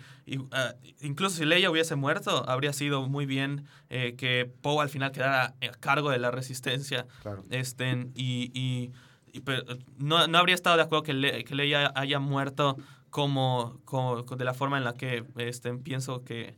ah, 0.52 0.74
incluso 1.02 1.36
si 1.36 1.44
Leia 1.44 1.70
hubiese 1.70 1.94
muerto, 1.94 2.48
habría 2.48 2.72
sido 2.72 3.06
muy 3.08 3.26
bien 3.26 3.66
eh, 3.90 4.14
que 4.16 4.50
Poe 4.62 4.80
al 4.82 4.88
final 4.88 5.12
quedara 5.12 5.44
a 5.60 5.70
cargo 5.78 6.08
de 6.10 6.18
la 6.18 6.30
resistencia. 6.30 7.06
Claro. 7.22 7.44
Este, 7.50 8.06
y, 8.14 8.50
y- 8.58 8.92
y, 9.34 9.40
pero, 9.40 9.62
no, 9.98 10.26
no 10.26 10.38
habría 10.38 10.54
estado 10.54 10.76
de 10.76 10.82
acuerdo 10.82 11.02
que, 11.04 11.14
Le- 11.14 11.44
que 11.44 11.54
Leia 11.54 11.90
haya 11.94 12.18
muerto 12.18 12.76
como, 13.10 13.78
como- 13.84 14.22
de 14.22 14.44
la 14.44 14.54
forma 14.54 14.78
en 14.78 14.84
la 14.84 14.94
que 14.94 15.24
este, 15.36 15.72
pienso 15.74 16.22
que, 16.24 16.56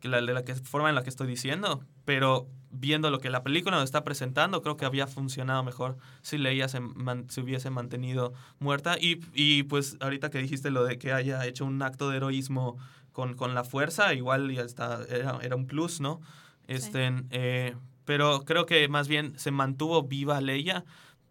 que 0.00 0.08
la, 0.08 0.20
de 0.20 0.32
la 0.34 0.42
que, 0.44 0.54
forma 0.54 0.88
en 0.90 0.94
la 0.94 1.02
que 1.02 1.08
estoy 1.10 1.26
diciendo, 1.26 1.82
pero 2.04 2.46
viendo 2.74 3.10
lo 3.10 3.18
que 3.20 3.30
la 3.30 3.42
película 3.42 3.76
nos 3.76 3.84
está 3.84 4.04
presentando, 4.04 4.60
creo 4.62 4.76
que 4.76 4.84
había 4.84 5.06
funcionado 5.06 5.62
mejor 5.62 5.96
si 6.22 6.38
Leia 6.38 6.68
se, 6.68 6.80
man- 6.80 7.26
se 7.30 7.40
hubiese 7.40 7.70
mantenido 7.70 8.32
muerta. 8.58 8.96
Y, 9.00 9.20
y 9.32 9.62
pues 9.64 9.96
ahorita 10.00 10.30
que 10.30 10.38
dijiste 10.38 10.70
lo 10.70 10.84
de 10.84 10.98
que 10.98 11.12
haya 11.12 11.44
hecho 11.46 11.64
un 11.64 11.80
acto 11.82 12.10
de 12.10 12.16
heroísmo 12.18 12.76
con, 13.12 13.34
con 13.34 13.54
la 13.54 13.64
fuerza, 13.64 14.12
igual 14.14 14.52
ya 14.52 14.62
está, 14.62 15.00
era, 15.08 15.38
era 15.42 15.56
un 15.56 15.66
plus, 15.66 16.00
¿no? 16.00 16.20
Este, 16.66 17.12
eh, 17.30 17.74
pero 18.04 18.44
creo 18.44 18.66
que 18.66 18.88
más 18.88 19.06
bien 19.08 19.38
se 19.38 19.50
mantuvo 19.50 20.02
viva 20.02 20.40
Leia 20.40 20.84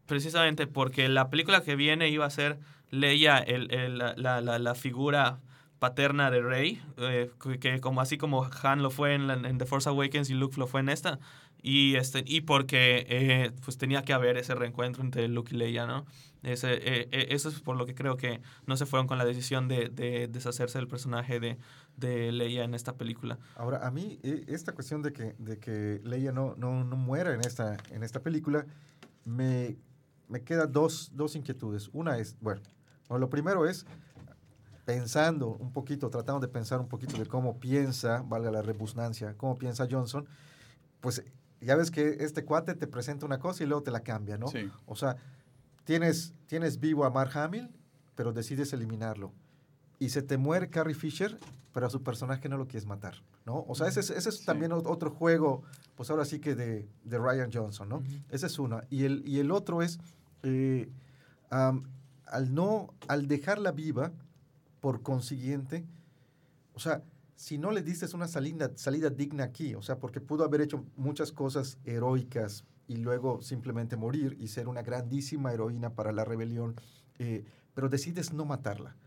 precisamente 0.05 0.67
porque 0.67 1.07
la 1.09 1.29
película 1.29 1.61
que 1.61 1.75
viene 1.75 2.09
iba 2.09 2.25
a 2.25 2.29
ser 2.29 2.59
Leia, 2.91 3.37
el, 3.39 3.71
el- 3.73 3.97
la- 3.97 4.15
la- 4.41 4.59
la 4.59 4.75
figura 4.75 5.39
paterna 5.87 6.31
de 6.31 6.41
Rey, 6.41 6.81
eh, 6.95 7.29
que- 7.59 7.81
como 7.81 7.99
así 7.99 8.17
como 8.17 8.47
Han 8.63 8.81
lo 8.81 8.89
fue 8.89 9.15
en, 9.15 9.57
The 9.57 9.65
Force 9.65 9.89
Awakens 9.89 10.29
y 10.29 10.33
Luke 10.33 10.57
lo 10.57 10.65
fue 10.65 10.79
en 10.79 10.87
esta, 10.87 11.19
y 11.61 11.95
este 11.97 12.23
y 12.25 12.39
porque 12.41 13.05
eh, 13.09 13.51
pues 13.65 13.77
tenía 13.77 14.01
que 14.03 14.13
haber 14.13 14.37
ese 14.37 14.55
reencuentro 14.55 15.03
entre 15.03 15.27
Luke 15.27 15.53
y 15.53 15.57
Leia, 15.57 15.85
¿no? 15.85 16.05
Ese, 16.41 16.73
eh, 16.75 17.09
eh, 17.11 17.27
eso 17.31 17.49
es 17.49 17.59
por 17.59 17.75
lo 17.75 17.85
que 17.85 17.95
creo 17.95 18.15
que 18.15 18.39
no 18.65 18.77
se 18.77 18.85
fueron 18.85 19.07
con 19.07 19.17
la 19.17 19.25
decisión 19.25 19.67
de, 19.67 19.89
de 19.89 20.29
deshacerse 20.29 20.77
del 20.77 20.87
personaje 20.87 21.41
de, 21.41 21.57
de 21.97 22.31
Leia 22.31 22.63
en 22.63 22.73
esta 22.75 22.93
película. 22.95 23.37
Ahora, 23.57 23.85
a 23.85 23.91
mí, 23.91 24.19
eh, 24.23 24.45
esta 24.47 24.71
cuestión 24.71 25.01
de 25.01 25.11
que, 25.11 25.35
de 25.37 25.57
que 25.59 25.99
Leia 26.05 26.31
no, 26.31 26.55
no, 26.57 26.85
no 26.85 26.95
muera 26.95 27.33
en 27.33 27.41
esta, 27.41 27.75
en 27.91 28.03
esta 28.03 28.21
película, 28.21 28.65
me, 29.25 29.75
me 30.29 30.43
queda 30.43 30.65
dos, 30.65 31.11
dos 31.13 31.35
inquietudes. 31.35 31.89
Una 31.91 32.17
es, 32.19 32.37
bueno, 32.39 32.61
bueno, 33.09 33.19
lo 33.19 33.29
primero 33.29 33.65
es, 33.67 33.85
pensando 34.85 35.47
un 35.49 35.71
poquito, 35.71 36.09
tratando 36.09 36.39
de 36.45 36.47
pensar 36.51 36.79
un 36.79 36.87
poquito 36.87 37.17
de 37.17 37.25
cómo 37.25 37.59
piensa, 37.59 38.21
valga 38.27 38.51
la 38.51 38.61
rebusnancia, 38.61 39.35
cómo 39.37 39.57
piensa 39.57 39.87
Johnson, 39.89 40.25
pues 40.99 41.23
ya 41.61 41.75
ves 41.75 41.89
que 41.91 42.17
este 42.19 42.43
cuate 42.43 42.73
te 42.75 42.87
presenta 42.87 43.25
una 43.25 43.39
cosa 43.39 43.63
y 43.63 43.67
luego 43.67 43.83
te 43.83 43.91
la 43.91 44.01
cambia, 44.01 44.37
¿no? 44.37 44.47
Sí. 44.47 44.69
O 44.85 44.95
sea, 44.95 45.15
tienes, 45.85 46.33
tienes 46.47 46.79
vivo 46.79 47.05
a 47.05 47.09
Mark 47.09 47.31
Hamill, 47.37 47.69
pero 48.15 48.33
decides 48.33 48.73
eliminarlo. 48.73 49.31
Y 49.99 50.09
se 50.09 50.21
te 50.21 50.37
muere 50.37 50.69
Carrie 50.69 50.95
Fisher, 50.95 51.39
pero 51.71 51.87
a 51.87 51.89
su 51.89 52.03
personaje 52.03 52.49
no 52.49 52.57
lo 52.57 52.67
quieres 52.67 52.85
matar, 52.85 53.15
¿no? 53.45 53.63
O 53.67 53.75
sea, 53.75 53.87
ese 53.87 54.01
es, 54.01 54.09
ese 54.09 54.29
es 54.29 54.43
también 54.43 54.71
ot- 54.71 54.85
otro 54.85 55.09
juego, 55.11 55.63
pues 55.95 56.09
ahora 56.09 56.25
sí 56.25 56.39
que 56.39 56.55
de, 56.55 56.87
de 57.05 57.17
Ryan 57.17 57.49
Johnson, 57.51 57.87
¿no? 57.87 58.03
Ese 58.29 58.47
es 58.47 58.59
una. 58.59 58.83
Y 58.89 59.05
el, 59.05 59.23
y 59.25 59.39
el 59.39 59.49
otro 59.49 59.81
es, 59.81 59.99
eh, 60.43 60.89
al 61.49 62.53
no, 62.53 62.93
al 63.07 63.27
dejarla 63.27 63.71
viva, 63.71 64.11
por 64.83 65.01
consiguiente, 65.01 65.85
o 66.73 66.79
sea, 66.79 67.03
si 67.37 67.57
no 67.57 67.71
le 67.71 67.81
diste 67.83 68.05
una 68.13 68.27
salida, 68.27 68.69
salida 68.75 69.09
digna 69.09 69.45
aquí, 69.45 69.75
o 69.75 69.81
sea, 69.81 69.97
porque 69.97 70.19
pudo 70.19 70.43
haber 70.43 70.59
hecho 70.59 70.83
muchas 70.97 71.31
cosas 71.31 71.77
heroicas 71.85 72.65
y 72.85 72.97
luego 72.97 73.41
simplemente 73.41 73.95
morir 73.95 74.35
y 74.41 74.49
ser 74.49 74.67
una 74.67 74.81
grandísima 74.81 75.53
heroína 75.53 75.91
para 75.91 76.11
la 76.11 76.25
rebelión, 76.25 76.75
eh, 77.17 77.45
pero 77.73 77.87
decides 77.87 78.33
no 78.33 78.43
matarla. 78.43 78.97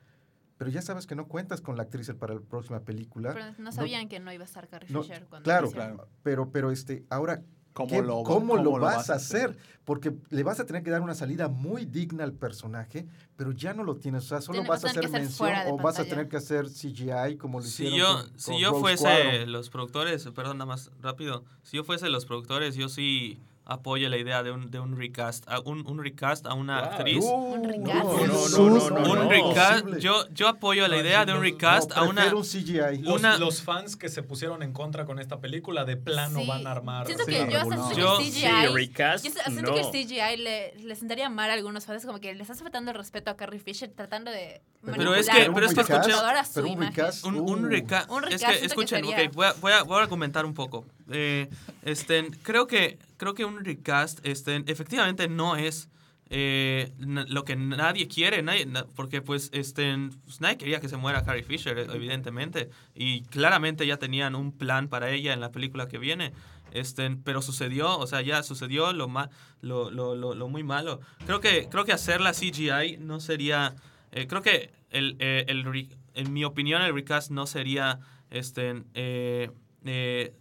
Pero 0.57 0.71
ya 0.71 0.81
sabes 0.81 1.07
que 1.07 1.15
no 1.15 1.29
cuentas 1.29 1.61
con 1.61 1.77
la 1.77 1.83
actriz 1.83 2.11
para 2.15 2.33
la 2.33 2.41
próxima 2.41 2.81
película. 2.81 3.35
Pero 3.35 3.53
no 3.59 3.71
sabían 3.71 4.09
que 4.09 4.19
no 4.19 4.33
iba 4.33 4.45
a 4.45 4.47
estar 4.47 4.69
Carrie 4.69 4.91
no, 4.91 5.03
Fisher 5.03 5.27
cuando 5.27 5.45
claro, 5.45 5.67
hicieron. 5.67 6.01
pero, 6.23 6.51
pero 6.53 6.71
este, 6.71 7.05
ahora, 7.11 7.43
¿Cómo 7.77 7.91
¿qué- 7.91 8.01
lo- 8.03 8.23
cómo 8.23 8.25
cómo 8.25 8.57
lo 8.57 8.63
lo 8.63 8.71
vas 8.81 8.97
vas 8.97 9.11
a 9.11 9.13
a 9.13 9.17
hacer? 9.17 9.55
Porque 9.85 10.13
le 10.31 10.43
vas 10.43 10.59
a 10.61 10.65
tener 10.67 10.83
que 10.83 10.91
dar 10.91 11.03
una 11.03 11.15
salida 11.15 11.49
muy 11.49 11.85
digna 11.85 12.25
al 12.25 12.33
personaje, 12.33 13.07
pero 13.37 13.53
ya 13.53 13.75
no 13.75 13.85
lo 13.85 13.97
tienes. 13.97 14.25
O 14.25 14.29
sea, 14.29 14.41
solo 14.41 14.55
Tiene- 14.61 14.69
vas 14.71 14.83
va 14.83 14.89
a 14.89 14.91
hacer 14.93 15.11
mención 15.11 15.51
o 15.69 15.77
vas 15.77 15.95
a 15.97 15.99
pantalla. 15.99 16.09
tener 16.09 16.29
que 16.29 16.37
hacer 16.39 16.69
CGI 16.71 17.37
como 17.37 17.59
lo 17.61 17.65
Si 17.67 17.85
hicieron 17.85 17.99
yo, 17.99 18.07
con- 18.31 18.39
si 18.41 18.51
con 18.53 18.61
yo 18.61 18.71
Rogue 18.71 18.81
fuese 18.81 18.97
Squadron. 19.05 19.53
los 19.53 19.69
productores, 19.71 20.25
perdón, 20.35 20.57
nada 20.59 20.67
más 20.67 20.91
rápido, 21.03 21.45
si 21.63 21.77
yo 21.77 21.85
fuese 21.85 22.09
los 22.09 22.25
productores, 22.25 22.75
yo 22.77 22.89
sí 22.89 23.39
apoyo 23.69 24.09
la 24.09 24.17
idea 24.17 24.43
de 24.45 24.53
un, 24.53 24.71
de 24.71 24.79
un 24.79 24.97
recast, 24.97 25.45
a 25.49 25.59
un, 25.61 25.85
un 25.89 26.03
recast 26.03 26.47
a 26.47 26.55
una 26.55 26.81
Wow. 26.83 26.91
actriz. 26.91 27.25
Un 27.25 27.65
recast. 27.65 28.05
No, 28.05 28.27
no, 28.27 28.27
no, 28.27 28.69
no, 28.69 28.91
no, 29.01 29.13
un 29.13 29.19
no. 29.19 29.29
recast, 29.29 29.81
Posible. 29.83 30.01
yo, 30.01 30.29
yo 30.31 30.49
apoyo 30.49 30.87
la 30.87 30.95
No, 30.97 31.03
idea 31.03 31.25
de 31.27 31.33
un 31.33 31.39
no, 31.39 31.43
recast 31.45 31.91
No, 31.91 31.97
a 31.97 32.05
una... 32.09 32.33
un 32.35 32.43
CGI. 32.45 32.99
Los, 33.03 33.17
Una- 33.21 33.39
los 33.39 33.63
fans 33.63 33.97
que 33.97 34.09
se 34.09 34.23
pusieron 34.23 34.63
en 34.63 34.73
contra 34.73 35.05
con 35.05 35.19
esta 35.19 35.41
película 35.41 35.85
de 35.85 35.97
plano 35.97 36.41
Sí. 36.41 36.47
van 36.47 36.67
a 36.67 36.71
armar. 36.71 37.07
Siento 37.07 37.25
Sí, 37.25 37.33
que 37.33 37.53
yo 37.53 37.61
hasta 37.61 37.75
no. 37.77 37.87
siento 37.89 38.19
que 38.19 38.25
el 38.27 38.33
sí, 38.33 38.41
CGI. 38.41 38.67
recast, 38.75 39.25
yo 39.27 39.31
siento 39.33 39.63
no. 39.63 39.75
que 39.75 39.81
el 39.81 39.87
CGI 40.07 40.37
le, 40.37 40.75
le 40.77 40.95
sentaría 40.95 41.29
mal 41.29 41.51
a 41.51 41.55
algunos 41.55 41.85
fans, 41.87 42.07
como 42.07 42.21
que 42.21 42.35
le 42.35 42.43
están 42.43 42.57
faltando 42.57 42.93
el 42.93 42.97
respeto 42.97 43.31
a 43.31 43.37
Carrie 43.37 43.59
Fisher, 43.59 43.91
tratando 43.91 44.31
de. 44.31 44.63
Pero 44.95 45.15
es 45.15 45.29
que- 45.29 45.51
pero 45.55 45.67
es 45.67 45.75
que 45.75 45.81
escuché- 45.81 46.15
pero 46.55 46.67
un 46.69 46.81
recast, 46.81 47.25
Un, 47.25 47.35
un 47.37 47.65
uh. 47.65 47.69
recast. 47.69 48.11
Un 48.11 48.25
es 48.25 48.31
recast 48.31 48.45
que, 48.45 48.59
siento 48.59 48.61
que 48.61 48.67
escuchen, 48.67 49.05
sería- 49.05 49.29
ok, 49.29 49.35
voy 49.35 49.47
a, 49.47 49.53
voy, 49.55 49.73
a, 49.73 49.83
voy 49.83 49.99
a 49.99 50.03
argumentar 50.03 50.45
un 50.47 50.55
poco. 50.55 50.87
Eh, 51.11 51.49
este, 51.83 52.31
creo, 52.43 52.67
que, 52.67 52.99
creo 53.17 53.35
que 53.35 53.45
un 53.45 53.65
recast 53.65 54.21
este, 54.25 54.63
efectivamente 54.67 55.29
no 55.29 55.57
es 55.57 55.89
eh, 56.29 56.93
lo 56.99 57.45
que 57.45 57.55
nadie 57.55 58.09
quiere, 58.09 58.43
nadie, 58.43 58.67
na- 58.67 58.85
porque 58.97 59.23
pues, 59.23 59.49
este, 59.53 59.97
pues, 60.25 60.41
nadie 60.41 60.57
quería 60.59 60.81
que 60.81 60.89
se 60.89 60.97
muera 60.97 61.23
Carrie 61.25 61.45
Fisher, 61.45 61.79
evidentemente, 61.79 62.69
y 62.97 63.23
claramente 63.27 63.87
ya 63.87 63.99
tenían 63.99 64.35
un 64.35 64.51
plan 64.51 64.89
para 64.89 65.11
ella 65.11 65.33
en 65.33 65.41
la 65.41 65.53
película 65.53 65.87
que 65.87 65.99
viene. 65.99 66.33
Este, 66.73 67.09
pero 67.23 67.43
sucedió, 67.43 67.97
o 67.97 68.07
sea, 68.09 68.23
ya 68.23 68.43
sucedió 68.43 68.93
lo, 68.93 69.07
ma 69.09 69.31
lo, 69.63 69.89
lo, 69.91 70.17
lo, 70.17 70.35
lo 70.35 70.49
muy 70.49 70.65
malo. 70.65 70.99
Creo 71.27 71.39
que, 71.41 71.69
creo 71.71 71.85
que 71.85 71.93
hacerla 71.93 72.33
CGI 72.33 72.97
no 72.99 73.21
sería... 73.21 73.77
eh, 74.11 74.27
creo 74.27 74.43
que 74.43 74.73
el, 74.91 75.17
eh, 75.19 75.45
el 75.49 75.89
en 76.15 76.33
mi 76.33 76.45
opinión 76.45 76.83
el 76.83 76.95
recast 76.95 77.31
no 77.31 77.47
sería 77.47 77.99
este 78.31 78.83
eh, 78.95 79.51
eh, 79.85 80.33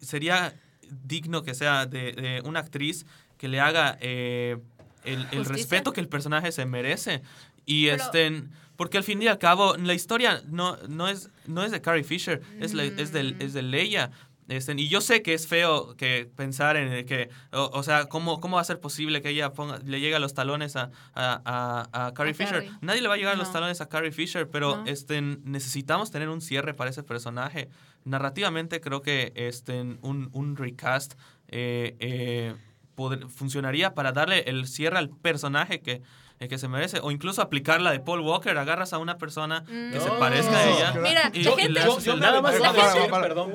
sería 0.00 0.54
digno 1.04 1.42
que 1.42 1.54
sea 1.54 1.86
de, 1.86 2.12
de 2.12 2.42
una 2.44 2.60
actriz 2.60 3.06
que 3.38 3.48
le 3.48 3.60
haga 3.60 3.98
eh, 4.00 4.56
el, 5.04 5.44
respeto 5.44 5.92
que 5.92 6.00
el 6.00 6.08
personaje 6.08 6.52
se 6.52 6.64
merece. 6.66 7.22
Y 7.64 7.86
Pero- 7.86 8.02
este 8.02 8.42
porque 8.76 8.98
al 8.98 9.04
fin 9.04 9.22
y 9.22 9.26
al 9.26 9.38
cabo 9.38 9.74
la 9.78 9.94
historia 9.94 10.42
no, 10.48 10.76
no 10.88 11.08
es 11.08 11.30
no 11.46 11.62
es 11.62 11.70
de 11.70 11.80
Carrie 11.80 12.04
Fisher 12.04 12.42
es, 12.60 12.74
la- 12.74 12.84
es, 12.84 13.10
de, 13.10 13.22
Mm. 13.24 13.36
es 13.40 13.52
de 13.54 13.62
Leia 13.62 14.10
este, 14.48 14.74
y 14.76 14.88
yo 14.88 15.00
sé 15.00 15.22
que 15.22 15.34
es 15.34 15.46
feo 15.48 15.96
que 15.96 16.30
pensar 16.36 16.76
en 16.76 17.04
que, 17.06 17.30
o, 17.52 17.70
o 17.72 17.82
sea, 17.82 18.06
¿cómo, 18.06 18.40
¿cómo 18.40 18.56
va 18.56 18.62
a 18.62 18.64
ser 18.64 18.78
posible 18.80 19.20
que 19.22 19.30
ella 19.30 19.52
ponga, 19.52 19.78
le 19.84 20.00
llegue 20.00 20.14
a 20.14 20.18
los 20.20 20.34
talones 20.34 20.76
a, 20.76 20.90
a, 21.14 21.42
a- 21.92 22.06
a 22.06 22.14
Carrie 22.14 22.34
Fisher? 22.34 22.62
Carrie. 22.64 22.70
Nadie 22.80 23.02
le 23.02 23.08
va 23.08 23.14
a 23.14 23.16
llegar 23.16 23.34
a 23.34 23.36
los 23.36 23.52
talones 23.52 23.80
a 23.80 23.88
Carrie 23.88 24.12
Fisher, 24.12 24.48
pero 24.48 24.76
No. 24.78 24.86
este, 24.86 25.20
necesitamos 25.20 26.10
tener 26.10 26.28
un 26.28 26.40
cierre 26.40 26.74
para 26.74 26.90
ese 26.90 27.02
personaje. 27.02 27.68
Narrativamente 28.04 28.80
creo 28.80 29.02
que 29.02 29.32
este, 29.34 29.80
un, 29.80 30.30
un 30.32 30.56
recast 30.56 31.14
eh, 31.48 31.96
eh, 31.98 32.54
poder- 32.94 33.28
funcionaría 33.28 33.94
para 33.94 34.12
darle 34.12 34.40
el 34.48 34.66
cierre 34.68 34.98
al 34.98 35.10
personaje 35.10 35.80
que, 35.80 36.02
el 36.38 36.48
que 36.48 36.58
se 36.58 36.68
merece. 36.68 36.98
O 37.02 37.10
incluso 37.10 37.40
aplicar 37.42 37.80
la 37.80 37.92
de 37.92 38.00
Paul 38.00 38.20
Walker, 38.20 38.56
agarras 38.58 38.92
a 38.92 38.98
una 38.98 39.18
persona 39.18 39.64
que 39.66 39.98
se 40.00 40.06
No. 40.08 40.18
parezca 40.18 40.58
a 40.58 40.64
ella. 40.70 40.92
Mira, 41.00 41.30
y, 41.32 41.42
la 41.44 41.50
y 41.50 41.54
gente- 41.54 41.68
le 41.70 41.80
Yo, 42.04 42.16
Nada 42.16 42.40
más 42.42 42.54
perdón. 43.10 43.52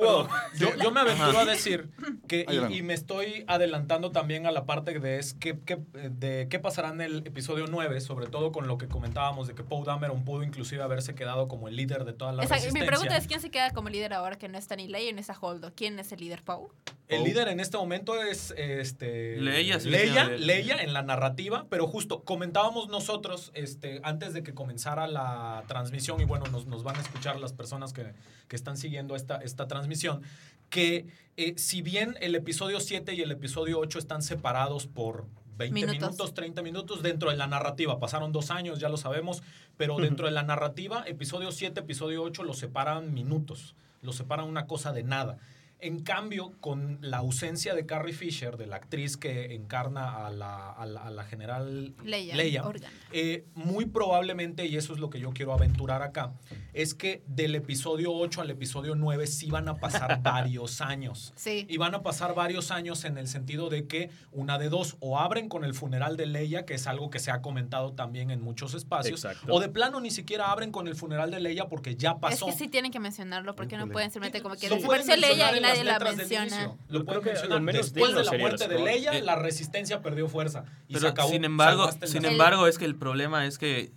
Yo, 0.58 0.68
yo 0.82 0.90
me 0.90 1.00
aventuro 1.00 1.38
a 1.38 1.44
decir 1.44 1.88
que, 2.28 2.46
y, 2.70 2.82
me 2.82 2.94
estoy 2.94 3.44
adelantando 3.46 4.10
también 4.10 4.46
a 4.46 4.50
la 4.50 4.64
parte 4.64 4.98
de, 4.98 5.18
es 5.18 5.34
que, 5.34 5.58
que- 5.60 5.76
de 5.92 6.48
qué 6.50 6.58
pasará 6.58 6.88
en 6.90 7.00
el 7.00 7.18
episodio 7.26 7.66
9, 7.68 8.00
sobre 8.00 8.26
todo 8.26 8.52
con 8.52 8.66
lo 8.66 8.78
que 8.78 8.88
comentábamos 8.88 9.46
de 9.48 9.54
que 9.54 9.62
Poe 9.62 9.84
Dameron 9.84 10.24
pudo 10.24 10.42
inclusive 10.42 10.82
haberse 10.82 11.14
quedado 11.14 11.48
como 11.48 11.68
el 11.68 11.76
líder 11.76 12.04
de 12.04 12.12
toda 12.12 12.32
la 12.32 12.42
Exacto, 12.42 12.62
Mi 12.62 12.80
resistencia. 12.80 12.86
pregunta 12.86 13.16
es: 13.16 13.26
¿quién 13.26 13.40
se 13.40 13.50
queda 13.50 13.70
como 13.70 13.88
líder 13.88 14.12
ahora 14.12 14.36
que 14.36 14.48
no 14.48 14.58
está 14.58 14.76
ni 14.76 14.88
Leia 14.88 15.12
ni 15.12 15.20
está 15.20 15.36
Holdo? 15.40 15.72
¿Quién 15.74 15.98
es 15.98 16.12
el 16.12 16.20
líder, 16.20 16.42
Pau? 16.42 16.70
El 17.08 17.24
líder 17.24 17.48
en 17.48 17.60
este 17.60 17.76
momento 17.76 18.20
es 18.22 18.54
este 18.56 19.36
Leia, 19.38 19.76
Leia, 19.78 20.24
Leia 20.30 20.76
en 20.82 20.94
la 20.94 21.02
narrativa, 21.02 21.66
pero 21.68 21.86
justo 21.86 22.22
comentábamos 22.22 22.71
nosotros 22.88 23.50
este, 23.54 24.00
antes 24.02 24.34
de 24.34 24.42
que 24.42 24.54
comenzara 24.54 25.06
la 25.06 25.64
transmisión, 25.68 26.20
y 26.20 26.24
bueno, 26.24 26.46
nos, 26.46 26.66
nos 26.66 26.82
van 26.82 26.96
a 26.96 27.00
escuchar 27.00 27.38
las 27.38 27.52
personas 27.52 27.92
que, 27.92 28.12
que 28.48 28.56
están 28.56 28.76
siguiendo 28.76 29.16
esta, 29.16 29.36
esta 29.36 29.68
transmisión, 29.68 30.22
que 30.70 31.06
eh, 31.36 31.54
si 31.56 31.82
bien 31.82 32.16
el 32.20 32.34
episodio 32.34 32.80
7 32.80 33.14
y 33.14 33.20
el 33.20 33.30
episodio 33.30 33.78
8 33.78 33.98
están 33.98 34.22
separados 34.22 34.86
por 34.86 35.26
20 35.56 35.74
Minutos. 35.74 36.00
minutos, 36.00 36.34
30 36.34 36.62
minutos 36.62 37.02
dentro 37.02 37.30
de 37.30 37.36
la 37.36 37.46
narrativa, 37.46 38.00
pasaron 38.00 38.32
dos 38.32 38.50
años, 38.50 38.80
ya 38.80 38.88
lo 38.88 38.96
sabemos, 38.96 39.42
pero 39.76 39.96
dentro 39.98 40.26
de 40.26 40.32
la 40.32 40.42
narrativa, 40.42 41.04
episodio 41.06 41.52
7, 41.52 41.80
episodio 41.80 42.22
8 42.22 42.42
los 42.42 42.58
separan 42.58 43.12
minutos, 43.12 43.74
los 44.00 44.16
separan 44.16 44.46
una 44.48 44.66
cosa 44.66 44.92
de 44.92 45.02
nada. 45.02 45.38
En 45.82 46.00
cambio, 46.04 46.52
con 46.60 46.98
la 47.00 47.18
ausencia 47.18 47.74
de 47.74 47.84
Carrie 47.86 48.14
Fisher, 48.14 48.56
de 48.56 48.66
la 48.68 48.76
actriz 48.76 49.16
que 49.16 49.54
encarna 49.54 50.24
a 50.26 50.30
la, 50.30 50.70
a 50.70 50.86
la- 50.86 51.02
a 51.02 51.10
la 51.10 51.24
general 51.24 51.94
Leia. 52.04 52.62
Eh, 53.10 53.44
muy 53.54 53.86
probablemente, 53.86 54.64
y 54.66 54.76
eso 54.76 54.92
es 54.92 55.00
lo 55.00 55.10
que 55.10 55.18
yo 55.18 55.32
quiero 55.32 55.52
aventurar 55.52 56.02
acá, 56.02 56.34
es 56.72 56.94
que 56.94 57.22
del 57.26 57.56
episodio 57.56 58.12
8 58.12 58.42
al 58.42 58.50
episodio 58.50 58.94
9 58.94 59.26
sí 59.26 59.50
van 59.50 59.68
a 59.68 59.74
pasar 59.78 60.22
varios 60.22 60.80
años. 60.80 61.32
Sí. 61.34 61.66
Y 61.68 61.78
van 61.78 61.94
a 61.96 62.02
pasar 62.02 62.34
varios 62.36 62.70
años 62.70 63.04
en 63.04 63.18
el 63.18 63.26
sentido 63.26 63.68
de 63.68 63.88
que 63.88 64.10
una 64.30 64.58
de 64.58 64.68
dos, 64.68 64.96
o 65.00 65.18
abren 65.18 65.48
con 65.48 65.64
el 65.64 65.74
funeral 65.74 66.16
de 66.16 66.26
Leia, 66.26 66.64
que 66.64 66.74
es 66.74 66.86
algo 66.86 67.10
que 67.10 67.18
se 67.18 67.32
ha 67.32 67.42
comentado 67.42 67.92
también 67.92 68.30
en 68.30 68.40
muchos 68.40 68.74
espacios, 68.74 69.24
Exacto. 69.24 69.52
o 69.52 69.58
de 69.58 69.68
plano 69.68 70.00
ni 70.00 70.12
siquiera 70.12 70.52
abren 70.52 70.70
con 70.70 70.86
el 70.86 70.94
funeral 70.94 71.32
de 71.32 71.40
Leia 71.40 71.66
porque 71.68 71.96
ya 71.96 72.18
pasó. 72.18 72.46
Es 72.48 72.52
que 72.54 72.58
sí 72.64 72.68
tienen 72.68 72.92
que 72.92 73.00
mencionarlo 73.00 73.56
porque 73.56 73.76
no 73.76 73.88
pueden 73.88 74.10
simplemente 74.12 74.42
como 74.42 74.54
que 74.54 74.68
desapareció 74.68 75.16
Leia 75.16 75.56
y 75.56 75.60
en 75.80 75.86
las 75.86 76.00
nadie 76.00 76.06
la 76.06 76.10
letras 76.12 76.16
del 76.16 76.28
menciona. 76.28 76.62
inicio. 76.64 76.78
Lo 76.88 77.04
pueden 77.04 77.24
mencionar. 77.24 77.60
menos 77.60 77.92
Después 77.92 78.14
de 78.14 78.24
la 78.24 78.32
muerte 78.38 78.68
de. 78.68 78.78
Leia, 78.78 79.12
Eh, 79.12 79.22
la 79.22 79.36
resistencia 79.36 80.02
perdió 80.02 80.28
fuerza. 80.28 80.64
Y 80.88 80.94
se 80.94 80.98
Pero 81.00 81.08
acabó. 81.10 81.28
sin 81.30 81.44
embargo, 81.44 81.90
sin 82.04 82.24
embargo 82.24 82.66
es 82.66 82.78
que 82.78 82.84
el 82.84 82.96
problema 82.96 83.46
es 83.46 83.58
que 83.58 83.92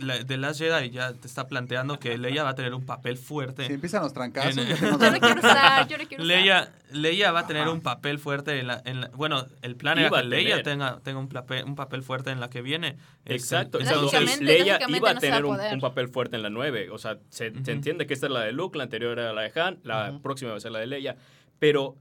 la, 0.00 0.24
The 0.24 0.36
Last 0.36 0.60
Jedi 0.60 0.90
ya 0.90 1.12
te 1.12 1.26
está 1.26 1.46
planteando 1.48 1.98
que 1.98 2.16
Leia 2.18 2.42
va 2.44 2.50
a 2.50 2.54
tener 2.54 2.74
un 2.74 2.84
papel 2.86 3.16
fuerte. 3.18 3.66
Si 3.66 3.72
empiezan 3.72 4.02
los 4.02 4.12
trancazos, 4.12 4.56
En- 4.56 4.68
Yo 4.76 4.90
no 4.90 4.98
quiero 5.20 5.38
usar, 5.40 5.88
yo 5.88 5.98
no 5.98 6.04
quiero 6.08 6.22
usar. 6.24 6.36
Leia, 6.36 6.72
Leia 6.92 7.32
va 7.32 7.40
a 7.40 7.46
tener 7.46 7.68
un 7.68 7.80
papel 7.80 8.18
fuerte 8.18 8.58
en 8.58 8.66
la, 8.66 8.82
en 8.84 9.00
la- 9.02 9.08
bueno, 9.08 9.44
el 9.62 9.76
plan 9.76 9.98
era 9.98 10.10
que 10.10 10.22
Leia 10.24 10.62
tenga, 10.62 11.00
tenga 11.00 11.18
un, 11.20 11.28
papel, 11.28 11.64
un 11.64 11.74
papel 11.74 12.02
fuerte 12.02 12.30
en 12.30 12.40
la 12.40 12.50
que 12.50 12.62
viene. 12.62 12.96
Este, 13.24 13.34
Exacto. 13.34 13.80
entonces- 13.80 14.40
Leia 14.40 14.78
lógicamente 14.78 14.96
iba 14.98 15.10
a 15.10 15.14
no 15.14 15.20
tener 15.20 15.44
un, 15.44 15.80
papel 15.80 16.08
fuerte 16.08 16.36
en 16.36 16.42
la 16.42 16.50
9. 16.50 16.90
O 16.90 16.98
sea, 16.98 17.18
se, 17.30 17.50
se 17.52 17.58
Ujú. 17.60 17.70
entiende 17.70 18.06
que 18.06 18.14
esta 18.14 18.26
es 18.26 18.32
la 18.32 18.40
de 18.42 18.52
Luke, 18.52 18.76
la 18.78 18.84
anterior 18.84 19.18
era 19.18 19.32
la 19.32 19.42
de 19.42 19.60
Han, 19.60 19.78
la 19.82 20.18
próxima 20.22 20.50
va 20.52 20.56
a 20.56 20.60
ser 20.60 20.72
la 20.72 20.78
de 20.80 20.86
Leia. 20.86 21.16
Pero 21.58 21.96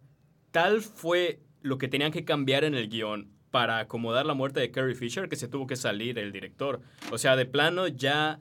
tal 0.51 0.81
fue 0.81 1.39
lo 1.61 1.77
que 1.77 1.87
tenían 1.87 2.11
que 2.11 2.23
cambiar 2.23 2.63
en 2.63 2.75
el 2.75 2.87
guion 2.89 3.29
para 3.51 3.79
acomodar 3.79 4.25
la 4.25 4.33
muerte 4.33 4.59
de 4.59 4.71
Carrie 4.71 4.95
Fisher 4.95 5.29
que 5.29 5.35
se 5.35 5.47
tuvo 5.47 5.67
que 5.67 5.75
salir 5.75 6.19
el 6.19 6.31
director. 6.31 6.81
O 7.11 7.17
sea, 7.17 7.35
de 7.35 7.45
plano 7.45 7.87
ya 7.87 8.39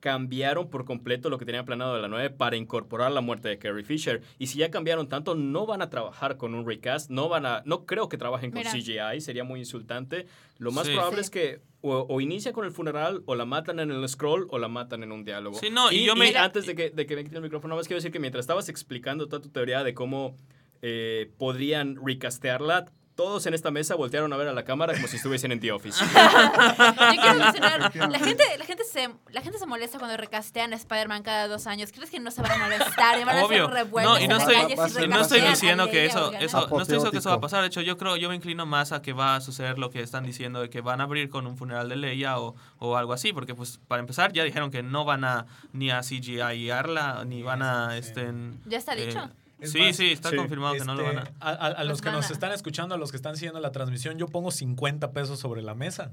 cambiaron 0.00 0.68
por 0.68 0.84
completo 0.84 1.30
lo 1.30 1.38
que 1.38 1.44
tenían 1.44 1.64
planeado 1.64 1.94
de 1.94 2.02
la 2.02 2.08
9 2.08 2.30
para 2.30 2.56
incorporar 2.56 3.12
la 3.12 3.20
muerte 3.20 3.48
de 3.48 3.58
Carrie 3.58 3.84
Fisher. 3.84 4.20
Y 4.36 4.48
si 4.48 4.58
ya 4.58 4.68
cambiaron 4.68 5.08
tanto, 5.08 5.36
no 5.36 5.64
van 5.64 5.80
a 5.80 5.90
trabajar 5.90 6.36
con 6.36 6.56
un 6.56 6.66
recast, 6.66 7.08
no 7.08 7.28
van 7.28 7.46
a, 7.46 7.62
no 7.66 7.86
creo 7.86 8.08
que 8.08 8.18
trabajen 8.18 8.50
con 8.50 8.58
Mira. 8.58 8.72
CGI, 8.72 9.20
sería 9.20 9.44
muy 9.44 9.60
insultante. 9.60 10.26
Lo 10.58 10.72
más 10.72 10.88
Sí. 10.88 10.92
probable 10.92 11.18
Sí. 11.18 11.20
es 11.22 11.30
que 11.30 11.60
o, 11.82 12.06
o 12.08 12.20
inicia 12.20 12.52
con 12.52 12.64
el 12.64 12.72
funeral, 12.72 13.22
o 13.26 13.34
la 13.36 13.44
matan 13.44 13.78
en 13.80 13.90
el 13.90 14.08
scroll, 14.08 14.46
o 14.50 14.58
la 14.58 14.68
matan 14.68 15.02
en 15.04 15.10
un 15.12 15.24
diálogo. 15.24 15.56
Sí, 15.58 15.68
no, 15.70 15.90
y 15.90 16.04
yo 16.04 16.14
me- 16.16 16.36
antes 16.36 16.66
de 16.66 16.74
que, 16.76 16.90
de 16.90 17.06
que 17.06 17.16
me 17.16 17.24
quite 17.24 17.36
el 17.36 17.42
micrófono, 17.42 17.74
más 17.76 17.86
quiero 17.88 17.98
decir 17.98 18.12
que 18.12 18.20
mientras 18.20 18.42
estabas 18.44 18.68
explicando 18.68 19.28
toda 19.28 19.42
tu 19.42 19.48
teoría 19.50 19.82
de 19.84 19.92
cómo 19.94 20.36
eh, 20.82 21.30
podrían 21.38 21.96
recastearla, 22.04 22.86
todos 23.22 23.46
en 23.46 23.54
esta 23.54 23.70
mesa 23.70 23.94
voltearon 23.94 24.32
a 24.32 24.36
ver 24.36 24.48
a 24.48 24.52
la 24.52 24.64
cámara 24.64 24.94
como 24.94 25.06
si 25.06 25.14
estuviesen 25.16 25.52
en 25.52 25.60
The 25.60 25.70
Office. 25.70 26.04
Yo 26.04 27.20
quiero 27.20 27.34
mencionar, 27.38 27.80
la 28.10 28.18
gente, 28.18 28.44
la, 28.58 28.64
gente 28.64 28.82
se, 28.84 29.08
la 29.30 29.40
gente 29.42 29.58
se 29.60 29.66
molesta 29.66 29.98
cuando 29.98 30.16
recastean 30.16 30.72
a 30.72 30.76
Spider-Man 30.76 31.22
cada 31.22 31.46
dos 31.46 31.68
años. 31.68 31.92
¿Crees 31.92 32.10
que 32.10 32.18
no 32.18 32.32
se 32.32 32.42
van 32.42 32.50
a 32.52 32.58
molestar 32.58 33.20
y 33.20 33.24
van 33.24 33.36
Obvio. 33.44 33.62
a 33.62 33.66
hacer 33.68 33.74
revueltas 33.84 34.12
No, 34.18 34.20
y 34.24 34.26
no 34.26 34.36
estoy, 34.38 34.54
ser- 34.88 35.08
no 35.08 35.20
estoy 35.20 35.40
diciendo 35.42 35.88
que 35.88 36.04
eso, 36.06 36.32
eso 36.32 36.66
no 36.68 36.80
estoy 36.82 36.96
diciendo 36.96 37.10
que 37.12 37.18
eso 37.18 37.28
va 37.30 37.36
a 37.36 37.40
pasar. 37.40 37.60
De 37.60 37.68
hecho, 37.68 37.80
yo 37.80 37.96
creo, 37.96 38.16
yo 38.16 38.28
me 38.28 38.34
inclino 38.34 38.66
más 38.66 38.90
a 38.90 39.02
que 39.02 39.12
va 39.12 39.36
a 39.36 39.40
suceder 39.40 39.78
lo 39.78 39.90
que 39.90 40.00
están 40.00 40.24
diciendo 40.24 40.60
de 40.60 40.68
que 40.68 40.80
van 40.80 41.00
a 41.00 41.04
abrir 41.04 41.30
con 41.30 41.46
un 41.46 41.56
funeral 41.56 41.88
de 41.88 41.96
Leia 41.96 42.40
o, 42.40 42.56
o 42.78 42.96
algo 42.96 43.12
así, 43.12 43.32
porque 43.32 43.54
pues 43.54 43.78
para 43.86 44.00
empezar 44.00 44.32
ya 44.32 44.42
dijeron 44.42 44.70
que 44.72 44.82
no 44.82 45.04
van 45.04 45.24
a 45.24 45.46
ni 45.72 45.90
a 45.92 46.00
CGI-arla 46.00 47.24
ni 47.24 47.42
van 47.42 47.62
a 47.62 47.96
este 47.96 48.22
en- 48.22 48.60
¿Ya 48.66 48.78
está 48.78 48.94
eh, 48.94 49.06
dicho? 49.06 49.30
Es 49.62 49.70
sí, 49.72 49.78
más, 49.80 49.96
sí, 49.96 50.10
está 50.12 50.30
sí, 50.30 50.36
confirmado 50.36 50.74
que 50.74 50.84
no 50.84 50.94
lo 50.94 51.02
Este, 51.02 51.14
van 51.16 51.28
a. 51.40 51.48
a, 51.48 51.50
a- 51.50 51.66
a 51.68 51.84
los 51.84 52.00
Pues 52.00 52.02
que 52.02 52.10
nos 52.10 52.28
a- 52.30 52.32
están 52.32 52.52
escuchando, 52.52 52.94
a 52.94 52.98
los 52.98 53.10
que 53.12 53.16
están 53.16 53.36
siguiendo 53.36 53.60
la 53.60 53.70
transmisión, 53.72 54.18
yo 54.18 54.26
pongo 54.26 54.50
50 54.50 55.12
pesos 55.12 55.38
sobre 55.38 55.62
la 55.62 55.74
mesa 55.74 56.10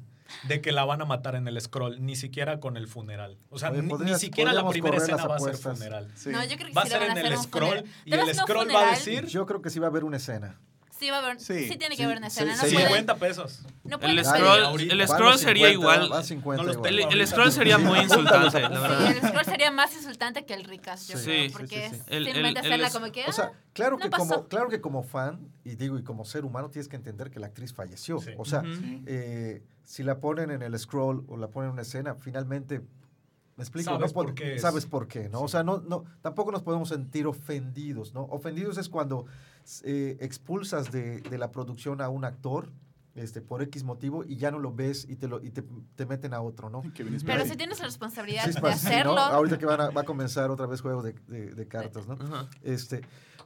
de 0.47 0.61
que 0.61 0.71
la 0.71 0.85
van 0.85 1.01
a 1.01 1.05
matar 1.05 1.35
en 1.35 1.47
el 1.47 1.59
scroll, 1.59 2.03
ni 2.05 2.15
siquiera 2.15 2.59
con 2.59 2.77
el 2.77 2.87
funeral. 2.87 3.37
O 3.49 3.57
sea, 3.57 3.71
Oye, 3.71 3.81
ni, 3.81 4.15
siquiera 4.15 4.53
la 4.53 4.67
primera 4.69 4.97
escena 4.97 5.25
va 5.25 5.35
a 5.37 5.39
ser 5.39 5.57
funeral. 5.57 6.11
Sí. 6.15 6.29
No, 6.29 6.43
yo 6.45 6.55
creo 6.57 6.67
que 6.67 6.73
Va 6.73 6.83
a 6.83 6.85
ser 6.85 7.01
en 7.01 7.17
el 7.17 7.37
scroll 7.39 7.83
y 8.05 8.13
el 8.13 8.35
scroll 8.35 8.67
va 8.73 8.87
a 8.87 8.91
decir 8.91 9.25
Yo 9.25 9.45
creo 9.45 9.61
que 9.61 9.69
sí 9.69 9.79
va 9.79 9.87
a 9.87 9.89
haber 9.89 10.03
una 10.03 10.17
escena. 10.17 10.59
Sí, 10.99 11.09
va 11.09 11.17
a 11.17 11.19
haber, 11.19 11.39
Sí, 11.39 11.67
sí, 11.69 11.77
tiene 11.77 11.95
sí, 11.95 11.97
que 11.99 12.03
haber 12.03 12.17
una 12.17 12.29
sí, 12.29 12.41
escena. 12.43 12.55
No 12.57 12.63
sí. 12.63 12.73
pueden- 12.75 12.87
50 12.89 13.15
pesos. 13.15 13.59
no 13.85 13.97
El 14.01 14.25
scroll, 14.25 14.63
ahorita. 14.65 14.93
el 14.93 15.07
scroll 15.07 15.31
los 15.31 15.39
sería 15.41 15.69
50, 15.69 15.71
igual. 15.71 16.09
van 16.09 16.23
50 16.25 16.61
No 16.63 16.67
los 16.67 16.75
igual. 16.75 16.99
El, 17.19 17.27
scroll 17.27 17.51
sería 17.53 17.77
muy 17.77 17.99
insultante, 17.99 18.59
la 18.59 18.67
Sí, 18.67 18.73
verdad. 18.81 19.11
el 19.11 19.27
scroll 19.29 19.45
sería 19.45 19.71
más 19.71 19.93
insultante 19.95 20.45
que 20.45 20.53
el 20.53 20.65
recast, 20.65 21.09
yo 21.09 21.17
Sí. 21.17 21.23
creo, 21.23 21.43
Sí, 21.47 21.49
porque 21.53 21.89
sí, 21.89 21.95
sí, 21.95 22.01
sí. 22.05 22.13
Simplemente 22.15 22.59
el- 22.59 22.65
hacerla 22.65 22.87
el- 22.87 22.93
como 22.93 23.11
que... 23.13 23.23
O 23.27 23.31
sea, 23.31 23.45
ah, 23.45 23.51
claro 23.73 23.97
que 23.97 24.09
como 24.09 24.47
claro 24.49 24.67
que 24.69 24.81
como 24.81 25.03
fan 25.03 25.39
y 25.63 25.75
digo 25.75 25.97
y 25.97 26.03
como 26.03 26.25
ser 26.25 26.43
humano 26.43 26.69
tienes 26.69 26.89
que 26.89 26.97
entender 26.97 27.29
que 27.31 27.39
la 27.39 27.47
actriz 27.47 27.73
falleció. 27.73 28.19
Sí. 28.19 28.31
O 28.37 28.43
sea, 28.43 28.63
eh, 29.05 29.63
si 29.83 30.03
la 30.03 30.19
ponen 30.19 30.51
en 30.51 30.61
el 30.61 30.77
scroll 30.77 31.23
o 31.29 31.37
la 31.37 31.47
ponen 31.47 31.69
en 31.69 31.73
una 31.73 31.81
escena, 31.83 32.15
finalmente 32.15 32.81
me 33.59 33.63
explico, 33.63 33.91
Sabes 33.91 34.11
no 34.11 34.13
por 34.13 34.33
qué 34.33 34.55
es. 34.55 34.61
sabes 34.61 34.85
por 34.85 35.07
qué, 35.07 35.27
¿no? 35.27 35.41
O 35.41 35.47
sea, 35.49 35.63
no 35.63 35.81
no 35.81 36.05
tampoco 36.21 36.51
nos 36.51 36.63
podemos 36.63 36.87
sentir 36.89 37.27
ofendidos, 37.27 38.13
¿no? 38.13 38.21
Ofendidos 38.23 38.77
es 38.77 38.87
cuando 38.87 39.25
eh, 39.83 40.17
expulsas 40.21 40.91
de, 40.91 41.19
de 41.21 41.37
la 41.37 41.51
producción 41.51 41.99
a 42.01 42.07
un 42.09 42.23
actor 42.23 42.71
este, 43.15 43.41
por 43.41 43.61
X 43.63 43.83
motivo 43.83 44.23
y 44.23 44.37
ya 44.37 44.49
no 44.49 44.59
lo 44.59 44.73
ves 44.73 45.05
y 45.09 45.17
te, 45.17 45.27
lo, 45.27 45.43
y 45.43 45.51
te, 45.51 45.63
te 45.95 46.05
meten 46.05 46.33
a 46.33 46.39
otro, 46.41 46.69
¿no? 46.69 46.81
Pero 47.25 47.45
si 47.45 47.57
tienes 47.57 47.79
la 47.79 47.85
responsabilidad 47.85 48.45
Sí, 48.45 48.53
de 48.53 48.61
pues, 48.61 48.75
hacerlo... 48.75 49.17
Ahorita 49.17 49.57
que 49.57 49.65
van 49.65 49.81
a- 49.81 49.89
va 49.89 50.01
a 50.01 50.05
comenzar 50.05 50.49
otra 50.51 50.67
vez 50.67 50.79
juego 50.79 51.03
de, 51.03 51.13
de- 51.27 51.53
de 51.53 51.67
cartas, 51.67 52.07
¿no? 52.07 52.17
Este, 52.61 53.01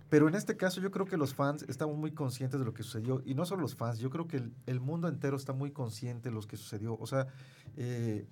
pero 0.09 0.27
en 0.27 0.35
este 0.35 0.55
caso 0.57 0.79
yo 0.79 0.91
creo 0.91 1.07
que 1.07 1.17
los 1.17 1.33
fans 1.33 1.65
estamos 1.67 1.97
muy 1.97 2.11
conscientes 2.11 2.59
de 2.59 2.65
lo 2.67 2.73
que 2.75 2.83
sucedió. 2.83 3.23
Y 3.25 3.33
no 3.33 3.45
solo 3.45 3.63
los 3.63 3.75
fans, 3.75 3.97
yo 3.97 4.11
creo 4.11 4.27
que 4.27 4.37
el, 4.37 4.53
el 4.67 4.79
mundo 4.79 5.07
entero 5.07 5.37
está 5.37 5.53
muy 5.53 5.71
consciente 5.71 6.29
de 6.29 6.35
lo 6.35 6.41
que 6.41 6.55
sucedió. 6.55 6.95
O 6.99 7.07
sea, 7.07 7.25
eh, 7.75 8.27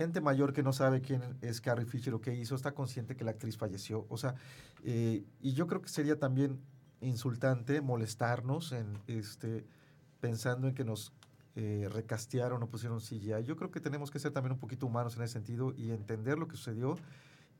gente 0.00 0.22
mayor 0.22 0.54
que 0.54 0.62
no 0.62 0.72
sabe 0.72 1.02
quién 1.02 1.20
es 1.42 1.60
Carrie 1.60 1.84
Fisher 1.84 2.14
o 2.14 2.22
qué 2.22 2.34
hizo, 2.34 2.54
está 2.54 2.72
consciente 2.72 3.16
que 3.16 3.22
la 3.22 3.32
actriz 3.32 3.58
falleció. 3.58 4.06
O 4.08 4.16
sea, 4.16 4.34
eh, 4.82 5.26
y 5.42 5.52
yo 5.52 5.66
creo 5.66 5.82
que 5.82 5.90
sería 5.90 6.18
también 6.18 6.58
insultante 7.02 7.82
molestarnos 7.82 8.72
en 8.72 8.98
este 9.08 9.66
pensando 10.18 10.68
en 10.68 10.74
que 10.74 10.84
nos 10.84 11.12
eh, 11.54 11.86
recastearon 11.92 12.62
o 12.62 12.66
pusieron 12.66 13.00
CGI. 13.00 13.44
Yo 13.44 13.56
creo 13.56 13.70
que 13.70 13.78
tenemos 13.78 14.10
que 14.10 14.18
ser 14.18 14.32
también 14.32 14.52
un 14.52 14.58
poquito 14.58 14.86
humanos 14.86 15.18
en 15.18 15.22
ese 15.22 15.34
sentido 15.34 15.74
y 15.76 15.90
entender 15.90 16.38
lo 16.38 16.48
que 16.48 16.56
sucedió 16.56 16.96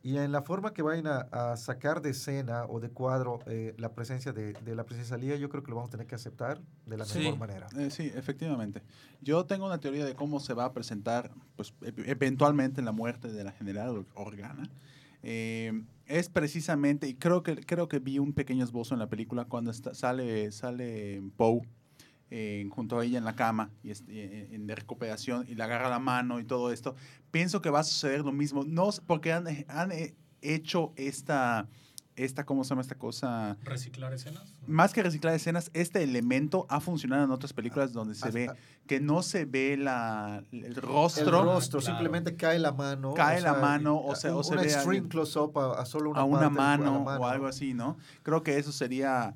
y 0.03 0.17
en 0.17 0.31
la 0.31 0.41
forma 0.41 0.73
que 0.73 0.81
vayan 0.81 1.07
a, 1.07 1.19
a 1.31 1.57
sacar 1.57 2.01
de 2.01 2.09
escena 2.11 2.65
o 2.65 2.79
de 2.79 2.89
cuadro 2.89 3.39
eh, 3.45 3.75
la 3.77 3.93
presencia 3.93 4.33
de, 4.33 4.53
de 4.53 4.75
la 4.75 4.83
princesa 4.85 5.15
Lía, 5.17 5.35
yo 5.35 5.47
creo 5.49 5.61
que 5.63 5.69
lo 5.69 5.75
vamos 5.75 5.89
a 5.89 5.91
tener 5.91 6.07
que 6.07 6.15
aceptar 6.15 6.59
de 6.85 6.97
la 6.97 7.05
Sí. 7.05 7.19
mejor 7.19 7.37
manera. 7.37 7.67
Eh, 7.77 7.91
sí, 7.91 8.11
efectivamente. 8.15 8.81
Yo 9.21 9.45
tengo 9.45 9.65
una 9.67 9.79
teoría 9.79 10.03
de 10.05 10.15
cómo 10.15 10.39
se 10.39 10.53
va 10.53 10.65
a 10.65 10.73
presentar, 10.73 11.31
pues, 11.55 11.73
ep- 11.81 12.03
eventualmente 12.07 12.81
la 12.81 12.91
muerte 12.91 13.27
de 13.31 13.43
la 13.43 13.51
general 13.51 14.05
Organa. 14.15 14.69
Eh, 15.23 15.83
es 16.07 16.29
precisamente, 16.29 17.07
y 17.07 17.13
creo 17.13 17.43
que, 17.43 17.55
creo 17.57 17.87
que 17.87 17.99
vi 17.99 18.17
un 18.17 18.33
pequeño 18.33 18.63
esbozo 18.63 18.95
en 18.95 18.99
la 18.99 19.07
película 19.07 19.45
cuando 19.45 19.69
está- 19.71 19.93
sale, 19.93 20.51
sale 20.51 21.21
Poe 21.37 21.61
eh, 22.31 22.65
junto 22.71 22.97
a 22.97 23.05
ella 23.05 23.17
en 23.17 23.25
la 23.25 23.35
cama 23.35 23.69
y 23.83 23.91
es- 23.91 24.03
eh, 24.07 24.47
en 24.51 24.65
de 24.65 24.73
recuperación 24.75 25.45
y 25.47 25.55
le 25.55 25.63
agarra 25.63 25.89
la 25.89 25.99
mano 25.99 26.39
y 26.39 26.45
todo 26.45 26.71
esto. 26.71 26.95
Pienso 27.29 27.61
que 27.61 27.69
va 27.69 27.81
a 27.81 27.83
suceder 27.83 28.21
lo 28.21 28.31
mismo, 28.31 28.63
no 28.65 28.89
porque 29.05 29.33
han, 29.33 29.45
han 29.67 29.91
eh, 29.91 30.15
hecho 30.41 30.93
esta 30.95 31.67
esta, 32.17 32.45
¿cómo 32.45 32.63
se 32.65 32.69
llama 32.71 32.81
esta 32.81 32.95
cosa? 32.95 33.57
Reciclar 33.63 34.13
escenas. 34.13 34.53
Más 34.67 34.93
que 34.93 35.01
reciclar 35.01 35.33
escenas, 35.33 35.71
este 35.73 36.03
elemento 36.03 36.67
ha 36.69 36.81
funcionado 36.81 37.23
en 37.23 37.31
otras 37.31 37.53
películas 37.53 37.93
donde 37.93 38.15
se 38.15 38.27
Ah, 38.27 38.31
ve 38.31 38.47
ah. 38.51 38.55
que 38.85 38.99
no 38.99 39.23
se 39.23 39.45
ve 39.45 39.77
la, 39.77 40.43
el 40.51 40.65
El 40.65 40.75
rostro, 40.75 41.41
rostro, 41.43 41.79
Claro. 41.79 41.95
simplemente 41.95 42.35
cae 42.35 42.59
la 42.59 42.73
mano. 42.73 43.13
Cae 43.13 43.39
la 43.41 43.53
mano, 43.53 43.97
o 43.99 44.13
sea, 44.15 44.33
un, 44.33 44.41
o 44.41 44.43
se 44.43 44.51
un 44.51 44.57
ve 44.57 44.63
extreme 44.63 44.87
alguien- 44.97 45.07
close-up 45.09 45.57
a, 45.57 45.81
a 45.81 45.85
solo 45.85 46.11
una, 46.11 46.19
a 46.19 46.23
una 46.25 46.39
parte 46.41 46.57
mano, 46.57 47.09
a 47.09 47.13
la 47.13 47.19
o 47.19 47.25
algo 47.27 47.47
así, 47.47 47.73
¿no? 47.73 47.97
Creo 48.23 48.43
que 48.43 48.57
eso 48.57 48.73
sería, 48.73 49.33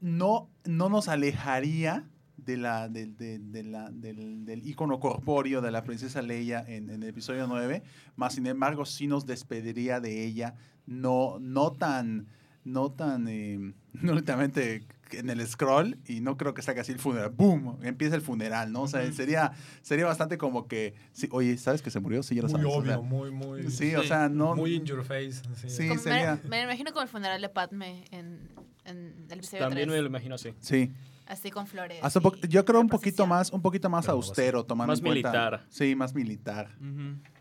no, 0.00 0.50
no 0.64 0.88
nos 0.88 1.08
alejaría 1.08 2.08
de 2.36 2.56
la, 2.56 2.88
del- 2.88 3.16
de, 3.16 3.38
de 3.38 3.62
la, 3.62 3.90
del, 3.90 4.44
del 4.44 4.66
ícono 4.66 4.98
corpóreo 4.98 5.60
de 5.60 5.70
la 5.70 5.84
princesa 5.84 6.22
Leia 6.22 6.64
en, 6.66 6.88
en 6.90 7.02
el 7.02 7.08
episodio 7.10 7.46
9, 7.46 7.82
más 8.16 8.34
sin 8.34 8.46
embargo 8.46 8.84
sí 8.86 9.06
nos 9.06 9.26
despediría 9.26 10.00
de 10.00 10.24
ella, 10.24 10.54
no, 10.86 11.38
no 11.38 11.72
tan, 11.72 12.26
no 12.64 12.90
tan, 12.92 13.28
eh, 13.28 13.74
no 13.92 14.12
únicamente 14.12 14.86
en 15.12 15.28
el 15.28 15.44
scroll, 15.46 15.98
y 16.06 16.20
no 16.20 16.36
creo 16.36 16.54
que 16.54 16.62
salga 16.62 16.82
así 16.82 16.92
el 16.92 17.00
funeral, 17.00 17.30
¡boom! 17.30 17.78
Empieza 17.82 18.14
el 18.14 18.22
funeral, 18.22 18.70
¿no? 18.72 18.82
O 18.82 18.88
sea, 18.88 19.10
sería, 19.12 19.50
sería 19.82 20.06
bastante 20.06 20.38
como 20.38 20.68
que, 20.68 20.94
sí, 21.12 21.28
oye, 21.32 21.58
¿sabes 21.58 21.82
que 21.82 21.90
se 21.90 21.98
murió? 21.98 22.22
Sí, 22.22 22.36
ya 22.36 22.42
lo 22.42 22.48
Muy 22.48 22.60
sabes. 22.60 22.66
o 22.76 22.84
sea, 22.84 22.98
obvio, 22.98 23.02
muy, 23.02 23.30
muy. 23.32 23.70
sí, 23.72 23.92
o 23.96 24.02
Sí. 24.02 24.08
sea, 24.08 24.28
no... 24.28 24.54
Muy 24.54 24.74
in 24.76 24.84
your 24.84 25.02
face. 25.04 25.42
Sí. 25.56 25.68
Sí, 25.68 25.98
sería- 25.98 26.36
me, 26.44 26.50
me 26.50 26.62
imagino 26.62 26.92
como 26.92 27.02
el 27.02 27.08
funeral 27.08 27.40
de 27.42 27.48
Padme 27.48 28.04
en, 28.12 28.48
en 28.90 29.26
el 29.30 29.38
episodio 29.38 29.64
También 29.64 29.88
3. 29.88 29.96
me 29.96 30.02
lo 30.02 30.06
imagino 30.08 30.34
así. 30.34 30.52
Sí. 30.60 30.92
Así 31.26 31.50
con 31.50 31.66
flores. 31.66 32.00
Y 32.42 32.48
yo 32.48 32.64
creo 32.64 32.80
un 32.80 32.88
poquito 32.88 33.26
más, 33.26 33.50
un 33.52 33.62
poquito 33.62 33.88
más 33.88 34.04
Pero 34.06 34.16
austero, 34.16 34.64
tomando 34.64 34.92
Más 34.92 34.98
en 34.98 35.04
cuenta- 35.06 35.30
militar. 35.30 35.64
Sí, 35.68 35.94
más 35.94 36.14
militar. 36.14 36.76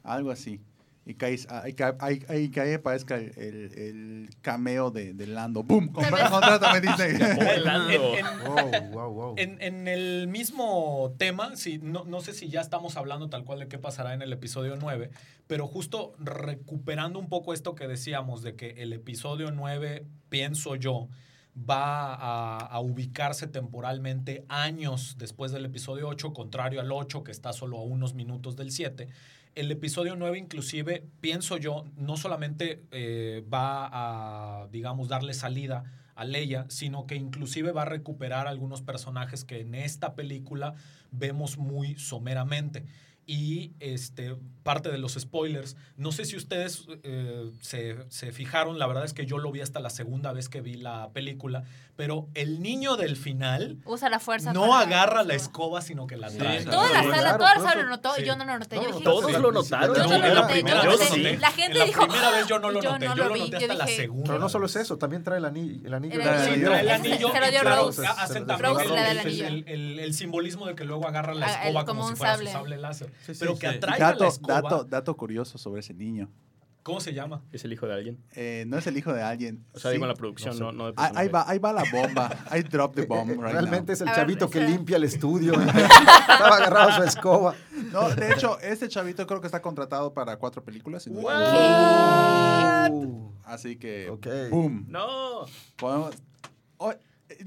Algo 0.04 0.32
así. 0.32 0.62
Y 1.06 1.16
que 1.16 1.26
ahí, 1.26 1.40
ahí, 1.50 1.74
que- 1.74 1.96
ahí- 2.00 2.24
ahí 2.30 2.50
que 2.50 2.62
ahí 2.62 2.74
aparezca 2.74 3.16
el, 3.16 3.32
el- 3.36 3.74
el 3.80 4.30
cameo 4.42 4.92
de, 4.92 5.16
de 5.16 5.26
Lando. 5.26 5.64
¡Boom! 5.64 5.92
Compra- 5.92 6.30
Contrátame 6.30 6.82
Disney. 6.82 7.14
Lando. 7.64 8.14
En- 8.16 8.26
en- 8.26 8.26
Wow, 8.46 8.92
wow, 8.92 9.12
wow. 9.14 9.34
En, 9.38 9.60
en 9.60 9.88
el 9.88 10.28
mismo 10.28 11.16
tema, 11.18 11.56
sí, 11.56 11.80
no, 11.82 12.04
no 12.04 12.22
sé 12.22 12.34
si 12.34 12.50
ya 12.50 12.62
estamos 12.62 12.96
hablando 12.96 13.28
tal 13.28 13.44
cual 13.44 13.58
de 13.60 13.68
qué 13.68 13.80
pasará 13.80 14.14
en 14.14 14.22
el 14.22 14.32
episodio 14.34 14.76
9, 14.80 15.10
pero 15.48 15.66
justo 15.66 16.14
recuperando 16.20 17.18
un 17.18 17.28
poco 17.28 17.54
esto 17.56 17.74
que 17.74 17.88
decíamos 17.88 18.44
de 18.44 18.56
que 18.56 18.70
el 18.84 18.94
episodio 18.94 19.50
9, 19.50 20.06
pienso 20.30 20.76
yo, 20.76 21.08
va 21.68 22.16
a, 22.60 22.80
ubicarse 22.80 23.48
temporalmente 23.48 24.46
años 24.48 25.16
después 25.18 25.52
del 25.52 25.66
episodio 25.66 26.08
8, 26.08 26.34
contrario 26.34 26.82
al 26.82 26.92
8 26.92 27.24
que 27.24 27.32
está 27.32 27.54
solo 27.54 27.78
a 27.78 27.84
unos 27.84 28.14
minutos 28.14 28.56
del 28.56 28.72
7. 28.72 29.08
El 29.56 29.72
episodio 29.72 30.16
9 30.16 30.38
inclusive, 30.38 31.06
pienso 31.22 31.58
yo, 31.58 31.86
no 31.98 32.18
solamente 32.18 32.84
eh, 32.92 33.44
va 33.52 33.90
a, 33.92 34.68
digamos, 34.68 35.08
darle 35.08 35.34
salida 35.34 35.84
a 36.16 36.26
Leia, 36.26 36.66
sino 36.70 37.08
que 37.08 37.16
inclusive 37.16 37.72
va 37.72 37.84
a 37.84 37.86
recuperar 37.86 38.48
algunos 38.48 38.82
personajes 38.82 39.46
que 39.46 39.62
en 39.62 39.74
esta 39.74 40.16
película 40.16 40.76
vemos 41.12 41.58
muy 41.58 41.96
someramente. 41.96 42.86
Y 43.32 43.74
este, 43.80 44.36
parte 44.64 44.90
de 44.90 44.98
los 44.98 45.14
spoilers, 45.14 45.78
no 45.98 46.12
sé 46.12 46.26
si 46.26 46.36
ustedes 46.36 46.88
eh, 47.04 47.52
se, 47.62 47.96
se 48.10 48.32
fijaron, 48.32 48.80
la 48.80 48.88
verdad 48.88 49.06
es 49.06 49.14
que 49.14 49.28
yo 49.28 49.38
lo 49.38 49.52
vi 49.52 49.62
hasta 49.62 49.80
la 49.80 49.92
segunda 49.92 50.34
vez 50.34 50.50
que 50.50 50.62
vi 50.62 50.74
la 50.74 51.10
película, 51.14 51.64
pero 51.96 52.28
el 52.34 52.60
niño 52.60 52.98
del 52.98 53.16
final 53.16 53.78
Usa 53.86 54.10
la 54.10 54.18
fuerza. 54.20 54.52
no 54.52 54.76
agarra 54.76 55.22
la 55.24 55.36
escoba, 55.36 55.82
sino 55.82 56.08
que 56.08 56.18
la 56.18 56.32
Sí, 56.32 56.40
trae. 56.40 56.62
sí. 56.64 56.66
Toda 56.66 56.90
la 56.92 57.04
sala, 57.04 57.38
toda 57.38 57.54
la 57.54 57.60
sala 57.60 57.72
eso- 57.74 57.82
lo 57.84 57.90
notó 57.90 58.16
sí. 58.16 58.24
y 58.24 58.26
yo 58.26 58.36
no 58.36 58.46
lo 58.46 58.58
noté. 58.58 58.76
No, 58.78 58.82
yo 58.82 58.88
no, 58.90 58.94
dije, 58.96 59.04
Todos 59.04 59.32
la- 59.32 59.38
lo 59.40 59.52
notaron. 59.52 59.96
Yo 59.96 60.04
no 60.08 60.10
lo 60.10 60.18
la 60.28 60.34
noté, 60.42 60.54
primera 60.54 60.84
yo 60.84 60.90
vez 60.90 61.00
no 61.00 61.06
lo 61.06 61.10
noté. 61.12 61.24
noté. 61.24 61.38
La 61.38 61.52
gente 61.52 61.80
En 61.82 61.86
dijo, 61.86 62.02
primera 62.08 62.32
vez 62.32 62.48
yo 62.48 62.60
no 62.60 62.72
lo 62.72 62.82
yo 62.82 62.92
noté, 62.94 63.06
no 63.10 63.16
yo 63.16 63.24
lo 63.24 63.30
lo 63.30 63.34
vi, 63.36 63.40
noté 63.42 63.52
yo 63.52 63.58
hasta 63.60 63.74
la 63.76 63.86
dije, 63.86 63.98
segunda. 63.98 64.26
Pero 64.26 64.40
no 64.40 64.50
solo 64.50 64.66
es 64.66 64.76
eso, 64.76 64.98
también 64.98 65.24
trae 65.24 65.38
el 65.38 65.46
anillo. 65.46 65.86
El 65.86 65.94
anillo. 65.94 66.16
Sí, 66.16 66.20
trae 66.64 66.82
el 66.82 66.90
anillo 66.90 67.32
se 67.32 67.40
lo 67.40 67.52
dio 67.52 67.62
Rose. 67.62 68.08
hacen 68.08 68.34
Se 68.34 68.40
lo 68.40 68.46
también 68.48 68.74
Rose 68.74 68.86
le 68.90 68.96
da 68.96 70.02
el 70.04 70.14
simbolismo 70.16 70.66
de 70.66 70.74
que 70.74 70.84
luego 70.84 71.08
agarra 71.08 71.36
la 71.36 71.46
Ah, 71.46 71.62
escoba 71.68 71.86
como 71.86 72.10
si 72.10 72.16
fuera 72.16 72.36
su 72.38 72.46
sable 72.48 72.78
láser. 72.78 73.12
Sí, 73.26 73.34
sí, 73.34 73.40
Pero 73.42 73.58
que 73.58 73.68
atraiga 73.68 74.08
la 74.08 74.12
dato, 74.14 74.26
escoba. 74.28 74.62
dato, 74.62 74.84
dato 74.84 75.18
curioso 75.18 75.58
sobre 75.58 75.82
ese 75.82 75.94
niño. 75.94 76.30
¿Cómo 76.82 77.02
se 77.02 77.14
llama? 77.14 77.42
Es 77.52 77.66
el 77.66 77.74
hijo 77.74 77.86
de 77.86 77.94
alguien. 77.94 78.18
Eh, 78.36 78.64
no 78.68 78.78
es 78.78 78.88
el 78.88 78.98
hijo 78.98 79.14
de 79.14 79.22
alguien. 79.22 79.64
O 79.74 79.80
sea, 79.80 79.92
Sí. 79.92 79.96
digo 79.96 80.06
en 80.06 80.10
la 80.10 80.16
producción, 80.16 80.58
no, 80.58 80.72
no 80.72 80.88
de 80.88 80.94
Ah, 80.98 81.12
ahí, 81.14 81.28
va, 81.28 81.44
ahí 81.48 81.60
va 81.60 81.74
la 81.74 81.84
bomba. 81.92 82.32
I 82.58 82.62
drop 82.64 82.96
the 82.96 83.06
bomb 83.06 83.30
right 83.32 83.42
Realmente 83.52 83.88
now. 83.88 83.94
es 83.94 84.02
el 84.02 84.08
ver, 84.08 84.16
chavito 84.16 84.50
que 84.50 84.62
limpia 84.62 84.96
el 84.98 85.04
estudio. 85.04 85.54
Estaba 85.62 86.56
agarrado 86.56 86.90
a 86.90 86.96
su 86.98 87.04
escoba. 87.04 87.54
No, 87.92 88.10
de 88.10 88.32
hecho, 88.32 88.58
este 88.62 88.88
chavito 88.88 89.28
creo 89.28 89.42
que 89.42 89.48
está 89.48 89.62
contratado 89.62 90.14
para 90.14 90.38
cuatro 90.38 90.64
películas. 90.64 91.04
si 91.04 91.12
no. 91.12 91.20
Uh, 92.90 93.32
Así 93.46 93.76
que, 93.78 94.10
Ok. 94.10 94.28
boom. 94.50 94.86
No. 94.88 95.46
Podemos- 95.78 96.16
Oh, 96.78 96.94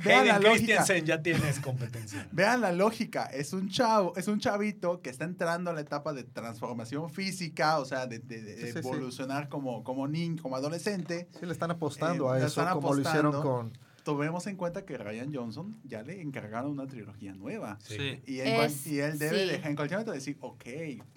vean 0.05 0.27
la 0.29 0.39
lógica. 0.39 0.85
Ya 1.05 1.23
tienes 1.23 1.61
competencia. 1.61 2.29
Vean 2.33 2.61
la 2.61 2.73
lógica, 2.73 3.27
es 3.27 3.53
un 3.53 3.69
chavo, 3.69 4.15
es 4.17 4.29
un 4.29 4.39
chavito 4.41 5.01
que 5.03 5.11
está 5.11 5.25
entrando 5.25 5.71
a 5.71 5.75
la 5.75 5.81
etapa 5.81 6.13
de 6.13 6.25
transformación 6.25 7.11
física, 7.11 7.79
o 7.79 7.85
sea, 7.85 8.07
de, 8.07 8.19
de- 8.21 8.43
de 8.43 8.57
Sí, 8.57 8.67
sí, 8.67 8.73
sí. 8.73 8.79
evolucionar 8.79 9.49
como, 9.49 9.83
como 9.85 10.07
niño, 10.09 10.43
como 10.43 10.57
adolescente. 10.57 11.29
Sí, 11.39 11.47
le 11.47 11.53
están 11.53 11.71
apostando 11.71 12.33
Eh, 12.35 12.37
a 12.37 12.41
le 12.41 12.47
eso, 12.47 12.67
como 12.73 12.95
lo 12.95 13.01
hicieron 13.03 13.43
con... 13.43 13.73
Tomemos 14.05 14.47
en 14.49 14.57
cuenta 14.57 14.85
que 14.85 14.99
Ryan 14.99 15.33
Johnson 15.33 15.79
ya 15.85 16.03
le 16.03 16.21
encargaron 16.21 16.73
una 16.73 16.87
trilogía 16.89 17.33
nueva. 17.35 17.79
Sí. 17.83 18.21
Y, 18.27 18.41
Es- 18.41 18.87
y 18.87 18.99
él 18.99 19.19
debe 19.19 19.43
sí. 19.45 19.49
dejar 19.53 19.71
en 19.71 19.77
cualquier 19.77 19.99
momento 19.99 20.13
decir, 20.13 20.37
ok, 20.41 20.65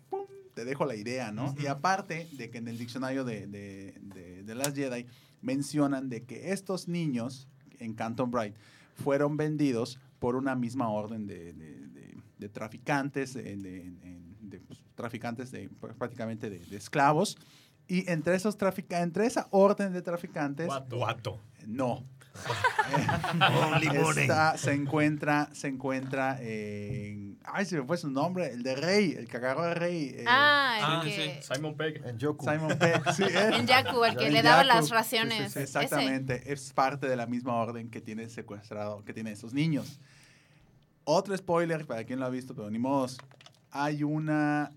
pum, 0.10 0.26
te 0.54 0.66
dejo 0.66 0.86
la 0.86 0.96
idea, 0.96 1.32
¿no? 1.32 1.56
Y 1.58 1.66
aparte 1.66 2.28
de 2.34 2.50
que 2.52 2.60
en 2.60 2.68
el 2.68 2.78
diccionario 2.78 3.24
de, 3.24 3.48
de, 3.48 3.96
de, 4.02 4.44
de 4.44 4.56
Last 4.56 4.76
Jedi 4.76 5.08
mencionan 5.42 6.10
de 6.10 6.24
que 6.26 6.52
estos 6.52 6.88
niños 6.88 7.48
en 7.80 7.94
Canton 7.94 8.32
Bright 8.32 8.56
fueron 9.04 9.38
vendidos 9.38 10.00
por 10.20 10.36
una 10.36 10.56
misma 10.56 10.90
orden 10.90 11.28
de, 11.28 11.54
de- 11.54 11.88
de- 11.88 12.18
de 12.38 12.50
traficantes, 12.50 13.34
de, 13.34 13.44
de- 13.44 13.92
de- 13.92 14.22
de, 14.42 14.60
pues, 14.60 14.80
traficantes 14.96 15.52
de 15.52 15.70
pues, 15.80 15.94
prácticamente 15.96 16.50
de, 16.50 16.60
de 16.60 16.78
esclavos. 16.78 17.38
Y 17.88 18.10
entre 18.10 18.36
esos 18.36 18.58
trafica 18.58 19.02
entre 19.02 19.26
esa 19.28 19.48
orden 19.52 19.94
de 19.94 20.02
traficantes, 20.02 20.68
Guato. 20.98 21.40
no. 21.68 22.04
Está- 24.18 24.58
se 24.58 24.74
encuentra, 24.74 25.50
se 25.54 25.68
encuentra 25.68 26.38
en. 26.42 27.38
Ay, 27.44 27.66
se 27.66 27.78
me 27.80 27.86
fue 27.86 27.98
su 27.98 28.10
nombre, 28.10 28.48
el 28.52 28.64
de 28.64 28.76
Rey, 28.76 29.14
el 29.18 29.28
que 29.28 29.38
agarró 29.38 29.64
a 29.64 29.74
Rey. 29.74 30.16
eh, 30.18 30.26
Ah, 30.28 30.78
el 30.80 30.86
Ah, 30.86 31.02
que... 31.04 31.42
Simon 31.42 31.76
Pegg. 31.76 32.06
En 32.06 32.18
Yoku. 32.18 32.46
Simon 32.46 32.78
Pegg. 32.78 33.14
Sí, 33.14 33.24
él. 33.30 33.54
En 33.54 33.68
Jakku, 33.68 34.04
el 34.04 34.16
que 34.18 34.28
En 34.28 34.34
le 34.34 34.42
daba 34.42 34.64
las 34.64 34.90
raciones. 34.90 35.38
Sí, 35.38 35.44
sí, 35.46 35.50
sí. 35.54 35.60
Ese. 35.60 35.64
Exactamente, 35.64 36.52
es 36.52 36.74
parte 36.74 37.08
de 37.08 37.16
la 37.16 37.26
misma 37.28 37.54
orden 37.56 37.90
que 37.90 38.02
tiene 38.02 38.30
secuestrado, 38.30 39.04
que 39.04 39.14
tiene 39.14 39.32
esos 39.32 39.54
niños. 39.54 40.00
Otro 41.04 41.38
spoiler 41.38 41.86
para 41.86 42.04
quien 42.04 42.20
lo 42.20 42.26
ha 42.26 42.30
visto, 42.30 42.56
pero 42.56 42.70
ni 42.72 42.80
modos. 42.80 43.18
Hay 43.70 44.04
una, 44.04 44.72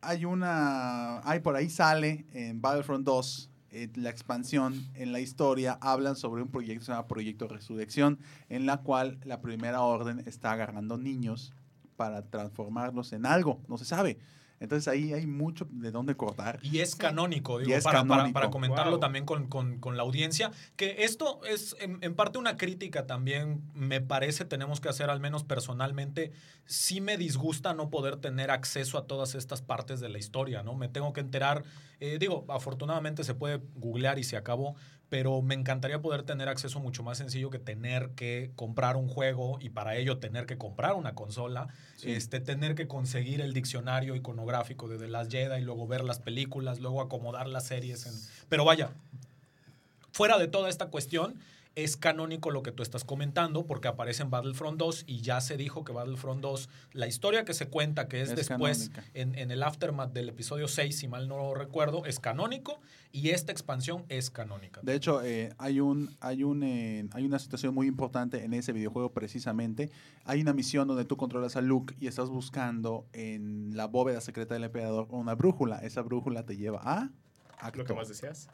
hay 0.00 0.24
una, 0.24 1.20
hay 1.28 1.40
por 1.40 1.56
ahí 1.56 1.68
sale 1.68 2.24
en 2.32 2.60
Battlefront 2.60 3.04
2, 3.04 3.49
en 3.72 4.02
la 4.02 4.10
expansión, 4.10 4.74
en 4.94 5.12
la 5.12 5.20
historia, 5.20 5.78
hablan 5.80 6.16
sobre 6.16 6.42
un 6.42 6.48
proyecto 6.48 6.80
que 6.80 6.86
se 6.86 6.92
llama 6.92 7.08
Proyecto 7.08 7.48
Resurrección, 7.48 8.18
en 8.48 8.66
la 8.66 8.78
cual 8.78 9.18
la 9.24 9.40
primera 9.40 9.82
orden 9.82 10.22
está 10.26 10.52
agarrando 10.52 10.98
niños 10.98 11.52
para 11.96 12.22
transformarlos 12.22 13.12
en 13.12 13.26
algo, 13.26 13.60
no 13.68 13.78
se 13.78 13.84
sabe. 13.84 14.18
Entonces 14.60 14.88
ahí 14.88 15.14
hay 15.14 15.26
mucho 15.26 15.66
de 15.70 15.90
dónde 15.90 16.14
cortar. 16.16 16.58
Y 16.62 16.80
es 16.80 16.94
canónico, 16.94 17.58
digo, 17.58 17.70
Y 17.70 17.72
es 17.72 17.82
para, 17.82 18.00
para- 18.02 18.08
canónico. 18.10 18.34
para 18.34 18.50
comentarlo 18.50 18.90
Wow. 18.92 19.00
también 19.00 19.24
con, 19.24 19.46
con- 19.48 19.78
con 19.80 19.96
la 19.96 20.02
audiencia, 20.02 20.50
que 20.76 20.96
esto 21.04 21.40
es 21.46 21.74
en, 21.80 21.96
en 22.02 22.14
parte 22.14 22.38
una 22.38 22.58
crítica 22.58 23.06
también, 23.06 23.62
me 23.74 24.02
parece, 24.02 24.44
tenemos 24.44 24.80
que 24.82 24.90
hacer 24.90 25.08
al 25.08 25.18
menos 25.18 25.44
personalmente, 25.44 26.32
sí 26.66 27.00
me 27.00 27.16
disgusta 27.16 27.72
no 27.72 27.88
poder 27.88 28.16
tener 28.18 28.50
acceso 28.50 28.98
a 28.98 29.06
todas 29.06 29.34
estas 29.34 29.62
partes 29.62 29.98
de 30.00 30.10
la 30.10 30.18
historia, 30.18 30.62
¿no? 30.62 30.74
Me 30.74 30.88
tengo 30.88 31.14
que 31.14 31.20
enterar, 31.20 31.64
eh, 31.98 32.18
digo, 32.20 32.44
afortunadamente 32.48 33.24
se 33.24 33.34
puede 33.34 33.62
googlear 33.76 34.18
y 34.18 34.24
se 34.24 34.36
acabó, 34.36 34.76
pero 35.10 35.42
me 35.42 35.54
encantaría 35.54 36.00
poder 36.00 36.22
tener 36.22 36.48
acceso 36.48 36.80
mucho 36.80 37.02
más 37.02 37.18
sencillo 37.18 37.50
que 37.50 37.58
tener 37.58 38.10
que 38.10 38.52
comprar 38.56 38.96
un 38.96 39.08
juego 39.08 39.58
y 39.60 39.68
para 39.68 39.96
ello 39.96 40.18
tener 40.18 40.46
que 40.46 40.56
comprar 40.56 40.94
una 40.94 41.14
consola, 41.14 41.68
Sí. 41.96 42.12
este, 42.12 42.40
tener 42.40 42.74
que 42.76 42.86
conseguir 42.88 43.40
el 43.42 43.52
diccionario 43.52 44.14
iconográfico 44.14 44.88
de 44.88 44.96
The 44.98 45.08
Last 45.08 45.30
Jedi 45.32 45.60
y 45.60 45.64
luego 45.64 45.86
ver 45.86 46.04
las 46.04 46.20
películas, 46.20 46.78
luego 46.80 47.02
acomodar 47.02 47.48
las 47.48 47.66
series. 47.66 48.06
En... 48.06 48.14
Pero 48.48 48.64
vaya, 48.64 48.90
fuera 50.12 50.38
de 50.38 50.46
toda 50.48 50.68
esta 50.70 50.86
cuestión, 50.86 51.34
es 51.76 51.96
canónico 51.96 52.50
lo 52.50 52.62
que 52.62 52.72
tú 52.72 52.82
estás 52.82 53.04
comentando 53.04 53.64
porque 53.66 53.88
aparece 53.88 54.22
en 54.22 54.30
Battlefront 54.30 54.78
2 54.78 55.04
y 55.06 55.20
ya 55.20 55.40
se 55.40 55.56
dijo 55.56 55.84
que 55.84 55.92
Battlefront 55.92 56.40
2, 56.40 56.68
la 56.92 57.06
historia 57.06 57.44
que 57.44 57.54
se 57.54 57.68
cuenta 57.68 58.08
que 58.08 58.22
es, 58.22 58.30
Es 58.30 58.36
después 58.36 58.90
en, 59.14 59.34
en 59.36 59.50
el 59.50 59.62
aftermath 59.62 60.12
del 60.12 60.28
episodio 60.28 60.68
6, 60.68 60.96
si 60.96 61.08
mal 61.08 61.28
no 61.28 61.54
recuerdo, 61.54 62.04
es 62.06 62.18
canónico 62.18 62.80
y 63.12 63.30
esta 63.30 63.52
expansión 63.52 64.04
es 64.08 64.30
canónica. 64.30 64.80
De 64.82 64.94
hecho, 64.94 65.22
eh, 65.22 65.52
hay, 65.58 65.80
un, 65.80 66.14
hay, 66.20 66.42
un, 66.42 66.62
eh, 66.62 67.08
hay 67.12 67.24
una 67.24 67.38
situación 67.38 67.74
muy 67.74 67.86
importante 67.86 68.44
en 68.44 68.52
ese 68.54 68.72
videojuego 68.72 69.12
precisamente. 69.12 69.90
Hay 70.24 70.40
una 70.40 70.52
misión 70.52 70.88
donde 70.88 71.04
tú 71.04 71.16
controlas 71.16 71.56
a 71.56 71.60
Luke 71.60 71.94
y 72.00 72.06
estás 72.06 72.28
buscando 72.28 73.06
en 73.12 73.76
la 73.76 73.86
bóveda 73.86 74.20
secreta 74.20 74.54
del 74.54 74.64
emperador 74.64 75.06
una 75.10 75.34
brújula. 75.34 75.78
Esa 75.78 76.02
brújula 76.02 76.44
te 76.44 76.56
lleva 76.56 76.80
a... 76.82 77.10
Lo 77.74 77.84
que 77.84 77.92
más 77.92 78.08
deseas. 78.08 78.48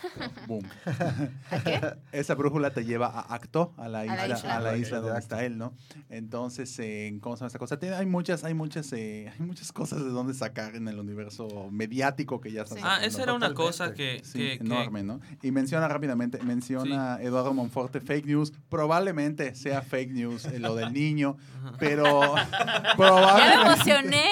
Boom. 0.46 0.62
Esa 2.12 2.34
brújula 2.34 2.70
te 2.72 2.84
lleva 2.84 3.06
a 3.06 3.34
Acto, 3.34 3.72
a 3.76 3.88
la 3.88 4.00
A 4.00 4.04
isla, 4.06 4.16
la 4.28 4.34
isla. 4.36 4.56
a 4.56 4.60
la 4.60 4.76
isla 4.76 4.96
De 5.00 5.02
donde 5.06 5.20
está 5.20 5.44
él, 5.44 5.58
¿no? 5.58 5.72
Entonces, 6.10 6.76
eh, 6.78 7.16
¿cómo 7.20 7.36
se 7.36 7.40
llama 7.40 7.46
esta 7.48 7.58
cosa? 7.58 7.78
Tiene- 7.78 7.96
hay 7.96 8.06
muchas, 8.06 8.44
hay 8.44 8.54
muchas, 8.54 8.92
eh, 8.92 9.32
hay 9.32 9.46
muchas 9.46 9.72
cosas 9.72 10.00
de 10.04 10.10
donde 10.10 10.34
sacar 10.34 10.74
en 10.76 10.88
el 10.88 10.98
universo 10.98 11.68
mediático 11.70 12.40
que 12.40 12.52
ya 12.52 12.62
está. 12.62 12.76
Sí. 12.76 12.80
Ah, 12.84 12.98
esa 13.04 13.22
era 13.22 13.34
una 13.34 13.54
cosa 13.54 13.92
que... 13.94 14.20
Sí, 14.24 14.38
que- 14.38 14.58
que- 14.58 14.64
enorme, 14.64 15.02
¿no? 15.02 15.20
Y 15.42 15.50
menciona 15.52 15.88
rápidamente, 15.88 16.38
menciona 16.42 17.18
Eduardo 17.20 17.52
Monforte 17.54 18.00
fake 18.00 18.26
news. 18.26 18.52
Probablemente 18.68 19.54
sea 19.54 19.82
fake 19.82 20.10
news 20.12 20.44
eh, 20.46 20.58
lo 20.58 20.74
del 20.74 20.92
niño, 20.92 21.36
pero 21.78 22.36
Ya 22.36 22.82
me 22.82 22.94
probablemente, 22.96 23.62
emocioné. 23.66 24.24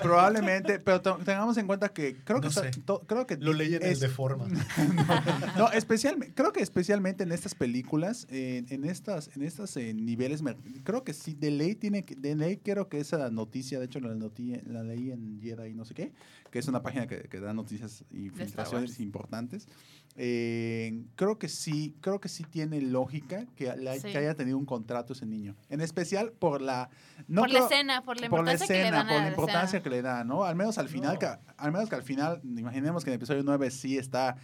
probablemente, 0.00 0.78
pero 0.80 1.00
te- 1.00 1.24
tengamos 1.24 1.56
en 1.56 1.66
cuenta 1.66 1.88
que 1.90 2.16
creo 2.24 2.40
que 2.40 2.46
No 2.46 2.48
está- 2.48 2.72
sé. 2.72 2.80
to- 2.82 3.00
creo 3.06 3.26
que 3.26 3.36
Lo 3.36 3.52
leí 3.52 3.74
en 3.74 3.82
el 3.82 3.92
es- 3.92 4.00
de 4.00 4.08
forma. 4.08 4.46
no, 5.58 5.70
especialmente, 5.72 6.34
creo 6.34 6.52
que 6.52 6.60
especialmente 6.62 7.22
en 7.24 7.32
estas 7.32 7.54
películas, 7.54 8.26
eh, 8.30 8.64
en 8.68 8.84
estas, 8.84 9.30
en 9.36 9.42
estas 9.42 9.76
eh, 9.76 9.94
niveles, 9.94 10.42
creo 10.84 11.04
que 11.04 11.12
sí, 11.12 11.34
de 11.34 11.50
ley 11.50 11.74
tiene 11.74 12.04
que, 12.04 12.14
de 12.14 12.34
ley 12.34 12.56
creo 12.58 12.88
que 12.88 12.98
esa 13.00 13.30
noticia, 13.30 13.78
de 13.78 13.86
hecho 13.86 14.00
la, 14.00 14.14
noti- 14.14 14.62
la 14.64 14.82
leí 14.82 15.10
en 15.10 15.40
Jedi 15.40 15.74
no 15.74 15.84
sé 15.84 15.94
qué, 15.94 16.12
que 16.50 16.58
es 16.58 16.68
una 16.68 16.82
página 16.82 17.06
que, 17.06 17.22
que 17.22 17.40
da 17.40 17.52
noticias 17.52 18.04
y 18.10 18.30
filtraciones 18.30 19.00
importantes. 19.00 19.66
Eh, 20.14 21.04
creo 21.16 21.38
que 21.38 21.48
sí, 21.48 21.96
creo 22.02 22.20
que 22.20 22.28
sí 22.28 22.44
tiene 22.44 22.82
lógica 22.82 23.46
que, 23.56 23.74
la- 23.76 23.94
Sí. 23.98 24.12
que 24.12 24.18
haya 24.18 24.34
tenido 24.34 24.58
un 24.58 24.66
contrato 24.66 25.14
ese 25.14 25.24
niño. 25.24 25.56
En 25.70 25.80
especial 25.80 26.32
por 26.32 26.60
la 26.60 26.90
no 27.28 27.40
por 27.42 27.50
la 27.50 27.60
creo- 27.60 27.70
escena, 27.70 28.02
por 28.04 28.20
la 28.20 28.28
por 28.28 28.44
la 28.44 28.52
importancia 28.52 28.66
que 28.66 28.72
le 28.74 28.80
escena, 28.82 28.96
dan 28.98 29.06
por 29.06 29.16
la 29.16 29.22
la 29.22 29.28
importancia 29.30 29.64
escena. 29.78 29.82
que 29.82 29.90
le 29.90 30.02
da, 30.02 30.24
¿no? 30.24 30.44
Al 30.44 30.54
menos 30.54 30.76
al 30.76 30.88
final, 30.90 31.14
No. 31.14 31.18
que, 31.18 31.26
al 31.56 31.72
menos 31.72 31.88
que 31.88 31.94
al 31.94 32.02
final, 32.02 32.40
imaginemos 32.44 33.04
que 33.04 33.10
en 33.10 33.14
el 33.14 33.16
episodio 33.16 33.42
9 33.42 33.70
sí 33.70 33.96
está 33.96 34.36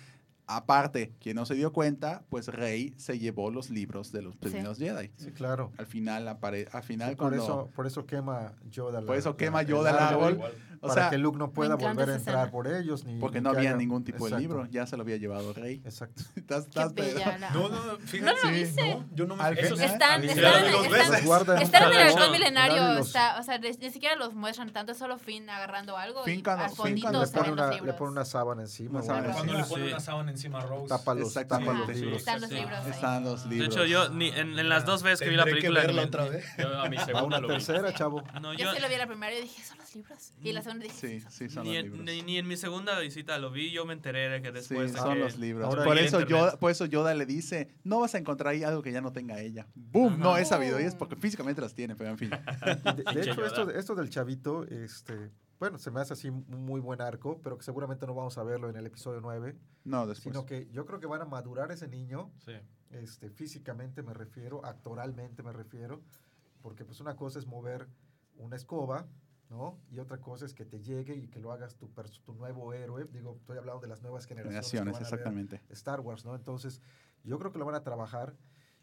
aparte, 0.48 1.12
quien 1.20 1.36
no 1.36 1.46
se 1.46 1.54
dio 1.54 1.72
cuenta, 1.72 2.22
pues 2.30 2.48
Rey 2.48 2.94
se 2.96 3.18
llevó 3.18 3.50
los 3.50 3.70
libros 3.70 4.10
de 4.12 4.22
los 4.22 4.34
primeros 4.36 4.78
Jedi. 4.78 5.10
Sí, 5.16 5.30
claro. 5.32 5.72
Al 5.78 5.86
final 5.86 6.26
apare 6.26 6.66
al 6.72 6.82
final 6.82 7.10
Sí, 7.10 7.16
por, 7.16 7.28
cuando 7.28 7.44
eso, 7.44 7.70
por 7.76 7.86
eso 7.86 8.06
quema 8.06 8.52
Yoda. 8.70 9.02
por 9.02 9.16
eso 9.16 9.30
la- 9.30 9.36
quema 9.36 9.62
Yoda 9.62 9.90
el 9.90 9.96
árbol, 9.98 10.40
o 10.80 10.88
para 10.88 10.94
sea, 10.94 11.10
que 11.10 11.18
Luke 11.18 11.38
no 11.38 11.50
pueda 11.52 11.74
volver 11.76 12.10
a 12.10 12.14
entrar 12.14 12.36
escena. 12.36 12.50
por 12.50 12.66
ellos. 12.66 13.04
Ni, 13.04 13.18
porque 13.20 13.38
ni 13.40 13.44
no 13.44 13.50
había 13.50 13.70
haga- 13.70 13.78
ningún 13.78 14.04
tipo 14.04 14.18
de 14.24 14.30
Exacto, 14.30 14.40
libro, 14.40 14.66
ya 14.70 14.86
se 14.86 14.96
lo 14.96 15.02
había 15.02 15.16
llevado 15.16 15.52
Rey. 15.52 15.82
Exacto. 15.84 16.22
Estás- 16.36 16.64
Qué 16.64 16.70
estás 16.80 16.92
pedo. 16.94 17.14
bella 17.18 17.38
la- 17.38 17.50
No, 17.50 17.68
no, 17.68 17.98
fíjate. 17.98 18.32
No 18.42 18.50
lo 18.50 18.56
hice. 18.56 18.94
no, 18.94 19.04
yo 19.14 19.26
no 19.26 19.36
me 19.36 19.42
Al 19.44 19.58
Están, 19.58 20.24
están, 20.24 20.24
están, 20.24 21.62
están, 21.62 21.92
en 21.92 21.98
el 21.98 22.08
halcón 22.08 22.32
milenario, 22.32 23.00
o 23.00 23.04
sea, 23.04 23.58
ni, 23.58 23.90
siquiera 23.90 24.16
los 24.16 24.34
muestran 24.34 24.72
tanto, 24.72 24.92
es 24.92 24.98
solo 24.98 25.18
Finn 25.18 25.48
agarrando 25.50 25.96
algo 25.96 26.24
Finn 26.24 26.40
cuando- 26.42 27.20
le, 27.20 27.26
pone 27.28 27.52
una, 27.52 27.68
le 27.68 27.74
libros. 27.76 27.94
pone 27.96 28.10
una 28.12 28.24
sábana 28.24 28.62
encima. 28.62 29.00
Cuando 29.02 29.28
le 29.28 29.64
pone 29.64 29.84
Sí. 29.84 29.90
una 29.90 30.00
sábana 30.00 30.30
encima 30.30 30.38
a 30.47 30.60
Rose. 30.60 30.89
Tapa 30.89 31.15
los, 31.15 31.28
Exactamente. 31.28 31.73
tapa 31.73 31.86
los 31.86 31.97
Sí. 31.97 32.02
libros. 32.02 32.19
Están 32.19 32.40
los 32.40 32.51
Sí. 32.51 32.55
libros 32.56 32.78
ahí. 32.85 32.90
Están 32.90 33.24
los 33.24 33.43
De 33.48 33.55
libros. 33.56 33.74
hecho, 33.74 33.85
yo 33.86 34.09
ni, 34.10 34.28
en, 34.28 34.59
en 34.59 34.69
las 34.69 34.85
dos 34.86 35.02
veces 35.02 35.20
que 35.20 35.28
vi 35.31 35.36
la 35.36 35.44
película... 35.44 35.81
verla 35.81 36.02
ni- 36.02 36.09
otra 36.09 36.28
vez. 36.28 36.44
Yo 36.59 36.81
a 36.81 36.89
mi 36.89 36.97
Va 36.97 37.05
segunda 37.05 37.27
una 37.27 37.39
lo 37.40 37.48
vi. 37.48 37.55
tercera, 37.55 37.93
chavo. 37.94 38.23
No, 38.40 38.52
Yo 38.55 38.60
yo, 38.66 38.74
sí 38.74 38.81
lo 38.81 38.89
vi 38.89 38.94
a 38.94 38.98
la 38.98 39.06
primera 39.06 39.36
y 39.36 39.43
dije, 39.43 39.62
son 39.65 39.78
los 39.78 39.94
libros. 39.94 40.32
Y 40.43 40.52
la 40.52 40.62
segunda 40.62 40.85
dije, 40.85 40.97
Sí, 41.20 41.24
sí, 41.31 41.48
son 41.48 41.65
ni, 41.65 41.70
los 41.74 41.78
en, 41.78 41.85
libros. 41.90 42.05
ni, 42.05 42.23
ni 42.23 42.39
en 42.39 42.47
mi 42.48 42.56
segunda 42.56 42.98
visita 43.01 43.39
lo 43.39 43.51
vi, 43.51 43.70
yo 43.70 43.85
me 43.85 43.93
enteré 43.94 44.28
de 44.28 44.40
que 44.43 44.48
Sí, 44.48 44.55
después... 44.55 44.93
de 44.93 44.98
son 44.98 45.15
que- 45.15 45.20
los 45.20 45.36
libros. 45.39 45.66
Ahora 45.69 45.85
por, 45.85 45.97
vi 45.98 46.05
eso. 46.05 46.20
Yoda, 46.27 46.56
por 46.59 46.70
eso 46.70 46.86
Yoda 46.86 47.15
le 47.15 47.27
dice, 47.27 47.69
no 47.85 48.01
vas 48.01 48.15
a 48.15 48.19
encontrar 48.19 48.52
ahí 48.55 48.62
algo 48.65 48.82
que 48.82 48.93
ya 48.93 49.01
no 49.01 49.12
tenga 49.12 49.40
ella. 49.40 49.66
¡Boom! 49.74 50.19
No 50.19 50.36
he 50.36 50.44
sabido, 50.44 50.81
y 50.81 50.85
es 50.85 50.94
porque 50.94 51.16
físicamente 51.16 51.60
las 51.60 51.74
tiene, 51.74 51.97
pero 51.97 52.10
en 52.10 52.19
fin. 52.19 52.31
De, 52.98 53.02
de 53.15 53.31
hecho, 53.31 53.44
esto, 53.44 53.70
esto 53.70 53.94
del 53.94 54.10
chavito, 54.10 54.65
este, 54.65 55.31
bueno, 55.59 55.78
se 55.78 55.90
me 55.90 56.01
hace 56.01 56.12
así 56.12 56.28
un 56.28 56.44
muy 56.64 56.80
buen 56.80 57.01
arco, 57.01 57.40
pero 57.43 57.56
que 57.59 57.64
seguramente 57.64 58.06
no 58.06 58.14
vamos 58.14 58.39
a 58.39 58.43
verlo 58.44 58.68
en 58.70 58.76
el 58.76 58.86
episodio 58.86 59.20
9, 59.20 59.56
No, 59.85 60.06
después. 60.06 60.22
sino 60.35 60.47
que 60.47 60.68
yo 60.70 60.86
creo 60.86 61.01
que 61.01 61.06
van 61.06 61.20
a 61.22 61.24
madurar 61.24 61.70
ese 61.72 61.89
niño, 61.89 62.30
Sí. 62.39 62.52
este, 62.90 63.30
físicamente 63.30 64.02
me 64.02 64.14
refiero, 64.14 64.64
actoralmente 64.64 65.43
me 65.43 65.52
refiero, 65.52 66.02
porque 66.62 66.85
pues 66.85 67.01
una 67.01 67.16
cosa 67.16 67.39
es 67.39 67.47
mover 67.47 67.89
una 68.36 68.56
escoba, 68.56 69.06
¿no? 69.51 69.78
Y 69.90 69.98
otra 69.98 70.20
cosa 70.20 70.44
es 70.44 70.55
que 70.55 70.64
te 70.64 70.80
llegue 70.80 71.14
y 71.16 71.28
que 71.28 71.40
lo 71.40 71.51
hagas 71.52 71.76
tu, 71.76 71.89
tu 72.24 72.35
nuevo 72.35 72.72
héroe. 72.74 73.06
Digo, 73.10 73.36
estoy 73.36 73.56
hablando 73.59 73.80
de 73.80 73.89
las 73.89 74.02
nuevas 74.02 74.26
generaciones. 74.26 74.70
que 74.70 74.76
Generaciones, 74.78 74.93
van 74.93 74.94
a 74.94 74.98
ver 74.98 75.14
exactamente. 75.18 75.62
Star 75.70 76.01
Wars, 76.01 76.24
¿no? 76.24 76.35
Entonces, 76.35 76.80
yo 77.24 77.39
creo 77.39 77.51
que 77.51 77.59
lo 77.59 77.64
van 77.64 77.74
a 77.74 77.82
trabajar 77.82 78.36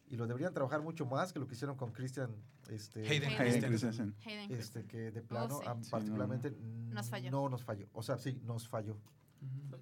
y 0.07 0.17
lo 0.17 0.27
deberían 0.27 0.53
trabajar 0.53 0.81
mucho 0.81 1.05
más 1.05 1.33
que 1.33 1.39
lo 1.39 1.47
que 1.47 1.55
hicieron 1.55 1.75
con 1.75 1.91
Christian 1.91 2.35
este, 2.69 2.99
Hayden 3.01 3.29
Hayden 3.29 3.41
Hayden 3.41 3.61
Christensen. 3.63 3.69
Christensen. 3.69 4.15
Hayden 4.25 4.41
este 4.51 4.55
Christensen. 4.55 4.87
que 4.87 5.11
de 5.11 5.21
plano 5.21 5.59
sí. 5.61 5.67
a- 5.67 5.83
Sí, 5.83 5.89
particularmente 5.91 6.51
Nos 6.91 7.09
falló. 7.09 7.31
no 7.31 7.49
nos 7.49 7.63
falló. 7.63 7.87
O 7.93 8.03
sea, 8.03 8.17
sí, 8.17 8.39
nos 8.43 8.67
falló. 8.67 8.97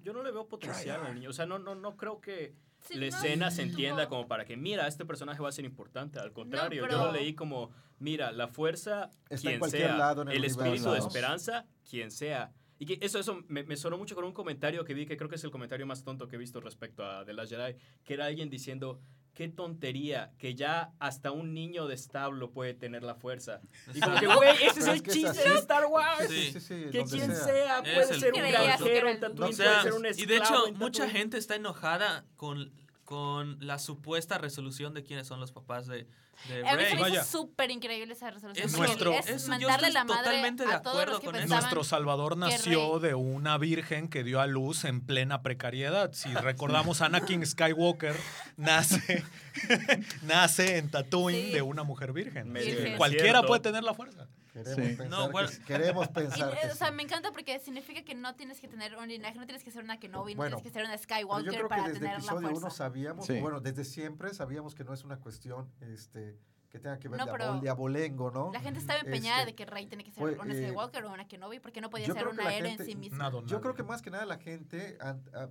Yo 0.02 0.12
no 0.12 0.22
le 0.22 0.30
veo 0.32 0.46
potencial 0.46 1.04
al 1.06 1.14
niño. 1.14 1.30
O 1.30 1.32
sea, 1.32 1.46
no, 1.46 1.58
no, 1.58 1.74
no 1.74 1.96
creo 1.96 2.20
que 2.20 2.54
Sí, 2.80 2.94
la 2.94 3.00
no, 3.00 3.06
escena 3.06 3.50
se 3.50 3.64
no. 3.64 3.70
entienda 3.70 4.08
como 4.08 4.28
para 4.28 4.44
que, 4.44 4.56
mira, 4.58 4.86
este 4.86 5.06
personaje 5.06 5.40
va 5.42 5.48
a 5.48 5.52
ser 5.52 5.64
importante. 5.64 6.18
Al 6.18 6.32
contrario, 6.32 6.86
yo 6.86 6.98
lo 6.98 7.12
leí 7.12 7.34
como, 7.34 7.70
mira, 7.98 8.30
la 8.32 8.48
fuerza, 8.48 9.10
Está 9.30 9.52
en 9.52 9.60
quien 9.60 9.70
sea, 9.70 9.96
lado 9.96 10.22
en 10.22 10.28
el 10.28 10.36
el 10.36 10.44
espíritu 10.44 10.90
de 10.90 10.98
esperanza, 10.98 11.64
quien 11.88 12.10
sea. 12.10 12.52
Y 12.78 12.84
que 12.86 12.98
eso, 13.00 13.18
eso 13.18 13.40
me, 13.48 13.62
me 13.62 13.76
sonó 13.76 13.96
mucho 13.96 14.14
con 14.14 14.24
un 14.24 14.32
comentario 14.34 14.84
que 14.84 14.92
vi, 14.92 15.06
que 15.06 15.16
creo 15.16 15.30
que 15.30 15.36
es 15.36 15.44
el 15.44 15.50
comentario 15.50 15.86
más 15.86 16.02
tonto 16.04 16.28
que 16.28 16.36
he 16.36 16.38
visto 16.38 16.60
respecto 16.60 17.02
a 17.04 17.24
The 17.24 17.32
Last 17.32 17.52
Jedi, 17.52 17.78
que 18.04 18.12
era 18.14 18.26
alguien 18.26 18.50
diciendo, 18.50 19.00
qué 19.34 19.48
tontería, 19.48 20.32
que 20.38 20.54
ya 20.54 20.92
hasta 21.00 21.32
un 21.32 21.54
niño 21.54 21.86
de 21.86 21.94
establo 21.94 22.50
puede 22.52 22.72
tener 22.74 23.02
la 23.02 23.16
fuerza. 23.16 23.60
Y 23.92 24.00
como 24.00 24.18
que, 24.18 24.26
güey, 24.26 24.56
ese 24.62 24.80
es 24.80 24.86
el 24.86 24.94
es 24.94 25.02
chiste 25.02 25.48
de 25.48 25.54
Star 25.56 25.86
Wars. 25.86 26.28
Sí. 26.28 26.52
Sí, 26.52 26.60
sí, 26.60 26.84
Que 26.90 27.04
quien 27.04 27.34
sea. 27.34 27.82
puede 27.82 28.18
ser 28.18 28.32
un 28.32 28.40
granjero 28.40 29.08
en 29.08 29.16
O 29.16 29.20
Tatooine, 29.20 29.54
O 29.54 29.56
puede 29.56 29.82
ser 29.82 29.92
un 29.92 30.06
y 30.06 30.26
de 30.26 30.36
esclavo 30.36 30.66
hecho, 30.68 30.74
mucha 30.76 31.08
gente 31.08 31.36
está 31.36 31.56
enojada 31.56 32.24
con, 32.36 32.72
con 33.04 33.56
la 33.60 33.78
supuesta 33.78 34.38
resolución 34.38 34.94
de 34.94 35.04
quiénes 35.04 35.26
son 35.26 35.38
los 35.40 35.52
papás 35.52 35.86
de, 35.86 36.06
de 36.48 36.66
A 36.68 36.74
mí 36.76 36.82
Vaya. 36.98 37.20
hizo 37.20 37.38
súper 37.38 37.70
increíble 37.70 38.14
esa 38.14 38.30
resolución. 38.30 38.66
Es 38.66 38.76
nuestro- 38.76 39.12
es 39.12 39.26
eso 39.28 39.52
estoy 39.52 39.92
la 39.92 40.04
madre 40.04 40.22
totalmente 40.24 40.64
de 40.66 40.72
a 40.72 40.82
todos 40.82 40.94
acuerdo 40.96 41.12
los 41.12 41.20
que 41.20 41.26
con 41.26 41.34
pensaban 41.34 41.62
Nuestro 41.62 41.84
Salvador 41.84 42.36
nació 42.36 42.98
de 42.98 43.14
una 43.14 43.58
virgen 43.58 44.08
que 44.08 44.24
dio 44.24 44.40
a 44.40 44.46
luz 44.46 44.84
en 44.84 45.00
plena 45.00 45.42
precariedad. 45.42 46.12
Si 46.12 46.32
recordamos, 46.34 47.00
Anakin 47.02 47.46
Skywalker 47.46 48.16
nace, 48.56 49.24
nace 50.22 50.78
en 50.78 50.90
Tatooine 50.90 51.46
Sí. 51.46 51.50
de 51.52 51.62
una 51.62 51.82
mujer 51.84 52.12
virgen. 52.12 52.52
Cualquiera 52.96 53.24
cierto. 53.40 53.46
puede 53.46 53.60
tener 53.60 53.82
la 53.84 53.94
fuerza. 53.94 54.26
Queremos 54.54 54.74
Sí. 54.76 54.96
pensar, 54.96 55.08
No, 55.08 55.30
bueno. 55.32 55.48
queremos 55.66 56.08
pensar 56.48 56.52
eh, 56.54 56.58
que 56.62 56.68
o 56.68 56.74
sea, 56.76 56.88
sí. 56.88 56.94
me 56.94 57.02
encanta 57.02 57.32
porque 57.32 57.58
significa 57.58 58.02
que 58.04 58.14
no 58.14 58.34
tienes 58.36 58.60
que 58.60 58.68
tener 58.68 58.94
un 58.96 59.08
linaje, 59.08 59.36
no 59.36 59.46
tienes 59.46 59.64
que 59.64 59.70
ser 59.72 59.82
una 59.82 59.98
Kenobi, 59.98 60.34
no 60.34 60.38
Bueno, 60.38 60.56
tienes 60.58 60.72
que 60.72 60.78
ser 60.78 60.86
una 60.86 60.96
Pero 60.96 61.02
yo 61.02 61.04
Skywalker 61.04 61.50
creo 61.50 61.62
que 61.64 61.68
para 61.68 61.82
desde 61.88 61.94
tener 61.98 62.10
la 62.12 62.18
episodio 62.18 62.48
1 62.50 62.60
fuerza. 62.60 62.76
sabíamos, 62.76 63.26
Sí. 63.26 63.40
bueno, 63.40 63.60
desde 63.60 63.84
siempre 63.84 64.32
sabíamos 64.32 64.74
que 64.76 64.84
no 64.84 64.94
es 64.94 65.02
una 65.02 65.18
cuestión 65.18 65.68
este, 65.80 66.38
que 66.70 66.78
tenga 66.78 66.98
que 67.00 67.08
ver 67.08 67.18
No, 67.18 67.26
de, 67.26 67.32
abol- 67.32 67.60
de 67.60 67.68
abolengo, 67.68 68.30
¿no? 68.30 68.50
La 68.52 68.60
gente 68.60 68.78
estaba 68.78 69.00
empeñada 69.00 69.40
Este, 69.40 69.50
de 69.50 69.54
que 69.56 69.66
Rey 69.66 69.86
tiene 69.86 70.04
que 70.04 70.12
ser 70.12 70.22
una 70.38 70.54
eh, 70.54 70.56
Skywalker 70.68 71.04
o 71.04 71.12
una 71.12 71.26
Kenobi 71.26 71.58
porque 71.58 71.80
no 71.80 71.90
podía 71.90 72.06
ser 72.12 72.28
una 72.28 72.44
la 72.44 72.54
héroe 72.54 72.72
en 72.74 72.84
sí 72.86 72.94
misma. 72.94 73.18
Nada, 73.30 73.42
Yo 73.46 73.60
creo 73.60 73.74
que 73.74 73.82
más 73.82 74.02
que 74.02 74.10
nada 74.10 74.24
la 74.24 74.38
gente, 74.38 74.96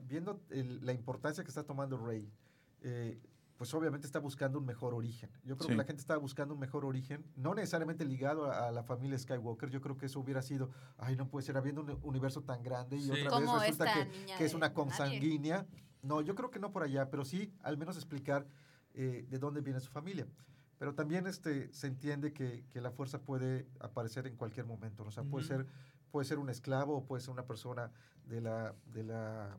viendo 0.04 0.42
el- 0.50 0.86
la 0.86 0.94
importancia 0.94 1.44
que 1.44 1.50
está 1.50 1.64
tomando 1.64 1.98
Rey, 1.98 2.30
eh, 2.84 3.20
pues 3.64 3.74
obviamente 3.76 4.06
está 4.06 4.20
buscando 4.20 4.60
un 4.60 4.66
mejor 4.66 4.94
origen. 4.94 5.30
Yo 5.46 5.56
creo 5.56 5.68
Sí. 5.70 5.74
que 5.74 5.78
la 5.78 5.86
gente 5.86 6.02
estaba 6.02 6.20
buscando 6.20 6.54
un 6.54 6.60
mejor 6.60 6.84
origen, 6.84 7.26
no 7.38 7.56
necesariamente 7.56 8.04
ligado 8.04 8.52
a, 8.52 8.68
a 8.68 8.72
la 8.74 8.84
familia 8.84 9.18
Skywalker. 9.18 9.70
Yo 9.70 9.80
creo 9.80 9.96
que 9.96 10.08
eso 10.08 10.20
hubiera 10.20 10.42
sido, 10.42 10.70
ay, 10.98 11.16
no 11.16 11.30
puede 11.30 11.46
ser, 11.46 11.56
habiendo 11.56 11.80
un 11.80 11.98
universo 12.04 12.42
tan 12.42 12.62
grande 12.62 12.98
y 12.98 13.04
Sí. 13.04 13.12
otra 13.26 13.40
vez 13.40 13.50
resulta 13.62 13.94
que, 14.38 14.44
es 14.44 14.54
una 14.54 14.68
nadie. 14.68 14.74
consanguínea. 14.76 15.66
No, 16.02 16.20
yo 16.20 16.36
creo 16.36 16.52
que 16.52 16.60
no 16.60 16.74
por 16.74 16.84
allá, 16.84 17.10
pero 17.10 17.24
sí 17.24 17.54
al 17.62 17.78
menos 17.78 17.96
explicar 17.96 18.46
eh, 18.96 19.26
de 19.30 19.40
dónde 19.40 19.62
viene 19.62 19.80
su 19.80 19.90
familia. 19.92 20.28
Pero 20.78 20.94
también 20.94 21.26
este, 21.26 21.72
se 21.72 21.88
entiende 21.88 22.34
que, 22.34 22.66
que 22.70 22.82
la 22.82 22.92
fuerza 22.92 23.22
puede 23.22 23.66
aparecer 23.80 24.28
en 24.28 24.36
cualquier 24.36 24.66
momento. 24.66 25.04
¿no? 25.04 25.08
O 25.08 25.12
sea, 25.14 25.24
puede, 25.24 25.46
Ujú. 25.46 25.54
ser, 25.56 25.68
puede 26.12 26.26
ser 26.26 26.38
un 26.38 26.50
esclavo 26.50 26.98
o 26.98 27.06
puede 27.06 27.22
ser 27.22 27.30
una 27.32 27.46
persona 27.46 27.92
de 28.26 28.42
la, 28.42 28.76
de 28.88 29.04
la 29.06 29.58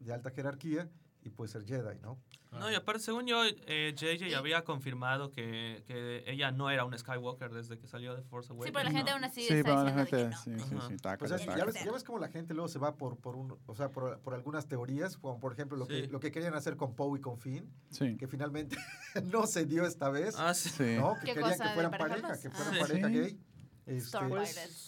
de 0.00 0.12
alta 0.12 0.30
jerarquía 0.32 0.90
y 1.26 1.30
puede 1.30 1.50
ser 1.50 1.64
Jedi, 1.64 1.98
¿no? 2.00 2.18
No, 2.52 2.70
y 2.70 2.74
aparte, 2.74 3.02
según 3.02 3.26
yo, 3.26 3.42
eh, 3.44 3.92
JJ 3.94 4.34
había 4.34 4.64
confirmado 4.64 5.30
que, 5.30 5.82
que 5.86 6.24
ella 6.26 6.52
no 6.52 6.70
era 6.70 6.84
un 6.86 6.96
Skywalker 6.96 7.52
desde 7.52 7.76
que 7.76 7.86
salió 7.86 8.14
de 8.14 8.22
Force 8.22 8.50
Awakens. 8.50 8.68
Sí, 8.68 8.72
pero 8.72 8.84
la 8.84 8.90
gente 8.92 9.10
¿no? 9.10 9.16
aún 9.16 9.24
así 9.24 9.42
Sí, 9.42 9.52
está 9.54 9.62
pero 9.62 9.84
la 9.84 9.90
diciendo 9.90 10.04
de 10.04 10.10
que 10.10 10.16
gente, 10.16 10.36
no. 10.36 10.42
sí, 10.64 10.68
sí, 10.70 10.76
sí, 10.88 10.96
taca, 10.96 11.18
Pues 11.18 11.30
es- 11.32 11.44
taca. 11.44 11.58
ya, 11.58 11.64
ves, 11.66 11.84
ya 11.84 11.92
ves 11.92 12.04
cómo 12.04 12.18
la 12.18 12.28
gente 12.28 12.54
luego 12.54 12.68
se 12.68 12.78
va 12.78 12.96
por, 12.96 13.18
por 13.18 13.36
un, 13.36 13.58
o 13.66 13.74
sea, 13.74 13.90
por, 13.90 14.20
por 14.20 14.32
algunas 14.32 14.66
teorías, 14.68 15.18
como 15.18 15.38
por 15.38 15.52
ejemplo 15.52 15.76
lo, 15.76 15.86
que, 15.86 16.04
Sí. 16.04 16.06
lo 16.10 16.18
que 16.18 16.32
querían 16.32 16.54
hacer 16.54 16.76
con 16.78 16.94
Poe 16.94 17.18
y 17.18 17.20
con 17.22 17.36
Finn, 17.36 17.70
Sí. 17.90 18.16
que 18.16 18.26
finalmente 18.26 18.76
no 19.24 19.46
se 19.46 19.66
dio 19.66 19.84
esta 19.84 20.08
vez, 20.08 20.34
Ah. 20.38 20.52
¿no? 20.96 21.14
Que 21.20 21.26
¿Qué 21.26 21.34
querían 21.34 21.58
que 21.58 21.68
fueran 21.74 21.90
pareja, 21.90 22.40
que 22.40 22.50
fueran 22.50 22.74
Ah. 22.74 22.78
pareja 22.80 23.08
Sí. 23.08 23.14
gay. 23.14 23.40
Este, 23.86 24.18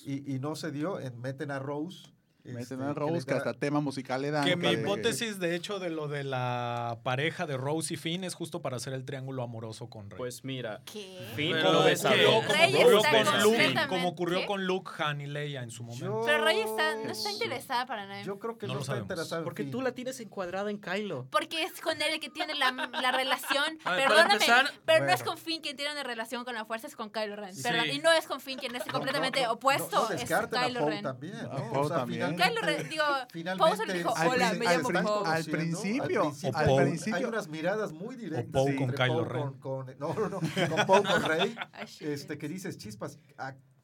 y, 0.06 0.34
y 0.34 0.38
no 0.38 0.56
se 0.56 0.72
dio, 0.72 0.98
en- 1.00 1.20
meten 1.20 1.50
a 1.50 1.58
Rose 1.58 2.12
Meten 2.52 2.80
este, 2.80 2.90
a 2.90 2.94
Rose, 2.94 3.24
que 3.26 3.32
da- 3.32 3.38
hasta 3.38 3.54
tema 3.54 3.80
musical 3.80 4.22
le 4.22 4.30
dan. 4.30 4.44
Que 4.44 4.56
mi 4.56 4.68
hipótesis, 4.68 5.38
de 5.38 5.54
hecho, 5.54 5.78
de 5.78 5.90
lo 5.90 6.08
de 6.08 6.24
la 6.24 6.98
pareja 7.02 7.46
de 7.46 7.56
Rose 7.56 7.94
y 7.94 7.96
Finn 7.96 8.24
es 8.24 8.34
justo 8.34 8.62
para 8.62 8.76
hacer 8.76 8.92
el 8.92 9.04
triángulo 9.04 9.42
amoroso 9.42 9.88
con 9.88 10.10
Rey. 10.10 10.18
Pues 10.18 10.44
mira, 10.44 10.80
¿Qué? 10.84 11.18
Finn 11.36 11.52
Pero 11.52 11.72
lo 11.72 11.78
como 11.80 12.38
ocurrió, 12.38 12.42
con 12.42 13.42
Luke, 13.42 13.56
completamente- 13.56 13.88
como 13.88 14.08
ocurrió 14.08 14.38
¿Qué? 14.40 14.46
con 14.46 14.66
Luke, 14.66 14.90
Han 14.98 15.20
y 15.20 15.26
Leia 15.26 15.62
en 15.62 15.70
su 15.70 15.82
momento. 15.82 16.04
Yo- 16.20 16.22
Pero 16.26 16.44
Rey 16.44 16.60
está, 16.60 16.94
no 17.04 17.10
está 17.10 17.30
interesada 17.32 17.86
para 17.86 18.06
nada. 18.06 18.22
Yo 18.22 18.38
creo 18.38 18.58
que 18.58 18.66
No 18.66 18.72
no, 18.74 18.78
lo 18.78 18.80
está 18.82 18.92
sabemos. 19.16 19.32
en 19.32 19.44
Porque 19.44 19.64
tú 19.64 19.82
la 19.82 19.92
tienes 19.92 20.20
encuadrada 20.20 20.70
en 20.70 20.78
Kylo. 20.80 21.26
Porque 21.30 21.62
es 21.64 21.80
con 21.80 22.00
él 22.00 22.14
el 22.14 22.20
que 22.20 22.30
tiene 22.30 22.54
la, 22.54 22.70
la 22.72 23.12
relación. 23.12 23.78
Ver, 23.84 24.08
Perdóname, 24.08 24.44
pero 24.84 25.04
no 25.06 25.12
es 25.12 25.22
con 25.22 25.38
Finn 25.38 25.60
quien 25.60 25.76
tiene 25.76 25.92
una 25.92 26.02
relación 26.02 26.44
con 26.44 26.54
la 26.54 26.64
fuerza, 26.64 26.86
es 26.86 26.96
con 26.96 27.10
Kylo 27.10 27.36
Ren. 27.36 27.54
Sí. 27.54 27.62
Perdón, 27.62 27.90
y 27.90 27.98
no 27.98 28.12
es 28.12 28.26
con 28.26 28.40
Finn 28.40 28.58
quien 28.58 28.74
es 28.76 28.84
completamente 28.84 29.40
no, 29.42 29.46
no, 29.48 29.52
opuesto, 29.54 29.96
no, 30.02 30.08
no 30.08 30.14
es 30.14 30.24
Kylo 30.24 30.86
Ren. 30.88 31.02
también, 31.02 31.36
A 32.42 32.46
Poe 32.48 32.54
también. 32.54 32.54
Kylo 32.54 32.78
Ren, 32.78 32.88
digo, 32.90 33.04
Finalmente, 33.30 33.68
Poe 33.68 33.76
se 33.76 33.86
le 33.86 33.98
dijo, 33.98 34.16
Al 34.16 34.28
hola, 34.28 34.52
me 34.54 34.66
al 34.66 34.82
llamo 34.82 35.02
Poe. 35.02 35.28
al 35.28 35.44
principio, 35.44 36.22
al 36.44 36.54
al 36.54 36.66
Poe, 36.66 36.82
principio- 36.84 37.16
hay 37.16 37.24
unas 37.24 37.48
miradas 37.48 37.92
muy 37.92 38.16
directas 38.16 38.52
Poe 38.52 38.70
entre 38.70 38.86
con 38.86 38.94
Kylo 38.94 39.14
Poe 39.24 39.28
Ren. 39.28 39.42
con, 39.42 39.58
con- 39.86 39.98
no, 39.98 40.14
no, 40.14 40.28
no, 40.28 40.40
con 40.40 40.86
Poe 40.86 41.02
con 41.02 41.22
Rey, 41.24 41.54
este, 42.00 42.38
que 42.38 42.48
dices, 42.48 42.78
chispas, 42.78 43.18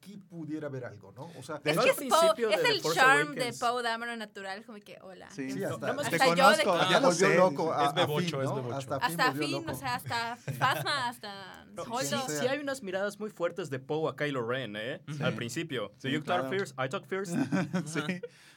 aquí 0.05 0.17
pudiera 0.17 0.67
haber 0.67 0.85
algo, 0.85 1.11
¿no? 1.13 1.31
O 1.39 1.41
sea, 1.43 1.57
De 1.59 1.71
Es 1.71 1.77
que 1.77 1.83
al 1.83 1.89
es 1.89 1.95
Poe, 1.95 2.07
principio 2.09 2.49
es 2.49 2.61
de 2.61 2.69
el 2.69 2.75
The 2.77 2.81
Force 2.83 2.99
charm 2.99 3.27
Awakens- 3.29 3.35
de 3.35 3.53
Poe 3.53 3.83
Dameron 3.83 4.19
natural, 4.19 4.63
como 4.63 4.79
que, 4.79 4.99
hola. 5.01 5.29
sí, 5.31 5.49
Sí, 5.51 5.63
hasta, 5.63 5.89
hasta 5.91 6.09
te 6.11 6.17
yo 6.19 6.23
de- 6.23 6.35
conozco, 6.63 6.71
Ah, 6.73 6.87
ya 6.91 6.99
lo 6.99 7.07
volvió 7.07 7.27
sé. 7.27 7.35
loco 7.35 7.73
a, 7.73 7.85
Es 7.87 7.93
bebocho, 7.95 8.41
es 8.43 8.53
bebocho. 8.53 8.75
Hasta 8.75 8.99
Finn 8.99 9.09
Hasta 9.11 9.25
volvió 9.31 9.47
Finn, 9.47 9.51
loco. 9.57 9.71
o 9.71 9.75
sea, 9.75 9.95
hasta 9.95 10.37
hasta 11.09 11.65
Sí, 11.75 11.81
Holdo. 11.89 12.25
sí 12.27 12.47
hay 12.47 12.59
unas 12.59 12.83
miradas 12.83 13.19
muy 13.19 13.29
fuertes 13.31 13.69
de 13.71 13.79
Poe 13.79 14.11
a 14.11 14.15
Kylo 14.15 14.47
Ren, 14.47 14.75
¿eh? 14.75 15.01
Al 15.21 15.33
principio. 15.33 15.91
Sí, 15.97 16.09
Do 16.09 16.13
you 16.13 16.23
claro. 16.23 16.43
talk 16.43 16.53
first? 16.53 16.75
I 16.79 16.87
talk 16.89 17.05
first. 17.07 17.33
sí. 17.85 18.01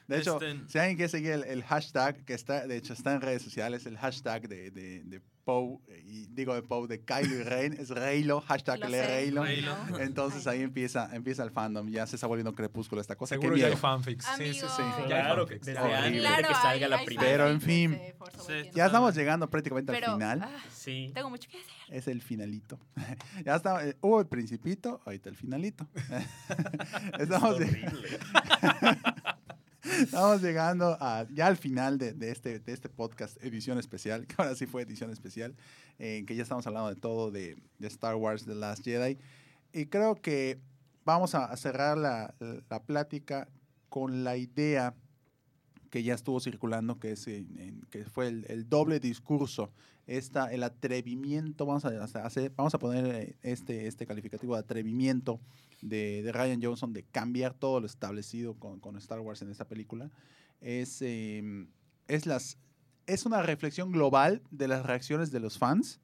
De 0.09 0.19
hecho, 0.19 0.41
Este- 0.41 0.69
si 0.69 0.79
alguien 0.79 0.97
quiere 0.97 1.09
seguir 1.11 1.31
el, 1.33 1.45
el 1.45 1.63
hashtag, 1.65 2.25
que 2.25 2.35
está, 2.35 2.67
de 2.67 2.77
hecho 2.77 2.93
está 2.95 3.13
en 3.15 3.21
redes 3.21 3.43
sociales, 3.43 3.87
el 3.87 3.97
hashtag 3.99 4.49
de, 4.49 4.71
de, 4.71 5.05
de 5.05 5.21
Poe, 5.45 5.79
y 6.05 6.27
digo 6.27 6.55
de 6.55 6.63
Poe, 6.63 6.87
de 6.89 7.01
Kylo 7.05 7.35
y 7.37 7.43
Ren, 7.43 7.73
es 7.75 7.89
Reylo, 7.91 8.41
hashtag 8.43 8.81
Lo 8.81 8.89
le. 8.89 9.07
Reylo. 9.07 9.45
Reylo. 9.45 9.75
Entonces 10.01 10.47
ahí 10.47 10.61
empieza, 10.63 11.09
empieza 11.15 11.43
el 11.43 11.51
fandom, 11.51 11.89
ya 11.89 12.07
se 12.07 12.17
está 12.17 12.27
volviendo 12.27 12.55
crepúsculo 12.55 13.01
esta 13.01 13.17
cosa. 13.17 13.35
Seguro 13.35 13.57
ya 13.57 13.67
hay 13.69 13.77
fanfics. 13.77 14.27
Sí, 14.37 14.53
sí, 14.53 14.61
sí. 14.61 14.83
Claro, 15.07 15.43
antes 15.43 15.61
de 15.63 15.73
Claro, 15.73 16.49
que 16.49 16.55
salga 16.55 16.69
hay- 16.71 16.81
la 16.91 17.05
primera. 17.05 17.29
Pero 17.31 17.49
en 17.49 17.61
fin, 17.61 17.99
Sí. 18.47 18.71
Ya 18.75 18.87
estamos 18.87 19.15
llegando 19.15 19.49
prácticamente 19.51 19.93
Pero, 19.93 20.09
al 20.09 20.13
final. 20.15 20.43
ah, 20.43 20.59
Sí. 20.73 21.11
tengo 21.15 21.29
mucho 21.31 21.49
que 21.51 21.59
hacer. 21.59 21.73
Es 21.91 22.09
el 22.09 22.21
finalito. 22.23 22.79
ya 23.45 23.57
está, 23.57 23.87
eh, 23.87 23.97
hubo 24.03 24.21
el 24.21 24.27
principito, 24.27 25.01
ahorita 25.07 25.29
el 25.31 25.37
finalito. 25.37 25.87
Estamos, 27.19 27.55
Horrible. 27.57 28.19
Estamos 29.85 30.43
llegando 30.43 30.97
a, 31.01 31.27
ya 31.33 31.47
al 31.47 31.57
final 31.57 31.99
de, 31.99 32.13
de 32.13 32.31
este, 32.31 32.59
de 32.59 32.73
este 32.73 32.89
podcast, 32.89 33.37
edición 33.43 33.79
especial, 33.79 34.27
que 34.27 34.35
ahora 34.39 34.55
sí 34.55 34.67
fue 34.67 34.83
edición 34.83 35.11
especial, 35.11 35.55
en 35.99 36.27
que 36.27 36.35
ya 36.35 36.43
estamos 36.43 36.67
hablando 36.67 36.89
de 36.89 36.97
todo 37.01 37.31
de, 37.31 37.57
de 37.79 37.89
Star 37.89 38.17
Wars 38.17 38.45
The 38.45 38.55
Last 38.55 38.85
Jedi. 38.85 39.19
Y 39.73 39.87
creo 39.87 40.17
que 40.17 40.59
vamos 41.05 41.35
a, 41.35 41.45
a 41.45 41.57
cerrar 41.57 41.97
la, 41.97 42.35
la 42.69 42.83
plática 42.83 43.49
con 43.89 44.25
la 44.25 44.37
idea 44.37 44.95
que 45.91 46.03
ya 46.03 46.15
estuvo 46.15 46.41
circulando, 46.41 46.99
que, 46.99 47.13
es, 47.13 47.27
en- 47.29 47.59
en- 47.59 47.81
que 47.91 48.05
fue 48.05 48.29
el, 48.29 48.45
el 48.49 48.69
doble 48.69 49.01
discurso, 49.01 49.71
esta, 50.09 50.51
el 50.53 50.63
atrevimiento, 50.65 51.67
vamos 51.67 51.85
a, 51.85 52.03
hacer, 52.25 52.51
vamos 52.57 52.75
a 52.75 52.79
poner 52.79 53.07
eh, 53.15 53.37
este, 53.43 53.87
este 53.87 54.07
calificativo 54.07 54.55
de 54.55 54.61
atrevimiento 54.61 55.39
de, 55.83 56.23
de 56.23 56.33
Ryan 56.33 56.61
Johnson 56.63 56.93
de 56.93 57.05
cambiar 57.05 57.55
todo 57.55 57.79
lo 57.81 57.87
establecido 57.87 58.55
con, 58.55 58.81
con 58.81 58.97
Star 58.97 59.21
Wars 59.21 59.43
en 59.43 59.51
esta 59.51 59.67
película, 59.69 60.11
es, 60.61 61.03
eh, 61.03 61.67
es, 62.09 62.25
las, 62.27 62.59
es 63.07 63.27
una 63.27 63.43
reflexión 63.43 63.93
global 63.93 64.43
de 64.51 64.67
las 64.67 64.85
reacciones 64.85 65.31
de 65.31 65.41
los 65.41 65.59
fans 65.59 66.01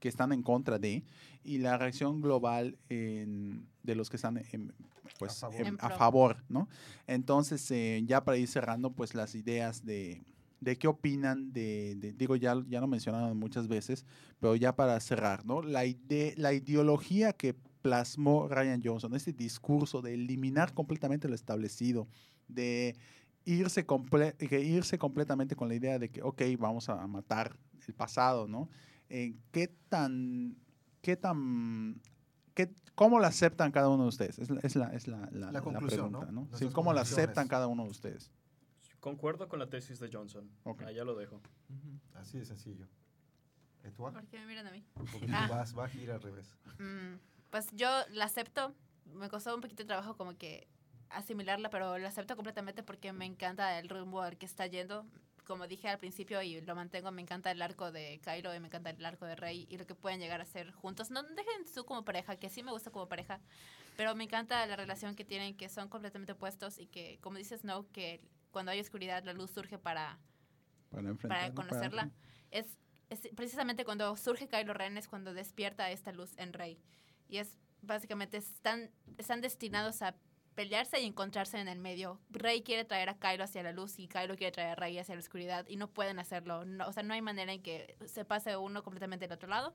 que 0.00 0.08
están 0.08 0.32
en 0.32 0.42
contra 0.42 0.80
de 0.80 1.04
y 1.44 1.58
la 1.58 1.78
reacción 1.78 2.20
global 2.20 2.76
en- 2.88 3.68
de 3.84 3.94
los 3.94 4.10
que 4.10 4.16
están 4.16 4.36
en, 4.50 4.72
pues, 5.20 5.32
A 5.44 5.50
favor. 5.50 5.66
en- 5.66 5.78
a 5.80 5.90
favor, 5.90 6.44
¿no? 6.48 6.68
Entonces, 7.06 7.70
eh, 7.70 8.02
ya 8.04 8.24
para 8.24 8.36
ir 8.36 8.48
cerrando, 8.48 8.90
pues 8.92 9.14
las 9.14 9.36
ideas 9.36 9.84
de, 9.84 10.22
de 10.62 10.76
qué 10.76 10.86
opinan 10.86 11.52
de, 11.52 11.96
de- 11.96 12.12
digo, 12.12 12.36
ya, 12.36 12.54
ya 12.68 12.80
lo 12.80 12.86
mencionaron 12.86 13.36
muchas 13.36 13.66
veces, 13.66 14.06
pero 14.38 14.54
ya 14.54 14.76
para 14.76 14.98
cerrar, 15.00 15.44
¿no? 15.44 15.60
La, 15.60 15.84
ide- 15.84 16.34
la 16.36 16.52
ideología 16.52 17.32
que 17.32 17.52
plasmó 17.82 18.46
Ryan 18.48 18.80
Johnson, 18.82 19.12
este 19.14 19.32
discurso 19.32 20.00
de 20.02 20.14
eliminar 20.14 20.72
completamente 20.72 21.28
lo 21.28 21.34
establecido, 21.34 22.06
de 22.46 22.94
irse, 23.44 23.84
comple- 23.84 24.36
que 24.36 24.60
irse 24.60 24.98
completamente 24.98 25.56
con 25.56 25.66
la 25.68 25.74
idea 25.74 25.98
de 25.98 26.10
que, 26.10 26.22
ok, 26.22 26.42
vamos 26.60 26.88
a 26.88 27.04
matar 27.08 27.56
el 27.88 27.94
pasado, 27.94 28.46
¿no? 28.46 28.68
Eh, 29.08 29.34
¿Qué 29.50 29.66
tan, 29.88 30.54
qué 31.00 31.16
tan, 31.16 32.00
qué, 32.54 32.72
cómo 32.94 33.18
la 33.18 33.26
aceptan 33.28 33.72
cada 33.72 33.88
uno 33.88 34.04
de 34.04 34.08
ustedes? 34.10 34.38
Es 34.38 34.48
la, 34.48 34.60
es 34.60 34.76
la, 34.76 34.86
es 34.94 35.08
la, 35.08 35.28
la- 35.32 35.60
conclusión, 35.60 36.12
pregunta, 36.12 36.30
¿no? 36.32 36.46
¿no? 36.52 36.56
Sí, 36.56 36.66
¿Cómo 36.72 36.92
la 36.92 37.00
aceptan 37.00 37.48
cada 37.48 37.66
uno 37.66 37.82
de 37.82 37.90
ustedes? 37.90 38.30
Concuerdo 39.06 39.48
con 39.48 39.58
la 39.58 39.68
tesis 39.68 39.98
de 39.98 40.08
Johnson. 40.12 40.48
Ok. 40.62 40.82
Allá 40.82 41.02
lo 41.02 41.16
dejo. 41.16 41.34
Ujú. 41.68 41.98
Así 42.14 42.38
de 42.38 42.44
sencillo. 42.44 42.86
¿Etuac? 43.82 44.14
¿Por 44.14 44.26
qué 44.28 44.38
me 44.38 44.46
miran 44.46 44.68
a 44.68 44.70
mí? 44.70 44.84
Porque 44.94 45.26
Ah. 45.32 45.46
tú 45.48 45.54
vas, 45.54 45.72
vas 45.74 45.92
a 45.92 45.98
ir 45.98 46.12
al 46.12 46.22
revés. 46.22 46.56
Mm, 46.78 47.16
pues 47.50 47.66
yo 47.72 47.88
la 48.10 48.26
acepto. 48.26 48.72
Me 49.06 49.28
costó 49.28 49.52
un 49.56 49.60
poquito 49.60 49.82
de 49.82 49.88
trabajo 49.88 50.16
como 50.16 50.38
que 50.38 50.68
asimilarla, 51.10 51.68
pero 51.68 51.98
la 51.98 52.06
acepto 52.08 52.36
completamente 52.36 52.84
porque 52.84 53.12
me 53.12 53.26
encanta 53.26 53.76
el 53.80 53.88
rumbo 53.88 54.22
al 54.22 54.38
que 54.38 54.46
está 54.46 54.68
yendo. 54.68 55.04
Como 55.48 55.66
dije 55.66 55.88
al 55.88 55.98
principio 55.98 56.40
y 56.40 56.60
lo 56.60 56.76
mantengo, 56.76 57.10
me 57.10 57.22
encanta 57.22 57.50
el 57.50 57.60
arco 57.60 57.90
de 57.90 58.20
Kylo 58.22 58.54
y 58.54 58.60
me 58.60 58.68
encanta 58.68 58.90
el 58.90 59.04
arco 59.04 59.26
de 59.26 59.34
Rey 59.34 59.66
y 59.68 59.78
lo 59.78 59.84
que 59.84 59.96
pueden 59.96 60.20
llegar 60.20 60.40
a 60.40 60.44
ser 60.44 60.70
juntos. 60.70 61.10
No 61.10 61.24
dejen 61.24 61.66
su 61.66 61.84
como 61.84 62.04
pareja, 62.04 62.36
que 62.36 62.48
sí 62.50 62.62
me 62.62 62.70
gusta 62.70 62.92
como 62.92 63.08
pareja, 63.08 63.40
pero 63.96 64.14
me 64.14 64.22
encanta 64.22 64.64
la 64.64 64.76
relación 64.76 65.16
que 65.16 65.24
tienen, 65.24 65.56
que 65.56 65.68
son 65.68 65.88
completamente 65.88 66.30
opuestos 66.30 66.78
y 66.78 66.86
que, 66.86 67.18
como 67.20 67.38
dices, 67.38 67.62
Snow, 67.62 67.90
que 67.90 68.20
cuando 68.52 68.70
hay 68.70 68.80
oscuridad 68.80 69.24
la 69.24 69.32
luz 69.32 69.50
surge 69.50 69.78
para, 69.78 70.18
Para, 70.90 71.14
para 71.14 71.48
¿no? 71.48 71.54
conocerla. 71.54 72.10
Es, 72.50 72.78
es 73.10 73.28
precisamente 73.34 73.84
cuando 73.84 74.16
surge 74.16 74.46
Kylo 74.48 74.74
Ren 74.74 74.96
es 74.96 75.08
cuando 75.08 75.34
despierta 75.34 75.90
esta 75.90 76.12
luz 76.12 76.32
en 76.36 76.52
Rey. 76.52 76.78
Y 77.28 77.38
es 77.38 77.58
básicamente 77.80 78.36
están, 78.36 78.90
están 79.18 79.40
destinados 79.40 80.02
a 80.02 80.14
pelearse 80.54 81.00
y 81.00 81.06
encontrarse 81.06 81.58
en 81.58 81.68
el 81.68 81.78
medio. 81.78 82.20
Rey 82.30 82.62
quiere 82.62 82.84
traer 82.84 83.08
a 83.08 83.18
Kylo 83.18 83.44
hacia 83.44 83.62
la 83.62 83.72
luz 83.72 83.98
y 83.98 84.06
Kylo 84.06 84.36
quiere 84.36 84.52
traer 84.52 84.70
a 84.70 84.74
Rey 84.74 84.98
hacia 84.98 85.14
la 85.14 85.20
oscuridad 85.20 85.66
y 85.68 85.76
no 85.76 85.88
pueden 85.88 86.18
hacerlo. 86.18 86.64
No, 86.64 86.86
o 86.86 86.92
sea, 86.92 87.02
no 87.02 87.14
hay 87.14 87.22
manera 87.22 87.52
en 87.52 87.62
que 87.62 87.96
se 88.04 88.24
pase 88.24 88.56
uno 88.56 88.82
completamente 88.82 89.26
del 89.26 89.34
otro 89.34 89.48
lado. 89.48 89.74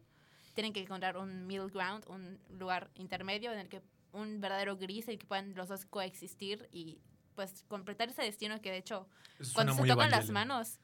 Tienen 0.54 0.74
que 0.74 0.82
encontrar 0.82 1.18
un 1.18 1.46
middle 1.46 1.70
ground, 1.70 2.06
un 2.08 2.40
lugar 2.50 2.90
intermedio 2.96 3.52
en 3.52 3.60
el 3.60 3.70
que 3.70 3.82
un 4.12 4.40
verdadero 4.40 4.78
gris 4.78 5.08
en 5.08 5.14
el 5.14 5.20
que 5.20 5.28
puedan 5.28 5.54
los 5.56 5.68
dos 5.68 5.86
coexistir 5.86 6.68
y 6.72 7.02
pues 7.38 7.64
completar 7.70 8.10
ese 8.10 8.24
destino 8.24 8.60
que 8.62 8.72
de 8.72 8.78
hecho 8.78 9.08
Eso 9.40 9.54
cuando 9.54 9.74
se 9.74 9.80
tocan 9.84 10.10
las 10.10 10.26
Evangelion. 10.30 10.34
manos, 10.34 10.80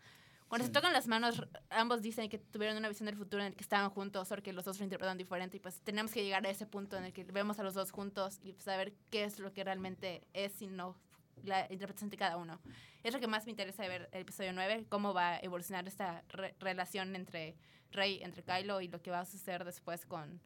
cuando 0.47 0.67
se 0.67 0.71
tocan 0.71 0.93
las 0.93 1.07
manos, 1.07 1.41
ambos 1.71 2.03
dicen 2.03 2.29
que 2.29 2.37
tuvieron 2.37 2.77
una 2.77 2.87
visión 2.87 3.07
del 3.07 3.17
futuro 3.17 3.41
en 3.41 3.47
el 3.47 3.55
que 3.55 3.63
estaban 3.63 3.89
juntos, 3.89 4.27
solo 4.27 4.43
que 4.43 4.53
los 4.53 4.63
dos 4.63 4.77
lo 4.77 4.83
interpretan 4.83 5.17
diferente 5.17 5.57
y 5.57 5.59
pues 5.59 5.81
tenemos 5.81 6.11
que 6.13 6.23
llegar 6.23 6.45
a 6.45 6.49
ese 6.51 6.67
punto 6.67 6.95
en 6.95 7.05
el 7.05 7.11
que 7.13 7.23
vemos 7.23 7.57
a 7.57 7.63
los 7.63 7.73
dos 7.73 7.91
juntos 7.91 8.39
y 8.43 8.53
pues, 8.53 8.63
saber 8.65 8.93
qué 9.09 9.23
es 9.23 9.39
lo 9.39 9.51
que 9.51 9.63
realmente 9.63 10.21
es 10.33 10.61
y 10.61 10.67
no 10.67 10.95
la 11.43 11.61
interpretación 11.71 12.11
de 12.11 12.17
cada 12.17 12.37
uno. 12.37 12.61
Es 13.01 13.13
lo 13.13 13.19
que 13.19 13.25
más 13.27 13.45
me 13.45 13.51
interesa 13.51 13.81
de 13.83 13.89
ver 13.89 14.09
el 14.13 14.21
episodio 14.21 14.53
9, 14.53 14.85
cómo 14.89 15.13
va 15.13 15.31
a 15.31 15.39
evolucionar 15.39 15.87
esta 15.87 16.23
re- 16.29 16.55
relación 16.59 17.15
entre 17.15 17.57
Rey, 17.91 18.21
entre 18.21 18.43
Kylo 18.43 18.79
y 18.81 18.87
lo 18.87 19.01
que 19.01 19.09
va 19.11 19.21
a 19.21 19.25
suceder 19.25 19.65
después 19.65 20.05
con 20.05 20.39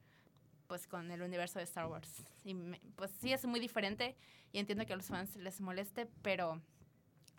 pues 0.68 0.88
con 0.88 1.10
el 1.12 1.22
universo 1.22 1.60
de 1.60 1.66
Star 1.66 1.88
Wars. 1.88 2.24
Y 2.44 2.54
me- 2.54 2.82
pues 2.96 3.12
sí 3.20 3.34
es 3.34 3.46
muy 3.46 3.60
diferente 3.60 4.16
y 4.52 4.60
entiendo 4.60 4.86
que 4.86 4.94
a 4.94 4.96
los 4.98 5.08
fans 5.08 5.36
les 5.38 5.60
moleste, 5.62 6.08
pero 6.22 6.62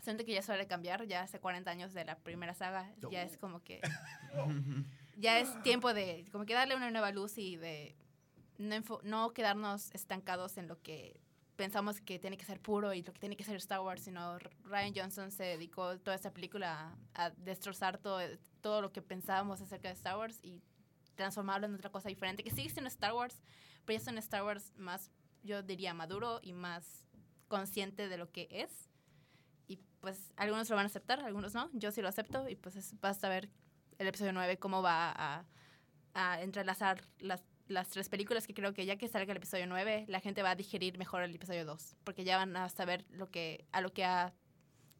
siento 0.00 0.24
que 0.24 0.32
ya 0.32 0.42
suele 0.42 0.66
cambiar, 0.66 1.06
ya 1.06 1.22
hace 1.22 1.38
40 1.38 1.70
años 1.70 1.92
de 1.92 2.04
la 2.04 2.16
primera 2.18 2.54
saga, 2.54 2.90
ya 3.10 3.22
es 3.22 3.36
como 3.36 3.62
que 3.62 3.80
ya 5.16 5.38
es 5.38 5.62
tiempo 5.62 5.92
de 5.94 6.24
como 6.32 6.44
que 6.46 6.54
darle 6.54 6.74
una 6.76 6.90
nueva 6.90 7.12
luz 7.12 7.38
y 7.38 7.56
de 7.56 7.94
no, 8.58 8.76
no 9.04 9.32
quedarnos 9.32 9.90
estancados 9.94 10.56
en 10.56 10.66
lo 10.68 10.80
que 10.82 11.20
pensamos 11.56 12.00
que 12.00 12.18
tiene 12.20 12.36
que 12.36 12.44
ser 12.44 12.60
puro 12.60 12.94
y 12.94 13.02
lo 13.02 13.12
que 13.12 13.18
tiene 13.18 13.36
que 13.36 13.42
ser 13.44 13.56
Star 13.56 13.80
Wars, 13.80 14.02
sino 14.02 14.38
Ryan 14.64 14.92
Johnson 14.94 15.32
se 15.32 15.42
dedicó 15.44 15.98
toda 15.98 16.14
esta 16.14 16.32
película 16.32 16.96
a, 17.14 17.24
a 17.26 17.30
destrozar 17.30 17.98
todo, 17.98 18.20
todo 18.60 18.80
lo 18.80 18.92
que 18.92 19.02
pensábamos 19.02 19.60
acerca 19.60 19.88
de 19.88 19.94
Star 19.94 20.16
Wars 20.16 20.38
y 20.44 20.62
transformarlo 21.18 21.66
en 21.66 21.74
otra 21.74 21.90
cosa 21.90 22.08
diferente, 22.08 22.42
que 22.44 22.50
sigue 22.50 22.70
siendo 22.70 22.88
Star 22.88 23.12
Wars, 23.12 23.42
pero 23.84 23.98
ya 23.98 24.02
es 24.02 24.08
un 24.08 24.16
Star 24.18 24.44
Wars 24.44 24.72
más, 24.76 25.10
yo 25.42 25.62
diría, 25.62 25.92
maduro 25.92 26.38
y 26.42 26.52
más 26.52 27.06
consciente 27.48 28.08
de 28.08 28.16
lo 28.16 28.30
que 28.30 28.48
es. 28.50 28.88
Y 29.66 29.78
pues 30.00 30.32
algunos 30.36 30.70
lo 30.70 30.76
van 30.76 30.84
a 30.84 30.86
aceptar, 30.86 31.20
algunos 31.20 31.54
no. 31.54 31.68
Yo 31.72 31.90
sí 31.90 32.00
lo 32.00 32.08
acepto 32.08 32.48
y 32.48 32.54
pues 32.56 32.76
es- 32.76 32.98
basta 33.00 33.28
ver 33.28 33.50
el 33.98 34.06
episodio 34.06 34.32
9 34.32 34.58
cómo 34.58 34.80
va 34.80 35.10
a, 35.10 35.44
a 36.14 36.40
entrelazar 36.40 37.02
las, 37.18 37.42
las 37.66 37.88
tres 37.88 38.08
películas 38.08 38.46
que 38.46 38.54
creo 38.54 38.72
que 38.72 38.86
ya 38.86 38.96
que 38.96 39.08
salga 39.08 39.32
el 39.32 39.38
episodio 39.38 39.66
9 39.66 40.04
la 40.08 40.20
gente 40.20 40.42
va 40.42 40.50
a 40.52 40.54
digerir 40.54 40.98
mejor 40.98 41.22
el 41.22 41.34
episodio 41.34 41.64
2 41.64 41.96
porque 42.04 42.22
ya 42.24 42.36
van 42.36 42.56
a 42.56 42.68
saber 42.68 43.04
lo 43.10 43.28
que, 43.30 43.66
a 43.72 43.80
lo 43.80 43.92
que 43.92 44.04
ha 44.04 44.32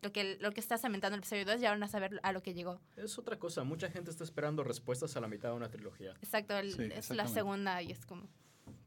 lo 0.02 0.12
que, 0.12 0.36
lo 0.40 0.52
que 0.52 0.60
está 0.60 0.78
cementando 0.78 1.14
el 1.16 1.20
episodio 1.20 1.44
2 1.44 1.60
ya 1.60 1.70
van 1.70 1.82
a 1.82 1.88
saber 1.88 2.20
a 2.22 2.32
lo 2.32 2.42
que 2.42 2.54
llegó. 2.54 2.80
Es 2.96 3.18
otra 3.18 3.38
cosa, 3.38 3.64
mucha 3.64 3.90
gente 3.90 4.10
está 4.10 4.24
esperando 4.24 4.62
respuestas 4.64 5.16
a 5.16 5.20
la 5.20 5.28
mitad 5.28 5.50
de 5.50 5.56
una 5.56 5.68
trilogía. 5.70 6.12
Exacto, 6.22 6.56
el- 6.56 6.72
Sí, 6.74 6.88
es 6.92 7.10
la 7.10 7.26
segunda 7.26 7.82
y 7.82 7.90
es 7.92 8.06
como, 8.06 8.28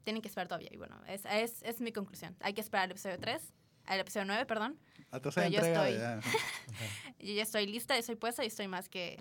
tienen 0.04 0.22
que 0.22 0.28
esperar 0.30 0.48
todavía. 0.48 0.70
Y 0.72 0.78
bueno, 0.78 1.00
es, 1.08 1.26
es, 1.26 1.62
es 1.64 1.82
mi 1.82 1.92
conclusión. 1.92 2.36
Hay 2.40 2.54
que 2.54 2.62
esperar 2.62 2.86
al 2.86 2.92
episodio 2.92 3.18
3, 3.20 3.54
al 3.86 4.00
episodio 4.00 4.26
9, 4.26 4.46
perdón. 4.46 4.80
Pero 5.12 5.30
yo 5.32 5.42
entrega. 5.60 5.90
estoy- 5.90 6.00
ya. 6.00 6.22
Yo 7.20 7.34
ya 7.34 7.44
estoy 7.44 7.68
lista, 7.68 7.98
estoy 7.98 8.16
puesta 8.16 8.44
y 8.44 8.48
estoy 8.48 8.68
más 8.68 8.88
que 8.90 9.20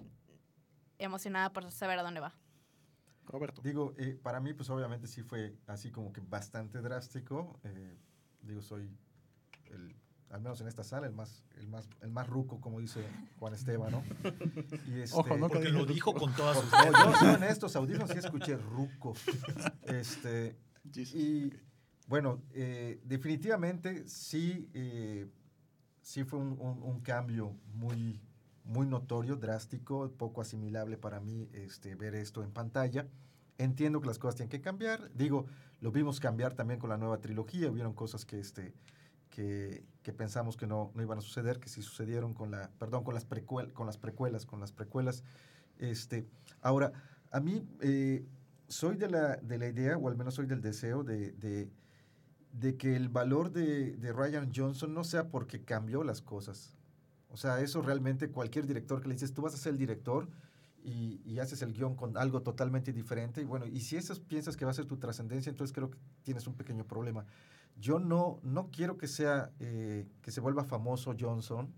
emocionada 0.98 1.52
por 1.52 1.70
saber 1.70 1.98
a 1.98 2.02
dónde 2.02 2.20
va. 2.20 2.34
Roberto. 3.26 3.62
Digo, 3.62 3.94
eh, 3.98 4.18
para 4.22 4.40
mí, 4.40 4.52
pues 4.54 4.70
obviamente 4.70 5.06
sí 5.06 5.22
fue 5.22 5.54
así 5.66 5.90
como 5.90 6.12
que 6.12 6.20
bastante 6.20 6.80
drástico. 6.80 7.60
eh, 7.64 7.96
digo, 8.42 8.62
soy, 8.62 8.88
el, 9.66 9.94
al 10.30 10.40
menos 10.40 10.60
en 10.60 10.68
esta 10.68 10.84
sala, 10.84 11.06
el 11.06 11.12
más, 11.12 11.42
el 11.58 11.66
más, 11.68 11.88
el 12.00 12.10
más 12.10 12.26
ruco, 12.28 12.60
como 12.60 12.80
dice 12.80 13.04
Juan 13.38 13.52
Esteban, 13.54 13.90
¿no? 13.92 14.02
Y 14.86 15.00
este, 15.00 15.16
Ojo, 15.16 15.36
no 15.36 15.48
Porque 15.48 15.64
que 15.66 15.72
lo 15.72 15.84
dijo 15.84 16.14
con 16.14 16.32
todas 16.34 16.58
sus 16.58 16.70
No, 16.72 17.10
yo 17.12 17.16
soy 17.18 17.34
en 17.34 17.42
estos 17.44 17.74
audífonos 17.76 18.10
sí 18.10 18.18
escuché 18.18 18.56
ruco. 18.56 19.14
Este, 19.82 20.56
Jesus. 20.94 21.14
y 21.14 21.52
bueno, 22.06 22.42
eh, 22.52 23.00
definitivamente 23.04 24.08
sí, 24.08 24.68
eh, 24.74 25.28
sí 26.02 26.24
fue 26.24 26.38
un, 26.38 26.56
un- 26.60 26.82
un 26.82 27.00
cambio 27.00 27.56
muy, 27.74 28.20
muy 28.64 28.86
notorio, 28.86 29.36
drástico, 29.36 30.10
poco 30.16 30.40
asimilable 30.40 30.96
para 30.96 31.20
mí 31.20 31.48
este, 31.52 31.94
ver 31.96 32.14
esto 32.14 32.42
en 32.42 32.52
pantalla. 32.52 33.06
Entiendo 33.58 34.00
que 34.00 34.06
las 34.06 34.18
cosas 34.18 34.36
tienen 34.36 34.50
que 34.50 34.60
cambiar. 34.60 35.12
Digo, 35.14 35.46
lo 35.80 35.92
vimos 35.92 36.18
cambiar 36.20 36.54
también 36.54 36.80
con 36.80 36.88
la 36.90 36.96
nueva 36.96 37.20
trilogía. 37.20 37.70
Hubieron 37.70 37.92
cosas 37.94 38.24
que, 38.24 38.40
este, 38.40 38.72
que, 40.02 40.12
pensamos 40.12 40.56
que 40.56 40.66
no, 40.66 40.92
iban 40.96 41.18
a 41.18 41.20
suceder, 41.20 41.60
que 41.60 41.68
sí 41.68 41.82
sucedieron 41.82 42.34
con 42.34 42.50
la, 42.50 42.70
perdón, 42.78 43.04
con 43.04 43.14
las, 43.14 43.24
precuel, 43.24 43.72
con 43.72 43.86
las 43.86 43.96
precuelas, 43.96 44.44
con 44.44 44.60
las 44.60 44.72
precuelas. 44.72 45.22
Este, 45.78 46.26
ahora, 46.60 46.92
a 47.30 47.40
mí 47.40 47.66
eh, 47.80 48.26
soy 48.68 48.96
de 48.96 49.08
la, 49.08 49.36
de 49.36 49.58
la 49.58 49.68
idea, 49.68 49.96
o 49.96 50.08
al 50.08 50.16
menos 50.16 50.34
soy 50.34 50.46
del 50.46 50.60
deseo 50.60 51.04
de, 51.04 51.32
de, 52.52 52.76
que 52.76 52.96
el 52.96 53.08
valor 53.08 53.52
de, 53.52 53.96
de 53.96 54.12
Ryan 54.12 54.50
Johnson 54.54 54.92
no 54.92 55.04
sea 55.04 55.28
porque 55.28 55.64
cambió 55.64 56.02
las 56.02 56.20
cosas. 56.20 56.76
O 57.28 57.36
sea, 57.36 57.60
eso 57.60 57.80
realmente 57.80 58.30
cualquier 58.30 58.66
director 58.66 59.00
que 59.00 59.08
le 59.08 59.14
dices, 59.14 59.32
tú 59.32 59.42
vas 59.42 59.54
a 59.54 59.58
ser 59.58 59.72
el 59.72 59.78
director 59.78 60.28
y, 60.82 61.20
y 61.24 61.38
haces 61.38 61.62
el 61.62 61.72
guion 61.72 61.94
con 61.94 62.16
algo 62.16 62.42
totalmente 62.42 62.92
diferente. 62.92 63.40
Y 63.40 63.44
bueno, 63.44 63.66
y 63.66 63.80
si 63.80 63.96
eso 63.96 64.14
piensas 64.24 64.56
que 64.56 64.64
va 64.64 64.72
a 64.72 64.74
ser 64.74 64.86
tu 64.86 64.96
trascendencia, 64.96 65.50
entonces 65.50 65.72
creo 65.72 65.90
que 65.90 65.98
tienes 66.24 66.46
un 66.46 66.54
pequeño 66.54 66.84
problema. 66.84 67.24
Yo 67.80 67.98
no, 67.98 68.40
no 68.42 68.70
quiero 68.70 68.98
que 68.98 69.08
sea, 69.08 69.50
eh, 69.58 70.06
que 70.20 70.30
se 70.30 70.40
vuelva 70.40 70.64
famoso 70.64 71.14
Johnson, 71.18 71.72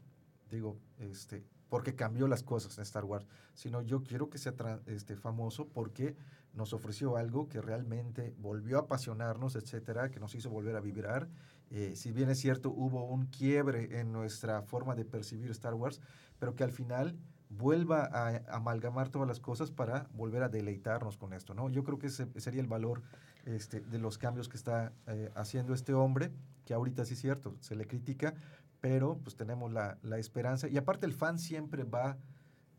digo, 0.51 0.77
este, 0.99 1.45
porque 1.69 1.95
cambió 1.95 2.27
las 2.27 2.43
cosas 2.43 2.77
en 2.77 2.83
Star 2.83 3.05
Wars, 3.05 3.27
sino 3.55 3.83
yo 3.83 4.03
quiero 4.03 4.29
que 4.29 4.39
sea 4.39 4.53
este, 4.87 5.17
famoso 5.17 5.69
porque 5.69 6.17
nos 6.55 6.73
ofreció 6.73 7.17
algo 7.17 7.49
que 7.49 7.63
realmente 7.63 8.35
volvió 8.39 8.79
a 8.79 8.81
apasionarnos, 8.81 9.55
etcétera, 9.55 10.11
que 10.11 10.19
nos 10.19 10.35
hizo 10.35 10.51
volver 10.51 10.75
a 10.75 10.81
vibrar. 10.81 11.29
Eh, 11.71 11.93
si 11.95 12.11
bien 12.11 12.29
es 12.29 12.41
cierto, 12.41 12.71
hubo 12.71 13.05
un 13.05 13.27
quiebre 13.27 14.01
en 14.01 14.13
nuestra 14.13 14.61
forma 14.63 14.97
de 14.97 15.05
percibir 15.05 15.51
Star 15.53 15.75
Wars, 15.75 16.01
pero 16.39 16.57
que 16.57 16.65
al 16.65 16.73
final 16.73 17.17
vuelva 17.49 18.09
a 18.13 18.43
amalgamar 18.55 19.09
todas 19.09 19.29
las 19.29 19.41
cosas 19.41 19.71
para 19.71 20.09
volver 20.15 20.43
a 20.43 20.49
deleitarnos 20.49 21.17
con 21.17 21.33
esto, 21.33 21.55
¿no? 21.55 21.71
Yo 21.71 21.85
creo 21.85 21.99
que 21.99 22.09
ese 22.09 22.29
sería 22.41 22.61
el 22.61 22.67
valor 22.67 23.03
este, 23.45 23.81
de 23.81 23.99
los 23.99 24.19
cambios 24.19 24.49
que 24.49 24.57
está 24.57 24.93
eh, 25.07 25.31
haciendo 25.35 25.75
este 25.75 25.95
hombre, 25.95 26.31
que 26.65 26.75
ahorita 26.75 27.05
sí 27.05 27.15
es 27.15 27.21
cierto, 27.21 27.57
se 27.61 27.75
le 27.75 27.87
critica, 27.87 28.35
pero 28.81 29.19
pues 29.23 29.37
tenemos 29.37 29.73
la, 29.73 29.99
la 30.03 30.19
esperanza. 30.19 30.69
Y 30.69 30.77
aparte 30.77 31.07
el 31.07 31.13
fan 31.13 31.39
siempre 31.39 31.85
va, 31.85 32.19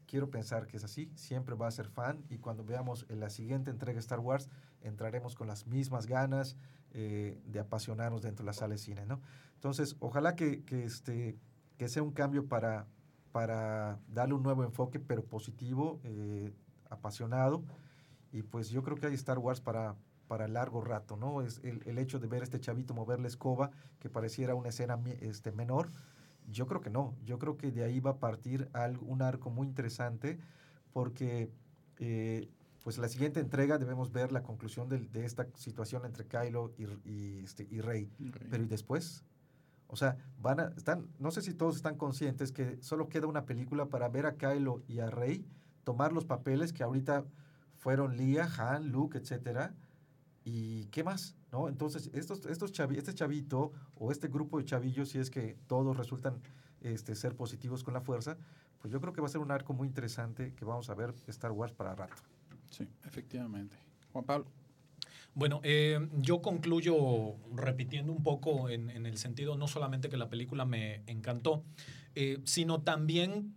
quiero 0.08 0.30
pensar 0.30 0.68
que 0.68 0.78
es 0.78 0.84
así, 0.84 1.12
siempre 1.16 1.56
va 1.56 1.68
a 1.68 1.72
ser 1.72 1.88
fan 1.88 2.24
y 2.30 2.38
cuando 2.38 2.64
veamos 2.64 3.06
en 3.10 3.20
la 3.20 3.30
siguiente 3.30 3.72
entrega 3.72 3.96
de 3.96 4.02
Star 4.02 4.20
Wars, 4.20 4.50
entraremos 4.82 5.36
con 5.36 5.48
las 5.48 5.68
mismas 5.68 6.08
ganas 6.08 6.58
eh, 6.92 7.42
de 7.46 7.60
apasionarnos 7.60 8.22
dentro 8.22 8.44
de 8.44 8.48
la 8.48 8.54
sala 8.54 8.74
de 8.74 8.78
cine, 8.78 9.06
¿no? 9.06 9.22
Entonces, 9.56 9.96
ojalá 10.00 10.36
que, 10.36 10.64
que, 10.64 10.84
este, 10.84 11.38
que 11.78 11.88
sea 11.88 12.04
un 12.04 12.12
cambio 12.12 12.48
para, 12.48 12.86
para 13.32 13.98
darle 14.08 14.36
un 14.36 14.44
nuevo 14.44 14.64
enfoque, 14.64 15.00
pero 15.00 15.24
positivo, 15.24 16.00
eh, 16.04 16.54
apasionado. 16.90 17.64
Y 18.32 18.44
pues 18.44 18.70
yo 18.70 18.84
creo 18.84 18.98
que 18.98 19.08
hay 19.08 19.14
Star 19.16 19.40
Wars 19.40 19.62
para, 19.62 19.96
para 20.34 20.48
largo 20.48 20.82
rato, 20.82 21.16
¿no? 21.16 21.44
Es 21.44 21.62
el, 21.64 21.84
el 21.86 22.00
hecho 22.00 22.18
de 22.18 22.26
ver 22.26 22.42
a 22.42 22.44
este 22.44 22.60
chavito 22.60 22.96
mover 22.96 23.20
la 23.20 23.28
escoba, 23.28 23.70
que 24.00 24.10
pareciera 24.10 24.56
una 24.56 24.70
escena 24.70 25.00
este, 25.22 25.52
menor, 25.52 25.92
yo 26.50 26.66
creo 26.66 26.82
que 26.82 26.90
no. 26.90 27.14
Yo 27.24 27.38
creo 27.38 27.56
que 27.56 27.72
de 27.72 27.84
ahí 27.84 28.00
va 28.00 28.12
a 28.12 28.18
partir 28.18 28.68
algo, 28.74 29.06
un 29.06 29.22
arco 29.22 29.52
muy 29.52 29.68
interesante, 29.68 30.40
porque 30.92 31.52
eh, 32.00 32.50
pues 32.84 32.98
la 32.98 33.10
siguiente 33.10 33.42
entrega 33.42 33.78
debemos 33.78 34.12
ver 34.12 34.32
la 34.32 34.42
conclusión 34.42 34.90
del- 34.90 35.12
de, 35.12 35.24
esta 35.24 35.46
situación 35.54 36.04
entre 36.04 36.26
Kylo 36.26 36.72
y, 36.80 36.86
y, 37.08 37.44
este, 37.44 37.68
y 37.70 37.82
Rey. 37.82 38.10
Pero 38.50 38.64
¿y 38.64 38.68
después? 38.68 39.24
O 39.86 39.96
sea, 39.96 40.18
van 40.42 40.60
a, 40.62 40.74
están, 40.76 41.10
no 41.20 41.30
sé 41.30 41.44
si 41.44 41.54
todos 41.54 41.76
están 41.76 41.96
conscientes 41.96 42.52
que 42.52 42.82
solo 42.82 43.08
queda 43.08 43.28
una 43.28 43.46
película 43.46 43.86
para 43.86 44.10
ver 44.10 44.26
a 44.26 44.34
Kylo 44.38 44.82
y 44.88 44.98
a 44.98 45.12
Rey 45.12 45.46
tomar 45.84 46.12
los 46.12 46.26
papeles 46.26 46.74
que 46.74 46.82
ahorita 46.82 47.24
fueron 47.78 48.18
Leia, 48.18 48.50
Han, 48.58 48.90
Luke, 48.92 49.16
etcétera. 49.20 49.76
¿Y 50.46 50.86
qué 50.86 51.04
más? 51.04 51.36
¿No? 51.52 51.70
Entonces, 51.70 52.10
estos, 52.14 52.46
estos 52.46 52.74
chavi- 52.74 52.98
este 52.98 53.14
chavito 53.14 53.72
o 53.96 54.12
este 54.12 54.28
grupo 54.28 54.58
de 54.58 54.66
chavillos, 54.66 55.10
si 55.10 55.20
es 55.20 55.30
que 55.30 55.56
todos 55.68 55.96
resultan 55.96 56.42
este, 56.82 57.16
ser 57.16 57.36
positivos 57.36 57.84
con 57.84 57.94
la 57.94 58.02
fuerza, 58.02 58.38
pues 58.80 58.92
yo 58.92 59.00
creo 59.00 59.14
que 59.14 59.22
va 59.22 59.28
a 59.28 59.30
ser 59.30 59.40
un 59.42 59.52
arco 59.52 59.74
muy 59.74 59.88
interesante 59.88 60.54
que 60.54 60.66
vamos 60.66 60.90
a 60.90 60.96
ver 60.96 61.14
Star 61.28 61.52
Wars 61.52 61.72
para 61.72 61.96
rato. 61.96 62.22
Sí, 62.70 62.88
efectivamente. 63.06 63.78
Juan 64.12 64.26
Pablo. 64.26 64.46
Bueno, 65.36 65.62
eh, 65.64 66.10
yo 66.20 66.42
concluyo 66.42 67.36
repitiendo 67.56 68.12
un 68.12 68.22
poco 68.22 68.70
en, 68.70 68.90
en 68.90 69.06
el 69.06 69.18
sentido 69.18 69.56
no 69.58 69.68
solamente 69.68 70.10
que 70.10 70.18
la 70.18 70.30
película 70.30 70.66
me 70.66 71.02
encantó, 71.08 71.64
eh, 72.16 72.40
sino 72.44 72.82
también 72.82 73.56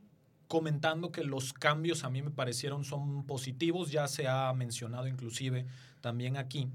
comentando 0.49 1.13
que 1.13 1.25
los 1.25 1.53
cambios 1.53 2.05
a 2.05 2.11
mí 2.11 2.23
me 2.23 2.31
parecieron 2.31 2.85
son 2.85 3.25
positivos, 3.27 3.91
ya 3.91 4.09
se 4.09 4.29
ha 4.29 4.53
mencionado 4.53 5.09
inclusive 5.09 5.67
también 6.01 6.37
aquí. 6.37 6.69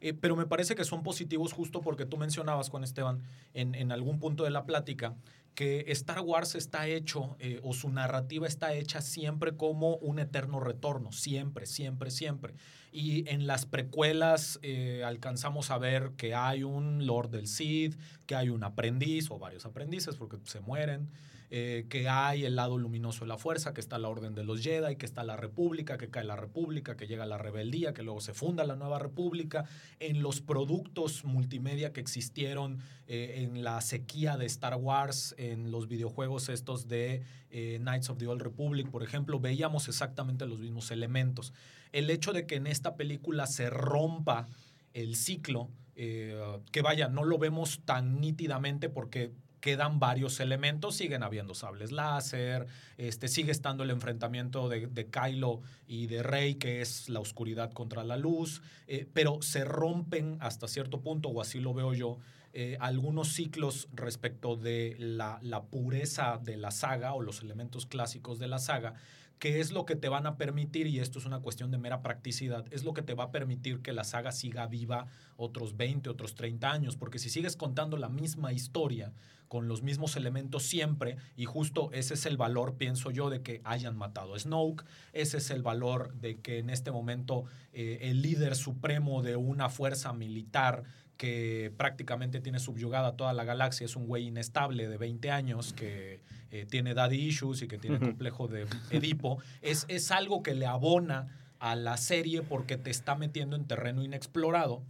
Eh, 0.00 0.14
pero 0.14 0.36
me 0.36 0.46
parece 0.46 0.74
que 0.74 0.84
son 0.84 1.02
positivos 1.02 1.52
justo 1.52 1.80
porque 1.80 2.06
tú 2.06 2.16
mencionabas, 2.16 2.68
Juan 2.68 2.84
Esteban, 2.84 3.22
en, 3.52 3.90
algún 3.90 4.20
punto 4.20 4.44
de 4.44 4.50
la 4.50 4.64
plática, 4.64 5.16
que 5.54 5.86
Star 5.88 6.20
Wars 6.20 6.54
está 6.54 6.86
hecho 6.86 7.36
eh, 7.40 7.58
o 7.64 7.72
su 7.72 7.88
narrativa 7.88 8.46
está 8.46 8.74
hecha 8.74 9.00
siempre 9.00 9.56
como 9.56 9.96
un 9.96 10.20
eterno 10.20 10.60
retorno, 10.60 11.10
siempre, 11.10 11.66
siempre, 11.66 12.12
siempre. 12.12 12.54
Y 12.92 13.28
en 13.28 13.48
las 13.48 13.66
precuelas 13.66 14.60
eh, 14.62 15.02
alcanzamos 15.04 15.72
a 15.72 15.78
ver 15.78 16.12
que 16.16 16.34
hay 16.34 16.62
un 16.62 17.06
Lord 17.06 17.30
del 17.30 17.48
Sith, 17.48 17.98
que 18.26 18.36
hay 18.36 18.50
un 18.50 18.62
aprendiz 18.62 19.32
o 19.32 19.38
varios 19.40 19.66
aprendices 19.66 20.14
porque 20.14 20.38
se 20.44 20.60
mueren, 20.60 21.08
eh, 21.50 21.86
que 21.88 22.10
hay 22.10 22.44
el 22.44 22.56
lado 22.56 22.76
luminoso 22.76 23.24
de 23.24 23.28
la 23.28 23.38
fuerza, 23.38 23.72
que 23.72 23.80
está 23.80 23.98
la 23.98 24.10
Orden 24.10 24.34
de 24.34 24.44
los 24.44 24.60
Jedi, 24.60 24.96
que 24.96 25.06
está 25.06 25.24
la 25.24 25.38
República, 25.38 25.96
que 25.96 26.10
cae 26.10 26.24
la 26.24 26.36
República, 26.36 26.94
que 26.94 27.06
llega 27.06 27.24
la 27.24 27.38
rebeldía, 27.38 27.94
que 27.94 28.02
luego 28.02 28.20
se 28.20 28.34
funda 28.34 28.64
la 28.64 28.76
nueva 28.76 28.98
República. 28.98 29.64
En 29.98 30.22
los 30.22 30.42
productos 30.42 31.24
multimedia 31.24 31.94
que 31.94 32.00
existieron 32.00 32.80
eh, 33.06 33.36
en 33.38 33.64
la 33.64 33.80
sequía 33.80 34.36
de 34.36 34.44
Star 34.44 34.74
Wars, 34.74 35.34
en 35.38 35.70
los 35.70 35.88
videojuegos 35.88 36.50
estos 36.50 36.86
de 36.86 37.22
eh, 37.50 37.78
Knights 37.80 38.10
of 38.10 38.18
the 38.18 38.26
Old 38.26 38.42
Republic, 38.42 38.90
por 38.90 39.02
ejemplo, 39.02 39.40
veíamos 39.40 39.88
exactamente 39.88 40.44
los 40.44 40.60
mismos 40.60 40.90
elementos. 40.90 41.54
El 41.92 42.10
hecho 42.10 42.34
de 42.34 42.46
que 42.46 42.56
en 42.56 42.66
esta 42.66 42.94
película 42.94 43.46
se 43.46 43.70
rompa 43.70 44.48
el 44.92 45.16
ciclo, 45.16 45.70
que 45.94 46.80
vaya, 46.80 47.08
no 47.08 47.24
lo 47.24 47.38
vemos 47.38 47.80
tan 47.84 48.20
nítidamente 48.20 48.88
porque 48.88 49.32
quedan 49.60 49.98
varios 49.98 50.40
elementos, 50.40 50.96
siguen 50.96 51.22
habiendo 51.22 51.54
sables 51.54 51.92
láser, 51.92 52.66
este, 52.96 53.28
sigue 53.28 53.52
estando 53.52 53.84
el 53.84 53.90
enfrentamiento 53.90 54.68
de, 54.68 54.86
de 54.86 55.06
Kylo 55.06 55.60
y 55.86 56.06
de 56.06 56.22
Rey, 56.22 56.56
que 56.56 56.80
es 56.80 57.08
la 57.08 57.20
oscuridad 57.20 57.72
contra 57.72 58.04
la 58.04 58.16
luz, 58.16 58.62
eh, 58.86 59.06
pero 59.12 59.42
se 59.42 59.64
rompen 59.64 60.38
hasta 60.40 60.68
cierto 60.68 61.00
punto, 61.00 61.28
o 61.28 61.40
así 61.40 61.60
lo 61.60 61.74
veo 61.74 61.94
yo, 61.94 62.18
eh, 62.54 62.76
algunos 62.80 63.34
ciclos 63.34 63.88
respecto 63.92 64.56
de 64.56 64.96
la, 64.98 65.38
la 65.42 65.64
pureza 65.64 66.38
de 66.42 66.56
la 66.56 66.70
saga 66.70 67.12
o 67.12 67.20
los 67.20 67.42
elementos 67.42 67.86
clásicos 67.86 68.38
de 68.38 68.48
la 68.48 68.58
saga, 68.58 68.94
que 69.38 69.60
es 69.60 69.72
lo 69.72 69.84
que 69.84 69.96
te 69.96 70.08
van 70.08 70.26
a 70.26 70.36
permitir, 70.36 70.86
y 70.86 71.00
esto 71.00 71.18
es 71.18 71.26
una 71.26 71.40
cuestión 71.40 71.70
de 71.70 71.78
mera 71.78 72.02
practicidad, 72.02 72.64
es 72.70 72.84
lo 72.84 72.92
que 72.92 73.02
te 73.02 73.14
va 73.14 73.24
a 73.24 73.30
permitir 73.30 73.80
que 73.80 73.92
la 73.92 74.04
saga 74.04 74.32
siga 74.32 74.66
viva 74.66 75.06
otros 75.36 75.76
20, 75.76 76.10
otros 76.10 76.34
30 76.34 76.70
años, 76.70 76.96
porque 76.96 77.18
si 77.18 77.30
sigues 77.30 77.56
contando 77.56 77.96
la 77.96 78.08
misma 78.08 78.52
historia 78.52 79.12
con 79.46 79.66
los 79.66 79.82
mismos 79.82 80.16
elementos 80.16 80.64
siempre, 80.64 81.16
y 81.36 81.46
justo 81.46 81.90
ese 81.92 82.14
es 82.14 82.26
el 82.26 82.36
valor, 82.36 82.74
pienso 82.74 83.10
yo, 83.10 83.30
de 83.30 83.42
que 83.42 83.60
hayan 83.64 83.96
matado 83.96 84.34
a 84.34 84.38
Snoke, 84.38 84.84
ese 85.12 85.38
es 85.38 85.50
el 85.50 85.62
valor 85.62 86.14
de 86.14 86.40
que 86.40 86.58
en 86.58 86.70
este 86.70 86.90
momento 86.90 87.44
eh, 87.72 87.98
el 88.02 88.22
líder 88.22 88.56
supremo 88.56 89.22
de 89.22 89.36
una 89.36 89.68
fuerza 89.68 90.12
militar 90.12 90.84
que 91.18 91.72
prácticamente 91.76 92.40
tiene 92.40 92.60
subyugada 92.60 93.16
toda 93.16 93.32
la 93.34 93.44
galaxia, 93.44 93.84
es 93.84 93.96
un 93.96 94.06
güey 94.06 94.28
inestable 94.28 94.88
de 94.88 94.96
20 94.96 95.30
años 95.30 95.74
que 95.74 96.20
eh, 96.50 96.64
tiene 96.70 96.94
daddy 96.94 97.26
issues 97.26 97.60
y 97.60 97.68
que 97.68 97.76
tiene 97.76 97.98
complejo 97.98 98.46
de 98.48 98.66
Edipo, 98.90 99.38
es, 99.60 99.84
es 99.88 100.10
algo 100.12 100.42
que 100.42 100.54
le 100.54 100.66
abona 100.66 101.36
a 101.58 101.74
la 101.74 101.96
serie 101.96 102.42
porque 102.42 102.78
te 102.78 102.90
está 102.90 103.16
metiendo 103.16 103.56
en 103.56 103.66
terreno 103.66 104.02
inexplorado 104.04 104.82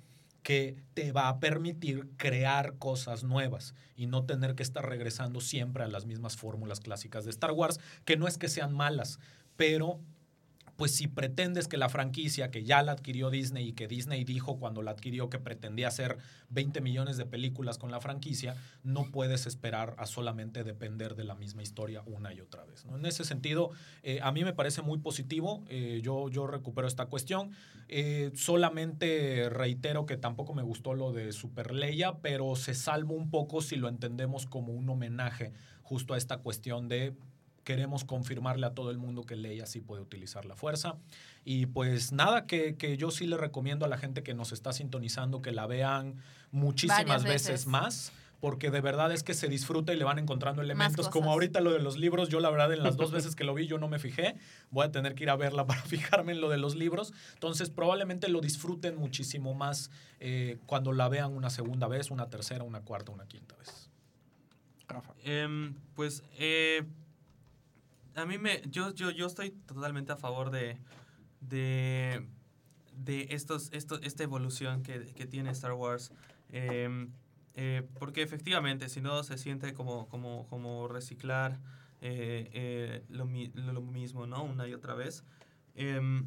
que 0.43 0.77
te 0.95 1.13
va 1.13 1.29
a 1.29 1.41
permitir 1.41 2.09
crear 2.17 2.77
cosas 2.79 3.25
nuevas 3.25 3.75
y 3.97 4.07
no 4.07 4.25
tener 4.25 4.55
que 4.55 4.63
estar 4.63 4.87
regresando 4.87 5.41
siempre 5.41 5.83
a 5.83 5.89
las 5.89 6.07
mismas 6.07 6.37
fórmulas 6.37 6.81
clásicas 6.81 7.25
de 7.25 7.31
Star 7.31 7.53
Wars, 7.53 7.81
que 8.05 8.17
no 8.17 8.29
es 8.29 8.39
que 8.39 8.49
sean 8.49 8.73
malas, 8.75 9.19
pero 9.57 9.99
pues 10.79 10.95
si 10.95 11.09
pretendes 11.09 11.67
que 11.67 11.77
la 11.77 11.89
franquicia 11.89 12.53
que 12.53 12.63
ya 12.63 12.85
la 12.85 12.93
adquirió 12.93 13.31
Disney 13.31 13.71
y 13.71 13.73
que 13.73 13.89
Disney 13.89 14.23
dijo 14.23 14.61
cuando 14.61 14.81
la 14.81 14.93
adquirió 14.93 15.29
que 15.29 15.41
pretendía 15.41 15.89
hacer 15.89 16.19
20 16.51 16.81
millones 16.81 17.17
de 17.17 17.27
películas 17.27 17.79
con 17.79 17.91
la 17.91 18.01
franquicia, 18.01 18.55
no 18.85 19.11
puedes 19.11 19.49
esperar 19.49 19.97
a 19.99 20.07
solamente 20.07 20.63
depender 20.63 21.17
de 21.17 21.25
la 21.25 21.35
misma 21.35 21.65
historia 21.65 22.05
una 22.07 22.33
y 22.33 22.41
otra 22.41 22.65
vez. 22.65 22.85
En 22.95 23.05
ese 23.07 23.25
sentido, 23.25 23.73
eh, 24.05 24.21
a 24.23 24.31
mí 24.31 24.45
me 24.45 24.53
parece 24.53 24.81
muy 24.81 25.01
positivo, 25.01 25.65
eh, 25.69 26.01
yo, 26.01 26.29
yo 26.29 26.47
recupero 26.47 26.87
esta 26.87 27.07
cuestión, 27.07 27.51
Eh, 27.91 28.33
solamente 28.35 29.49
reitero 29.49 30.05
que 30.05 30.19
tampoco 30.19 30.53
me 30.53 30.63
gustó 30.63 30.93
lo 30.93 31.15
de 31.15 31.33
Super 31.33 31.73
Leia, 31.73 32.19
pero 32.21 32.55
se 32.55 32.75
salva 32.75 33.15
un 33.15 33.31
poco 33.31 33.63
si 33.63 33.77
lo 33.77 33.89
entendemos 33.89 34.45
como 34.45 34.75
un 34.75 34.91
homenaje 34.91 35.55
justo 35.83 36.13
a 36.13 36.19
esta 36.19 36.37
cuestión 36.37 36.87
de 36.89 37.15
queremos 37.69 38.03
confirmarle 38.03 38.65
a 38.65 38.71
todo 38.71 38.91
el 38.91 38.97
mundo 38.97 39.25
que 39.25 39.37
Leia 39.37 39.67
sí 39.67 39.83
puede 39.83 40.01
utilizar 40.01 40.47
la 40.47 40.57
fuerza. 40.57 40.97
Y 41.45 41.67
pues 41.67 42.13
nada, 42.13 42.47
que, 42.47 42.77
que 42.77 42.97
yo 42.97 43.11
sí 43.11 43.27
le 43.27 43.37
recomiendo 43.37 43.85
a 43.85 43.89
la 43.91 43.99
gente 43.99 44.23
que 44.23 44.33
nos 44.33 44.53
está 44.53 44.73
sintonizando 44.73 45.43
que 45.43 45.53
la 45.53 45.67
vean 45.67 46.17
muchísimas 46.51 47.25
veces. 47.25 47.49
veces. 47.49 47.67
más. 47.67 48.13
Porque 48.41 48.71
de 48.71 48.81
verdad 48.81 49.13
es 49.13 49.23
que 49.23 49.35
se 49.35 49.49
disfruta 49.49 49.93
y 49.93 49.99
le 49.99 50.05
van 50.05 50.19
encontrando 50.19 50.63
elementos. 50.63 51.11
Como 51.11 51.31
ahorita 51.31 51.61
lo 51.61 51.73
de 51.73 51.81
los 51.81 51.99
libros, 51.99 52.31
yo 52.31 52.41
la 52.41 52.49
verdad 52.49 52.73
en 52.73 52.83
las 52.83 52.97
dos 52.97 53.11
veces 53.13 53.37
que 53.37 53.45
lo 53.45 53.53
vi 53.53 53.67
yo 53.67 53.77
no 53.77 53.89
me 53.89 53.99
fijé. 53.99 54.37
Voy 54.71 54.87
a 54.87 54.91
tener 54.91 55.15
que 55.15 55.25
ir 55.25 55.31
a 55.31 55.37
verla 55.37 55.67
para 55.67 55.83
fijarme 55.85 56.33
en 56.33 56.41
lo 56.41 56.49
de 56.49 56.57
los 56.57 56.75
libros. 56.75 57.13
Entonces 57.35 57.69
probablemente 57.69 58.31
lo 58.31 58.41
disfruten 58.41 58.97
muchísimo 58.97 59.53
más 59.53 59.91
eh, 60.21 60.57
cuando 60.65 60.95
la 60.95 61.11
vean 61.11 61.37
una 61.37 61.51
segunda 61.51 61.87
vez, 61.87 62.11
una 62.11 62.31
tercera, 62.31 62.65
una 62.65 62.81
cuarta, 62.81 63.13
una 63.13 63.27
quinta 63.27 63.57
vez. 63.57 63.91
Rafa. 64.89 65.13
Em, 65.23 65.75
pues 65.95 66.23
eh, 66.39 66.83
a 68.19 68.27
mí 68.27 68.39
me. 68.39 68.63
Yo, 68.69 68.93
yo, 68.95 69.11
yo 69.11 69.27
estoy 69.27 69.51
totalmente 69.51 70.13
a 70.13 70.17
favor 70.17 70.51
de. 70.51 70.79
de. 71.41 72.27
de 72.93 73.29
estos, 73.31 73.71
estos, 73.73 74.01
esta 74.03 74.23
evolución 74.25 74.83
que, 74.83 75.13
que 75.15 75.27
tiene 75.27 75.51
Star 75.51 75.73
Wars. 75.73 76.13
Em, 76.51 77.13
eh, 77.55 77.87
porque 77.99 78.23
efectivamente, 78.23 78.89
si 78.89 79.01
no 79.01 79.23
se 79.23 79.37
siente 79.39 79.75
como, 79.75 80.09
como, 80.09 80.47
como 80.47 80.89
reciclar 80.89 81.61
eh, 82.01 82.49
eh, 82.53 83.05
lo, 83.09 83.25
lo 83.73 83.83
mismo, 83.83 84.27
¿no? 84.27 84.45
Una 84.45 84.67
y 84.69 84.75
otra 84.75 84.95
vez. 84.95 85.25
Em, 85.75 86.27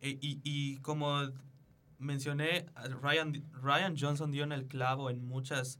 e- 0.00 0.18
y, 0.20 0.40
y 0.44 0.78
como 0.78 1.20
mencioné, 1.98 2.66
Ryan, 3.02 3.44
Ryan 3.62 3.96
Johnson 3.98 4.30
dio 4.30 4.44
en 4.44 4.52
el 4.52 4.66
clavo 4.66 5.10
en 5.10 5.24
muchas 5.26 5.78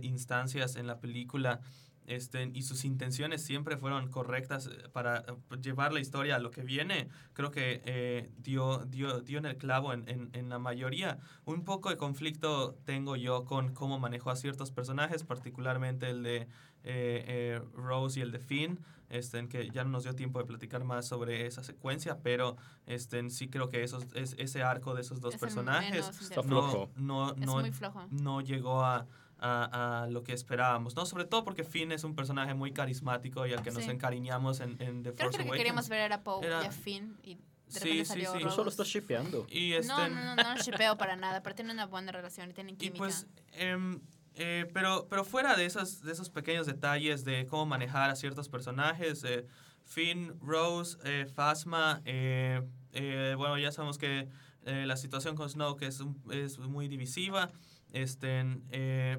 instancias 0.00 0.76
en 0.76 0.86
la 0.86 1.00
película. 1.00 1.60
Este, 2.06 2.50
y 2.54 2.62
sus 2.62 2.84
intenciones 2.84 3.42
siempre 3.42 3.76
fueron 3.76 4.08
correctas 4.10 4.66
eh, 4.68 4.88
para 4.92 5.18
eh, 5.18 5.56
llevar 5.60 5.92
la 5.92 6.00
historia 6.00 6.36
a 6.36 6.38
lo 6.38 6.50
que 6.50 6.62
viene. 6.62 7.08
Creo 7.32 7.50
que 7.50 7.82
eh, 7.84 8.30
dio, 8.38 8.84
dio, 8.86 9.20
dio 9.22 9.38
en 9.38 9.46
el 9.46 9.56
clavo 9.56 9.92
en, 9.92 10.08
en, 10.08 10.30
en 10.32 10.48
la 10.48 10.58
mayoría. 10.58 11.18
Un 11.44 11.64
poco 11.64 11.90
de 11.90 11.96
conflicto 11.96 12.74
tengo 12.84 13.16
yo 13.16 13.44
con 13.44 13.74
cómo 13.74 13.98
manejó 13.98 14.30
a 14.30 14.36
ciertos 14.36 14.70
personajes, 14.70 15.24
particularmente 15.24 16.08
el 16.10 16.22
de 16.22 16.36
eh, 16.36 16.46
eh, 16.84 17.60
Rose 17.74 18.20
y 18.20 18.22
el 18.22 18.30
de 18.30 18.38
Finn, 18.38 18.78
este, 19.08 19.38
en 19.38 19.48
que 19.48 19.68
ya 19.70 19.82
no 19.82 19.90
nos 19.90 20.04
dio 20.04 20.14
tiempo 20.14 20.38
de 20.38 20.44
platicar 20.44 20.84
más 20.84 21.06
sobre 21.08 21.46
esa 21.46 21.64
secuencia, 21.64 22.18
pero 22.22 22.56
este, 22.86 23.28
sí 23.30 23.48
creo 23.48 23.68
que 23.68 23.82
esos, 23.82 24.06
es, 24.14 24.36
ese 24.38 24.62
arco 24.62 24.94
de 24.94 25.00
esos 25.00 25.20
dos 25.20 25.34
Es 25.34 25.40
personajes 25.40 26.08
no, 26.36 26.42
flojo. 26.44 26.90
no, 26.94 27.30
Es 27.32 27.36
no, 27.38 27.58
muy 27.58 27.72
flojo. 27.72 28.06
no 28.10 28.40
llegó 28.40 28.84
a, 28.84 29.06
a, 29.38 30.02
a 30.04 30.06
lo 30.08 30.22
que 30.22 30.32
esperábamos, 30.32 30.96
¿no? 30.96 31.04
Sobre 31.06 31.24
todo 31.24 31.44
porque 31.44 31.62
Finn 31.64 31.92
es 31.92 32.04
un 32.04 32.14
personaje 32.14 32.54
muy 32.54 32.72
carismático 32.72 33.46
y 33.46 33.52
al 33.52 33.62
que 33.62 33.70
nos 33.70 33.86
encariñamos 33.88 34.60
en, 34.60 34.80
en 34.80 35.02
The 35.02 35.14
Creo 35.14 35.26
Force 35.26 35.38
que 35.38 35.44
lo 35.44 35.52
que 35.52 35.58
Awakens. 35.60 35.86
quería 35.88 35.98
ver 35.98 36.06
era 36.06 36.22
Poe 36.22 36.46
Era- 36.46 36.62
y 36.62 36.66
a 36.66 36.72
Finn 36.72 37.16
y 37.22 37.34
de 37.34 37.40
Sí, 37.80 37.80
sí, 37.98 38.04
salió 38.04 38.32
sí. 38.32 38.38
Tú 38.42 38.50
solo 38.50 38.70
estás 38.70 38.86
shipeando. 38.86 39.44
Y 39.50 39.72
este, 39.72 39.88
No, 39.92 40.08
no, 40.08 40.34
no, 40.34 40.36
no 40.36 40.56
shipeo 40.62 40.96
para 40.96 41.16
nada, 41.16 41.42
pero 41.42 41.54
tienen 41.56 41.74
una 41.76 41.86
buena 41.86 42.12
relación 42.12 42.48
y 42.50 42.54
tienen 42.54 42.74
Y 42.76 42.78
química. 42.78 42.98
pues, 42.98 43.26
em, 43.52 44.00
eh, 44.36 44.70
pero, 44.72 45.06
pero 45.10 45.24
fuera 45.24 45.56
de 45.56 45.66
esos, 45.66 46.00
de 46.02 46.12
esos 46.12 46.30
pequeños 46.30 46.66
detalles 46.66 47.24
de 47.24 47.44
cómo 47.46 47.66
manejar 47.66 48.08
a 48.10 48.14
ciertos 48.16 48.48
personajes, 48.48 49.24
eh, 49.24 49.46
Finn, 49.84 50.38
Rose, 50.40 50.96
eh, 51.04 51.26
Phasma, 51.26 52.00
eh, 52.04 52.62
eh, 52.92 53.34
bueno, 53.36 53.58
ya 53.58 53.70
sabemos 53.72 53.98
que 53.98 54.28
eh, 54.64 54.84
la 54.86 54.96
situación 54.96 55.36
con 55.36 55.48
Snoke 55.50 55.82
es, 55.86 56.00
un- 56.00 56.20
es 56.32 56.58
muy 56.58 56.88
divisiva, 56.88 57.50
este, 57.92 58.44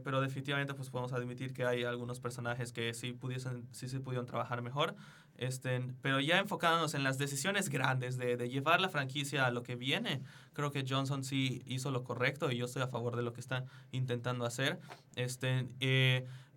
pero 0.04 0.22
definitivamente 0.22 0.74
pues 0.74 0.90
podemos 0.90 1.14
admitir 1.14 1.54
que 1.54 1.66
hay 1.66 1.84
algunos 1.84 2.20
personajes 2.20 2.72
que 2.72 2.94
sí 2.94 3.14
pudiesen, 3.14 3.68
sí 3.72 3.88
se 3.88 4.00
pudieron 4.00 4.26
trabajar 4.26 4.62
mejor, 4.62 4.96
este, 5.38 5.82
pero 6.02 6.20
ya 6.20 6.40
enfocándonos 6.40 6.94
en 6.96 7.04
las 7.04 7.18
decisiones 7.18 7.70
grandes 7.70 8.18
de, 8.18 8.38
de 8.38 8.50
llevar 8.50 8.82
la 8.82 8.90
franquicia 8.90 9.46
a 9.46 9.52
lo 9.52 9.64
que 9.64 9.76
viene, 9.76 10.22
creo 10.54 10.72
que 10.72 10.84
Johnson 10.88 11.24
sí 11.24 11.62
hizo 11.66 11.92
lo 11.92 12.04
correcto 12.04 12.52
y 12.52 12.58
yo 12.58 12.66
estoy 12.66 12.82
a 12.82 12.88
favor 12.88 13.16
de 13.16 13.22
lo 13.22 13.34
que 13.34 13.42
está 13.42 13.66
intentando 13.92 14.46
hacer. 14.46 14.80
Este, 15.16 15.68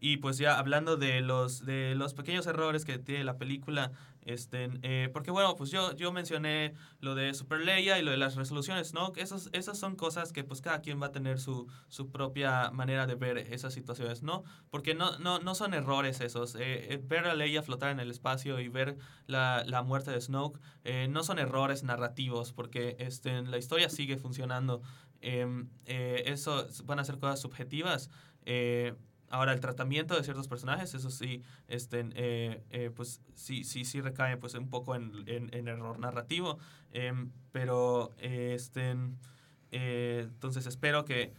y 0.01 0.17
pues 0.17 0.39
ya 0.39 0.59
hablando 0.59 0.97
de 0.97 1.21
los, 1.21 1.65
de 1.65 1.95
los 1.95 2.15
pequeños 2.15 2.47
errores 2.47 2.85
que 2.85 2.99
tiene 2.99 3.23
la 3.23 3.37
película, 3.37 3.93
este, 4.23 4.71
eh, 4.83 5.09
porque 5.13 5.31
bueno, 5.31 5.57
pues 5.57 5.71
yo, 5.71 5.95
yo 5.97 6.13
mencioné 6.13 6.75
lo 7.01 7.15
de 7.15 7.35
Super 7.35 7.61
Leia 7.61 7.99
y 7.99 8.03
lo 8.03 8.11
de 8.11 8.17
las 8.17 8.37
resoluciones, 8.37 8.93
¿no? 8.95 9.13
Esos, 9.17 9.51
esas 9.53 9.79
son 9.79 9.97
cosas 9.97 10.33
que 10.33 10.45
pues 10.45 10.61
cada 10.61 10.81
quien 10.81 11.01
va 11.01 11.07
a 11.07 11.13
tener 11.13 11.39
su, 11.39 11.67
su 11.89 12.11
propia 12.11 12.71
manera 12.71 13.07
de 13.07 13.15
ver 13.15 13.39
esas 13.39 13.75
situaciones, 13.75 14.23
¿no? 14.23 14.45
Porque 14.71 14.95
no, 14.95 15.19
no, 15.19 15.39
no 15.39 15.55
son 15.55 15.75
errores 15.75 16.21
esos. 16.21 16.55
Eh, 16.55 16.95
eh, 16.95 17.01
ver 17.03 17.27
a 17.27 17.35
Leia 17.35 17.63
flotar 17.63 17.91
en 17.91 18.01
el 18.01 18.11
espacio 18.11 18.61
y 18.61 18.69
ver 18.69 18.97
la, 19.27 19.65
la 19.67 19.83
muerte 19.83 20.11
de 20.11 20.21
Snoke 20.21 20.61
no 21.09 21.23
son 21.23 21.39
errores 21.39 21.83
narrativos, 21.83 22.53
porque 22.53 22.97
este, 22.99 23.43
la 23.43 23.59
historia 23.59 23.89
sigue 23.89 24.17
funcionando. 24.17 24.83
Em, 25.21 25.69
eso 25.85 26.67
van 26.85 26.99
a 26.99 27.05
ser 27.05 27.19
cosas 27.19 27.41
subjetivas. 27.41 28.11
Ahora, 29.31 29.53
el 29.53 29.61
tratamiento 29.61 30.15
de 30.17 30.23
ciertos 30.25 30.49
personajes, 30.49 30.93
eso 30.93 31.09
sí, 31.11 31.43
este, 31.69 32.05
eh, 32.15 32.63
eh, 32.71 32.91
pues 32.95 33.23
sí, 33.35 33.65
sí, 33.65 33.85
sí 33.85 34.01
recae 34.01 34.37
pues, 34.37 34.55
un 34.55 34.69
poco 34.69 34.95
en, 34.97 35.13
en- 35.27 35.55
en 35.55 35.69
error 35.69 35.99
narrativo. 35.99 36.59
Em, 36.93 37.31
pero, 37.53 38.13
este, 38.19 38.95
eh, 39.71 40.27
entonces 40.29 40.67
espero 40.67 41.05
que... 41.05 41.33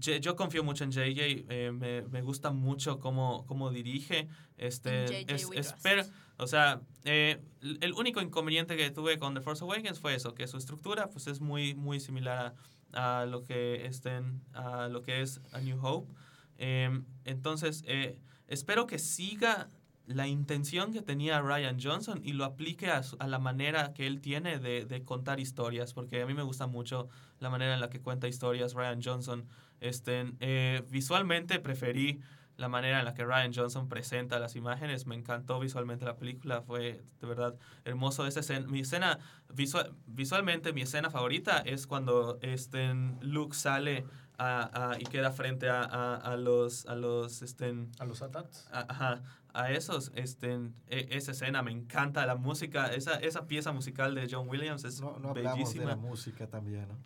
Yo 0.00 0.36
confío 0.36 0.62
mucho 0.62 0.84
en 0.84 0.92
JJ, 0.92 1.72
me, 1.72 2.02
me 2.02 2.22
gusta 2.22 2.52
mucho 2.52 3.00
cómo, 3.00 3.44
cómo 3.46 3.70
dirige. 3.72 4.28
Este, 4.56 5.06
JJ 5.24 5.34
es- 5.34 5.48
espero, 5.58 6.04
o 6.36 6.46
sea, 6.46 6.80
el 7.04 7.92
único 7.96 8.20
inconveniente 8.20 8.76
que 8.76 8.90
tuve 8.92 9.18
con 9.18 9.34
The 9.34 9.40
Force 9.40 9.64
Awakens 9.64 9.98
fue 9.98 10.14
eso, 10.14 10.34
que 10.34 10.46
su 10.46 10.56
estructura 10.56 11.10
pues, 11.10 11.26
es 11.26 11.40
muy, 11.40 11.74
muy 11.74 11.98
similar 11.98 12.54
a, 12.92 13.20
a 13.22 13.26
lo 13.26 13.42
que 13.42 13.86
estén, 13.86 14.40
a 14.52 14.86
lo 14.86 15.02
que 15.02 15.20
es 15.20 15.40
A 15.52 15.60
New 15.60 15.78
Hope. 15.84 16.12
Em, 16.58 17.04
entonces, 17.24 17.82
eh, 17.86 18.18
espero 18.48 18.86
que 18.86 18.98
siga 18.98 19.68
la 20.06 20.26
intención 20.26 20.92
que 20.92 21.02
tenía 21.02 21.40
Ryan 21.42 21.78
Johnson 21.80 22.20
y 22.24 22.32
lo 22.32 22.44
aplique 22.44 22.90
a, 22.90 23.02
a 23.18 23.26
la 23.26 23.38
manera 23.38 23.92
que 23.92 24.06
él 24.06 24.20
tiene 24.20 24.58
de, 24.58 24.86
de 24.86 25.04
contar 25.04 25.38
historias, 25.38 25.92
porque 25.92 26.22
a 26.22 26.26
mí 26.26 26.34
me 26.34 26.42
gusta 26.42 26.66
mucho 26.66 27.08
la 27.40 27.50
manera 27.50 27.74
en 27.74 27.80
la 27.80 27.90
que 27.90 28.00
cuenta 28.00 28.26
historias 28.26 28.74
Ryan 28.74 29.00
Johnson. 29.02 29.46
Este, 29.80 30.32
eh, 30.40 30.82
visualmente 30.90 31.60
preferí 31.60 32.20
la 32.56 32.68
manera 32.68 32.98
en 32.98 33.04
la 33.04 33.14
que 33.14 33.24
Ryan 33.24 33.52
Johnson 33.54 33.88
presenta 33.88 34.38
las 34.40 34.56
imágenes. 34.56 35.06
Me 35.06 35.14
encantó 35.14 35.60
visualmente 35.60 36.04
la 36.04 36.16
película, 36.16 36.62
fue 36.62 37.00
de 37.20 37.26
verdad 37.26 37.54
hermoso. 37.84 38.26
Esa 38.26 38.40
escena, 38.40 38.66
mi 38.66 38.80
escena, 38.80 39.18
visual, 39.54 39.94
visualmente 40.06 40.72
mi 40.72 40.82
escena 40.82 41.10
favorita 41.10 41.58
es 41.60 41.86
cuando 41.86 42.38
este, 42.42 42.92
Luke 43.20 43.54
sale 43.54 44.04
a- 44.38 44.90
a- 44.92 45.00
y 45.00 45.04
queda 45.04 45.32
frente 45.32 45.68
a, 45.68 45.82
a- 45.82 46.16
a 46.16 46.36
los, 46.36 46.86
a 46.86 46.94
los, 46.94 47.42
este, 47.42 47.74
A 47.98 48.04
los 48.04 48.22
ATATs. 48.22 48.68
ajá, 48.72 49.22
a 49.52 49.72
esos, 49.72 50.12
este, 50.14 50.52
e- 50.88 51.08
esa 51.10 51.32
escena 51.32 51.62
me 51.62 51.72
encanta, 51.72 52.24
la 52.26 52.36
música, 52.36 52.86
esa, 52.94 53.14
esa 53.16 53.46
pieza 53.46 53.72
musical 53.72 54.14
de 54.14 54.28
John 54.30 54.48
Williams 54.48 54.84
es 54.84 55.00
No, 55.00 55.18
no 55.18 55.30
hablamos 55.30 55.34
de 55.58 55.64
bellísima. 55.64 55.84
la 55.86 55.96
música 55.96 56.46
también, 56.46 56.86
¿no? 56.88 56.98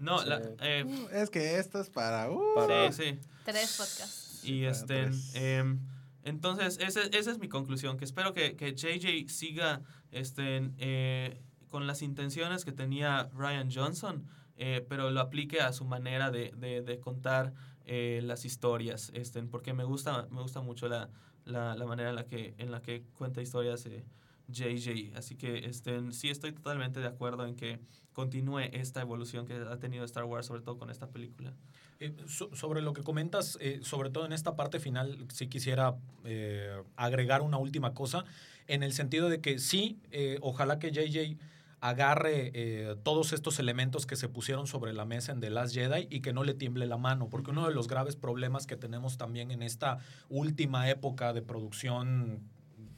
No, 0.00 0.18
Sí. 0.18 0.28
la, 0.28 0.40
eh, 0.60 0.84
Uh, 0.84 1.08
es 1.14 1.30
que 1.30 1.58
esto 1.58 1.80
es 1.80 1.90
para... 1.90 2.30
uh, 2.30 2.54
Para- 2.56 2.90
sí, 2.90 3.02
sí. 3.04 3.18
Tres 3.44 3.76
podcasts. 3.76 4.44
Y 4.44 4.64
este, 4.64 5.04
tres. 5.04 5.30
em, 5.34 5.78
entonces, 6.24 6.78
ese- 6.80 7.16
esa 7.16 7.30
es 7.30 7.38
mi 7.38 7.48
conclusión, 7.48 7.98
que 7.98 8.04
espero 8.04 8.32
que, 8.32 8.56
que 8.56 8.72
JJ 8.74 9.28
siga 9.28 9.82
este, 10.10 10.70
eh, 10.78 11.40
con 11.68 11.86
las 11.86 12.02
intenciones 12.02 12.64
que 12.64 12.72
tenía 12.72 13.28
Ryan 13.34 13.70
Johnson, 13.72 14.26
eh, 14.60 14.84
pero 14.88 15.10
lo 15.10 15.20
aplique 15.20 15.60
a 15.60 15.72
su 15.72 15.84
manera 15.84 16.30
de, 16.30 16.52
de- 16.56 16.82
de 16.82 17.00
contar 17.00 17.52
eh, 17.86 18.20
las 18.22 18.44
historias, 18.44 19.10
este, 19.14 19.42
porque 19.42 19.72
me 19.72 19.82
gusta, 19.84 20.28
me 20.30 20.42
gusta 20.42 20.60
mucho 20.60 20.86
la, 20.88 21.08
la, 21.44 21.74
la 21.74 21.86
manera 21.86 22.10
en 22.10 22.16
la 22.16 22.26
que, 22.26 22.54
en 22.58 22.70
la 22.70 22.80
que 22.82 23.02
cuenta 23.14 23.42
historias 23.42 23.84
eh, 23.86 24.04
JJ. 24.48 25.16
Así 25.16 25.34
que 25.36 25.58
este, 25.66 26.12
sí 26.12 26.28
estoy 26.28 26.52
totalmente 26.52 27.00
de 27.00 27.06
acuerdo 27.08 27.46
en 27.46 27.56
que 27.56 27.80
continúe 28.12 28.58
esta 28.72 29.00
evolución 29.00 29.46
que 29.46 29.54
ha 29.54 29.78
tenido 29.78 30.04
Star 30.04 30.24
Wars, 30.24 30.46
sobre 30.46 30.62
todo 30.62 30.76
con 30.78 30.90
esta 30.90 31.08
película. 31.08 31.52
Eh, 32.00 32.14
so- 32.26 32.54
sobre 32.54 32.80
lo 32.82 32.92
que 32.92 33.02
comentas, 33.02 33.56
eh, 33.60 33.80
sobre 33.82 34.10
todo 34.10 34.26
en 34.26 34.32
esta 34.32 34.56
parte 34.56 34.78
final, 34.80 35.26
sí 35.32 35.46
quisiera 35.48 35.96
eh, 36.24 36.82
agregar 36.96 37.42
una 37.42 37.56
última 37.58 37.94
cosa, 37.94 38.24
en 38.66 38.82
el 38.82 38.92
sentido 38.92 39.28
de 39.28 39.40
que 39.40 39.58
sí, 39.58 39.98
eh, 40.10 40.38
ojalá 40.42 40.78
que 40.78 40.90
JJ 40.92 41.38
agarre 41.80 42.50
eh, 42.54 42.96
todos 43.02 43.32
estos 43.32 43.58
elementos 43.58 44.04
que 44.06 44.16
se 44.16 44.28
pusieron 44.28 44.66
sobre 44.66 44.92
la 44.92 45.04
mesa 45.06 45.32
en 45.32 45.40
The 45.40 45.50
Last 45.50 45.74
Jedi 45.74 46.06
y 46.10 46.20
que 46.20 46.32
no 46.32 46.44
le 46.44 46.54
tiemble 46.54 46.86
la 46.86 46.98
mano, 46.98 47.28
porque 47.30 47.50
uno 47.52 47.66
de 47.66 47.74
los 47.74 47.88
graves 47.88 48.16
problemas 48.16 48.66
que 48.66 48.76
tenemos 48.76 49.16
también 49.16 49.50
en 49.50 49.62
esta 49.62 49.98
última 50.28 50.90
época 50.90 51.32
de 51.32 51.40
producción, 51.42 52.40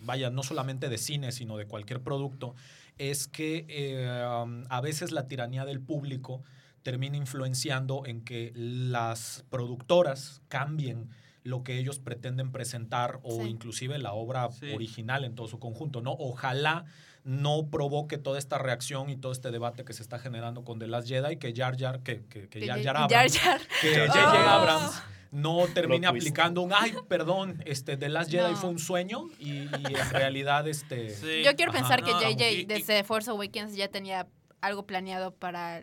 vaya, 0.01 0.31
no 0.31 0.43
solamente 0.43 0.89
de 0.89 0.99
cine, 0.99 1.31
sino 1.33 1.57
de 1.57 1.67
cualquier 1.67 2.01
producto, 2.02 2.55
es 2.99 3.28
que 3.28 3.67
eh, 3.69 4.65
a 4.69 4.81
veces 4.81 5.12
la 5.12 5.28
tiranía 5.28 5.65
del 5.65 5.81
público 5.81 6.43
termina 6.83 7.17
influenciando 7.17 8.02
en 8.07 8.23
que 8.25 8.52
las 8.57 9.44
productoras 9.49 10.43
cambien 10.49 11.09
lo 11.44 11.65
que 11.65 11.78
ellos 11.78 11.99
pretenden 11.99 12.52
presentar 12.52 13.19
o 13.23 13.43
Sí. 13.43 13.49
inclusive 13.49 13.99
la 13.99 14.12
obra 14.12 14.51
Sí. 14.51 14.73
original 14.73 15.25
en 15.25 15.35
todo 15.35 15.49
su 15.49 15.59
conjunto, 15.59 16.01
¿no? 16.01 16.12
Ojalá 16.12 16.85
no 17.25 17.68
provoque 17.70 18.18
toda 18.18 18.39
esta 18.39 18.59
reacción 18.59 19.09
y 19.10 19.17
todo 19.17 19.33
este 19.33 19.51
debate 19.51 19.84
que 19.84 19.92
se 19.92 20.02
está 20.02 20.18
generando 20.18 20.65
con 20.65 20.78
The 20.78 20.89
Last 20.89 21.09
Jedi, 21.09 21.36
que 21.36 21.52
Jar 21.55 21.76
Jar, 21.78 22.01
que, 22.02 22.23
que, 22.26 22.49
que 22.49 22.67
Jar 22.67 22.83
Jar 22.83 22.97
Jar 22.97 22.97
Abrams, 23.05 23.39
Jar. 23.39 23.60
que 23.81 23.94
Jar 23.94 24.07
J.J. 24.09 24.31
Jar. 24.31 24.49
Abrams 24.49 25.02
no 25.31 25.67
termine 25.73 26.07
aplicando 26.07 26.60
un, 26.62 26.73
ay, 26.75 26.94
perdón, 27.09 27.62
este, 27.65 27.97
The 27.97 28.09
Last 28.10 28.31
Jedi 28.31 28.51
No. 28.51 28.57
fue 28.57 28.70
un 28.70 28.78
sueño 28.78 29.28
y, 29.39 29.51
y 29.52 29.67
en 29.67 30.10
realidad, 30.10 30.67
este... 30.68 31.10
Sí. 31.15 31.42
Yo 31.44 31.55
quiero 31.57 31.70
Ajá. 31.73 31.81
pensar 31.81 32.02
que 32.02 32.10
No, 32.10 32.20
JJ 32.20 32.51
y- 32.52 32.55
y- 32.60 32.65
desde 32.67 33.02
Force 33.05 33.31
Awakens 33.31 33.75
ya 33.75 33.89
tenía 33.89 34.26
algo 34.62 34.86
planeado 34.86 35.34
para 35.34 35.82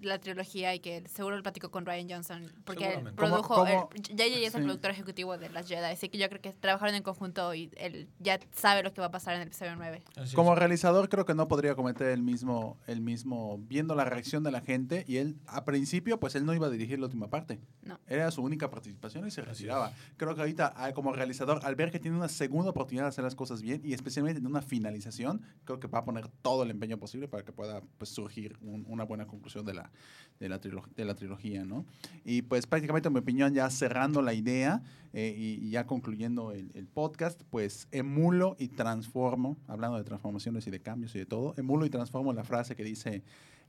la 0.00 0.18
trilogía 0.18 0.74
y 0.74 0.80
que 0.80 1.06
seguro 1.08 1.36
lo 1.36 1.42
platicó 1.42 1.70
con 1.70 1.84
Ryan 1.84 2.08
Johnson 2.08 2.50
porque 2.64 2.94
él 2.94 3.12
produjo 3.14 3.54
¿Cómo- 3.56 3.66
cómo? 3.66 3.90
el- 3.94 4.02
JJ 4.02 4.46
es 4.46 4.54
el 4.54 4.60
Sí. 4.62 4.66
productor 4.66 4.90
ejecutivo 4.92 5.36
de 5.36 5.50
las 5.50 5.68
Jedi 5.68 5.84
así 5.92 6.08
que 6.08 6.16
yo 6.16 6.28
creo 6.28 6.40
que 6.40 6.52
trabajaron 6.52 6.94
en 6.94 7.02
conjunto 7.02 7.52
y 7.54 7.70
él 7.76 8.08
ya 8.20 8.38
sabe 8.52 8.82
lo 8.82 8.92
que 8.94 9.00
va 9.00 9.08
a 9.08 9.10
pasar 9.10 9.34
en 9.34 9.42
el 9.42 9.48
episodio 9.48 9.74
9 9.76 10.02
así 10.16 10.34
Como 10.34 10.52
es. 10.54 10.58
realizador 10.58 11.08
creo 11.08 11.26
que 11.26 11.34
no 11.34 11.48
podría 11.48 11.74
cometer 11.74 12.08
el 12.08 12.22
mismo, 12.22 12.78
el 12.86 13.00
mismo, 13.00 13.58
viendo 13.66 13.94
la 13.94 14.04
reacción 14.04 14.42
de 14.44 14.50
la 14.52 14.60
gente 14.60 15.04
y 15.06 15.16
él, 15.18 15.36
a 15.46 15.64
principio, 15.64 16.18
pues 16.20 16.34
él 16.36 16.46
no 16.46 16.54
iba 16.54 16.68
a 16.68 16.70
dirigir 16.70 16.98
la 17.00 17.06
última 17.06 17.28
parte. 17.28 17.58
No. 17.82 17.98
Era 18.06 18.30
su 18.30 18.42
única 18.42 18.70
participación 18.70 19.26
y 19.26 19.30
se 19.32 19.42
retiraba. 19.42 19.92
Creo 20.16 20.34
que 20.34 20.40
ahorita, 20.42 20.72
ah, 20.76 20.92
como 20.92 21.12
realizador, 21.12 21.60
al 21.64 21.74
ver 21.74 21.90
que 21.90 21.98
tiene 21.98 22.16
una 22.16 22.28
segunda 22.28 22.70
oportunidad 22.70 23.04
de 23.04 23.08
hacer 23.08 23.24
las 23.24 23.34
cosas 23.34 23.60
bien 23.62 23.80
y 23.84 23.92
especialmente 23.92 24.38
en 24.40 24.46
una 24.46 24.62
finalización, 24.62 25.42
creo 25.64 25.80
que 25.80 25.88
va 25.88 25.98
a 26.00 26.04
poner 26.04 26.28
todo 26.42 26.62
el 26.62 26.70
empeño 26.70 26.98
posible 26.98 27.26
para 27.26 27.44
que 27.44 27.52
pueda 27.52 27.82
pues, 27.98 28.10
surgir 28.20 28.56
un- 28.62 28.84
una 28.88 29.04
buena 29.04 29.26
conclusión 29.26 29.64
de 29.64 29.74
la, 29.74 29.90
de, 30.38 30.48
la 30.48 30.58
de 30.58 31.04
la 31.04 31.14
trilogía, 31.14 31.64
¿no? 31.64 31.84
Y 32.24 32.42
pues 32.42 32.66
prácticamente, 32.66 33.08
en 33.08 33.14
mi 33.14 33.20
opinión, 33.20 33.52
ya 33.54 33.68
cerrando 33.70 34.22
la 34.22 34.34
idea 34.34 34.82
eh, 35.12 35.34
y, 35.36 35.64
y 35.66 35.70
ya 35.70 35.86
concluyendo 35.86 36.52
el, 36.52 36.70
el 36.74 36.86
podcast, 36.86 37.42
pues 37.50 37.88
emulo 37.90 38.56
y 38.58 38.68
transformo, 38.68 39.56
hablando 39.66 39.96
de 39.98 40.04
transformaciones 40.04 40.66
y 40.66 40.70
de 40.70 40.80
cambios 40.80 41.14
y 41.14 41.18
de 41.18 41.26
todo, 41.26 41.54
emulo 41.56 41.86
y 41.86 41.90
transformo 41.90 42.32
la 42.32 42.44
frase 42.44 42.76
que 42.76 42.84
dice 42.84 43.22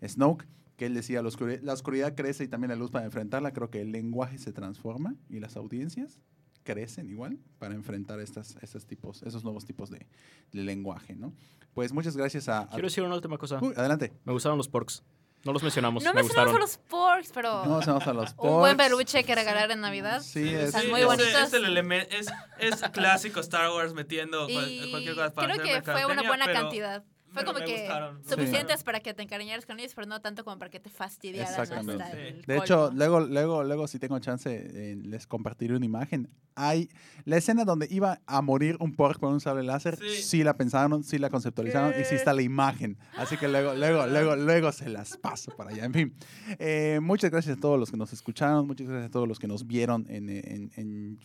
Snoke, 0.06 0.46
que 0.78 0.86
él 0.88 0.94
decía, 0.94 1.22
la 1.22 1.28
oscuridad, 1.28 1.62
la 1.62 1.74
oscuridad 1.74 2.16
crece 2.16 2.44
y 2.44 2.48
también 2.48 2.70
la 2.70 2.76
luz 2.76 2.90
para 2.92 3.06
enfrentarla. 3.06 3.52
Creo 3.54 3.70
que 3.70 3.82
el 3.82 3.92
lenguaje 3.92 4.38
se 4.40 4.52
transforma 4.52 5.16
y 5.30 5.40
las 5.40 5.56
audiencias 5.56 6.20
crecen 6.64 7.10
igual 7.10 7.38
para 7.60 7.74
enfrentar 7.76 8.20
estas, 8.20 8.56
estos 8.62 8.86
tipos, 8.86 9.24
esos 9.24 9.44
nuevos 9.44 9.66
tipos 9.66 9.90
de, 9.90 10.06
de 10.52 10.64
lenguaje, 10.64 11.16
¿no? 11.16 11.34
Pues 11.74 11.94
muchas 11.94 12.16
gracias 12.18 12.50
a... 12.50 12.62
a- 12.62 12.68
Quiero 12.70 12.88
decir 12.88 13.04
una 13.04 13.16
última 13.16 13.38
cosa. 13.38 13.60
Uy, 13.62 13.74
adelante. 13.78 14.14
Me 14.26 14.34
gustaron 14.34 14.58
los 14.58 14.68
porks. 14.68 15.04
No 15.44 15.54
los 15.54 15.64
mencionamos, 15.64 16.04
no 16.04 16.14
me 16.14 16.22
mencionamos 16.22 16.54
gustaron. 16.54 16.56
a 16.56 16.60
los 16.60 16.78
porks 16.78 17.32
pero 17.34 17.50
Vamos 17.68 17.88
a 18.08 18.14
los 18.14 18.30
un 18.38 18.60
buen 18.60 18.78
porks. 18.78 18.90
peluche 18.90 19.24
que 19.24 19.34
regalar 19.34 19.72
en 19.72 19.82
Navidad 19.82 20.22
Sí, 20.22 20.48
es- 20.54 20.72
Sí, 20.72 20.88
muy 20.88 21.00
ese- 21.00 21.06
bonitos 21.08 21.34
Es, 21.34 21.54
el 21.54 21.66
elemen- 21.66 22.08
es, 22.12 22.28
es 22.60 22.82
clásico 22.92 23.40
Star 23.40 23.72
Wars 23.72 23.96
metiendo 23.96 24.46
cual- 24.46 24.88
cualquier 24.92 25.16
cosa 25.16 25.34
para 25.34 25.54
creo 25.56 25.64
que 25.64 25.82
fue 25.82 26.06
una 26.06 26.22
buena 26.22 26.46
pero- 26.46 26.60
cantidad 26.62 27.04
fue 27.32 27.42
pero 27.44 27.54
como 27.54 27.66
que 27.66 27.80
gustaron. 27.80 28.24
suficientes 28.24 28.84
para 28.84 29.00
que 29.00 29.14
te 29.14 29.24
encariñaras 29.24 29.66
con 29.66 29.80
ellos 29.80 29.94
pero 29.96 30.08
no 30.08 30.22
tanto 30.22 30.44
como 30.44 30.58
para 30.60 30.70
que 30.70 30.80
te 30.80 30.90
fastidiaran 30.90 31.50
Exactamente. 31.50 32.04
hasta 32.04 32.16
Sí. 32.16 32.22
el 32.24 32.42
De 32.44 32.58
hecho, 32.58 32.92
luego, 32.94 33.20
luego, 33.22 33.64
luego, 33.64 33.88
si 33.88 34.00
tengo 34.00 34.20
chance, 34.20 34.50
eh, 34.52 34.96
les 35.02 35.28
compartiré 35.28 35.76
una 35.76 35.86
imagen. 35.86 36.30
Hay 36.56 36.90
la 37.24 37.38
escena 37.38 37.64
donde 37.64 37.88
iba 37.90 38.20
a 38.26 38.42
morir 38.42 38.76
un 38.82 38.94
pork 38.94 39.20
con 39.20 39.32
un 39.32 39.40
sable 39.40 39.64
láser. 39.64 39.98
Sí, 39.98 40.22
Sí. 40.22 40.44
la 40.44 40.58
pensaron, 40.58 41.04
sí 41.04 41.18
la 41.18 41.30
conceptualizaron 41.30 41.92
y 41.92 42.04
sí 42.04 42.10
¿Qué? 42.10 42.16
está 42.16 42.34
la 42.34 42.42
imagen. 42.42 42.98
Así 43.16 43.38
que 43.38 43.48
luego, 43.48 43.74
luego, 43.74 44.06
luego, 44.08 44.36
luego 44.36 44.72
se 44.74 44.90
las 44.90 45.16
paso 45.18 45.52
para 45.56 45.70
allá. 45.72 45.86
En 45.86 45.94
fin, 45.94 46.14
eh, 46.60 47.00
muchas 47.02 47.32
gracias 47.32 47.58
a 47.58 47.60
todos 47.60 47.80
los 47.80 47.90
que 47.90 47.96
nos 47.98 48.12
escucharon, 48.12 48.68
muchas 48.68 48.86
gracias 48.88 49.08
a 49.08 49.12
todos 49.12 49.28
los 49.30 49.40
que 49.40 49.48
nos 49.48 49.66
vieron 49.66 50.06
en, 50.10 50.30
en- 50.30 50.72
en 50.76 51.20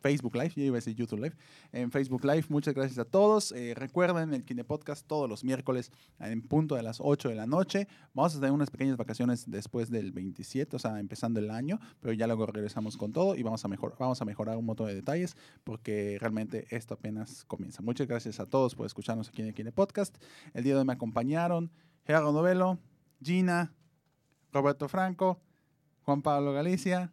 Facebook 0.00 0.34
Live, 0.36 0.52
yo 0.56 0.62
iba 0.62 0.74
a 0.74 0.78
decir 0.78 0.94
YouTube 0.94 1.20
Live, 1.20 1.36
en 1.72 1.90
Facebook 1.90 2.24
Live, 2.24 2.44
muchas 2.48 2.74
gracias 2.74 2.98
a 2.98 3.04
todos. 3.04 3.52
Eh, 3.52 3.74
recuerden 3.74 4.32
el 4.34 4.44
Kine 4.44 4.64
Podcast 4.64 5.06
todos 5.06 5.28
los 5.28 5.44
miércoles 5.44 5.90
en 6.20 6.42
punto 6.42 6.74
de 6.74 6.82
las 6.82 6.98
8 7.00 7.28
de 7.28 7.34
la 7.34 7.46
noche. 7.46 7.88
Vamos 8.14 8.34
a 8.34 8.40
tener 8.40 8.52
unas 8.52 8.70
pequeñas 8.70 8.96
vacaciones 8.96 9.50
después 9.50 9.90
del 9.90 10.12
27, 10.12 10.76
o 10.76 10.78
sea, 10.78 10.98
empezando 11.00 11.40
el 11.40 11.50
año, 11.50 11.80
pero 12.00 12.12
ya 12.12 12.26
luego 12.26 12.46
regresamos 12.46 12.96
con 12.96 13.12
todo 13.12 13.34
y 13.34 13.42
vamos 13.42 13.64
a, 13.64 13.68
mejor, 13.68 13.96
vamos 13.98 14.20
a 14.22 14.24
mejorar 14.24 14.56
un 14.56 14.66
montón 14.66 14.86
de 14.86 14.94
detalles 14.94 15.36
porque 15.64 16.18
realmente 16.20 16.66
esto 16.70 16.94
apenas 16.94 17.44
comienza. 17.44 17.82
Muchas 17.82 18.06
gracias 18.06 18.40
a 18.40 18.46
todos 18.46 18.74
por 18.74 18.86
escucharnos 18.86 19.28
aquí 19.28 19.42
en 19.42 19.48
el 19.48 19.54
Kine 19.54 19.72
Podcast. 19.72 20.16
El 20.54 20.64
día 20.64 20.74
de 20.74 20.80
hoy 20.80 20.86
me 20.86 20.92
acompañaron 20.92 21.70
Gerardo 22.04 22.32
Novelo, 22.32 22.78
Gina, 23.22 23.74
Roberto 24.52 24.88
Franco, 24.88 25.40
Juan 26.02 26.22
Pablo 26.22 26.52
Galicia, 26.52 27.12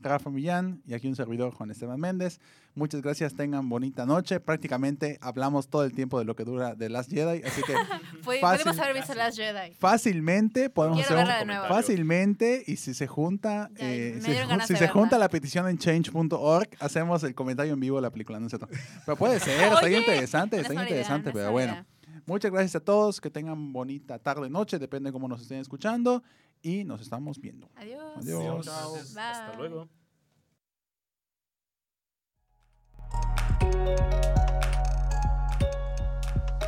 Rafa 0.00 0.30
Millán 0.30 0.82
y 0.86 0.94
aquí 0.94 1.08
un 1.08 1.16
servidor, 1.16 1.52
Juan 1.54 1.70
Esteban 1.70 2.00
Méndez. 2.00 2.40
Muchas 2.74 3.02
gracias, 3.02 3.34
tengan 3.34 3.68
bonita 3.68 4.06
noche. 4.06 4.40
Prácticamente 4.40 5.18
hablamos 5.20 5.68
todo 5.68 5.84
el 5.84 5.92
tiempo 5.92 6.18
de 6.18 6.24
lo 6.24 6.34
que 6.36 6.44
dura 6.44 6.74
The 6.76 6.88
Last 6.88 7.10
Jedi, 7.10 7.42
así 7.42 7.62
que 7.62 7.74
fácil. 8.40 8.64
pudimos 8.64 8.78
haber 8.78 8.94
visto 8.94 9.14
las 9.14 9.36
Jedi 9.36 9.74
fácilmente 9.78 10.70
podemos 10.70 11.04
Quiero 11.06 11.20
hacer 11.20 11.48
un- 11.48 11.68
fácilmente 11.68 12.62
y 12.66 12.76
si 12.76 12.94
se 12.94 13.06
junta 13.06 13.70
Ya, 13.78 13.86
eh, 13.90 14.20
si, 14.22 14.32
ganas 14.32 14.66
si 14.66 14.76
se 14.76 14.88
junta 14.88 15.18
la 15.18 15.28
petición 15.28 15.68
en 15.68 15.78
change.org 15.78 16.68
hacemos 16.80 17.22
el 17.24 17.34
comentario 17.34 17.72
en 17.74 17.80
vivo 17.80 17.96
de 17.96 18.02
la 18.02 18.10
película 18.10 18.38
no 18.40 18.46
es 18.46 18.50
cierto 18.50 18.68
pero 19.04 19.16
puede 19.16 19.40
ser 19.40 19.60
está 19.72 19.90
interesante 19.90 20.56
no 20.56 20.62
está 20.62 20.74
idea, 20.74 20.82
interesante 20.84 21.28
no 21.30 21.34
pero 21.34 21.52
bueno 21.52 21.84
muchas 22.26 22.50
gracias 22.50 22.76
a 22.76 22.80
todos 22.80 23.20
que 23.20 23.30
tengan 23.30 23.72
bonita 23.72 24.18
tarde 24.18 24.48
noche 24.48 24.78
depende 24.78 25.08
de 25.08 25.12
cómo 25.12 25.28
nos 25.28 25.42
estén 25.42 25.58
escuchando 25.58 26.22
y 26.62 26.84
nos 26.84 27.00
estamos 27.00 27.40
viendo 27.40 27.70
adiós 27.76 28.16
Adiós. 28.16 28.68
Hasta 28.68 29.54
luego. 29.56 29.88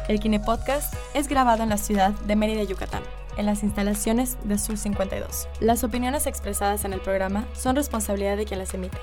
El 0.09 0.19
Kine 0.21 0.41
Podcast 0.41 0.95
es 1.15 1.29
grabado 1.29 1.62
en 1.62 1.69
la 1.69 1.77
ciudad 1.79 2.11
de 2.11 2.37
Mérida, 2.37 2.65
Yucatán, 2.65 3.03
en 3.37 3.47
las 3.47 3.62
instalaciones 3.62 4.37
de 4.45 4.59
Sur 4.59 4.77
52. 4.77 5.49
Las 5.61 5.85
opiniones 5.85 6.27
expresadas 6.27 6.85
en 6.85 6.93
el 6.93 7.01
programa 7.01 7.47
son 7.55 7.77
responsabilidad 7.77 8.37
de 8.37 8.45
quien 8.45 8.59
las 8.59 8.75
emite 8.75 8.99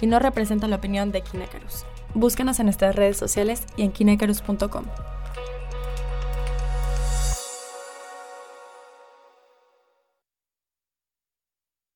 y 0.00 0.06
no 0.06 0.18
representan 0.18 0.70
la 0.70 0.76
opinión 0.76 1.12
de 1.12 1.22
Kinecarus. 1.22 1.84
Búscanos 2.14 2.60
en 2.60 2.66
nuestras 2.66 2.94
redes 2.94 3.16
sociales 3.16 3.64
y 3.76 3.82
en 3.82 3.92
kinecarus.com. 3.92 4.84